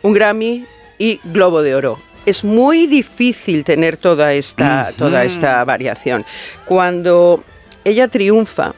un 0.03 0.13
Grammy 0.13 0.65
y 0.99 1.21
Globo 1.25 1.63
de 1.63 1.75
Oro. 1.75 1.99
Es 2.27 2.45
muy 2.45 2.87
difícil 2.87 3.65
tener 3.65 3.97
toda 3.97 4.35
esta, 4.35 4.93
toda 4.97 5.25
esta 5.25 5.65
variación. 5.65 6.25
Cuando 6.67 7.43
ella 7.85 8.09
triunfa, 8.09 8.75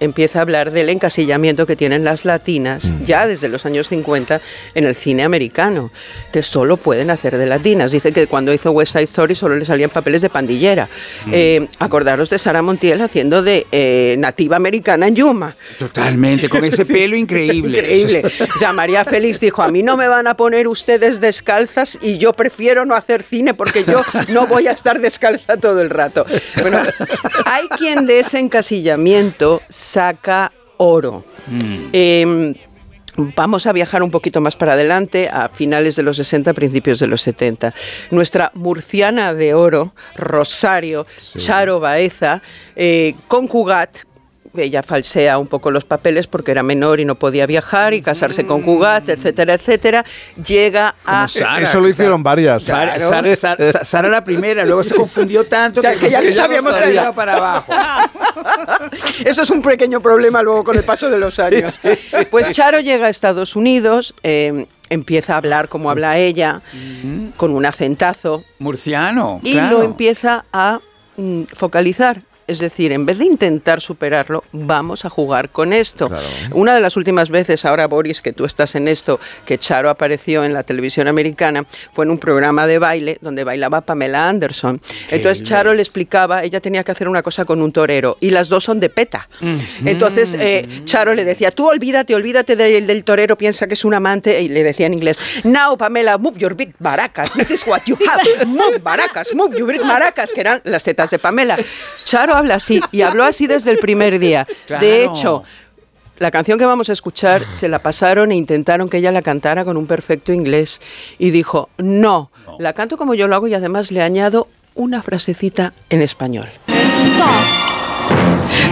empieza 0.00 0.38
a 0.38 0.42
hablar 0.42 0.70
del 0.70 0.88
encasillamiento 0.88 1.66
que 1.66 1.76
tienen 1.76 2.04
las 2.04 2.24
latinas 2.24 2.92
ya 3.04 3.26
desde 3.26 3.48
los 3.48 3.66
años 3.66 3.88
50 3.88 4.40
en 4.74 4.84
el 4.84 4.94
cine 4.94 5.22
americano, 5.22 5.90
que 6.32 6.42
solo 6.42 6.76
pueden 6.76 7.10
hacer 7.10 7.36
de 7.36 7.46
latinas. 7.46 7.92
Dice 7.92 8.12
que 8.12 8.26
cuando 8.26 8.52
hizo 8.52 8.70
West 8.70 8.92
Side 8.92 9.04
Story 9.04 9.34
solo 9.34 9.56
le 9.56 9.64
salían 9.64 9.90
papeles 9.90 10.22
de 10.22 10.30
pandillera. 10.30 10.88
Eh, 11.32 11.68
acordaros 11.78 12.30
de 12.30 12.38
Sara 12.38 12.62
Montiel 12.62 13.00
haciendo 13.00 13.42
de 13.42 13.66
eh, 13.72 14.16
nativa 14.18 14.56
americana 14.56 15.08
en 15.08 15.16
Yuma. 15.16 15.56
Totalmente, 15.78 16.48
con 16.48 16.64
ese 16.64 16.84
pelo 16.86 17.16
increíble. 17.16 17.78
Increíble. 17.78 18.22
O 18.54 18.58
sea, 18.58 18.72
María 18.72 19.04
Félix 19.04 19.40
dijo, 19.40 19.62
a 19.62 19.68
mí 19.68 19.82
no 19.82 19.96
me 19.96 20.08
van 20.08 20.26
a 20.26 20.36
poner 20.36 20.68
ustedes 20.68 21.20
descalzas 21.20 21.98
y 22.00 22.18
yo 22.18 22.32
prefiero 22.32 22.84
no 22.84 22.94
hacer 22.94 23.22
cine 23.22 23.54
porque 23.54 23.84
yo 23.84 24.02
no 24.28 24.46
voy 24.46 24.66
a 24.66 24.72
estar 24.72 25.00
descalza 25.00 25.56
todo 25.56 25.80
el 25.80 25.90
rato. 25.90 26.26
Bueno, 26.60 26.80
hay 27.44 27.68
quien 27.68 28.06
de 28.06 28.20
ese 28.20 28.38
encasillamiento 28.38 29.62
saca 29.88 30.52
oro. 30.76 31.24
Eh, 31.92 32.54
Vamos 33.34 33.66
a 33.66 33.72
viajar 33.72 34.04
un 34.04 34.12
poquito 34.12 34.40
más 34.40 34.54
para 34.54 34.74
adelante, 34.74 35.28
a 35.28 35.48
finales 35.48 35.96
de 35.96 36.04
los 36.04 36.18
60, 36.18 36.54
principios 36.54 37.00
de 37.00 37.08
los 37.08 37.20
70. 37.22 37.74
Nuestra 38.12 38.52
murciana 38.54 39.34
de 39.34 39.54
oro, 39.54 39.92
Rosario 40.14 41.04
Charo 41.36 41.80
Baeza, 41.80 42.42
eh, 42.76 43.16
con 43.26 43.48
Cugat, 43.48 44.04
ella 44.56 44.82
falsea 44.82 45.38
un 45.38 45.46
poco 45.46 45.70
los 45.70 45.84
papeles 45.84 46.26
porque 46.26 46.50
era 46.52 46.62
menor 46.62 47.00
y 47.00 47.04
no 47.04 47.14
podía 47.16 47.46
viajar 47.46 47.94
y 47.94 48.02
casarse 48.02 48.46
con 48.46 48.62
Cugat, 48.62 49.08
etcétera, 49.08 49.54
etcétera, 49.54 50.04
llega 50.44 50.94
a... 51.04 51.26
Eso 51.60 51.80
lo 51.80 51.88
hicieron 51.88 52.22
varias. 52.22 52.62
Sara, 52.64 52.98
Sara- 52.98 53.36
Sara- 53.36 53.84
Sara 53.84 54.08
la 54.08 54.24
primera, 54.24 54.64
luego 54.64 54.82
se 54.84 54.94
confundió 54.94 55.44
tanto 55.44 55.82
Ya, 55.82 55.96
que 55.96 56.10
ya 56.10 56.20
no 56.20 56.32
sabíamos 56.32 56.72
sabía 56.72 57.00
nada. 57.02 57.12
para 57.14 57.34
abajo. 57.34 57.72
Eso 59.24 59.42
es 59.42 59.50
un 59.50 59.62
pequeño 59.62 60.00
problema 60.00 60.42
luego 60.42 60.64
con 60.64 60.76
el 60.76 60.82
paso 60.82 61.10
de 61.10 61.18
los 61.18 61.38
años. 61.38 61.72
Pues 62.30 62.50
Charo 62.52 62.80
llega 62.80 63.06
a 63.06 63.10
Estados 63.10 63.56
Unidos, 63.56 64.14
eh, 64.22 64.66
empieza 64.90 65.34
a 65.34 65.36
hablar 65.38 65.68
como 65.68 65.90
habla 65.90 66.18
ella, 66.18 66.62
con 67.36 67.52
un 67.54 67.66
acentazo, 67.66 68.44
Murciano, 68.58 69.40
y 69.42 69.52
claro. 69.52 69.78
lo 69.78 69.84
empieza 69.84 70.44
a 70.52 70.80
mm, 71.16 71.42
focalizar. 71.54 72.22
Es 72.48 72.58
decir, 72.60 72.92
en 72.92 73.04
vez 73.04 73.18
de 73.18 73.26
intentar 73.26 73.82
superarlo, 73.82 74.42
vamos 74.52 75.04
a 75.04 75.10
jugar 75.10 75.50
con 75.50 75.74
esto. 75.74 76.10
Una 76.52 76.74
de 76.74 76.80
las 76.80 76.96
últimas 76.96 77.28
veces, 77.28 77.66
ahora 77.66 77.86
Boris, 77.86 78.22
que 78.22 78.32
tú 78.32 78.46
estás 78.46 78.74
en 78.74 78.88
esto, 78.88 79.20
que 79.44 79.58
Charo 79.58 79.90
apareció 79.90 80.42
en 80.44 80.54
la 80.54 80.62
televisión 80.62 81.08
americana, 81.08 81.66
fue 81.92 82.06
en 82.06 82.10
un 82.10 82.18
programa 82.18 82.66
de 82.66 82.78
baile 82.78 83.18
donde 83.20 83.44
bailaba 83.44 83.82
Pamela 83.82 84.30
Anderson. 84.30 84.80
Entonces 85.10 85.44
Charo 85.44 85.74
le 85.74 85.82
explicaba, 85.82 86.42
ella 86.42 86.60
tenía 86.60 86.82
que 86.82 86.92
hacer 86.92 87.06
una 87.06 87.22
cosa 87.22 87.44
con 87.44 87.60
un 87.60 87.70
torero 87.70 88.16
y 88.18 88.30
las 88.30 88.48
dos 88.48 88.64
son 88.64 88.80
de 88.80 88.88
peta. 88.88 89.28
Entonces 89.84 90.34
eh, 90.38 90.66
Charo 90.86 91.14
le 91.14 91.26
decía, 91.26 91.50
tú 91.50 91.68
olvídate, 91.68 92.14
olvídate 92.14 92.56
del, 92.56 92.86
del 92.86 93.04
torero, 93.04 93.36
piensa 93.36 93.66
que 93.66 93.74
es 93.74 93.84
un 93.84 93.92
amante, 93.92 94.40
y 94.40 94.48
le 94.48 94.64
decía 94.64 94.86
en 94.86 94.94
inglés, 94.94 95.18
now 95.44 95.76
Pamela, 95.76 96.16
move 96.16 96.38
your 96.38 96.54
big 96.54 96.72
maracas, 96.78 97.34
this 97.34 97.50
is 97.50 97.66
what 97.66 97.82
you 97.84 97.96
have, 98.08 98.46
move 98.46 98.80
maracas, 98.82 99.34
move 99.34 99.54
your 99.54 99.70
big 99.70 99.84
maracas, 99.84 100.32
que 100.32 100.40
eran 100.40 100.62
las 100.64 100.82
tetas 100.82 101.10
de 101.10 101.18
Pamela. 101.18 101.58
Charo 102.04 102.37
habla 102.38 102.54
así, 102.56 102.80
y 102.92 103.02
habló 103.02 103.24
así 103.24 103.46
desde 103.46 103.70
el 103.70 103.78
primer 103.78 104.18
día. 104.18 104.46
Claro. 104.66 104.84
De 104.84 105.04
hecho, 105.04 105.42
la 106.18 106.30
canción 106.30 106.58
que 106.58 106.64
vamos 106.64 106.88
a 106.90 106.92
escuchar 106.92 107.42
se 107.50 107.68
la 107.68 107.80
pasaron 107.80 108.32
e 108.32 108.36
intentaron 108.36 108.88
que 108.88 108.98
ella 108.98 109.12
la 109.12 109.22
cantara 109.22 109.64
con 109.64 109.76
un 109.76 109.86
perfecto 109.86 110.32
inglés 110.32 110.80
y 111.18 111.30
dijo, 111.30 111.68
no, 111.78 112.30
la 112.58 112.72
canto 112.72 112.96
como 112.96 113.14
yo 113.14 113.28
lo 113.28 113.36
hago 113.36 113.46
y 113.46 113.54
además 113.54 113.92
le 113.92 114.02
añado 114.02 114.48
una 114.74 115.02
frasecita 115.02 115.74
en 115.90 116.02
español. 116.02 116.48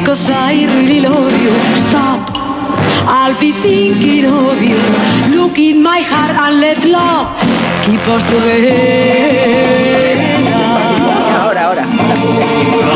Cause 0.05 0.31
I 0.31 0.67
really 0.67 1.01
love 1.01 1.33
you. 1.33 1.51
Stop. 1.89 2.37
I'll 3.09 3.39
be 3.39 3.53
thinking 3.53 4.25
of 4.25 4.61
you. 4.61 4.79
Look 5.35 5.59
in 5.59 5.83
my 5.83 6.01
heart 6.03 6.37
and 6.37 6.61
let 6.61 6.85
love 6.85 7.29
keep 7.85 8.07
us 8.09 8.25
together. 8.25 9.67
Ahora, 11.41 11.67
ahora. 11.67 12.96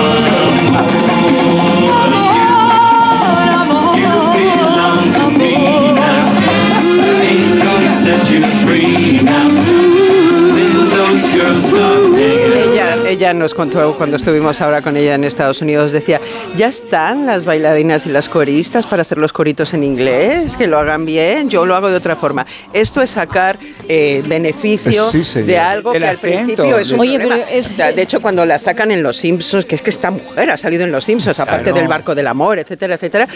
Ella, 13.31 13.39
nos 13.39 13.55
contó 13.55 13.95
cuando 13.97 14.17
estuvimos 14.17 14.61
ahora 14.61 14.83
con 14.83 14.97
ella 14.97 15.15
en 15.15 15.23
Estados 15.23 15.63
Unidos, 15.63 15.93
decía, 15.93 16.21
ya 16.57 16.67
están 16.67 17.27
las 17.27 17.45
bailarinas 17.45 18.05
y 18.07 18.09
las 18.09 18.29
coristas 18.29 18.89
para 18.89 19.03
hacer 19.03 19.19
los 19.19 19.33
coritos 19.33 19.73
en 19.73 19.85
inglés, 19.85 20.57
que 20.57 20.67
lo 20.67 20.79
hagan 20.81 21.05
bien, 21.05 21.49
yo 21.49 21.65
lo 21.65 21.77
hago 21.77 21.89
de 21.91 21.97
otra 21.97 22.17
forma. 22.17 22.45
Esto 22.73 23.01
es 23.01 23.11
sacar 23.11 23.57
eh, 23.89 24.21
beneficio 24.27 25.09
Sí, 25.11 25.43
de 25.43 25.59
algo 25.59 25.93
El 25.93 26.03
que 26.03 26.09
al 26.09 26.17
principio 26.17 26.77
es 26.79 26.91
un 26.91 26.99
Oye, 26.99 27.19
problema. 27.21 27.45
pero 27.47 27.57
es- 27.59 27.71
O 27.71 27.75
sea, 27.75 27.93
de 27.93 28.03
hecho, 28.03 28.21
cuando 28.21 28.45
la 28.45 28.59
sacan 28.59 28.91
en 28.91 29.05
Los 29.05 29.17
Simpsons, 29.19 29.65
que 29.65 29.77
es 29.77 29.83
que 29.83 29.91
esta 29.91 30.11
mujer 30.11 30.51
ha 30.51 30.57
salido 30.57 30.83
en 30.83 30.91
Los 30.91 31.05
Simpsons, 31.05 31.39
aparte 31.39 31.73
del 31.73 31.87
barco 31.87 32.17
del 32.17 32.27
amor, 32.27 32.59
etcétera, 32.59 32.95
etcétera. 32.95 33.29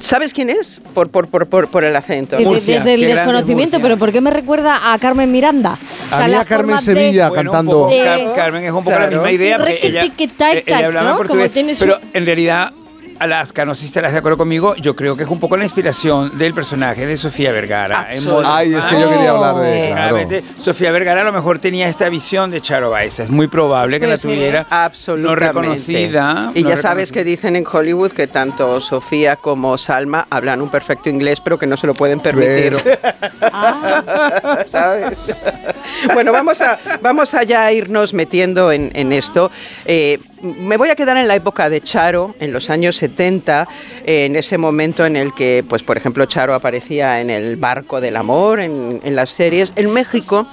¿Sabes 0.00 0.32
quién 0.34 0.50
es? 0.50 0.80
Por, 0.92 1.08
por, 1.08 1.28
por, 1.28 1.46
por, 1.46 1.68
por 1.68 1.84
el 1.84 1.94
acento. 1.96 2.36
De- 2.36 2.44
Murcia, 2.44 2.76
desde 2.78 2.94
el 2.94 3.00
desconocimiento, 3.02 3.80
pero 3.80 3.96
¿por 3.96 4.12
qué 4.12 4.20
me 4.20 4.30
recuerda 4.30 4.92
a 4.92 4.98
Carmen 4.98 5.30
Miranda? 5.30 5.78
A 6.10 6.26
mí 6.26 6.34
a 6.34 6.44
Carmen 6.44 6.76
forma 6.76 6.76
de- 6.76 6.82
Sevilla 6.82 7.28
Bueno, 7.28 7.50
un 7.50 7.54
cantando. 7.54 7.72
poco, 7.84 7.90
De- 7.90 8.04
Car- 8.04 8.32
Carmen 8.34 8.64
es 8.64 8.70
un 8.70 8.78
poco 8.78 8.90
la 8.90 8.96
Claro. 8.96 9.12
misma 9.12 9.30
idea, 9.32 9.56
ella, 9.82 10.04
eh, 10.04 10.62
ella 10.66 10.86
hablaba 10.86 11.04
¿no? 11.06 11.10
en 11.12 11.16
portugués, 11.16 11.50
pero 11.78 11.98
un- 12.02 12.10
en 12.12 12.26
realidad 12.26 12.72
Alaska, 13.18 13.64
no 13.64 13.74
sé 13.74 13.82
si 13.82 13.86
estarás 13.86 14.12
de 14.12 14.18
acuerdo 14.18 14.38
conmigo, 14.38 14.74
yo 14.76 14.94
creo 14.96 15.16
que 15.16 15.24
es 15.24 15.28
un 15.28 15.40
poco 15.40 15.56
la 15.56 15.64
inspiración 15.64 16.36
del 16.36 16.54
personaje 16.54 17.06
de 17.06 17.16
Sofía 17.16 17.52
Vergara. 17.52 18.08
en 18.10 18.24
Ay, 18.44 18.74
es 18.74 18.84
que 18.84 19.00
yo 19.00 19.10
quería 19.10 19.30
hablar 19.30 19.56
de. 19.56 19.88
Claro. 19.92 20.18
Sofía 20.58 20.90
Vergara 20.90 21.22
a 21.22 21.24
lo 21.24 21.32
mejor 21.32 21.58
tenía 21.58 21.88
esta 21.88 22.08
visión 22.08 22.50
de 22.50 22.60
Charo 22.60 22.90
Baeza. 22.90 23.24
Es 23.24 23.30
muy 23.30 23.48
probable 23.48 24.00
que 24.00 24.06
la 24.06 24.18
tuviera 24.18 24.66
Absolutamente. 24.68 25.44
no 25.44 25.52
reconocida. 25.52 26.52
Y 26.54 26.62
no 26.62 26.70
ya 26.70 26.76
sabes 26.76 27.12
que 27.12 27.24
dicen 27.24 27.56
en 27.56 27.64
Hollywood 27.70 28.12
que 28.12 28.26
tanto 28.26 28.80
Sofía 28.80 29.36
como 29.36 29.78
Salma 29.78 30.26
hablan 30.30 30.60
un 30.62 30.68
perfecto 30.70 31.08
inglés, 31.08 31.40
pero 31.40 31.58
que 31.58 31.66
no 31.66 31.76
se 31.76 31.86
lo 31.86 31.94
pueden 31.94 32.20
permitir. 32.20 32.76
¿Sabes? 34.68 35.18
bueno, 36.14 36.32
vamos 36.32 36.60
a, 36.60 36.78
vamos 37.00 37.34
a 37.34 37.42
ya 37.42 37.70
irnos 37.72 38.14
metiendo 38.14 38.72
en, 38.72 38.90
en 38.94 39.12
esto. 39.12 39.50
Eh, 39.84 40.18
me 40.44 40.76
voy 40.76 40.90
a 40.90 40.94
quedar 40.94 41.16
en 41.16 41.26
la 41.26 41.34
época 41.36 41.68
de 41.70 41.80
Charo, 41.80 42.34
en 42.38 42.52
los 42.52 42.70
años 42.70 42.96
70, 42.96 43.66
eh, 44.04 44.26
en 44.26 44.36
ese 44.36 44.58
momento 44.58 45.04
en 45.06 45.16
el 45.16 45.32
que, 45.34 45.64
pues, 45.68 45.82
por 45.82 45.96
ejemplo, 45.96 46.24
Charo 46.26 46.54
aparecía 46.54 47.20
en 47.20 47.30
el 47.30 47.56
barco 47.56 48.00
del 48.00 48.16
amor, 48.16 48.60
en, 48.60 49.00
en 49.02 49.16
las 49.16 49.30
series. 49.30 49.72
En 49.76 49.90
México, 49.92 50.46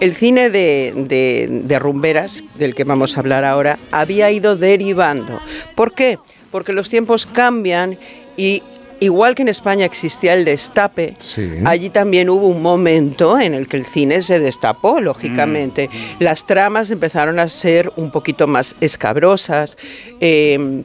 el 0.00 0.14
cine 0.14 0.50
de, 0.50 0.92
de- 0.94 1.48
de 1.64 1.78
rumberas, 1.78 2.44
del 2.56 2.74
que 2.74 2.84
vamos 2.84 3.16
a 3.16 3.20
hablar 3.20 3.44
ahora, 3.44 3.78
había 3.90 4.30
ido 4.30 4.56
derivando. 4.56 5.40
¿Por 5.74 5.92
qué? 5.94 6.18
Porque 6.50 6.72
los 6.72 6.88
tiempos 6.88 7.26
cambian 7.26 7.98
y 8.36 8.62
igual 9.00 9.34
que 9.34 9.42
en 9.42 9.48
España 9.48 9.84
existía 9.84 10.34
el 10.34 10.44
destape, 10.44 11.16
Sí. 11.18 11.48
allí 11.64 11.90
también 11.90 12.28
hubo 12.30 12.46
un 12.46 12.62
momento 12.62 13.38
en 13.38 13.54
el 13.54 13.68
que 13.68 13.76
el 13.76 13.86
cine 13.86 14.22
se 14.22 14.40
destapó, 14.40 15.00
lógicamente. 15.00 15.90
Las 16.18 16.46
tramas 16.46 16.90
empezaron 16.90 17.38
a 17.38 17.48
ser 17.48 17.92
un 17.96 18.10
poquito 18.10 18.46
más 18.46 18.74
escabrosas. 18.80 19.76
eh, 20.20 20.82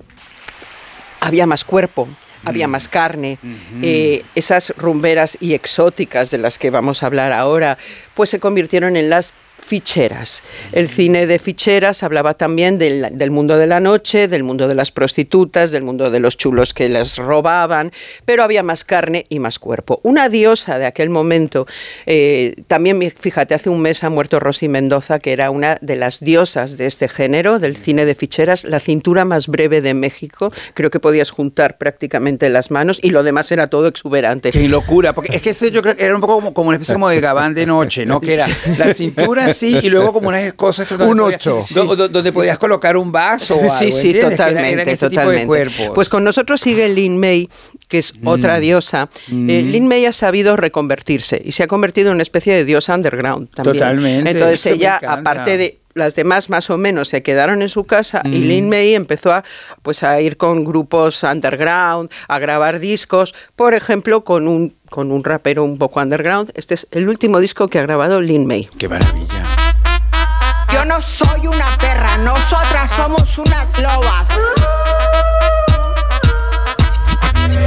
había 1.19 1.45
más 1.45 1.63
cuerpo, 1.63 2.07
había 2.43 2.67
más 2.67 2.88
carne. 2.88 3.38
eh, 3.83 4.23
esas 4.35 4.73
rumberas 4.77 5.38
y 5.39 5.53
exóticas 5.53 6.31
de 6.31 6.39
las 6.39 6.57
que 6.57 6.69
vamos 6.71 7.03
a 7.03 7.05
hablar 7.05 7.31
ahora, 7.31 7.77
pues 8.15 8.29
se 8.31 8.39
convirtieron 8.39 8.97
en 8.97 9.09
las 9.09 9.33
ficheras. 9.61 10.43
El 10.71 10.89
cine 10.89 11.27
de 11.27 11.39
ficheras 11.39 12.03
hablaba 12.03 12.33
también 12.33 12.77
del, 12.77 13.07
del 13.13 13.31
mundo 13.31 13.57
de 13.57 13.67
la 13.67 13.79
noche, 13.79 14.27
del 14.27 14.43
mundo 14.43 14.67
de 14.67 14.75
las 14.75 14.91
prostitutas, 14.91 15.71
del 15.71 15.83
mundo 15.83 16.09
de 16.09 16.19
los 16.19 16.38
chulos 16.38 16.73
que 16.73 16.89
las 16.89 17.17
robaban, 17.17 17.91
pero 18.25 18.43
había 18.43 18.63
más 18.63 18.83
carne 18.83 19.25
y 19.29 19.39
más 19.39 19.59
cuerpo. 19.59 19.99
Una 20.03 20.29
diosa 20.29 20.77
de 20.77 20.85
aquel 20.85 21.09
momento, 21.09 21.67
eh, 22.05 22.55
también 22.67 23.13
fíjate, 23.17 23.53
hace 23.53 23.69
un 23.69 23.81
mes 23.81 24.03
ha 24.03 24.09
muerto 24.09 24.39
Rosy 24.39 24.67
Mendoza, 24.67 25.19
que 25.19 25.33
era 25.33 25.51
una 25.51 25.77
de 25.81 25.95
las 25.95 26.19
diosas 26.19 26.77
de 26.77 26.88
este 26.88 27.07
género, 27.07 27.59
del 27.59 27.75
cine 27.75 28.05
de 28.05 28.15
ficheras, 28.15 28.63
la 28.63 28.79
cintura 28.79 29.25
más 29.25 29.47
breve 29.47 29.81
de 29.81 29.93
México, 29.93 30.51
creo 30.73 30.89
que 30.89 30.99
podías 30.99 31.31
juntar 31.31 31.77
prácticamente 31.77 32.49
las 32.49 32.71
manos 32.71 32.99
y 33.01 33.11
lo 33.11 33.23
demás 33.23 33.51
era 33.51 33.67
todo 33.67 33.88
exuberante. 33.88 34.51
Qué 34.51 34.67
locura, 34.67 35.13
porque 35.13 35.35
es 35.35 35.41
que 35.41 35.51
ese 35.51 35.71
yo 35.71 35.81
creo 35.81 35.95
que 35.95 36.05
era 36.05 36.15
un 36.15 36.21
poco 36.21 36.35
como, 36.35 36.53
como 36.53 36.69
una 36.69 36.77
especie 36.77 36.95
como 36.95 37.09
de 37.09 37.21
gabán 37.21 37.53
de 37.53 37.65
noche, 37.65 38.05
¿no? 38.05 38.19
Que 38.21 38.33
era 38.33 38.47
la 38.77 38.93
cintura 38.93 39.51
así 39.52 39.78
y 39.82 39.90
luego 39.90 40.11
como 40.14 40.30
unas 40.30 40.53
cosas 40.53 40.88
que 40.88 40.95
donde 40.98 41.11
Un 41.11 41.19
podías- 41.19 41.48
ocho. 41.48 41.60
do- 41.73 41.95
do- 41.95 42.10
donde 42.10 42.32
podías 42.34 42.57
colocar 42.57 42.98
un 42.98 43.11
vaso 43.11 43.56
o 43.56 43.60
algo, 43.61 43.76
Sí, 43.78 43.91
sí, 43.91 44.07
¿entiendes? 44.07 44.14
Que 44.14 44.19
era- 44.19 44.36
totalmente, 44.38 44.72
eran 44.73 44.90
ese 44.90 45.10
totalmente. 45.10 45.72
Pues 45.94 46.10
con 46.10 46.23
nosotros 46.23 46.60
sigue 46.61 46.90
Lin 46.90 47.19
May, 47.19 47.49
que 47.88 47.99
es 47.99 48.14
otra 48.26 48.60
diosa. 48.60 49.10
Eh, 49.32 49.64
Lin 49.64 49.88
May 49.88 50.06
ha 50.06 50.14
sabido 50.14 50.56
reconvertirse 50.56 51.41
y 51.44 51.52
se 51.52 51.64
ha 51.64 51.68
convertido 51.68 52.10
en 52.10 52.15
una 52.15 52.23
especie 52.23 52.53
de 52.56 52.65
diosa 52.65 52.95
underground 52.95 53.49
también. 53.53 53.78
Totalmente, 53.78 54.32
Entonces 54.32 54.65
ella, 54.65 54.99
aparte 55.07 55.57
de 55.57 55.78
las 55.94 56.15
demás 56.15 56.49
más 56.49 56.69
o 56.69 56.78
menos 56.78 57.10
se 57.10 57.22
quedaron 57.22 57.61
en 57.61 57.68
su 57.68 57.84
casa 57.84 58.22
y 58.23 58.30
Mm. 58.30 58.44
Lin 58.48 58.69
May 58.69 58.94
empezó 58.95 59.34
a 59.34 59.44
pues 59.82 60.03
a 60.03 60.22
ir 60.22 60.38
con 60.38 60.64
grupos 60.64 61.22
underground, 61.23 62.10
a 62.30 62.40
grabar 62.40 62.80
discos, 62.80 63.34
por 63.57 63.73
ejemplo, 63.73 64.23
con 64.23 64.48
un 64.48 64.73
con 64.91 65.09
un 65.09 65.23
rapero 65.23 65.63
un 65.63 65.77
poco 65.77 66.01
underground. 66.01 66.51
Este 66.53 66.73
es 66.73 66.85
el 66.91 67.07
último 67.07 67.39
disco 67.39 67.69
que 67.69 67.80
ha 67.80 67.81
grabado 67.81 68.19
Lin 68.19 68.45
May. 68.45 68.65
Qué 68.77 68.89
maravilla. 68.89 69.43
Yo 70.72 70.84
no 70.84 71.01
soy 71.01 71.47
una 71.47 71.65
perra, 71.80 72.18
nosotras 72.18 72.91
somos 72.91 73.38
unas 73.38 73.81
lobas. 73.81 74.30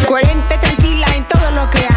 Coherente, 0.06 0.59
tranquila 0.59 1.06
en 1.16 1.26
todo 1.26 1.51
lo 1.51 1.70
que 1.70 1.78
hago. 1.86 1.93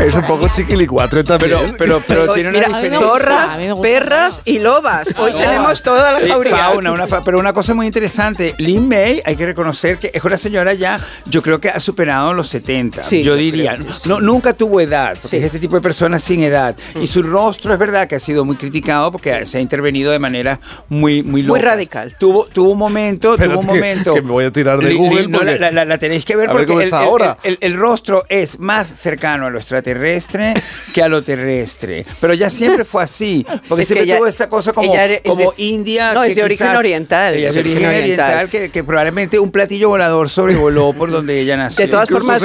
Es 0.00 0.14
un 0.14 0.22
poco 0.26 0.48
chiquilicuatre 0.48 1.22
también. 1.24 1.74
Pero, 1.78 2.00
pero, 2.06 2.32
tiene 2.32 2.48
una 2.50 2.58
Mira, 2.58 2.68
diferencia. 2.68 3.00
zorras, 3.06 3.60
perras 3.82 4.42
y 4.44 4.58
lobas. 4.58 5.14
Hoy 5.18 5.32
No. 5.32 5.38
tenemos 5.38 5.82
toda 5.82 6.12
la 6.12 6.20
Sí, 6.20 6.28
jauría. 6.28 6.56
fauna, 6.56 6.92
una 6.92 7.06
fa- 7.06 7.22
pero 7.24 7.38
una 7.38 7.52
cosa 7.52 7.74
muy 7.74 7.86
interesante, 7.86 8.54
Lin 8.58 8.88
May, 8.88 9.22
hay 9.24 9.36
que 9.36 9.46
reconocer 9.46 9.98
que 9.98 10.10
es 10.14 10.24
una 10.24 10.38
señora 10.38 10.72
ya, 10.74 11.00
yo 11.26 11.42
creo 11.42 11.60
que 11.60 11.68
ha 11.68 11.80
superado 11.80 12.32
los 12.32 12.48
70, 12.48 13.02
Sí, 13.02 13.22
yo 13.22 13.34
diría. 13.36 13.76
sí. 13.76 14.08
No, 14.08 14.20
nunca 14.20 14.52
tuvo 14.54 14.80
edad, 14.80 15.16
porque 15.20 15.28
Sí. 15.28 15.36
es 15.36 15.44
este 15.44 15.58
tipo 15.58 15.76
de 15.76 15.82
personas 15.82 16.22
sin 16.22 16.42
edad. 16.42 16.74
Y 17.00 17.06
su 17.06 17.22
rostro 17.22 17.72
es 17.72 17.78
verdad 17.78 18.08
que 18.08 18.16
ha 18.16 18.20
sido 18.20 18.44
muy 18.44 18.56
criticado 18.56 19.12
porque 19.12 19.44
se 19.46 19.58
ha 19.58 19.60
intervenido 19.60 20.10
de 20.12 20.18
manera 20.18 20.60
muy 20.88 21.22
muy 21.22 21.42
Muy 21.42 21.60
radical. 21.60 22.14
Tuvo, 22.18 22.46
tuvo 22.46 22.70
un 22.70 22.78
momento, 22.78 23.32
Espérate 23.32 23.52
tuvo 23.54 23.60
un 23.60 23.66
que- 23.66 23.74
momento. 23.74 24.14
que 24.14 24.22
me 24.22 24.30
voy 24.32 24.44
a 24.44 24.50
tirar 24.50 24.78
de 24.78 24.94
Google 24.94 25.22
li- 25.22 25.28
no, 25.28 25.42
la, 25.42 25.70
la- 25.70 25.84
la 25.84 25.98
tenéis 25.98 26.24
que 26.24 26.36
ver 26.36 26.48
ver 26.48 26.52
porque 26.56 26.66
cómo 26.66 26.80
el, 26.80 26.86
está 26.86 27.02
el- 27.02 27.08
ahora. 27.08 27.38
el- 27.42 27.58
el 27.60 27.76
rostro 27.76 28.24
es 28.28 28.58
más 28.58 28.86
cercano 28.88 29.46
a 29.46 29.50
lo 29.50 29.60
extraterrestre 29.90 30.54
que 30.94 31.02
a 31.02 31.08
lo 31.08 31.22
terrestre. 31.22 32.04
Pero 32.20 32.34
ya 32.34 32.50
siempre 32.50 32.84
fue 32.84 33.02
así, 33.02 33.46
porque 33.68 33.82
Es 33.82 33.88
siempre 33.88 34.04
ella- 34.04 34.16
tuvo 34.16 34.26
esta 34.26 34.48
cosa 34.48 34.72
como, 34.72 34.92
ella 34.94 35.20
como 35.24 35.50
de- 35.52 35.62
India. 35.64 36.12
No, 36.14 36.22
que 36.22 36.28
es 36.28 36.34
de 36.36 36.42
origen 36.44 36.68
oriental, 36.76 37.34
Ella 37.34 37.48
es 37.48 37.54
de 37.54 37.60
origen 37.60 37.86
oriental, 37.86 38.48
que, 38.48 38.70
que 38.70 38.84
probablemente 38.84 39.38
un 39.38 39.50
platillo 39.50 39.88
volador 39.88 40.28
sobrevoló 40.28 40.92
por 40.92 41.10
donde 41.10 41.40
ella 41.40 41.56
nació. 41.56 41.84
De 41.86 41.90
todas 41.90 42.08
formas, 42.08 42.42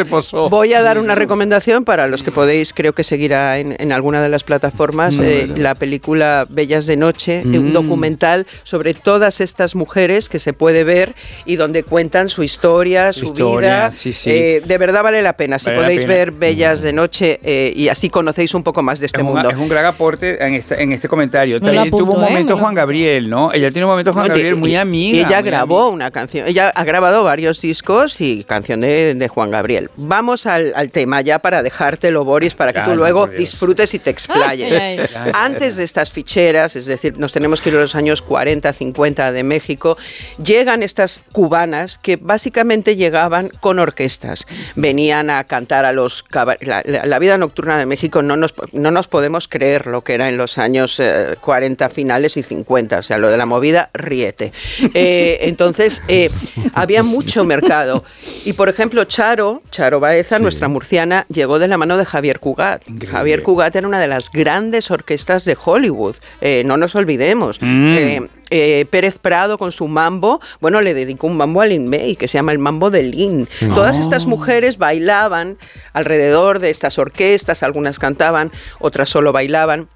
voy 0.50 0.74
a 0.74 0.82
dar 0.82 1.00
una 1.00 1.16
recomendación 1.16 1.86
para 1.86 2.08
los 2.08 2.24
que 2.24 2.32
podéis, 2.32 2.74
creo 2.74 2.94
que 2.94 3.04
seguirá 3.04 3.60
en, 3.60 3.76
en 3.80 3.92
alguna 3.92 4.22
de 4.22 4.30
las 4.30 4.44
plataformas, 4.44 5.16
Mm. 5.20 5.24
eh, 5.24 5.48
la 5.58 5.76
película 5.76 6.46
Bellas 6.50 6.86
de 6.86 6.98
Noche, 6.98 7.40
eh, 7.42 7.60
un 7.60 7.70
Mm. 7.70 7.74
documental 7.74 8.48
sobre 8.64 8.94
todas 8.94 9.42
estas 9.42 9.76
mujeres 9.76 10.30
que 10.30 10.40
se 10.40 10.54
puede 10.54 10.84
ver 10.84 11.16
y 11.46 11.56
donde 11.56 11.84
cuentan 11.84 12.30
su 12.30 12.44
historia, 12.44 13.14
su 13.14 13.26
Historia, 13.26 13.70
vida. 13.88 13.92
sí, 13.92 14.14
sí. 14.14 14.30
Eh, 14.32 14.62
de 14.66 14.78
verdad 14.78 15.04
vale 15.04 15.22
la 15.22 15.34
pena. 15.38 15.60
Si 15.60 15.66
Vale 15.66 15.78
podéis 15.80 16.02
pena. 16.02 16.14
ver 16.14 16.32
Bellas 16.32 16.82
de 16.82 16.94
Noche 16.94 17.35
eh, 17.44 17.74
y 17.76 17.88
así 17.90 18.10
conocéis 18.10 18.54
un 18.54 18.64
poco 18.64 18.82
más 18.82 19.00
de 19.00 19.08
este 19.08 19.18
Es 19.20 19.24
un, 19.24 19.34
mundo. 19.34 19.50
es 19.50 19.58
un 19.58 19.70
gran 19.70 19.86
aporte 19.86 20.44
en 20.46 20.54
este, 20.56 20.82
en 20.82 20.92
este 20.92 21.08
comentario. 21.08 21.60
También 21.60 21.90
tuvo 21.92 22.14
un 22.14 22.24
¿eh? 22.24 22.30
momento 22.30 22.58
Juan 22.58 22.74
Gabriel, 22.76 23.30
¿no? 23.30 23.52
Ella 23.54 23.72
tiene 23.72 23.86
un 23.86 23.92
momento 23.92 24.14
Juan 24.14 24.24
No, 24.28 24.30
Gabriel 24.30 24.54
y- 24.56 24.58
muy 24.58 24.76
amiga. 24.76 25.18
y 25.18 25.20
ella 25.22 25.42
muy 25.42 25.50
grabó 25.50 25.90
una 25.90 26.12
canción. 26.12 26.48
Ella 26.48 26.70
ha 26.74 26.84
grabado 26.84 27.24
varios 27.24 27.62
discos 27.62 28.20
y 28.22 28.44
canción 28.44 28.82
de, 28.82 29.28
Juan 29.34 29.50
Gabriel. 29.52 29.90
Vamos 29.96 30.46
al, 30.46 30.74
al 30.76 30.92
tema 30.92 31.22
ya 31.22 31.40
para 31.40 31.64
dejártelo, 31.64 32.24
Boris, 32.24 32.54
para 32.56 32.72
que 32.74 32.82
tú 32.82 32.96
luego 32.96 33.28
disfrutes 33.28 33.94
y 33.94 34.00
te 34.00 34.10
explayes. 34.12 34.72
Ay, 34.80 34.98
ay, 35.00 35.06
ay. 35.16 35.32
Antes 35.34 35.76
de 35.76 35.84
estas 35.84 36.12
ficheras, 36.12 36.76
es 36.76 36.86
decir, 36.86 37.18
nos 37.18 37.32
tenemos 37.32 37.62
que 37.62 37.70
ir 37.70 37.76
a 37.76 37.80
los 37.80 37.96
años 37.96 38.22
40, 38.22 38.72
50 38.74 39.32
de 39.32 39.44
México, 39.44 39.98
llegan 40.44 40.84
estas 40.84 41.22
cubanas 41.32 41.98
que 42.02 42.18
básicamente 42.18 42.96
llegaban 42.96 43.50
con 43.60 43.80
orquestas. 43.80 44.46
Venían 44.76 45.30
a 45.30 45.44
cantar 45.46 45.86
a 45.86 45.92
los... 45.92 46.24
la- 46.62 46.84
la 47.16 47.20
vida 47.20 47.38
nocturna 47.38 47.78
de 47.78 47.86
México 47.86 48.22
no 48.22 48.36
nos, 48.36 48.54
no 48.74 48.92
nos 48.92 49.08
podemos 49.08 49.48
creer 49.48 49.88
lo 49.88 50.04
que 50.04 50.16
era 50.16 50.28
en 50.28 50.36
los 50.36 50.58
años 50.58 51.00
eh, 51.00 51.38
40 51.40 51.88
finales 51.88 52.36
y 52.36 52.44
50, 52.44 53.00
o 53.00 53.04
sea, 53.04 53.18
lo 53.18 53.30
de 53.30 53.38
la 53.38 53.46
movida, 53.46 53.90
riete. 53.94 54.52
Eh, 54.94 55.38
entonces, 55.44 56.02
eh, 56.10 56.30
había 56.74 57.04
mucho 57.04 57.46
mercado. 57.46 58.04
Y, 58.44 58.52
por 58.52 58.68
ejemplo, 58.68 59.06
Charo, 59.06 59.64
Charo 59.72 60.02
Baeza, 60.02 60.40
nuestra 60.40 60.68
murciana, 60.68 61.26
llegó 61.30 61.58
de 61.58 61.70
la 61.70 61.78
mano 61.78 61.96
de 61.96 62.04
Javier 62.04 62.42
Cugat. 62.42 62.82
Javier 63.10 63.44
Cugat 63.44 63.74
era 63.78 63.88
una 63.88 64.02
de 64.02 64.08
las 64.08 64.30
grandes 64.30 64.92
orquestas 64.92 65.46
de 65.46 65.56
Hollywood, 65.64 66.18
eh, 66.42 66.64
no 66.66 66.76
nos 66.76 66.96
olvidemos. 66.96 67.60
Mm. 67.62 68.26
Eh, 68.52 68.86
Pérez 68.90 69.18
Prado 69.18 69.58
con 69.58 69.72
su 69.72 69.88
mambo, 69.88 70.40
bueno, 70.62 70.82
le 70.82 70.94
dedicó 70.94 71.28
un 71.28 71.38
mambo 71.38 71.62
a 71.62 71.66
Lin 71.66 71.90
May 71.90 72.16
que 72.16 72.28
se 72.28 72.38
llama 72.38 72.52
el 72.52 72.60
mambo 72.60 72.92
de 72.92 73.04
Lin. 73.04 73.48
Mm. 73.62 73.74
Todas 73.74 73.98
estas 73.98 74.26
mujeres 74.26 74.78
bailaban 74.78 75.58
alrededor 75.94 76.60
de 76.60 76.70
estas 76.70 77.00
orquestas, 77.00 77.64
algunas 77.64 77.98
cantaban, 77.98 78.52
otras 78.80 79.10
solo 79.10 79.32
bailaban 79.32 79.90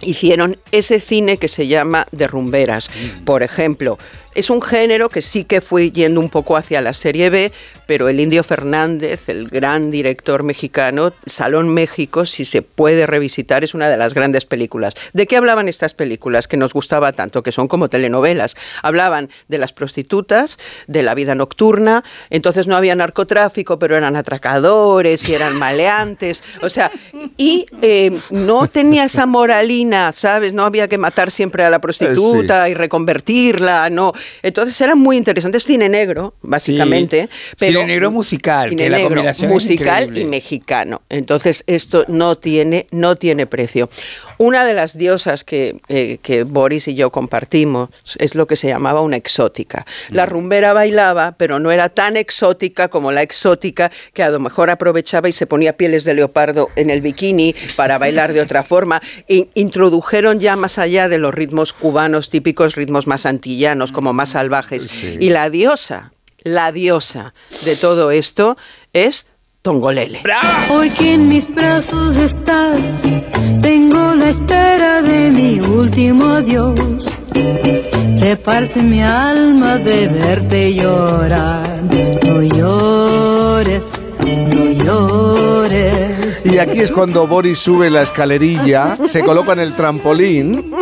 hicieron 0.00 0.58
ese 0.72 1.00
cine 1.00 1.38
que 1.38 1.48
se 1.48 1.66
llama 1.66 2.06
de 2.12 2.26
rumberas. 2.26 2.90
Por 3.24 3.42
ejemplo, 3.42 3.98
es 4.34 4.50
un 4.50 4.60
género 4.60 5.08
que 5.08 5.22
sí 5.22 5.44
que 5.44 5.60
fue 5.60 5.90
yendo 5.90 6.20
un 6.20 6.30
poco 6.30 6.56
hacia 6.56 6.80
la 6.80 6.92
serie 6.92 7.30
B, 7.30 7.52
pero 7.86 8.08
el 8.08 8.20
Indio 8.20 8.42
Fernández, 8.42 9.28
el 9.28 9.48
gran 9.48 9.90
director 9.90 10.42
mexicano, 10.42 11.12
Salón 11.26 11.68
México, 11.68 12.26
si 12.26 12.44
se 12.44 12.62
puede 12.62 13.06
revisitar, 13.06 13.64
es 13.64 13.74
una 13.74 13.88
de 13.88 13.96
las 13.96 14.14
grandes 14.14 14.44
películas. 14.46 14.94
¿De 15.12 15.26
qué 15.26 15.36
hablaban 15.36 15.68
estas 15.68 15.94
películas 15.94 16.48
que 16.48 16.56
nos 16.56 16.72
gustaba 16.72 17.12
tanto? 17.12 17.42
Que 17.42 17.52
son 17.52 17.68
como 17.68 17.88
telenovelas. 17.88 18.54
Hablaban 18.82 19.28
de 19.48 19.58
las 19.58 19.72
prostitutas, 19.72 20.58
de 20.86 21.02
la 21.02 21.14
vida 21.14 21.34
nocturna, 21.34 22.04
entonces 22.30 22.66
no 22.66 22.76
había 22.76 22.94
narcotráfico, 22.94 23.78
pero 23.78 23.96
eran 23.96 24.16
atracadores 24.16 25.28
y 25.28 25.34
eran 25.34 25.56
maleantes, 25.56 26.42
o 26.62 26.68
sea, 26.68 26.90
y 27.36 27.66
eh, 27.82 28.18
no 28.30 28.66
tenía 28.68 29.04
esa 29.04 29.26
moralina, 29.26 30.12
¿sabes? 30.12 30.52
No 30.52 30.64
había 30.64 30.88
que 30.88 30.98
matar 30.98 31.30
siempre 31.30 31.64
a 31.64 31.70
la 31.70 31.80
prostituta 31.80 32.68
y 32.68 32.74
reconvertirla, 32.74 33.90
no. 33.90 34.12
Entonces 34.42 34.80
eran 34.80 34.98
muy 34.98 35.16
interesantes, 35.16 35.64
cine 35.64 35.88
negro, 35.88 36.34
básicamente. 36.42 37.28
Sí. 37.56 37.56
pero 37.58 37.73
Cine 37.80 37.92
negro 37.92 38.10
musical, 38.10 38.70
cine 38.70 38.84
que 38.84 38.90
la 38.90 38.96
negro, 38.98 39.10
combinación 39.10 39.50
es 39.50 39.54
musical 39.54 40.18
y 40.18 40.24
mexicano. 40.24 41.02
Entonces 41.08 41.64
esto 41.66 42.04
no 42.08 42.36
tiene, 42.36 42.86
no 42.90 43.16
tiene 43.16 43.46
precio. 43.46 43.88
Una 44.38 44.64
de 44.64 44.74
las 44.74 44.98
diosas 44.98 45.44
que, 45.44 45.80
eh, 45.88 46.18
que 46.22 46.44
Boris 46.44 46.88
y 46.88 46.94
yo 46.94 47.10
compartimos 47.10 47.90
es 48.18 48.34
lo 48.34 48.46
que 48.46 48.56
se 48.56 48.68
llamaba 48.68 49.00
una 49.00 49.16
exótica. 49.16 49.86
Mm. 50.10 50.14
La 50.14 50.26
rumbera 50.26 50.72
bailaba, 50.72 51.34
pero 51.38 51.58
no 51.58 51.70
era 51.70 51.88
tan 51.88 52.16
exótica 52.16 52.88
como 52.88 53.12
la 53.12 53.22
exótica 53.22 53.90
que 54.12 54.22
a 54.22 54.30
lo 54.30 54.40
mejor 54.40 54.70
aprovechaba 54.70 55.28
y 55.28 55.32
se 55.32 55.46
ponía 55.46 55.76
pieles 55.76 56.04
de 56.04 56.14
leopardo 56.14 56.70
en 56.76 56.90
el 56.90 57.00
bikini 57.00 57.54
para 57.76 57.98
bailar 57.98 58.32
de 58.32 58.40
otra 58.40 58.64
forma. 58.64 59.00
E 59.28 59.48
introdujeron 59.54 60.40
ya 60.40 60.56
más 60.56 60.78
allá 60.78 61.08
de 61.08 61.18
los 61.18 61.34
ritmos 61.34 61.72
cubanos 61.72 62.30
típicos, 62.30 62.74
ritmos 62.74 63.06
más 63.06 63.26
antillanos, 63.26 63.92
como 63.92 64.12
más 64.12 64.30
salvajes. 64.30 64.88
Y 65.20 65.30
la 65.30 65.50
diosa, 65.50 66.13
la 66.44 66.70
diosa 66.70 67.34
de 67.64 67.74
todo 67.74 68.10
esto 68.10 68.56
es 68.92 69.26
Tongolele. 69.62 70.20
Hoy 70.70 70.90
que 70.90 71.14
en 71.14 71.28
mis 71.28 71.52
brazos 71.52 72.16
estás, 72.16 72.78
tengo 73.62 74.14
la 74.14 74.28
espera 74.28 75.00
de 75.00 75.30
mi 75.30 75.58
último 75.58 76.26
adiós. 76.26 77.08
Se 78.18 78.36
parte 78.36 78.82
mi 78.82 79.02
alma 79.02 79.78
de 79.78 80.08
verte 80.08 80.74
llorar. 80.74 81.82
No 82.24 82.42
llores, 82.42 83.84
no 84.20 84.70
llores. 84.84 86.42
Y 86.44 86.58
aquí 86.58 86.80
es 86.80 86.92
cuando 86.92 87.26
Boris 87.26 87.58
sube 87.58 87.88
la 87.88 88.02
escalerilla, 88.02 88.98
se 89.06 89.22
coloca 89.22 89.54
en 89.54 89.60
el 89.60 89.74
trampolín, 89.74 90.72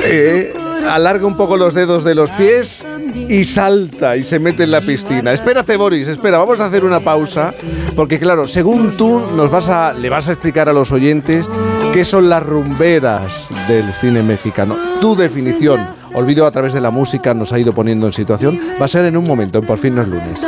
eh, 0.00 0.52
alarga 0.86 1.26
un 1.26 1.36
poco 1.36 1.56
los 1.56 1.72
dedos 1.72 2.04
de 2.04 2.14
los 2.14 2.30
pies 2.32 2.84
y 3.28 3.44
salta 3.44 4.16
y 4.16 4.24
se 4.24 4.38
mete 4.38 4.64
en 4.64 4.70
la 4.70 4.80
piscina. 4.80 5.32
Espérate, 5.32 5.76
Boris, 5.76 6.08
espera, 6.08 6.38
vamos 6.38 6.60
a 6.60 6.66
hacer 6.66 6.84
una 6.84 7.00
pausa, 7.00 7.52
porque 7.94 8.18
claro, 8.18 8.46
según 8.46 8.96
tú 8.96 9.20
nos 9.34 9.50
vas 9.50 9.68
a, 9.68 9.92
le 9.92 10.08
vas 10.10 10.28
a 10.28 10.32
explicar 10.32 10.68
a 10.68 10.72
los 10.72 10.92
oyentes 10.92 11.48
qué 11.92 12.04
son 12.04 12.28
las 12.28 12.42
rumberas 12.42 13.48
del 13.68 13.92
cine 13.94 14.22
mexicano. 14.22 14.76
Tu 15.00 15.16
definición, 15.16 15.88
olvido 16.14 16.46
a 16.46 16.50
través 16.50 16.72
de 16.72 16.80
la 16.80 16.90
música, 16.90 17.34
nos 17.34 17.52
ha 17.52 17.58
ido 17.58 17.72
poniendo 17.74 18.06
en 18.06 18.12
situación, 18.12 18.58
va 18.80 18.84
a 18.84 18.88
ser 18.88 19.04
en 19.06 19.16
un 19.16 19.26
momento, 19.26 19.58
en 19.58 19.66
por 19.66 19.78
fin 19.78 19.94
no 19.94 20.02
es 20.02 20.08
lunes. 20.08 20.40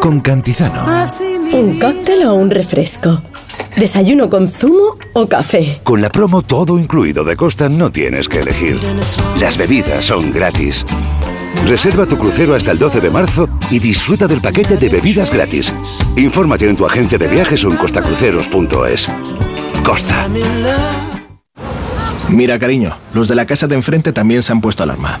Con 0.00 0.20
Cantizano. 0.20 1.33
¿Un 1.52 1.78
cóctel 1.78 2.24
o 2.26 2.34
un 2.34 2.50
refresco? 2.50 3.22
¿Desayuno 3.76 4.28
con 4.30 4.48
zumo 4.48 4.96
o 5.12 5.26
café? 5.26 5.80
Con 5.84 6.00
la 6.00 6.08
promo 6.08 6.42
todo 6.42 6.78
incluido 6.78 7.24
de 7.24 7.36
Costa 7.36 7.68
no 7.68 7.90
tienes 7.90 8.28
que 8.28 8.40
elegir. 8.40 8.80
Las 9.40 9.56
bebidas 9.58 10.06
son 10.06 10.32
gratis. 10.32 10.84
Reserva 11.66 12.06
tu 12.06 12.18
crucero 12.18 12.54
hasta 12.54 12.72
el 12.72 12.78
12 12.78 13.00
de 13.00 13.10
marzo 13.10 13.48
y 13.70 13.78
disfruta 13.78 14.26
del 14.26 14.40
paquete 14.40 14.76
de 14.76 14.88
bebidas 14.88 15.30
gratis. 15.30 15.72
Infórmate 16.16 16.68
en 16.68 16.76
tu 16.76 16.86
agencia 16.86 17.18
de 17.18 17.28
viajes 17.28 17.64
o 17.64 17.70
en 17.70 17.76
costacruceros.es. 17.76 19.08
Costa. 19.84 20.28
Mira, 22.28 22.58
cariño, 22.58 22.96
los 23.12 23.28
de 23.28 23.34
la 23.34 23.46
casa 23.46 23.66
de 23.66 23.74
enfrente 23.76 24.12
también 24.12 24.42
se 24.42 24.52
han 24.52 24.60
puesto 24.60 24.82
alarma. 24.82 25.20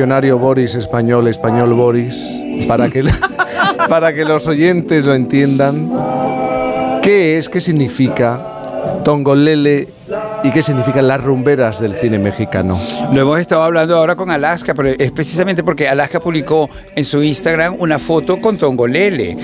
Diccionario 0.00 0.38
Boris 0.38 0.74
español, 0.76 1.28
español 1.28 1.74
Boris, 1.74 2.42
para 2.66 2.88
que, 2.88 3.04
para 3.90 4.14
que 4.14 4.24
los 4.24 4.46
oyentes 4.46 5.04
lo 5.04 5.12
entiendan, 5.12 5.92
¿qué 7.02 7.36
es, 7.36 7.50
qué 7.50 7.60
significa 7.60 8.62
Tongolele 9.04 9.88
y 10.42 10.50
qué 10.52 10.62
significan 10.62 11.06
las 11.06 11.22
rumberas 11.22 11.80
del 11.80 11.92
cine 11.96 12.18
mexicano? 12.18 12.80
Lo 13.12 13.20
hemos 13.20 13.40
estado 13.40 13.62
hablando 13.62 13.94
ahora 13.94 14.16
con 14.16 14.30
Alaska, 14.30 14.72
pero 14.72 14.88
es 14.88 15.12
precisamente 15.12 15.62
porque 15.62 15.86
Alaska 15.86 16.18
publicó 16.18 16.70
en 16.96 17.04
su 17.04 17.22
Instagram 17.22 17.76
una 17.78 17.98
foto 17.98 18.40
con 18.40 18.56
Tongolele. 18.56 19.36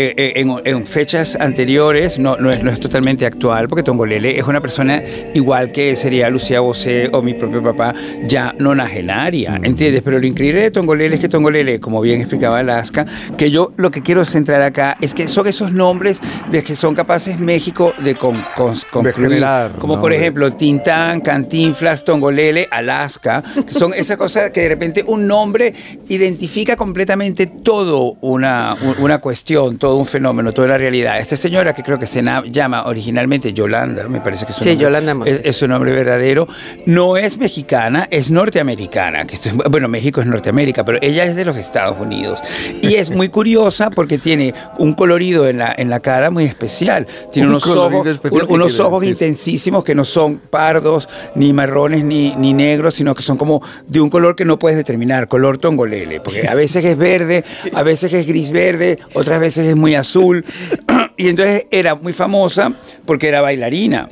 Eh, 0.00 0.14
eh, 0.16 0.32
en, 0.36 0.54
en 0.64 0.86
fechas 0.86 1.36
anteriores, 1.40 2.20
no, 2.20 2.36
no, 2.36 2.52
es, 2.52 2.62
no 2.62 2.70
es 2.70 2.78
totalmente 2.78 3.26
actual, 3.26 3.66
porque 3.66 3.82
Tongolele 3.82 4.38
es 4.38 4.46
una 4.46 4.60
persona 4.60 5.02
igual 5.34 5.72
que 5.72 5.96
sería 5.96 6.30
Lucía 6.30 6.60
Bosé 6.60 7.10
o 7.12 7.20
mi 7.20 7.34
propio 7.34 7.64
papá, 7.64 7.92
ya 8.24 8.54
nonagenaria, 8.60 9.58
¿entiendes? 9.60 10.02
Pero 10.04 10.20
lo 10.20 10.26
increíble 10.28 10.60
de 10.62 10.70
Tongolele 10.70 11.16
es 11.16 11.20
que 11.20 11.28
Tongolele, 11.28 11.80
como 11.80 12.00
bien 12.00 12.20
explicaba 12.20 12.60
Alaska, 12.60 13.06
que 13.36 13.50
yo 13.50 13.72
lo 13.76 13.90
que 13.90 14.00
quiero 14.02 14.24
centrar 14.24 14.62
acá 14.62 14.96
es 15.00 15.14
que 15.14 15.26
son 15.26 15.48
esos 15.48 15.72
nombres 15.72 16.20
de 16.48 16.62
que 16.62 16.76
son 16.76 16.94
capaces 16.94 17.40
México 17.40 17.92
de 17.98 18.14
con, 18.14 18.40
con- 18.54 18.76
concluir. 18.92 19.30
generar, 19.30 19.72
como 19.80 19.96
¿no? 19.96 20.00
por 20.00 20.12
ejemplo 20.12 20.52
Tintán, 20.52 21.22
Cantinflas, 21.22 22.04
Tongolele, 22.04 22.68
Alaska, 22.70 23.42
que 23.66 23.74
son 23.74 23.92
esas 23.94 24.16
cosas 24.16 24.50
que 24.50 24.60
de 24.60 24.68
repente 24.68 25.02
un 25.08 25.26
nombre 25.26 25.74
identifica 26.08 26.76
completamente 26.76 27.46
todo 27.46 28.16
una, 28.20 28.76
una 29.00 29.18
cuestión, 29.18 29.76
todo 29.78 29.87
un 29.96 30.06
fenómeno, 30.06 30.52
toda 30.52 30.68
la 30.68 30.78
realidad. 30.78 31.18
Esta 31.18 31.36
señora 31.36 31.72
que 31.74 31.82
creo 31.82 31.98
que 31.98 32.06
se 32.06 32.22
llama 32.50 32.84
originalmente 32.86 33.52
Yolanda, 33.52 34.08
me 34.08 34.20
parece 34.20 34.44
que 34.46 34.52
es 34.52 34.58
su 34.58 34.64
Sí, 34.64 34.70
nombre, 34.70 34.84
Yolanda 34.84 35.16
es, 35.30 35.40
es 35.44 35.56
su 35.56 35.68
nombre 35.68 35.92
verdadero, 35.92 36.46
no 36.86 37.16
es 37.16 37.38
mexicana, 37.38 38.06
es 38.10 38.30
norteamericana. 38.30 39.24
Que 39.24 39.34
esto 39.34 39.48
es- 39.50 39.54
bueno, 39.56 39.88
México 39.88 40.20
es 40.20 40.26
Norteamérica, 40.26 40.84
pero 40.84 40.98
ella 41.02 41.24
es 41.24 41.36
de 41.36 41.44
los 41.44 41.56
Estados 41.56 41.96
Unidos. 42.00 42.40
Y 42.82 42.94
es 42.94 43.10
muy 43.10 43.28
curiosa 43.28 43.90
porque 43.90 44.18
tiene 44.18 44.54
un 44.78 44.94
colorido 44.94 45.48
en 45.48 45.58
la, 45.58 45.74
en 45.76 45.90
la 45.90 46.00
cara 46.00 46.30
muy 46.30 46.44
especial. 46.44 47.06
Tiene 47.32 47.46
Un 47.48 47.52
unos 47.54 47.66
ojos, 47.68 48.06
un- 48.30 48.30
¿qué 48.40 48.44
unos 48.52 48.80
ojos 48.80 49.04
intensísimos 49.04 49.84
que 49.84 49.94
no 49.94 50.04
son 50.04 50.38
pardos, 50.38 51.08
ni 51.34 51.52
marrones, 51.52 52.04
ni, 52.04 52.34
ni 52.36 52.52
negros, 52.52 52.94
sino 52.94 53.14
que 53.14 53.22
son 53.22 53.36
como 53.36 53.62
de 53.86 54.00
un 54.00 54.10
color 54.10 54.34
que 54.36 54.44
no 54.44 54.58
puedes 54.58 54.76
determinar, 54.76 55.28
color 55.28 55.58
tongolele, 55.58 56.20
porque 56.20 56.48
a 56.48 56.54
veces 56.54 56.84
es 56.84 56.96
verde, 56.96 57.44
a 57.74 57.82
veces 57.82 58.12
es 58.12 58.26
gris 58.26 58.50
verde, 58.50 58.98
otras 59.14 59.40
veces 59.40 59.66
es 59.70 59.76
muy 59.76 59.94
azul. 59.94 60.44
Y 61.20 61.28
entonces 61.28 61.66
era 61.72 61.96
muy 61.96 62.12
famosa 62.12 62.72
porque 63.04 63.26
era 63.26 63.40
bailarina. 63.40 64.08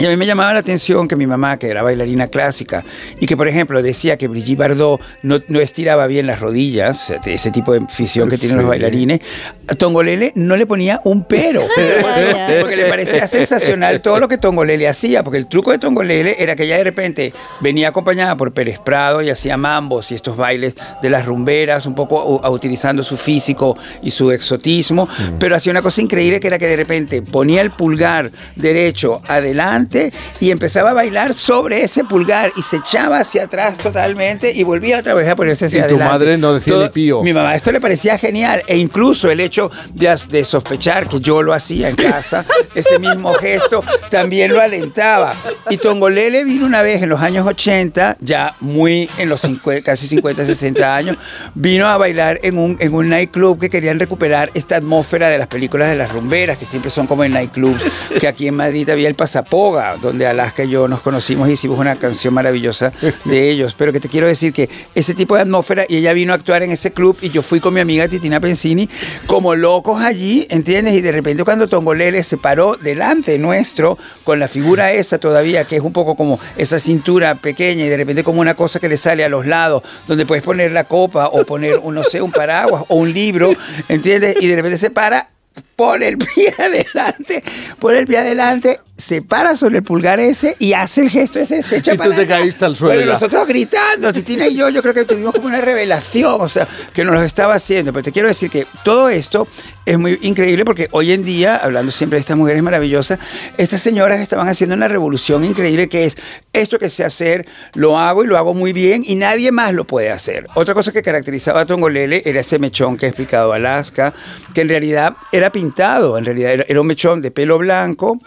Y 0.00 0.06
a 0.06 0.08
mí 0.08 0.16
me 0.16 0.26
llamaba 0.26 0.52
la 0.54 0.60
atención 0.60 1.06
que 1.06 1.14
mi 1.16 1.26
mamá, 1.26 1.58
que 1.58 1.68
era 1.68 1.82
bailarina 1.82 2.26
clásica, 2.26 2.84
y 3.20 3.26
que, 3.26 3.36
por 3.36 3.48
ejemplo, 3.48 3.82
decía 3.82 4.16
que 4.16 4.28
Brigitte 4.28 4.58
Bardot 4.58 5.00
no, 5.22 5.38
no 5.48 5.60
estiraba 5.60 6.06
bien 6.06 6.26
las 6.26 6.40
rodillas, 6.40 7.06
sea, 7.06 7.20
ese 7.26 7.50
tipo 7.50 7.72
de 7.74 7.86
fisión 7.88 8.28
que 8.30 8.38
tienen 8.38 8.56
los 8.56 8.64
Sí. 8.64 8.70
bailarines, 8.70 9.20
a 9.66 9.74
Tongolele 9.74 10.32
no 10.36 10.56
le 10.56 10.64
ponía 10.66 11.00
un 11.04 11.24
pero, 11.24 11.62
porque 12.60 12.76
le 12.76 12.86
parecía 12.86 13.26
sensacional 13.26 14.00
todo 14.00 14.18
lo 14.20 14.28
que 14.28 14.38
Tongolele 14.38 14.88
hacía, 14.88 15.22
porque 15.22 15.38
el 15.38 15.46
truco 15.46 15.70
de 15.70 15.78
Tongolele 15.78 16.36
era 16.42 16.56
que 16.56 16.64
ella 16.64 16.76
de 16.76 16.84
repente 16.84 17.32
venía 17.60 17.88
acompañada 17.88 18.36
por 18.36 18.52
Pérez 18.52 18.78
Prado 18.78 19.20
y 19.22 19.28
hacía 19.30 19.56
mambos 19.56 20.12
y 20.12 20.14
estos 20.14 20.36
bailes 20.36 20.74
de 21.02 21.10
las 21.10 21.26
rumberas, 21.26 21.84
un 21.86 21.94
poco 21.94 22.40
utilizando 22.50 23.02
su 23.02 23.16
físico 23.16 23.76
y 24.02 24.10
su 24.10 24.30
exotismo, 24.30 25.08
pero 25.38 25.56
hacía 25.56 25.72
una 25.72 25.82
cosa 25.82 26.00
increíble 26.00 26.40
que 26.40 26.46
era 26.46 26.58
que 26.58 26.66
de 26.66 26.76
repente 26.76 27.22
ponía 27.22 27.60
el 27.60 27.70
pulgar 27.70 28.30
derecho 28.56 29.20
adelante 29.28 29.89
y 30.40 30.50
empezaba 30.50 30.90
a 30.90 30.94
bailar 30.94 31.34
sobre 31.34 31.82
ese 31.82 32.04
pulgar 32.04 32.52
y 32.56 32.62
se 32.62 32.76
echaba 32.76 33.18
hacia 33.20 33.44
atrás 33.44 33.78
totalmente 33.78 34.52
y 34.52 34.62
volvía 34.62 34.98
otra 34.98 35.14
vez 35.14 35.28
a 35.28 35.36
ponerse 35.36 35.66
hacia 35.66 35.78
Y 35.78 35.82
tu 35.82 35.86
adelante. 35.96 36.12
madre 36.12 36.38
no 36.38 36.54
decía 36.54 36.72
Todo- 36.74 36.82
ni 36.84 36.88
pío. 36.90 37.22
Mi 37.22 37.32
mamá 37.32 37.54
esto 37.54 37.72
le 37.72 37.80
parecía 37.80 38.16
genial 38.18 38.62
e 38.66 38.76
incluso 38.78 39.30
el 39.30 39.40
hecho 39.40 39.70
de, 39.92 40.16
de 40.28 40.44
sospechar 40.44 41.08
que 41.08 41.20
yo 41.20 41.42
lo 41.42 41.52
hacía 41.52 41.88
en 41.88 41.96
casa, 41.96 42.44
ese 42.74 42.98
mismo 42.98 43.32
gesto, 43.34 43.82
también 44.10 44.52
lo 44.52 44.60
alentaba. 44.60 45.34
Y 45.70 45.76
Tongolele 45.76 46.44
vino 46.44 46.66
una 46.66 46.82
vez 46.82 47.02
en 47.02 47.08
los 47.08 47.20
años 47.20 47.46
80, 47.46 48.16
ya 48.20 48.54
muy 48.60 49.08
en 49.18 49.28
los 49.28 49.40
50, 49.42 49.82
casi 49.84 50.06
50, 50.06 50.44
60 50.44 50.96
años, 50.96 51.16
vino 51.54 51.86
a 51.86 51.96
bailar 51.96 52.40
en 52.42 52.58
un, 52.58 52.76
en 52.80 52.94
un 52.94 53.08
nightclub 53.08 53.58
que 53.60 53.70
querían 53.70 53.98
recuperar 53.98 54.50
esta 54.54 54.76
atmósfera 54.76 55.28
de 55.28 55.38
las 55.38 55.46
películas 55.46 55.88
de 55.88 55.96
las 55.96 56.12
rumberas, 56.12 56.56
que 56.58 56.64
siempre 56.66 56.90
son 56.90 57.06
como 57.06 57.24
en 57.24 57.32
nightclubs, 57.32 57.82
que 58.18 58.26
aquí 58.28 58.46
en 58.48 58.54
Madrid 58.56 58.88
había 58.90 59.08
el 59.08 59.14
Donde 59.70 60.26
Alaska 60.26 60.64
y 60.64 60.70
yo 60.70 60.88
nos 60.88 61.00
conocimos 61.00 61.48
y 61.48 61.52
hicimos 61.52 61.78
una 61.78 61.96
canción 61.96 62.34
maravillosa 62.34 62.92
de 63.24 63.50
ellos. 63.50 63.74
Pero 63.76 63.92
que 63.92 64.00
te 64.00 64.08
quiero 64.08 64.26
decir 64.26 64.52
que 64.52 64.68
ese 64.94 65.14
tipo 65.14 65.36
de 65.36 65.42
atmósfera, 65.42 65.84
y 65.88 65.96
ella 65.96 66.12
vino 66.12 66.32
a 66.32 66.36
actuar 66.36 66.62
en 66.62 66.70
ese 66.70 66.92
club, 66.92 67.16
y 67.20 67.30
yo 67.30 67.42
fui 67.42 67.60
con 67.60 67.74
mi 67.74 67.80
amiga 67.80 68.08
Titina 68.08 68.40
Pensini 68.40 68.88
como 69.26 69.54
locos 69.54 70.00
allí, 70.00 70.46
¿entiendes? 70.50 70.94
Y 70.94 71.00
de 71.00 71.12
repente 71.12 71.44
cuando 71.44 71.68
Tongolele 71.68 72.22
se 72.22 72.36
paró 72.36 72.74
delante 72.74 73.38
nuestro, 73.38 73.96
con 74.24 74.40
la 74.40 74.48
figura 74.48 74.92
esa 74.92 75.18
todavía, 75.18 75.64
que 75.64 75.76
es 75.76 75.82
un 75.82 75.92
poco 75.92 76.16
como 76.16 76.40
esa 76.56 76.78
cintura 76.78 77.36
pequeña, 77.36 77.84
y 77.84 77.88
de 77.88 77.96
repente 77.96 78.24
como 78.24 78.40
una 78.40 78.54
cosa 78.54 78.80
que 78.80 78.88
le 78.88 78.96
sale 78.96 79.24
a 79.24 79.28
los 79.28 79.46
lados, 79.46 79.82
donde 80.06 80.26
puedes 80.26 80.42
poner 80.42 80.72
la 80.72 80.84
copa, 80.84 81.28
o 81.28 81.44
poner, 81.44 81.78
un, 81.78 81.94
no 81.94 82.02
sé, 82.02 82.20
un 82.20 82.32
paraguas, 82.32 82.84
o 82.88 82.96
un 82.96 83.12
libro, 83.12 83.52
¿entiendes? 83.88 84.36
Y 84.40 84.48
de 84.48 84.56
repente 84.56 84.78
se 84.78 84.90
para 84.90 85.30
pone 85.80 86.08
el 86.08 86.18
pie 86.18 86.54
adelante, 86.58 87.42
pone 87.78 88.00
el 88.00 88.06
pie 88.06 88.18
adelante, 88.18 88.80
se 88.98 89.22
para 89.22 89.56
sobre 89.56 89.78
el 89.78 89.82
pulgar 89.82 90.20
ese 90.20 90.54
y 90.58 90.74
hace 90.74 91.00
el 91.00 91.08
gesto 91.08 91.38
ese, 91.38 91.62
se 91.62 91.78
echa 91.78 91.94
Y 91.94 91.96
tú 91.96 92.02
para 92.02 92.16
te 92.16 92.22
atrás. 92.22 92.38
caíste 92.40 92.64
al 92.66 92.76
suelo 92.76 92.96
Bueno, 92.96 93.12
nosotros 93.14 93.48
gritando, 93.48 94.12
Titina 94.12 94.46
y 94.46 94.56
yo, 94.56 94.68
yo 94.68 94.82
creo 94.82 94.92
que 94.92 95.06
tuvimos 95.06 95.32
como 95.32 95.46
una 95.46 95.62
revelación, 95.62 96.36
o 96.38 96.48
sea, 96.50 96.68
que 96.92 97.02
nos 97.02 97.14
lo 97.14 97.22
estaba 97.22 97.54
haciendo. 97.54 97.94
Pero 97.94 98.02
te 98.02 98.12
quiero 98.12 98.28
decir 98.28 98.50
que 98.50 98.66
todo 98.84 99.08
esto 99.08 99.48
es 99.86 99.98
muy 99.98 100.18
increíble 100.20 100.66
porque 100.66 100.88
hoy 100.90 101.12
en 101.12 101.24
día, 101.24 101.56
hablando 101.56 101.90
siempre 101.90 102.18
de 102.18 102.20
estas 102.20 102.36
mujeres 102.36 102.62
maravillosas, 102.62 103.18
estas 103.56 103.80
señoras 103.80 104.20
estaban 104.20 104.48
haciendo 104.48 104.76
una 104.76 104.86
revolución 104.86 105.44
increíble 105.44 105.88
que 105.88 106.04
es 106.04 106.16
esto 106.52 106.78
que 106.78 106.90
sé 106.90 107.04
hacer, 107.04 107.46
lo 107.72 107.98
hago 107.98 108.22
y 108.22 108.26
lo 108.26 108.36
hago 108.36 108.52
muy 108.52 108.74
bien 108.74 109.02
y 109.04 109.14
nadie 109.14 109.50
más 109.50 109.72
lo 109.72 109.86
puede 109.86 110.10
hacer. 110.10 110.46
Otra 110.54 110.74
cosa 110.74 110.92
que 110.92 111.00
caracterizaba 111.00 111.62
a 111.62 111.66
Tongolele 111.66 112.22
era 112.26 112.40
ese 112.40 112.58
mechón 112.58 112.98
que 112.98 113.06
he 113.06 113.08
explicado 113.08 113.54
Alaska, 113.54 114.12
que 114.54 114.60
en 114.60 114.68
realidad 114.68 115.16
era 115.32 115.50
pintado, 115.70 116.18
en 116.18 116.24
realidad 116.24 116.52
era, 116.66 116.80
un 116.80 116.86
mechón 116.86 117.20
de 117.22 117.30
pelo 117.30 117.58
blanco 117.58 118.18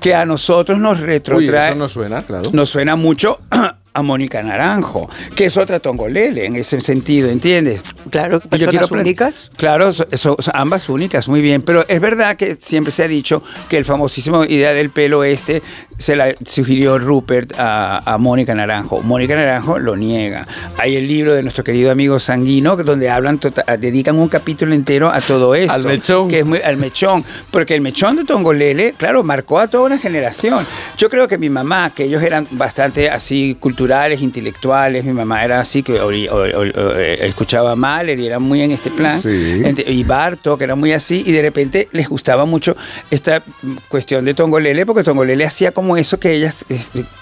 que 0.00 0.14
a 0.14 0.24
nosotros 0.24 0.78
nos 0.78 0.98
Uy, 1.00 1.06
retrotrae. 1.06 1.68
eso 1.70 1.78
no 1.78 1.88
suena, 1.88 2.22
claro. 2.22 2.50
Nos 2.52 2.70
suena 2.70 2.96
mucho 2.96 3.38
a 3.94 4.02
Mónica 4.02 4.42
Naranjo, 4.42 5.08
que 5.34 5.46
es 5.46 5.56
otra 5.56 5.80
tongolele 5.80 6.46
en 6.46 6.56
ese 6.56 6.80
sentido, 6.80 7.28
¿entiendes? 7.28 7.82
Claro, 8.10 8.40
personas 8.40 8.90
únicas. 9.02 9.50
Claro, 9.56 9.92
so- 9.92 10.06
so- 10.12 10.36
so- 10.38 10.50
ambas 10.54 10.88
únicas, 10.88 11.28
muy 11.28 11.40
bien. 11.40 11.62
Pero 11.62 11.84
es 11.88 12.00
verdad 12.00 12.36
que 12.36 12.56
siempre 12.56 12.90
se 12.92 13.04
ha 13.04 13.08
dicho 13.08 13.42
que 13.68 13.76
el 13.78 13.84
famosísimo 13.84 14.44
idea 14.44 14.72
del 14.72 14.90
pelo 14.90 15.24
este 15.24 15.62
se 15.96 16.14
la 16.16 16.32
sugirió 16.44 16.98
Rupert 16.98 17.52
a, 17.58 17.98
a 18.14 18.18
Mónica 18.18 18.54
Naranjo. 18.54 19.02
Mónica 19.02 19.34
Naranjo 19.34 19.78
lo 19.78 19.96
niega. 19.96 20.46
Hay 20.76 20.96
el 20.96 21.08
libro 21.08 21.34
de 21.34 21.42
nuestro 21.42 21.64
querido 21.64 21.90
amigo 21.90 22.18
Sanguino 22.20 22.76
donde 22.76 23.10
hablan, 23.10 23.38
tota- 23.38 23.64
dedican 23.78 24.16
un 24.16 24.28
capítulo 24.28 24.74
entero 24.74 25.10
a 25.10 25.20
todo 25.20 25.54
esto. 25.54 25.72
Al 25.72 25.84
mechón. 25.84 26.28
Que 26.28 26.40
es 26.40 26.46
muy, 26.46 26.60
al 26.60 26.76
mechón. 26.76 27.24
Porque 27.50 27.74
el 27.74 27.80
mechón 27.80 28.16
de 28.16 28.24
Tongolele, 28.24 28.94
claro, 28.96 29.24
marcó 29.24 29.58
a 29.58 29.66
toda 29.66 29.84
una 29.86 29.98
generación. 29.98 30.66
Yo 30.96 31.08
creo 31.08 31.26
que 31.26 31.36
mi 31.38 31.50
mamá, 31.50 31.90
que 31.94 32.04
ellos 32.04 32.22
eran 32.22 32.46
bastante 32.52 33.10
así 33.10 33.56
culturales, 33.58 33.77
intelectuales, 33.78 35.04
mi 35.04 35.12
mamá 35.12 35.44
era 35.44 35.60
así 35.60 35.82
que 35.82 36.00
o- 36.00 36.06
o- 36.08 36.10
o- 36.10 36.94
eh, 36.96 37.26
escuchaba 37.26 37.76
Mahler 37.76 38.18
y 38.18 38.26
era 38.26 38.38
muy 38.38 38.60
en 38.62 38.72
este 38.72 38.90
plan. 38.90 39.20
Sí. 39.20 39.62
Y 39.86 40.04
Barto, 40.04 40.56
que 40.58 40.64
era 40.64 40.74
muy 40.74 40.92
así, 40.92 41.22
y 41.26 41.32
de 41.32 41.42
repente 41.42 41.88
les 41.92 42.08
gustaba 42.08 42.44
mucho 42.44 42.76
esta 43.10 43.42
mm, 43.62 43.76
cuestión 43.88 44.24
de 44.24 44.34
Tongolele, 44.34 44.84
porque 44.86 45.04
Tongolele 45.04 45.44
hacía 45.44 45.72
como 45.72 45.96
eso 45.96 46.18
que 46.18 46.32
ellas 46.34 46.64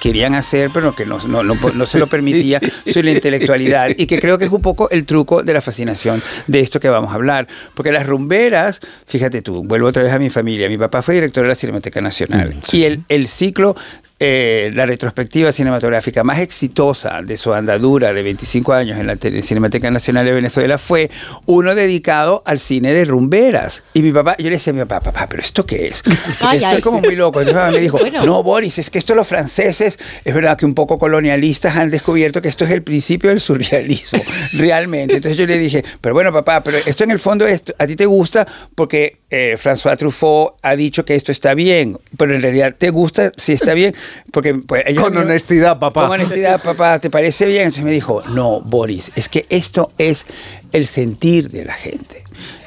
querían 0.00 0.34
hacer, 0.34 0.70
pero 0.72 0.94
que 0.94 1.04
no, 1.06 1.18
no, 1.28 1.42
no, 1.42 1.54
no 1.74 1.86
se 1.86 1.98
lo 1.98 2.06
permitía 2.06 2.60
su 2.86 3.00
intelectualidad. 3.00 3.90
Y 3.96 4.06
que 4.06 4.18
creo 4.18 4.38
que 4.38 4.44
es 4.46 4.50
un 4.52 4.62
poco 4.62 4.88
el 4.90 5.04
truco 5.06 5.42
de 5.42 5.52
la 5.52 5.60
fascinación 5.60 6.22
de 6.46 6.60
esto 6.60 6.80
que 6.80 6.88
vamos 6.88 7.10
a 7.12 7.14
hablar. 7.14 7.46
Porque 7.74 7.92
las 7.92 8.06
rumberas, 8.06 8.80
fíjate 9.06 9.42
tú, 9.42 9.64
vuelvo 9.64 9.88
otra 9.88 10.02
vez 10.02 10.12
a 10.12 10.18
mi 10.18 10.30
familia. 10.30 10.68
Mi 10.68 10.78
papá 10.78 11.02
fue 11.02 11.14
director 11.14 11.42
de 11.44 11.48
la 11.48 11.54
Cinemateca 11.54 12.00
Nacional. 12.00 12.54
Y 12.72 12.84
el, 12.84 13.02
el 13.08 13.26
ciclo 13.26 13.76
eh, 14.18 14.70
la 14.72 14.86
retrospectiva 14.86 15.52
cinematográfica 15.52 16.24
más 16.24 16.38
exitosa 16.40 17.20
de 17.22 17.36
su 17.36 17.52
andadura 17.52 18.14
de 18.14 18.22
25 18.22 18.72
años 18.72 18.98
en 18.98 19.06
la 19.06 19.16
Cinemateca 19.16 19.90
Nacional 19.90 20.24
de 20.24 20.32
Venezuela 20.32 20.78
fue 20.78 21.10
uno 21.44 21.74
dedicado 21.74 22.42
al 22.46 22.58
cine 22.58 22.94
de 22.94 23.04
rumberas. 23.04 23.82
Y 23.92 24.00
mi 24.00 24.12
papá, 24.12 24.34
yo 24.38 24.44
le 24.44 24.52
decía 24.52 24.70
a 24.70 24.74
mi 24.74 24.80
papá, 24.80 25.00
papá, 25.12 25.28
¿pero 25.28 25.42
esto 25.42 25.66
qué 25.66 25.88
es? 25.88 26.02
Ay, 26.40 26.56
esto 26.58 26.68
ay. 26.70 26.76
es 26.78 26.82
como 26.82 27.00
muy 27.02 27.14
loco. 27.14 27.40
Entonces 27.40 27.54
mi 27.54 27.60
papá 27.60 27.72
me 27.72 27.80
dijo, 27.80 27.98
Bueno. 27.98 28.24
no, 28.24 28.42
Boris, 28.42 28.78
es 28.78 28.88
que 28.88 28.98
esto 28.98 29.14
los 29.14 29.26
franceses, 29.26 29.98
es 30.24 30.34
verdad 30.34 30.56
que 30.56 30.64
un 30.64 30.74
poco 30.74 30.96
colonialistas 30.98 31.76
han 31.76 31.90
descubierto 31.90 32.40
que 32.40 32.48
esto 32.48 32.64
es 32.64 32.70
el 32.70 32.82
principio 32.82 33.28
del 33.28 33.40
surrealismo, 33.40 34.22
realmente. 34.54 35.16
Entonces 35.16 35.36
yo 35.36 35.46
le 35.46 35.58
dije, 35.58 35.84
pero 36.00 36.14
bueno, 36.14 36.32
papá, 36.32 36.62
pero 36.62 36.78
esto 36.78 37.04
en 37.04 37.10
el 37.10 37.18
fondo 37.18 37.46
esto, 37.46 37.74
a 37.78 37.86
ti 37.86 37.96
te 37.96 38.06
gusta 38.06 38.46
porque 38.74 39.18
eh, 39.30 39.56
François 39.58 39.96
Truffaut 39.96 40.54
ha 40.62 40.76
dicho 40.76 41.04
que 41.04 41.14
esto 41.14 41.32
está 41.32 41.54
bien, 41.54 41.98
pero 42.16 42.34
en 42.34 42.42
realidad 42.42 42.74
te 42.78 42.90
gusta 42.90 43.32
si 43.36 43.52
está 43.52 43.74
bien, 43.74 43.94
porque 44.32 44.54
pues, 44.54 44.84
ellos 44.86 45.02
Con 45.02 45.16
honestidad, 45.16 45.78
papá. 45.78 46.02
Con 46.02 46.12
honestidad, 46.12 46.62
papá, 46.62 46.98
¿te 47.00 47.10
parece 47.10 47.46
bien? 47.46 47.62
Entonces 47.62 47.84
me 47.84 47.90
dijo, 47.90 48.22
no, 48.28 48.60
Boris, 48.60 49.10
es 49.16 49.28
que 49.28 49.46
esto 49.48 49.90
es 49.98 50.26
el 50.72 50.86
sentir 50.86 51.50
de 51.50 51.64
la 51.64 51.74
gente. 51.74 52.25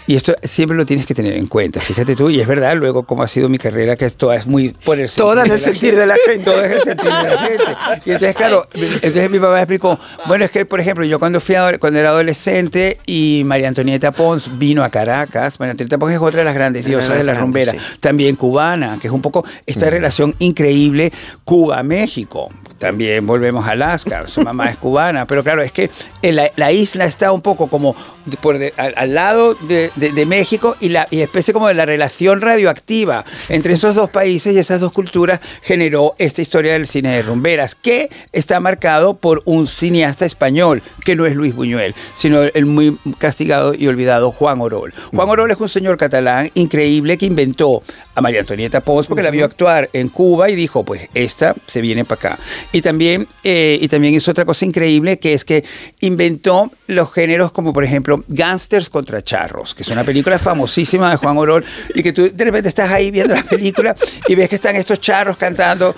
Y 0.09 0.15
esto 0.15 0.33
siempre 0.41 0.75
lo 0.75 0.87
tienes 0.87 1.05
que 1.05 1.13
tener 1.13 1.33
en 1.33 1.45
cuenta. 1.45 1.79
Fíjate 1.79 2.15
tú, 2.15 2.31
y 2.31 2.41
es 2.41 2.47
verdad, 2.47 2.75
luego 2.75 3.03
como 3.03 3.21
ha 3.21 3.27
sido 3.27 3.47
mi 3.47 3.59
carrera, 3.59 3.95
que 3.95 4.09
toda 4.09 4.37
es 4.37 4.47
muy 4.47 4.69
por 4.69 4.97
el 4.97 5.07
sentir. 5.07 5.23
Toda 5.23 5.43
en 5.43 5.49
de 5.49 5.53
el 5.53 5.59
sentir 5.59 5.95
de 5.95 6.05
la 6.07 6.15
gente. 6.25 6.45
Todo 6.45 6.63
es 6.63 6.71
el 6.71 6.81
sentir 6.81 7.05
de 7.11 7.23
la 7.23 7.37
gente. 7.37 7.63
Y 8.05 8.11
entonces, 8.13 8.35
claro, 8.35 8.67
entonces 8.73 9.29
mi 9.29 9.37
papá 9.37 9.53
me 9.53 9.59
explicó, 9.59 9.99
bueno, 10.25 10.45
es 10.45 10.49
que, 10.49 10.65
por 10.65 10.79
ejemplo, 10.79 11.05
yo 11.05 11.19
cuando 11.19 11.39
fui 11.39 11.53
ado- 11.53 11.77
cuando 11.79 11.99
era 11.99 12.09
adolescente 12.09 12.97
y 13.05 13.43
María 13.45 13.67
Antonieta 13.67 14.11
Pons 14.11 14.57
vino 14.57 14.83
a 14.83 14.89
Caracas, 14.89 15.59
María 15.59 15.73
Antonieta 15.73 15.99
Pons 15.99 16.13
es 16.15 16.19
otra 16.19 16.39
de 16.39 16.45
las 16.45 16.55
grandes 16.55 16.85
diosas 16.85 17.09
de 17.09 17.23
las 17.23 17.35
la 17.35 17.41
rumbera, 17.41 17.73
sí. 17.73 17.77
también 17.99 18.35
cubana, 18.35 18.97
que 18.99 19.05
es 19.09 19.13
un 19.13 19.21
poco 19.21 19.45
esta 19.67 19.91
relación 19.91 20.33
increíble 20.39 21.13
Cuba-México. 21.43 22.49
También 22.79 23.27
volvemos 23.27 23.67
a 23.67 23.71
Alaska, 23.71 24.25
su 24.27 24.41
mamá 24.41 24.69
es 24.69 24.77
cubana, 24.77 25.25
pero 25.25 25.43
claro, 25.43 25.61
es 25.61 25.73
que 25.73 25.89
la, 26.21 26.49
la 26.55 26.71
isla 26.71 27.03
está 27.05 27.31
un 27.33 27.41
poco 27.41 27.67
como 27.67 27.93
por 28.41 28.57
de- 28.57 28.73
al, 28.77 28.93
al 28.95 29.13
lado 29.13 29.53
de, 29.55 29.91
de- 29.99 30.11
de 30.11 30.25
México 30.25 30.75
y 30.79 30.89
la 30.89 31.07
y 31.11 31.21
especie 31.21 31.53
como 31.53 31.67
de 31.67 31.73
la 31.73 31.85
relación 31.85 32.41
radioactiva 32.41 33.25
entre 33.49 33.73
esos 33.73 33.95
dos 33.95 34.09
países 34.09 34.55
y 34.55 34.59
esas 34.59 34.79
dos 34.81 34.91
culturas 34.91 35.39
generó 35.61 36.15
esta 36.17 36.41
historia 36.41 36.73
del 36.73 36.87
cine 36.87 37.15
de 37.15 37.21
rumberas, 37.21 37.75
que 37.75 38.09
está 38.31 38.59
marcado 38.59 39.15
por 39.17 39.41
un 39.45 39.67
cineasta 39.67 40.25
español, 40.25 40.81
que 41.05 41.15
no 41.15 41.25
es 41.25 41.35
Luis 41.35 41.53
Buñuel, 41.55 41.93
sino 42.15 42.41
el 42.43 42.65
muy 42.65 42.97
castigado 43.17 43.73
y 43.73 43.87
olvidado 43.87 44.31
Juan 44.31 44.61
Orol. 44.61 44.93
Juan 45.13 45.29
Orol 45.29 45.51
es 45.51 45.57
un 45.59 45.69
señor 45.69 45.97
catalán 45.97 46.49
increíble 46.53 47.17
que 47.17 47.25
inventó 47.25 47.83
a 48.15 48.21
María 48.21 48.39
Antonieta 48.41 48.81
Pons 48.81 49.07
porque 49.07 49.23
la 49.23 49.31
vio 49.31 49.45
actuar 49.45 49.89
en 49.93 50.09
Cuba 50.09 50.49
y 50.49 50.55
dijo, 50.55 50.83
pues 50.83 51.07
esta 51.13 51.55
se 51.67 51.81
viene 51.81 52.05
para 52.05 52.31
acá. 52.33 52.39
Y 52.71 52.81
también, 52.81 53.27
eh, 53.43 53.77
y 53.81 53.87
también 53.87 54.13
hizo 54.13 54.31
otra 54.31 54.45
cosa 54.45 54.65
increíble 54.65 55.19
que 55.19 55.33
es 55.33 55.45
que 55.45 55.63
inventó 56.01 56.71
los 56.87 57.11
géneros 57.11 57.51
como 57.51 57.73
por 57.73 57.83
ejemplo 57.83 58.23
Gangsters 58.27 58.89
contra 58.89 59.21
Charros, 59.21 59.73
que 59.75 59.83
es 59.93 59.97
una 59.97 60.03
película 60.03 60.37
famosísima 60.39 61.11
de 61.11 61.17
Juan 61.17 61.37
Orol 61.37 61.65
y 61.93 62.03
que 62.03 62.13
tú 62.13 62.29
de 62.33 62.43
repente 62.43 62.69
estás 62.69 62.91
ahí 62.91 63.11
viendo 63.11 63.33
la 63.35 63.43
película 63.43 63.95
y 64.27 64.35
ves 64.35 64.49
que 64.49 64.55
están 64.55 64.75
estos 64.75 64.99
charros 64.99 65.37
cantando 65.37 65.95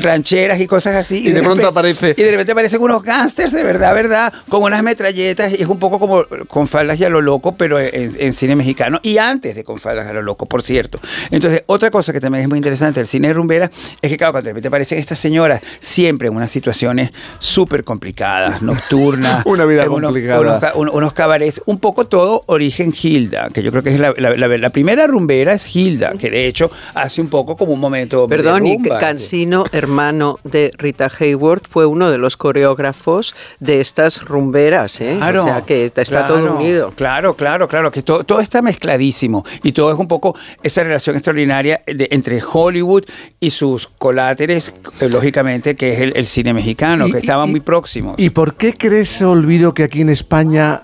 rancheras 0.00 0.60
y 0.60 0.66
cosas 0.66 0.94
así. 0.96 1.26
Y 1.28 1.32
de 1.32 1.42
pronto 1.42 1.62
repente- 1.70 1.80
aparece- 1.80 2.14
Y 2.16 2.22
de 2.22 2.30
repente 2.30 2.52
aparecen 2.52 2.80
unos 2.82 3.02
gángsters 3.02 3.52
de 3.52 3.62
verdad, 3.62 3.94
verdad, 3.94 4.32
con 4.48 4.62
unas 4.62 4.82
metralletas 4.82 5.52
y 5.52 5.62
es 5.62 5.68
un 5.68 5.78
poco 5.78 5.98
como 5.98 6.24
con 6.48 6.66
faldas 6.66 6.98
y 7.00 7.04
a 7.04 7.08
lo 7.08 7.20
loco, 7.20 7.56
pero 7.56 7.78
en, 7.80 7.92
en 8.18 8.32
cine 8.32 8.56
mexicano 8.56 8.98
y 9.02 9.18
antes 9.18 9.54
de 9.54 9.64
con 9.64 9.78
faldas 9.78 10.06
a 10.06 10.12
lo 10.12 10.22
loco, 10.22 10.46
por 10.46 10.62
cierto. 10.62 11.00
Entonces, 11.30 11.62
otra 11.66 11.90
cosa 11.90 12.12
que 12.12 12.20
también 12.20 12.42
es 12.42 12.48
muy 12.48 12.58
interesante 12.58 13.00
del 13.00 13.06
cine 13.06 13.28
de 13.28 13.34
rumbera 13.34 13.70
es 14.00 14.10
que, 14.10 14.16
claro, 14.16 14.32
cuando 14.32 14.46
de 14.46 14.52
repente 14.52 14.68
aparecen 14.68 14.98
estas 14.98 15.18
señoras 15.18 15.60
siempre 15.80 16.28
en 16.28 16.36
unas 16.36 16.50
situaciones 16.50 17.10
súper 17.38 17.84
complicadas, 17.84 18.62
nocturnas. 18.62 19.42
Una 19.46 19.64
vida 19.64 19.84
unos- 19.88 20.08
complicada. 20.08 20.40
Unos, 20.40 20.60
ca- 20.60 20.72
un- 20.74 20.88
unos 20.88 21.12
cabarets, 21.12 21.62
un 21.66 21.78
poco 21.78 22.06
todo 22.06 22.44
origen 22.46 22.92
Hilda, 23.22 23.48
que 23.52 23.62
yo 23.62 23.70
creo 23.70 23.82
que 23.82 23.90
es 23.90 24.00
la, 24.00 24.14
la- 24.16 24.36
la- 24.36 24.58
la 24.58 24.70
primera 24.70 25.06
rumbera 25.06 25.52
es 25.54 25.74
Hilda, 25.76 26.12
que 26.18 26.30
de 26.30 26.46
hecho 26.46 26.70
hace 26.94 27.20
un 27.20 27.28
poco 27.28 27.56
como 27.56 27.72
un 27.72 27.80
momento 27.80 28.22
de 28.26 28.36
Perdón, 28.36 28.66
y 28.66 28.74
rumba. 28.76 28.98
Cansino, 28.98 29.64
hermano 29.72 30.38
de 30.44 30.70
Rita 30.76 31.10
Hayworth, 31.18 31.66
fue 31.68 31.86
uno 31.86 32.10
de 32.10 32.18
los 32.18 32.36
coreógrafos 32.36 33.34
de 33.60 33.80
estas 33.80 34.22
rumberas, 34.22 35.00
¿eh? 35.00 35.14
Claro, 35.18 35.42
o 35.42 35.46
sea 35.46 35.60
que 35.62 35.86
está 35.86 36.04
claro, 36.04 36.34
todo 36.34 36.56
unido. 36.56 36.92
Claro, 36.96 37.34
claro, 37.36 37.68
claro, 37.68 37.90
que 37.90 38.02
todo, 38.02 38.24
todo 38.24 38.40
está 38.40 38.62
mezcladísimo 38.62 39.44
y 39.62 39.72
todo 39.72 39.92
es 39.92 39.98
un 39.98 40.08
poco 40.08 40.36
esa 40.62 40.82
relación 40.82 41.16
extraordinaria 41.16 41.80
de- 41.86 42.08
entre 42.10 42.40
Hollywood 42.42 43.04
y 43.40 43.50
sus 43.50 43.88
coláteres, 43.98 44.74
eh, 45.00 45.08
lógicamente, 45.08 45.76
que 45.76 45.92
es 45.92 46.00
el, 46.00 46.12
el 46.16 46.26
cine 46.26 46.52
mexicano, 46.54 47.06
Y- 47.08 47.12
que 47.12 47.18
estaban 47.18 47.48
y- 47.48 47.52
muy 47.52 47.60
próximos. 47.60 48.14
¿Y 48.18 48.30
por 48.30 48.54
qué 48.54 48.74
crees, 48.74 49.20
olvido, 49.22 49.74
que 49.74 49.82
aquí 49.84 50.00
en 50.00 50.10
España 50.10 50.82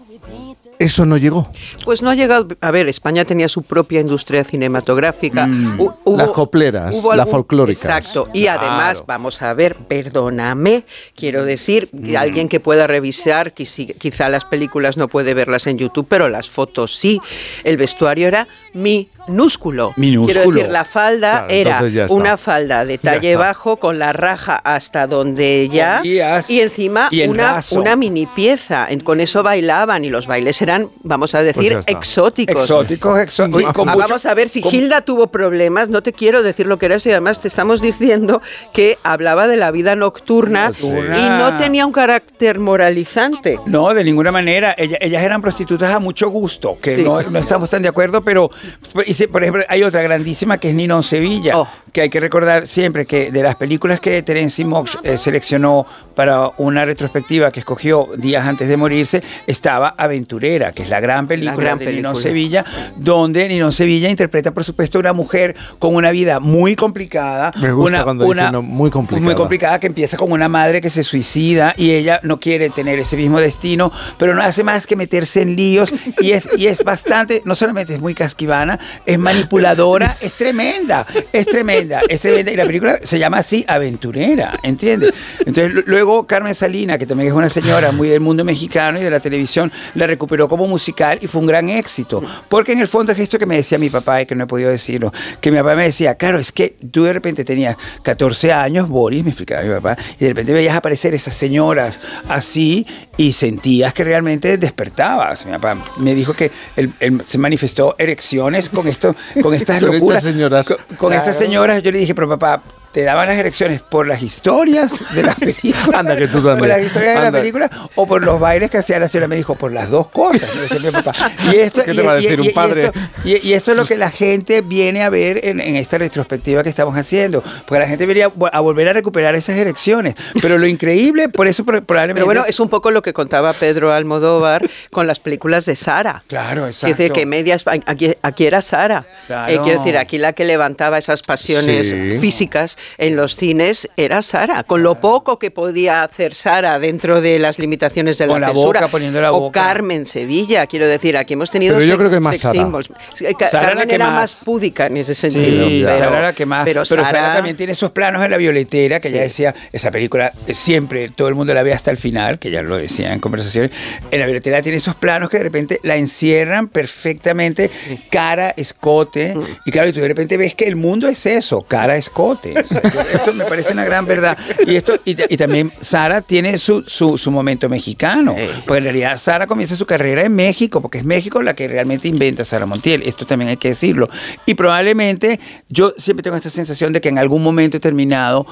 eso 0.79 1.05
no 1.05 1.17
llegó? 1.17 1.51
Pues 1.85 2.03
no 2.03 2.11
ha 2.11 2.15
llegado. 2.15 2.49
A 2.61 2.71
ver, 2.71 2.89
España 2.89 3.25
tenía 3.25 3.49
su 3.49 3.63
propia 3.63 4.01
industria 4.01 4.45
cinematográfica. 4.45 5.47
Mm. 5.47 5.81
Hubo- 5.81 6.17
Las 6.17 6.31
copleras, 6.31 6.95
hubo 6.95 7.13
algún- 7.13 7.29
folclóricas. 7.31 7.85
Exacto. 7.85 8.29
Y 8.33 8.43
Claro. 8.43 8.61
además, 8.63 9.05
vamos 9.07 9.43
a 9.43 9.55
ver, 9.55 9.75
perdóname, 9.75 10.85
quiero 11.17 11.45
decir, 11.45 11.89
Mm. 11.93 12.17
alguien 12.17 12.49
que 12.49 12.61
pueda 12.61 12.87
revisar, 12.87 13.53
quizá 13.53 14.29
las 14.29 14.45
películas 14.45 14.97
no 14.97 15.09
puede 15.09 15.35
verlas 15.35 15.67
en 15.67 15.79
YouTube, 15.79 16.07
pero 16.09 16.29
las 16.29 16.49
fotos 16.49 16.97
sí. 16.97 17.21
El 17.65 17.77
vestuario 17.77 18.29
era 18.29 18.47
minúsculo. 18.73 19.93
Minúsculo. 19.97 20.33
Quiero 20.43 20.51
decir, 20.53 20.71
la 20.73 20.85
falda 20.85 21.47
Claro, 21.49 21.87
era 21.87 22.07
una 22.11 22.37
falda 22.37 22.85
de 22.85 22.99
talle 22.99 23.37
bajo 23.37 23.77
con 23.79 23.99
la 23.99 24.13
raja 24.13 24.57
hasta 24.57 25.07
donde 25.07 25.69
ya 25.73 26.01
y 26.05 26.61
encima 26.61 27.09
y 27.11 27.23
en 27.23 27.31
una, 27.31 27.55
raso. 27.55 27.81
una 27.81 27.97
mini 27.97 28.27
pieza. 28.27 28.87
En- 28.89 29.01
Con 29.01 29.21
eso 29.21 29.43
bailaban 29.43 30.05
y 30.05 30.11
los 30.11 30.27
bailes 30.27 30.61
eran 30.61 30.68
eran, 30.69 30.89
vamos 31.03 31.35
a 31.35 31.39
Pues 31.39 31.57
decir, 31.57 31.73
está. 31.73 31.93
exóticos. 31.93 32.63
Exóticos, 32.63 33.19
exó- 33.19 33.51
Sí, 33.51 33.61
y 33.61 33.73
con 33.73 33.89
ah, 33.89 33.93
mucho- 33.93 34.07
vamos 34.09 34.27
a 34.27 34.35
ver 34.35 34.49
si 34.49 34.61
con- 34.61 34.75
Hilda 34.75 35.01
tuvo 35.01 35.27
problemas, 35.29 35.89
no 35.89 36.03
te 36.03 36.13
quiero 36.13 36.43
decir 36.43 36.67
lo 36.67 36.79
que 36.79 36.87
era 36.87 36.97
eso 36.97 37.09
y 37.09 37.13
además 37.13 37.41
te 37.41 37.49
estamos 37.49 37.81
diciendo 37.81 38.41
que 38.73 38.99
hablaba 39.03 39.47
de 39.47 39.57
la 39.57 39.71
vida 39.71 39.97
nocturna 39.97 40.69
Nocturna. 40.69 41.19
y 41.19 41.29
no 41.31 41.57
tenía 41.57 41.87
un 41.87 41.93
carácter 41.93 42.59
moralizante. 42.59 43.59
No, 43.67 43.93
de 43.95 44.05
ninguna 44.05 44.31
manera. 44.33 44.75
Ella- 44.77 44.99
ellas 45.01 45.23
eran 45.23 45.41
prostitutas 45.41 45.93
a 45.95 45.99
mucho 45.99 46.29
gusto, 46.31 46.79
que 46.81 46.97
Sí. 46.97 47.03
no, 47.03 47.21
no 47.23 47.39
estamos 47.39 47.71
tan 47.71 47.83
de 47.83 47.89
acuerdo, 47.89 48.23
pero 48.23 48.51
por 48.93 49.43
ejemplo 49.43 49.63
hay 49.69 49.83
otra 49.83 50.03
grandísima 50.03 50.59
que 50.59 50.69
es 50.71 50.75
Nino 50.75 51.03
Sevilla, 51.03 51.59
Oh. 51.59 51.69
que 51.93 52.03
hay 52.03 52.11
que 52.11 52.21
recordar 52.21 52.67
siempre 52.67 53.07
que 53.07 53.31
de 53.31 53.43
las 53.43 53.55
películas 53.57 54.01
que 54.01 54.23
Terence 54.23 54.65
Mox 54.65 54.99
eh, 55.03 55.17
seleccionó 55.19 55.87
para 56.15 56.51
una 56.59 56.85
retrospectiva 56.85 57.51
que 57.51 57.61
escogió 57.61 58.09
días 58.17 58.47
antes 58.47 58.69
de 58.69 58.77
morirse, 58.77 59.23
estaba 59.47 59.95
Aventurera, 59.97 60.58
que 60.73 60.83
es 60.83 60.89
la 60.91 61.01
gran 61.01 61.27
película 61.27 61.57
gran 61.57 61.79
de 61.79 61.87
Nino 61.87 62.13
película. 62.13 62.23
Sevilla, 62.23 62.65
donde 62.97 63.49
Nino 63.49 63.71
Sevilla 63.73 64.09
interpreta, 64.11 64.53
por 64.53 64.65
supuesto, 64.65 64.99
una 64.99 65.13
mujer 65.13 65.55
con 65.79 65.95
una 65.95 66.11
vida 66.11 66.41
muy 66.41 66.77
complicada. 66.77 67.53
Me 67.61 67.73
gusta 67.73 67.95
una, 67.97 68.05
cuando 68.05 68.27
una- 68.27 68.51
dicen, 68.51 68.65
muy 68.65 68.91
complicada. 68.91 69.25
Muy 69.25 69.35
complicada, 69.35 69.81
que 69.81 69.87
empieza 69.87 70.17
con 70.17 70.33
una 70.33 70.49
madre 70.49 70.81
que 70.81 70.91
se 70.91 71.05
suicida 71.05 71.75
y 71.77 71.93
ella 71.93 72.21
no 72.23 72.39
quiere 72.41 72.71
tener 72.71 72.99
ese 72.99 73.17
mismo 73.17 73.41
destino, 73.41 73.91
pero 74.19 74.35
no 74.35 74.43
hace 74.43 74.65
más 74.65 74.87
que 74.87 74.97
meterse 74.97 75.43
en 75.43 75.57
líos 75.57 75.93
y 76.21 76.33
es, 76.33 76.49
y 76.57 76.67
es 76.67 76.83
bastante, 76.85 77.43
no 77.45 77.55
solamente 77.55 77.93
es 77.95 78.01
muy 78.01 78.15
casquivana, 78.15 78.79
es 79.07 79.19
manipuladora, 79.19 80.17
es 80.21 80.35
tremenda, 80.35 81.07
es 81.33 81.47
tremenda, 81.47 82.01
es 82.09 82.21
tremenda. 82.21 82.51
Y 82.53 82.57
la 82.57 82.67
película 82.67 82.97
se 83.03 83.19
llama 83.19 83.39
así, 83.39 83.65
Aventurera, 83.69 84.59
¿entiendes? 84.63 85.13
Entonces 85.41 85.73
lu- 85.73 85.83
luego 85.87 86.27
Carmen 86.27 86.55
Salina, 86.55 86.99
que 86.99 87.07
también 87.07 87.29
es 87.29 87.35
una 87.35 87.49
señora 87.49 87.93
muy 87.93 88.09
del 88.09 88.21
mundo 88.21 88.45
mexicano 88.45 88.99
y 89.01 89.03
de 89.03 89.11
la 89.11 89.21
televisión, 89.21 89.71
la 89.95 90.07
recuperó 90.07 90.48
como 90.49 90.67
musical 90.67 91.19
y 91.23 91.27
fue 91.27 91.41
un 91.41 91.47
gran 91.47 91.69
éxito. 91.69 92.23
Porque 92.49 92.73
en 92.73 92.81
el 92.81 92.89
fondo 92.89 93.13
es 93.13 93.19
esto 93.19 93.39
que 93.39 93.47
me 93.47 93.57
decía 93.57 93.79
mi 93.79 93.91
papá 93.91 94.23
y 94.23 94.27
que 94.27 94.35
no 94.35 94.45
he 94.45 94.47
podido 94.47 94.71
decirlo, 94.71 95.13
que 95.41 95.51
mi 95.51 95.59
papá 95.59 95.75
me 95.75 95.85
decía, 95.85 96.15
claro, 96.17 96.39
es 96.39 96.53
que 96.53 96.77
tú 96.91 97.05
de 97.05 97.13
repente 97.13 97.45
tenías 97.45 97.77
14 98.03 98.53
años, 98.53 98.89
Boris, 98.89 99.23
me 99.25 99.31
explicaba 99.31 99.63
mi 99.63 99.71
papá, 99.71 99.97
y 100.19 100.25
de 100.25 100.29
repente 100.29 100.53
veías 100.53 100.77
aparecer 100.77 101.15
esas 101.15 101.35
señoras 101.35 101.99
así 102.29 102.87
y 103.17 103.33
sentías 103.33 103.93
que 103.95 104.05
realmente 104.05 104.59
despertabas. 104.59 105.45
Mi 105.47 105.53
papá 105.53 105.85
me 105.99 106.15
dijo 106.15 106.33
que 106.35 106.51
él- 106.77 106.93
él 107.01 107.21
se 107.25 107.39
manifestó 107.39 107.95
erecciones 107.99 108.69
con 108.69 108.87
esto, 108.89 109.15
con 109.43 109.55
estas 109.55 109.79
Con 109.79 109.79
estas 109.79 109.83
locuras. 109.83 110.23
señoras. 110.23 110.67
Con, 110.67 110.77
con 110.97 111.13
estas 111.13 111.37
señoras, 111.37 111.83
yo 111.83 111.91
le 111.91 111.99
dije, 111.99 112.15
pero 112.15 112.29
papá, 112.29 112.63
¿te 112.99 113.05
daban 113.05 113.29
las 113.29 113.37
erecciones 113.39 113.81
por 113.81 114.09
las 114.09 114.25
historias 114.25 114.93
de 115.15 115.23
las 115.23 115.35
películas? 115.39 115.89
Anda, 115.95 116.17
que 116.17 116.27
tú 116.27 116.39
también. 116.43 116.59
¿Por 116.59 116.67
las 116.67 116.83
historias 116.83 117.15
de 117.15 117.21
la 117.21 117.27
Anda. 117.29 117.39
película 117.39 117.71
o 117.95 118.09
por 118.09 118.25
los 118.25 118.41
bailes 118.41 118.73
que 118.73 118.79
hacía 118.79 118.99
la 118.99 119.07
señora? 119.07 119.29
Me 119.29 119.37
dijo, 119.37 119.55
por 119.55 119.71
las 119.71 119.89
dos 119.89 120.09
cosas. 120.09 120.51
papá. 120.93 121.13
Y 121.53 121.57
esto, 121.61 121.85
¿Qué 121.85 121.93
y- 121.93 121.97
te 121.97 122.03
va 122.03 122.15
a 122.15 122.19
y- 122.19 122.23
decir 122.25 122.39
y- 122.41 122.43
un 122.43 122.47
y 122.49 122.51
padre? 122.51 122.85
esto- 122.87 122.99
y, 123.25 123.49
y 123.51 123.53
esto 123.55 123.71
es 123.71 123.77
lo 123.77 123.85
que 123.85 123.97
la 123.97 124.11
gente 124.11 124.63
viene 124.63 125.05
a 125.05 125.11
ver 125.11 125.47
en, 125.47 125.61
en 125.61 125.77
esta 125.77 125.97
retrospectiva 125.99 126.65
que 126.65 126.71
estamos 126.71 126.97
haciendo. 126.97 127.41
Porque 127.67 127.79
la 127.79 127.87
gente 127.87 128.05
venía 128.05 128.33
a 128.53 128.59
volver 128.61 128.89
a 128.89 128.93
recuperar 128.95 129.37
esas 129.37 129.55
erecciones. 129.57 130.17
Pero 130.43 130.59
lo 130.59 130.67
increíble, 130.67 131.29
por 131.29 131.47
eso 131.47 131.65
pro- 131.65 131.85
probablemente... 131.85 132.19
Pero 132.19 132.27
bueno, 132.27 132.45
es 132.49 132.59
un 132.59 132.69
poco 132.69 132.91
lo 132.91 133.03
que 133.03 133.13
contaba 133.13 133.53
Pedro 133.53 133.93
Almodóvar 133.93 134.69
con 134.91 135.07
las 135.07 135.21
películas 135.21 135.67
de 135.67 135.77
Sara. 135.77 136.25
Claro, 136.27 136.67
Es 136.67 136.81
decir, 136.81 136.97
exacto. 136.97 137.13
que 137.15 137.27
medias, 137.27 137.63
aquí, 137.87 138.13
aquí 138.23 138.45
era 138.45 138.61
Sara. 138.61 139.07
Claro. 139.29 139.53
Eh, 139.53 139.61
quiero 139.63 139.79
decir, 139.79 139.97
aquí 139.97 140.19
la 140.19 140.33
que 140.33 140.45
levantaba 140.45 140.99
esas 140.99 141.23
pasiones 141.23 141.91
Sí. 141.91 142.19
físicas 142.21 142.77
en 142.97 143.17
los 143.17 143.37
cines 143.37 143.89
era 143.97 144.23
Sara. 144.23 144.63
Con 144.65 144.83
lo 144.83 145.01
poco 145.01 145.39
que 145.39 145.51
podía 145.51 146.03
hacer 146.03 146.35
Sara 146.35 146.79
dentro 146.79 147.21
de 147.21 147.39
las 147.39 147.59
limitaciones 147.59 148.19
de 148.19 148.27
la 148.27 148.33
Con 148.35 148.41
la 148.41 148.47
censura. 148.49 148.81
boca, 148.81 148.91
poniendo 148.91 149.21
la 149.21 149.33
o 149.33 149.41
boca. 149.41 149.63
Carmen 149.63 150.07
Sevilla, 150.07 150.67
quiero 150.67 150.87
decir, 150.89 151.17
aquí 151.17 151.35
hemos 151.35 151.51
tenido 151.51 151.75
Pero 151.75 151.85
yo 151.87 151.93
sex- 151.93 151.99
creo 151.99 152.11
que 152.11 152.21
más 152.21 152.39
sex 152.39 152.43
Sara. 152.43 153.49
Sara 153.51 153.67
Carmen 153.69 153.91
era 153.91 154.07
más. 154.07 154.15
más 154.15 154.45
púdica 154.45 154.87
en 154.87 154.97
ese 154.99 155.15
sentido. 155.15 155.69
Sí, 155.69 155.83
pero, 155.85 155.99
Sara 155.99 156.19
era 156.19 156.33
que 156.33 156.47
más. 156.47 156.65
Pero, 156.65 156.83
Pero, 156.89 157.05
Sara, 157.05 157.19
Sara 157.21 157.35
también 157.35 157.57
tiene 157.57 157.73
esos 157.73 157.91
planos 157.91 158.23
en 158.25 158.31
la 158.31 158.37
violetera, 158.37 159.01
que 159.01 159.09
Sí. 159.09 159.15
ya 159.15 159.21
decía, 159.23 159.55
esa 159.73 159.91
película 159.91 160.33
siempre 160.51 161.09
todo 161.11 161.29
el 161.29 161.35
mundo 161.35 161.53
la 161.55 161.63
ve 161.63 161.73
hasta 161.73 161.91
el 161.91 161.97
final, 161.97 162.39
que 162.39 162.51
ya 162.51 162.63
lo 162.63 162.77
decía 162.77 163.13
en 163.13 163.21
conversaciones. 163.21 163.71
En 164.11 164.21
la 164.21 164.27
violetera 164.27 164.63
tiene 164.63 164.79
esos 164.79 164.95
planos 164.95 165.29
que 165.31 165.39
de 165.39 165.43
repente 165.45 165.81
la 165.83 165.97
encierran 165.97 166.69
perfectamente, 166.69 167.71
cara, 168.11 168.53
escote. 168.57 169.35
Mm. 169.35 169.43
Y 169.67 169.71
claro, 169.71 169.89
y 169.89 169.93
tú 169.93 170.01
de 170.01 170.09
repente 170.09 170.37
ves 170.37 170.55
que 170.55 170.67
el 170.67 170.77
mundo 170.77 171.09
es 171.09 171.27
eso, 171.27 171.63
cara, 171.63 171.97
escote. 171.97 172.55
Esto 173.13 173.33
me 173.35 173.45
parece 173.45 173.73
una 173.73 173.85
gran 173.85 174.07
verdad. 174.07 174.37
Y 174.67 174.77
esto 174.77 174.95
y, 175.05 175.15
ta- 175.15 175.25
y 175.29 175.37
también 175.37 175.73
Sara 175.81 176.21
tiene 176.23 176.59
su, 176.59 176.83
su, 176.87 177.19
su 177.19 177.31
momento 177.31 177.69
mexicano. 177.69 178.35
Porque 178.67 178.79
en 178.79 178.85
realidad 178.85 179.17
Sara 179.17 179.47
comienza 179.47 179.77
su 179.77 179.87
carrera 179.87 180.25
en 180.25 180.35
México, 180.35 180.81
porque 180.81 180.99
es 180.99 181.05
México 181.05 181.43
la 181.43 181.55
que 181.55 181.69
realmente 181.69 182.09
inventa 182.09 182.45
Sara 182.45 182.67
Montiel. 182.67 183.03
Esto 183.03 183.27
también 183.27 183.49
hay 183.51 183.57
que 183.57 183.69
decirlo. 183.69 184.09
Y 184.47 184.55
probablemente 184.55 185.41
yo 185.69 185.95
siempre 185.99 186.23
tengo 186.23 186.37
esta 186.37 186.51
sensación 186.51 186.93
de 186.93 187.01
que 187.01 187.09
en 187.09 187.19
algún 187.19 187.43
momento 187.43 187.77
determinado 187.77 188.47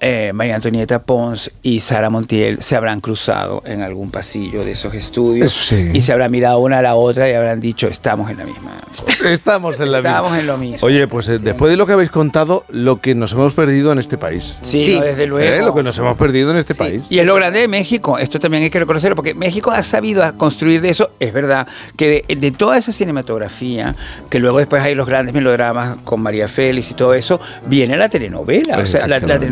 eh, 0.00 0.32
María 0.34 0.56
Antonieta 0.56 1.02
Pons 1.02 1.50
y 1.62 1.80
Sara 1.80 2.10
Montiel 2.10 2.62
se 2.62 2.76
habrán 2.76 3.00
cruzado 3.00 3.62
en 3.64 3.82
algún 3.82 4.10
pasillo 4.10 4.64
de 4.64 4.72
esos 4.72 4.94
estudios 4.94 5.52
sí. 5.52 5.90
y 5.94 6.00
se 6.02 6.12
habrán 6.12 6.30
mirado 6.30 6.58
una 6.58 6.78
a 6.78 6.82
la 6.82 6.94
otra 6.94 7.28
y 7.30 7.32
habrán 7.32 7.60
dicho 7.60 7.86
estamos 7.86 8.30
en 8.30 8.38
la 8.38 8.44
misma 8.44 8.72
cosa". 8.96 9.30
Estamos 9.30 9.80
en 9.80 9.92
la 9.92 9.98
Estamos 9.98 10.22
misma. 10.32 10.40
en 10.40 10.46
lo 10.46 10.58
mismo. 10.58 10.86
Oye, 10.86 11.06
pues 11.08 11.28
eh, 11.28 11.38
después 11.38 11.70
de 11.70 11.76
lo 11.76 11.86
que 11.86 11.92
habéis 11.94 12.10
contado, 12.10 12.64
lo 12.68 13.00
que 13.00 13.14
nos 13.14 13.32
hemos 13.32 13.54
perdido 13.54 13.92
en 13.92 13.98
este 13.98 14.18
país. 14.18 14.58
Sí, 14.62 14.96
no, 14.98 15.04
desde 15.04 15.26
luego. 15.26 15.54
¿Eh? 15.54 15.62
Lo 15.62 15.74
que 15.74 15.82
nos 15.82 15.98
hemos 15.98 16.16
perdido 16.16 16.50
en 16.50 16.56
este 16.58 16.74
país. 16.74 17.06
Y 17.08 17.18
es 17.18 17.26
lo 17.26 17.34
grande 17.34 17.60
de 17.60 17.68
México, 17.68 18.18
esto 18.18 18.38
también 18.38 18.64
hay 18.64 18.70
que 18.70 18.78
reconocerlo, 18.80 19.16
porque 19.16 19.34
México 19.34 19.70
ha 19.70 19.82
sabido 19.82 20.22
construir 20.36 20.80
de 20.80 20.90
eso, 20.90 21.10
es 21.20 21.32
verdad, 21.32 21.66
que 21.96 22.24
de, 22.28 22.36
de 22.36 22.50
toda 22.50 22.76
esa 22.78 22.92
cinematografía, 22.92 23.94
que 24.30 24.38
luego 24.38 24.58
después 24.58 24.82
hay 24.82 24.94
los 24.94 25.06
grandes 25.06 25.34
melodramas 25.34 25.98
con 26.04 26.20
María 26.20 26.48
Félix 26.48 26.90
y 26.90 26.94
todo 26.94 27.14
eso, 27.14 27.40
viene 27.66 27.96
la 27.96 28.08
telenovela. 28.08 28.78
O 28.78 28.86
sea, 28.86 29.02
la, 29.06 29.06
la 29.08 29.16
Exactamente. 29.16 29.46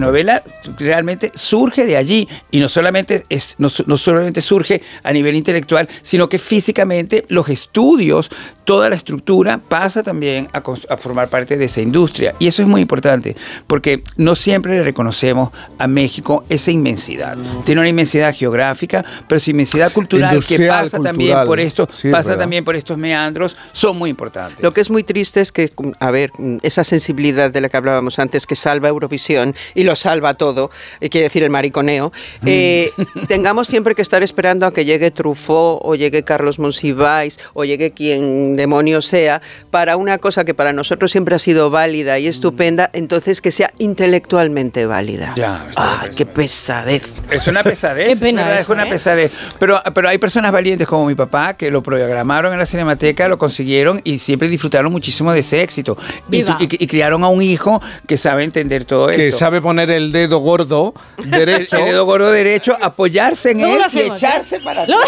Realmente 0.78 1.32
surge 1.34 1.86
de 1.86 1.96
allí, 1.96 2.28
y 2.50 2.60
no 2.60 2.68
solamente, 2.68 3.24
es, 3.28 3.56
no, 3.58 3.68
no 3.86 3.96
solamente 3.96 4.40
surge 4.40 4.82
a 5.02 5.12
nivel 5.12 5.34
intelectual, 5.36 5.88
sino 6.02 6.28
que 6.28 6.38
físicamente 6.38 7.24
los 7.28 7.48
estudios, 7.48 8.30
toda 8.64 8.88
la 8.88 8.96
estructura 8.96 9.58
pasa 9.58 10.02
también 10.02 10.48
a, 10.52 10.62
formar 10.96 11.28
parte 11.28 11.56
de 11.56 11.64
esa 11.64 11.80
industria. 11.80 12.34
Y 12.38 12.46
eso 12.46 12.62
es 12.62 12.68
muy 12.68 12.80
importante, 12.80 13.36
porque 13.66 14.02
no 14.16 14.34
siempre 14.34 14.76
le 14.76 14.82
reconocemos 14.82 15.50
a 15.78 15.86
México 15.86 16.44
esa 16.48 16.70
inmensidad. 16.70 17.36
Tiene 17.64 17.80
una 17.80 17.88
inmensidad 17.88 18.34
geográfica, 18.34 19.04
pero 19.26 19.38
su 19.40 19.50
inmensidad 19.50 19.92
cultural, 19.92 20.44
que 20.44 20.66
pasa 20.66 20.98
también 21.00 21.36
por 21.44 21.60
esto, 21.60 21.88
Sí, 21.90 22.10
pasa 22.10 22.30
verdad. 22.30 22.42
también 22.44 22.64
por 22.64 22.76
estos 22.76 22.96
meandros, 22.98 23.56
son 23.72 23.96
muy 23.96 24.10
importantes. 24.10 24.62
Lo 24.62 24.72
que 24.72 24.80
es 24.80 24.90
muy 24.90 25.02
triste 25.02 25.40
es 25.40 25.52
que, 25.52 25.70
mm, 25.76 25.90
a 25.98 26.10
ver, 26.10 26.30
mm, 26.38 26.58
esa 26.62 26.84
sensibilidad 26.84 27.50
de 27.50 27.60
la 27.60 27.68
que 27.68 27.76
hablábamos 27.76 28.18
antes, 28.18 28.46
que 28.46 28.56
salva 28.56 28.88
Eurovisión 28.88 29.54
y 29.74 29.84
lo 29.84 29.96
salva 29.96 30.21
todo, 30.34 30.70
eh, 31.00 31.08
quiere 31.08 31.24
decir 31.24 31.42
el 31.42 31.50
mariconeo, 31.50 32.12
eh, 32.46 32.90
tengamos 33.28 33.68
siempre 33.68 33.94
que 33.94 34.02
estar 34.02 34.22
esperando 34.22 34.66
a 34.66 34.72
que 34.72 34.84
llegue 34.84 35.10
Truffaut 35.10 35.80
o 35.82 35.94
llegue 35.94 36.22
Carlos 36.22 36.58
Monsiváis 36.58 37.38
o 37.54 37.64
llegue 37.64 37.90
quien 37.92 38.56
demonio 38.56 39.02
sea 39.02 39.42
para 39.70 39.96
una 39.96 40.18
cosa 40.18 40.44
que 40.44 40.54
para 40.54 40.72
nosotros 40.72 41.10
siempre 41.10 41.34
ha 41.34 41.38
sido 41.38 41.70
válida 41.70 42.18
y 42.18 42.26
estupenda, 42.28 42.90
entonces 42.92 43.40
que 43.40 43.50
sea 43.50 43.70
intelectualmente 43.78 44.86
válida. 44.86 45.32
Ya, 45.36 45.66
¡Ah, 45.76 46.06
qué 46.16 46.26
pesadez! 46.26 47.16
Es 47.30 47.46
una 47.48 47.62
pesadez. 47.62 48.06
Qué 48.06 48.12
es 48.12 48.20
pena 48.20 48.54
es 48.54 48.62
eso, 48.62 48.72
una 48.72 48.86
¿eh? 48.86 48.90
pesadez. 48.90 49.32
Pero, 49.58 49.80
pero 49.94 50.08
hay 50.08 50.18
personas 50.18 50.52
valientes 50.52 50.86
como 50.86 51.06
mi 51.06 51.14
papá 51.14 51.54
que 51.54 51.70
lo 51.70 51.82
programaron 51.82 52.52
en 52.52 52.58
la 52.58 52.66
cinemateca, 52.66 53.28
lo 53.28 53.38
consiguieron 53.38 54.00
y 54.04 54.18
siempre 54.18 54.48
disfrutaron 54.48 54.92
muchísimo 54.92 55.32
de 55.32 55.40
ese 55.40 55.62
éxito. 55.62 55.96
Y, 56.30 56.38
y- 56.40 56.44
y 56.82 56.86
criaron 56.86 57.24
a 57.24 57.28
un 57.28 57.42
hijo 57.42 57.80
que 58.06 58.16
sabe 58.16 58.44
entender 58.44 58.84
todo 58.84 59.08
Que 59.08 59.28
esto. 59.28 59.38
sabe 59.38 59.60
poner 59.60 59.90
el 59.90 60.11
dedo 60.12 60.38
gordo 60.38 60.94
derecho. 61.24 61.76
El 61.76 61.86
dedo 61.86 62.04
gordo 62.04 62.30
derecho, 62.30 62.76
apoyarse 62.80 63.52
en 63.52 63.60
¿Cómo 63.60 63.74
él 63.74 63.80
y 63.80 63.82
hacemos, 63.82 64.18
echarse 64.18 64.56
eh? 64.56 64.60
para 64.64 64.82
atrás. 64.82 64.98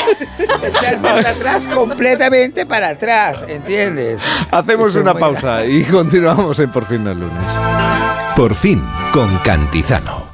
echarse 0.62 0.97
para 1.02 1.31
atrás, 1.31 1.68
completamente 1.68 2.66
para 2.66 2.89
atrás, 2.91 3.44
¿entiendes? 3.49 4.20
Hacemos 4.50 4.91
Eso 4.91 5.00
una 5.00 5.15
pausa 5.15 5.65
y 5.65 5.84
continuamos 5.84 6.58
en 6.60 6.70
Por 6.70 6.86
fin 6.86 7.07
el 7.07 7.20
lunes. 7.20 7.42
Por 8.36 8.55
fin, 8.55 8.83
con 9.12 9.36
Cantizano. 9.39 10.33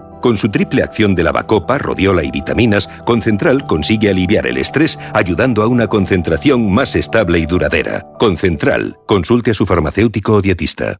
Con 0.21 0.37
su 0.37 0.49
triple 0.49 0.83
acción 0.83 1.15
de 1.15 1.23
lavacopa, 1.23 1.79
rodiola 1.79 2.23
y 2.23 2.29
vitaminas, 2.29 2.87
Concentral 3.05 3.65
consigue 3.65 4.09
aliviar 4.09 4.45
el 4.45 4.57
estrés 4.57 4.99
ayudando 5.13 5.63
a 5.63 5.67
una 5.67 5.87
concentración 5.87 6.71
más 6.71 6.95
estable 6.95 7.39
y 7.39 7.47
duradera. 7.47 8.05
Concentral, 8.19 8.97
consulte 9.07 9.51
a 9.51 9.53
su 9.55 9.65
farmacéutico 9.65 10.33
o 10.33 10.41
dietista. 10.41 10.97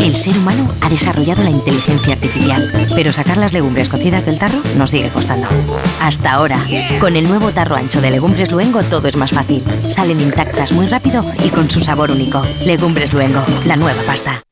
El 0.00 0.14
ser 0.14 0.36
humano 0.38 0.70
ha 0.80 0.88
desarrollado 0.88 1.42
la 1.42 1.50
inteligencia 1.50 2.14
artificial, 2.14 2.70
pero 2.94 3.12
sacar 3.12 3.38
las 3.38 3.52
legumbres 3.52 3.88
cocidas 3.88 4.24
del 4.24 4.38
tarro 4.38 4.60
nos 4.76 4.90
sigue 4.90 5.08
costando. 5.08 5.48
Hasta 6.00 6.32
ahora, 6.32 6.64
con 7.00 7.16
el 7.16 7.26
nuevo 7.26 7.50
tarro 7.50 7.74
ancho 7.74 8.00
de 8.00 8.12
Legumbres 8.12 8.52
Luengo 8.52 8.82
todo 8.84 9.08
es 9.08 9.16
más 9.16 9.32
fácil. 9.32 9.64
Salen 9.88 10.20
intactas 10.20 10.72
muy 10.72 10.86
rápido 10.86 11.24
y 11.44 11.48
con 11.48 11.68
su 11.70 11.80
sabor 11.80 12.12
único. 12.12 12.42
Legumbres 12.64 13.12
Luengo, 13.12 13.42
la 13.66 13.76
nueva 13.76 14.02
pasta. 14.06 14.42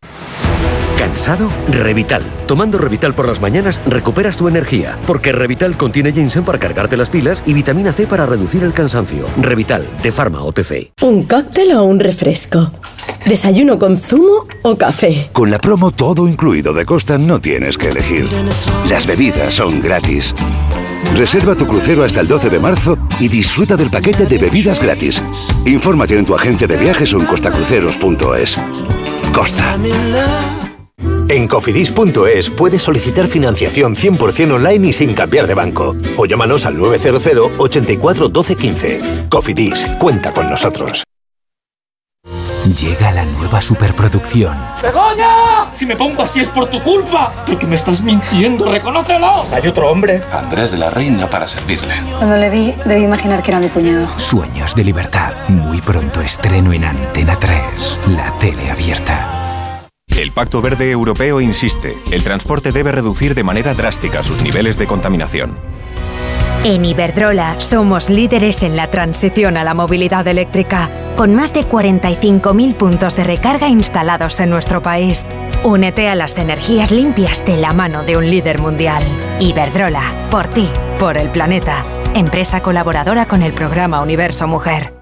¿Cansado? 1.02 1.50
Revital. 1.68 2.22
Tomando 2.46 2.78
Revital 2.78 3.12
por 3.12 3.26
las 3.26 3.40
mañanas 3.40 3.80
recuperas 3.86 4.36
tu 4.36 4.46
energía, 4.46 4.96
porque 5.04 5.32
Revital 5.32 5.76
contiene 5.76 6.12
ginseng 6.12 6.44
para 6.44 6.60
cargarte 6.60 6.96
las 6.96 7.10
pilas 7.10 7.42
y 7.44 7.54
vitamina 7.54 7.92
C 7.92 8.06
para 8.06 8.24
reducir 8.24 8.62
el 8.62 8.72
cansancio. 8.72 9.26
Revital, 9.36 9.84
de 10.00 10.12
Pharma 10.12 10.44
OTC. 10.44 10.92
¿Un 11.02 11.24
cóctel 11.24 11.72
o 11.72 11.82
un 11.82 11.98
refresco? 11.98 12.70
¿Desayuno 13.26 13.80
con 13.80 13.96
zumo 13.96 14.46
o 14.62 14.76
café? 14.76 15.28
Con 15.32 15.50
la 15.50 15.58
promo 15.58 15.90
todo 15.90 16.28
incluido 16.28 16.72
de 16.72 16.86
Costa 16.86 17.18
no 17.18 17.40
tienes 17.40 17.76
que 17.76 17.88
elegir. 17.88 18.28
Las 18.88 19.04
bebidas 19.04 19.54
son 19.54 19.82
gratis. 19.82 20.32
Reserva 21.16 21.56
tu 21.56 21.66
crucero 21.66 22.04
hasta 22.04 22.20
el 22.20 22.28
12 22.28 22.48
de 22.48 22.60
marzo 22.60 22.96
y 23.18 23.26
disfruta 23.26 23.76
del 23.76 23.90
paquete 23.90 24.26
de 24.26 24.38
bebidas 24.38 24.78
gratis. 24.78 25.20
Infórmate 25.66 26.16
en 26.16 26.24
tu 26.24 26.36
agencia 26.36 26.68
de 26.68 26.76
viajes 26.76 27.12
o 27.12 27.18
en 27.18 27.26
costacruceros.es. 27.26 28.56
Costa. 29.34 29.76
En 31.28 31.48
cofidis.es 31.48 32.50
puedes 32.50 32.82
solicitar 32.82 33.26
financiación 33.26 33.94
100% 33.94 34.52
online 34.52 34.88
y 34.88 34.92
sin 34.92 35.14
cambiar 35.14 35.46
de 35.46 35.54
banco. 35.54 35.96
O 36.16 36.26
llámanos 36.26 36.66
al 36.66 36.76
900 36.76 37.52
84 37.58 38.28
12 38.28 38.56
15. 38.56 39.00
Cofidis, 39.30 39.86
cuenta 39.98 40.32
con 40.32 40.50
nosotros. 40.50 41.04
Llega 42.80 43.10
la 43.10 43.24
nueva 43.24 43.60
superproducción. 43.60 44.56
¡Begoña! 44.80 45.72
Si 45.72 45.84
me 45.84 45.96
pongo 45.96 46.22
así 46.22 46.40
es 46.40 46.48
por 46.48 46.68
tu 46.68 46.80
culpa. 46.80 47.32
Porque 47.46 47.66
me 47.66 47.74
estás 47.74 48.00
mintiendo, 48.00 48.70
reconócelo. 48.70 49.46
Hay 49.52 49.66
otro 49.66 49.90
hombre. 49.90 50.22
Andrés 50.32 50.70
de 50.70 50.78
la 50.78 50.88
Reina 50.88 51.26
para 51.26 51.48
servirle. 51.48 51.94
Cuando 52.18 52.36
le 52.36 52.50
vi, 52.50 52.74
debí 52.84 53.02
imaginar 53.02 53.42
que 53.42 53.50
era 53.50 53.60
mi 53.60 53.68
cuñado. 53.68 54.06
Sueños 54.16 54.76
de 54.76 54.84
libertad. 54.84 55.32
Muy 55.48 55.80
pronto 55.80 56.20
estreno 56.20 56.72
en 56.72 56.84
Antena 56.84 57.36
3, 57.38 57.98
la 58.16 58.32
tele 58.38 58.70
abierta. 58.70 59.41
El 60.16 60.30
Pacto 60.30 60.60
Verde 60.60 60.90
Europeo 60.90 61.40
insiste, 61.40 61.96
el 62.10 62.22
transporte 62.22 62.70
debe 62.70 62.92
reducir 62.92 63.34
de 63.34 63.42
manera 63.42 63.72
drástica 63.72 64.22
sus 64.22 64.42
niveles 64.42 64.76
de 64.76 64.86
contaminación. 64.86 65.56
En 66.64 66.84
Iberdrola 66.84 67.58
somos 67.58 68.08
líderes 68.10 68.62
en 68.62 68.76
la 68.76 68.88
transición 68.88 69.56
a 69.56 69.64
la 69.64 69.74
movilidad 69.74 70.26
eléctrica, 70.28 70.90
con 71.16 71.34
más 71.34 71.52
de 71.52 71.66
45.000 71.66 72.74
puntos 72.74 73.16
de 73.16 73.24
recarga 73.24 73.68
instalados 73.68 74.38
en 74.38 74.50
nuestro 74.50 74.82
país. 74.82 75.26
Únete 75.64 76.08
a 76.08 76.14
las 76.14 76.38
energías 76.38 76.92
limpias 76.92 77.44
de 77.44 77.56
la 77.56 77.72
mano 77.72 78.04
de 78.04 78.16
un 78.16 78.30
líder 78.30 78.60
mundial. 78.60 79.02
Iberdrola, 79.40 80.28
por 80.30 80.46
ti, 80.48 80.68
por 81.00 81.16
el 81.16 81.30
planeta. 81.30 81.84
Empresa 82.14 82.62
colaboradora 82.62 83.26
con 83.26 83.42
el 83.42 83.52
programa 83.52 84.02
Universo 84.02 84.46
Mujer. 84.46 85.01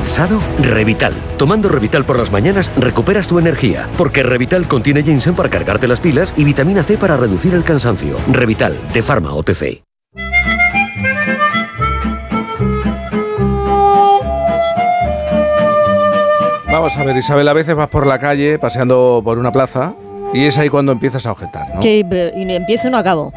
¿Cansado? 0.00 0.42
Revital. 0.60 1.14
Tomando 1.38 1.70
Revital 1.70 2.04
por 2.04 2.18
las 2.18 2.30
mañanas 2.30 2.70
recuperas 2.76 3.28
tu 3.28 3.38
energía, 3.38 3.88
porque 3.96 4.22
Revital 4.22 4.68
contiene 4.68 5.02
ginseng 5.02 5.34
para 5.34 5.48
cargarte 5.48 5.88
las 5.88 6.00
pilas 6.00 6.34
y 6.36 6.44
vitamina 6.44 6.82
C 6.84 6.98
para 6.98 7.16
reducir 7.16 7.54
el 7.54 7.64
cansancio. 7.64 8.18
Revital, 8.30 8.76
de 8.92 9.02
Pharma 9.02 9.32
OTC. 9.32 9.82
Vamos 16.70 16.96
a 16.96 17.04
ver, 17.04 17.16
Isabel, 17.16 17.48
a 17.48 17.52
veces 17.52 17.74
vas 17.74 17.88
por 17.88 18.06
la 18.06 18.18
calle 18.18 18.58
paseando 18.58 19.22
por 19.24 19.38
una 19.38 19.50
plaza 19.52 19.94
y 20.34 20.44
es 20.44 20.58
ahí 20.58 20.68
cuando 20.68 20.92
empiezas 20.92 21.24
a 21.26 21.32
objetar, 21.32 21.74
¿no? 21.74 21.80
Sí, 21.82 22.04
pero- 22.08 22.36
y 22.36 22.50
empiezo 22.54 22.88
y 22.88 22.90
no 22.90 22.98
acabo. 22.98 23.32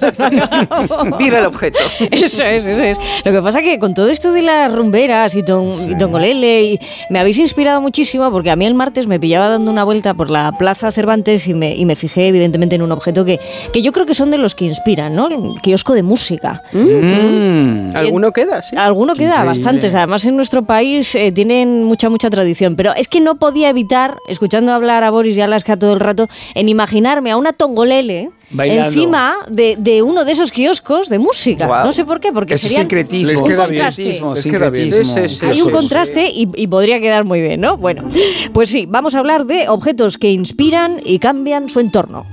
Acabo. 0.00 1.04
Vive 1.18 1.38
el 1.38 1.46
objeto. 1.46 1.78
Eso 2.10 2.42
es, 2.42 2.66
eso 2.66 2.82
es. 2.82 2.98
Lo 3.24 3.32
que 3.32 3.42
pasa 3.42 3.62
que 3.62 3.78
con 3.78 3.94
todo 3.94 4.08
esto 4.08 4.32
de 4.32 4.42
las 4.42 4.72
rumberas 4.72 5.34
y, 5.34 5.42
ton, 5.42 5.68
y 5.90 5.96
Tongolele, 5.96 6.62
y 6.64 6.80
me 7.10 7.18
habéis 7.20 7.38
inspirado 7.38 7.80
muchísimo 7.80 8.30
porque 8.30 8.50
a 8.50 8.56
mí 8.56 8.66
el 8.66 8.74
martes 8.74 9.06
me 9.06 9.18
pillaba 9.20 9.48
dando 9.48 9.70
una 9.70 9.84
vuelta 9.84 10.14
por 10.14 10.30
la 10.30 10.52
Plaza 10.58 10.90
Cervantes 10.92 11.46
y 11.48 11.54
me, 11.54 11.74
y 11.74 11.84
me 11.84 11.96
fijé 11.96 12.28
evidentemente 12.28 12.76
en 12.76 12.82
un 12.82 12.92
objeto 12.92 13.24
que, 13.24 13.38
que 13.72 13.82
yo 13.82 13.92
creo 13.92 14.06
que 14.06 14.14
son 14.14 14.30
de 14.30 14.38
los 14.38 14.54
que 14.54 14.64
inspiran, 14.66 15.14
¿no? 15.14 15.28
El 15.28 15.60
kiosco 15.60 15.94
de 15.94 16.02
música. 16.02 16.62
Mm. 16.72 17.96
¿Alguno 17.96 18.32
queda? 18.32 18.62
Sí. 18.62 18.76
Alguno 18.76 19.14
queda, 19.14 19.28
Increíble. 19.28 19.48
bastantes. 19.48 19.94
Además, 19.94 20.24
en 20.24 20.36
nuestro 20.36 20.64
país 20.64 21.14
eh, 21.14 21.32
tienen 21.32 21.84
mucha, 21.84 22.08
mucha 22.08 22.30
tradición. 22.30 22.76
Pero 22.76 22.92
es 22.94 23.08
que 23.08 23.20
no 23.20 23.36
podía 23.36 23.68
evitar, 23.68 24.16
escuchando 24.28 24.72
hablar 24.72 25.04
a 25.04 25.10
Boris 25.10 25.36
y 25.36 25.40
a 25.40 25.44
Alaska 25.44 25.76
todo 25.76 25.92
el 25.94 26.00
rato, 26.00 26.28
en 26.54 26.68
imaginarme 26.68 27.30
a 27.30 27.36
una 27.36 27.52
tongolele 27.52 28.30
Bailando. 28.50 28.88
encima 28.88 29.36
de, 29.50 29.76
de 29.78 30.02
uno 30.02 30.24
de 30.24 30.32
esos 30.32 30.50
kioscos 30.50 31.08
de 31.08 31.18
música. 31.18 31.66
No 31.84 31.92
sé 31.92 32.04
por 32.04 32.20
qué, 32.20 32.32
porque 32.32 32.56
sería 32.56 32.80
sincretismo, 32.80 33.42
un. 33.42 33.46
Sincretismo, 33.46 34.36
sincretismo. 34.36 35.48
Hay 35.50 35.62
un 35.62 35.70
contraste 35.70 36.28
y, 36.28 36.48
y 36.54 36.66
podría 36.66 37.00
quedar 37.00 37.24
muy 37.24 37.40
bien, 37.40 37.60
¿no? 37.60 37.76
Bueno, 37.76 38.04
pues 38.52 38.68
sí, 38.70 38.86
vamos 38.86 39.14
a 39.14 39.18
hablar 39.18 39.46
de 39.46 39.68
objetos 39.68 40.18
que 40.18 40.30
inspiran 40.30 41.00
y 41.04 41.18
cambian 41.18 41.68
su 41.68 41.80
entorno. 41.80 42.26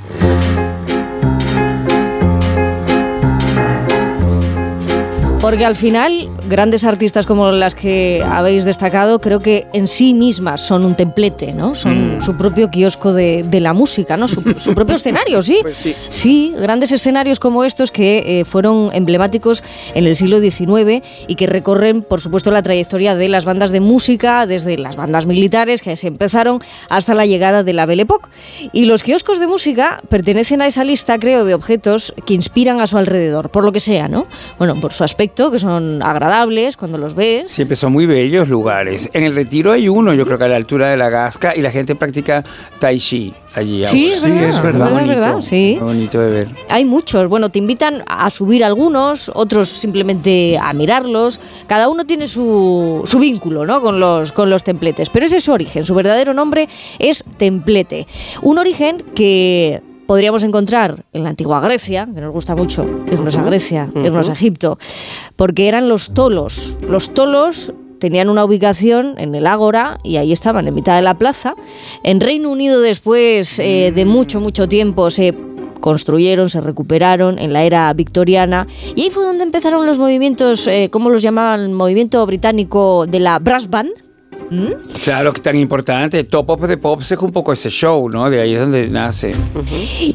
Porque 5.45 5.64
al 5.64 5.75
final, 5.75 6.27
grandes 6.49 6.83
artistas 6.85 7.27
como 7.27 7.51
las 7.51 7.75
que 7.75 8.24
habéis 8.27 8.65
destacado, 8.65 9.22
creo 9.22 9.41
que 9.41 9.67
en 9.74 9.88
sí 9.88 10.15
mismas 10.15 10.59
son 10.61 10.83
un 10.83 10.95
templete, 10.95 11.53
¿no? 11.53 11.75
Son 11.75 12.17
Mm. 12.17 12.22
su 12.22 12.35
propio 12.35 12.72
kiosco 12.72 13.14
de, 13.14 13.43
de 13.48 13.59
la 13.59 13.72
música, 13.74 14.17
¿no? 14.17 14.27
Su, 14.27 14.41
su 14.57 14.74
propio 14.74 14.95
escenario, 14.95 15.43
¿sí? 15.43 15.59
Pues 15.61 15.77
sí. 15.77 15.93
Sí, 16.09 16.56
grandes 16.59 16.91
escenarios 16.91 17.40
como 17.40 17.64
estos 17.64 17.91
que 17.91 18.40
eh, 18.40 18.45
fueron 18.45 18.90
emblemáticos 18.93 19.61
en 19.93 20.07
el 20.07 20.15
siglo 20.15 20.40
XIX 20.40 21.03
y 21.27 21.35
que 21.35 21.45
recorren, 21.45 22.01
por 22.01 22.22
supuesto, 22.22 22.49
la 22.49 22.64
trayectoria 22.64 23.14
de 23.14 23.30
las 23.30 23.45
bandas 23.45 23.69
de 23.69 23.82
música, 23.82 24.48
desde 24.48 24.80
las 24.80 24.95
bandas 24.95 25.27
militares 25.27 25.83
que 25.83 25.95
se 25.95 26.07
empezaron 26.07 26.59
hasta 26.90 27.14
la 27.14 27.27
llegada 27.27 27.61
de 27.61 27.74
la 27.74 27.85
Belle 27.85 28.01
Époque. 28.01 28.30
Y 28.74 28.85
los 28.85 29.03
kioscos 29.03 29.40
de 29.40 29.45
música 29.45 30.01
pertenecen 30.09 30.64
a 30.64 30.65
esa 30.65 30.83
lista, 30.83 31.19
creo, 31.19 31.45
de 31.45 31.53
objetos 31.53 32.15
que 32.25 32.33
inspiran 32.33 32.82
a 32.82 32.88
su 32.88 32.98
alrededor, 32.98 33.51
por 33.51 33.64
lo 33.64 33.72
que 33.72 33.80
sea, 33.80 34.07
¿no? 34.07 34.25
Bueno, 34.57 34.74
por 34.82 34.91
su 34.91 35.03
aspecto, 35.03 35.34
que 35.35 35.59
son 35.59 36.01
agradables 36.01 36.77
cuando 36.77 36.97
los 36.97 37.14
ves. 37.14 37.51
Siempre 37.51 37.75
son 37.75 37.91
muy 37.91 38.05
bellos 38.05 38.47
lugares. 38.47 39.09
En 39.14 39.23
el 39.23 39.35
retiro 39.35 39.72
hay 39.72 39.89
uno, 39.89 40.14
yo 40.14 40.25
creo 40.25 40.38
que 40.38 40.45
a 40.45 40.47
la 40.47 40.55
altura 40.55 40.89
de 40.89 40.97
la 40.97 41.09
Gasca, 41.09 41.55
y 41.55 41.61
la 41.61 41.72
gente 41.72 41.95
practica 41.95 42.43
tai 42.80 42.97
chi 42.97 43.33
allí. 43.53 43.85
Sí, 43.88 44.07
es 44.07 44.22
verdad, 44.22 44.49
es 44.49 44.61
verdad, 44.61 44.91
Muy 44.91 45.01
es 45.01 45.07
verdad, 45.07 45.31
bonito, 45.33 45.47
sí. 45.47 45.77
muy 45.80 45.93
bonito 45.93 46.19
de 46.19 46.31
ver. 46.31 46.47
Hay 46.69 46.85
muchos. 46.85 47.27
Bueno, 47.30 47.49
te 47.49 47.59
invitan 47.59 48.03
a 48.07 48.30
subir 48.30 48.64
algunos, 48.64 49.31
otros 49.33 49.69
simplemente 49.69 50.57
a 50.57 50.73
mirarlos. 50.73 51.39
Cada 51.67 51.89
uno 51.89 52.05
tiene 52.05 52.27
su, 52.27 53.01
su 53.05 53.19
vínculo 53.19 53.65
¿no? 53.65 53.81
con, 53.81 53.99
los, 53.99 54.31
con 54.31 54.49
los 54.49 54.64
templetes. 54.64 55.09
Pero 55.09 55.25
ese 55.25 55.38
es 55.38 55.43
su 55.43 55.51
origen. 55.51 55.85
Su 55.85 55.95
verdadero 55.95 56.33
nombre 56.33 56.67
es 56.99 57.23
templete. 57.38 58.07
Un 58.41 58.57
origen 58.57 59.03
que 59.15 59.81
podríamos 60.06 60.43
encontrar 60.43 61.06
en 61.14 61.24
la 61.24 61.30
antigua 61.30 61.59
Grecia, 61.59 62.08
que 62.14 62.22
nos 62.22 62.34
gusta 62.34 62.56
mucho 62.56 62.85
irnos 63.11 63.35
a 63.38 63.43
Grecia, 63.43 63.90
irnos 63.95 64.30
a 64.30 64.34
Egipto, 64.34 64.77
porque 65.35 65.67
eran 65.67 65.90
los 65.90 66.14
tolos. 66.14 66.77
Los 66.82 67.14
tolos 67.14 67.74
tenían 68.00 68.30
una 68.30 68.45
ubicación 68.45 69.16
en 69.17 69.35
el 69.35 69.48
Ágora 69.48 70.00
y 70.03 70.17
ahí 70.17 70.32
estaban, 70.32 70.67
en 70.67 70.74
mitad 70.74 70.95
de 70.95 71.01
la 71.01 71.16
plaza. 71.16 71.56
En 72.03 72.19
Reino 72.19 72.50
Unido 72.50 72.82
después 72.82 73.59
eh, 73.59 73.92
de 73.95 74.06
mucho, 74.06 74.40
mucho 74.40 74.67
tiempo 74.67 75.09
se 75.09 75.34
construyeron, 75.80 76.50
se 76.50 76.61
recuperaron 76.61 77.38
en 77.38 77.53
la 77.53 77.64
era 77.64 77.93
victoriana 77.93 78.67
y 78.95 79.03
ahí 79.03 79.09
fue 79.09 79.24
donde 79.24 79.43
empezaron 79.43 79.85
los 79.85 80.00
movimientos, 80.00 80.67
eh, 80.67 80.90
¿cómo 80.92 81.09
los 81.09 81.22
llamaban? 81.22 81.61
El 81.61 81.69
movimiento 81.69 82.25
británico 82.25 83.06
de 83.08 83.19
la 83.19 83.40
brass 83.40 83.69
band. 83.69 83.92
¿Mm? 84.49 84.67
Claro 85.03 85.33
que 85.33 85.41
tan 85.41 85.55
importante. 85.55 86.23
Top 86.23 86.49
of 86.49 86.67
the 86.67 86.77
Pops 86.77 87.11
es 87.11 87.19
un 87.19 87.31
poco 87.31 87.51
ese 87.53 87.69
show, 87.69 88.09
¿no? 88.09 88.30
De 88.30 88.41
ahí 88.41 88.53
es 88.53 88.59
donde 88.59 88.88
nace. 88.89 89.33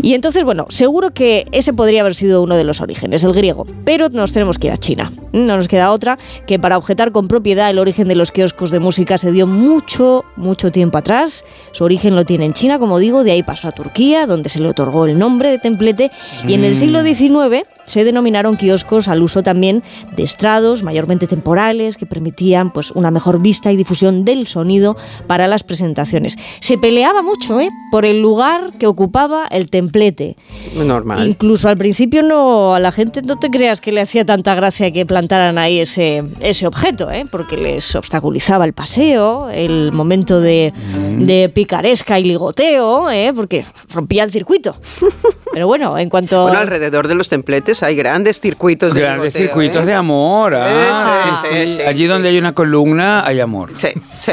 Y 0.03 0.15
entonces, 0.15 0.45
bueno, 0.45 0.67
seguro 0.69 1.11
que 1.11 1.47
ese 1.53 1.73
podría 1.73 2.01
haber 2.03 2.15
sido 2.15 2.43
uno 2.43 2.57
de 2.57 2.65
los 2.65 2.81
orígenes, 2.81 3.25
el 3.25 3.33
griego. 3.33 3.67
Pero 3.85 4.09
nos 4.09 4.33
tenemos 4.33 4.59
que 4.59 4.69
ir 4.69 4.73
a 4.73 4.77
China. 4.77 5.13
No 5.33 5.57
nos 5.57 5.69
queda 5.69 5.91
otra 5.93 6.19
que 6.47 6.59
para 6.59 6.77
objetar 6.79 7.13
con 7.13 7.29
propiedad 7.29 7.71
el 7.71 7.79
origen 7.79 8.09
de 8.09 8.15
los 8.17 8.31
kioscos 8.33 8.71
de 8.71 8.79
música 8.81 9.19
se 9.19 9.33
dio 9.33 9.47
mucho, 9.47 10.25
mucho 10.37 10.71
tiempo 10.73 10.99
atrás. 10.99 11.45
Su 11.73 11.85
origen 11.85 12.15
lo 12.17 12.25
tiene 12.25 12.45
en 12.47 12.53
China, 12.53 12.79
como 12.79 12.99
digo, 12.99 13.25
de 13.25 13.33
ahí 13.33 13.43
pasó 13.43 13.69
a 13.69 13.73
Turquía, 13.73 14.27
donde 14.27 14.49
se 14.49 14.61
le 14.61 14.69
otorgó 14.69 15.07
el 15.07 15.19
nombre 15.19 15.51
de 15.51 15.59
templete. 15.59 16.11
Y 16.47 16.55
en 16.55 16.65
el 16.65 16.73
Mm. 16.73 16.75
siglo 16.77 17.03
XIX 17.03 17.63
se 17.87 18.05
denominaron 18.05 18.57
kioscos 18.57 19.09
al 19.09 19.23
uso 19.23 19.43
también 19.43 19.83
de 20.17 20.23
estrados, 20.23 20.83
mayormente 20.83 21.27
temporales, 21.27 21.97
que 21.97 22.07
permitían 22.07 22.73
pues, 22.73 22.91
una 22.93 23.11
mejor 23.11 23.41
vista 23.41 23.73
y 23.73 23.77
difusión 23.77 24.10
del 24.13 24.47
sonido 24.47 24.97
para 25.27 25.47
las 25.49 25.63
presentaciones. 25.63 26.37
Se 26.61 26.79
peleaba 26.79 27.23
mucho 27.23 27.61
¿eh? 27.61 27.71
por 27.91 28.05
el 28.05 28.21
lugar 28.21 28.73
que 28.79 28.87
ocupaba 28.87 29.47
el 29.51 29.71
templete. 29.71 30.37
Normal. 30.75 31.27
Incluso 31.27 31.69
al 31.69 31.77
principio 31.77 32.23
no, 32.23 32.75
a 32.75 32.81
la 32.81 32.93
gente 32.93 33.23
no 33.23 33.37
te 33.37 33.51
creas 33.51 33.81
que 33.81 33.93
le 33.93 34.01
hacía 34.01 34.25
tanta 34.25 34.55
gracia 34.55 34.91
que 34.93 35.07
plantaran 35.07 35.59
ahí 35.59 35.81
ese, 35.81 36.25
ese 36.41 36.67
objeto, 36.67 37.11
¿eh? 37.11 37.27
porque 37.31 37.57
les 37.57 37.95
obstaculizaba 37.95 38.65
el 38.65 38.73
paseo, 38.73 39.49
el 39.51 39.93
momento 39.93 40.41
de, 40.41 40.73
de 41.19 41.49
picaresca 41.49 42.19
y 42.19 42.25
ligoteo, 42.25 43.11
¿eh? 43.11 43.33
porque 43.35 43.65
rompía 43.93 44.25
el 44.25 44.31
circuito. 44.31 44.75
Pero 45.53 45.67
bueno, 45.67 45.99
en 45.99 46.09
cuanto... 46.09 46.43
Bueno, 46.45 46.59
alrededor 46.59 47.09
de 47.09 47.15
los 47.15 47.29
templetes 47.29 47.83
hay 47.83 47.97
grandes 47.97 48.41
circuitos 48.41 48.95
de 48.95 49.01
Grandes 49.01 49.35
ligoteo, 49.35 49.47
circuitos 49.49 49.83
¿eh? 49.83 49.87
de 49.87 49.95
amor. 49.95 50.55
Ah, 50.55 50.71
Sí, 50.71 51.49
sí, 51.49 51.55
sí, 51.55 51.69
sí. 51.69 51.75
sí, 51.77 51.83
Allí 51.83 52.03
sí. 52.03 52.07
donde 52.07 52.29
hay 52.29 52.39
una 52.39 52.53
columna 52.53 53.27
hay 53.27 53.41
amor. 53.41 53.73
Sí, 53.77 53.89
sí. 54.23 54.33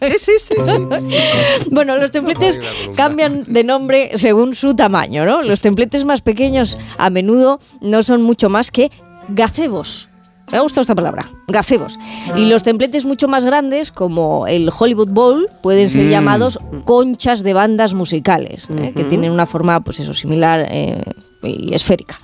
Sí, 0.00 0.18
sí, 0.18 0.32
sí, 0.38 0.54
sí. 0.64 1.68
Bueno, 1.70 1.96
los 1.96 2.10
templetes 2.10 2.60
cambian 2.96 3.44
de 3.46 3.64
nombre 3.64 4.12
según 4.16 4.54
su 4.54 4.74
tamaño, 4.74 5.24
¿no? 5.24 5.42
Los 5.42 5.60
templetes 5.60 6.04
más 6.04 6.20
pequeños 6.20 6.78
a 6.98 7.10
menudo 7.10 7.58
no 7.80 8.02
son 8.02 8.22
mucho 8.22 8.48
más 8.48 8.70
que 8.70 8.90
gazebos. 9.28 10.08
Me 10.52 10.58
ha 10.58 10.60
gustado 10.60 10.82
esta 10.82 10.94
palabra, 10.94 11.28
gazebos. 11.48 11.98
Y 12.36 12.46
los 12.46 12.62
templetes 12.62 13.04
mucho 13.04 13.26
más 13.26 13.44
grandes, 13.44 13.90
como 13.90 14.46
el 14.46 14.70
Hollywood 14.76 15.08
Bowl, 15.08 15.48
pueden 15.60 15.90
ser 15.90 16.04
Mm. 16.04 16.10
llamados 16.10 16.60
conchas 16.84 17.42
de 17.42 17.52
bandas 17.52 17.94
musicales, 17.94 18.68
¿eh? 18.70 18.92
que 18.94 19.02
tienen 19.02 19.32
una 19.32 19.46
forma, 19.46 19.80
pues 19.80 19.98
eso, 19.98 20.14
similar 20.14 20.64
eh, 20.70 21.02
y 21.42 21.74
esférica. 21.74 22.18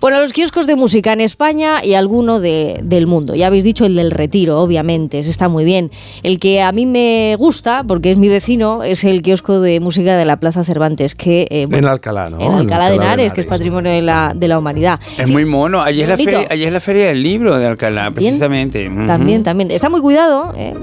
Bueno, 0.00 0.20
los 0.20 0.32
kioscos 0.32 0.66
de 0.66 0.76
música 0.76 1.12
en 1.12 1.20
España 1.20 1.84
y 1.84 1.94
alguno 1.94 2.38
de- 2.40 2.80
del 2.82 3.06
mundo. 3.06 3.34
Ya 3.34 3.46
habéis 3.48 3.64
dicho 3.64 3.84
el 3.86 3.96
del 3.96 4.10
Retiro, 4.10 4.60
obviamente, 4.60 5.18
ese 5.18 5.30
está 5.30 5.48
muy 5.48 5.64
bien. 5.64 5.90
El 6.22 6.38
que 6.38 6.62
a 6.62 6.70
mí 6.72 6.86
me 6.86 7.34
gusta, 7.38 7.84
porque 7.86 8.10
es 8.12 8.18
mi 8.18 8.28
vecino, 8.28 8.82
es 8.84 9.04
el 9.04 9.22
kiosco 9.22 9.60
de 9.60 9.80
música 9.80 10.16
de 10.16 10.24
la 10.24 10.38
Plaza 10.38 10.64
Cervantes, 10.64 11.14
que... 11.14 11.46
eh, 11.50 11.66
En 11.70 11.84
Alcalá, 11.84 12.30
¿no? 12.30 12.40
en 12.40 12.52
Alcalá 12.52 12.90
de 12.90 12.96
Henares, 12.96 13.32
que 13.32 13.40
es 13.42 13.46
patrimonio 13.46 13.90
de 13.90 14.02
la, 14.02 14.32
de 14.34 14.48
la 14.48 14.58
humanidad. 14.58 15.00
Es 15.18 15.30
muy 15.30 15.44
mono. 15.44 15.82
Allí 15.82 16.02
es, 16.02 16.08
la 16.08 16.16
feria, 16.16 16.46
allí 16.50 16.64
es 16.64 16.72
la 16.72 16.80
feria 16.80 17.06
del 17.06 17.22
libro 17.22 17.58
de 17.58 17.66
Alcalá, 17.66 18.10
precisamente. 18.10 18.90
También, 19.06 19.42
también. 19.42 19.70
Está 19.70 19.88
muy 19.90 20.00
cuidado. 20.00 20.52
eh. 20.56 20.74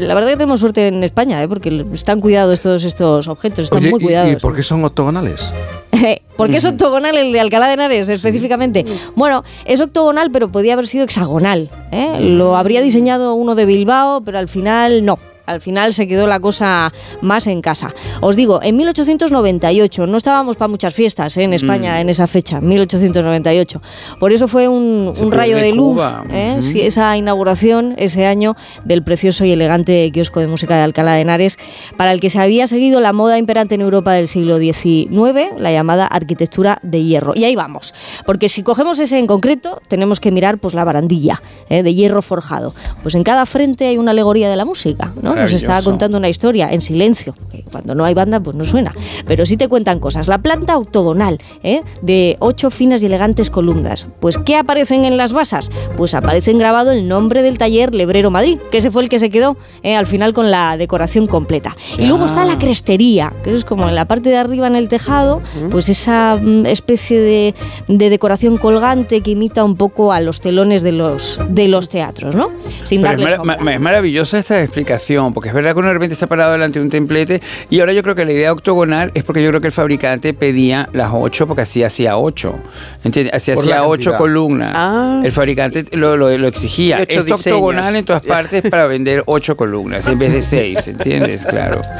La 0.00 0.14
verdad 0.14 0.30
que 0.30 0.36
tenemos 0.36 0.60
suerte 0.60 0.88
en 0.88 1.04
España, 1.04 1.42
eh, 1.42 1.48
porque 1.48 1.84
están 1.92 2.20
cuidados 2.20 2.60
todos 2.60 2.84
estos 2.84 3.28
objetos, 3.28 3.64
están 3.64 3.78
Oye, 3.80 3.90
muy 3.90 4.00
¿y- 4.00 4.02
¿y, 4.02 4.06
cuidados. 4.06 4.42
por 4.42 4.54
qué 4.54 4.62
son 4.62 4.84
octogonales? 4.84 5.52
¿Por 6.36 6.50
qué 6.50 6.56
es 6.56 6.64
octogonal 6.64 7.16
el 7.16 7.32
de 7.32 7.40
Alcalá 7.40 7.68
de 7.68 7.74
Henares 7.74 8.08
específicamente? 8.08 8.84
Bueno, 9.14 9.44
es 9.64 9.80
octogonal, 9.80 10.30
pero 10.30 10.50
podía 10.50 10.74
haber 10.74 10.88
sido 10.88 11.04
hexagonal. 11.04 11.70
¿eh? 11.92 12.18
Lo 12.20 12.56
habría 12.56 12.80
diseñado 12.80 13.34
uno 13.34 13.54
de 13.54 13.66
Bilbao, 13.66 14.22
pero 14.22 14.38
al 14.38 14.48
final 14.48 15.04
no. 15.04 15.18
Al 15.46 15.60
final 15.60 15.94
se 15.94 16.08
quedó 16.08 16.26
la 16.26 16.40
cosa 16.40 16.92
más 17.20 17.46
en 17.46 17.60
casa. 17.60 17.94
Os 18.20 18.36
digo, 18.36 18.60
en 18.62 18.76
1898, 18.76 20.06
no 20.06 20.16
estábamos 20.16 20.56
para 20.56 20.68
muchas 20.68 20.94
fiestas 20.94 21.36
¿eh? 21.36 21.44
en 21.44 21.52
España 21.52 21.94
Mm. 21.98 22.00
en 22.02 22.10
esa 22.10 22.26
fecha, 22.26 22.60
1898. 22.60 23.80
Por 24.18 24.32
eso 24.32 24.48
fue 24.48 24.68
un, 24.68 25.12
rayo 25.30 25.56
de 25.56 25.72
luz. 25.72 26.00
¿eh? 26.30 26.58
Sí, 26.62 26.80
esa 26.80 27.16
inauguración 27.16 27.94
ese 27.98 28.26
año 28.26 28.54
del 28.84 29.02
precioso 29.02 29.44
y 29.44 29.52
elegante 29.52 30.10
kiosco 30.12 30.40
de 30.40 30.46
música 30.46 30.76
de 30.76 30.82
Alcalá 30.82 31.14
de 31.14 31.22
Henares, 31.22 31.58
para 31.96 32.12
el 32.12 32.20
que 32.20 32.30
se 32.30 32.40
había 32.40 32.66
seguido 32.66 33.00
la 33.00 33.12
moda 33.12 33.38
imperante 33.38 33.74
en 33.74 33.80
Europa 33.80 34.12
del 34.12 34.28
siglo 34.28 34.58
XIX, 34.58 35.58
la 35.58 35.72
llamada 35.72 36.06
arquitectura 36.06 36.78
de 36.82 37.02
hierro. 37.02 37.32
Y 37.34 37.44
ahí 37.44 37.56
vamos, 37.56 37.94
porque 38.26 38.48
si 38.48 38.62
cogemos 38.62 38.98
ese 39.00 39.18
en 39.18 39.26
concreto, 39.26 39.80
tenemos 39.88 40.20
que 40.20 40.30
mirar 40.30 40.58
pues 40.58 40.74
la 40.74 40.84
barandilla 40.84 41.42
¿eh? 41.68 41.82
de 41.82 41.94
hierro 41.94 42.22
forjado. 42.22 42.74
Pues 43.02 43.14
en 43.14 43.22
cada 43.22 43.46
frente 43.46 43.86
hay 43.86 43.98
una 43.98 44.12
alegoría 44.12 44.48
de 44.48 44.56
la 44.56 44.64
música, 44.64 45.12
¿no? 45.20 45.33
Nos 45.34 45.52
Maravilloso. 45.52 45.90
contando 45.90 46.18
una 46.18 46.28
historia 46.28 46.68
en 46.70 46.80
silencio, 46.80 47.34
que 47.50 47.62
cuando 47.62 47.94
no 47.94 48.04
hay 48.04 48.14
banda 48.14 48.40
pues 48.40 48.56
no 48.56 48.64
suena, 48.64 48.94
pero 49.26 49.46
sí 49.46 49.56
te 49.56 49.68
cuentan 49.68 49.98
cosas. 49.98 50.28
La 50.28 50.38
planta 50.38 50.76
octogonal, 50.78 51.38
¿eh? 51.62 51.82
de 52.02 52.36
ocho 52.40 52.70
finas 52.70 53.02
y 53.02 53.06
elegantes 53.06 53.50
columnas. 53.50 54.06
Pues 54.20 54.38
¿qué 54.38 54.56
aparecen 54.56 55.04
en 55.04 55.16
las 55.16 55.32
basas? 55.32 55.70
Pues 55.96 56.14
aparecen 56.14 56.58
grabado 56.58 56.92
el 56.92 57.08
nombre 57.08 57.42
del 57.42 57.58
taller 57.58 57.94
Lebrero 57.94 58.30
Madrid, 58.30 58.58
que 58.70 58.78
ese 58.78 58.90
fue 58.90 59.02
el 59.02 59.08
que 59.08 59.18
se 59.18 59.30
quedó 59.30 59.56
¿eh? 59.82 59.96
al 59.96 60.06
final 60.06 60.32
con 60.32 60.50
la 60.50 60.76
decoración 60.76 61.26
completa. 61.26 61.76
Y 61.98 62.06
luego 62.06 62.26
está 62.26 62.44
la 62.44 62.58
crestería, 62.58 63.32
que 63.42 63.54
es 63.54 63.64
como 63.64 63.88
en 63.88 63.94
la 63.94 64.06
parte 64.06 64.30
de 64.30 64.36
arriba 64.36 64.66
en 64.66 64.76
el 64.76 64.88
tejado, 64.88 65.42
pues 65.70 65.88
esa 65.88 66.38
mm, 66.40 66.66
especie 66.66 67.20
de, 67.20 67.54
de 67.88 68.10
decoración 68.10 68.56
colgante 68.56 69.20
que 69.20 69.30
imita 69.32 69.64
un 69.64 69.76
poco 69.76 70.12
a 70.12 70.20
los 70.20 70.40
telones 70.40 70.82
de 70.82 70.92
los, 70.92 71.38
de 71.48 71.68
los 71.68 71.88
teatros, 71.88 72.34
¿no? 72.34 72.50
Sin 72.84 73.02
Pero 73.02 73.28
sombra. 73.28 73.74
es 73.74 73.80
maravillosa 73.80 74.38
esta 74.38 74.62
explicación, 74.62 75.23
porque 75.32 75.48
es 75.50 75.54
verdad 75.54 75.72
que 75.72 75.78
uno 75.78 75.88
de 75.88 75.94
repente 75.94 76.12
está 76.14 76.26
parado 76.26 76.52
delante 76.52 76.78
de 76.78 76.84
un 76.84 76.90
templete 76.90 77.40
y 77.70 77.80
ahora 77.80 77.92
yo 77.92 78.02
creo 78.02 78.14
que 78.14 78.24
la 78.24 78.32
idea 78.32 78.52
octogonal 78.52 79.10
es 79.14 79.22
porque 79.24 79.42
yo 79.42 79.48
creo 79.50 79.60
que 79.60 79.68
el 79.68 79.72
fabricante 79.72 80.34
pedía 80.34 80.88
las 80.92 81.10
ocho 81.14 81.46
porque 81.46 81.62
así 81.62 81.82
hacía 81.82 82.16
ocho, 82.18 82.56
¿entiendes? 83.04 83.32
Así 83.34 83.52
hacía 83.52 83.84
ocho 83.86 84.16
columnas. 84.16 84.72
Ah. 84.74 85.20
El 85.24 85.32
fabricante 85.32 85.84
lo, 85.92 86.16
lo- 86.16 86.36
lo 86.36 86.48
exigía. 86.48 86.98
Esto 86.98 87.22
diseños. 87.22 87.46
octogonal 87.46 87.96
en 87.96 88.04
todas 88.04 88.22
partes 88.22 88.62
para 88.68 88.86
vender 88.86 89.22
ocho 89.26 89.56
columnas 89.56 90.06
en 90.08 90.18
vez 90.18 90.32
de 90.32 90.42
seis, 90.42 90.86
¿entiendes? 90.88 91.46
Claro. 91.46 91.80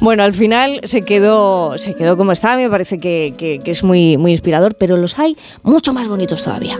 Bueno, 0.00 0.22
al 0.22 0.32
final 0.32 0.80
se 0.84 1.02
quedó, 1.02 1.76
se 1.76 1.94
quedó 1.94 2.16
como 2.16 2.32
estaba, 2.32 2.56
me 2.56 2.70
parece 2.70 2.98
que, 2.98 3.34
que- 3.36 3.58
que 3.58 3.70
es 3.72 3.82
muy, 3.84 4.16
muy 4.16 4.32
inspirador, 4.32 4.74
pero 4.74 4.96
los 4.96 5.18
hay 5.18 5.36
mucho 5.62 5.92
más 5.92 6.08
bonitos 6.08 6.42
todavía. 6.44 6.78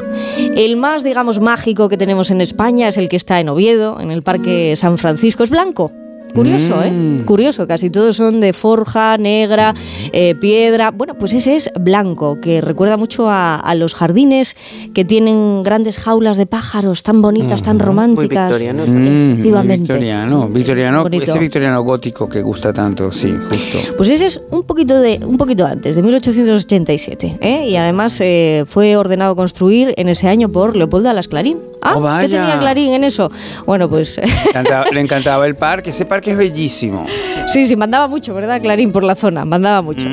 El 0.57 0.77
más, 0.77 1.03
digamos, 1.05 1.41
mágico 1.41 1.89
que 1.89 1.97
tenemos 1.97 2.31
en 2.31 2.41
España 2.41 2.89
es 2.89 2.97
el 2.97 3.09
que 3.09 3.17
está 3.17 3.41
en 3.41 3.49
Oviedo, 3.49 4.01
en 4.01 4.11
el 4.11 4.23
Parque 4.23 4.75
San 4.77 4.99
Francisco. 4.99 5.32
Es 5.41 5.51
blanco. 5.51 6.02
Curioso, 6.35 6.77
Mm. 6.77 7.17
¿eh? 7.21 7.23
Curioso, 7.25 7.67
casi 7.67 7.91
todos 7.91 8.17
son 8.17 8.41
de 8.41 8.53
forja, 8.53 9.19
negra, 9.19 9.75
eh, 10.13 10.35
piedra. 10.35 10.91
Bueno, 10.91 11.15
pues 11.15 11.33
ese 11.35 11.57
es 11.57 11.71
blanco, 11.79 12.41
que 12.41 12.61
recuerda 12.61 12.97
mucho 12.97 13.29
a, 13.29 13.57
a 13.57 13.75
los 13.75 13.95
jardines 13.95 14.57
que 14.95 15.05
tienen 15.05 15.63
grandes 15.63 15.99
jaulas 15.99 16.37
de 16.37 16.47
pájaros 16.47 17.03
tan 17.03 17.21
bonitas, 17.23 17.63
tan 17.63 17.79
románticas. 17.79 18.49
victoriano 18.51 18.87
Mm, 18.87 18.91
muy 18.91 19.33
Efectivamente. 19.33 19.77
victoriano, 19.93 20.49
victoriano, 20.49 21.03
Bonito. 21.03 21.25
ese 21.25 21.39
victoriano 21.39 21.83
gótico 21.83 22.29
que 22.29 22.41
gusta 22.43 22.73
tanto, 22.73 23.13
sí, 23.13 23.33
justo. 23.51 23.79
Pues 23.97 24.11
ese 24.11 24.27
es 24.27 24.41
un 24.51 24.63
poquito, 24.65 25.01
de, 25.01 25.21
un 25.25 25.37
poquito 25.37 25.67
antes, 25.67 25.97
de 25.97 26.03
1887. 26.03 27.39
¿eh? 27.41 27.69
Y 27.69 27.77
además 27.77 28.19
eh, 28.21 28.65
fue 28.67 28.97
ordenado 28.97 29.37
construir 29.37 29.95
en 29.97 30.09
ese 30.09 30.29
año 30.29 30.49
por 30.49 30.77
Leopoldo 30.77 31.11
Alas 31.11 31.29
Clarín. 31.29 31.59
Ah, 31.83 31.95
Oh, 31.97 32.21
¿qué 32.21 32.29
tenía 32.29 32.59
Clarín 32.59 32.93
en 32.93 33.05
eso? 33.05 33.31
Bueno, 33.67 33.89
pues 33.89 34.19
Encantaba- 34.19 34.87
le 34.93 35.01
encantaba 35.01 35.47
el 35.47 35.55
parque, 35.57 35.91
ese 35.91 36.05
parque 36.07 36.22
es 36.31 36.37
bellísimo. 36.37 37.05
sí, 37.47 37.67
sí, 37.67 37.77
mandaba 37.77 38.09
mucho, 38.09 38.33
¿verdad? 38.35 38.63
Clarín 38.63 38.93
por 38.93 39.05
la 39.05 39.15
zona, 39.15 39.45
mandaba 39.45 39.83
mucho. 39.83 40.09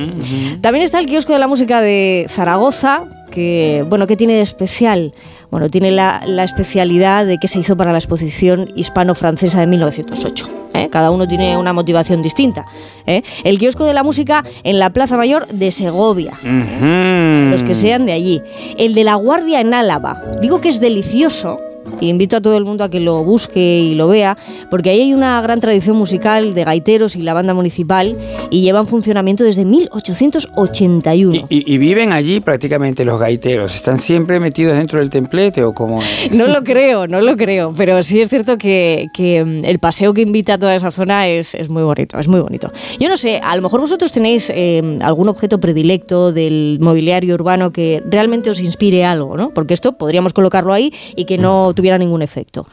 También 0.61 0.83
está 0.83 0.99
el 0.99 1.05
kiosco 1.05 1.33
de 1.33 1.39
la 1.39 1.47
música 1.47 1.81
de 1.81 2.25
Zaragoza, 2.27 3.03
que, 3.31 3.85
bueno, 3.87 4.07
¿qué 4.07 4.17
tiene 4.17 4.33
de 4.33 4.41
especial? 4.41 5.13
Bueno, 5.51 5.69
tiene 5.69 5.91
la, 5.91 6.21
la 6.25 6.43
especialidad 6.43 7.25
de 7.25 7.37
que 7.37 7.47
se 7.47 7.59
hizo 7.59 7.77
para 7.77 7.91
la 7.91 7.97
exposición 7.97 8.69
hispano-francesa 8.75 9.59
de 9.59 9.67
1908. 9.67 10.49
¿eh? 10.73 10.89
Cada 10.89 11.11
uno 11.11 11.27
tiene 11.27 11.57
una 11.57 11.73
motivación 11.73 12.21
distinta. 12.21 12.65
¿eh? 13.05 13.21
El 13.43 13.59
kiosco 13.59 13.85
de 13.85 13.93
la 13.93 14.03
música 14.03 14.43
en 14.63 14.79
la 14.79 14.91
Plaza 14.91 15.17
Mayor 15.17 15.47
de 15.47 15.71
Segovia. 15.71 16.33
Los 16.43 17.63
que 17.63 17.75
sean 17.75 18.05
de 18.05 18.13
allí. 18.13 18.41
El 18.77 18.93
de 18.93 19.03
la 19.03 19.15
Guardia 19.15 19.61
en 19.61 19.73
Álava. 19.73 20.21
Digo 20.41 20.61
que 20.61 20.69
es 20.69 20.79
delicioso. 20.79 21.59
Invito 22.01 22.37
a 22.37 22.41
todo 22.41 22.55
el 22.57 22.65
mundo 22.65 22.83
a 22.83 22.89
que 22.89 22.99
lo 22.99 23.23
busque 23.23 23.79
y 23.79 23.95
lo 23.95 24.07
vea, 24.07 24.37
porque 24.69 24.89
ahí 24.89 25.01
hay 25.01 25.13
una 25.13 25.41
gran 25.41 25.59
tradición 25.59 25.97
musical 25.97 26.53
de 26.53 26.63
gaiteros 26.63 27.15
y 27.15 27.21
la 27.21 27.33
banda 27.33 27.53
municipal 27.53 28.15
y 28.49 28.61
llevan 28.61 28.87
funcionamiento 28.87 29.43
desde 29.43 29.65
1881. 29.65 31.47
Y, 31.49 31.73
y 31.73 31.77
viven 31.77 32.11
allí 32.11 32.39
prácticamente 32.39 33.05
los 33.05 33.19
gaiteros. 33.19 33.75
¿Están 33.75 33.99
siempre 33.99 34.39
metidos 34.39 34.77
dentro 34.77 34.99
del 34.99 35.09
templete 35.09 35.63
o 35.63 35.73
cómo 35.73 36.01
es? 36.01 36.31
No 36.39 36.47
lo 36.47 36.63
creo, 36.63 37.07
no 37.07 37.21
lo 37.21 37.35
creo, 37.35 37.73
pero 37.75 38.01
sí 38.01 38.21
es 38.21 38.29
cierto 38.29 38.57
que, 38.57 39.07
que, 39.13 39.43
mm, 39.43 39.65
el 39.65 39.79
paseo 39.79 40.13
que 40.13 40.21
invita 40.21 40.53
a 40.53 40.57
toda 40.57 40.75
esa 40.75 40.91
zona 40.91 41.27
es, 41.27 41.53
es 41.53 41.69
muy 41.69 41.83
bonito, 41.83 42.17
es 42.17 42.27
muy 42.27 42.39
bonito. 42.39 42.71
Yo 42.99 43.09
no 43.09 43.17
sé, 43.17 43.39
a 43.43 43.55
lo 43.55 43.61
mejor 43.61 43.81
vosotros 43.81 44.11
tenéis 44.11 44.49
eh, 44.53 44.99
algún 45.01 45.27
objeto 45.27 45.59
predilecto 45.59 46.31
del 46.31 46.77
mobiliario 46.81 47.35
urbano 47.35 47.71
que 47.71 48.01
realmente 48.05 48.49
os 48.49 48.59
inspire 48.59 49.03
algo, 49.03 49.35
¿no? 49.37 49.49
Porque 49.49 49.73
esto 49.73 49.93
podríamos 49.93 50.33
colocarlo 50.33 50.73
ahí 50.73 50.93
y 51.15 51.25
que 51.25 51.37
no 51.37 51.73
tuviera 51.79 51.97
ningún 51.97 52.21
efecto. 52.21 52.65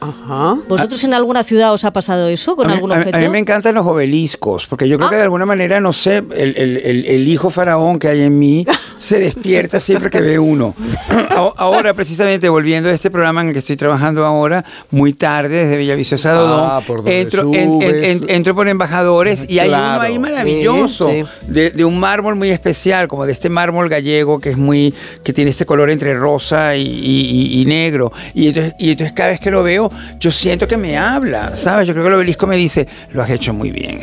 ¿Vosotros 0.67 1.01
en 1.05 1.13
alguna 1.13 1.43
ciudad 1.43 1.71
os 1.73 1.85
ha 1.85 1.93
pasado 1.93 2.27
eso 2.27 2.55
con 2.57 2.65
a 2.65 2.69
mí, 2.69 2.75
algún 2.75 2.91
a 2.91 2.95
mí- 2.95 2.99
objeto? 3.01 3.17
a 3.17 3.19
mí 3.21 3.29
me 3.29 3.39
encantan 3.39 3.73
los 3.75 3.85
obeliscos, 3.87 4.67
porque 4.67 4.89
yo 4.89 4.97
creo 4.97 5.09
que 5.09 5.15
de 5.15 5.21
alguna 5.21 5.45
manera, 5.45 5.79
no 5.79 5.93
sé, 5.93 6.17
el, 6.17 6.53
el- 6.57 6.77
el- 6.77 7.05
el 7.05 7.27
hijo 7.27 7.49
faraón 7.49 7.99
que 7.99 8.09
hay 8.09 8.21
en 8.23 8.37
mí 8.37 8.65
se 8.97 9.19
despierta 9.19 9.79
siempre 9.79 10.09
que 10.09 10.21
ve 10.21 10.39
uno. 10.39 10.73
Ahora, 11.57 11.93
precisamente, 11.93 12.49
volviendo 12.49 12.89
a 12.89 12.91
este 12.93 13.09
programa 13.11 13.41
en 13.41 13.47
el 13.47 13.53
que 13.53 13.59
estoy 13.59 13.75
trabajando 13.75 14.25
ahora, 14.25 14.63
muy 14.91 15.13
tarde, 15.13 15.65
desde 15.65 15.77
Villaviciosa 15.77 16.31
Dodón, 16.31 16.69
Ah, 16.71 16.81
por 16.85 17.07
entro, 17.09 17.51
en- 17.53 17.81
en- 17.83 18.29
entro 18.29 18.55
por 18.55 18.67
embajadores 18.67 19.45
y 19.49 19.59
hay 19.59 19.69
uno 19.69 19.77
Claro. 19.77 20.01
ahí 20.01 20.19
maravilloso, 20.19 21.09
Sí, 21.09 21.23
De, 21.47 21.69
de 21.71 21.85
un 21.85 21.99
mármol 21.99 22.35
muy 22.35 22.49
especial, 22.49 23.07
como 23.07 23.25
de 23.25 23.31
este 23.33 23.49
mármol 23.49 23.87
gallego 23.89 24.39
que 24.39 24.49
es 24.51 24.57
muy, 24.57 24.93
que 25.23 25.33
tiene 25.33 25.51
este 25.51 25.65
color 25.65 25.89
entre 25.89 26.13
rosa 26.13 26.75
y, 26.75 26.81
y- 26.81 27.29
y- 27.57 27.61
y 27.61 27.65
negro. 27.65 28.11
Y 28.33 28.47
entonces, 28.47 28.73
y 28.79 28.91
entonces 28.91 29.13
cada 29.13 29.29
vez 29.29 29.39
que 29.39 29.51
lo 29.51 29.63
veo, 29.63 29.91
yo 30.19 30.31
siento 30.31 30.67
que 30.67 30.77
me 30.77 30.97
habla, 30.97 31.55
¿sabes? 31.55 31.87
Yo 31.87 31.93
creo 31.93 32.03
que 32.05 32.09
el 32.09 32.15
obelisco 32.15 32.47
me 32.47 32.55
dice, 32.55 32.87
lo 33.11 33.21
has 33.23 33.29
hecho 33.29 33.53
muy 33.53 33.71
bien. 33.71 33.99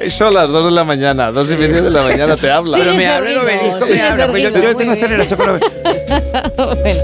Eso 0.00 0.26
a 0.26 0.30
las 0.30 0.48
2 0.50 0.64
de 0.66 0.70
la 0.70 0.84
mañana, 0.84 1.30
2 1.30 1.50
y 1.52 1.56
media 1.56 1.82
de 1.82 1.90
la 1.90 2.02
mañana 2.02 2.36
te 2.36 2.50
habla. 2.54 2.76
Pero 2.78 2.94
me 2.94 3.06
habla 3.06 3.30
el 3.30 3.38
obelisco, 3.38 3.86
me 3.90 4.00
habla. 4.00 4.26
pues 4.28 4.42
yo, 4.42 4.50
yo 4.62 4.76
tengo 4.76 4.92
esta 4.92 5.06
relación 5.06 5.38
con 5.38 5.48
el 5.54 5.54
obelisco. 5.56 6.76
Bueno, 6.82 7.00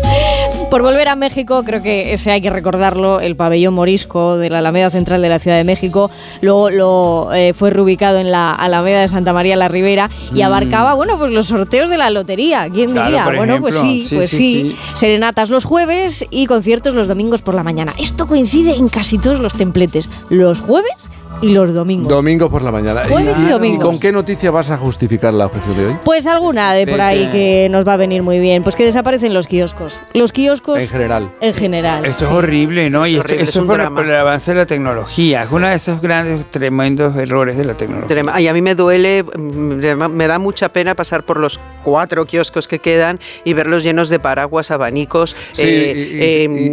por 0.70 0.83
volver 0.83 1.09
a 1.09 1.17
México, 1.17 1.62
creo 1.65 1.83
que 1.83 2.12
ese 2.12 2.31
hay 2.31 2.41
que 2.41 2.51
recordarlo, 2.51 3.20
el 3.20 3.35
pabellón 3.37 3.75
morisco 3.75 4.37
de 4.37 4.51
la 4.51 4.59
Alameda 4.59 4.91
Central 4.91 5.20
de 5.23 5.29
la 5.29 5.39
Ciudad 5.39 5.57
de 5.57 5.65
México, 5.65 6.11
luego 6.43 6.70
lo, 6.70 7.31
eh, 7.35 7.53
fue 7.55 7.70
reubicado 7.70 8.19
en 8.19 8.31
la 8.31 8.53
Alameda 8.53 9.01
de 9.01 9.09
Santa 9.09 9.33
María 9.33 9.57
la 9.57 9.69
Ribera 9.69 10.09
y 10.33 10.41
Mm. 10.41 10.43
abarcaba, 10.45 10.95
bueno, 10.95 11.19
pues 11.19 11.33
los 11.33 11.47
sorteos 11.47 11.91
de 11.91 11.97
la 11.99 12.11
lotería, 12.11 12.69
¿quién 12.73 12.93
Claro, 12.93 13.07
diría? 13.09 13.25
bueno, 13.37 13.61
pues 13.61 13.75
sí, 13.81 14.07
Sí, 14.09 14.15
pues 14.17 14.31
sí, 14.31 14.37
sí, 14.37 14.70
sí. 14.70 14.77
serenatas 14.95 15.51
los 15.51 15.65
jueves 15.65 16.25
y 16.31 16.47
conciertos 16.47 16.95
los 16.95 17.09
domingos 17.09 17.43
por 17.43 17.55
la 17.55 17.62
mañana. 17.62 17.93
Esto 17.99 18.27
coincide 18.27 18.75
en 18.77 18.89
casi 18.89 19.19
todos 19.19 19.41
los 19.41 19.55
templetes, 19.55 20.09
los 20.29 20.59
jueves 20.61 21.11
y 21.43 21.52
los 21.52 21.73
domingos. 21.75 22.09
Domingo 22.09 22.51
por 22.51 22.62
la 22.62 22.70
mañana. 22.70 23.02
Jueves 23.09 23.39
y 23.39 23.44
domingos. 23.49 23.85
con 23.85 23.99
qué 23.99 24.12
noticia 24.12 24.51
vas 24.51 24.70
a 24.70 24.77
justificar 24.78 25.33
la 25.35 25.47
objeción 25.47 25.77
de 25.77 25.86
hoy? 25.86 25.97
Pues 26.05 26.27
alguna 26.27 26.73
de 26.75 26.86
por 26.86 26.97
¿De 26.97 27.02
ahí 27.02 27.28
que 27.31 27.69
nos 27.70 27.86
va 27.86 27.94
a 27.94 27.97
venir 27.97 28.23
muy 28.23 28.39
bien. 28.39 28.62
Pues 28.62 28.77
que 28.77 28.85
desaparecen 28.85 29.33
los 29.35 29.47
kioscos. 29.47 30.01
Los 30.15 30.33
kioscos 30.33 30.81
En 30.83 30.89
general. 30.89 31.31
en 31.41 31.55
general. 31.55 32.05
Eso 32.05 32.25
es 32.27 32.31
horrible, 32.31 32.91
¿no? 32.91 33.07
Y 33.07 33.19
horrible, 33.19 33.44
eso 33.44 33.60
es 33.60 33.67
por, 33.67 33.81
el 33.81 34.15
avance 34.17 34.51
de 34.52 34.57
la 34.59 34.67
tecnología. 34.67 35.43
Es 35.44 35.51
uno 35.51 35.67
de 35.69 35.75
esos 35.75 36.01
grandes, 36.01 36.49
tremendos 36.51 37.17
errores 37.17 37.57
de 37.57 37.65
la 37.65 37.75
tecnología. 37.75 38.09
Trema- 38.09 38.33
Ay, 38.35 38.49
a 38.49 38.52
mí 38.52 38.60
me 38.62 38.75
duele, 38.75 39.23
mm, 39.23 40.09
me 40.10 40.27
da 40.27 40.39
mucha 40.39 40.69
pena 40.70 40.94
pasar 40.94 41.25
por 41.25 41.39
los 41.39 41.59
cuatro 41.83 42.27
kioscos 42.27 42.69
que 42.69 42.78
quedan 42.78 43.19
y 43.44 43.55
verlos 43.55 43.83
llenos 43.83 44.09
de 44.09 44.19
paraguas, 44.20 44.70
abanicos, 44.70 45.35
Sí, 45.52 45.62
eh, 45.65 45.93
y, 45.97 46.17
y- 46.17 46.23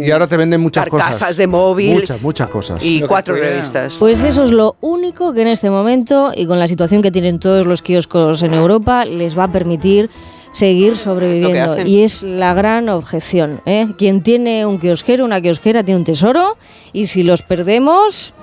eh, 0.02 0.06
y 0.06 0.10
ahora 0.10 0.26
te 0.26 0.36
venden 0.36 0.60
muchas 0.60 0.84
carcasas 0.84 1.12
cosas. 1.20 1.36
de 1.36 1.46
móvil 1.46 1.94
Muchas, 1.94 2.20
muchas 2.22 2.48
cosas. 2.48 2.84
y 2.84 3.00
cuatro 3.02 3.34
revistas. 3.34 3.96
Pues 3.98 4.22
eso 4.22 4.42
es 4.42 4.50
lo 4.58 4.74
único 4.80 5.32
que 5.32 5.42
en 5.42 5.46
este 5.46 5.70
momento 5.70 6.32
y 6.34 6.44
con 6.44 6.58
la 6.58 6.66
situación 6.66 7.00
que 7.00 7.12
tienen 7.12 7.38
todos 7.38 7.64
los 7.64 7.80
kioscos 7.80 8.42
en 8.42 8.54
Europa 8.54 9.04
les 9.04 9.38
va 9.38 9.44
a 9.44 9.52
permitir 9.52 10.10
seguir 10.50 10.96
sobreviviendo. 10.96 11.86
Y 11.86 12.02
es 12.02 12.24
la 12.24 12.54
gran 12.54 12.88
objeción. 12.88 13.60
¿eh? 13.66 13.86
Quien 13.96 14.24
tiene 14.24 14.66
un 14.66 14.80
kiosquero, 14.80 15.24
una 15.24 15.40
kiosquera, 15.40 15.84
tiene 15.84 15.98
un 15.98 16.04
tesoro 16.04 16.56
y 16.92 17.04
si 17.04 17.22
los 17.22 17.42
perdemos, 17.42 18.34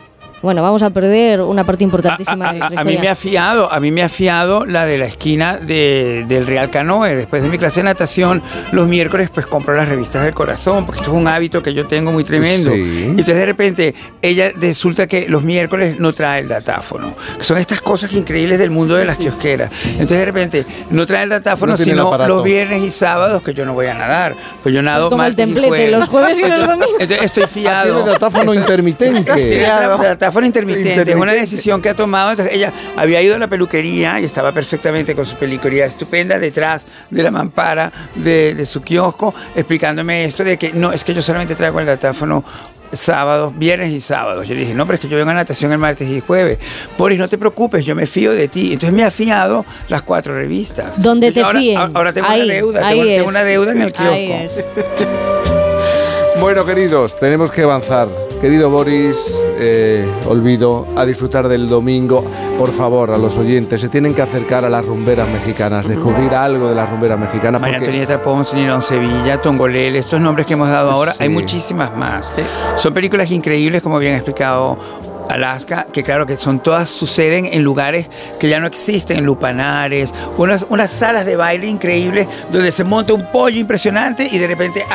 bueno, 0.46 0.62
vamos 0.62 0.82
a 0.84 0.90
perder 0.92 1.42
una 1.42 1.64
parte 1.64 1.84
importantísima 1.84 2.46
de 2.46 2.50
A, 2.50 2.54
nuestra 2.60 2.82
a 2.82 2.84
mí 2.86 2.92
historia. 2.92 3.02
me 3.02 3.08
ha 3.10 3.16
fiado, 3.16 3.72
a 3.72 3.80
mí 3.80 3.92
me 3.92 4.04
ha 4.04 4.10
fiado 4.10 4.66
la 4.66 4.86
de 4.86 4.98
la 4.98 5.06
esquina 5.06 5.58
de- 5.58 6.24
del 6.28 6.48
Real 6.48 6.70
Canoe. 6.70 7.16
Después 7.16 7.44
de 7.44 7.50
mi 7.50 7.58
clase 7.58 7.82
de 7.82 7.86
natación, 7.86 8.42
los 8.72 8.88
miércoles 8.88 9.30
pues 9.34 9.46
compro 9.46 9.76
las 9.76 9.90
revistas 9.90 10.24
del 10.24 10.34
corazón, 10.34 10.86
porque 10.86 11.00
esto 11.02 11.12
es 11.12 11.18
un 11.18 11.28
hábito 11.28 11.62
que 11.62 11.74
yo 11.74 11.86
tengo 11.88 12.12
muy 12.12 12.24
tremendo. 12.24 12.72
Sí. 12.72 13.04
Y 13.08 13.10
entonces 13.10 13.36
de 13.38 13.46
repente 13.46 13.96
ella 14.22 14.52
resulta 14.56 15.08
que 15.08 15.28
los 15.28 15.44
miércoles 15.44 16.00
no 16.00 16.14
trae 16.14 16.42
el 16.42 16.48
datáfono, 16.48 17.14
que 17.38 17.44
son 17.44 17.58
estas 17.58 17.82
cosas 17.82 18.14
increíbles 18.14 18.60
del 18.60 18.70
mundo 18.70 18.96
de 18.96 19.06
las 19.06 19.18
kiosqueras. 19.18 19.72
Entonces 19.92 20.20
de 20.20 20.26
repente 20.26 20.66
no 20.92 21.06
trae 21.06 21.24
el 21.24 21.30
datáfono, 21.30 21.74
No 21.74 21.78
el 21.78 21.84
sino 21.84 22.08
aparato. 22.08 22.34
los 22.36 22.44
viernes 22.44 22.82
y 22.84 22.92
sábados 22.92 23.42
que 23.42 23.54
yo 23.54 23.66
no 23.66 23.74
voy 23.74 23.88
a 23.88 23.94
nadar. 23.96 24.36
Pues 24.64 24.74
yo 24.76 24.82
nado 24.82 25.10
como 25.10 25.24
el 25.24 25.30
martes 25.30 25.44
y 25.48 25.48
templete, 25.48 25.68
jueves. 25.70 25.92
los 25.92 26.08
jueves 26.08 26.40
y 26.40 26.42
los 26.48 26.60
domingos. 26.68 26.90
Entonces 27.00 27.26
estoy 27.26 27.48
fiado. 27.48 27.94
Tiene 27.96 28.12
datáfono 28.12 28.54
intermitente. 28.54 29.32
Intermitente. 30.44 31.12
Es 31.12 31.18
una 31.18 31.34
decisión 31.34 31.82
que 31.82 31.90
ha 31.90 31.96
tomado. 31.96 32.32
Entonces 32.32 32.56
ella 32.56 32.74
había 32.96 33.22
ido 33.22 33.36
a 33.36 33.40
la 33.40 33.48
peluquería 33.48 34.20
y 34.20 34.26
estaba 34.26 34.52
perfectamente 34.52 35.16
con 35.16 35.26
su 35.26 35.36
peluquería 35.36 35.86
estupenda 35.86 36.40
detrás 36.40 36.86
de 37.10 37.24
la 37.24 37.32
mampara 37.32 37.92
de, 38.16 38.54
de 38.56 38.66
su 38.66 38.82
kiosco, 38.82 39.34
explicándome 39.56 40.26
esto 40.26 40.44
de 40.44 40.58
que 40.58 40.74
no, 40.74 40.92
es 40.92 41.04
que 41.04 41.14
yo 41.14 41.22
solamente 41.22 41.56
traigo 41.56 41.80
el 41.80 41.86
datáfono 41.86 42.44
sábados, 42.92 43.58
viernes 43.58 43.92
y 43.92 44.00
sábados. 44.00 44.48
Yo 44.48 44.54
le 44.56 44.62
dije, 44.62 44.74
no, 44.74 44.86
pero 44.86 44.96
es 44.96 45.02
que 45.02 45.08
yo 45.08 45.18
vengo 45.18 45.32
a 45.32 45.34
natación 45.34 45.72
el 45.72 45.78
martes 45.78 46.10
y 46.10 46.22
jueves. 46.22 46.58
Boris, 46.98 47.20
no 47.20 47.28
te 47.28 47.38
preocupes, 47.38 47.86
yo 47.86 47.96
me 47.96 48.08
fío 48.08 48.34
de 48.34 48.48
ti. 48.48 48.74
Entonces 48.74 48.94
me 48.94 49.04
ha 49.04 49.12
fiado 49.12 49.66
las 49.90 50.02
cuatro 50.02 50.36
revistas. 50.36 50.98
Entonces, 50.98 51.34
te 51.34 51.42
ahora, 51.42 51.60
fíen. 51.60 51.78
Ahora 51.78 52.14
tengo 52.14 52.28
Ahí, 52.28 52.42
una 52.44 52.54
deuda, 52.54 52.88
ahí 52.88 53.16
tengo, 53.16 53.30
una 53.30 53.44
deuda 53.44 53.72
en 53.72 53.82
el 53.82 53.92
kiosco. 53.92 54.14
Ahí 54.14 54.32
es. 54.32 54.68
Bueno, 56.38 56.66
queridos, 56.66 57.18
tenemos 57.18 57.50
que 57.50 57.62
avanzar. 57.62 58.25
Querido 58.42 58.70
Boris, 58.70 59.42
eh, 59.60 60.06
olvido 60.28 60.86
a 60.96 61.06
disfrutar 61.06 61.48
del 61.48 61.68
domingo. 61.68 62.24
Por 62.60 62.72
favor, 62.72 63.12
a 63.12 63.18
los 63.18 63.38
oyentes, 63.38 63.82
se 63.82 63.90
tienen 63.90 64.14
que 64.14 64.22
acercar 64.22 64.64
a 64.66 64.70
las 64.70 64.86
rumberas 64.86 65.28
mexicanas, 65.30 65.88
descubrir 65.88 66.34
algo 66.36 66.70
de 66.70 66.76
las 66.76 66.90
rumberas 66.90 67.20
mexicanas. 67.20 67.60
María 67.60 67.78
porque- 67.80 67.86
Antonieta 67.92 68.22
Ponce, 68.22 68.56
Nilón 68.56 68.82
Sevilla, 68.82 69.42
Tongolele, 69.42 69.98
estos 70.00 70.22
nombres 70.22 70.46
que 70.46 70.54
hemos 70.54 70.70
dado 70.70 70.92
ahora, 70.92 71.12
Sí. 71.14 71.24
hay 71.24 71.30
muchísimas 71.30 71.96
más. 71.98 72.32
Son 72.76 72.94
películas 72.94 73.32
increíbles, 73.32 73.82
como 73.82 73.98
bien 73.98 74.14
ha 74.14 74.18
explicado 74.18 74.78
Alaska, 75.30 75.88
que 75.92 76.04
claro 76.04 76.26
que 76.26 76.38
son 76.38 76.62
todas 76.62 76.90
suceden 76.90 77.46
en 77.46 77.64
lugares 77.64 78.08
que 78.40 78.50
ya 78.50 78.60
no 78.60 78.68
existen, 78.68 79.18
en 79.18 79.26
lupanares, 79.26 80.14
unas, 80.38 80.66
unas 80.70 80.92
salas 80.92 81.26
de 81.26 81.36
baile 81.36 81.68
increíbles 81.68 82.28
donde 82.52 82.72
se 82.72 82.84
monta 82.84 83.14
un 83.14 83.32
pollo 83.32 83.60
impresionante 83.60 84.28
y 84.32 84.38
de 84.38 84.48
repente 84.48 84.86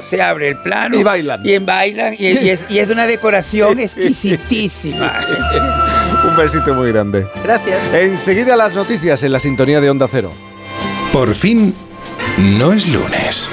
se 0.00 0.22
abre 0.22 0.48
el 0.48 0.58
plano. 0.62 0.98
Y 0.98 1.02
bailan. 1.02 1.40
Y 1.44 1.54
en 1.54 1.66
bailan, 1.66 2.14
y, 2.18 2.26
y 2.26 2.50
es, 2.50 2.70
y 2.70 2.78
es 2.78 2.88
de 2.88 2.94
una 2.94 3.06
decoración 3.06 3.78
exquisitísima. 3.78 5.20
Un 6.24 6.36
besito 6.36 6.74
muy 6.74 6.90
grande. 6.90 7.26
Gracias. 7.44 7.80
Enseguida 7.92 8.56
las 8.56 8.74
noticias 8.74 9.22
en 9.22 9.32
la 9.32 9.40
sintonía 9.40 9.80
de 9.80 9.88
Onda 9.88 10.08
Cero. 10.10 10.30
Por 11.12 11.34
fin, 11.34 11.74
no 12.38 12.72
es 12.72 12.88
lunes. 12.88 13.50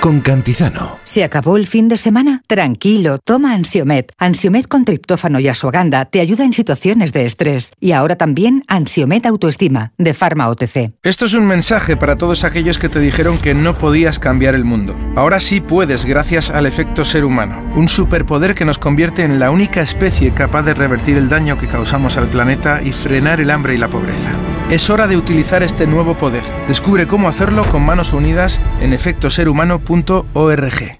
Con 0.00 0.20
Cantizano. 0.20 0.99
¿Se 1.10 1.24
acabó 1.24 1.56
el 1.56 1.66
fin 1.66 1.88
de 1.88 1.96
semana? 1.96 2.44
Tranquilo, 2.46 3.18
toma 3.18 3.52
Ansiomet. 3.52 4.12
Ansiomet 4.16 4.68
con 4.68 4.84
triptófano 4.84 5.40
y 5.40 5.48
asuaganda 5.48 6.04
te 6.04 6.20
ayuda 6.20 6.44
en 6.44 6.52
situaciones 6.52 7.12
de 7.12 7.26
estrés. 7.26 7.72
Y 7.80 7.90
ahora 7.90 8.14
también 8.14 8.62
Ansiomet 8.68 9.26
Autoestima, 9.26 9.90
de 9.98 10.14
Pharma 10.14 10.48
OTC. 10.48 10.92
Esto 11.02 11.24
es 11.24 11.34
un 11.34 11.46
mensaje 11.46 11.96
para 11.96 12.14
todos 12.14 12.44
aquellos 12.44 12.78
que 12.78 12.88
te 12.88 13.00
dijeron 13.00 13.38
que 13.38 13.54
no 13.54 13.76
podías 13.76 14.20
cambiar 14.20 14.54
el 14.54 14.64
mundo. 14.64 14.96
Ahora 15.16 15.40
sí 15.40 15.60
puedes 15.60 16.04
gracias 16.04 16.48
al 16.48 16.64
efecto 16.64 17.04
ser 17.04 17.24
humano, 17.24 17.60
un 17.74 17.88
superpoder 17.88 18.54
que 18.54 18.64
nos 18.64 18.78
convierte 18.78 19.24
en 19.24 19.40
la 19.40 19.50
única 19.50 19.80
especie 19.80 20.30
capaz 20.30 20.62
de 20.62 20.74
revertir 20.74 21.16
el 21.16 21.28
daño 21.28 21.58
que 21.58 21.66
causamos 21.66 22.18
al 22.18 22.28
planeta 22.28 22.82
y 22.84 22.92
frenar 22.92 23.40
el 23.40 23.50
hambre 23.50 23.74
y 23.74 23.78
la 23.78 23.88
pobreza. 23.88 24.30
Es 24.70 24.88
hora 24.90 25.08
de 25.08 25.16
utilizar 25.16 25.64
este 25.64 25.88
nuevo 25.88 26.14
poder. 26.14 26.44
Descubre 26.68 27.08
cómo 27.08 27.28
hacerlo 27.28 27.68
con 27.68 27.82
manos 27.82 28.12
unidas 28.12 28.60
en 28.80 28.92
efectoserhumano.org. 28.92 30.99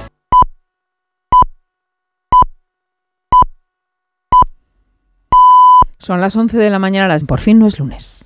Son 6.01 6.19
las 6.19 6.35
11 6.35 6.57
de 6.57 6.71
la 6.71 6.79
mañana, 6.79 7.07
las 7.07 7.25
por 7.25 7.39
fin 7.39 7.59
no 7.59 7.67
es 7.67 7.77
lunes. 7.77 8.25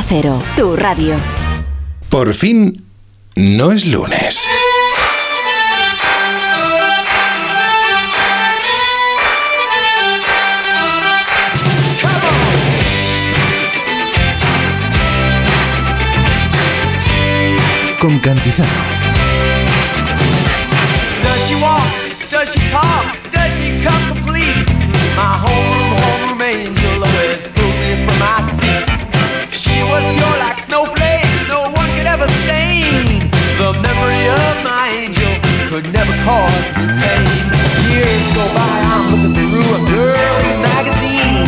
Cero, 0.07 0.41
tu 0.55 0.75
radio. 0.75 1.15
Por 2.09 2.33
fin, 2.33 2.83
no 3.35 3.71
es 3.71 3.85
lunes. 3.85 4.45
Con 17.99 18.19
Cantizano. 18.19 18.69
Does 21.21 21.47
she 21.47 21.55
walk? 21.55 21.83
Does 22.29 22.51
she 22.51 22.59
talk? 22.71 23.05
Does 23.31 23.51
she 23.57 23.81
come 23.83 24.07
complete? 24.07 24.65
My 25.15 25.37
homeroom, 25.43 25.91
homeroom 26.01 26.41
angel 26.41 27.03
always 27.03 27.47
pulled 27.49 27.75
me 27.79 28.05
from 28.05 28.17
my 28.19 28.41
seat. 28.41 28.50
She 28.50 28.50
was 29.91 30.03
pure 30.15 30.37
like 30.39 30.57
snowflakes, 30.57 31.41
no 31.51 31.67
one 31.69 31.89
could 31.95 32.07
ever 32.07 32.27
stain. 32.41 33.27
The 33.59 33.75
memory 33.85 34.23
of 34.31 34.53
my 34.63 34.87
angel 35.03 35.33
could 35.69 35.85
never 35.91 36.15
cause 36.23 36.67
pain. 37.03 37.27
Years 37.91 38.25
go 38.33 38.45
by, 38.55 38.75
I'm 38.93 39.03
looking 39.11 39.35
through 39.35 39.71
a 39.75 39.81
girly 39.91 40.53
magazine, 40.63 41.47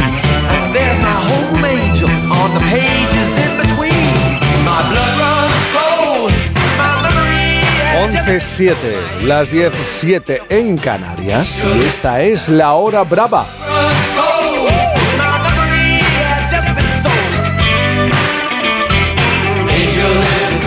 and 0.54 0.64
there's 0.76 1.00
my 1.00 1.18
homeroom 1.28 1.64
angel 1.80 2.12
on 2.42 2.50
the 2.54 2.64
pages 2.68 3.32
in 3.46 3.52
between. 3.64 4.40
My 4.68 4.80
blood 4.92 5.14
runs 5.24 5.64
cold, 5.78 6.34
my 6.78 6.92
memory 7.06 7.64
has 7.96 8.12
just 8.14 8.60
11.07, 8.60 9.24
las 9.24 9.52
10.07 9.52 10.42
en 10.50 10.78
Canarias. 10.78 11.64
Y 11.64 11.86
esta 11.86 12.22
es 12.22 12.50
la 12.50 12.74
hora 12.74 13.04
brava. 13.04 13.46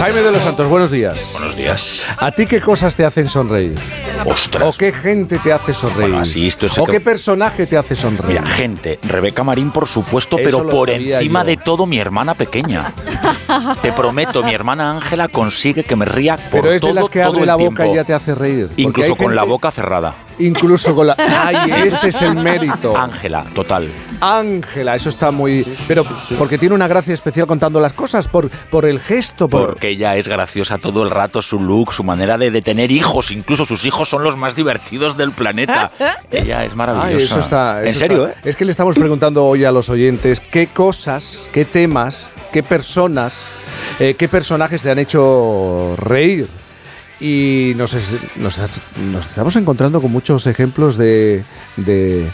Jaime 0.06 0.22
de 0.22 0.30
los 0.30 0.42
Santos, 0.42 0.68
buenos 0.68 0.92
días. 0.92 1.30
Buenos 1.32 1.56
días. 1.56 2.00
¿A 2.18 2.30
ti 2.30 2.46
qué 2.46 2.60
cosas 2.60 2.94
te 2.94 3.04
hacen 3.04 3.28
sonreír? 3.28 3.74
Ostras. 4.24 4.62
¿O 4.76 4.78
qué 4.78 4.92
gente 4.92 5.40
te 5.40 5.52
hace 5.52 5.74
sonreír? 5.74 6.00
Bueno, 6.10 6.18
así 6.20 6.46
esto 6.46 6.66
es 6.66 6.78
¿O 6.78 6.84
que- 6.84 6.92
qué 6.92 7.00
personaje 7.00 7.66
te 7.66 7.76
hace 7.76 7.96
sonreír? 7.96 8.40
Mira, 8.40 8.46
gente, 8.48 9.00
Rebeca 9.02 9.42
Marín, 9.42 9.72
por 9.72 9.88
supuesto, 9.88 10.38
Eso 10.38 10.58
pero 10.62 10.70
por 10.70 10.90
encima 10.90 11.40
yo. 11.40 11.46
de 11.46 11.56
todo 11.56 11.86
mi 11.86 11.98
hermana 11.98 12.34
pequeña. 12.34 12.94
Te 13.82 13.90
prometo, 13.92 14.44
mi 14.44 14.54
hermana 14.54 14.92
Ángela 14.92 15.26
consigue 15.26 15.82
que 15.82 15.96
me 15.96 16.04
ría 16.04 16.36
por 16.36 16.60
Pero 16.60 16.72
es 16.72 16.80
todo, 16.80 16.90
de 16.90 16.94
las 17.00 17.08
que 17.08 17.22
abre 17.24 17.40
el 17.40 17.46
la 17.46 17.56
boca 17.56 17.82
tiempo. 17.82 17.92
y 17.92 17.96
ya 17.96 18.04
te 18.04 18.12
hace 18.14 18.32
reír. 18.36 18.68
Incluso 18.76 19.16
con 19.16 19.34
la 19.34 19.42
boca 19.42 19.72
cerrada. 19.72 20.14
Incluso 20.38 20.94
con 20.94 21.06
la... 21.08 21.14
¡Ay, 21.18 21.56
ese 21.86 22.08
es 22.08 22.22
el 22.22 22.34
mérito! 22.34 22.96
Ángela, 22.96 23.44
total. 23.54 23.88
Ángela, 24.20 24.94
eso 24.94 25.08
está 25.08 25.30
muy... 25.30 25.66
Pero 25.88 26.04
porque 26.38 26.58
tiene 26.58 26.74
una 26.74 26.88
gracia 26.88 27.14
especial 27.14 27.46
contando 27.46 27.80
las 27.80 27.92
cosas, 27.94 28.28
por, 28.28 28.50
por 28.70 28.84
el 28.84 29.00
gesto, 29.00 29.48
por... 29.48 29.66
Porque 29.68 29.88
ella 29.88 30.16
es 30.16 30.28
graciosa 30.28 30.78
todo 30.78 31.02
el 31.02 31.10
rato, 31.10 31.40
su 31.42 31.58
look, 31.60 31.92
su 31.92 32.04
manera 32.04 32.36
de, 32.38 32.50
de 32.50 32.62
tener 32.62 32.90
hijos, 32.90 33.30
incluso 33.30 33.64
sus 33.64 33.84
hijos 33.86 34.08
son 34.08 34.22
los 34.22 34.36
más 34.36 34.54
divertidos 34.54 35.16
del 35.16 35.32
planeta. 35.32 35.90
ella 36.30 36.64
es 36.64 36.74
maravillosa. 36.74 37.08
Ay, 37.16 37.16
eso 37.22 37.38
está... 37.38 37.84
en 37.84 37.94
serio, 37.94 38.26
está- 38.26 38.38
¿eh? 38.40 38.42
Es 38.50 38.56
que 38.56 38.64
le 38.64 38.70
estamos 38.70 38.94
preguntando 38.96 39.44
hoy 39.46 39.64
a 39.64 39.72
los 39.72 39.88
oyentes 39.88 40.40
qué 40.40 40.66
cosas, 40.68 41.48
qué 41.52 41.64
temas, 41.64 42.28
qué 42.52 42.62
personas, 42.62 43.46
eh, 44.00 44.14
qué 44.18 44.28
personajes 44.28 44.82
te 44.82 44.90
han 44.90 44.98
hecho 44.98 45.94
reír. 45.96 46.48
Y 47.20 47.72
nos, 47.76 47.94
es- 47.94 48.16
nos, 48.36 48.58
nos 49.12 49.26
estamos 49.28 49.56
encontrando 49.56 50.00
con 50.02 50.12
muchos 50.12 50.46
ejemplos 50.46 50.96
de, 50.98 51.44
de, 51.76 52.30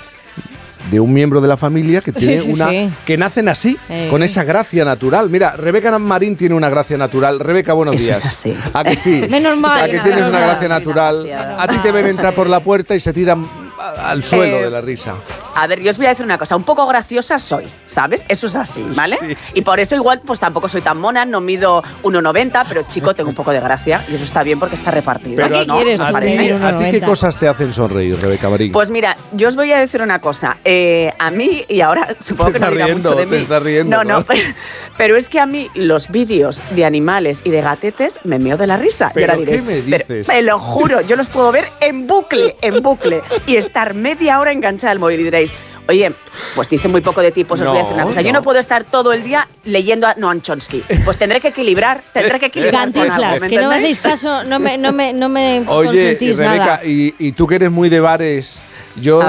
de 0.90 0.98
un 1.00 1.12
miembro 1.12 1.40
de 1.40 1.46
la 1.46 1.56
familia 1.56 2.00
que 2.00 2.10
tiene 2.10 2.38
sí, 2.38 2.50
una 2.50 2.68
sí. 2.68 2.90
que 3.04 3.16
nacen 3.16 3.48
así, 3.48 3.78
Eh. 3.88 4.08
con 4.10 4.24
esa 4.24 4.42
gracia 4.42 4.84
natural. 4.84 5.30
Mira, 5.30 5.52
Rebeca 5.52 5.96
Marín 6.00 6.34
tiene 6.36 6.56
una 6.56 6.68
gracia 6.68 6.96
natural. 6.96 7.38
Rebeca, 7.38 7.74
buenos 7.74 7.94
Eso 7.96 8.06
días. 8.06 8.18
es 8.18 8.24
así. 8.26 8.56
¿A 8.74 8.82
que 8.82 8.96
sí? 8.96 9.22
Menos 9.30 9.56
mal, 9.56 9.80
A 9.82 9.88
que 9.88 10.00
tienes 10.00 10.26
una 10.26 10.40
gracia 10.40 10.68
natural. 10.68 11.30
A 11.32 11.68
ti 11.68 11.76
te 11.78 11.92
ven 11.92 12.06
entrar 12.06 12.34
por 12.34 12.48
la 12.48 12.58
puerta 12.58 12.96
y 12.96 13.00
se 13.00 13.12
tiran 13.12 13.46
al 13.82 14.22
suelo 14.22 14.56
Eh, 14.58 14.62
de 14.64 14.70
la 14.70 14.80
risa. 14.80 15.14
A 15.54 15.66
ver, 15.66 15.80
yo 15.80 15.90
os 15.90 15.96
voy 15.96 16.06
a 16.06 16.10
decir 16.10 16.24
una 16.24 16.38
cosa, 16.38 16.56
un 16.56 16.64
poco 16.64 16.86
graciosa 16.86 17.38
soy, 17.38 17.64
¿sabes? 17.86 18.24
Eso 18.28 18.46
es 18.46 18.56
así, 18.56 18.84
¿vale? 18.94 19.18
Y 19.54 19.62
por 19.62 19.80
eso 19.80 19.96
igual 19.96 20.20
pues 20.24 20.40
tampoco 20.40 20.68
soy 20.68 20.80
tan 20.80 20.98
mona, 20.98 21.24
no 21.24 21.40
mido 21.40 21.82
1,90, 22.02 22.64
pero 22.68 22.84
chico, 22.88 23.14
tengo 23.14 23.30
un 23.30 23.36
poco 23.36 23.50
de 23.50 23.60
gracia 23.60 24.04
y 24.08 24.14
eso 24.14 24.24
está 24.24 24.42
bien 24.42 24.58
porque 24.58 24.76
está 24.76 24.90
repartido. 24.90 25.36
Pero 25.36 25.64
¿no? 25.66 25.74
a, 25.74 25.76
¿Os 25.78 25.84
ti, 25.84 25.92
a 26.02 26.10
parece? 26.12 26.38
ti- 26.44 26.50
¿a 26.64 26.76
ti 26.78 26.84
qué 26.90 27.00
cosas 27.00 27.36
te 27.38 27.48
hacen 27.48 27.72
sonreír, 27.72 28.18
Rebeca 28.20 28.48
Marín? 28.48 28.72
Pues 28.72 28.90
mira, 28.90 29.16
yo 29.32 29.48
os 29.48 29.56
voy 29.56 29.72
a 29.72 29.78
decir 29.78 30.00
una 30.02 30.20
cosa. 30.20 30.56
Eh, 30.64 31.12
a 31.18 31.30
mí, 31.30 31.64
y 31.68 31.80
ahora 31.80 32.08
supongo 32.20 32.52
que 32.52 32.58
no 32.60 32.70
dirá 32.70 32.86
riendo, 32.86 33.10
mucho 33.10 33.20
de 33.20 33.26
te 33.26 33.36
mí. 33.36 33.42
estás 33.42 33.62
riendo, 33.62 33.96
no, 33.96 34.04
no, 34.04 34.18
¿no? 34.20 34.24
pero, 34.24 34.40
pero 34.96 35.16
es 35.16 35.28
que 35.28 35.40
a 35.40 35.46
mí 35.46 35.70
los 35.74 36.08
vídeos 36.08 36.62
de 36.70 36.84
animales 36.84 37.42
y 37.44 37.50
de 37.50 37.60
gatetes 37.62 38.20
me 38.24 38.38
meo 38.38 38.56
de 38.56 38.66
la 38.66 38.76
risa. 38.76 39.10
y 39.10 39.14
¿Pero 39.14 39.34
qué 39.44 39.62
me 39.62 39.82
"Pero- 39.82 39.98
dices?" 40.06 40.28
me 40.28 40.42
lo 40.42 40.58
juro, 40.58 41.00
yo 41.02 41.16
los 41.16 41.28
puedo 41.28 41.52
ver 41.52 41.66
en 41.80 42.06
bucle, 42.06 42.56
en 42.62 42.82
bucle, 42.82 43.22
y 43.46 43.56
estar 43.72 43.94
media 43.94 44.38
hora 44.38 44.52
enganchada 44.52 44.90
al 44.92 44.98
móvil 44.98 45.20
y 45.20 45.24
diréis. 45.24 45.54
Oye, 45.88 46.12
pues 46.54 46.68
dice 46.68 46.86
muy 46.86 47.00
poco 47.00 47.22
de 47.22 47.32
ti, 47.32 47.42
pues 47.44 47.60
os 47.62 47.68
voy 47.68 47.78
a 47.78 47.80
decir 47.80 47.94
una 47.94 48.02
No, 48.02 48.08
cosa. 48.10 48.20
Yo 48.20 48.32
no. 48.32 48.42
puedo 48.42 48.58
estar 48.60 48.84
todo 48.84 49.12
el 49.12 49.24
día 49.24 49.48
leyendo 49.64 50.06
a 50.06 50.14
Noam 50.14 50.40
Chomsky. 50.40 50.84
Pues 51.04 51.16
tendré 51.16 51.40
que 51.40 51.48
equilibrar, 51.48 52.02
tendré 52.12 52.38
que 52.38 52.46
equilibrar. 52.46 52.82
Cantinflas, 52.92 53.40
¿me 53.40 53.48
que 53.48 53.60
no 53.60 53.68
me 53.68 53.76
hacéis 53.76 53.98
caso, 53.98 54.44
no 54.44 54.60
me, 54.60 54.78
no 54.78 54.92
me, 54.92 55.12
no 55.12 55.28
me 55.28 55.64
Oye, 55.66 55.88
consentís 55.88 56.36
Rebeca, 56.38 56.64
nada. 56.64 56.80
y, 56.84 57.14
y 57.18 57.32
tú 57.32 57.46
que 57.48 57.56
eres 57.56 57.70
muy 57.72 57.88
de 57.88 57.98
bares, 57.98 58.62
yo, 58.94 59.22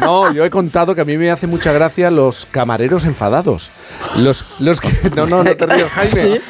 no, 0.00 0.32
yo 0.32 0.44
he 0.44 0.50
contado 0.50 0.94
que 0.94 1.02
a 1.02 1.04
mí 1.04 1.16
me 1.16 1.30
hace 1.30 1.46
mucha 1.46 1.72
gracia 1.72 2.10
los 2.10 2.46
camareros 2.50 3.04
enfadados. 3.04 3.70
Los, 4.16 4.44
los 4.58 4.80
que, 4.80 4.88
no, 5.14 5.26
no, 5.26 5.44
no 5.44 5.56
te 5.56 5.66
rías, 5.66 5.90
Jaime. 5.90 6.10
¿Sí? 6.38 6.40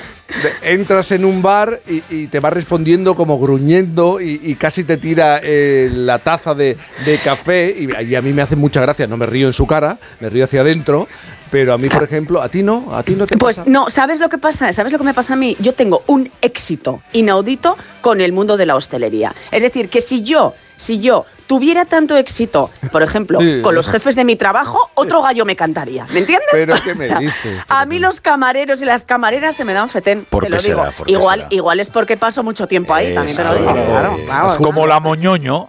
Entras 0.62 1.12
en 1.12 1.24
un 1.24 1.42
bar 1.42 1.80
y, 1.88 2.02
y 2.10 2.26
te 2.28 2.40
va 2.40 2.50
respondiendo 2.50 3.14
como 3.14 3.38
gruñendo 3.38 4.20
y, 4.20 4.40
y 4.42 4.54
casi 4.54 4.84
te 4.84 4.96
tira 4.96 5.40
eh, 5.42 5.90
la 5.92 6.18
taza 6.18 6.54
de, 6.54 6.76
de 7.04 7.18
café 7.18 7.74
y, 7.76 8.04
y 8.04 8.14
a 8.14 8.22
mí 8.22 8.32
me 8.32 8.42
hace 8.42 8.56
mucha 8.56 8.80
gracia. 8.80 9.06
No 9.06 9.16
me 9.16 9.26
río 9.26 9.46
en 9.46 9.52
su 9.52 9.66
cara, 9.66 9.98
me 10.20 10.28
río 10.30 10.44
hacia 10.44 10.60
adentro, 10.62 11.08
pero 11.50 11.72
a 11.74 11.78
mí, 11.78 11.88
por 11.88 12.02
ejemplo, 12.02 12.40
a 12.40 12.48
ti 12.48 12.62
no, 12.62 12.94
a 12.94 13.02
ti 13.02 13.14
no 13.14 13.26
te 13.26 13.36
Pues 13.36 13.58
pasa. 13.58 13.70
no, 13.70 13.88
¿sabes 13.88 14.20
lo 14.20 14.28
que 14.28 14.38
pasa? 14.38 14.72
¿Sabes 14.72 14.92
lo 14.92 14.98
que 14.98 15.04
me 15.04 15.14
pasa 15.14 15.34
a 15.34 15.36
mí? 15.36 15.56
Yo 15.60 15.74
tengo 15.74 16.02
un 16.06 16.30
éxito 16.40 17.02
inaudito 17.12 17.76
con 18.00 18.20
el 18.20 18.32
mundo 18.32 18.56
de 18.56 18.66
la 18.66 18.76
hostelería. 18.76 19.34
Es 19.50 19.62
decir, 19.62 19.88
que 19.88 20.00
si 20.00 20.22
yo, 20.22 20.54
si 20.82 20.98
yo 20.98 21.24
tuviera 21.46 21.84
tanto 21.84 22.16
éxito, 22.16 22.70
por 22.90 23.02
ejemplo, 23.02 23.38
Sí. 23.40 23.60
con 23.62 23.74
los 23.74 23.88
jefes 23.88 24.16
de 24.16 24.24
mi 24.24 24.34
trabajo, 24.36 24.90
otro 24.94 25.22
gallo 25.22 25.44
me 25.44 25.54
cantaría. 25.54 26.06
¿Me 26.12 26.20
entiendes? 26.20 26.48
Pero 26.50 26.74
¿qué 26.84 26.94
me 26.94 27.08
dices? 27.20 27.60
A 27.68 27.86
mí 27.86 27.98
los 28.00 28.20
camareros 28.20 28.82
y 28.82 28.84
las 28.84 29.04
camareras 29.04 29.54
se 29.54 29.64
me 29.64 29.74
dan 29.74 29.88
fetén, 29.88 30.26
¿Por 30.28 30.42
te 30.44 30.50
qué 30.50 30.56
lo 30.56 30.62
digo. 30.62 30.84
igual, 31.06 31.38
será? 31.40 31.48
igual 31.54 31.80
es 31.80 31.90
porque 31.90 32.16
paso 32.16 32.42
mucho 32.42 32.66
tiempo 32.66 32.94
ahí, 32.94 33.14
también 33.14 33.36
te 33.36 33.44
lo 33.44 33.54
digo. 33.54 33.72
Claro, 33.72 34.16
eh, 34.18 34.24
vamos. 34.26 34.54
como 34.56 34.86
la 34.86 34.98
moñoño. 34.98 35.68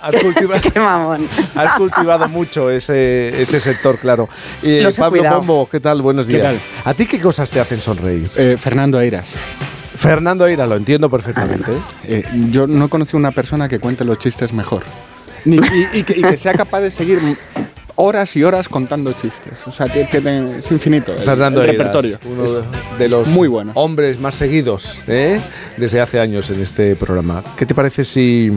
Has 0.00 0.14
cultivado, 0.16 0.60
Qué 0.72 0.78
mamón. 0.80 1.28
has 1.54 1.72
cultivado 1.74 2.28
mucho 2.28 2.70
ese, 2.70 3.40
ese 3.42 3.58
sector, 3.60 3.98
claro. 3.98 4.28
He 4.62 4.86
Pablo 4.96 5.10
cuidado. 5.18 5.38
Pombo, 5.38 5.68
¿qué 5.68 5.80
tal? 5.80 6.02
Buenos 6.02 6.26
¿Qué 6.26 6.34
días. 6.34 6.46
tal? 6.46 6.60
¿A 6.84 6.94
ti 6.94 7.06
qué 7.06 7.20
cosas 7.20 7.50
te 7.50 7.58
hacen 7.60 7.80
sonreír? 7.80 8.30
Eh, 8.36 8.56
Fernando 8.60 9.00
Eiras. 9.00 9.34
Fernando 10.02 10.46
Eira, 10.46 10.66
lo 10.66 10.74
entiendo 10.76 11.08
perfectamente. 11.08 11.70
Eh, 12.04 12.24
yo 12.50 12.66
no 12.66 12.86
he 12.86 12.88
conocido 12.88 13.18
una 13.18 13.30
persona 13.30 13.68
que 13.68 13.78
cuente 13.78 14.04
los 14.04 14.18
chistes 14.18 14.52
mejor. 14.52 14.82
Ni- 15.44 15.56
y, 15.58 15.98
y 16.00 16.02
que, 16.02 16.18
y 16.18 16.22
que 16.22 16.36
sea 16.36 16.54
capaz 16.54 16.80
de 16.80 16.90
seguir 16.90 17.20
horas 17.94 18.34
y 18.36 18.42
horas 18.42 18.68
contando 18.68 19.12
chistes. 19.12 19.64
O 19.66 19.70
sea, 19.70 19.86
tiene, 19.86 20.58
es 20.58 20.70
infinito 20.72 21.12
el, 21.12 21.20
Fernando 21.20 21.62
el 21.62 21.70
Eiras, 21.70 21.86
repertorio. 21.94 22.18
uno 22.28 22.44
Es 22.44 22.50
de- 22.52 22.62
de 22.98 23.08
los 23.08 23.28
muy 23.28 23.46
bueno. 23.46 23.70
hombres 23.76 24.18
más 24.18 24.34
seguidos 24.34 25.00
¿eh? 25.06 25.40
desde 25.76 26.00
hace 26.00 26.18
años 26.18 26.50
en 26.50 26.60
este 26.62 26.96
programa. 26.96 27.42
¿Qué 27.56 27.64
te 27.64 27.74
parece 27.74 28.04
si, 28.04 28.50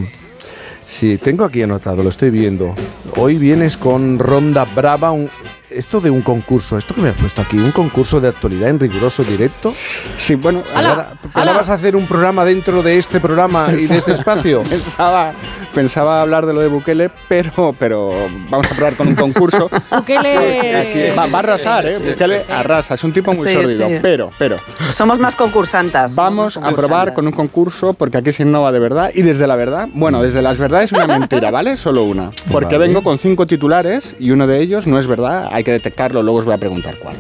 si 0.88 1.18
tengo 1.18 1.46
aquí 1.46 1.62
anotado, 1.62 2.02
lo 2.02 2.10
estoy 2.10 2.32
viendo? 2.32 2.74
Hoy 3.18 3.36
vienes 3.36 3.78
con 3.78 4.18
Ronda 4.18 4.66
Brava, 4.66 5.12
un- 5.12 5.30
esto 5.70 6.02
de 6.02 6.10
un 6.10 6.22
concurso, 6.22 6.78
esto 6.78 6.94
que 6.94 7.02
me 7.02 7.10
has 7.10 7.16
puesto 7.18 7.42
aquí, 7.42 7.58
un 7.58 7.72
concurso 7.72 8.20
de 8.22 8.30
actualidad 8.30 8.70
en 8.70 8.80
riguroso 8.80 9.24
directo. 9.24 9.74
Sí, 10.18 10.36
bueno, 10.36 10.64
ahora, 10.74 11.10
vas 11.34 11.70
a 11.70 11.74
hacer 11.74 11.96
un 11.96 12.06
programa 12.06 12.46
dentro 12.46 12.82
de 12.84 12.98
este 12.98 13.20
programa 13.20 13.68
y 13.78 13.86
de 13.86 13.98
este 13.98 14.14
espacio. 14.14 14.62
pensaba, 14.70 15.34
pensaba 15.74 16.22
hablar 16.22 16.46
de 16.46 16.54
lo 16.54 16.62
de 16.62 16.68
Bukele, 16.68 17.10
pero, 17.28 17.76
pero 17.78 18.12
vamos 18.50 18.68
a 18.72 18.76
probar 18.76 18.96
con 18.96 19.08
un 19.08 19.16
concurso. 19.16 19.70
Bukele. 19.92 20.78
Aquí 20.78 21.18
va, 21.18 21.26
va 21.28 21.38
a 21.38 21.40
arrasar, 21.40 21.86
¿eh? 21.88 21.98
Bukele 21.98 22.46
arrasa, 22.50 22.94
es 22.96 23.04
un 23.04 23.14
tipo 23.14 23.32
muy 23.34 23.48
Sí, 23.48 23.54
sórdido, 23.54 23.88
sí. 23.88 23.96
pero, 24.02 24.32
pero. 24.38 24.58
Somos 24.90 25.20
más 25.20 25.36
concursantas. 25.36 26.16
Vamos 26.16 26.58
a 26.58 26.72
probar 26.72 27.14
con 27.14 27.26
un 27.28 27.34
concurso 27.34 27.94
porque 27.94 28.18
aquí 28.18 28.32
se 28.32 28.44
innova 28.44 28.72
de 28.72 28.80
verdad 28.80 29.12
y 29.14 29.22
desde 29.22 29.48
la 29.48 29.56
verdad, 29.56 29.88
bueno, 29.94 30.22
desde 30.22 30.42
las 30.42 30.58
verdades 30.58 30.92
una 30.92 31.08
mentira, 31.08 31.52
¿vale? 31.52 31.78
Solo 31.78 32.04
una. 32.04 32.32
Porque 32.52 32.78
Vale. 32.78 32.88
vengo 32.88 33.04
con 33.04 33.18
cinco 33.20 33.46
titulares 33.46 34.16
y 34.20 34.32
uno 34.32 34.48
de 34.48 34.60
ellos 34.62 34.88
no 34.88 34.98
es 35.00 35.08
verdad, 35.08 35.50
hay 35.56 35.64
que 35.64 35.72
detectarlo, 35.72 36.22
luego 36.22 36.40
os 36.40 36.46
voy 36.46 36.54
a 36.54 36.58
preguntar 36.58 36.98
cuál. 37.00 37.16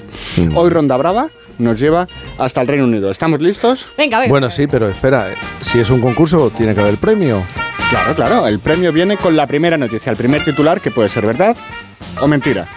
Hoy 0.56 0.70
Ronda 0.70 0.98
Brava 0.98 1.30
nos 1.58 1.80
lleva 1.80 2.06
hasta 2.38 2.60
el 2.62 2.68
Reino 2.68 2.84
Unido. 2.84 3.10
¿Estamos 3.10 3.42
listos? 3.42 3.88
Venga, 3.98 4.20
venga. 4.20 4.30
Bueno, 4.30 4.50
sí, 4.50 4.68
pero 4.68 4.90
espera, 4.90 5.32
eh, 5.32 5.36
si 5.62 5.80
es 5.80 5.90
un 5.90 6.02
concurso, 6.02 6.50
tiene 6.50 6.76
que 6.76 6.82
haber 6.82 6.98
premio. 6.98 7.42
Claro, 7.90 8.14
claro, 8.14 8.48
el 8.48 8.60
premio 8.60 8.92
viene 8.92 9.16
con 9.16 9.38
la 9.38 9.48
primera 9.48 9.78
noticia, 9.78 10.10
el 10.10 10.18
primer 10.18 10.44
titular 10.44 10.82
que 10.82 10.92
puede 10.92 11.08
ser 11.08 11.26
verdad 11.26 11.56
o 12.20 12.28
mentira. 12.28 12.68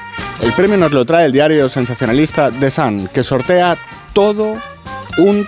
El 0.41 0.53
premio 0.53 0.77
nos 0.77 0.93
lo 0.93 1.05
trae 1.05 1.27
el 1.27 1.33
diario 1.33 1.69
sensacionalista 1.69 2.53
The 2.53 2.71
Sun, 2.71 3.09
que 3.09 3.25
sortea 3.25 3.77
todo 4.13 4.55
un 5.19 5.47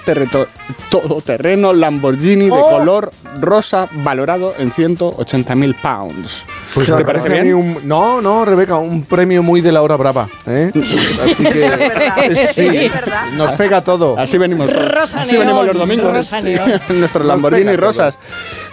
todoterreno 0.90 1.72
Lamborghini 1.72 2.46
de 2.46 2.50
Oh. 2.52 2.78
color 2.78 3.10
rosa 3.40 3.88
valorado 3.92 4.54
en 4.58 4.70
180.000 4.72 5.74
pounds. 5.80 6.44
Pues 6.74 6.86
¿Te 6.94 7.04
parece 7.04 7.28
bien? 7.28 7.54
un- 7.54 7.78
no, 7.84 8.20
no, 8.20 8.44
Rebeca, 8.44 8.76
un 8.76 9.04
premio 9.04 9.42
muy 9.42 9.60
de 9.60 9.72
la 9.72 9.82
hora 9.82 9.96
brava. 9.96 10.28
¿eh? 10.46 10.70
Así 10.74 11.44
que 11.44 11.48
Es 11.64 11.78
verdad, 11.78 12.16
sí, 12.52 12.66
es 12.66 12.92
verdad. 12.92 13.26
nos 13.36 13.52
pega 13.52 13.82
todo. 13.82 14.18
Así 14.18 14.38
venimos. 14.38 14.70
Rosa 14.72 15.20
así 15.22 15.36
venimos 15.36 15.66
los 15.66 15.76
domingos. 15.76 16.12
rosa. 16.12 16.40
Nuestros 16.88 17.14
Nos 17.14 17.26
Lamborghini 17.26 17.74
todo. 17.76 17.86
rosas. 17.86 18.18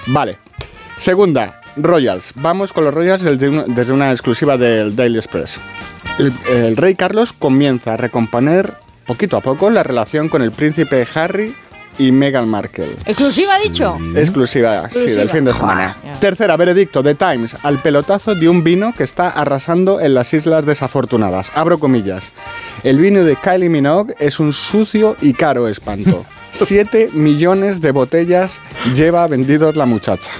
Vale. 0.07 0.37
Segunda, 0.97 1.61
Royals. 1.75 2.31
Vamos 2.35 2.73
con 2.73 2.83
los 2.85 2.93
Royals 2.93 3.23
desde 3.23 3.49
una, 3.49 3.63
desde 3.67 3.93
una 3.93 4.11
exclusiva 4.11 4.57
del 4.57 4.95
Daily 4.95 5.17
Express. 5.17 5.59
El, 6.19 6.33
el 6.49 6.75
rey 6.77 6.95
Carlos 6.95 7.33
comienza 7.33 7.93
a 7.93 7.97
recomponer 7.97 8.73
poquito 9.07 9.37
a 9.37 9.41
poco 9.41 9.69
la 9.69 9.81
relación 9.83 10.29
con 10.29 10.41
el 10.41 10.51
príncipe 10.51 11.07
Harry 11.15 11.55
y 11.99 12.11
Meghan 12.11 12.47
Markle. 12.47 12.95
¿Exclusiva 13.05 13.55
ha 13.55 13.59
dicho? 13.59 13.97
Exclusiva, 14.15 14.81
sí, 14.81 14.85
Exclusiva. 14.85 15.19
del 15.21 15.29
fin 15.29 15.45
de 15.45 15.53
semana. 15.53 15.95
Joder. 15.99 16.17
Tercera, 16.19 16.55
veredicto 16.57 17.01
de 17.01 17.15
Times 17.15 17.57
al 17.63 17.81
pelotazo 17.81 18.35
de 18.35 18.47
un 18.47 18.63
vino 18.63 18.93
que 18.95 19.03
está 19.03 19.29
arrasando 19.29 19.99
en 19.99 20.13
las 20.13 20.31
islas 20.33 20.65
desafortunadas. 20.65 21.51
Abro 21.55 21.79
comillas. 21.79 22.31
El 22.83 22.99
vino 22.99 23.23
de 23.23 23.35
Kylie 23.35 23.69
Minogue 23.69 24.13
es 24.19 24.39
un 24.39 24.53
sucio 24.53 25.15
y 25.21 25.33
caro 25.33 25.67
espanto. 25.67 26.23
Siete 26.51 27.09
millones 27.13 27.81
de 27.81 27.91
botellas 27.91 28.61
lleva 28.93 29.25
vendidos 29.27 29.75
la 29.75 29.85
muchacha. 29.85 30.31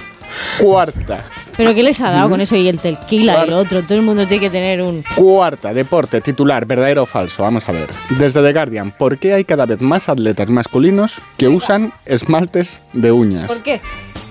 Cuarta. 0.58 1.24
¿Pero 1.58 1.74
qué 1.74 1.82
les 1.82 2.00
ha 2.00 2.12
dado 2.12 2.30
con 2.30 2.40
eso 2.40 2.54
y 2.54 2.68
el 2.68 2.78
tequila 2.78 3.44
y 3.44 3.48
el 3.48 3.52
otro? 3.52 3.82
Todo 3.82 3.98
el 3.98 4.02
mundo 4.02 4.28
tiene 4.28 4.42
que 4.42 4.48
tener 4.48 4.80
un... 4.80 5.02
Cuarta, 5.16 5.74
deporte, 5.74 6.20
titular, 6.20 6.64
verdadero 6.64 7.02
o 7.02 7.06
falso. 7.06 7.42
Vamos 7.42 7.68
a 7.68 7.72
ver. 7.72 7.88
Desde 8.10 8.40
The 8.40 8.52
Guardian, 8.52 8.92
¿por 8.92 9.18
qué 9.18 9.34
hay 9.34 9.44
cada 9.44 9.66
vez 9.66 9.80
más 9.80 10.08
atletas 10.08 10.48
masculinos 10.48 11.16
que 11.36 11.48
usan 11.48 11.92
esmaltes 12.06 12.80
de 12.92 13.10
uñas? 13.10 13.48
¿Por 13.48 13.64
qué? 13.64 13.80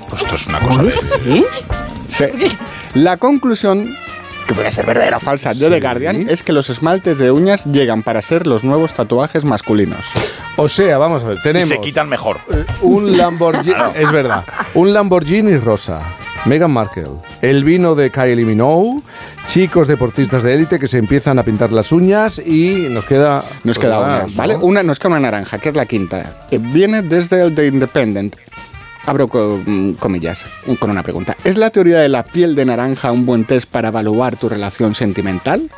Pues 0.09 0.21
esto 0.21 0.35
es 0.35 0.47
una 0.47 0.59
cosa 0.61 1.17
de... 1.17 1.45
Sí. 2.07 2.25
La 2.93 3.17
conclusión, 3.17 3.93
que 4.47 4.53
puede 4.55 4.71
ser 4.71 4.85
verdadera 4.85 5.17
o 5.17 5.19
falsa, 5.19 5.53
de 5.53 5.69
The 5.69 5.79
Guardian, 5.79 6.29
es 6.29 6.41
que 6.41 6.53
los 6.53 6.69
esmaltes 6.69 7.19
de 7.19 7.31
uñas 7.31 7.65
llegan 7.65 8.01
para 8.03 8.21
ser 8.21 8.47
los 8.47 8.63
nuevos 8.63 8.93
tatuajes 8.93 9.43
masculinos. 9.43 10.05
O 10.55 10.69
sea, 10.69 10.97
vamos 10.97 11.23
a 11.23 11.27
ver, 11.29 11.37
Y 11.37 11.41
tenemos 11.43 11.69
se 11.69 11.79
quitan 11.81 12.07
mejor. 12.09 12.39
eh, 12.51 12.65
un 12.81 13.17
Lamborghini, 13.17 13.75
es 13.95 14.11
verdad, 14.11 14.43
un 14.73 14.93
Lamborghini 14.93 15.57
rosa, 15.57 16.01
Meghan 16.45 16.71
Markle, 16.71 17.09
el 17.41 17.63
vino 17.63 17.93
de 17.93 18.09
Kylie 18.09 18.45
Minogue, 18.45 19.01
chicos 19.47 19.87
deportistas 19.87 20.43
de 20.43 20.53
élite 20.53 20.79
que 20.79 20.87
se 20.87 20.97
empiezan 20.97 21.37
a 21.39 21.43
pintar 21.43 21.71
las 21.71 21.91
uñas 21.91 22.39
y 22.39 22.87
nos 22.89 23.05
queda 23.05 23.43
Nos 23.63 23.77
queda 23.77 23.99
una, 23.99 24.07
más, 24.07 24.31
¿no? 24.31 24.37
¿vale? 24.37 24.55
Una 24.55 24.81
nos 24.83 24.97
queda 24.97 25.09
una 25.09 25.19
naranja, 25.19 25.57
que 25.57 25.69
es 25.69 25.75
la 25.75 25.85
quinta. 25.85 26.37
Viene 26.51 27.01
desde 27.01 27.41
el 27.41 27.53
The 27.53 27.67
Independent. 27.67 28.35
Abro 29.07 29.27
mm, 29.65 29.93
comillas 29.93 30.45
un- 30.67 30.75
con 30.75 30.89
una 30.91 31.01
pregunta. 31.01 31.35
¿Es 31.45 31.57
la 31.57 31.69
teoría 31.69 31.99
de 31.99 32.09
la 32.09 32.23
piel 32.23 32.55
de 32.55 32.65
naranja 32.65 33.11
un 33.11 33.25
buen 33.25 33.45
test 33.45 33.67
para 33.69 33.87
evaluar 33.87 34.35
tu 34.35 34.49
relación 34.49 34.93
sentimental? 34.95 35.69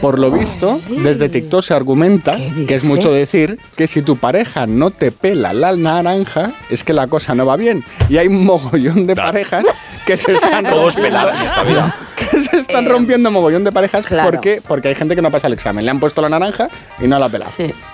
Por 0.00 0.18
lo 0.18 0.30
visto, 0.30 0.80
desde 1.02 1.28
TikTok 1.30 1.62
se 1.62 1.72
argumenta, 1.72 2.36
que 2.66 2.74
es 2.74 2.84
mucho 2.84 3.10
decir, 3.10 3.58
que 3.76 3.86
si 3.86 4.02
tu 4.02 4.16
pareja 4.16 4.66
no 4.66 4.90
te 4.90 5.12
pela 5.12 5.52
la 5.54 5.74
naranja, 5.76 6.52
es 6.68 6.84
que 6.84 6.92
la 6.92 7.06
cosa 7.06 7.34
no 7.34 7.46
va 7.46 7.56
bien. 7.56 7.82
Y 8.10 8.18
hay 8.18 8.26
un 8.26 8.44
mogollón 8.44 9.06
de 9.06 9.16
parejas 9.16 9.64
que 10.04 10.16
se 10.18 10.32
están 10.32 10.64
Todos 10.64 10.96
pelados 10.96 11.34
en 11.40 11.46
esta 11.46 11.62
vida. 11.62 11.96
que 12.30 12.40
se 12.40 12.58
están 12.60 12.86
rompiendo 12.86 13.30
mogollón 13.30 13.64
de 13.64 13.72
parejas 13.72 14.06
claro. 14.06 14.30
porque, 14.30 14.62
porque 14.66 14.88
hay 14.88 14.94
gente 14.94 15.14
que 15.14 15.22
no 15.22 15.30
pasa 15.30 15.46
el 15.46 15.52
examen. 15.52 15.84
Le 15.84 15.90
han 15.90 16.00
puesto 16.00 16.20
la 16.22 16.28
naranja 16.28 16.68
y 17.00 17.06
no 17.06 17.18
la 17.18 17.26
ha 17.26 17.28
pelado. 17.28 17.50
Sí. 17.50 17.72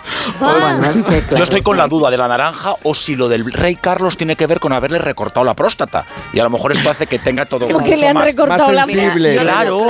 Ah. 0.41 0.57
Bueno, 0.61 0.91
es 0.91 1.03
que, 1.03 1.21
Yo 1.21 1.27
claro, 1.29 1.45
estoy 1.45 1.61
con 1.63 1.77
sí. 1.77 1.79
la 1.79 1.89
duda 1.89 2.11
de 2.11 2.17
la 2.19 2.27
naranja 2.29 2.75
o 2.83 2.95
si 2.95 3.17
lo 3.17 3.29
del 3.29 3.51
rey 3.53 3.77
Carlos 3.77 4.17
tiene 4.17 4.37
que 4.37 4.47
ver 4.47 4.59
con 4.61 4.73
haberle 4.73 4.99
recortado 4.99 5.45
la 5.45 5.55
próstata. 5.55 6.05
Y 6.33 6.41
a 6.41 6.45
lo 6.45 6.51
mejor 6.51 6.73
esto 6.73 6.91
hace 6.91 7.07
que 7.07 7.19
tenga 7.19 7.47
todo 7.47 7.67
Creo 7.67 7.79
que 7.79 7.85
mucho 7.85 7.97
le 7.97 8.09
han 8.09 8.15
más, 8.15 8.25
recortado 8.25 8.67
más 8.67 8.75
la 8.75 8.85
sensible. 8.87 9.35
Yo- 9.35 9.41
Claro, 9.43 9.87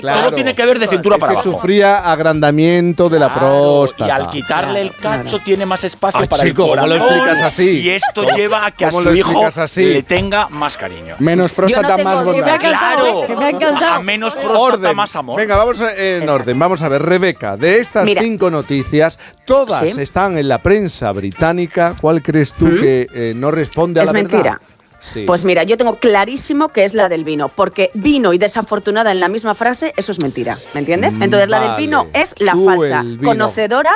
claro. 0.00 0.20
todo 0.20 0.32
tiene 0.32 0.54
que 0.54 0.66
ver 0.66 0.78
de 0.78 0.86
cintura 0.86 1.16
Es 1.16 1.20
para 1.20 1.32
que 1.32 1.38
abajo. 1.38 1.50
sufría 1.52 1.98
agrandamiento 1.98 3.08
de 3.08 3.18
la 3.18 3.28
Claro, 3.32 3.40
próstata. 3.80 4.06
Y 4.06 4.10
al 4.10 4.30
quitarle 4.30 4.80
el 4.82 4.94
cacho 4.94 5.38
tiene 5.40 5.66
más 5.66 5.82
espacio 5.84 6.20
Ay, 6.20 6.28
para 6.28 6.42
chico, 6.44 6.62
el 6.64 6.68
¿cómo 6.68 6.82
corazón. 6.82 6.88
lo 6.98 7.04
explicas 7.14 7.42
así? 7.42 7.68
Y 7.80 7.90
esto 7.90 8.24
lleva 8.36 8.66
a 8.66 8.70
que 8.70 8.84
a 8.86 8.90
¿Cómo 8.90 9.02
su 9.02 9.08
lo 9.10 9.14
hijo 9.16 9.30
explicas 9.30 9.58
así? 9.58 9.84
le 9.86 10.02
tenga 10.02 10.48
más 10.50 10.76
cariño. 10.76 11.14
Menos 11.18 11.52
próstata, 11.52 11.96
tengo 11.96 12.10
más 12.10 12.24
duda. 12.24 12.34
Que 12.34 12.42
me 12.42 12.50
ha 12.50 12.54
bondad. 12.54 12.64
encantado, 12.66 13.26
que 13.26 13.36
me 13.36 13.44
ha 13.44 13.50
encantado. 13.68 13.94
A 13.94 14.02
menos 14.02 14.34
orden. 14.36 14.96
más 14.96 15.14
amor. 15.16 15.38
Venga, 15.40 15.56
vamos 15.56 15.78
en 15.96 16.28
orden. 16.28 16.58
Vamos 16.58 16.82
a 16.82 16.88
ver, 16.88 17.02
Rebeca, 17.02 17.56
de 17.56 17.78
estas 17.80 18.04
Mira. 18.04 18.22
cinco 18.22 18.50
noticias, 18.50 19.18
todas 19.44 19.80
Sí. 19.80 20.00
están 20.00 20.38
en 20.38 20.48
la 20.48 20.62
prensa 20.62 21.12
británica. 21.12 21.94
¿Cuál 22.00 22.22
crees 22.22 22.52
tú 22.54 22.66
que 22.76 23.06
eh, 23.14 23.32
no 23.36 23.50
responde 23.50 24.00
a 24.00 24.02
Es 24.04 24.08
la 24.08 24.12
mentira. 24.12 24.42
verdad? 24.42 24.58
Sí. 25.00 25.24
Pues 25.26 25.44
mira, 25.44 25.64
yo 25.64 25.76
tengo 25.76 25.96
clarísimo 25.98 26.70
que 26.70 26.84
es 26.84 26.94
la 26.94 27.10
del 27.10 27.24
vino, 27.24 27.50
porque 27.50 27.90
vino 27.92 28.32
y 28.32 28.38
desafortunada 28.38 29.12
en 29.12 29.20
la 29.20 29.28
misma 29.28 29.54
frase, 29.54 29.92
eso 29.98 30.12
es 30.12 30.22
mentira, 30.22 30.56
¿me 30.72 30.80
entiendes? 30.80 31.12
Entonces 31.20 31.46
la 31.50 31.60
del 31.60 31.68
Vale. 31.72 31.82
vino 31.82 32.06
es 32.14 32.34
la 32.38 32.52
Tú, 32.52 32.64
falsa, 32.64 33.04
conocedora, 33.22 33.92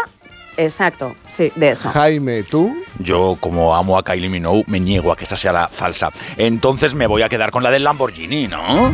exacto, 0.58 1.16
sí, 1.26 1.50
de 1.56 1.70
eso. 1.70 1.88
Jaime, 1.88 2.42
¿tú? 2.42 2.76
Yo, 2.98 3.38
como 3.40 3.74
amo 3.74 3.96
a 3.96 4.04
Kylie 4.04 4.28
Minogue, 4.28 4.64
me 4.66 4.80
niego 4.80 5.10
a 5.10 5.16
que 5.16 5.24
esta 5.24 5.36
sea 5.36 5.52
la 5.52 5.68
falsa. 5.68 6.10
Entonces 6.36 6.94
me 6.94 7.06
voy 7.06 7.22
a 7.22 7.30
quedar 7.30 7.52
con 7.52 7.62
la 7.62 7.70
del 7.70 7.84
Lamborghini, 7.84 8.46
¿no? 8.48 8.92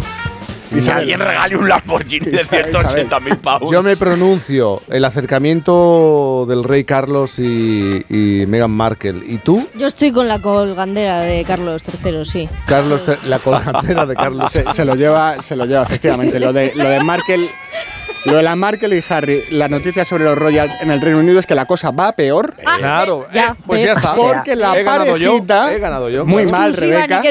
Y 0.75 0.79
Isabel. 0.79 1.01
alguien 1.01 1.21
regale 1.21 1.57
un 1.57 1.69
Lamborghini 1.69 2.27
de 2.31 2.37
Isabel, 2.43 2.75
180.000 2.75 3.37
pounds. 3.39 3.71
Yo 3.71 3.83
me 3.83 3.97
pronuncio 3.97 4.83
el 4.91 5.05
acercamiento 5.05 6.47
del 6.49 6.65
rey 6.65 6.85
Carlos 6.85 7.39
y, 7.39 8.05
y 8.09 8.47
Meghan 8.47 8.71
Markle. 8.71 9.23
¿Y 9.27 9.39
tú? 9.39 9.69
Yo 9.77 9.87
estoy 9.87 10.13
con 10.13 10.29
la 10.29 10.41
colgandera 10.41 11.21
de 11.21 11.45
Carlos 11.45 11.83
III, 12.05 12.25
sí. 12.25 12.49
Carlos, 12.67 13.03
la 13.27 13.39
colgantera 13.39 14.07
de 14.07 14.15
Carlos. 14.15 14.53
Se, 14.53 14.65
se 14.73 14.85
lo 14.85 14.95
lleva, 14.95 15.41
se 15.43 15.57
lo 15.57 15.65
lleva 15.65 15.83
efectivamente. 15.85 16.39
Lo 16.41 16.53
de, 16.53 16.73
lo 16.75 16.89
de 16.89 17.03
Markel, 17.03 17.49
lo 18.27 18.37
de 18.37 18.43
la 18.43 18.57
Markel 18.57 18.93
y 18.95 19.05
Harry, 19.09 19.43
la 19.51 19.69
noticia 19.69 20.05
sobre 20.05 20.25
los 20.25 20.37
Royals 20.39 20.73
en 20.81 20.91
el 20.91 21.01
Reino 21.01 21.19
Unido 21.19 21.39
es 21.39 21.47
que 21.47 21.55
la 21.55 21.67
cosa 21.67 21.91
va 21.91 22.09
a 22.09 22.13
peor. 22.17 22.55
Ah, 22.65 22.77
Claro, 22.79 23.27
ya, 23.33 23.49
eh, 23.49 23.63
pues 23.67 23.85
ya 23.85 23.93
está. 23.93 24.11
Porque 24.17 24.57
la 24.57 24.79
he 24.79 24.83
ganado 24.83 25.17
yo. 25.17 25.33
parejita- 25.39 25.73
He 25.75 25.79
ganado 25.79 26.09
yo. 26.09 26.25
Muy 26.25 26.47
mal, 26.47 26.73
Rebeca. 26.75 27.23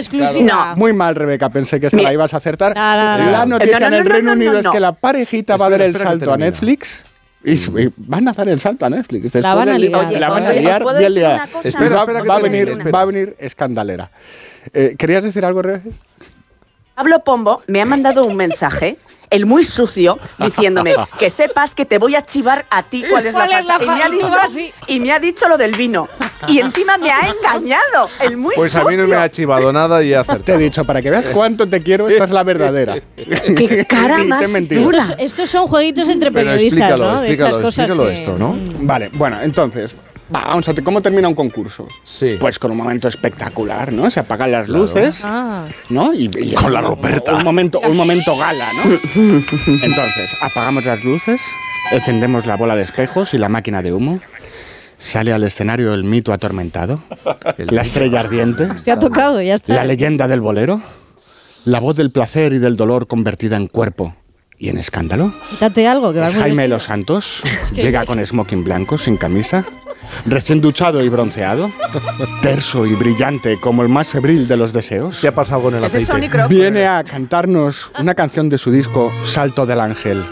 No. 0.41 0.75
Muy 0.75 0.93
mal, 0.93 1.15
Rebeca. 1.15 1.49
Pensé 1.49 1.79
que 1.79 1.87
esta 1.87 2.01
la 2.01 2.13
ibas 2.13 2.33
a 2.33 2.37
acertar. 2.37 2.75
No, 2.75 2.81
no, 2.95 3.17
no, 3.25 3.31
la 3.31 3.39
no. 3.39 3.57
noticia 3.57 3.79
No, 3.79 3.89
no, 3.89 3.95
en 3.95 4.01
el 4.01 4.07
no, 4.07 4.13
Reino 4.13 4.29
no, 4.29 4.35
no, 4.35 4.41
Unido 4.41 4.59
es 4.59 4.65
no. 4.65 4.71
que 4.71 4.79
la 4.79 4.91
parejita 4.93 5.57
va 5.57 5.65
a 5.65 5.69
dar 5.71 5.81
el 5.81 5.95
salto 5.95 6.31
a. 6.33 6.37
Netflix. 6.37 7.03
Y 7.45 7.57
su- 7.57 7.77
y 7.77 7.91
van 7.97 8.27
a 8.29 8.31
dar 8.33 8.47
el 8.47 8.59
salto 8.59 8.85
a 8.85 8.89
Netflix. 8.89 9.23
Después 9.23 9.43
van 9.43 9.67
a 9.69 9.77
liar. 9.77 10.05
Oye, 10.05 10.19
la 10.19 10.29
van 10.29 10.45
a 10.45 10.49
oye, 10.49 10.59
¿os 10.59 10.63
liar 10.63 10.83
bien 10.97 11.13
liada. 11.15 11.47
Espera, 11.63 12.05
va, 12.05 12.21
va 12.23 12.39
venir, 12.39 12.93
va 12.95 13.01
a 13.01 13.05
venir 13.05 13.35
escandalera. 13.39 14.09
Eh, 14.73 14.95
¿Querías 14.97 15.23
decir 15.25 15.43
algo, 15.43 15.61
Rebeca? 15.61 15.89
Pablo 16.95 17.23
Pombo 17.23 17.61
me 17.67 17.81
ha 17.81 17.85
mandado 17.85 18.23
un 18.23 18.35
mensaje, 18.37 18.97
el 19.33 19.45
muy 19.45 19.63
sucio, 19.63 20.19
diciéndome 20.37 20.93
que 21.19 21.29
sepas 21.29 21.73
que 21.75 21.85
te 21.85 21.97
voy 21.97 22.15
a 22.15 22.23
chivar 22.23 22.65
a 22.69 22.83
ti 22.83 23.03
cuál 23.09 23.25
es 23.25 23.33
¿Cuál 23.33 23.49
la 23.49 23.59
es 23.59 23.65
la 23.65 23.79
falsa. 23.79 23.93
y, 23.93 23.97
me 23.97 24.03
ha 24.03 24.09
dicho, 24.09 24.39
y 24.87 24.99
me 24.99 25.11
ha 25.11 25.19
dicho 25.19 25.47
lo 25.47 25.57
del 25.57 25.75
vino. 25.75 26.07
Y 26.47 26.59
encima 26.59 26.97
me 26.97 27.09
ha 27.09 27.21
engañado, 27.27 28.09
el 28.21 28.37
muy 28.37 28.53
Pues 28.55 28.75
a 28.75 28.81
sucio. 28.81 28.91
mí 28.97 29.01
no 29.01 29.07
me 29.07 29.15
ha 29.15 29.31
chivado 29.31 29.71
nada 29.73 30.03
y 30.03 30.07
he 30.07 30.09
Te 30.11 30.15
he 30.15 30.17
acertado. 30.19 30.57
dicho, 30.59 30.85
para 30.85 31.01
que 31.01 31.09
veas 31.09 31.27
cuánto 31.27 31.67
te 31.67 31.81
quiero, 31.81 32.07
esta 32.07 32.25
es 32.25 32.31
la 32.31 32.43
verdadera. 32.43 32.95
Qué 33.15 33.85
cara 33.87 34.23
más. 34.23 34.43
Estos, 34.53 35.13
estos 35.17 35.49
son 35.49 35.67
jueguitos 35.67 36.07
entre 36.09 36.31
periodistas, 36.31 36.79
explícalo, 36.91 37.13
¿no? 37.13 37.21
De 37.21 37.31
estas 37.31 37.57
cosas 37.57 37.85
explícalo 37.89 38.03
que- 38.09 38.13
esto, 38.13 38.35
¿no? 38.37 38.55
Vale, 38.81 39.09
bueno, 39.13 39.41
entonces, 39.41 39.95
va, 40.33 40.41
vamos 40.41 40.67
a 40.69 40.73
ver, 40.73 40.83
¿cómo 40.83 41.01
termina 41.01 41.27
un 41.27 41.35
concurso? 41.35 41.87
Sí. 42.03 42.29
Pues 42.39 42.59
con 42.59 42.71
un 42.71 42.77
momento 42.77 43.07
espectacular, 43.07 43.91
¿no? 43.91 44.09
Se 44.11 44.19
apagan 44.19 44.51
las 44.51 44.69
luces, 44.69 45.21
Ah. 45.23 45.65
¿no? 45.89 46.13
Y, 46.13 46.29
y- 46.37 46.53
Con 46.53 46.71
la 46.73 46.81
Roberta. 46.81 47.33
Un 47.33 47.43
momento, 47.43 47.79
un 47.79 47.95
momento 47.97 48.37
gala, 48.37 48.67
¿no? 48.73 48.91
Entonces, 49.83 50.35
apagamos 50.41 50.85
las 50.85 51.03
luces, 51.03 51.41
Encendemos 51.91 52.45
la 52.45 52.55
bola 52.55 52.75
de 52.77 52.83
espejos 52.83 53.33
y 53.33 53.37
la 53.37 53.49
máquina 53.49 53.81
de 53.81 53.91
humo. 53.93 54.19
Sale 54.97 55.33
al 55.33 55.43
escenario 55.43 55.93
el 55.93 56.05
mito 56.05 56.31
atormentado, 56.31 57.01
la 57.57 57.81
estrella 57.81 58.21
ardiente, 58.21 58.69
Te 58.85 58.91
ha 58.91 58.97
tocado, 58.99 59.41
ya 59.41 59.55
está. 59.55 59.73
la 59.75 59.83
leyenda 59.83 60.29
del 60.29 60.39
bolero, 60.39 60.81
la 61.65 61.81
voz 61.81 61.97
del 61.97 62.09
placer 62.09 62.53
y 62.53 62.59
del 62.59 62.77
dolor 62.77 63.07
convertida 63.07 63.57
en 63.57 63.67
cuerpo 63.67 64.15
y 64.57 64.69
en 64.69 64.77
escándalo. 64.77 65.33
Quítate 65.49 65.85
algo, 65.85 66.13
que 66.13 66.19
vas 66.19 66.33
Es 66.33 66.39
Jaime 66.39 66.55
vestido. 66.59 66.75
Los 66.77 66.83
Santos, 66.85 67.41
llega 67.73 68.05
con 68.05 68.25
smoking 68.25 68.63
blanco, 68.63 68.97
sin 68.97 69.17
camisa, 69.17 69.65
recién 70.25 70.61
duchado 70.61 71.03
y 71.03 71.09
bronceado, 71.09 71.71
terso 72.41 72.85
y 72.85 72.95
brillante 72.95 73.59
como 73.59 73.81
el 73.81 73.89
más 73.89 74.07
febril 74.07 74.47
de 74.47 74.57
los 74.57 74.73
deseos. 74.73 75.19
¿Qué 75.21 75.27
ha 75.27 75.35
pasado 75.35 75.63
con 75.63 75.75
el 75.75 75.83
aceite? 75.83 76.29
Viene 76.47 76.87
a 76.87 77.03
cantarnos 77.03 77.91
una 77.99 78.15
canción 78.15 78.49
de 78.49 78.57
su 78.57 78.71
disco 78.71 79.11
Salto 79.23 79.65
del 79.65 79.79
Ángel, 79.79 80.23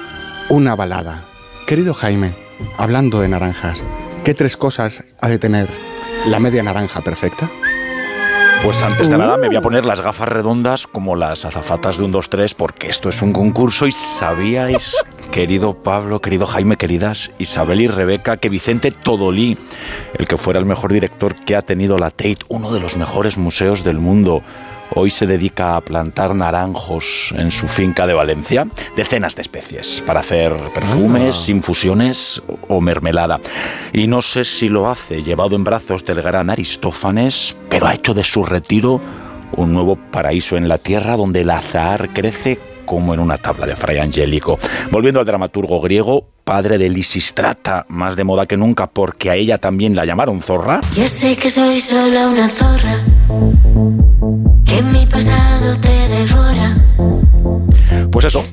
una 0.50 0.76
balada. 0.76 1.26
Querido 1.68 1.94
Jaime, 1.94 2.34
hablando 2.78 3.22
de 3.22 3.30
naranjas, 3.30 3.82
¿qué 4.24 4.34
tres 4.34 4.58
cosas 4.58 5.04
ha 5.22 5.30
de 5.30 5.40
tener 5.40 5.70
la 6.28 6.40
media 6.40 6.64
naranja 6.64 7.02
perfecta? 7.02 7.50
Pues 8.64 8.84
antes 8.84 9.10
de 9.10 9.18
nada 9.18 9.38
me 9.38 9.48
voy 9.48 9.56
a 9.56 9.62
poner 9.62 9.86
las 9.86 10.02
gafas 10.02 10.30
redondas 10.30 10.86
como 10.86 11.16
las 11.16 11.46
azafatas 11.46 11.98
de 11.98 12.04
un 12.04 12.14
2-3 12.14 12.54
porque 12.56 12.90
esto 12.90 13.10
es 13.10 13.24
un 13.24 13.34
concurso 13.34 13.88
y 13.88 13.92
sabíais, 13.92 14.96
querido 15.32 15.74
Pablo, 15.74 16.20
querido 16.20 16.46
Jaime, 16.46 16.78
queridas 16.78 17.32
Isabel 17.40 17.82
y 17.82 17.88
Rebeca, 17.88 18.38
que 18.38 18.50
Vicente 18.50 18.92
Todolí, 18.92 19.58
el 20.18 20.28
que 20.28 20.38
fuera 20.38 20.60
el 20.60 20.68
mejor 20.68 20.94
director 20.94 21.34
que 21.34 21.56
ha 21.56 21.64
tenido 21.64 21.98
la 21.98 22.12
Tate, 22.12 22.38
uno 22.50 22.72
de 22.72 22.80
los 22.80 22.98
mejores 22.98 23.36
museos 23.36 23.84
del 23.84 23.98
mundo, 23.98 24.44
hoy 24.96 25.10
se 25.10 25.28
dedica 25.28 25.76
a 25.76 25.82
plantar 25.82 26.36
naranjos 26.36 27.34
en 27.38 27.52
su 27.52 27.68
finca 27.68 28.08
de 28.08 28.14
Valencia, 28.14 28.68
decenas 28.96 29.36
de 29.36 29.42
especies, 29.42 30.04
para 30.06 30.22
hacer 30.22 30.54
perfumes, 30.74 31.50
infusiones 31.50 32.42
o 32.68 32.82
mermelada. 32.82 33.40
Y 33.94 34.08
no 34.08 34.22
sé 34.22 34.44
si 34.44 34.70
lo 34.70 34.90
hace 34.90 35.24
llevado 35.24 35.56
en 35.56 35.64
brazos 35.64 36.06
del 36.06 36.22
gran 36.22 36.50
Aristófanes, 36.50 37.56
pero 37.70 37.88
ha 37.88 37.94
hecho 37.94 38.14
de 38.14 38.24
su 38.24 38.44
retiro 38.44 39.02
un 39.54 39.74
nuevo 39.74 39.96
paraíso 39.96 40.58
en 40.58 40.68
la 40.68 40.78
tierra 40.78 41.18
donde 41.18 41.42
el 41.42 41.50
azahar 41.50 42.14
crece 42.14 42.60
como 42.86 43.14
en 43.14 43.20
una 43.20 43.38
tabla 43.38 43.66
de 43.66 43.76
fray 43.76 44.00
angélico. 44.00 44.60
Volviendo 44.92 45.20
al 45.20 45.26
dramaturgo 45.26 45.80
griego, 45.80 46.28
padre 46.44 46.78
de 46.78 46.90
Lisistrata, 46.90 47.86
más 47.88 48.16
de 48.16 48.24
moda 48.24 48.46
que 48.46 48.58
nunca 48.58 48.88
porque 48.88 49.30
a 49.30 49.36
ella 49.36 49.58
también 49.58 49.96
la 49.96 50.06
llamaron 50.06 50.42
zorra, 50.42 50.82
Ya 50.96 51.08
sé 51.08 51.38
que 51.38 51.50
soy 51.50 51.80
solo 51.80 52.32
una 52.32 52.50
zorra, 52.50 53.00
que 54.72 54.82
mi 54.82 55.06
pasado 55.06 55.76
te. 55.82 55.92
Pues 58.12 58.26
eso, 58.26 58.44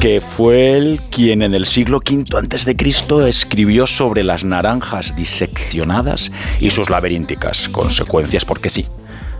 que 0.00 0.20
fue 0.20 0.76
él 0.76 1.00
quien 1.10 1.42
en 1.42 1.54
el 1.54 1.66
siglo 1.66 1.98
V 1.98 2.24
antes 2.38 2.64
de 2.64 2.76
Cristo 2.76 3.26
escribió 3.26 3.86
sobre 3.86 4.22
las 4.22 4.44
naranjas 4.44 5.14
diseccionadas 5.16 6.30
y 6.60 6.70
sus 6.70 6.88
laberínticas 6.88 7.68
consecuencias, 7.68 8.44
porque 8.44 8.70
sí, 8.70 8.86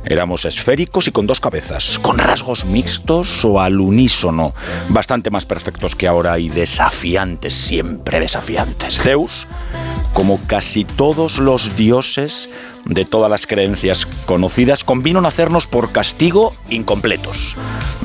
éramos 0.05 0.45
esféricos 0.45 1.07
y 1.07 1.13
con 1.13 1.27
dos 1.27 1.41
cabezas, 1.41 1.99
con 2.01 2.19
rasgos 2.19 2.65
mixtos 2.65 3.45
o 3.45 3.61
al 3.61 3.81
unísono, 3.81 4.53
bastante 4.89 5.31
más 5.31 5.47
perfectos 5.47 5.95
que 5.95 6.09
ahora 6.09 6.39
y 6.39 6.49
desafiantes, 6.49 7.55
siempre 7.55 8.19
desafiantes. 8.21 9.01
Zeus, 9.01 9.47
como 10.13 10.39
casi 10.47 10.85
todos 10.85 11.39
los 11.39 11.77
dioses 11.77 12.51
de 12.85 13.05
todas 13.05 13.31
las 13.31 13.47
creencias 13.47 14.07
conocidas, 14.27 14.85
convino 14.85 15.19
en 15.19 15.27
hacernos 15.27 15.67
por 15.67 15.93
castigo 15.93 16.53
incompletos. 16.69 17.55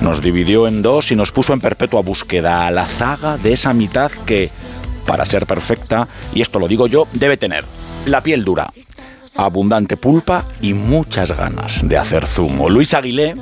Nos 0.01 0.21
dividió 0.21 0.67
en 0.67 0.81
dos 0.81 1.11
y 1.11 1.15
nos 1.15 1.31
puso 1.31 1.53
en 1.53 1.59
perpetua 1.59 2.01
búsqueda 2.01 2.67
a 2.67 2.71
la 2.71 2.85
zaga 2.85 3.37
de 3.37 3.53
esa 3.53 3.73
mitad 3.73 4.11
que, 4.25 4.49
para 5.05 5.25
ser 5.25 5.45
perfecta, 5.45 6.07
y 6.33 6.41
esto 6.41 6.59
lo 6.59 6.67
digo 6.67 6.87
yo, 6.87 7.07
debe 7.13 7.37
tener 7.37 7.65
la 8.05 8.23
piel 8.23 8.45
dura, 8.45 8.69
abundante 9.37 9.97
pulpa 9.97 10.43
y 10.61 10.73
muchas 10.73 11.31
ganas 11.31 11.87
de 11.87 11.97
hacer 11.97 12.27
zumo. 12.27 12.69
Luis 12.69 12.93
Aguilé, 12.93 13.35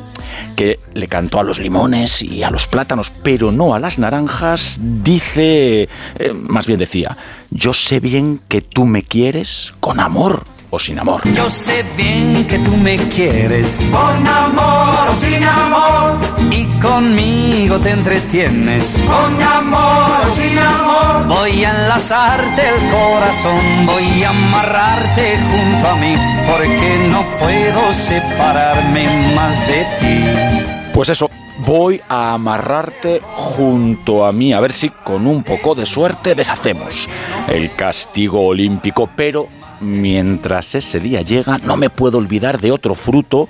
que 0.56 0.80
le 0.94 1.08
cantó 1.08 1.40
a 1.40 1.44
los 1.44 1.60
limones 1.60 2.22
y 2.22 2.44
a 2.44 2.52
los 2.52 2.68
plátanos, 2.68 3.12
pero 3.24 3.52
no 3.52 3.74
a 3.74 3.80
las 3.80 3.98
naranjas, 3.98 4.80
dice, 4.82 5.90
eh, 6.20 6.34
más 6.34 6.68
bien 6.68 6.80
decía, 6.80 7.18
yo 7.50 7.74
sé 7.74 8.00
bien 8.00 8.42
que 8.48 8.62
tú 8.62 8.86
me 8.86 9.04
quieres 9.04 9.74
con 9.80 10.00
amor 10.00 10.44
o 10.76 10.80
sin 10.80 11.00
amor. 11.00 11.22
Yo 11.34 11.50
sé 11.50 11.86
bien 11.95 12.45
que 12.45 12.60
tú 12.60 12.76
me 12.76 12.98
quieres. 13.16 13.82
Con 13.92 14.28
amor 14.28 15.10
o 15.10 15.16
sin 15.16 15.42
amor. 15.44 16.18
Y 16.52 16.66
conmigo 16.80 17.80
te 17.80 17.92
entretienes. 17.92 18.98
Con 19.08 19.42
amor 19.42 20.28
o 20.28 20.30
sin 20.32 20.58
amor. 20.60 21.28
Voy 21.28 21.64
a 21.64 21.70
enlazarte 21.72 22.62
el 22.70 22.80
corazón, 22.92 23.86
voy 23.86 24.24
a 24.24 24.30
amarrarte 24.30 25.38
junto 25.52 25.88
a 25.88 25.95
mí. 25.95 26.16
Porque 26.50 27.10
no 27.10 27.22
puedo 27.40 27.94
separarme 27.94 29.34
más 29.34 29.58
de 29.68 29.82
ti. 30.02 30.92
Pues 30.94 31.10
eso, 31.10 31.30
voy 31.66 32.02
a 32.10 32.34
amarrarte 32.34 33.22
junto 33.36 34.26
a 34.26 34.32
mí, 34.32 34.54
a 34.54 34.60
ver 34.60 34.74
si 34.74 34.90
con 34.90 35.26
un 35.26 35.44
poco 35.44 35.74
de 35.74 35.86
suerte 35.86 36.36
deshacemos 36.36 37.10
el 37.48 37.76
castigo 37.76 38.45
olímpico, 38.45 39.10
pero 39.16 39.50
mientras 39.86 40.76
ese 40.76 41.00
día 41.00 41.22
llega 41.22 41.58
no 41.60 41.78
me 41.78 41.90
puedo 41.90 42.18
olvidar 42.18 42.60
de 42.60 42.72
otro 42.72 42.96
fruto, 42.96 43.48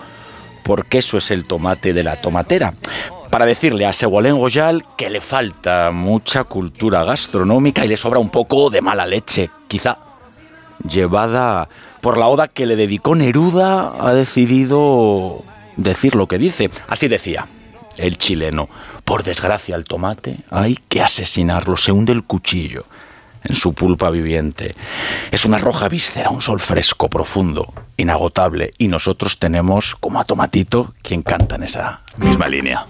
porque 0.64 1.00
eso 1.00 1.18
es 1.18 1.32
el 1.32 1.46
tomate 1.46 1.94
de 1.94 2.04
la 2.04 2.22
tomatera. 2.22 2.74
Para 3.30 3.46
decirle 3.46 3.86
a 3.86 3.94
Segolén 3.94 4.38
Goyal 4.38 4.86
que 4.98 5.10
le 5.10 5.22
falta 5.22 5.92
mucha 5.92 6.44
cultura 6.44 7.04
gastronómica 7.04 7.86
y 7.86 7.88
le 7.88 7.98
sobra 7.98 8.20
un 8.20 8.30
poco 8.30 8.70
de 8.70 8.82
mala 8.82 9.06
leche, 9.06 9.50
quizá 9.68 9.98
llevada 10.88 11.68
por 12.02 12.18
la 12.18 12.28
oda 12.28 12.48
que 12.48 12.66
le 12.66 12.76
dedicó 12.76 13.16
Neruda, 13.16 13.96
ha 14.00 14.14
decidido 14.14 15.44
decir 15.76 16.16
lo 16.16 16.28
que 16.28 16.38
dice. 16.38 16.70
Así 16.88 17.08
decía 17.08 17.48
el 17.98 18.18
chileno. 18.18 18.70
Por 19.04 19.24
desgracia 19.24 19.76
al 19.76 19.86
tomate 19.86 20.38
hay 20.50 20.78
que 20.90 21.02
asesinarlo, 21.02 21.78
se 21.78 21.92
hunde 21.92 22.12
el 22.12 22.24
cuchillo 22.24 22.86
en 23.46 23.56
su 23.56 23.74
pulpa 23.74 24.10
viviente. 24.10 24.76
Es 25.32 25.46
una 25.46 25.58
roja 25.58 25.88
víscera, 25.88 26.30
un 26.30 26.42
sol 26.42 26.60
fresco, 26.60 27.10
profundo, 27.10 27.74
inagotable. 27.98 28.74
Y 28.78 28.88
nosotros 28.88 29.40
tenemos 29.40 29.96
como 30.00 30.20
a 30.20 30.26
Tomatito 30.26 30.94
quien 31.02 31.24
canta 31.24 31.56
en 31.56 31.64
esa 31.64 32.02
misma 32.18 32.48
línea. 32.48 32.86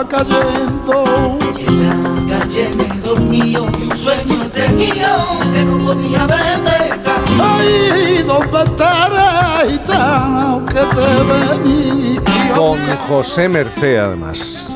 Va 0.00 0.08
cayendo. 0.08 1.38
Y 1.58 1.66
en 1.66 2.28
la 2.28 2.38
calle 2.38 2.68
me 2.76 3.00
dormía 3.00 3.44
y 3.44 3.56
un 3.56 3.96
sueño 3.96 4.50
tenía 4.52 5.16
que 5.52 5.64
no 5.64 5.78
podía 5.78 6.26
detectar. 6.26 7.20
Ay, 7.40 8.24
¿dónde 8.26 8.62
estarás, 8.64 9.68
gitana, 9.68 10.64
que 10.66 10.80
te 10.96 11.08
venía? 11.32 12.20
Con 12.54 12.78
José 13.08 13.48
Mercé, 13.48 13.98
además. 13.98 14.70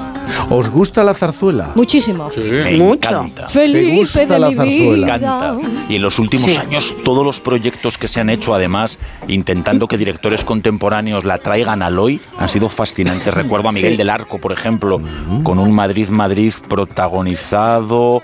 ¿Os 0.50 0.68
gusta 0.70 1.02
la 1.04 1.14
zarzuela? 1.14 1.70
Muchísimo. 1.74 2.28
Me 2.36 2.70
encanta. 2.92 3.48
Felipe 3.48 3.84
¿Te 3.90 3.96
gusta 3.96 4.26
de 4.26 4.38
la 4.38 4.48
mi 4.50 4.54
zarzuela? 4.56 5.06
vida. 5.06 5.16
encanta. 5.16 5.56
Y 5.88 5.96
en 5.96 6.02
los 6.02 6.18
últimos 6.18 6.50
Sí. 6.50 6.56
años, 6.56 6.94
todos 7.04 7.24
los 7.24 7.40
proyectos 7.40 7.98
que 7.98 8.08
se 8.08 8.20
han 8.20 8.30
hecho, 8.30 8.54
además, 8.54 8.98
intentando 9.28 9.88
que 9.88 9.96
directores 9.98 10.44
contemporáneos 10.44 11.24
la 11.24 11.38
traigan 11.38 11.82
al 11.82 11.98
hoy, 11.98 12.20
han 12.38 12.48
sido 12.48 12.68
fascinantes. 12.68 13.32
Recuerdo 13.34 13.68
a 13.68 13.72
Miguel 13.72 13.92
Sí. 13.92 13.96
del 13.96 14.10
Arco, 14.10 14.38
por 14.38 14.52
ejemplo, 14.52 15.00
con 15.42 15.58
un 15.58 15.72
Madrid-Madrid 15.72 16.52
protagonizado 16.68 18.22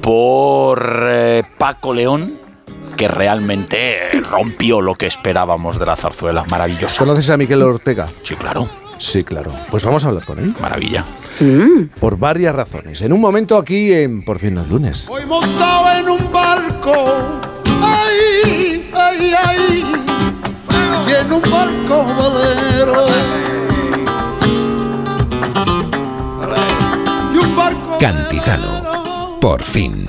por 0.00 1.06
eh, 1.08 1.42
Paco 1.58 1.94
León, 1.94 2.38
que 2.96 3.08
realmente 3.08 3.98
rompió 4.30 4.80
lo 4.80 4.94
que 4.94 5.06
esperábamos 5.06 5.78
de 5.78 5.86
la 5.86 5.96
zarzuela. 5.96 6.44
Maravilloso. 6.50 6.96
¿Conoces 6.98 7.30
a 7.30 7.36
Miquel 7.36 7.62
Ortega? 7.62 8.08
Sí, 8.22 8.34
claro. 8.34 8.68
Sí, 8.98 9.24
claro. 9.24 9.50
Pues 9.70 9.82
vamos 9.84 10.04
a 10.04 10.08
hablar 10.08 10.24
con 10.24 10.38
él. 10.38 10.54
Maravilla. 10.60 11.04
Por 11.98 12.18
varias 12.18 12.54
razones. 12.54 13.00
En 13.00 13.12
un 13.12 13.20
momento 13.20 13.56
aquí 13.56 13.92
en 13.92 14.24
Por 14.24 14.38
fin 14.38 14.54
los 14.54 14.68
lunes. 14.68 15.06
Voy 15.08 15.26
montado 15.26 15.98
en 15.98 16.08
un 16.08 16.32
barco, 16.32 16.92
ay, 17.82 18.90
ay, 18.92 19.32
ay, 19.46 19.84
y 21.08 21.12
en 21.24 21.32
un 21.32 21.42
barco 21.42 22.06
velero. 22.14 23.06
Y 27.34 27.36
un 27.38 27.56
barco 27.56 27.98
Cantizano. 27.98 29.38
Por 29.40 29.62
fin. 29.62 30.08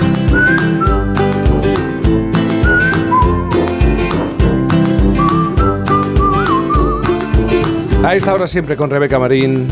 A 8.03 8.15
esta 8.15 8.33
hora 8.33 8.47
siempre 8.47 8.75
con 8.75 8.89
Rebeca 8.89 9.19
Marín. 9.19 9.71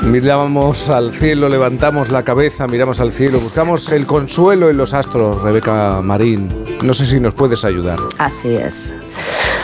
Miramos 0.00 0.88
al 0.88 1.12
cielo, 1.12 1.50
levantamos 1.50 2.10
la 2.10 2.24
cabeza, 2.24 2.66
miramos 2.66 3.00
al 3.00 3.12
cielo, 3.12 3.38
buscamos 3.38 3.92
el 3.92 4.06
consuelo 4.06 4.70
en 4.70 4.78
los 4.78 4.94
astros, 4.94 5.42
Rebeca 5.42 6.00
Marín. 6.02 6.48
No 6.82 6.94
sé 6.94 7.04
si 7.04 7.20
nos 7.20 7.34
puedes 7.34 7.66
ayudar. 7.66 7.98
Así 8.18 8.54
es. 8.54 8.94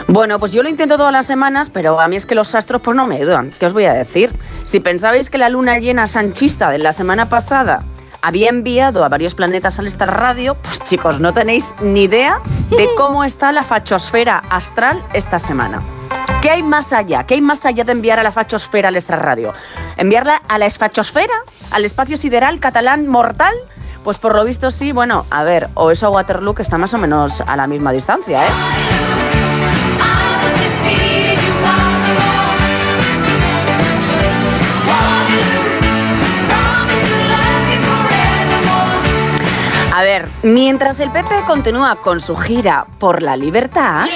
Bueno, 0.08 0.38
pues 0.38 0.52
yo 0.52 0.62
lo 0.62 0.68
intento 0.68 0.98
todas 0.98 1.12
las 1.12 1.26
semanas, 1.26 1.70
pero 1.70 1.98
a 2.00 2.08
mí 2.08 2.16
es 2.16 2.26
que 2.26 2.34
los 2.34 2.54
astros 2.54 2.82
pues 2.82 2.94
no 2.94 3.06
me 3.06 3.16
ayudan. 3.16 3.50
¿Qué 3.58 3.64
os 3.64 3.72
voy 3.72 3.86
a 3.86 3.94
decir? 3.94 4.30
Si 4.64 4.80
pensabais 4.80 5.30
que 5.30 5.38
la 5.38 5.48
luna 5.48 5.78
llena 5.78 6.06
sanchista 6.06 6.70
de 6.70 6.78
la 6.78 6.92
semana 6.92 7.30
pasada 7.30 7.82
había 8.20 8.50
enviado 8.50 9.04
a 9.04 9.08
varios 9.08 9.34
planetas 9.34 9.78
al 9.78 9.86
Star 9.86 10.14
Radio, 10.14 10.54
pues 10.62 10.84
chicos, 10.84 11.18
no 11.18 11.32
tenéis 11.32 11.74
ni 11.80 12.04
idea 12.04 12.40
de 12.68 12.88
cómo 12.94 13.24
está 13.24 13.52
la 13.52 13.64
fachosfera 13.64 14.38
astral 14.50 15.02
esta 15.14 15.38
semana. 15.38 15.80
¿Qué 16.42 16.50
hay 16.50 16.64
más 16.64 16.92
allá? 16.92 17.22
¿Qué 17.24 17.34
hay 17.34 17.40
más 17.40 17.64
allá 17.66 17.84
de 17.84 17.92
enviar 17.92 18.18
a 18.18 18.24
la 18.24 18.32
fachosfera 18.32 18.88
al 18.88 18.96
extrarradio? 18.96 19.54
¿Enviarla 19.96 20.42
a 20.48 20.58
la 20.58 20.66
esfachosfera? 20.66 21.32
¿Al 21.70 21.84
espacio 21.84 22.16
sideral 22.16 22.58
catalán 22.58 23.06
mortal? 23.06 23.54
Pues 24.02 24.18
por 24.18 24.34
lo 24.34 24.44
visto 24.44 24.72
sí, 24.72 24.90
bueno, 24.90 25.24
a 25.30 25.44
ver, 25.44 25.68
o 25.74 25.92
eso 25.92 26.08
a 26.08 26.10
Waterloo 26.10 26.52
que 26.52 26.62
está 26.62 26.78
más 26.78 26.92
o 26.94 26.98
menos 26.98 27.42
a 27.42 27.54
la 27.54 27.68
misma 27.68 27.92
distancia, 27.92 28.44
¿eh? 28.44 28.50
A 39.94 40.02
ver, 40.02 40.28
mientras 40.42 40.98
el 40.98 41.12
PP 41.12 41.44
continúa 41.46 41.94
con 41.94 42.18
su 42.18 42.34
gira 42.34 42.86
por 42.98 43.22
la 43.22 43.36
libertad, 43.36 44.06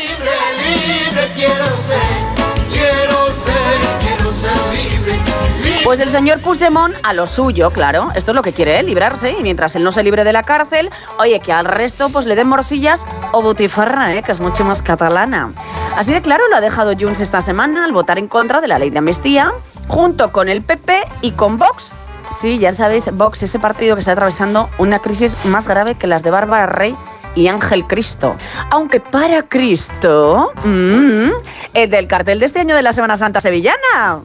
Pues 5.87 6.01
el 6.01 6.11
señor 6.11 6.41
Puigdemont 6.41 6.97
a 7.05 7.13
lo 7.13 7.29
suyo, 7.29 7.71
claro. 7.71 8.09
Esto 8.17 8.33
es 8.33 8.35
lo 8.35 8.43
que 8.43 8.53
quiere 8.53 8.81
él, 8.81 8.87
librarse. 8.87 9.37
Y 9.39 9.43
mientras 9.45 9.77
él 9.77 9.85
no 9.85 9.93
se 9.93 10.03
libre 10.03 10.25
de 10.25 10.33
la 10.33 10.43
cárcel, 10.43 10.91
oye, 11.21 11.39
que 11.39 11.53
al 11.53 11.65
resto 11.65 12.09
pues 12.09 12.27
le 12.27 12.35
den 12.35 12.49
morcillas 12.49 13.07
o 13.31 13.41
butifarra, 13.41 14.17
¿eh? 14.17 14.25
que 14.25 14.33
es 14.33 14.41
mucho 14.41 14.65
más 14.65 14.83
catalana. 14.83 15.53
Así 15.97 16.13
de 16.13 16.23
claro 16.23 16.43
lo 16.49 16.57
ha 16.57 16.61
dejado 16.61 16.95
Junts 16.99 17.21
esta 17.21 17.41
semana 17.41 17.85
al 17.85 17.93
votar 17.93 18.19
en 18.19 18.27
contra 18.27 18.61
de 18.61 18.67
la 18.67 18.81
ley 18.81 18.91
de 18.91 18.99
amnistía, 18.99 19.53
junto 19.87 20.33
con 20.33 20.49
el 20.49 20.63
PP 20.63 20.93
y 21.23 21.31
con 21.31 21.57
Vox. 21.57 21.97
Sí, 22.33 22.59
ya 22.59 22.73
sabéis, 22.73 23.09
Vox, 23.13 23.45
ese 23.45 23.61
partido 23.61 23.95
que 23.95 24.01
está 24.01 24.11
atravesando 24.11 24.69
una 24.79 24.99
crisis 24.99 25.37
más 25.45 25.69
grave 25.69 25.95
que 25.95 26.09
las 26.09 26.25
de 26.25 26.33
Bárbara 26.33 26.67
Rey 26.67 26.97
y 27.37 27.47
Ángel 27.47 27.87
Cristo. 27.87 28.37
Aunque 28.71 28.99
para 28.99 29.45
Cristo, 29.45 30.53
mm, 30.65 31.31
el 31.75 31.91
del 31.91 32.09
cartel 32.09 32.41
de 32.41 32.47
este 32.47 32.61
año 32.61 32.75
de 32.75 32.83
la 32.83 32.93
Semana 32.93 33.17
Santa 33.17 33.41
Sevillana. 33.41 34.25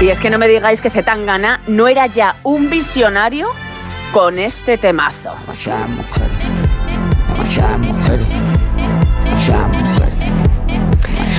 Y 0.00 0.10
es 0.10 0.20
que 0.20 0.28
no 0.28 0.38
me 0.38 0.46
digáis 0.46 0.82
que 0.82 0.90
Zetangana 0.90 1.62
no 1.66 1.88
era 1.88 2.06
ya 2.06 2.36
un 2.42 2.68
visionario 2.68 3.48
con 4.12 4.38
este 4.38 4.76
temazo. 4.76 5.34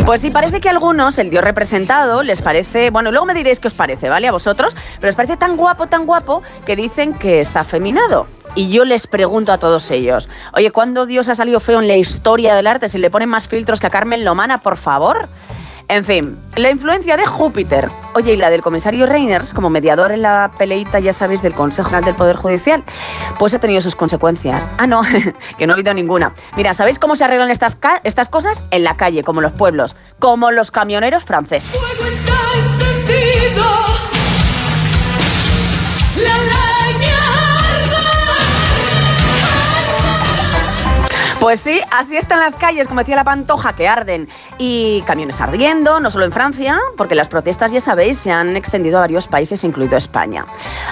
Pues 0.06 0.22
sí, 0.22 0.32
parece 0.32 0.62
que 0.62 0.70
a 0.70 0.72
algunos 0.72 1.18
el 1.18 1.30
dios 1.30 1.44
representado 1.44 2.24
les 2.24 2.42
parece, 2.42 2.92
bueno, 2.92 3.12
luego 3.12 3.26
me 3.26 3.34
diréis 3.34 3.60
qué 3.60 3.68
os 3.68 3.74
parece, 3.74 4.08
¿vale? 4.08 4.28
A 4.28 4.32
vosotros, 4.32 4.74
pero 5.02 5.10
os 5.10 5.16
parece 5.16 5.36
tan 5.36 5.58
guapo, 5.58 5.88
tan 5.88 6.06
guapo, 6.06 6.44
que 6.66 6.78
dicen 6.78 7.14
que 7.14 7.42
está 7.42 7.60
afeminado. 7.60 8.26
Y 8.56 8.70
yo 8.70 8.86
les 8.86 9.06
pregunto 9.06 9.52
a 9.52 9.58
todos 9.58 9.92
ellos, 9.92 10.30
oye, 10.54 10.72
¿cuándo 10.72 11.06
Dios 11.06 11.30
ha 11.30 11.36
salido 11.36 11.60
feo 11.60 11.82
en 11.82 11.88
la 11.88 11.98
historia 11.98 12.56
del 12.56 12.68
arte? 12.68 12.88
Si 12.90 12.98
le 12.98 13.12
ponen 13.12 13.30
más 13.30 13.48
filtros 13.48 13.80
que 13.80 13.88
a 13.88 13.90
Carmen 13.90 14.24
Lomana, 14.24 14.60
por 14.60 14.78
favor. 14.78 15.28
En 15.90 16.04
fin, 16.04 16.38
la 16.58 16.70
influencia 16.70 17.16
de 17.16 17.26
Júpiter, 17.26 17.90
oye, 18.14 18.34
y 18.34 18.38
la 18.38 18.50
del 18.50 18.62
comisario 18.62 19.06
Reiners 19.06 19.54
como 19.54 19.70
mediador 19.70 20.12
en 20.12 20.22
la 20.22 20.52
peleita, 20.58 21.00
ya 21.00 21.14
sabéis, 21.14 21.42
del 21.42 21.54
Consejo 21.54 21.88
General 21.88 22.04
del 22.04 22.16
Poder 22.16 22.36
Judicial, 22.36 22.84
pues 23.40 23.54
ha 23.54 23.60
tenido 23.60 23.80
sus 23.80 23.96
consecuencias. 23.96 24.68
Ah, 24.78 24.86
no, 24.86 25.02
que 25.58 25.66
no 25.66 25.72
ha 25.72 25.76
habido 25.76 25.94
ninguna. 25.94 26.34
Mira, 26.58 26.74
¿sabéis 26.74 27.00
cómo 27.00 27.16
se 27.16 27.24
arreglan 27.24 27.52
estas, 27.52 27.78
estas 28.04 28.28
cosas? 28.28 28.66
En 28.72 28.84
la 28.84 28.98
calle, 28.98 29.24
como 29.24 29.40
los 29.40 29.54
pueblos, 29.54 29.96
como 30.20 30.52
los 30.52 30.72
camioneros 30.72 31.24
franceses. 31.24 31.80
Pues 41.40 41.60
sí, 41.60 41.80
así 41.92 42.18
están 42.18 42.40
las 42.40 42.56
calles, 42.56 42.88
como 42.88 43.02
decía 43.02 43.16
la 43.16 43.24
pantoja, 43.24 43.74
que 43.74 43.88
arden. 43.88 44.28
Y 44.58 45.04
camiones 45.04 45.40
ardiendo, 45.40 46.00
no 46.00 46.10
solo 46.10 46.26
en 46.26 46.32
Francia, 46.32 46.80
porque 46.98 47.14
las 47.14 47.30
protestas, 47.30 47.72
ya 47.72 47.80
sabéis, 47.80 48.18
se 48.18 48.32
han 48.32 48.56
extendido 48.56 48.98
a 48.98 49.02
varios 49.02 49.28
países, 49.28 49.64
incluido 49.64 49.98
España. 49.98 50.48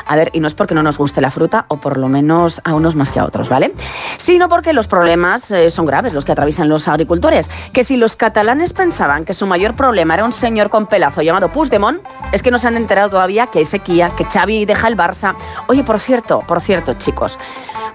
A 0.05 0.15
ver, 0.15 0.29
y 0.33 0.39
no 0.39 0.47
es 0.47 0.53
porque 0.53 0.75
no 0.75 0.83
nos 0.83 0.99
guste 0.99 1.19
la 1.19 1.31
fruta, 1.31 1.65
o 1.67 1.77
por 1.77 1.97
lo 1.97 2.09
menos 2.09 2.61
a 2.63 2.75
unos 2.75 2.95
más 2.95 3.11
que 3.11 3.19
a 3.19 3.25
otros, 3.25 3.49
¿vale? 3.49 3.73
Sino 4.17 4.47
porque 4.47 4.71
los 4.71 4.87
problemas 4.87 5.49
eh, 5.49 5.71
son 5.71 5.87
graves, 5.87 6.13
los 6.13 6.25
que 6.25 6.33
atraviesan 6.33 6.69
los 6.69 6.87
agricultores. 6.87 7.49
Que 7.73 7.83
si 7.83 7.97
los 7.97 8.15
catalanes 8.15 8.73
pensaban 8.73 9.25
que 9.25 9.33
su 9.33 9.47
mayor 9.47 9.73
problema 9.73 10.13
era 10.13 10.25
un 10.25 10.31
señor 10.31 10.69
con 10.69 10.85
pelazo 10.85 11.23
llamado 11.23 11.51
Puigdemont, 11.51 12.03
es 12.31 12.43
que 12.43 12.51
no 12.51 12.59
se 12.59 12.67
han 12.67 12.77
enterado 12.77 13.09
todavía 13.09 13.47
que 13.47 13.59
hay 13.59 13.65
sequía, 13.65 14.11
que 14.15 14.25
Xavi 14.25 14.65
deja 14.65 14.87
el 14.89 14.95
Barça. 14.95 15.35
Oye, 15.67 15.83
por 15.83 15.99
cierto, 15.99 16.41
por 16.41 16.61
cierto, 16.61 16.93
chicos, 16.93 17.39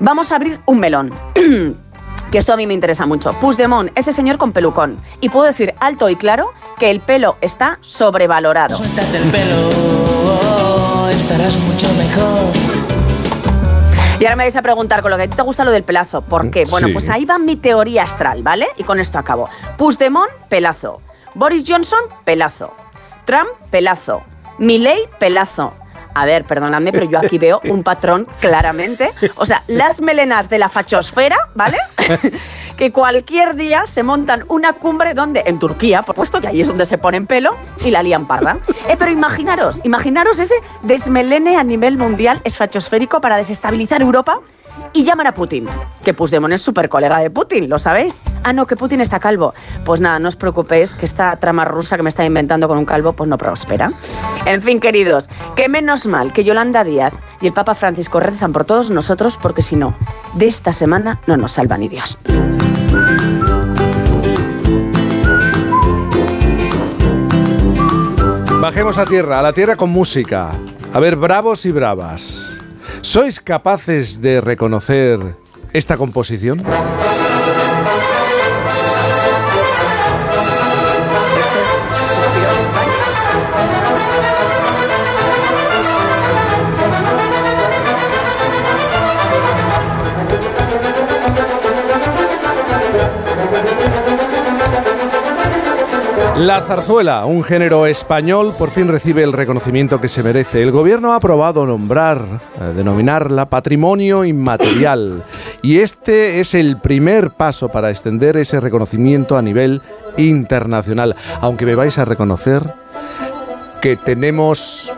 vamos 0.01 0.33
a 0.33 0.37
abrir 0.37 0.61
un 0.67 0.81
melón. 0.81 1.15
que 2.31 2.39
esto 2.39 2.53
a 2.53 2.57
mí 2.57 2.67
me 2.67 2.75
interesa 2.75 3.07
mucho. 3.07 3.33
Puigdemont, 3.35 3.91
ese 3.97 4.13
señor 4.13 4.39
con 4.39 4.53
pelucón. 4.53 4.97
Y 5.21 5.29
puedo 5.31 5.47
decir 5.47 5.75
alto 5.81 6.09
y 6.09 6.17
claro 6.17 6.53
que 6.79 6.91
el 6.91 7.01
pelo 7.01 7.37
está 7.41 7.79
sobrevalorado. 7.81 8.77
Suéltate 8.77 9.17
el 9.17 9.31
pelo, 9.31 11.09
estarás 11.11 11.57
mucho 11.59 11.89
mejor. 11.95 12.53
Y 14.21 14.25
ahora 14.27 14.37
me 14.37 14.45
vais 14.45 14.57
a 14.57 14.63
preguntar 14.63 15.01
con 15.01 15.11
lo 15.11 15.17
que 15.17 15.23
a 15.25 15.27
ti 15.29 15.35
te 15.35 15.43
gusta 15.43 15.65
lo 15.65 15.71
del 15.71 15.83
pelazo. 15.83 16.21
¿Por 16.21 16.51
qué? 16.51 16.67
Bueno, 16.67 16.89
Sí. 16.89 16.93
pues 16.93 17.09
ahí 17.09 17.25
va 17.25 17.39
mi 17.39 17.57
teoría 17.57 18.03
astral, 18.03 18.43
¿vale? 18.43 18.67
Y 18.77 18.85
con 18.85 19.01
esto 19.01 19.19
acabo. 19.19 19.49
Puigdemont, 19.79 20.31
pelazo. 20.51 21.01
Boris 21.35 21.65
Johnson, 21.67 22.01
pelazo. 22.25 22.75
Trump, 23.25 23.49
pelazo. 23.71 24.23
Milley, 24.59 24.99
pelazo. 25.19 25.73
A 26.15 26.25
ver, 26.25 26.45
perdonadme, 26.45 26.93
pero 26.93 27.07
yo 27.07 27.19
aquí 27.19 27.39
veo 27.39 27.61
un 27.65 27.83
patrón 27.83 28.27
claramente. 28.41 29.11
O 29.37 29.47
sea, 29.47 29.63
las 29.67 30.01
melenas 30.01 30.51
de 30.51 30.59
la 30.59 30.69
fachosfera, 30.69 31.37
¿vale? 31.55 31.79
que 32.77 32.93
cualquier 32.93 33.57
día 33.57 33.85
se 33.87 34.03
montan 34.03 34.45
una 34.49 34.73
cumbre 34.73 35.15
donde, 35.15 35.43
en 35.47 35.59
Turquía, 35.59 36.03
por 36.03 36.15
supuesto, 36.15 36.41
que 36.41 36.49
ahí 36.49 36.61
es 36.61 36.69
donde 36.69 36.87
se 36.87 36.99
ponen 36.99 37.27
pelo 37.27 37.57
y 37.85 37.91
la 37.91 38.03
lían 38.03 38.27
parda. 38.27 38.59
Eh, 38.89 38.97
pero 38.99 39.11
imaginaros, 39.11 39.81
imaginaros 39.85 40.39
ese 40.41 40.55
desmelene 40.83 41.57
a 41.57 41.65
nivel 41.65 41.97
mundial 41.97 42.41
esfachosférico 42.45 43.21
para 43.21 43.37
desestabilizar 43.37 44.03
Europa 44.03 44.41
y 44.93 45.05
llaman 45.05 45.27
a 45.27 45.35
Putin. 45.35 45.69
Que 46.05 46.15
Puigdemont 46.15 46.53
es 46.53 46.63
súper 46.63 46.89
colega 46.89 47.19
de 47.19 47.31
Putin, 47.31 47.69
¿lo 47.69 47.79
sabéis? 47.79 48.23
Ah, 48.43 48.53
no, 48.53 48.67
que 48.67 48.77
Putin 48.77 49.01
está 49.01 49.21
calvo. 49.21 49.55
Pues 49.85 50.01
nada, 50.01 50.19
no 50.19 50.29
os 50.29 50.37
preocupéis, 50.37 50.97
que 50.97 51.07
esta 51.07 51.37
trama 51.37 51.65
rusa 51.65 51.97
que 51.97 52.03
me 52.03 52.09
está 52.09 52.25
inventando 52.25 52.69
con 52.69 52.79
un 52.79 52.85
calvo, 52.85 53.13
pues 53.13 53.29
no 53.29 53.39
prospera. 53.39 53.93
En 54.47 54.63
fin, 54.63 54.81
queridos, 54.81 55.29
que 55.57 55.69
menos 55.69 56.07
mal 56.07 56.33
que 56.33 56.45
Yolanda 56.45 56.85
Díaz 56.85 57.15
y 57.41 57.47
el 57.47 57.53
Papa 57.53 57.75
Francisco 57.75 58.21
rezan 58.21 58.53
por 58.53 58.65
todos 58.65 58.91
nosotros, 58.91 59.39
porque 59.41 59.63
si 59.63 59.77
no, 59.77 59.97
de 60.35 60.47
esta 60.47 60.73
semana 60.73 61.21
no 61.27 61.37
nos 61.37 61.53
salva 61.53 61.79
ni 61.79 61.89
Dios. 61.89 62.19
Bajemos 68.61 68.99
a 68.99 69.07
tierra, 69.07 69.39
a 69.39 69.43
la 69.43 69.53
tierra 69.55 69.77
con 69.77 69.91
música. 69.91 70.51
A 70.93 71.01
ver, 71.01 71.17
bravos 71.17 71.65
y 71.65 71.73
bravas. 71.73 72.60
¿Sois 73.03 73.41
capaces 73.41 74.21
de 74.21 74.41
reconocer 74.41 75.37
esta 75.73 75.97
composición? 75.97 76.63
La 96.41 96.63
zarzuela, 96.63 97.27
un 97.27 97.45
género 97.45 97.85
español, 97.85 98.55
por 98.59 98.71
fin 98.71 98.89
recibe 98.89 99.23
el 99.23 99.35
reconocimiento 99.35 100.01
que 100.01 100.09
se 100.09 100.23
merece. 100.23 100.63
El 100.63 100.73
gobierno 100.73 101.13
ha 101.13 101.17
aprobado 101.17 101.67
nombrar, 101.67 102.19
eh, 102.59 102.73
denominarla 102.75 103.51
patrimonio 103.51 104.25
inmaterial. 104.25 105.23
Y 105.61 105.81
este 105.81 106.41
es 106.41 106.55
el 106.55 106.79
primer 106.79 107.33
paso 107.33 107.69
para 107.69 107.91
extender 107.91 108.39
ese 108.39 108.59
reconocimiento 108.59 109.37
a 109.37 109.43
nivel 109.43 109.83
internacional. 110.17 111.15
Aunque 111.43 111.67
me 111.67 111.75
vais 111.75 111.99
a 111.99 112.07
reconocer 112.07 112.73
que 113.83 113.97
tenemos 113.97 114.95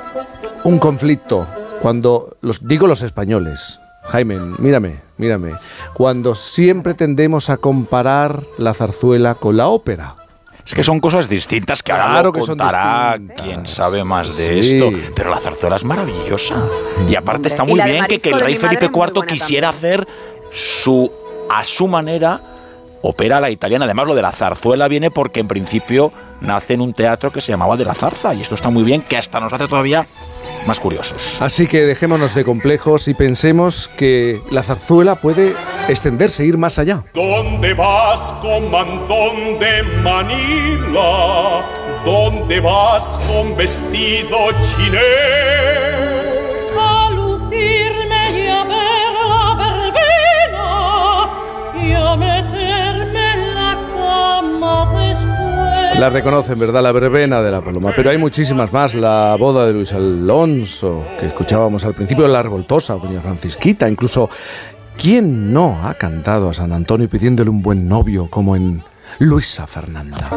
un 0.63 0.79
conflicto 0.79 1.49
cuando 1.81 2.37
los 2.41 2.69
digo 2.69 2.87
los 2.87 3.03
españoles. 3.03 3.81
Jaime, 4.05 4.39
mírame, 4.59 5.01
mírame. 5.17 5.55
Cuando 5.93 6.37
siempre 6.37 6.95
tendemos 6.95 7.51
a 7.51 7.57
comparar 7.57 8.45
la 8.59 8.75
zarzuela 8.75 9.35
con 9.35 9.57
la 9.57 9.67
ópera. 9.67 10.22
Es 10.65 10.75
que 10.75 10.85
son 10.85 11.01
cosas 11.01 11.29
distintas 11.29 11.83
que 11.83 11.91
ahora 11.93 12.05
Claro 12.11 12.33
lo 12.33 12.41
contará 12.47 13.19
quien 13.43 13.67
sabe 13.67 14.05
más 14.05 14.37
de 14.37 14.63
Sí. 14.63 14.77
esto. 14.77 14.91
Pero 15.15 15.31
la 15.31 15.39
zarzuela 15.41 15.77
es 15.77 15.85
maravillosa. 15.85 16.55
Y 17.09 17.17
aparte 17.17 17.49
está 17.49 17.65
muy 17.65 17.81
bien 17.83 18.07
que, 18.07 18.19
que 18.19 18.31
el 18.31 18.41
rey 18.41 18.57
Felipe 18.57 18.87
IV 18.87 19.27
quisiera 19.27 19.71
hacer 19.71 20.07
su 20.53 21.11
a 21.51 21.65
su 21.65 21.89
manera 21.89 22.41
ópera 23.03 23.39
a 23.39 23.41
la 23.41 23.51
italiana. 23.51 23.85
Además, 23.87 24.07
lo 24.07 24.15
de 24.15 24.23
la 24.23 24.31
zarzuela 24.33 24.87
viene 24.89 25.11
porque 25.11 25.41
en 25.41 25.49
principio 25.49 26.13
nace 26.43 26.75
en 26.75 26.81
un 26.81 26.93
teatro 26.93 27.31
que 27.31 27.41
se 27.41 27.53
llamaba 27.53 27.77
de 27.77 27.85
la 27.85 27.95
zarza. 27.95 28.35
Y 28.35 28.43
esto 28.43 28.55
está 28.55 28.71
muy 28.71 28.83
bien, 28.83 29.03
que 29.03 29.17
hasta 29.17 29.41
nos 29.41 29.53
hace 29.53 29.69
todavía 29.69 30.07
más 30.67 30.81
curiosos. 30.81 31.39
Así 31.41 31.67
que 31.67 31.83
dejémonos 31.83 32.35
de 32.35 32.45
complejos 32.45 33.09
y 33.09 33.15
pensemos 33.15 33.89
que 33.89 34.41
la 34.51 34.63
zarzuela 34.63 35.17
puede 35.17 35.55
extenderse, 35.89 36.45
ir 36.45 36.59
más 36.59 36.79
allá. 36.79 37.05
¿Dónde 37.15 37.75
vas, 37.75 38.33
comandón 38.41 39.59
de 39.59 39.83
Manila? 40.03 41.65
¿Dónde 42.05 42.61
vas 42.61 43.21
con 43.29 43.57
vestido 43.57 44.37
chiné? 44.53 44.99
A 46.79 47.11
lucirme 47.11 48.41
y 48.41 48.49
a 48.49 48.65
ver 48.65 49.13
la 49.29 49.55
verbena 49.59 51.31
y 51.81 51.93
a 51.93 52.17
meterme 52.17 52.52
La 55.99 56.11
reconocen, 56.11 56.59
¿verdad? 56.59 56.83
La 56.83 56.91
verbena 56.91 57.43
de 57.43 57.51
la 57.51 57.61
paloma. 57.61 57.93
Pero 57.95 58.11
hay 58.11 58.19
muchísimas 58.19 58.73
más. 58.73 58.95
La 58.95 59.37
boda 59.39 59.67
de 59.67 59.73
Luis 59.73 59.93
Alonso, 59.93 61.05
que 61.21 61.27
escuchábamos 61.27 61.85
al 61.85 61.95
principio, 61.95 62.27
la 62.27 62.43
revoltosa, 62.43 62.95
doña 62.95 63.21
Francisquita. 63.21 63.89
Incluso, 63.89 64.29
¿quién 64.97 65.53
no 65.53 65.87
ha 65.87 65.95
cantado 65.95 66.51
a 66.51 66.55
San 66.55 66.73
Antonio 66.73 67.09
pidiéndole 67.09 67.51
un 67.51 67.63
buen 67.63 67.89
novio 67.89 68.29
como 68.29 68.57
en 68.57 68.83
Luisa 69.19 69.67
Fernanda? 69.67 70.31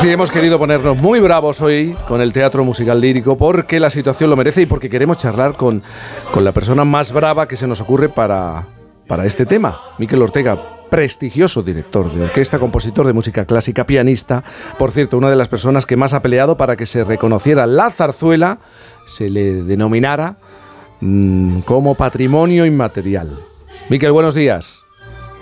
Sí, 0.00 0.08
hemos 0.10 0.30
querido 0.30 0.60
ponernos 0.60 1.02
muy 1.02 1.18
bravos 1.18 1.60
hoy 1.60 1.96
con 2.06 2.20
el 2.20 2.32
teatro 2.32 2.64
musical 2.64 3.00
lírico 3.00 3.36
porque 3.36 3.80
la 3.80 3.90
situación 3.90 4.30
lo 4.30 4.36
merece 4.36 4.62
y 4.62 4.66
porque 4.66 4.88
queremos 4.88 5.16
charlar 5.16 5.54
con, 5.54 5.82
con 6.32 6.44
la 6.44 6.52
persona 6.52 6.84
más 6.84 7.10
brava 7.10 7.48
que 7.48 7.56
se 7.56 7.66
nos 7.66 7.80
ocurre 7.80 8.08
para, 8.08 8.64
para 9.08 9.26
este 9.26 9.44
tema, 9.44 9.80
Miquel 9.98 10.22
Ortega. 10.22 10.76
Prestigioso 10.88 11.64
director 11.64 12.10
de 12.12 12.22
orquesta, 12.22 12.60
compositor 12.60 13.06
de 13.08 13.12
música 13.12 13.44
clásica, 13.44 13.84
pianista. 13.84 14.44
Por 14.78 14.92
cierto, 14.92 15.18
una 15.18 15.30
de 15.30 15.36
las 15.36 15.48
personas 15.48 15.84
que 15.84 15.96
más 15.96 16.14
ha 16.14 16.22
peleado 16.22 16.56
para 16.56 16.76
que 16.76 16.86
se 16.86 17.02
reconociera 17.02 17.66
la 17.66 17.90
zarzuela, 17.90 18.60
se 19.04 19.28
le 19.28 19.64
denominara 19.64 20.38
mm, 21.00 21.60
como 21.60 21.96
patrimonio 21.96 22.64
inmaterial. 22.64 23.36
Miquel, 23.90 24.12
buenos 24.12 24.34
días. 24.34 24.87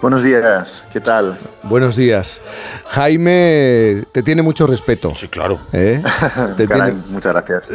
Buenos 0.03 0.23
días, 0.23 0.87
¿qué 0.93 1.01
tal? 1.01 1.39
Buenos 1.63 1.97
días. 1.97 2.41
Jaime 2.87 4.05
te 4.13 4.23
tiene 4.23 4.43
mucho 4.43 4.67
respeto. 4.67 5.13
Sí, 5.17 5.27
claro. 5.29 5.59
¿Eh? 5.73 6.03
Te 6.57 6.67
Caray, 6.69 6.93
tiene- 6.93 7.07
muchas 7.09 7.33
gracias. 7.33 7.73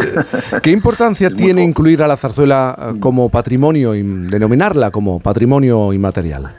¿Qué 0.62 0.70
importancia 0.72 1.30
tiene 1.36 1.64
incluir 1.64 2.02
a 2.04 2.08
la 2.08 2.16
zarzuela 2.18 2.78
eh, 2.80 3.00
como 3.00 3.30
patrimonio, 3.30 3.96
y 3.96 4.04
denominarla 4.04 4.92
como 4.92 5.20
patrimonio 5.20 5.92
inmaterial? 5.94 6.56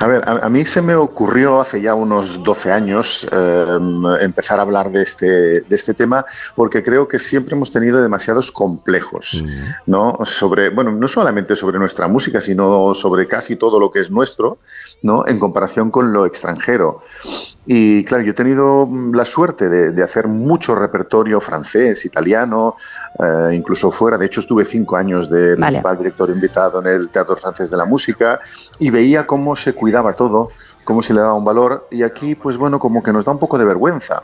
A 0.00 0.06
ver, 0.06 0.22
a, 0.28 0.46
a 0.46 0.48
mí 0.48 0.64
se 0.64 0.80
me 0.80 0.94
ocurrió 0.94 1.60
hace 1.60 1.80
ya 1.80 1.94
unos 1.94 2.42
12 2.44 2.72
años 2.72 3.28
eh, 3.32 3.78
empezar 4.20 4.60
a 4.60 4.62
hablar 4.62 4.92
de 4.92 5.02
este, 5.02 5.26
de 5.62 5.76
este 5.76 5.92
tema 5.92 6.24
porque 6.54 6.84
creo 6.84 7.08
que 7.08 7.18
siempre 7.18 7.56
hemos 7.56 7.72
tenido 7.72 8.00
demasiados 8.00 8.52
complejos, 8.52 9.44
¿no? 9.86 10.18
Sobre, 10.24 10.70
bueno, 10.70 10.92
no 10.92 11.08
solamente 11.08 11.56
sobre 11.56 11.78
nuestra 11.78 12.06
música, 12.06 12.40
sino 12.40 12.94
sobre 12.94 13.26
casi 13.26 13.56
todo 13.56 13.80
lo 13.80 13.90
que 13.90 14.00
es 14.00 14.10
nuestro, 14.10 14.58
¿no? 15.02 15.26
En 15.26 15.40
comparación 15.40 15.90
con 15.90 16.12
lo 16.12 16.26
extranjero. 16.26 17.00
Y 17.66 18.04
claro, 18.04 18.24
yo 18.24 18.30
he 18.30 18.34
tenido 18.34 18.86
mm, 18.86 19.14
la 19.14 19.24
suerte 19.24 19.68
de, 19.68 19.90
de 19.90 20.02
hacer 20.02 20.28
mucho 20.28 20.74
repertorio 20.74 21.40
francés, 21.40 22.04
italiano, 22.06 22.76
eh, 23.18 23.54
incluso 23.54 23.90
fuera. 23.90 24.16
De 24.16 24.26
hecho, 24.26 24.40
estuve 24.40 24.64
cinco 24.64 24.96
años 24.96 25.28
de 25.28 25.54
Vale. 25.54 25.66
principal 25.66 25.98
director 25.98 26.30
invitado 26.30 26.80
en 26.80 26.86
el 26.86 27.08
Teatro 27.10 27.36
Francés 27.36 27.70
de 27.70 27.76
la 27.76 27.84
Música 27.84 28.40
y 28.78 28.90
veía 28.90 29.26
cómo 29.26 29.54
se 29.56 29.74
cuidaba 29.74 29.87
todo, 30.14 30.50
cómo 30.84 31.02
se 31.02 31.14
le 31.14 31.20
daba 31.20 31.34
un 31.34 31.44
valor. 31.44 31.88
Y 31.90 32.02
aquí, 32.02 32.34
pues 32.34 32.56
bueno, 32.56 32.78
como 32.78 33.02
que 33.02 33.12
nos 33.12 33.24
da 33.24 33.32
un 33.32 33.38
poco 33.38 33.58
de 33.58 33.64
vergüenza. 33.64 34.22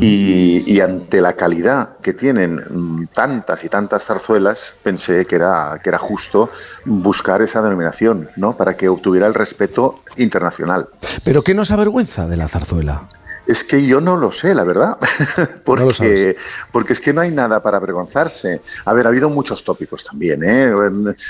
Y, 0.00 0.64
y 0.66 0.80
ante 0.80 1.20
la 1.20 1.34
calidad 1.34 1.98
que 2.02 2.12
tienen 2.12 2.56
mm, 2.56 3.06
tantas 3.14 3.62
y 3.62 3.68
tantas 3.68 4.04
zarzuelas, 4.04 4.76
pensé 4.82 5.24
que 5.24 5.36
era, 5.36 5.78
que 5.80 5.90
era 5.90 5.98
justo 5.98 6.50
buscar 6.84 7.42
esa 7.42 7.62
denominación, 7.62 8.28
¿no? 8.34 8.56
Para 8.56 8.76
que 8.76 8.88
obtuviera 8.88 9.28
el 9.28 9.34
respeto 9.34 10.00
internacional. 10.16 10.88
¿Pero 11.22 11.44
qué 11.44 11.54
nos 11.54 11.70
avergüenza 11.70 12.26
de 12.26 12.36
la 12.36 12.48
zarzuela? 12.48 13.08
Es 13.48 13.64
que 13.64 13.84
yo 13.86 14.00
no 14.02 14.16
lo 14.18 14.30
sé, 14.30 14.54
la 14.54 14.62
verdad. 14.62 14.98
porque, 15.64 16.36
porque 16.70 16.92
es 16.92 17.00
que 17.00 17.14
no 17.14 17.22
hay 17.22 17.30
nada 17.30 17.62
para 17.62 17.78
avergonzarse. 17.78 18.60
A 18.84 18.92
ver, 18.92 19.06
ha 19.06 19.08
habido 19.08 19.30
muchos 19.30 19.64
tópicos 19.64 20.04
también. 20.04 20.42
¿eh? 20.44 20.70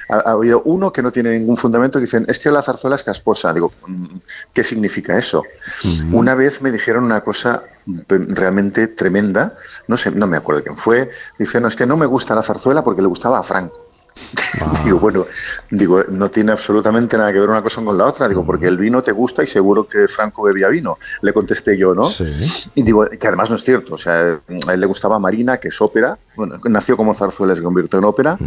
Ha, 0.09 0.17
ha 0.17 0.33
habido 0.33 0.63
uno 0.65 0.93
que 0.93 1.01
no 1.01 1.13
tiene 1.13 1.39
ningún 1.39 1.57
fundamento 1.57 2.01
que 2.01 2.07
dicen, 2.07 2.27
es 2.29 2.41
que 2.41 2.51
la 2.51 2.61
zarzuela 2.61 2.97
es 2.97 3.05
casposa. 3.05 3.55
Digo, 3.55 3.73
mm, 3.87 4.17
¿qué 4.53 4.65
significa 4.65 5.17
eso? 5.17 5.45
Una 6.11 6.35
vez 6.35 6.61
me 6.61 6.73
dijeron 6.73 7.05
una 7.05 7.23
cosa 7.23 7.63
realmente 8.09 8.89
tremenda, 8.89 9.57
no 9.87 9.97
sé, 9.97 10.11
no 10.11 10.27
me 10.27 10.37
acuerdo 10.37 10.65
quién 10.65 10.77
fue. 10.77 11.11
Dice, 11.39 11.61
no, 11.61 11.69
es 11.69 11.77
que 11.77 11.87
no 11.87 11.97
me 11.97 12.07
gusta 12.07 12.35
la 12.35 12.43
zarzuela 12.43 12.83
porque 12.83 13.01
le 13.01 13.09
gustaba 13.09 13.39
a 13.39 13.45
Franco. 13.45 13.88
Digo, 14.85 14.99
bueno, 14.99 15.27
digo, 15.71 16.03
no 16.09 16.31
tiene 16.31 16.53
absolutamente 16.53 17.17
nada 17.17 17.33
que 17.33 17.39
ver 17.41 17.49
una 17.51 17.63
cosa 17.63 17.83
con 17.83 17.97
la 17.97 18.07
otra. 18.07 18.29
Digo, 18.29 18.45
porque 18.45 18.67
el 18.67 18.79
vino 18.79 19.03
te 19.03 19.13
gusta 19.13 19.43
y 19.43 19.47
seguro 19.47 19.89
que 19.89 20.09
Franco 20.09 20.43
bebía 20.43 20.69
vino. 20.69 20.99
Le 21.23 21.33
contesté 21.33 21.77
yo, 21.77 21.95
¿no? 21.95 22.05
Y 22.75 22.83
digo, 22.83 23.07
que 23.07 23.27
además 23.27 23.51
no 23.51 23.57
es 23.57 23.65
cierto. 23.65 23.95
O 23.95 23.99
sea, 23.99 24.41
a 24.67 24.73
él 24.75 24.81
le 24.81 24.87
gustaba 24.87 25.19
Marina, 25.19 25.59
que 25.59 25.69
es 25.69 25.81
ópera. 25.81 26.19
Bueno, 26.37 26.57
nació 26.65 26.97
como 26.97 27.15
zarzuela, 27.15 27.55
se 27.55 27.63
convirtió 27.63 27.99
en 27.99 28.05
ópera. 28.05 28.39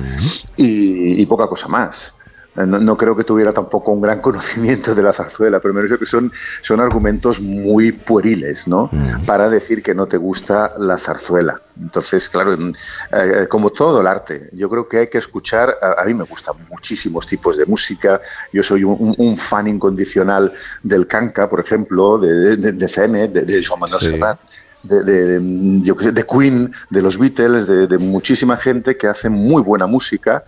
y, 0.57 1.21
y 1.21 1.25
poca 1.25 1.47
cosa 1.47 1.67
más. 1.67 2.17
No, 2.53 2.65
no 2.79 2.97
creo 2.97 3.15
que 3.15 3.23
tuviera 3.23 3.53
tampoco 3.53 3.91
un 3.91 4.01
gran 4.01 4.19
conocimiento 4.27 4.93
de 4.93 5.03
la 5.03 5.13
zarzuela, 5.13 5.59
pero 5.61 5.73
me 5.73 5.81
que 5.97 6.05
son, 6.05 6.31
son 6.61 6.79
argumentos 6.81 7.39
muy 7.39 7.91
pueriles, 7.93 8.67
¿no? 8.67 8.89
Para 9.25 9.49
decir 9.49 9.81
que 9.81 9.95
no 9.95 10.07
te 10.07 10.17
gusta 10.17 10.73
la 10.77 10.97
zarzuela. 10.97 11.61
Entonces, 11.79 12.27
claro, 12.29 12.57
mm, 12.57 12.71
eh, 13.13 13.47
como 13.49 13.69
todo 13.69 14.01
el 14.01 14.07
arte, 14.07 14.49
yo 14.51 14.69
creo 14.69 14.87
que 14.89 14.97
hay 14.97 15.07
que 15.07 15.17
escuchar, 15.17 15.77
a, 15.81 16.01
a 16.01 16.05
mí 16.05 16.13
me 16.13 16.25
gustan 16.25 16.55
muchísimos 16.69 17.25
tipos 17.25 17.55
de 17.57 17.65
música, 17.65 18.19
yo 18.51 18.61
soy 18.63 18.83
un, 18.83 18.97
un- 18.99 19.15
un 19.17 19.37
fan 19.37 19.67
incondicional 19.67 20.51
del 20.83 21.07
canca, 21.07 21.49
por 21.49 21.61
ejemplo, 21.61 22.17
de, 22.17 22.57
de, 22.57 22.71
de 22.73 22.87
de, 23.29 23.45
de 23.45 23.65
Joan 23.65 23.79
Manuel 23.79 24.01
Sí. 24.01 24.07
Serrat, 24.11 24.39
de, 24.83 25.03
de- 25.03 25.39
de- 25.39 25.81
yo 25.83 25.95
Queen, 26.25 26.71
de 26.89 27.01
los 27.01 27.17
Beatles, 27.17 27.65
de, 27.67 27.87
de 27.87 27.97
muchísima 27.97 28.57
gente 28.57 28.97
que 28.97 29.07
hace 29.07 29.29
muy 29.29 29.61
buena 29.63 29.87
música, 29.87 30.43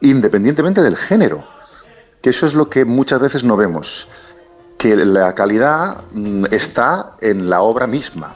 independientemente 0.00 0.82
del 0.82 0.96
género, 0.96 1.46
que 2.20 2.30
eso 2.30 2.46
es 2.46 2.54
lo 2.54 2.70
que 2.70 2.84
muchas 2.84 3.20
veces 3.20 3.44
no 3.44 3.56
vemos, 3.56 4.08
que 4.78 4.96
la 4.96 5.34
calidad 5.34 6.04
mm, 6.12 6.46
está 6.50 7.14
en 7.20 7.48
la 7.48 7.62
obra 7.62 7.86
misma, 7.86 8.34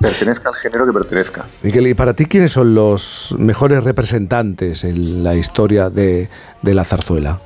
Pertenezca 0.00 0.48
al 0.48 0.56
género 0.56 0.86
que 0.86 0.92
pertenezca. 0.92 1.46
Miguel, 1.62 1.86
¿y 1.86 1.94
para 1.94 2.14
ti 2.14 2.26
quiénes 2.26 2.52
son 2.52 2.74
los 2.74 3.34
mejores 3.38 3.84
representantes 3.84 4.82
en 4.82 5.22
la 5.22 5.36
historia 5.36 5.88
de, 5.88 6.28
de 6.62 6.74
la 6.74 6.84
zarzuela? 6.84 7.40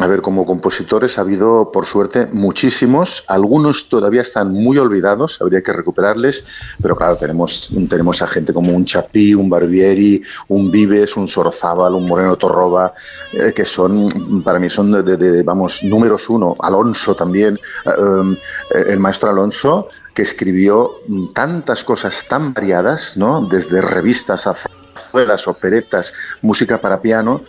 A 0.00 0.06
ver, 0.06 0.22
como 0.22 0.46
compositores 0.46 1.18
ha 1.18 1.22
habido, 1.22 1.72
por 1.72 1.84
suerte, 1.84 2.28
muchísimos. 2.32 3.24
Algunos 3.26 3.88
todavía 3.88 4.22
están 4.22 4.52
muy 4.52 4.78
olvidados, 4.78 5.40
habría 5.40 5.60
que 5.60 5.72
recuperarles, 5.72 6.44
pero 6.80 6.94
claro, 6.94 7.16
tenemos, 7.16 7.68
tenemos 7.90 8.22
a 8.22 8.28
gente 8.28 8.52
como 8.52 8.72
un 8.76 8.84
Chapí, 8.84 9.34
un 9.34 9.50
Barbieri, 9.50 10.22
un 10.48 10.70
Vives, 10.70 11.16
un 11.16 11.26
Sorozábal, 11.26 11.94
un 11.96 12.06
Moreno 12.06 12.36
Torroba, 12.36 12.92
eh, 13.32 13.52
que 13.52 13.64
son, 13.64 14.42
para 14.44 14.60
mí, 14.60 14.70
son 14.70 15.04
de, 15.04 15.16
de- 15.16 15.42
vamos, 15.42 15.82
números 15.82 16.28
uno. 16.30 16.54
Alonso 16.60 17.16
también, 17.16 17.56
eh, 17.84 18.36
eh, 18.74 18.84
el 18.90 19.00
maestro 19.00 19.30
Alonso, 19.30 19.88
que 20.14 20.22
escribió 20.22 20.92
mm, 21.08 21.28
tantas 21.32 21.82
cosas 21.82 22.24
tan 22.28 22.52
variadas, 22.54 23.16
¿no? 23.16 23.40
Desde 23.46 23.80
revistas 23.80 24.46
a 24.46 24.54
zarzuelas, 24.54 25.48
operetas, 25.48 26.14
música 26.42 26.80
para 26.80 27.02
piano, 27.02 27.42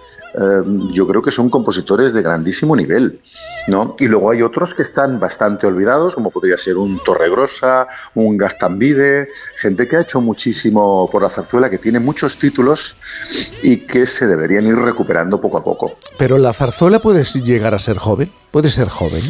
yo 0.91 1.07
creo 1.07 1.21
que 1.21 1.31
son 1.31 1.49
compositores 1.49 2.13
de 2.13 2.21
grandísimo 2.21 2.75
nivel, 2.75 3.19
¿no? 3.67 3.93
Y 3.99 4.07
luego 4.07 4.31
hay 4.31 4.41
otros 4.41 4.73
que 4.73 4.81
están 4.81 5.19
bastante 5.19 5.67
olvidados, 5.67 6.15
como 6.15 6.31
podría 6.31 6.57
ser 6.57 6.77
un 6.77 6.99
Torregrosa, 7.03 7.87
un 8.15 8.37
Gastambide, 8.37 9.27
gente 9.57 9.87
que 9.87 9.97
ha 9.97 10.01
hecho 10.01 10.21
muchísimo 10.21 11.09
por 11.11 11.23
la 11.23 11.29
zarzuela, 11.29 11.69
que 11.69 11.77
tiene 11.77 11.99
muchos 11.99 12.37
títulos 12.37 12.95
y 13.61 13.77
que 13.77 14.07
se 14.07 14.27
deberían 14.27 14.65
ir 14.65 14.75
recuperando 14.75 15.41
poco 15.41 15.57
a 15.57 15.63
poco. 15.63 15.97
Pero 16.17 16.37
la 16.37 16.53
zarzuela 16.53 16.99
puede 16.99 17.23
llegar 17.23 17.73
a 17.73 17.79
ser 17.79 17.97
joven, 17.97 18.31
puede 18.51 18.69
ser 18.69 18.87
joven. 18.87 19.23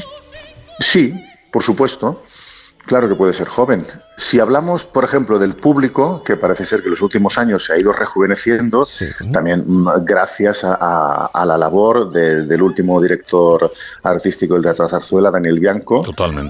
Sí, 0.80 1.14
por 1.52 1.64
supuesto. 1.64 2.24
Claro 2.90 3.08
que 3.08 3.14
puede 3.14 3.34
ser 3.34 3.48
joven. 3.48 3.86
Si 4.18 4.40
hablamos, 4.40 4.84
por 4.84 5.04
ejemplo, 5.04 5.38
del 5.38 5.54
público, 5.56 6.24
que 6.24 6.38
parece 6.38 6.66
ser 6.66 6.80
que 6.80 6.86
en 6.88 6.92
los 6.92 7.02
últimos 7.04 7.38
años 7.38 7.64
se 7.66 7.74
ha 7.74 7.78
ido 7.78 7.94
rejuveneciendo, 7.94 8.84
también 9.32 9.64
mm, 9.68 9.90
gracias 10.04 10.64
a, 10.64 10.74
a- 10.74 11.26
a 11.28 11.46
la 11.46 11.56
labor 11.56 12.12
de- 12.12 12.48
del 12.48 12.62
último 12.64 13.00
director 13.00 13.70
artístico 14.02 14.56
del 14.56 14.64
Teatro 14.64 14.90
Zarzuela, 14.90 15.30
Daniel 15.30 15.60
Bianco, 15.60 16.02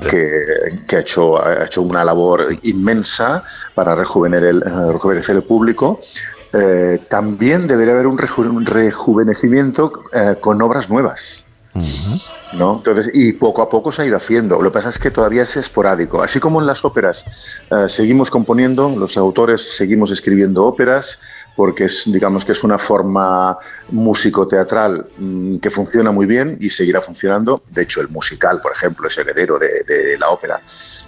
que, 0.09 0.79
que 0.87 0.95
ha, 0.95 0.99
hecho, 1.01 1.37
ha 1.45 1.65
hecho 1.65 1.81
una 1.81 2.05
labor 2.05 2.47
inmensa 2.63 3.43
para 3.75 3.93
rejuvenecer 3.93 4.47
el, 4.47 4.61
rejuvenecer 4.93 5.35
el 5.35 5.43
público. 5.43 5.99
Eh, 6.53 6.99
también 7.09 7.67
debería 7.67 7.93
haber 7.95 8.07
un 8.07 8.17
reju- 8.17 8.49
un 8.49 8.65
rejuvenecimiento 8.65 9.91
eh, 10.13 10.37
con 10.39 10.61
obras 10.61 10.89
nuevas. 10.89 11.45
¿No? 12.53 12.77
Entonces, 12.77 13.11
y 13.13 13.33
poco 13.33 13.61
a 13.61 13.69
poco 13.69 13.91
se 13.91 14.01
ha 14.01 14.05
ido 14.05 14.17
haciendo. 14.17 14.61
Lo 14.61 14.69
que 14.69 14.73
pasa 14.73 14.89
es 14.89 14.99
que 14.99 15.11
todavía 15.11 15.43
es 15.43 15.55
esporádico. 15.57 16.21
Así 16.21 16.39
como 16.39 16.59
en 16.59 16.67
las 16.67 16.83
óperas 16.83 17.25
eh, 17.69 17.87
seguimos 17.87 18.31
componiendo, 18.31 18.89
los 18.89 19.17
autores 19.17 19.75
seguimos 19.75 20.11
escribiendo 20.11 20.65
óperas, 20.65 21.21
porque 21.55 21.85
es, 21.85 22.11
digamos 22.11 22.45
que 22.45 22.53
es 22.53 22.63
una 22.63 22.77
forma 22.77 23.57
músico-teatral 23.91 25.07
mm, 25.17 25.57
que 25.57 25.69
funciona 25.69 26.11
muy 26.11 26.25
bien 26.25 26.57
y 26.59 26.69
seguirá 26.69 27.01
funcionando. 27.01 27.61
De 27.71 27.83
hecho, 27.83 28.01
el 28.01 28.09
musical, 28.09 28.61
por 28.61 28.71
ejemplo, 28.71 29.07
es 29.07 29.17
heredero 29.17 29.59
de, 29.59 30.17
la 30.19 30.29
ópera. 30.29 30.61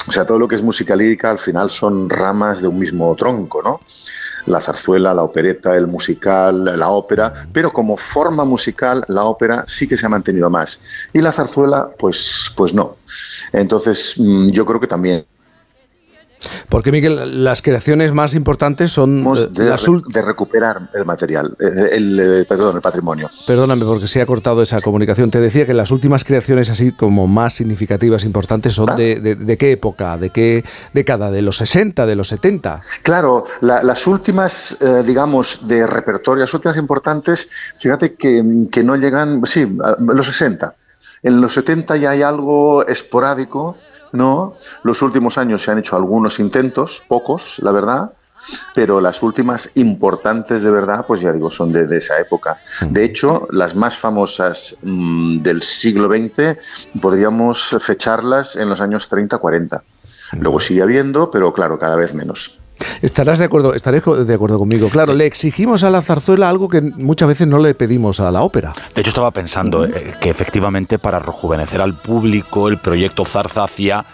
O 0.07 0.11
sea, 0.11 0.25
todo 0.25 0.39
lo 0.39 0.47
que 0.47 0.55
es 0.55 0.63
música 0.63 0.95
lírica 0.95 1.31
al 1.31 1.39
final 1.39 1.69
son 1.69 2.09
ramas 2.09 2.61
de 2.61 2.67
un 2.67 2.79
mismo 2.79 3.15
tronco, 3.15 3.61
¿no? 3.61 3.81
La 4.45 4.61
zarzuela, 4.61 5.13
la 5.13 5.23
opereta, 5.23 5.75
el 5.75 5.87
musical, 5.87 6.65
la 6.77 6.89
ópera, 6.89 7.33
pero 7.51 7.71
como 7.71 7.97
forma 7.97 8.45
musical 8.45 9.03
la 9.07 9.25
ópera 9.25 9.63
sí 9.67 9.87
que 9.87 9.97
se 9.97 10.05
ha 10.05 10.09
mantenido 10.09 10.49
más 10.49 10.81
y 11.13 11.21
la 11.21 11.31
zarzuela 11.31 11.91
pues 11.97 12.51
pues 12.55 12.73
no. 12.73 12.97
Entonces 13.53 14.15
mm, 14.17 14.49
yo 14.49 14.65
creo 14.65 14.79
que 14.79 14.87
también 14.87 15.25
Porque, 16.69 16.91
Miguel, 16.91 17.43
las 17.43 17.61
creaciones 17.61 18.13
más 18.13 18.33
importantes 18.35 18.91
son 18.91 19.19
eh, 19.37 19.47
de, 19.51 19.65
las 19.65 19.85
recuperar 20.25 20.89
el 20.93 21.05
material, 21.05 21.55
eh, 21.59 21.89
el, 21.93 22.19
eh, 22.19 22.45
perdón, 22.47 22.75
el 22.75 22.81
patrimonio. 22.81 23.29
Perdóname 23.45 23.85
porque 23.85 24.07
se 24.07 24.21
ha 24.21 24.25
cortado 24.25 24.61
esa 24.61 24.79
comunicación. 24.81 25.29
Te 25.31 25.39
decía 25.39 25.65
que 25.65 25.73
las 25.73 25.91
últimas 25.91 26.23
creaciones 26.23 26.69
así 26.69 26.91
como 26.91 27.27
más 27.27 27.53
significativas, 27.53 28.23
importantes, 28.23 28.73
son 28.73 28.95
de, 28.95 29.19
de- 29.19 29.35
de 29.35 29.57
qué 29.57 29.71
época, 29.71 30.17
de 30.17 30.29
qué 30.29 30.63
década, 30.93 31.31
de 31.31 31.41
los 31.41 31.57
60, 31.57 32.05
de 32.05 32.15
los 32.15 32.27
70. 32.29 32.79
Claro, 33.03 33.43
la- 33.61 33.83
las 33.83 34.07
últimas, 34.07 34.81
eh, 34.81 35.03
digamos, 35.05 35.67
de 35.67 35.85
repertorio, 35.87 36.41
las 36.41 36.53
últimas 36.53 36.77
importantes, 36.77 37.73
fíjate 37.79 38.15
que, 38.15 38.43
que 38.71 38.83
no 38.83 38.95
llegan, 38.95 39.45
sí, 39.45 39.77
a 39.83 39.95
los 39.99 40.25
60. 40.27 40.75
En 41.23 41.39
los 41.39 41.53
70 41.53 41.97
ya 41.97 42.11
hay 42.11 42.23
algo 42.23 42.85
esporádico, 42.87 43.77
¿no? 44.11 44.55
Los 44.83 45.01
últimos 45.01 45.37
años 45.37 45.61
se 45.63 45.71
han 45.71 45.79
hecho 45.79 45.95
algunos 45.95 46.39
intentos, 46.39 47.03
pocos, 47.07 47.59
la 47.59 47.71
verdad, 47.71 48.11
pero 48.73 49.01
las 49.01 49.21
últimas 49.21 49.71
importantes 49.75 50.63
de 50.63 50.71
verdad, 50.71 51.05
pues 51.05 51.21
ya 51.21 51.31
digo, 51.31 51.51
son 51.51 51.71
de, 51.71 51.87
de 51.87 51.97
esa 51.97 52.19
época. 52.19 52.59
De 52.89 53.03
hecho, 53.03 53.47
las 53.51 53.75
más 53.75 53.97
famosas 53.97 54.77
mm, 54.81 55.41
del 55.41 55.61
siglo 55.61 56.09
XX 56.09 56.57
podríamos 57.01 57.75
fecharlas 57.79 58.55
en 58.55 58.69
los 58.69 58.81
años 58.81 59.11
30-40. 59.11 59.81
Luego 60.39 60.59
sigue 60.59 60.81
habiendo, 60.81 61.29
pero 61.29 61.53
claro, 61.53 61.77
cada 61.77 61.95
vez 61.95 62.13
menos. 62.13 62.60
Estarás 63.01 63.39
de 63.39 63.45
acuerdo, 63.45 63.73
estaré 63.73 64.01
de 64.01 64.33
acuerdo 64.33 64.59
conmigo. 64.59 64.89
Claro, 64.89 65.13
le 65.13 65.25
exigimos 65.25 65.83
a 65.83 65.89
la 65.89 66.01
zarzuela 66.01 66.49
algo 66.49 66.69
que 66.69 66.81
muchas 66.81 67.27
veces 67.27 67.47
no 67.47 67.59
le 67.59 67.73
pedimos 67.73 68.19
a 68.19 68.31
la 68.31 68.41
ópera. 68.41 68.73
De 68.95 69.01
hecho, 69.01 69.09
estaba 69.09 69.31
pensando 69.31 69.85
eh, 69.85 70.15
que 70.19 70.29
efectivamente 70.29 70.99
para 70.99 71.19
rejuvenecer 71.19 71.81
al 71.81 71.99
público, 72.01 72.67
el 72.67 72.79
proyecto 72.79 73.25
Zarza 73.25 73.63
hacía 73.63 74.05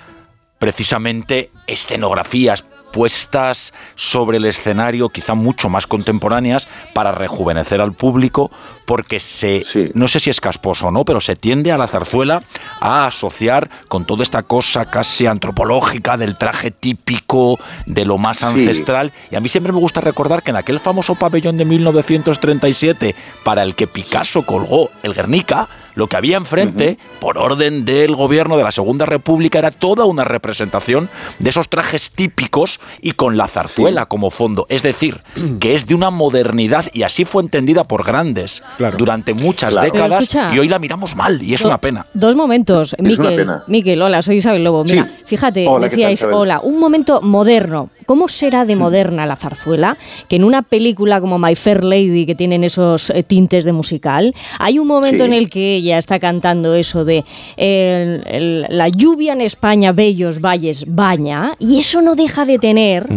precisamente 0.60 1.52
escenografías 1.68 2.66
puestas 2.92 3.74
sobre 3.96 4.38
el 4.38 4.46
escenario, 4.46 5.10
quizá 5.10 5.34
mucho 5.36 5.70
más 5.70 5.88
contemporáneas, 5.88 6.68
para 6.94 7.12
rejuvenecer 7.12 7.82
al 7.82 7.94
público, 7.94 8.52
porque 8.86 9.20
se, 9.20 9.62
no 9.94 10.08
sé 10.08 10.20
si 10.20 10.30
es 10.30 10.40
casposo 10.42 10.88
o 10.88 10.92
no, 10.92 11.04
pero 11.06 11.20
se 11.22 11.36
tiende 11.36 11.72
a 11.72 11.78
la 11.78 11.88
zarzuela 11.88 12.42
a 12.80 13.06
asociar 13.08 13.70
con 13.88 14.06
toda 14.06 14.24
esta 14.24 14.44
cosa 14.44 14.86
casi 14.86 15.26
antropológica 15.26 16.18
del 16.18 16.38
traje 16.38 16.72
típico, 16.72 17.60
de 17.86 18.06
lo 18.06 18.18
más 18.18 18.38
Sí. 18.38 18.46
ancestral. 18.46 19.12
Y 19.32 19.36
a 19.36 19.40
mí 19.42 19.50
siempre 19.50 19.74
me 19.74 19.80
gusta 19.80 20.00
recordar 20.02 20.42
que 20.44 20.52
en 20.52 20.58
aquel 20.58 20.80
famoso 20.80 21.16
pabellón 21.16 21.58
de 21.58 21.66
1937, 21.66 23.16
para 23.44 23.64
el 23.64 23.76
que 23.76 23.88
Picasso 23.88 24.44
colgó 24.44 24.90
el 25.04 25.14
Guernica, 25.14 25.68
lo 25.98 26.08
que 26.08 26.16
había 26.16 26.38
enfrente, 26.38 26.98
por 27.20 27.38
orden 27.38 27.84
del 27.84 28.16
gobierno 28.16 28.56
de 28.56 28.64
la 28.64 28.72
Segunda 28.72 29.06
República, 29.06 29.60
era 29.60 29.72
toda 29.72 30.06
una 30.06 30.24
representación 30.24 31.10
de 31.40 31.50
esos 31.50 31.68
trajes 31.68 32.12
típicos 32.12 32.80
y 33.02 33.12
con 33.12 33.36
la 33.36 33.48
zarzuela 33.48 34.06
como 34.06 34.32
fondo. 34.32 34.66
Es 34.70 34.84
decir, 34.84 35.22
que 35.60 35.74
es 35.76 35.88
de 35.88 35.96
una 35.96 36.10
modernidad 36.12 36.86
y 36.94 37.04
así 37.04 37.26
fue 37.26 37.42
entendida 37.44 37.84
por 37.88 38.06
grandes 38.06 38.64
durante 38.98 39.34
muchas 39.34 39.72
Claro. 39.74 39.92
Décadas 39.92 40.24
escucha. 40.24 40.56
y 40.56 40.60
hoy 40.60 40.70
la 40.70 40.80
miramos 40.80 41.16
mal 41.16 41.42
y 41.42 41.54
es 41.54 41.62
una 41.62 41.80
pena. 41.82 42.06
Dos 42.14 42.36
momentos. 42.36 42.96
Miquel. 43.00 43.48
Miquel, 43.68 44.02
hola, 44.02 44.22
soy 44.22 44.38
Isabel 44.38 44.64
Lobo. 44.64 44.84
Mira, 44.84 45.04
Sí. 45.06 45.24
fíjate, 45.26 45.68
Hola, 45.68 45.90
¿qué 45.90 45.96
tal, 45.98 46.12
decíais, 46.12 46.24
hola, 46.32 46.60
un 46.62 46.80
momento 46.80 47.22
moderno. 47.22 47.90
¿Cómo 48.08 48.28
será 48.28 48.66
de 48.66 48.76
moderna 48.76 49.28
la 49.28 49.36
zarzuela? 49.36 49.98
Que 50.28 50.38
en 50.38 50.44
una 50.44 50.64
película 50.64 51.22
como 51.22 51.38
My 51.38 51.56
Fair 51.56 51.84
Lady, 51.84 52.26
que 52.26 52.34
tienen 52.34 52.64
esos 52.64 53.12
eh, 53.12 53.22
tintes 53.22 53.64
de 53.66 53.74
musical, 53.74 54.34
hay 54.58 54.80
un 54.80 54.88
momento 54.88 55.24
Sí. 55.26 55.28
en 55.30 55.34
el 55.34 55.50
que 55.52 55.76
ella 55.76 56.00
está 56.00 56.18
cantando 56.18 56.74
eso 56.74 57.06
de 57.06 57.24
eh, 57.58 58.22
el- 58.26 58.66
la 58.70 58.88
lluvia 58.90 59.34
en 59.34 59.42
España, 59.42 59.92
bellos 59.92 60.42
valles, 60.42 60.86
baña, 60.88 61.54
y 61.60 61.78
eso 61.78 62.02
no 62.02 62.16
deja 62.16 62.46
de 62.46 62.58
tener 62.58 63.08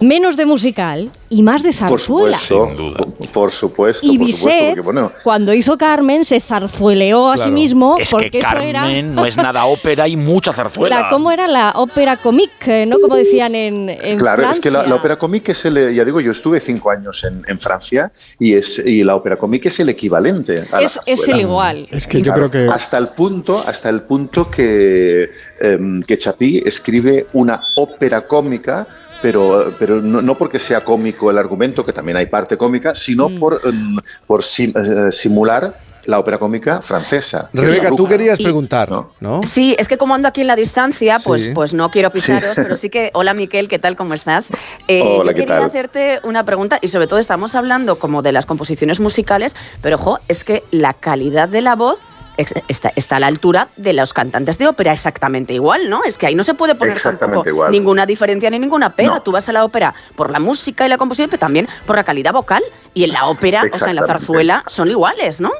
menos 0.00 0.36
de 0.36 0.46
musical 0.46 1.10
y 1.30 1.42
más 1.42 1.62
de 1.62 1.70
Por 1.70 2.00
zarzuela. 2.00 2.38
supuesto, 2.38 2.94
por, 3.18 3.28
por 3.32 3.52
supuesto, 3.52 4.06
Y 4.06 4.18
por 4.18 4.32
supuesto, 4.32 4.64
porque 4.66 4.80
bueno, 4.80 5.12
cuando 5.22 5.52
hizo 5.54 5.76
Carmen, 5.76 6.24
se 6.24 6.40
zarzueleó 6.40 7.30
a 7.30 7.36
sí 7.36 7.50
mismo 7.50 7.96
es 7.98 8.10
porque 8.10 8.30
que 8.30 8.38
eso 8.38 8.56
era 8.58 8.80
Carmen 8.82 9.14
no 9.14 9.26
es 9.26 9.36
nada 9.36 9.66
ópera 9.66 10.08
y 10.08 10.16
mucha 10.16 10.52
zarzuela. 10.52 11.02
la, 11.02 11.08
¿Cómo 11.08 11.30
era 11.30 11.46
la 11.46 11.72
ópera 11.76 12.16
comique? 12.16 12.86
¿No? 12.86 13.00
Como 13.00 13.16
decían 13.16 13.54
en, 13.54 13.88
en 13.90 14.13
Claro, 14.16 14.42
Francia. 14.42 14.52
es 14.58 14.60
que 14.60 14.70
la, 14.70 14.86
la 14.86 14.94
ópera 14.96 15.16
cómica 15.16 15.52
es 15.52 15.64
el, 15.64 15.94
ya 15.94 16.04
digo, 16.04 16.20
yo 16.20 16.32
estuve 16.32 16.60
cinco 16.60 16.90
años 16.90 17.24
en, 17.24 17.44
en 17.46 17.58
Francia 17.58 18.10
y 18.38 18.54
es 18.54 18.78
y 18.84 19.02
la 19.04 19.16
ópera 19.16 19.36
cómica 19.36 19.68
es 19.68 19.78
el 19.80 19.88
equivalente. 19.88 20.64
A 20.72 20.80
la 20.80 20.82
Es- 20.86 20.92
zarzuela. 21.04 21.34
el 21.34 21.40
igual. 21.40 21.88
Es 21.90 22.06
que 22.06 22.20
yo 22.22 22.32
creo 22.34 22.50
que- 22.50 22.68
hasta 22.68 22.98
el 22.98 23.08
punto, 23.08 23.62
hasta 23.66 23.88
el 23.88 24.02
punto 24.02 24.50
que 24.50 25.30
em, 25.60 26.02
que 26.02 26.18
Chapí 26.18 26.62
escribe 26.64 27.26
una 27.32 27.68
ópera 27.74 28.26
cómica. 28.26 28.86
Pero, 29.22 29.74
pero 29.78 30.02
no, 30.02 30.20
no 30.20 30.34
porque 30.36 30.58
sea 30.58 30.82
cómico 30.82 31.30
el 31.30 31.38
argumento, 31.38 31.82
que 31.86 31.94
también 31.94 32.18
hay 32.18 32.26
parte 32.26 32.58
cómica, 32.58 32.94
sino 32.94 33.30
Mm. 33.30 33.38
por, 33.38 33.58
em, 33.64 33.96
por 34.26 34.44
sim- 34.44 34.74
eh, 34.76 35.10
simular 35.12 35.72
la 36.06 36.18
ópera 36.18 36.38
cómica 36.38 36.82
francesa. 36.82 37.48
Rebeca, 37.52 37.90
tú 37.90 38.06
querías 38.06 38.38
preguntar, 38.40 38.90
¿no? 39.20 39.40
Sí, 39.42 39.74
es 39.78 39.88
que 39.88 39.96
como 39.98 40.14
ando 40.14 40.28
aquí 40.28 40.40
en 40.42 40.46
la 40.46 40.56
distancia, 40.56 41.16
pues, 41.24 41.42
Sí. 41.44 41.50
pues 41.54 41.74
no 41.74 41.90
quiero 41.90 42.10
pisaros, 42.10 42.54
Sí. 42.56 42.62
pero 42.62 42.76
sí 42.76 42.90
que, 42.90 43.10
hola 43.14 43.34
Miquel, 43.34 43.68
¿qué 43.68 43.78
tal? 43.78 43.96
¿Cómo 43.96 44.14
estás? 44.14 44.50
Eh, 44.88 45.02
Hola, 45.02 45.32
yo 45.32 45.36
¿qué 45.36 45.42
quería 45.42 45.56
tal? 45.60 45.64
hacerte 45.64 46.20
una 46.24 46.44
pregunta 46.44 46.78
y 46.80 46.88
sobre 46.88 47.06
todo 47.06 47.18
estamos 47.18 47.54
hablando 47.54 47.98
como 47.98 48.22
de 48.22 48.32
las 48.32 48.46
composiciones 48.46 49.00
musicales, 49.00 49.56
pero 49.82 49.96
ojo, 49.96 50.18
es 50.28 50.44
que 50.44 50.62
la 50.70 50.94
calidad 50.94 51.48
de 51.48 51.60
la 51.62 51.74
voz 51.74 51.98
está, 52.36 52.92
está 52.96 53.16
a 53.16 53.20
la 53.20 53.28
altura 53.28 53.68
de 53.76 53.92
los 53.92 54.12
cantantes 54.12 54.58
de 54.58 54.66
ópera 54.66 54.92
exactamente 54.92 55.52
igual, 55.54 55.88
¿no? 55.88 56.02
Es 56.02 56.18
que 56.18 56.26
ahí 56.26 56.34
no 56.34 56.42
se 56.42 56.54
puede 56.54 56.74
poner 56.74 56.94
Exactamente 56.94 57.26
tampoco 57.36 57.48
igual. 57.48 57.70
ninguna 57.70 58.06
diferencia 58.06 58.50
ni 58.50 58.58
ninguna 58.58 58.96
pega. 58.96 59.10
No. 59.14 59.22
Tú 59.22 59.30
vas 59.30 59.48
a 59.48 59.52
la 59.52 59.64
ópera 59.64 59.94
por 60.16 60.30
la 60.30 60.40
música 60.40 60.84
y 60.84 60.88
la 60.88 60.98
composición, 60.98 61.30
pero 61.30 61.38
también 61.38 61.68
por 61.86 61.94
la 61.94 62.02
calidad 62.02 62.32
vocal. 62.32 62.62
Y 62.92 63.04
en 63.04 63.12
la 63.12 63.26
ópera, 63.26 63.62
o 63.72 63.76
sea, 63.76 63.90
en 63.90 63.96
la 63.96 64.06
zarzuela, 64.06 64.62
son 64.68 64.88
iguales, 64.90 65.40
¿no? 65.40 65.50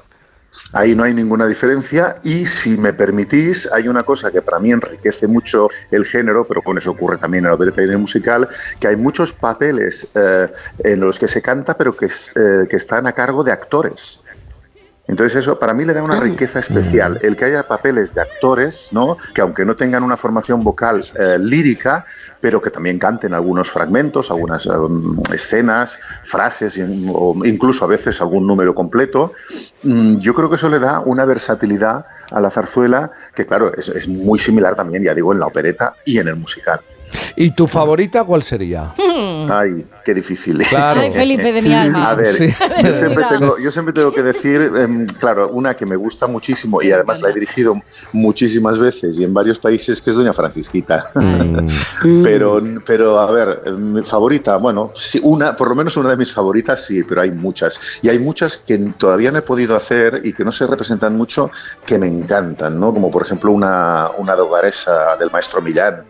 Ahí 0.73 0.94
no 0.94 1.05
hay 1.05 1.15
ninguna 1.15 1.47
diferencia 1.47 2.17
y 2.25 2.47
si 2.47 2.76
me 2.76 2.93
permitís, 2.93 3.70
hay 3.73 3.86
una 3.86 4.02
cosa 4.02 4.31
que 4.33 4.43
para 4.43 4.59
mí 4.59 4.73
enriquece 4.73 5.28
mucho 5.28 5.68
el 5.91 6.05
género, 6.05 6.44
pero 6.47 6.62
con 6.62 6.78
eso 6.78 6.91
ocurre 6.91 7.18
también 7.18 7.44
en 7.44 7.51
la 7.51 7.55
opereta 7.55 7.83
y 7.83 7.84
en 7.84 8.01
musical, 8.01 8.49
que 8.81 8.89
hay 8.89 8.97
muchos 8.97 9.33
papeles 9.33 10.09
eh, 10.15 10.49
en 10.81 11.01
los 11.01 11.18
que 11.18 11.28
se 11.28 11.41
canta, 11.43 11.76
pero 11.76 11.97
que, 11.97 12.07
eh, 12.07 12.67
que 12.68 12.76
están 12.76 13.07
a 13.07 13.12
cargo 13.12 13.44
de 13.44 13.52
actores. 13.52 14.23
Entonces 15.07 15.36
eso 15.36 15.58
para 15.58 15.74
mí 15.74 15.84
le 15.84 15.92
da 15.92 16.02
una 16.02 16.18
riqueza 16.18 16.60
especial, 16.60 17.18
el 17.20 17.36
que 17.36 17.44
haya 17.44 17.68
papeles 17.68 18.15
de 18.15 18.23
actores, 18.23 18.89
¿no? 18.92 19.16
que 19.34 19.42
aunque 19.42 19.65
no 19.65 19.76
tengan 19.76 20.02
una 20.02 20.16
formación 20.16 20.65
vocal 20.65 21.05
eh, 21.18 21.36
lírica, 21.39 22.07
pero 22.41 22.62
que 22.62 22.70
también 22.70 22.99
canten 22.99 23.34
algunos 23.34 23.70
fragmentos, 23.70 24.31
algunas 24.31 24.66
um, 24.66 25.20
escenas, 25.33 26.00
frases 26.24 26.81
o 27.12 27.34
incluso 27.44 27.84
a 27.84 27.89
veces 27.89 28.20
algún 28.23 28.47
número 28.47 28.74
completo, 28.74 29.33
mm, 29.83 30.18
yo 30.18 30.34
creo 30.34 30.49
que 30.49 30.57
eso 30.57 30.70
le 30.70 30.78
da 30.78 31.00
una 31.00 31.26
versatilidad 31.26 32.07
a 32.31 32.41
la 32.41 32.50
zarzuela 32.50 33.10
que 33.34 33.44
claro, 33.44 33.74
es, 33.74 33.89
es 33.91 34.08
muy 34.08 34.39
similar 34.39 34.74
también, 34.74 35.05
ya 35.05 35.15
digo, 35.15 35.34
en 35.34 35.41
la 35.41 35.47
opereta 35.47 35.97
y 36.07 36.18
en 36.18 36.28
el 36.28 36.36
musical. 36.36 36.81
¿Y 37.36 37.51
tu 37.52 37.67
favorita 37.67 38.25
cuál 38.25 38.43
sería? 38.43 38.94
Ay, 39.51 39.86
qué 40.05 40.15
difícil. 40.15 40.59
Claro. 40.68 41.01
Ay, 41.01 41.10
Felipe 41.10 41.52
de 41.52 41.62
mi 41.62 41.73
alma. 41.73 42.10
A 42.10 42.15
ver, 42.15 42.34
Sí. 42.34 42.52
yo, 42.83 42.97
siempre 42.97 43.25
tengo, 43.28 43.59
yo 43.59 43.70
siempre 43.70 43.93
tengo 43.93 44.12
que 44.12 44.23
decir, 44.23 44.73
em, 44.76 45.07
claro, 45.07 45.49
una 45.51 45.75
que 45.75 45.86
me 45.86 45.97
gusta 45.97 46.26
muchísimo 46.26 46.83
y 46.83 46.91
además 46.93 47.23
la 47.23 47.31
he 47.31 47.33
dirigido 47.33 47.75
muchísimas 48.12 48.78
veces 48.78 49.18
y 49.18 49.25
en 49.25 49.34
varios 49.34 49.59
países, 49.59 50.01
que 50.01 50.10
es 50.10 50.17
Doña 50.17 50.33
Francisquita. 50.33 51.10
pero, 52.23 52.60
pero, 52.86 53.18
a 53.20 53.31
ver, 53.31 53.62
eh, 53.67 53.70
mi 53.73 54.02
favorita, 54.02 54.57
bueno, 54.57 54.91
sí, 54.94 55.20
una, 55.23 55.57
por 55.57 55.68
lo 55.68 55.75
menos 55.75 55.97
una 55.97 56.10
de 56.10 56.17
mis 56.17 56.33
favoritas 56.33 56.84
sí, 56.84 57.02
pero 57.05 57.20
hay 57.23 57.31
muchas. 57.31 58.01
Y 58.02 58.09
hay 58.09 58.18
muchas 58.18 58.59
que 58.59 58.78
todavía 58.99 59.31
no 59.31 59.39
he 59.39 59.43
podido 59.43 59.76
hacer 59.76 60.20
y 60.25 60.33
que 60.33 60.44
no 60.44 60.52
se 60.52 60.67
representan 60.67 61.17
mucho, 61.17 61.51
que 61.86 61.99
me 61.99 62.07
encantan, 62.07 62.78
¿no? 62.78 62.93
Como 62.93 63.10
por 63.10 63.23
ejemplo 63.25 63.51
una, 63.52 64.10
una 64.18 64.34
dogaresa 64.34 65.17
del 65.18 65.31
maestro 65.31 65.60
Millán, 65.62 66.05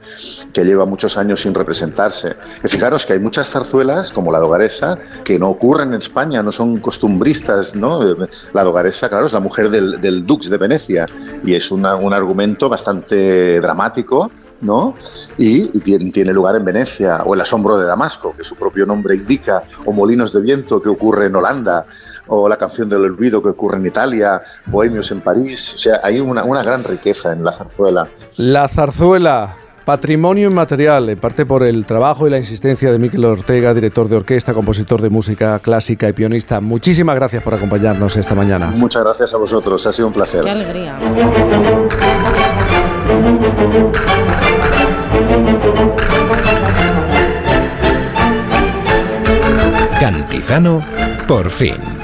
que 0.53 0.65
lleva 0.65 0.85
muchos 0.95 1.17
años 1.19 1.43
sin 1.43 1.53
representarse. 1.55 2.37
Que 2.63 2.69
fijaros 2.69 3.05
que 3.07 3.13
hay 3.15 3.19
muchas 3.19 3.51
zarzuelas, 3.51 4.11
como 4.11 4.31
la 4.33 4.39
dogaresa, 4.39 4.97
que 5.25 5.39
no 5.39 5.49
ocurren 5.51 5.89
en 5.95 5.99
España, 6.07 6.43
no 6.43 6.53
son 6.53 6.79
costumbristas, 6.79 7.75
¿no? 7.75 8.01
La 8.53 8.63
dogaresa, 8.65 9.09
claro, 9.09 9.27
es 9.27 9.33
la 9.33 9.41
mujer 9.41 9.71
del, 9.71 10.01
del 10.01 10.25
Dux 10.25 10.49
de 10.49 10.57
Venecia 10.57 11.07
y 11.45 11.55
es 11.55 11.71
una- 11.71 11.97
un 11.97 12.13
argumento 12.13 12.69
bastante 12.69 13.61
dramático, 13.61 14.31
¿no? 14.61 14.95
Y, 15.37 15.77
y 15.77 15.81
tiene, 15.81 16.11
tiene 16.11 16.33
lugar 16.33 16.55
en 16.57 16.65
Venecia, 16.65 17.23
o 17.27 17.35
El 17.35 17.41
asombro 17.41 17.77
de 17.77 17.87
Damasco, 17.87 18.35
que 18.37 18.45
su 18.45 18.55
propio 18.57 18.87
nombre 18.87 19.15
indica, 19.17 19.63
o 19.85 19.93
Molinos 19.93 20.33
de 20.33 20.41
viento, 20.41 20.81
que 20.81 20.89
ocurre 20.89 21.27
en 21.27 21.37
Holanda, 21.37 21.87
o 22.29 22.49
La 22.49 22.57
canción 22.57 22.89
del 22.89 23.03
olvido, 23.05 23.43
que 23.43 23.51
ocurre 23.51 23.77
en 23.79 23.87
Italia, 23.87 24.43
Bohemios 24.67 25.11
en 25.11 25.21
París. 25.21 25.75
O 25.75 25.79
sea, 25.79 26.01
hay 26.03 26.21
una, 26.21 26.45
una 26.45 26.63
gran 26.63 26.83
riqueza 26.85 27.33
en 27.33 27.45
la 27.45 27.53
zarzuela. 27.53 28.09
La 28.39 28.67
zarzuela, 28.69 29.57
patrimonio 29.85 30.49
inmaterial, 30.49 31.09
en 31.11 31.19
parte 31.19 31.45
por 31.47 31.63
el 31.63 31.85
trabajo 31.87 32.27
y 32.27 32.31
la 32.31 32.39
insistencia 32.39 32.91
de 32.91 32.99
Miquel 32.99 33.25
Ortega, 33.25 33.75
director 33.75 34.09
de 34.09 34.17
orquesta, 34.17 34.55
compositor 34.55 35.03
de 35.03 35.11
música 35.11 35.59
clásica 35.59 36.09
y 36.09 36.13
pianista. 36.13 36.61
Muchísimas 36.61 37.15
gracias 37.15 37.43
por 37.43 37.55
acompañarnos 37.55 38.17
esta 38.17 38.35
mañana. 38.35 38.73
Muchas 38.75 39.03
gracias 39.05 39.35
a 39.35 39.37
vosotros, 39.39 39.87
ha 39.87 39.93
sido 39.93 40.09
un 40.09 40.15
placer. 40.15 40.45
Qué 40.45 40.51
alegría. 40.51 40.99
Cantizano, 50.01 50.83
por 51.27 51.51
fin. 51.51 52.04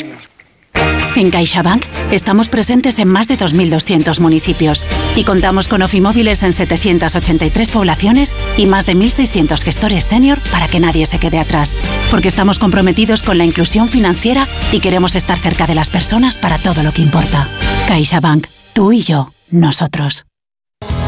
En 1.15 1.29
CaixaBank 1.29 1.85
estamos 2.11 2.47
presentes 2.47 2.97
en 2.99 3.07
más 3.07 3.27
de 3.27 3.37
2.200 3.37 4.19
municipios 4.21 4.85
y 5.15 5.23
contamos 5.23 5.67
con 5.67 5.81
ofimóviles 5.81 6.41
en 6.43 6.53
783 6.53 7.71
poblaciones 7.71 8.35
y 8.57 8.65
más 8.65 8.85
de 8.85 8.95
1.600 8.95 9.61
gestores 9.61 10.05
senior 10.05 10.39
para 10.51 10.67
que 10.67 10.79
nadie 10.79 11.05
se 11.05 11.19
quede 11.19 11.39
atrás. 11.39 11.75
Porque 12.09 12.29
estamos 12.29 12.59
comprometidos 12.59 13.23
con 13.23 13.37
la 13.37 13.45
inclusión 13.45 13.89
financiera 13.89 14.47
y 14.71 14.79
queremos 14.79 15.15
estar 15.15 15.37
cerca 15.37 15.67
de 15.67 15.75
las 15.75 15.89
personas 15.89 16.37
para 16.37 16.57
todo 16.57 16.81
lo 16.81 16.93
que 16.93 17.01
importa. 17.01 17.47
CaixaBank, 17.87 18.47
tú 18.73 18.91
y 18.93 19.01
yo, 19.01 19.33
nosotros. 19.49 20.23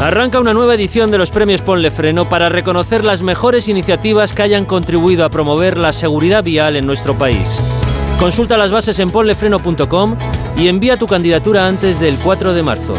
Arranca 0.00 0.40
una 0.40 0.52
nueva 0.52 0.74
edición 0.74 1.10
de 1.10 1.18
los 1.18 1.30
premios 1.30 1.62
Ponle 1.62 1.90
Freno 1.90 2.28
para 2.28 2.48
reconocer 2.48 3.04
las 3.04 3.22
mejores 3.22 3.68
iniciativas 3.68 4.32
que 4.32 4.42
hayan 4.42 4.66
contribuido 4.66 5.24
a 5.24 5.30
promover 5.30 5.78
la 5.78 5.92
seguridad 5.92 6.44
vial 6.44 6.76
en 6.76 6.86
nuestro 6.86 7.16
país. 7.16 7.48
Consulta 8.18 8.56
las 8.56 8.72
bases 8.72 8.98
en 9.00 9.10
ponlefreno.com 9.10 10.16
y 10.56 10.68
envía 10.68 10.96
tu 10.96 11.06
candidatura 11.06 11.66
antes 11.66 12.00
del 12.00 12.16
4 12.16 12.54
de 12.54 12.62
marzo. 12.62 12.94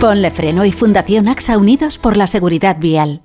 Ponle 0.00 0.30
Freno 0.30 0.64
y 0.64 0.72
Fundación 0.72 1.28
AXA 1.28 1.58
Unidos 1.58 1.98
por 1.98 2.16
la 2.16 2.26
Seguridad 2.26 2.76
Vial. 2.78 3.23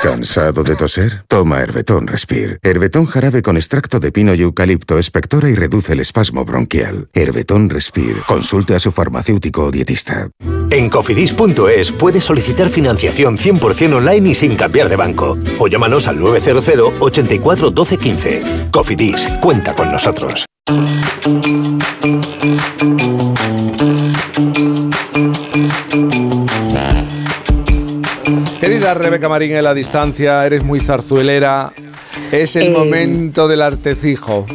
¿Cansado 0.00 0.62
de 0.62 0.76
toser? 0.76 1.24
Toma 1.28 1.60
Herbetón 1.60 2.06
Respire. 2.06 2.58
Herbetón 2.62 3.06
jarabe 3.06 3.42
con 3.42 3.56
extracto 3.56 4.00
de 4.00 4.12
pino 4.12 4.34
y 4.34 4.42
eucalipto 4.42 4.98
espectora 4.98 5.48
y 5.48 5.54
reduce 5.54 5.92
el 5.92 6.00
espasmo 6.00 6.44
bronquial. 6.44 7.08
Herbetón 7.12 7.70
Respire. 7.70 8.20
Consulte 8.26 8.74
a 8.74 8.80
su 8.80 8.92
farmacéutico 8.92 9.64
o 9.64 9.70
dietista. 9.70 10.28
En 10.70 10.90
cofidis.es 10.90 11.92
puedes 11.92 12.24
solicitar 12.24 12.68
financiación 12.68 13.36
100% 13.38 13.94
online 13.94 14.30
y 14.30 14.34
sin 14.34 14.56
cambiar 14.56 14.88
de 14.88 14.96
banco. 14.96 15.38
O 15.58 15.68
llámanos 15.68 16.06
al 16.06 16.18
900 16.18 16.94
84 17.00 17.70
12 17.70 17.96
15. 17.98 18.42
Cofidis, 18.70 19.28
cuenta 19.40 19.74
con 19.74 19.90
nosotros. 19.90 20.44
Querida 28.64 28.94
Rebeca 28.94 29.28
Marín 29.28 29.52
en 29.52 29.62
la 29.64 29.74
distancia, 29.74 30.44
eres 30.46 30.62
muy 30.62 30.80
zarzuelera. 30.80 31.72
Es 32.32 32.56
el 32.56 32.68
Eh, 32.68 32.70
momento 32.70 33.46
del 33.48 33.60
artecijo. 33.60 34.46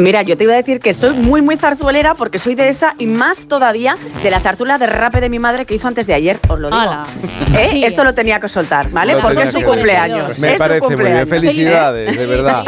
Mira, 0.00 0.22
yo 0.22 0.36
te 0.36 0.44
iba 0.44 0.54
a 0.54 0.56
decir 0.56 0.80
que 0.80 0.92
soy 0.92 1.12
muy, 1.14 1.42
muy 1.42 1.56
zarzuelera 1.56 2.14
porque 2.14 2.38
soy 2.38 2.54
de 2.54 2.68
esa 2.68 2.94
y 2.98 3.06
más 3.06 3.46
todavía 3.46 3.96
de 4.22 4.30
la 4.30 4.40
zarzuela 4.40 4.78
de 4.78 4.86
rape 4.86 5.20
de 5.20 5.28
mi 5.28 5.38
madre 5.38 5.64
que 5.66 5.74
hizo 5.74 5.86
antes 5.86 6.06
de 6.06 6.14
ayer, 6.14 6.40
os 6.48 6.58
lo 6.58 6.70
digo. 6.70 6.82
¿Eh? 7.56 7.68
Sí. 7.72 7.84
Esto 7.84 8.02
lo 8.02 8.14
tenía 8.14 8.40
que 8.40 8.48
soltar, 8.48 8.90
¿vale? 8.90 9.12
Lo 9.14 9.20
porque 9.20 9.42
es 9.42 9.52
su 9.52 9.62
cumpleaños. 9.62 10.38
Me 10.38 10.48
es 10.48 10.52
su 10.54 10.58
parece 10.58 10.96
muy 10.96 11.04
bien. 11.04 11.26
Felicidades, 11.28 12.16
de 12.16 12.26
verdad. 12.26 12.64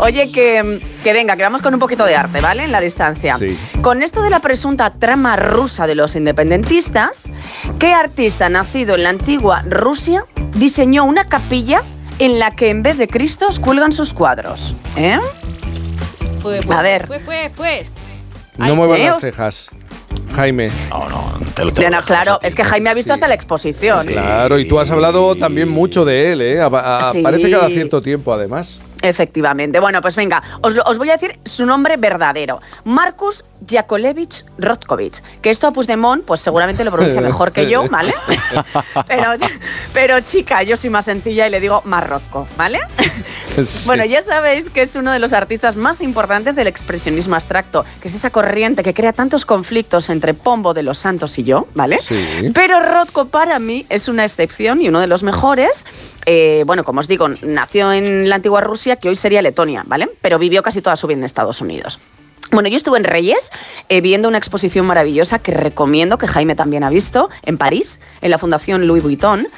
Oye, 0.00 0.30
que, 0.30 0.80
que 1.02 1.12
venga, 1.12 1.36
que 1.36 1.42
vamos 1.42 1.60
con 1.60 1.74
un 1.74 1.80
poquito 1.80 2.04
de 2.04 2.14
arte, 2.16 2.40
¿vale? 2.40 2.64
En 2.64 2.72
la 2.72 2.80
distancia. 2.80 3.36
Sí. 3.36 3.58
Con 3.82 4.02
esto 4.02 4.22
de 4.22 4.30
la 4.30 4.40
presunta 4.40 4.90
trama 4.90 5.36
rusa 5.36 5.86
de 5.86 5.94
los 5.94 6.14
independentistas, 6.14 7.32
¿qué 7.78 7.92
artista 7.92 8.48
nacido 8.48 8.94
en 8.94 9.02
la 9.04 9.10
antigua 9.10 9.62
Rusia 9.68 10.24
diseñó 10.54 11.04
una 11.04 11.28
capilla 11.28 11.82
en 12.20 12.38
la 12.38 12.50
que 12.52 12.70
en 12.70 12.82
vez 12.82 12.96
de 12.98 13.08
Cristos 13.08 13.58
cuelgan 13.60 13.92
sus 13.92 14.14
cuadros? 14.14 14.74
¿Eh? 14.96 15.18
Pues, 16.42 16.68
A 16.70 16.82
ver. 16.82 17.06
Pues, 17.08 17.22
pues, 17.24 17.50
pues. 17.56 17.86
No 18.56 18.74
muevas 18.76 18.98
eh, 19.00 19.06
las 19.06 19.20
cejas. 19.20 19.70
Jaime. 20.34 20.70
No, 20.90 21.08
no, 21.08 21.32
te 21.54 21.64
lo 21.64 21.72
Bueno, 21.72 22.00
claro, 22.04 22.38
es 22.42 22.54
que 22.54 22.62
Jaime 22.64 22.90
ha 22.90 22.94
visto 22.94 23.12
hasta 23.12 23.26
la 23.28 23.34
exposición. 23.34 24.06
Claro, 24.06 24.58
y 24.58 24.68
tú 24.68 24.78
has 24.78 24.90
hablado 24.90 25.34
también 25.34 25.68
mucho 25.68 26.04
de 26.04 26.32
él, 26.32 26.40
¿eh? 26.42 26.60
A- 26.60 26.66
a- 26.66 27.12
Sí. 27.12 27.20
Aparece 27.20 27.50
cada 27.50 27.68
cierto 27.68 28.00
tiempo, 28.02 28.32
además. 28.32 28.82
Efectivamente. 29.02 29.80
Bueno, 29.80 30.00
pues 30.00 30.16
venga, 30.16 30.42
os, 30.60 30.74
os 30.84 30.98
voy 30.98 31.10
a 31.10 31.12
decir 31.12 31.38
su 31.44 31.66
nombre 31.66 31.96
verdadero. 31.96 32.60
Marcus 32.84 33.44
Yakolevich 33.66 34.44
Rotkovich. 34.58 35.22
Que 35.42 35.50
esto 35.50 35.66
a 35.66 35.72
Puigdemont, 35.72 36.24
pues 36.24 36.40
seguramente 36.40 36.84
lo 36.84 36.90
pronuncia 36.90 37.20
mejor 37.28 37.52
que 37.52 37.68
yo, 37.68 37.88
¿vale? 37.88 38.14
pero, 39.06 39.32
pero 39.92 40.20
chica, 40.20 40.62
yo 40.62 40.76
soy 40.76 40.90
más 40.90 41.04
sencilla 41.04 41.46
y 41.46 41.50
le 41.50 41.60
digo 41.60 41.82
Marrotko, 41.84 42.46
¿vale? 42.56 42.80
Bueno, 43.86 44.04
ya 44.04 44.22
sabéis 44.22 44.70
que 44.70 44.82
es 44.82 44.94
uno 44.94 45.12
de 45.12 45.18
los 45.18 45.32
artistas 45.32 45.74
más 45.74 46.00
importantes 46.00 46.54
del 46.54 46.68
expresionismo 46.68 47.34
abstracto, 47.34 47.84
que 48.00 48.08
es 48.08 48.14
esa 48.14 48.30
corriente 48.30 48.82
que 48.82 48.94
crea 48.94 49.12
tantos 49.12 49.44
conflictos 49.44 50.10
entre 50.10 50.34
Pombo 50.34 50.74
de 50.74 50.82
los 50.82 50.98
Santos 50.98 51.38
y 51.38 51.44
yo, 51.44 51.66
¿vale? 51.74 51.98
Sí. 51.98 52.50
Pero 52.54 52.80
Rothko 52.80 53.26
para 53.26 53.58
mí 53.58 53.84
es 53.88 54.08
una 54.08 54.24
excepción 54.24 54.80
y 54.80 54.88
uno 54.88 55.00
de 55.00 55.08
los 55.08 55.22
mejores. 55.22 55.84
Eh, 56.26 56.62
bueno, 56.66 56.84
como 56.84 57.00
os 57.00 57.08
digo, 57.08 57.28
nació 57.42 57.92
en 57.92 58.28
la 58.28 58.36
antigua 58.36 58.60
Rusia, 58.60 58.87
que 58.96 59.08
hoy 59.08 59.16
sería 59.16 59.42
Letonia, 59.42 59.84
¿vale? 59.86 60.10
Pero 60.20 60.38
vivió 60.38 60.62
casi 60.62 60.82
toda 60.82 60.96
su 60.96 61.06
vida 61.06 61.18
en 61.18 61.24
Estados 61.24 61.60
Unidos. 61.60 62.00
Bueno, 62.50 62.70
yo 62.70 62.76
estuve 62.76 62.96
en 62.96 63.04
Reyes 63.04 63.50
eh, 63.88 64.00
viendo 64.00 64.26
una 64.28 64.38
exposición 64.38 64.86
maravillosa 64.86 65.38
que 65.38 65.52
recomiendo, 65.52 66.16
que 66.16 66.26
Jaime 66.26 66.56
también 66.56 66.82
ha 66.82 66.88
visto, 66.88 67.28
en 67.44 67.58
París, 67.58 68.00
en 68.22 68.30
la 68.30 68.38
Fundación 68.38 68.86
Louis 68.86 69.02
Vuitton, 69.02 69.48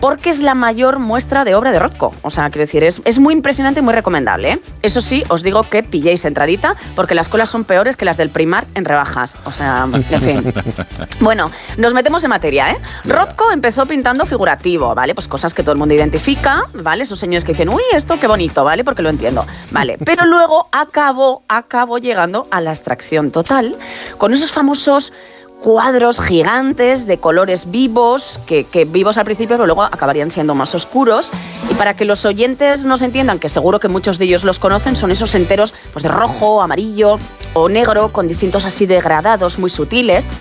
porque 0.00 0.30
es 0.30 0.40
la 0.40 0.54
mayor 0.54 0.98
muestra 0.98 1.44
de 1.44 1.54
obra 1.54 1.70
de 1.70 1.78
Rothko. 1.78 2.12
O 2.22 2.30
sea, 2.30 2.50
quiero 2.50 2.62
decir, 2.62 2.82
es, 2.82 3.02
es 3.04 3.18
muy 3.20 3.34
impresionante 3.34 3.80
y 3.80 3.82
muy 3.82 3.94
recomendable. 3.94 4.52
¿eh? 4.52 4.60
Eso 4.82 5.00
sí, 5.00 5.22
os 5.28 5.42
digo 5.44 5.62
que 5.62 5.82
pilléis 5.84 6.24
entradita, 6.24 6.76
porque 6.96 7.14
las 7.14 7.28
colas 7.28 7.50
son 7.50 7.64
peores 7.64 7.96
que 7.96 8.04
las 8.04 8.16
del 8.16 8.30
Primar 8.30 8.66
en 8.74 8.84
rebajas. 8.84 9.38
O 9.44 9.52
sea, 9.52 9.88
en 9.92 10.22
fin. 10.22 10.54
Bueno, 11.20 11.50
nos 11.76 11.92
metemos 11.92 12.24
en 12.24 12.30
materia, 12.30 12.70
¿eh? 12.72 12.78
Rothko 13.04 13.52
empezó 13.52 13.84
pintando 13.86 14.24
figurativo, 14.24 14.94
¿vale? 14.94 15.14
Pues 15.14 15.28
cosas 15.28 15.52
que 15.52 15.62
todo 15.62 15.72
el 15.72 15.78
mundo 15.78 15.94
identifica, 15.94 16.68
¿vale? 16.72 17.02
Esos 17.02 17.18
señores 17.18 17.44
que 17.44 17.52
dicen, 17.52 17.68
uy, 17.68 17.82
esto 17.92 18.18
qué 18.18 18.26
bonito, 18.26 18.64
¿vale? 18.64 18.84
Porque 18.84 19.02
lo 19.02 19.10
entiendo, 19.10 19.46
¿vale? 19.70 19.98
Pero 20.04 20.24
luego 20.24 20.68
acabó, 20.72 21.42
acabó 21.48 21.98
llegando 21.98 22.39
a 22.50 22.60
la 22.60 22.70
abstracción 22.70 23.30
total 23.30 23.76
con 24.18 24.32
esos 24.32 24.52
famosos 24.52 25.12
cuadros 25.60 26.20
gigantes 26.20 27.06
de 27.06 27.18
colores 27.18 27.70
vivos, 27.70 28.40
que, 28.46 28.64
que 28.64 28.84
vivos 28.84 29.18
al 29.18 29.24
principio, 29.24 29.56
pero 29.56 29.66
luego 29.66 29.82
acabarían 29.82 30.30
siendo 30.30 30.54
más 30.54 30.74
oscuros. 30.74 31.30
Y 31.70 31.74
para 31.74 31.94
que 31.94 32.04
los 32.04 32.24
oyentes 32.24 32.86
nos 32.86 33.02
entiendan, 33.02 33.38
que 33.38 33.48
seguro 33.48 33.78
que 33.78 33.88
muchos 33.88 34.18
de 34.18 34.24
ellos 34.24 34.44
los 34.44 34.58
conocen, 34.58 34.96
son 34.96 35.10
esos 35.10 35.34
enteros 35.34 35.74
pues, 35.92 36.02
de 36.02 36.08
rojo, 36.08 36.62
amarillo 36.62 37.18
o 37.52 37.68
negro, 37.68 38.12
con 38.12 38.26
distintos 38.26 38.64
así 38.64 38.86
degradados 38.86 39.58
muy 39.58 39.70
sutiles. 39.70 40.32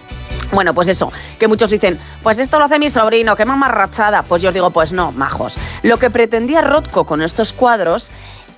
Bueno, 0.51 0.73
pues 0.73 0.87
eso, 0.87 1.11
que 1.37 1.47
muchos 1.47 1.69
dicen, 1.69 1.99
pues 2.23 2.39
esto 2.39 2.57
lo 2.57 2.65
hace 2.65 2.79
mi 2.79 2.89
sobrino, 2.89 3.35
qué 3.35 3.45
mamarrachada. 3.45 4.23
Pues 4.23 4.41
yo 4.41 4.49
os 4.49 4.53
digo, 4.53 4.71
pues 4.71 4.93
no, 4.93 5.11
majos. 5.11 5.57
Lo 5.83 5.99
que 5.99 6.09
pretendía 6.09 6.61
Rothko 6.61 7.05
con 7.05 7.21
estos 7.21 7.53
cuadros 7.53 8.09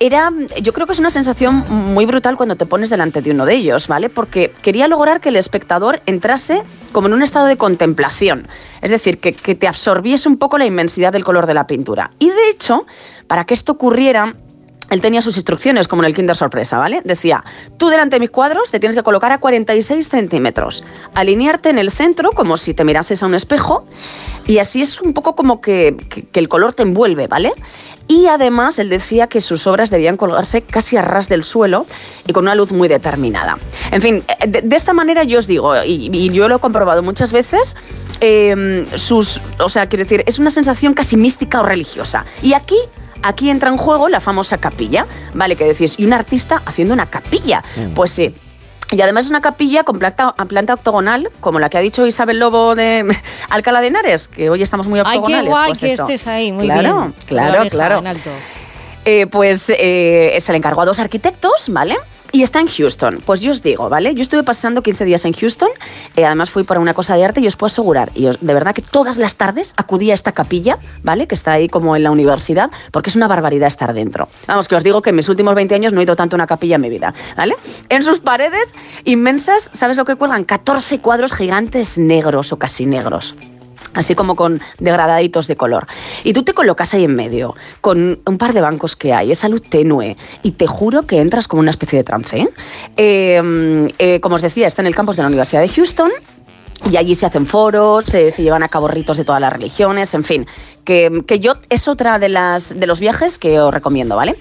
era, 0.06 0.32
yo 0.60 0.72
creo 0.72 0.86
que 0.86 0.92
es 0.92 0.98
una 0.98 1.10
sensación 1.10 1.64
muy 1.68 2.06
brutal 2.06 2.36
cuando 2.36 2.56
te 2.56 2.66
pones 2.66 2.90
delante 2.90 3.22
de 3.22 3.30
uno 3.30 3.46
de 3.46 3.54
ellos, 3.54 3.86
¿vale? 3.86 4.08
Porque 4.08 4.52
quería 4.60 4.88
lograr 4.88 5.20
que 5.20 5.28
el 5.28 5.36
espectador 5.36 6.02
entrase 6.06 6.64
como 6.90 7.06
en 7.06 7.14
un 7.14 7.22
estado 7.22 7.46
de 7.46 7.56
contemplación, 7.56 8.48
es 8.80 8.90
decir, 8.90 9.18
que, 9.18 9.32
que 9.32 9.54
te 9.54 9.68
absorbiese 9.68 10.28
un 10.28 10.38
poco 10.38 10.58
la 10.58 10.66
inmensidad 10.66 11.12
del 11.12 11.22
color 11.22 11.46
de 11.46 11.54
la 11.54 11.68
pintura. 11.68 12.10
Y 12.18 12.30
de 12.30 12.50
hecho, 12.50 12.84
para 13.28 13.44
que 13.44 13.54
esto 13.54 13.72
ocurriera, 13.72 14.34
él 14.92 15.00
tenía 15.00 15.22
sus 15.22 15.36
instrucciones, 15.36 15.88
como 15.88 16.02
en 16.02 16.08
el 16.08 16.14
Kinder 16.14 16.36
Sorpresa, 16.36 16.76
¿vale? 16.76 17.00
Decía, 17.02 17.42
tú 17.78 17.88
delante 17.88 18.16
de 18.16 18.20
mis 18.20 18.30
cuadros 18.30 18.70
te 18.70 18.78
tienes 18.78 18.94
que 18.94 19.02
colocar 19.02 19.32
a 19.32 19.38
46 19.38 20.06
centímetros, 20.06 20.84
alinearte 21.14 21.70
en 21.70 21.78
el 21.78 21.90
centro 21.90 22.30
como 22.32 22.58
si 22.58 22.74
te 22.74 22.84
mirases 22.84 23.22
a 23.22 23.26
un 23.26 23.34
espejo, 23.34 23.86
y 24.46 24.58
así 24.58 24.82
es 24.82 25.00
un 25.00 25.14
poco 25.14 25.34
como 25.34 25.62
que, 25.62 25.96
el 26.34 26.48
color 26.48 26.74
te 26.74 26.82
envuelve, 26.82 27.26
¿vale? 27.26 27.52
Y 28.06 28.26
además 28.26 28.78
él 28.78 28.90
decía 28.90 29.28
que 29.28 29.40
sus 29.40 29.66
obras 29.66 29.88
debían 29.88 30.18
colgarse 30.18 30.60
casi 30.60 30.98
a 30.98 31.02
ras 31.02 31.30
del 31.30 31.42
suelo 31.42 31.86
y 32.26 32.34
con 32.34 32.44
una 32.44 32.54
luz 32.54 32.70
muy 32.70 32.88
determinada. 32.88 33.56
En 33.92 34.02
fin, 34.02 34.22
eh, 34.40 34.46
de, 34.46 34.76
esta 34.76 34.92
manera 34.92 35.24
yo 35.24 35.38
os 35.38 35.46
digo, 35.46 35.72
y, 35.84 36.30
yo 36.30 36.48
lo 36.48 36.56
he 36.56 36.58
comprobado 36.58 37.02
muchas 37.02 37.32
veces, 37.32 37.76
eh, 38.20 38.86
sus, 38.96 39.42
o 39.58 39.70
sea, 39.70 39.88
quiero 39.88 40.04
decir, 40.04 40.22
es 40.26 40.38
una 40.38 40.50
sensación 40.50 40.92
casi 40.92 41.16
mística 41.16 41.62
o 41.62 41.64
religiosa. 41.64 42.26
Y 42.42 42.52
aquí 42.52 42.76
Aquí 43.22 43.50
entra 43.50 43.70
en 43.70 43.76
juego 43.76 44.08
la 44.08 44.20
famosa 44.20 44.58
capilla, 44.58 45.06
¿vale? 45.34 45.56
Que 45.56 45.64
decís, 45.64 45.94
¿y 45.98 46.04
un 46.04 46.12
artista 46.12 46.62
haciendo 46.66 46.94
una 46.94 47.06
capilla? 47.06 47.62
Mm. 47.76 47.94
Pues 47.94 48.10
sí. 48.10 48.34
Y 48.90 49.00
además 49.00 49.24
es 49.24 49.30
una 49.30 49.40
capilla 49.40 49.84
con 49.84 49.98
planta, 49.98 50.34
planta 50.48 50.74
octogonal, 50.74 51.30
como 51.40 51.58
la 51.58 51.70
que 51.70 51.78
ha 51.78 51.80
dicho 51.80 52.06
Isabel 52.06 52.38
Lobo 52.38 52.74
de 52.74 53.16
Alcalá 53.48 53.80
de 53.80 53.86
Henares, 53.86 54.28
que 54.28 54.50
hoy 54.50 54.62
estamos 54.62 54.86
muy 54.86 55.00
Ay, 55.00 55.04
qué 55.04 55.18
octogonales. 55.18 55.48
guay 55.50 55.68
pues 55.70 55.80
que 55.80 55.86
eso. 55.86 56.02
estés 56.02 56.26
ahí, 56.26 56.52
muy 56.52 56.66
claro, 56.66 57.00
bien. 57.00 57.14
Claro, 57.26 57.68
claro. 57.70 58.02
alto. 58.06 58.30
Eh, 59.04 59.26
pues 59.26 59.72
eh, 59.76 60.36
se 60.40 60.52
le 60.52 60.58
encargó 60.58 60.82
a 60.82 60.84
dos 60.84 61.00
arquitectos, 61.00 61.70
¿vale? 61.70 61.96
Y 62.34 62.42
está 62.42 62.60
en 62.60 62.66
Houston. 62.66 63.22
Pues 63.26 63.42
yo 63.42 63.50
os 63.50 63.62
digo, 63.62 63.90
¿vale? 63.90 64.14
Yo 64.14 64.22
estuve 64.22 64.42
pasando 64.42 64.82
15 64.82 65.04
días 65.04 65.24
en 65.26 65.34
Houston, 65.34 65.68
eh, 66.16 66.24
además 66.24 66.48
fui 66.50 66.64
para 66.64 66.80
una 66.80 66.94
cosa 66.94 67.14
de 67.14 67.24
arte 67.24 67.40
y 67.42 67.46
os 67.46 67.56
puedo 67.56 67.66
asegurar, 67.66 68.10
y 68.14 68.26
os- 68.26 68.40
de 68.40 68.54
verdad 68.54 68.74
que 68.74 68.80
todas 68.80 69.18
las 69.18 69.36
tardes 69.36 69.74
acudía 69.76 70.12
a 70.12 70.16
esta 70.16 70.32
capilla, 70.32 70.78
¿vale? 71.02 71.26
Que 71.28 71.34
está 71.34 71.52
ahí 71.52 71.68
como 71.68 71.94
en 71.94 72.02
la 72.02 72.10
universidad, 72.10 72.70
porque 72.90 73.10
es 73.10 73.16
una 73.16 73.28
barbaridad 73.28 73.66
estar 73.68 73.92
dentro. 73.92 74.28
Vamos, 74.46 74.66
que 74.66 74.76
os 74.76 74.82
digo 74.82 75.02
que 75.02 75.10
en 75.10 75.16
mis 75.16 75.28
últimos 75.28 75.54
20 75.54 75.74
años 75.74 75.92
no 75.92 76.00
he 76.00 76.04
ido 76.04 76.16
tanto 76.16 76.34
a 76.34 76.38
una 76.38 76.46
capilla 76.46 76.76
en 76.76 76.82
mi 76.82 76.88
vida, 76.88 77.12
¿vale? 77.36 77.54
En 77.90 78.02
sus 78.02 78.20
paredes 78.20 78.74
inmensas, 79.04 79.70
¿sabes 79.74 79.98
lo 79.98 80.06
que 80.06 80.16
cuelgan? 80.16 80.44
14 80.44 81.00
cuadros 81.00 81.34
gigantes 81.34 81.98
negros 81.98 82.50
o 82.52 82.58
casi 82.58 82.86
negros 82.86 83.36
así 83.94 84.14
como 84.14 84.36
con 84.36 84.60
degradaditos 84.78 85.46
de 85.46 85.56
color. 85.56 85.86
Y 86.24 86.32
tú 86.32 86.42
te 86.42 86.52
colocas 86.52 86.94
ahí 86.94 87.04
en 87.04 87.14
medio, 87.14 87.54
con 87.80 88.20
un 88.24 88.38
par 88.38 88.52
de 88.52 88.60
bancos 88.60 88.96
que 88.96 89.12
hay, 89.12 89.30
esa 89.30 89.48
luz 89.48 89.62
tenue, 89.62 90.16
y 90.42 90.52
te 90.52 90.66
juro 90.66 91.02
que 91.02 91.20
entras 91.20 91.48
como 91.48 91.60
una 91.60 91.70
especie 91.70 91.98
de 91.98 92.04
trance. 92.04 92.38
¿eh? 92.38 92.48
Eh, 92.96 93.92
eh, 93.98 94.20
como 94.20 94.36
os 94.36 94.42
decía, 94.42 94.66
está 94.66 94.82
en 94.82 94.86
el 94.86 94.94
campus 94.94 95.16
de 95.16 95.22
la 95.22 95.28
Universidad 95.28 95.62
de 95.62 95.68
Houston. 95.68 96.10
Y 96.90 96.96
allí 96.96 97.14
se 97.14 97.26
hacen 97.26 97.46
foros, 97.46 98.06
se 98.06 98.30
llevan 98.42 98.64
a 98.64 98.68
cabo 98.68 98.88
ritos 98.88 99.16
de 99.16 99.24
todas 99.24 99.40
las 99.40 99.52
religiones, 99.52 100.14
en 100.14 100.24
fin. 100.24 100.46
Que, 100.84 101.22
que 101.28 101.38
yo 101.38 101.54
es 101.68 101.86
otra 101.86 102.18
de, 102.18 102.28
las, 102.28 102.80
de 102.80 102.86
los 102.88 102.98
viajes 102.98 103.38
que 103.38 103.60
os 103.60 103.72
recomiendo, 103.72 104.16
¿vale? 104.16 104.36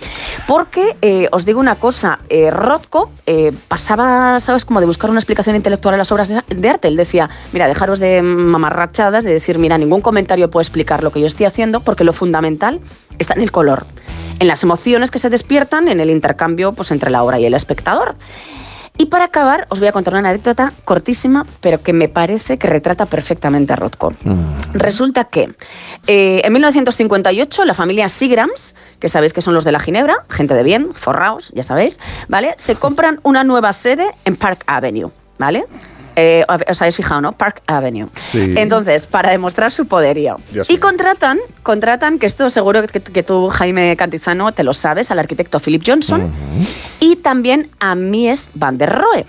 Porque 0.47 0.95
eh, 1.03 1.27
os 1.31 1.45
digo 1.45 1.59
una 1.59 1.75
cosa, 1.75 2.19
eh, 2.29 2.49
Rothko 2.49 3.11
eh, 3.27 3.51
pasaba, 3.67 4.39
¿sabes?, 4.39 4.65
como 4.65 4.79
de 4.79 4.87
buscar 4.87 5.11
una 5.11 5.19
explicación 5.19 5.55
intelectual 5.55 5.93
a 5.93 5.97
las 5.97 6.11
obras 6.11 6.29
de, 6.29 6.41
de 6.47 6.69
arte. 6.69 6.87
Él 6.87 6.95
decía, 6.95 7.29
mira, 7.53 7.67
dejaros 7.67 7.99
de 7.99 8.23
mamarrachadas, 8.23 9.23
de 9.23 9.33
decir, 9.33 9.59
mira, 9.59 9.77
ningún 9.77 10.01
comentario 10.01 10.49
puede 10.49 10.63
explicar 10.63 11.03
lo 11.03 11.11
que 11.11 11.21
yo 11.21 11.27
estoy 11.27 11.45
haciendo, 11.45 11.81
porque 11.81 12.03
lo 12.03 12.13
fundamental 12.13 12.79
está 13.19 13.35
en 13.35 13.41
el 13.41 13.51
color, 13.51 13.85
en 14.39 14.47
las 14.47 14.63
emociones 14.63 15.11
que 15.11 15.19
se 15.19 15.29
despiertan, 15.29 15.87
en 15.87 15.99
el 15.99 16.09
intercambio 16.09 16.73
pues, 16.73 16.89
entre 16.89 17.11
la 17.11 17.21
obra 17.23 17.39
y 17.39 17.45
el 17.45 17.53
espectador. 17.53 18.15
Y 19.01 19.07
para 19.07 19.25
acabar, 19.25 19.65
os 19.69 19.79
voy 19.79 19.87
a 19.87 19.91
contar 19.91 20.13
una 20.13 20.29
anécdota 20.29 20.73
cortísima, 20.85 21.47
pero 21.59 21.81
que 21.81 21.91
me 21.91 22.07
parece 22.07 22.59
que 22.59 22.67
retrata 22.67 23.07
perfectamente 23.07 23.73
a 23.73 23.75
Rothko. 23.75 24.13
Resulta 24.73 25.23
que 25.23 25.55
eh, 26.05 26.41
en 26.43 26.53
1958 26.53 27.65
la 27.65 27.73
familia 27.73 28.07
Seagrams, 28.09 28.75
que 28.99 29.09
sabéis 29.09 29.33
que 29.33 29.41
son 29.41 29.55
los 29.55 29.63
de 29.63 29.71
la 29.71 29.79
Ginebra, 29.79 30.17
gente 30.29 30.53
de 30.53 30.61
bien, 30.61 30.93
forraos, 30.93 31.51
ya 31.55 31.63
sabéis, 31.63 31.99
¿vale? 32.27 32.53
Se 32.57 32.75
compran 32.75 33.19
una 33.23 33.43
nueva 33.43 33.73
sede 33.73 34.05
en 34.23 34.35
Park 34.35 34.65
Avenue, 34.67 35.09
¿vale? 35.39 35.65
Eh, 36.15 36.43
os 36.47 36.81
habéis 36.81 36.95
fijado, 36.95 37.21
¿no? 37.21 37.31
Park 37.33 37.61
Avenue. 37.67 38.07
Sí. 38.15 38.51
Entonces, 38.55 39.07
para 39.07 39.31
demostrar 39.31 39.71
su 39.71 39.87
poderío. 39.87 40.37
Dios 40.51 40.69
y 40.69 40.73
mío. 40.73 40.81
contratan, 40.81 41.39
contratan, 41.63 42.19
que 42.19 42.25
esto 42.25 42.49
seguro 42.49 42.85
que, 42.85 43.01
que 43.01 43.23
tú, 43.23 43.47
Jaime 43.47 43.95
Cantizano, 43.95 44.51
te 44.51 44.63
lo 44.63 44.73
sabes, 44.73 45.11
al 45.11 45.19
arquitecto 45.19 45.59
Philip 45.59 45.83
Johnson 45.85 46.31
y 46.99 47.17
también 47.17 47.69
a 47.79 47.95
Mies 47.95 48.51
van 48.53 48.77
der 48.77 48.91
Rohe 48.91 49.25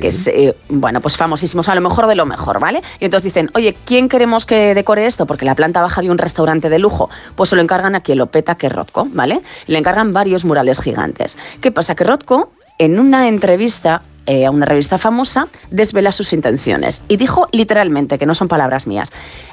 que 0.00 0.08
es, 0.08 0.26
eh, 0.26 0.56
bueno, 0.68 1.00
pues 1.00 1.16
famosísimos, 1.16 1.68
a 1.68 1.74
lo 1.74 1.80
mejor 1.80 2.06
de 2.06 2.14
lo 2.14 2.26
mejor, 2.26 2.60
¿vale? 2.60 2.82
Y 3.00 3.06
entonces 3.06 3.24
dicen, 3.24 3.50
oye, 3.54 3.76
¿quién 3.84 4.08
queremos 4.08 4.46
que 4.46 4.74
decore 4.74 5.06
esto? 5.06 5.26
Porque 5.26 5.44
la 5.44 5.54
planta 5.54 5.80
baja 5.80 6.00
había 6.00 6.12
un 6.12 6.18
restaurante 6.18 6.68
de 6.68 6.78
lujo. 6.78 7.08
Pues 7.34 7.50
se 7.50 7.56
lo 7.56 7.62
encargan 7.62 7.94
a 7.94 8.00
quien 8.00 8.18
lo 8.18 8.26
peta, 8.26 8.56
que 8.56 8.66
es 8.66 8.72
Rothko, 8.72 9.08
¿vale? 9.10 9.42
Le 9.66 9.78
encargan 9.78 10.12
varios 10.12 10.44
murales 10.44 10.80
gigantes. 10.80 11.38
¿Qué 11.60 11.72
pasa? 11.72 11.94
Que 11.94 12.04
Rothko, 12.04 12.52
en 12.78 12.98
una 12.98 13.28
entrevista 13.28 14.02
eh, 14.26 14.46
a 14.46 14.50
una 14.50 14.66
revista 14.66 14.98
famosa, 14.98 15.48
desvela 15.70 16.12
sus 16.12 16.32
intenciones. 16.32 17.02
Y 17.08 17.16
dijo 17.16 17.48
literalmente, 17.52 18.18
que 18.18 18.26
no 18.26 18.34
son 18.34 18.48
palabras 18.48 18.86
mías, 18.86 19.10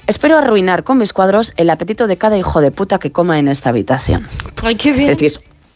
espero 0.08 0.38
arruinar 0.38 0.83
con 0.83 0.98
mis 0.98 1.14
cuadros 1.14 1.53
el 1.58 1.69
apetito 1.69 2.08
de 2.08 2.17
cada 2.17 2.38
hijo 2.38 2.61
de 2.61 2.72
puta 2.72 3.00
que 3.00 3.11
coma 3.11 3.40
en 3.40 3.48
esta 3.48 3.69
habitación. 3.69 4.27
Ay, 4.64 4.75
qué 4.75 4.93
bien. 4.93 5.17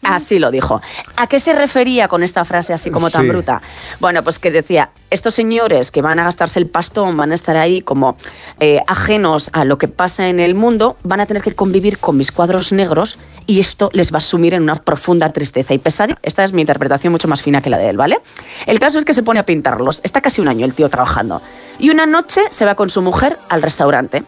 Así 0.02 0.38
lo 0.38 0.50
dijo. 0.50 0.80
¿A 1.16 1.26
qué 1.26 1.38
se 1.38 1.52
refería 1.52 2.08
con 2.08 2.22
esta 2.22 2.44
frase 2.44 2.72
así 2.72 2.90
como 2.90 3.10
tan 3.10 3.22
Sí. 3.22 3.28
bruta? 3.28 3.60
Bueno, 4.00 4.22
pues 4.22 4.38
que 4.38 4.50
decía, 4.50 4.90
estos 5.10 5.34
señores 5.34 5.90
que 5.90 6.02
van 6.02 6.18
a 6.18 6.24
gastarse 6.24 6.58
el 6.58 6.66
pastón, 6.66 7.16
van 7.16 7.32
a 7.32 7.34
estar 7.34 7.56
ahí 7.56 7.80
como 7.82 8.16
eh, 8.60 8.80
ajenos 8.86 9.50
a 9.52 9.64
lo 9.64 9.78
que 9.78 9.88
pasa 9.88 10.28
en 10.28 10.40
el 10.40 10.54
mundo, 10.54 10.96
van 11.02 11.20
a 11.20 11.26
tener 11.26 11.42
que 11.42 11.54
convivir 11.54 11.98
con 11.98 12.16
mis 12.16 12.32
cuadros 12.32 12.72
negros 12.72 13.18
y 13.46 13.58
esto 13.60 13.90
les 13.92 14.12
va 14.12 14.18
a 14.18 14.20
sumir 14.20 14.54
en 14.54 14.62
una 14.62 14.74
profunda 14.76 15.32
tristeza 15.32 15.74
y 15.74 15.78
pesadilla. 15.78 16.18
Esta 16.22 16.44
es 16.44 16.52
mi 16.52 16.60
interpretación 16.62 17.12
mucho 17.12 17.28
más 17.28 17.42
fina 17.42 17.60
que 17.62 17.70
la 17.70 17.78
de 17.78 17.88
él, 17.90 17.96
¿vale? 17.96 18.20
El 18.66 18.78
caso 18.80 18.98
es 18.98 19.04
que 19.04 19.14
se 19.14 19.22
pone 19.22 19.40
a 19.40 19.46
pintarlos. 19.46 20.00
Está 20.04 20.20
casi 20.20 20.40
un 20.40 20.48
año 20.48 20.64
el 20.66 20.74
tío 20.74 20.88
trabajando. 20.88 21.40
Y 21.78 21.90
una 21.90 22.06
noche 22.06 22.40
se 22.50 22.64
va 22.64 22.74
con 22.74 22.90
su 22.90 23.02
mujer 23.02 23.38
al 23.48 23.62
restaurante 23.62 24.24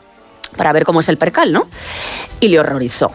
para 0.57 0.73
ver 0.73 0.85
cómo 0.85 1.01
es 1.01 1.09
el 1.09 1.19
percal, 1.19 1.53
¿no? 1.53 1.69
Y 2.41 2.49
le 2.49 2.59
horrorizó. 2.61 3.13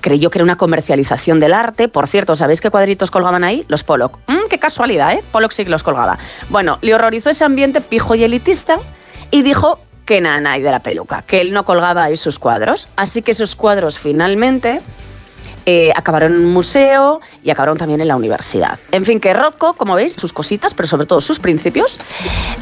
Creyó 0.00 0.30
que 0.30 0.38
era 0.38 0.44
una 0.44 0.56
comercialización 0.56 1.40
del 1.40 1.52
arte. 1.52 1.88
Por 1.88 2.06
cierto, 2.06 2.36
¿sabéis 2.36 2.60
qué 2.60 2.70
cuadritos 2.70 3.10
colgaban 3.10 3.44
ahí? 3.44 3.64
Los 3.68 3.84
Pollock. 3.84 4.18
Mm, 4.26 4.48
qué 4.48 4.58
casualidad, 4.58 5.12
¿eh? 5.12 5.24
Pollock 5.30 5.52
sí 5.52 5.64
que 5.64 5.70
los 5.70 5.82
colgaba. 5.82 6.18
Bueno, 6.48 6.78
le 6.80 6.94
horrorizó 6.94 7.30
ese 7.30 7.44
ambiente 7.44 7.80
pijo 7.80 8.14
y 8.14 8.24
elitista 8.24 8.78
y 9.30 9.42
dijo 9.42 9.80
que 10.04 10.20
nana 10.20 10.58
y 10.58 10.62
de 10.62 10.70
la 10.70 10.80
peluca, 10.80 11.22
que 11.22 11.40
él 11.40 11.52
no 11.52 11.64
colgaba 11.64 12.04
ahí 12.04 12.16
sus 12.16 12.38
cuadros. 12.38 12.88
Así 12.96 13.22
que 13.22 13.30
esos 13.30 13.54
cuadros 13.54 13.98
finalmente 13.98 14.80
eh, 15.66 15.92
acabaron 15.94 16.32
en 16.34 16.46
un 16.46 16.52
museo 16.52 17.20
y 17.44 17.50
acabaron 17.50 17.78
también 17.78 18.00
en 18.00 18.08
la 18.08 18.16
universidad. 18.16 18.78
En 18.92 19.04
fin, 19.04 19.20
que 19.20 19.32
Rothko, 19.34 19.74
como 19.74 19.94
veis, 19.94 20.14
sus 20.14 20.32
cositas, 20.32 20.74
pero 20.74 20.88
sobre 20.88 21.06
todo 21.06 21.20
sus 21.20 21.38
principios, 21.38 22.00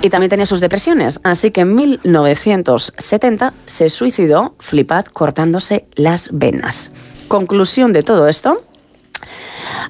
y 0.02 0.10
también 0.10 0.31
tenía 0.31 0.47
sus 0.47 0.60
depresiones. 0.60 1.20
Así 1.23 1.50
que 1.50 1.62
en 1.62 1.75
1970 1.75 3.55
se 3.67 3.89
suicidó, 3.89 4.57
flipad, 4.58 5.07
cortándose 5.07 5.86
las 5.94 6.31
venas. 6.33 6.92
Conclusión 7.28 7.92
de 7.92 8.02
todo 8.02 8.28
esto. 8.28 8.62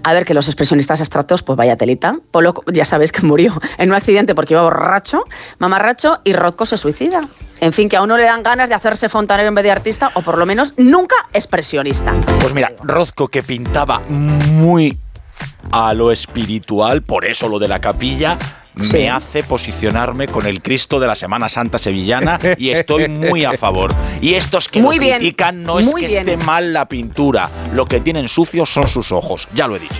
A 0.03 0.13
ver, 0.13 0.25
que 0.25 0.35
los 0.35 0.47
expresionistas 0.49 1.01
abstractos, 1.01 1.43
pues 1.43 1.57
vaya 1.57 1.77
telita. 1.77 2.17
Pollock, 2.31 2.71
ya 2.73 2.85
sabéis 2.85 3.13
que 3.13 3.23
murió 3.23 3.61
en 3.79 3.91
un 3.91 3.97
accidente 3.97 4.35
porque 4.35 4.55
iba 4.55 4.63
borracho, 4.63 5.25
mamarracho, 5.59 6.21
y 6.25 6.33
Rothko 6.33 6.67
se 6.67 6.77
suicida. 6.77 7.23
En 7.61 7.73
fin, 7.73 7.89
que 7.89 7.97
a 7.97 8.03
uno 8.03 8.17
le 8.17 8.25
dan 8.25 8.43
ganas 8.43 8.69
de 8.69 8.75
hacerse 8.75 9.09
fontanero 9.09 9.49
en 9.49 9.55
vez 9.55 9.65
de 9.65 9.71
artista, 9.71 10.11
o 10.15 10.23
por 10.23 10.39
lo 10.39 10.47
menos 10.47 10.75
nunca 10.77 11.17
expresionista. 11.33 12.13
Pues 12.41 12.55
mira, 12.55 12.73
Rozco 12.83 13.29
que 13.29 13.43
pintaba 13.43 14.01
muy 14.09 14.97
a 15.71 15.93
lo 15.95 16.11
espiritual, 16.13 17.03
por 17.03 17.25
eso 17.25 17.49
lo 17.49 17.59
de 17.59 17.69
la 17.69 17.81
capilla, 17.81 18.39
Sí. 18.81 18.93
me 18.93 19.11
hace 19.11 19.43
posicionarme 19.43 20.29
con 20.29 20.47
el 20.47 20.63
Cristo 20.63 21.01
de 21.01 21.09
la 21.09 21.17
Semana 21.17 21.49
Santa 21.49 21.79
sevillana 21.79 22.39
y 22.59 22.71
estoy 22.71 23.09
muy 23.09 23.45
a 23.45 23.59
favor. 23.59 23.93
Y 24.21 24.35
estos 24.35 24.69
que 24.69 24.81
Muy 24.81 24.97
lo 24.97 25.03
bien, 25.03 25.19
critican 25.19 25.65
no 25.65 25.81
es 25.81 25.93
que 25.93 26.07
bien. 26.07 26.29
esté 26.29 26.37
mal 26.45 26.73
la 26.73 26.89
pintura, 26.89 27.51
lo 27.73 27.87
que 27.87 27.99
tienen 28.01 28.29
sucios 28.29 28.73
son 28.73 28.87
sus 28.87 29.11
ojos, 29.11 29.49
ya 29.53 29.67
lo 29.67 29.75
he 29.75 29.81
dicho. 29.81 29.97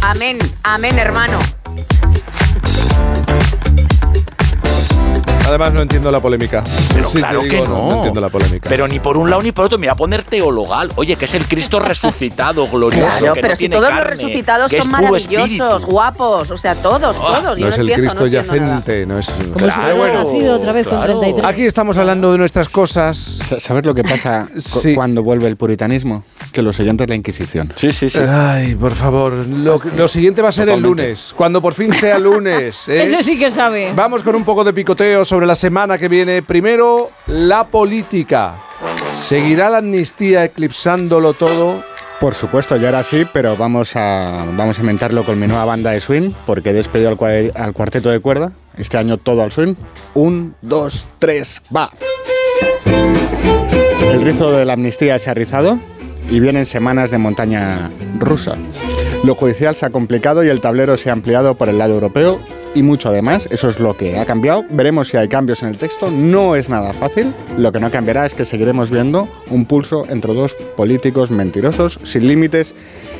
Amén, 0.00 0.38
amén, 0.64 0.98
hermano. 0.98 1.38
Además, 5.48 5.72
no 5.72 5.80
entiendo 5.82 6.10
la 6.12 6.20
polémica. 6.20 6.62
Pero 6.94 7.08
Sí, 7.08 7.18
claro 7.18 7.40
digo, 7.42 7.52
que 7.64 7.68
no. 7.68 7.88
No 7.88 7.94
entiendo 7.96 8.20
la 8.20 8.28
polémica. 8.28 8.68
Pero 8.68 8.86
ni 8.86 9.00
por 9.00 9.16
un 9.16 9.30
lado 9.30 9.42
ni 9.42 9.50
por 9.52 9.64
otro, 9.64 9.78
me 9.78 9.86
voy 9.86 9.92
a 9.92 9.96
poner 9.96 10.22
teologal. 10.22 10.90
Oye, 10.96 11.16
que 11.16 11.24
es 11.24 11.34
el 11.34 11.46
Cristo 11.46 11.78
resucitado, 11.80 12.68
glorioso. 12.68 13.18
Claro, 13.18 13.34
que 13.34 13.40
pero 13.40 13.52
no 13.52 13.56
si 13.56 13.60
tiene 13.68 13.76
todos 13.76 13.94
los 13.94 14.04
resucitados 14.06 14.72
son 14.72 14.90
maravillosos, 14.90 15.50
espíritu. 15.50 15.86
guapos, 15.90 16.50
o 16.50 16.56
sea, 16.56 16.74
todos, 16.74 17.16
todos. 17.16 17.56
Yo 17.58 17.64
no 17.64 17.68
es 17.70 17.78
el 17.78 17.88
entiendo, 17.88 18.02
Cristo 18.02 18.26
yacente, 18.26 19.06
no 19.06 19.18
es. 19.18 19.30
Como 19.30 19.70
si 19.70 19.78
hubiera 19.80 20.22
nacido 20.24 20.56
otra 20.56 20.72
vez 20.72 20.86
con 20.86 21.00
33. 21.02 21.44
Aquí 21.46 21.64
estamos 21.64 21.96
hablando 21.96 22.30
de 22.32 22.38
nuestras 22.38 22.68
cosas. 22.68 23.16
¿Sabes 23.58 23.84
lo 23.86 23.94
que 23.94 24.02
pasa 24.04 24.46
Sí. 24.58 24.94
cuando 24.94 25.22
vuelve 25.22 25.46
el 25.48 25.56
puritanismo? 25.56 26.24
Que 26.58 26.62
lo 26.64 26.72
siguiente 26.72 27.04
es 27.04 27.08
la 27.08 27.14
Inquisición. 27.14 27.72
Sí, 27.76 27.92
sí, 27.92 28.08
Ay, 28.18 28.74
por 28.74 28.90
favor. 28.90 29.32
Lo, 29.46 29.78
lo 29.96 30.08
siguiente 30.08 30.42
va 30.42 30.48
a 30.48 30.52
ser 30.52 30.68
el 30.68 30.80
lunes. 30.82 31.32
Cuando 31.36 31.62
por 31.62 31.72
fin 31.72 31.92
sea 31.92 32.18
lunes. 32.18 32.82
¿eh? 32.88 33.04
Ese 33.04 33.22
sí 33.22 33.38
que 33.38 33.48
sabe. 33.48 33.92
Vamos 33.94 34.24
con 34.24 34.34
un 34.34 34.42
poco 34.42 34.64
de 34.64 34.72
picoteo 34.72 35.24
sobre 35.24 35.46
la 35.46 35.54
semana 35.54 35.98
que 35.98 36.08
viene. 36.08 36.42
Primero, 36.42 37.12
la 37.28 37.68
política. 37.68 38.56
¿Seguirá 39.22 39.70
la 39.70 39.78
amnistía 39.78 40.42
eclipsándolo 40.46 41.32
todo? 41.32 41.84
Por 42.18 42.34
supuesto, 42.34 42.74
ya 42.74 42.88
era 42.88 42.98
así, 42.98 43.24
pero 43.32 43.56
vamos 43.56 43.94
a, 43.94 44.44
vamos 44.56 44.78
a 44.78 44.80
inventarlo 44.80 45.22
con 45.22 45.38
mi 45.38 45.46
nueva 45.46 45.64
banda 45.64 45.92
de 45.92 46.00
swing, 46.00 46.32
porque 46.44 46.70
he 46.70 46.72
despedido 46.72 47.08
al, 47.10 47.16
cua- 47.16 47.52
al 47.54 47.72
cuarteto 47.72 48.10
de 48.10 48.18
cuerda. 48.18 48.50
Este 48.76 48.98
año 48.98 49.16
todo 49.18 49.42
al 49.44 49.52
swing. 49.52 49.76
Un, 50.14 50.56
dos, 50.60 51.08
tres, 51.20 51.62
va. 51.74 51.88
El 54.12 54.22
rizo 54.22 54.50
de 54.50 54.64
la 54.64 54.72
amnistía 54.72 55.20
se 55.20 55.30
ha 55.30 55.34
rizado 55.34 55.78
y 56.30 56.40
vienen 56.40 56.66
semanas 56.66 57.10
de 57.10 57.18
montaña 57.18 57.90
rusa. 58.18 58.56
Lo 59.24 59.34
judicial 59.34 59.76
se 59.76 59.86
ha 59.86 59.90
complicado 59.90 60.44
y 60.44 60.48
el 60.48 60.60
tablero 60.60 60.96
se 60.96 61.10
ha 61.10 61.12
ampliado 61.12 61.56
por 61.56 61.68
el 61.68 61.78
lado 61.78 61.94
europeo 61.94 62.40
y 62.78 62.82
mucho 62.82 63.08
además. 63.08 63.48
Eso 63.50 63.68
es 63.68 63.80
lo 63.80 63.96
que 63.96 64.18
ha 64.18 64.24
cambiado. 64.24 64.64
Veremos 64.70 65.08
si 65.08 65.16
hay 65.16 65.28
cambios 65.28 65.62
en 65.62 65.70
el 65.70 65.78
texto. 65.78 66.10
No 66.10 66.54
es 66.56 66.68
nada 66.68 66.92
fácil. 66.92 67.34
Lo 67.56 67.72
que 67.72 67.80
no 67.80 67.90
cambiará 67.90 68.24
es 68.24 68.34
que 68.34 68.44
seguiremos 68.44 68.90
viendo 68.90 69.28
un 69.50 69.64
pulso 69.64 70.04
entre 70.08 70.32
dos 70.32 70.54
políticos 70.76 71.30
mentirosos, 71.30 71.98
sin 72.04 72.28
límites 72.28 72.74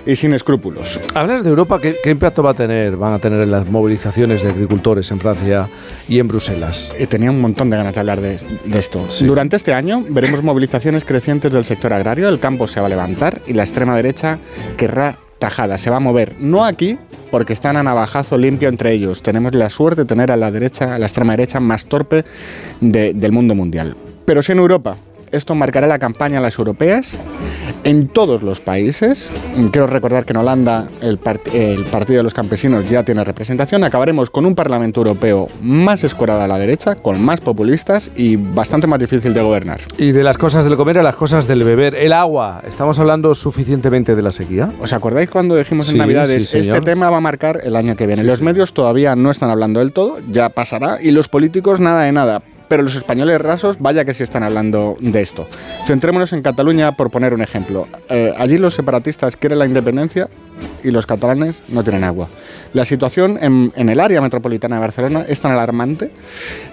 y 0.07 0.17
sin 0.17 0.33
escrúpulos. 0.33 1.01
Hablas 1.15 1.43
de 1.43 1.51
Europa, 1.51 1.81
¿qué, 1.81 1.97
qué 2.03 2.11
impacto 2.11 2.43
va 2.43 2.51
a 2.51 2.55
tener? 2.55 2.97
Van 2.97 3.12
a 3.15 3.19
tener 3.19 3.41
en 3.41 3.51
las 3.51 3.69
movilizaciones 3.69 4.43
de 4.43 4.51
agricultores 4.51 5.11
en 5.11 5.19
Francia 5.20 5.69
y 6.09 6.20
en 6.20 6.28
Bruselas. 6.28 6.91
Eh, 6.97 7.07
Tenía 7.07 7.31
un 7.31 7.41
montón 7.41 7.69
de 7.69 7.77
ganas 7.77 7.95
de 7.95 8.01
hablar 8.01 8.20
de, 8.20 8.37
de 8.65 8.78
esto. 8.78 9.07
Durante 9.20 9.57
este 9.57 9.75
año 9.75 10.05
veremos 10.09 10.43
movilizaciones 10.43 11.05
crecientes 11.05 11.53
del 11.53 11.65
sector 11.65 11.93
agrario, 11.93 12.28
el 12.28 12.39
campo 12.39 12.69
se 12.69 12.81
va 12.81 12.87
a 12.87 12.91
levantar 12.91 13.43
y 13.47 13.55
la 13.55 13.65
extrema 13.65 13.97
derecha 13.97 14.39
querrá 14.77 15.17
tajada, 15.39 15.78
se 15.78 15.91
va 15.91 15.97
a 15.97 16.00
mover. 16.00 16.34
No 16.41 16.65
aquí, 16.65 16.99
porque 17.31 17.52
están 17.52 17.76
a 17.76 17.83
navajazo 17.83 18.36
limpio 18.39 18.68
entre 18.68 18.92
ellos. 18.92 19.23
Tenemos 19.23 19.55
la 19.55 19.70
suerte 19.70 20.02
de 20.02 20.07
tener 20.07 20.33
a 20.33 20.36
la 20.36 20.50
derecha, 20.50 20.94
a 20.94 20.99
la 20.99 21.07
extrema 21.07 21.33
derecha 21.33 21.60
más 21.60 21.86
torpe 21.86 22.25
de- 22.81 23.12
del 23.15 23.33
mundo 23.33 23.55
mundial. 23.55 23.97
Pero 24.25 24.42
sí 24.42 24.52
en 24.52 24.58
Europa. 24.58 24.97
Esto 25.33 25.55
marcará 25.55 25.87
la 25.87 25.99
campaña 25.99 26.39
a 26.39 26.41
las 26.43 26.59
europeas 26.59 27.19
en 27.85 28.09
todos 28.09 28.43
los 28.43 28.61
países. 28.61 29.31
Quiero 29.73 29.87
recordar 29.87 30.25
que 30.25 30.33
en 30.33 30.39
Holanda 30.39 30.89
el, 31.01 31.21
part- 31.21 31.53
el 31.53 31.85
Partido 31.85 32.19
de 32.19 32.23
los 32.23 32.35
Campesinos 32.35 32.89
ya 32.89 33.03
tiene 33.03 33.23
representación. 33.25 33.85
Acabaremos 33.85 34.31
con 34.31 34.47
un 34.47 34.55
Parlamento 34.55 35.01
Europeo 35.01 35.49
más 35.61 36.05
escorado 36.05 36.41
a 36.43 36.47
la 36.49 36.59
derecha, 36.59 36.95
con 36.95 37.23
más 37.23 37.41
populistas 37.41 38.11
y 38.17 38.37
bastante 38.37 38.87
más 38.87 38.99
difícil 39.01 39.35
de 39.35 39.41
gobernar. 39.43 39.81
Y 39.99 40.13
de 40.13 40.23
las 40.23 40.39
cosas 40.39 40.65
del 40.65 40.77
comer 40.77 40.99
a 40.99 41.03
las 41.03 41.15
cosas 41.17 41.47
del 41.47 41.65
beber. 41.65 41.95
El 41.95 42.13
agua. 42.13 42.63
¿Estamos 42.67 42.99
hablando 42.99 43.35
suficientemente 43.35 44.15
de 44.17 44.23
la 44.23 44.33
sequía? 44.33 44.71
¿Os 44.81 44.93
acordáis 44.93 45.29
cuando 45.31 45.57
dijimos 45.57 45.89
en 45.89 45.93
Sí, 45.95 45.99
Navidades, 45.99 46.49
sí, 46.49 46.59
este 46.59 46.81
tema 46.81 47.11
va 47.11 47.19
a 47.19 47.21
marcar 47.21 47.61
el 47.65 47.77
año 47.77 47.95
que 47.97 48.07
viene? 48.07 48.25
los 48.25 48.43
medios 48.43 48.73
todavía 48.75 49.17
no 49.17 49.31
están 49.31 49.51
hablando 49.51 49.81
del 49.81 49.93
todo, 49.93 50.19
ya 50.31 50.49
pasará, 50.51 50.99
y 51.03 51.11
los 51.13 51.29
políticos 51.29 51.81
nada 51.81 52.03
de 52.03 52.13
nada. 52.13 52.43
Pero 52.69 52.83
los 52.83 52.95
españoles 52.95 53.41
rasos, 53.41 53.77
vaya 53.79 54.05
que 54.05 54.15
sí 54.15 54.23
están 54.23 54.43
hablando 54.43 54.97
de 55.01 55.21
esto. 55.21 55.49
Centrémonos 55.87 56.33
en 56.33 56.43
Cataluña 56.43 56.93
por 56.93 57.11
poner 57.11 57.35
un 57.35 57.43
ejemplo. 57.43 57.89
Eh, 58.09 58.35
allí 58.37 58.59
los 58.59 58.75
separatistas 58.75 59.37
quieren 59.37 59.59
la 59.59 59.67
independencia 59.67 60.29
y 60.85 60.91
los 60.91 61.07
catalanes 61.07 61.63
no 61.69 61.83
tienen 61.83 62.05
agua. 62.05 62.29
La 62.73 62.85
situación 62.85 63.39
en, 63.41 63.73
en 63.77 63.89
el 63.89 64.01
área 64.01 64.21
metropolitana 64.21 64.77
de 64.77 64.81
Barcelona 64.81 65.25
es 65.29 65.41
tan 65.41 65.53
alarmante 65.53 66.11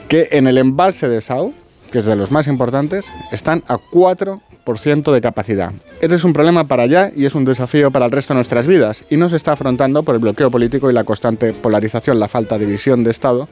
que 0.07 0.29
en 0.31 0.47
el 0.47 0.57
embalse 0.57 1.07
de 1.07 1.21
Sau, 1.21 1.53
que 1.95 1.99
es 1.99 2.05
de 2.05 2.17
los 2.17 2.29
más 2.29 2.47
importantes, 2.47 3.05
están 3.31 3.63
a 3.69 3.77
4% 3.77 5.13
de 5.13 5.21
capacidad. 5.21 5.71
Este 6.01 6.15
es 6.15 6.25
un 6.25 6.33
problema 6.33 6.67
para 6.67 6.83
allá 6.83 7.09
y 7.15 7.23
es 7.23 7.35
un 7.35 7.45
desafío 7.45 7.89
para 7.89 8.03
el 8.07 8.11
resto 8.11 8.33
de 8.33 8.39
nuestras 8.39 8.67
vidas 8.67 9.05
y 9.09 9.15
no 9.15 9.29
se 9.29 9.37
está 9.37 9.53
afrontando 9.53 10.03
por 10.03 10.15
el 10.15 10.19
bloqueo 10.19 10.51
político 10.51 10.91
y 10.91 10.93
la 10.93 11.05
constante 11.05 11.53
polarización, 11.53 12.19
la 12.19 12.27
falta 12.27 12.57
de 12.57 12.65
visión 12.65 13.05
de 13.05 13.11
Estado, 13.11 13.47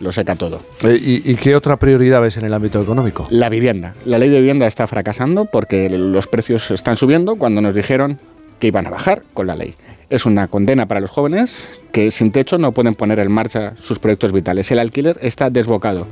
lo 0.00 0.10
seca 0.10 0.34
todo. 0.34 0.58
Eh, 0.82 0.98
¿Y, 1.00 1.30
y 1.30 1.36
qué 1.36 1.54
otra 1.54 1.76
prioridad 1.76 2.20
ves 2.20 2.36
en 2.36 2.46
el 2.46 2.52
ámbito 2.52 2.82
económico? 2.82 3.28
La 3.30 3.48
vivienda. 3.48 3.94
La 4.04 4.18
ley 4.18 4.28
de 4.28 4.40
vivienda 4.40 4.66
está 4.66 4.88
fracasando 4.88 5.44
porque 5.44 5.88
los 5.88 6.26
precios 6.26 6.72
están 6.72 6.96
subiendo 6.96 7.36
cuando 7.36 7.60
nos 7.60 7.74
dijeron 7.74 8.18
que 8.58 8.66
iban 8.66 8.88
a 8.88 8.90
bajar 8.90 9.22
con 9.34 9.46
la 9.46 9.54
ley. 9.54 9.76
Es 10.10 10.26
una 10.26 10.48
condena 10.48 10.86
para 10.86 11.00
los 11.00 11.10
jóvenes 11.10 11.68
que 11.92 12.10
sin 12.10 12.30
techo 12.32 12.58
no 12.58 12.72
pueden 12.72 12.94
poner 12.94 13.18
en 13.18 13.32
marcha 13.32 13.74
sus 13.80 13.98
proyectos 13.98 14.32
vitales. 14.32 14.70
El 14.70 14.78
alquiler 14.78 15.18
está 15.22 15.50
desbocado. 15.50 16.06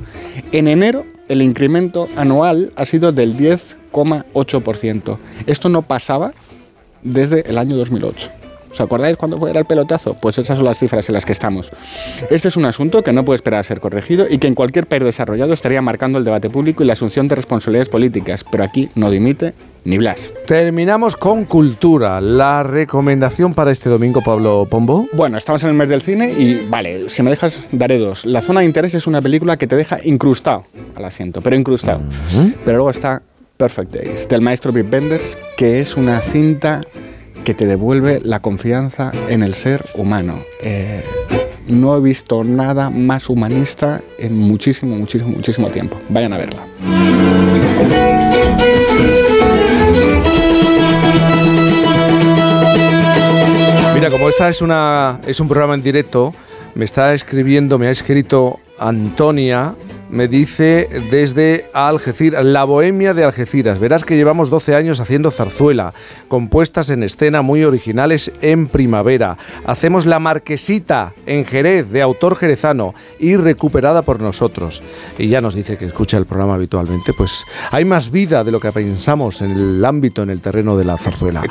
En 0.51 0.67
enero 0.67 1.05
el 1.27 1.41
incremento 1.41 2.07
anual 2.15 2.73
ha 2.75 2.85
sido 2.85 3.11
del 3.11 3.37
10,8%. 3.37 5.17
Esto 5.45 5.69
no 5.69 5.81
pasaba 5.83 6.33
desde 7.01 7.49
el 7.49 7.57
año 7.57 7.75
2008. 7.77 8.42
¿Os 8.73 8.81
acordáis 8.81 9.17
cuando 9.17 9.37
fue 9.37 9.51
era 9.51 9.59
el 9.59 9.65
pelotazo? 9.65 10.15
Pues 10.15 10.39
esas 10.39 10.57
son 10.57 10.65
las 10.65 10.79
cifras 10.79 11.07
en 11.07 11.13
las 11.13 11.25
que 11.25 11.31
estamos. 11.31 11.71
Este 12.31 12.47
es 12.47 12.57
un 12.57 12.65
asunto 12.65 13.03
que 13.03 13.13
no 13.13 13.23
puede 13.23 13.35
esperar 13.35 13.59
a 13.59 13.63
ser 13.63 13.79
corregido 13.79 14.25
y 14.27 14.39
que 14.39 14.47
en 14.47 14.55
cualquier 14.55 14.87
país 14.87 15.03
desarrollado 15.03 15.53
estaría 15.53 15.79
marcando 15.83 16.17
el 16.17 16.23
debate 16.23 16.49
público 16.49 16.83
y 16.83 16.87
la 16.87 16.93
asunción 16.93 17.27
de 17.27 17.35
responsabilidades 17.35 17.89
políticas, 17.89 18.43
pero 18.49 18.63
aquí 18.63 18.89
no 18.95 19.11
dimite 19.11 19.53
ni 19.85 19.99
Blas. 19.99 20.33
Terminamos 20.47 21.15
con 21.15 21.45
cultura. 21.45 22.19
La 22.19 22.63
recomendación 22.63 23.53
para 23.53 23.69
este 23.69 23.89
domingo, 23.89 24.21
Pablo 24.21 24.65
Pombo. 24.67 25.07
Bueno, 25.13 25.37
estamos 25.37 25.63
en 25.63 25.69
el 25.69 25.75
mes 25.75 25.89
del 25.89 26.01
cine 26.01 26.33
y 26.35 26.65
vale, 26.67 27.09
si 27.09 27.21
me 27.21 27.29
dejas, 27.29 27.65
daré 27.71 27.99
dos. 27.99 28.25
La 28.25 28.41
zona 28.41 28.61
de 28.61 28.65
interés 28.65 28.95
es 28.95 29.05
una 29.05 29.21
película 29.21 29.57
que 29.57 29.67
te 29.67 29.75
deja 29.75 29.99
incrustado 30.03 30.65
al 30.95 31.05
asiento, 31.05 31.41
pero 31.41 31.55
incrustado. 31.55 32.01
Pero 32.65 32.77
luego 32.77 32.89
está 32.89 33.21
Perfect 33.57 33.93
Days, 33.93 34.27
del 34.27 34.41
maestro 34.41 34.71
Big 34.71 34.89
Benders, 34.89 35.37
que 35.57 35.79
es 35.79 35.95
una 35.95 36.19
cinta 36.21 36.81
que 37.43 37.53
te 37.53 37.65
devuelve 37.65 38.21
la 38.23 38.39
confianza 38.39 39.11
en 39.27 39.43
el 39.43 39.53
ser 39.53 39.85
humano. 39.95 40.39
Eh, 40.61 41.03
no 41.67 41.95
he 41.95 42.01
visto 42.01 42.43
nada 42.43 42.89
más 42.89 43.29
humanista 43.29 44.01
en 44.17 44.37
muchísimo, 44.37 44.95
muchísimo, 44.95 45.31
muchísimo 45.31 45.67
tiempo. 45.69 45.97
Vayan 46.09 46.33
a 46.33 46.37
verla. 46.37 46.63
Mira, 53.93 54.09
como 54.09 54.29
esta 54.29 54.49
es 54.49 54.61
una 54.61 55.19
es 55.25 55.39
un 55.39 55.47
programa 55.47 55.73
en 55.75 55.83
directo, 55.83 56.33
me 56.75 56.85
está 56.85 57.13
escribiendo, 57.13 57.77
me 57.77 57.87
ha 57.87 57.91
escrito 57.91 58.59
Antonia 58.79 59.75
me 60.13 60.27
dice 60.27 60.87
desde 61.09 61.69
Algeciras, 61.73 62.45
la 62.45 62.65
Bohemia 62.65 63.15
de 63.15 63.23
Algeciras. 63.23 63.79
Verás 63.79 64.05
que 64.05 64.15
llevamos 64.15 64.51
12 64.51 64.75
años 64.75 64.99
haciendo 64.99 65.31
zarzuela, 65.31 65.95
compuestas 66.27 66.91
en 66.91 67.01
escena 67.01 67.41
muy 67.41 67.63
originales 67.63 68.31
en 68.41 68.67
primavera. 68.67 69.39
Hacemos 69.65 70.05
La 70.05 70.19
Marquesita 70.19 71.13
en 71.25 71.45
Jerez, 71.45 71.89
de 71.89 72.03
autor 72.03 72.35
jerezano, 72.35 72.93
y 73.19 73.37
recuperada 73.37 74.03
por 74.03 74.21
nosotros. 74.21 74.83
Y 75.17 75.29
ya 75.29 75.41
nos 75.41 75.55
dice 75.55 75.77
que 75.77 75.85
escucha 75.85 76.17
el 76.17 76.27
programa 76.27 76.53
habitualmente, 76.53 77.11
pues 77.13 77.43
hay 77.71 77.83
más 77.83 78.11
vida 78.11 78.43
de 78.43 78.51
lo 78.51 78.59
que 78.59 78.71
pensamos 78.71 79.41
en 79.41 79.51
el 79.51 79.83
ámbito, 79.83 80.21
en 80.21 80.29
el 80.29 80.41
terreno 80.41 80.77
de 80.77 80.85
la 80.85 80.97
zarzuela. 80.97 81.41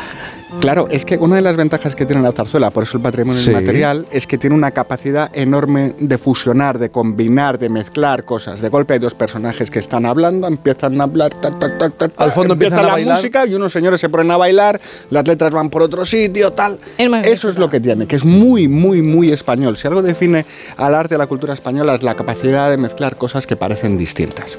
Claro, 0.62 0.86
es 0.92 1.04
que 1.04 1.18
una 1.18 1.34
de 1.36 1.42
las 1.42 1.56
ventajas 1.56 1.96
que 1.96 2.06
tiene 2.06 2.22
la 2.22 2.30
zarzuela, 2.30 2.70
por 2.70 2.84
eso 2.84 2.96
el 2.96 3.02
patrimonio 3.02 3.40
Sí. 3.40 3.50
inmaterial, 3.50 4.06
es 4.12 4.28
que 4.28 4.38
tiene 4.38 4.54
una 4.54 4.70
capacidad 4.70 5.28
enorme 5.34 5.94
de 5.98 6.18
fusionar, 6.18 6.78
de 6.78 6.88
combinar, 6.88 7.58
de 7.58 7.68
mezclar 7.68 8.24
cosas. 8.24 8.60
De 8.60 8.68
golpe 8.68 8.94
hay 8.94 9.00
dos 9.00 9.14
personajes 9.14 9.72
que 9.72 9.80
están 9.80 10.06
hablando, 10.06 10.46
empiezan 10.46 11.00
a 11.00 11.04
hablar, 11.04 11.30
ta, 11.34 11.50
ta, 11.58 11.76
ta, 11.78 11.90
ta, 11.90 12.08
ta, 12.08 12.24
Al 12.24 12.30
fondo 12.30 12.52
empieza 12.52 12.76
empiezan 12.76 12.78
a 12.78 12.82
la 12.86 12.92
bailar. 12.92 13.16
música 13.16 13.44
y 13.44 13.54
unos 13.54 13.72
señores 13.72 14.00
se 14.00 14.08
ponen 14.08 14.30
a 14.30 14.36
bailar, 14.36 14.80
las 15.10 15.26
letras 15.26 15.50
van 15.50 15.68
por 15.68 15.82
otro 15.82 16.06
sitio, 16.06 16.52
tal. 16.52 16.78
Eso 16.96 17.48
es 17.48 17.58
lo 17.58 17.68
que 17.68 17.80
tiene, 17.80 18.06
que 18.06 18.14
es 18.14 18.24
muy, 18.24 18.68
muy, 18.68 19.02
muy 19.02 19.32
español. 19.32 19.76
Si 19.76 19.88
algo 19.88 20.00
define 20.00 20.46
al 20.76 20.94
arte 20.94 21.14
y 21.14 21.16
a 21.16 21.18
la 21.18 21.26
cultura 21.26 21.54
española 21.54 21.96
es 21.96 22.04
la 22.04 22.14
capacidad 22.14 22.70
de 22.70 22.76
mezclar 22.76 23.16
cosas 23.16 23.48
que 23.48 23.56
parecen 23.56 23.98
distintas. 23.98 24.56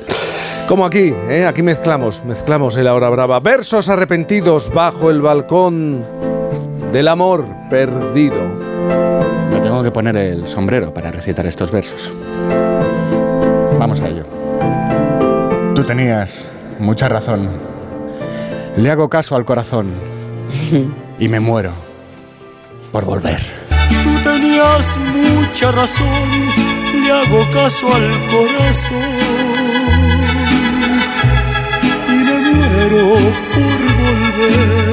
Como 0.67 0.85
aquí, 0.85 1.13
¿eh? 1.29 1.45
aquí 1.45 1.61
mezclamos, 1.61 2.23
mezclamos 2.25 2.75
el 2.77 2.87
Hora 2.87 3.09
Brava. 3.09 3.39
Versos 3.39 3.87
arrepentidos 3.89 4.73
bajo 4.73 5.09
el 5.09 5.21
balcón 5.21 5.92
del 6.91 7.07
amor 7.07 7.45
perdido. 7.69 8.41
Me 9.51 9.59
tengo 9.59 9.83
que 9.83 9.91
poner 9.91 10.15
el 10.15 10.47
sombrero 10.47 10.93
para 10.93 11.11
recitar 11.11 11.45
estos 11.45 11.71
versos. 11.71 12.11
Vamos 13.79 13.99
a 14.01 14.07
ello. 14.07 14.25
Tú 15.75 15.83
tenías 15.83 16.49
mucha 16.79 17.09
razón. 17.09 17.49
Le 18.77 18.89
hago 18.89 19.09
caso 19.09 19.35
al 19.35 19.45
corazón 19.45 19.87
y 21.19 21.27
me 21.27 21.39
muero 21.39 21.71
por 22.91 23.05
volver. 23.05 23.41
Tú 24.03 24.21
tenías 24.23 24.97
mucha 24.97 25.71
razón, 25.71 26.49
le 27.03 27.11
hago 27.11 27.49
caso 27.51 27.93
al 27.93 28.27
corazón 28.27 29.03
y 32.07 32.15
me 32.15 32.39
muero 32.53 33.15
por 33.53 33.79
volver. 34.03 34.92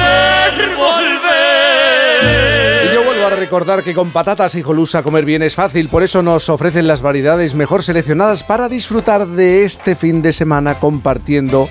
recordar 3.51 3.83
que 3.83 3.93
con 3.93 4.11
patatas 4.11 4.55
y 4.55 4.61
jolusa 4.61 5.03
comer 5.03 5.25
bien 5.25 5.43
es 5.43 5.55
fácil, 5.55 5.89
por 5.89 6.03
eso 6.03 6.21
nos 6.21 6.47
ofrecen 6.47 6.87
las 6.87 7.01
variedades 7.01 7.53
mejor 7.53 7.83
seleccionadas 7.83 8.45
para 8.45 8.69
disfrutar 8.69 9.27
de 9.27 9.65
este 9.65 9.97
fin 9.97 10.21
de 10.21 10.31
semana 10.31 10.75
compartiendo 10.75 11.67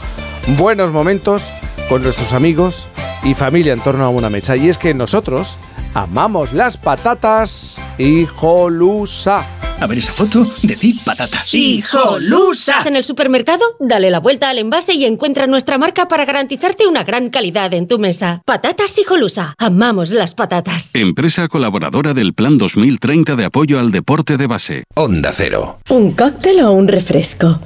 buenos 0.59 0.93
momentos 0.93 1.55
con 1.89 2.03
nuestros 2.03 2.35
amigos 2.35 2.87
y 3.23 3.33
familia 3.33 3.73
en 3.73 3.81
torno 3.81 4.05
a 4.05 4.11
una 4.11 4.29
mecha. 4.29 4.57
Y 4.57 4.69
es 4.69 4.77
que 4.77 4.93
nosotros 4.93 5.57
amamos 5.95 6.53
las 6.53 6.77
patatas 6.77 7.81
y 7.97 8.27
jolusa. 8.27 9.60
A 9.81 9.87
ver 9.87 9.99
esa 9.99 10.13
foto, 10.13 10.47
decid 10.63 10.97
patata. 11.05 11.43
¡Hijolusa! 11.53 12.83
En 12.85 12.97
el 12.97 13.05
supermercado, 13.05 13.65
dale 13.81 14.11
la 14.11 14.21
vuelta 14.21 14.51
al 14.51 14.59
envase 14.59 14.93
y 14.93 15.07
encuentra 15.07 15.47
nuestra 15.47 15.79
marca 15.79 16.07
para 16.07 16.27
garantizarte 16.27 16.87
una 16.87 17.03
gran 17.03 17.31
calidad 17.31 17.73
en 17.73 17.89
tu 17.89 17.99
mesa. 17.99 18.43
Patatas 18.45 18.99
Hijolusa. 18.99 19.55
Amamos 19.57 20.11
las 20.11 20.35
patatas. 20.35 20.95
Empresa 20.95 21.49
colaboradora 21.49 22.13
del 22.13 22.35
Plan 22.35 22.59
2030 22.59 23.37
de 23.37 23.45
apoyo 23.47 23.79
al 23.79 23.91
deporte 23.91 24.37
de 24.37 24.47
base. 24.47 24.85
Onda 24.97 25.33
Cero. 25.35 25.79
¿Un 25.89 26.13
cóctel 26.13 26.61
o 26.61 26.73
un 26.73 26.87
refresco? 26.87 27.59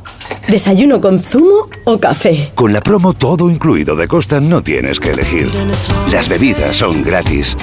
¿Desayuno 0.48 1.00
con 1.00 1.18
zumo 1.18 1.68
o 1.84 1.98
café? 1.98 2.52
Con 2.54 2.72
la 2.72 2.80
promo 2.80 3.14
todo 3.14 3.50
incluido 3.50 3.96
de 3.96 4.06
Costa 4.06 4.38
no 4.38 4.62
tienes 4.62 5.00
que 5.00 5.10
elegir. 5.10 5.50
Las 6.12 6.28
bebidas 6.28 6.76
son 6.76 7.02
gratis. 7.02 7.56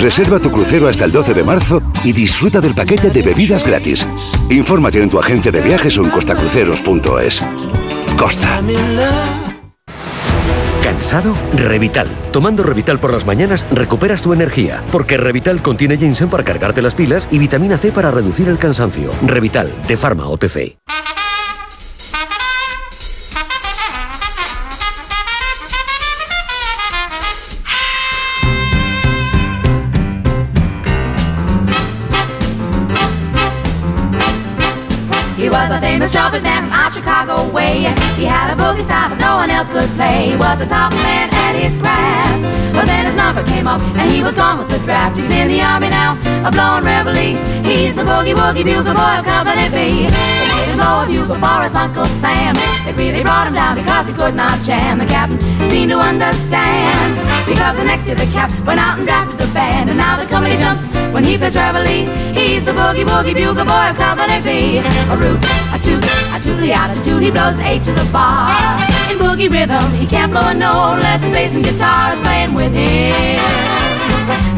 Reserva 0.00 0.38
tu 0.38 0.50
crucero 0.50 0.88
hasta 0.88 1.06
el 1.06 1.12
12 1.12 1.32
de 1.32 1.42
marzo 1.42 1.80
y 2.04 2.12
disfruta 2.12 2.60
del 2.60 2.74
paquete 2.74 3.08
de 3.10 3.22
bebidas 3.22 3.64
gratis. 3.66 4.06
Infórmate 4.50 5.02
en 5.02 5.10
tu 5.10 5.18
agencia 5.18 5.50
de 5.52 5.60
viajes 5.60 5.98
o 5.98 6.04
en 6.04 6.10
costacruceros.es. 6.10 7.42
Costa. 8.16 8.62
¿Cansado? 10.82 11.36
Revital. 11.54 12.08
Tomando 12.32 12.62
Revital 12.62 13.00
por 13.00 13.12
las 13.12 13.26
mañanas 13.26 13.66
recuperas 13.72 14.22
tu 14.22 14.32
energía, 14.32 14.82
porque 14.92 15.16
Revital 15.16 15.60
contiene 15.60 15.98
ginseng 15.98 16.30
para 16.30 16.44
cargarte 16.44 16.80
las 16.80 16.94
pilas 16.94 17.28
y 17.30 17.38
vitamina 17.38 17.76
C 17.76 17.92
para 17.92 18.10
reducir 18.10 18.48
el 18.48 18.58
cansancio. 18.58 19.10
Revital, 19.22 19.72
de 19.86 19.96
Pharma 19.96 20.28
OTC. 20.28 20.76
Was 35.56 35.70
a 35.72 35.80
famous 35.80 36.10
trumpet 36.10 36.42
man 36.42 36.64
from 36.64 36.72
out 36.72 36.92
Chicago 36.92 37.48
way. 37.50 37.88
He 38.20 38.24
had 38.28 38.52
a 38.52 38.56
boogie 38.60 38.84
style 38.84 39.08
that 39.08 39.16
no 39.16 39.40
one 39.40 39.48
else 39.48 39.68
could 39.72 39.88
play. 39.96 40.32
He 40.32 40.36
was 40.36 40.60
a 40.60 40.68
top 40.68 40.92
man 41.00 41.32
at 41.32 41.56
his 41.56 41.72
craft. 41.80 42.44
But 42.76 42.84
then 42.84 43.08
his 43.08 43.16
number 43.16 43.40
came 43.48 43.64
up 43.66 43.80
and 43.96 44.12
he 44.12 44.20
was 44.22 44.36
gone 44.36 44.58
with 44.60 44.68
the 44.68 44.78
draft. 44.84 45.16
He's 45.16 45.30
in 45.32 45.48
the 45.48 45.64
army 45.64 45.88
now, 45.88 46.12
a 46.44 46.52
blowing 46.52 46.84
reveille. 46.84 47.40
He's 47.64 47.96
the 47.96 48.04
boogie 48.04 48.36
woogie 48.36 48.68
bugle 48.68 48.92
boy 48.92 49.16
of 49.16 49.24
Company 49.24 49.64
B. 49.72 50.04
They 50.04 50.46
made 50.52 50.68
him 50.68 50.76
blow 50.76 51.00
a 51.00 51.04
bugle 51.08 51.40
for 51.40 51.64
his 51.64 51.72
Uncle 51.72 52.04
Sam. 52.20 52.52
It 52.84 52.94
really 53.00 53.24
brought 53.24 53.48
him 53.48 53.56
down 53.56 53.80
because 53.80 54.06
he 54.06 54.12
could 54.12 54.36
not 54.36 54.60
jam. 54.60 55.00
The 55.00 55.08
captain 55.08 55.40
seemed 55.72 55.90
to 55.96 55.98
understand. 55.98 57.16
Because 57.48 57.80
the 57.80 57.84
next 57.88 58.04
year 58.04 58.14
the 58.14 58.28
cap 58.28 58.52
went 58.68 58.76
out 58.78 59.00
and 59.00 59.08
drafted 59.08 59.40
the 59.40 59.48
band. 59.56 59.88
And 59.88 59.96
now 59.96 60.20
the 60.20 60.28
company 60.28 60.60
jumps 60.60 60.84
when 61.16 61.24
he 61.24 61.40
plays 61.40 61.56
reveille. 61.56 62.12
He's 62.36 62.62
the 62.68 62.76
boogie 62.76 63.08
woogie 63.08 63.32
bugle 63.32 63.64
boy 63.64 63.88
of 63.88 63.96
Company 63.96 64.36
B. 64.44 64.84
A 64.84 65.16
root, 65.16 65.40
a 65.74 65.78
toot, 65.78 66.04
a 66.34 66.38
tootly 66.40 66.72
attitude. 66.72 67.22
He 67.22 67.30
blows 67.30 67.58
eight 67.60 67.82
to 67.84 67.92
the 67.92 68.08
bar. 68.12 68.50
In 69.10 69.18
boogie 69.18 69.50
rhythm, 69.50 69.92
he 69.94 70.06
can't 70.06 70.32
blow 70.32 70.48
a 70.48 70.54
note 70.54 70.94
unless 70.96 71.20
the 71.22 71.30
bass 71.30 71.54
and 71.54 71.64
guitar 71.64 72.14
is 72.14 72.20
playing 72.20 72.54
with 72.54 72.72
him. 72.72 73.40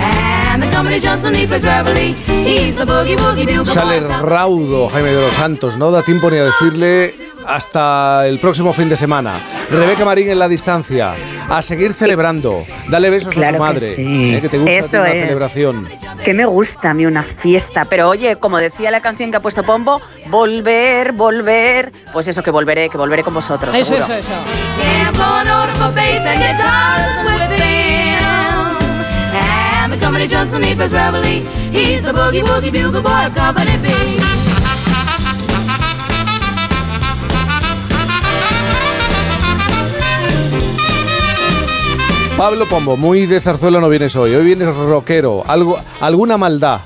And 0.01 0.63
the 0.63 0.71
company 0.71 1.01
jumps 1.01 1.25
when 1.25 1.35
he 1.35 1.47
plays 1.47 1.63
reveille. 1.63 2.15
He's 2.47 2.77
the 2.77 2.85
boogie 2.85 3.17
woogie 3.17 3.47
bugle 3.47 3.65
boy. 3.65 3.73
Sale 3.73 4.23
raudo 4.23 4.89
Jaime 4.89 5.11
de 5.11 5.21
los 5.21 5.35
Santos, 5.35 5.77
no 5.77 5.91
da 5.91 6.03
tiempo 6.03 6.31
ni 6.31 6.39
a 6.39 6.45
decirle 6.45 7.15
hasta 7.49 8.27
el 8.27 8.39
próximo 8.39 8.73
fin 8.73 8.89
de 8.89 8.97
semana. 8.97 9.35
Rebeca 9.71 10.05
Marín 10.05 10.29
en 10.29 10.39
la 10.39 10.49
distancia, 10.49 11.15
a 11.49 11.63
seguir 11.63 11.93
celebrando. 11.93 12.65
Dale 12.89 13.11
besos 13.11 13.29
a 13.29 13.31
tu 13.33 13.41
que 13.41 13.59
madre, 13.59 13.81
sí. 13.81 14.35
eh, 14.35 14.41
que 14.41 14.49
te 14.49 14.59
gusta 14.59 14.71
a 14.71 14.79
ti 14.81 14.87
Eso 14.87 14.99
una 15.01 15.09
es. 15.13 15.23
celebración. 15.23 15.89
Que 16.23 16.35
me 16.35 16.45
gusta 16.47 16.91
a 16.91 16.95
mí 16.95 17.07
una 17.07 17.23
fiesta. 17.23 17.85
Pero 17.87 18.09
oye, 18.09 18.37
como 18.37 18.59
decía 18.59 18.91
la 18.91 19.01
canción 19.01 19.31
que 19.31 19.39
ha 19.39 19.41
puesto 19.41 19.63
Pombo, 19.63 20.01
volver, 20.27 21.13
volver. 21.13 21.93
Pues 22.13 22.29
eso, 22.29 22.43
que 22.43 22.51
volveré, 22.51 22.89
que 22.89 22.99
volveré 22.99 23.23
con 23.23 23.35
vosotros. 23.35 23.75
Eso, 23.75 23.95
seguro. 23.95 24.05
eso, 24.15 24.33
eso. 24.33 25.39
Pablo 42.39 42.67
Pombo, 42.67 42.97
muy 42.97 43.27
de 43.27 43.41
zarzuela 43.41 43.81
no 43.81 43.89
vienes 43.89 44.15
hoy. 44.15 44.33
Hoy 44.33 44.45
vienes 44.45 44.73
rockero. 44.73 45.43
Algo, 45.49 45.77
alguna 46.01 46.39
maldad. 46.39 46.79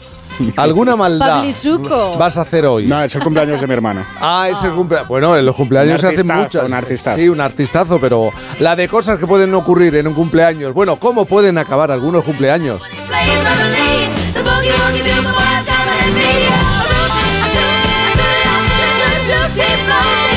¿Alguna 0.56 0.97
maldad 0.97 1.40
Pablisuco. 1.40 2.16
vas 2.16 2.39
a 2.39 2.40
hacer 2.40 2.64
hoy? 2.64 2.86
No, 2.86 3.02
es 3.02 3.14
el 3.14 3.22
cumpleaños 3.22 3.60
de 3.60 3.66
mi 3.66 3.74
hermano. 3.74 4.02
Ah, 4.18 4.48
es 4.50 4.64
el 4.64 4.70
cumpleaños. 4.70 5.08
Bueno, 5.08 5.36
en 5.36 5.44
los 5.44 5.55
cumpleaños 5.55 6.00
se 6.00 6.06
hacen 6.06 6.26
muchas. 6.26 6.64
un 6.64 6.72
artistazo. 6.72 7.18
Sí, 7.18 7.28
un 7.28 7.42
artistazo, 7.42 8.00
pero 8.00 8.31
la 8.60 8.74
de 8.76 8.89
cosas 8.89 9.18
que 9.18 9.26
pueden 9.26 9.55
ocurrir 9.55 9.94
en 9.97 10.06
un 10.06 10.14
cumpleaños. 10.14 10.72
Bueno, 10.72 10.97
¿cómo 10.97 11.26
pueden 11.26 11.58
acabar 11.58 11.90
algunos 11.90 12.24
cumpleaños? 12.24 12.89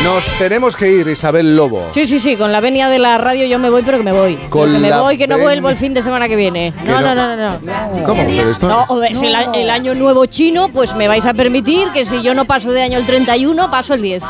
Nos 0.05 0.23
tenemos 0.37 0.77
que 0.77 0.87
ir, 0.91 1.07
Isabel 1.07 1.55
Lobo. 1.57 1.87
Sí, 1.89 2.05
sí, 2.05 2.19
sí, 2.19 2.35
con 2.35 2.51
la 2.51 2.59
venia 2.61 2.89
de 2.89 2.99
la 2.99 3.17
radio 3.17 3.47
yo 3.47 3.57
me 3.57 3.71
voy, 3.71 3.81
pero 3.83 3.97
que 3.97 4.03
me 4.03 4.11
voy. 4.11 4.35
Con 4.49 4.71
que 4.71 4.77
me 4.77 4.89
la 4.91 5.01
voy, 5.01 5.17
que 5.17 5.27
no 5.27 5.39
vuelvo 5.39 5.67
el 5.69 5.77
fin 5.77 5.95
de 5.95 6.03
semana 6.03 6.27
que 6.27 6.35
viene. 6.35 6.73
Que 6.85 6.91
No, 6.91 7.01
no- 7.01 7.15
no, 7.15 7.35
no, 7.35 7.59
no. 7.59 8.03
¿Cómo? 8.05 8.23
Pero 8.23 8.51
esto- 8.51 8.67
No, 8.67 8.83
hombre, 8.89 9.15
si 9.15 9.25
el, 9.25 9.35
el 9.55 9.69
año 9.71 9.95
nuevo 9.95 10.27
chino, 10.27 10.69
pues 10.69 10.93
me 10.95 11.07
vais 11.07 11.25
a 11.25 11.33
permitir 11.33 11.89
que 11.91 12.05
si 12.05 12.21
yo 12.21 12.35
no 12.35 12.45
paso 12.45 12.71
de 12.71 12.83
año 12.83 12.99
el 12.99 13.05
31, 13.07 13.71
paso 13.71 13.95
el 13.95 14.03
10. 14.03 14.23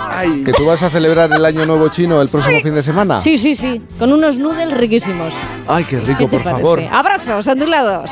¿Que 0.45 0.53
tú 0.53 0.65
vas 0.65 0.81
a 0.81 0.89
celebrar 0.89 1.31
el 1.33 1.43
año 1.43 1.65
nuevo 1.65 1.89
chino 1.89 2.21
el 2.21 2.29
próximo 2.29 2.61
fin 2.61 2.73
de 2.75 2.81
semana? 2.81 3.21
Sí, 3.21 3.37
sí, 3.37 3.55
sí, 3.57 3.81
con 3.99 4.13
unos 4.13 4.39
noodles 4.39 4.71
riquísimos. 4.71 5.33
Ay, 5.67 5.83
qué 5.83 5.99
rico, 5.99 6.19
¿Qué 6.19 6.27
por 6.29 6.41
parece? 6.41 6.61
favor. 6.61 6.81
Abrazos, 6.89 7.45
ondulados. 7.49 8.11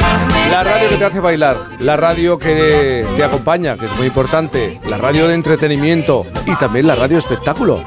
La 0.49 0.63
radio 0.63 0.89
que 0.89 0.97
te 0.97 1.05
hace 1.05 1.19
bailar, 1.19 1.57
la 1.79 1.97
radio 1.97 2.37
que 2.37 3.05
te 3.15 3.23
acompaña, 3.23 3.77
que 3.77 3.85
es 3.85 3.95
muy 3.95 4.07
importante, 4.07 4.79
la 4.85 4.97
radio 4.97 5.27
de 5.27 5.35
entretenimiento 5.35 6.25
y 6.45 6.55
también 6.55 6.87
la 6.87 6.95
radio 6.95 7.17
espectáculo. 7.17 7.83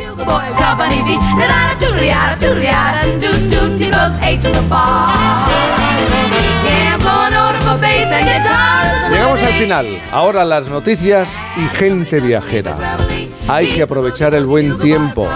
Llegamos 9.10 9.42
al 9.42 9.52
final. 9.54 10.02
Ahora 10.10 10.44
las 10.44 10.68
noticias 10.68 11.34
y 11.56 11.76
gente 11.76 12.20
viajera. 12.20 12.98
Hay 13.48 13.68
que 13.68 13.82
aprovechar 13.82 14.34
el 14.34 14.46
buen 14.46 14.78
tiempo. 14.78 15.28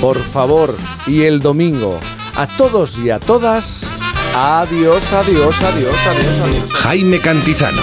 Por 0.00 0.16
favor. 0.18 0.74
Y 1.06 1.22
el 1.22 1.40
domingo. 1.40 1.98
A 2.36 2.46
todos 2.46 2.98
y 2.98 3.10
a 3.10 3.18
todas. 3.18 4.09
Adiós, 4.34 5.12
adiós, 5.12 5.60
adiós, 5.64 6.06
adiós, 6.06 6.40
adiós. 6.44 6.70
Jaime 6.84 7.18
Cantizano. 7.18 7.82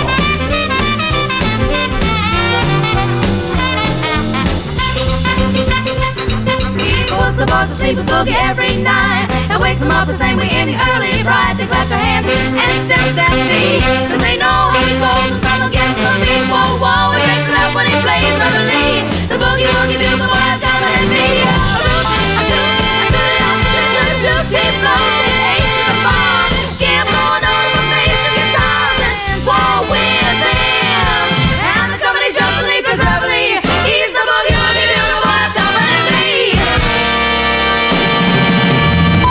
The 7.38 7.45
boys 7.45 8.27
every 8.34 8.82
night 8.82 9.30
And 9.51 9.61
wakes 9.61 9.80
them 9.80 9.92
up 9.92 10.08
the 10.08 10.17
same 10.17 10.38
way 10.38 10.50
in 10.50 10.74
the 10.74 10.77
early 10.90 11.22
bright 11.22 11.53
They 11.56 11.67
clap 11.67 11.85
their 11.85 12.01
and 12.01 12.90
that 12.90 13.30
Cause 14.09 14.24
they 14.26 14.42
know 14.42 14.74
how 14.74 14.82
it 14.82 14.98
goes, 14.98 15.38
it 17.14 17.22
takes 17.22 17.45
it 17.45 17.53
out 17.61 17.76
when 17.76 17.85
The 17.85 19.38
the 19.38 19.69
down 20.58 20.82
and 20.82 21.14
I 24.88 25.36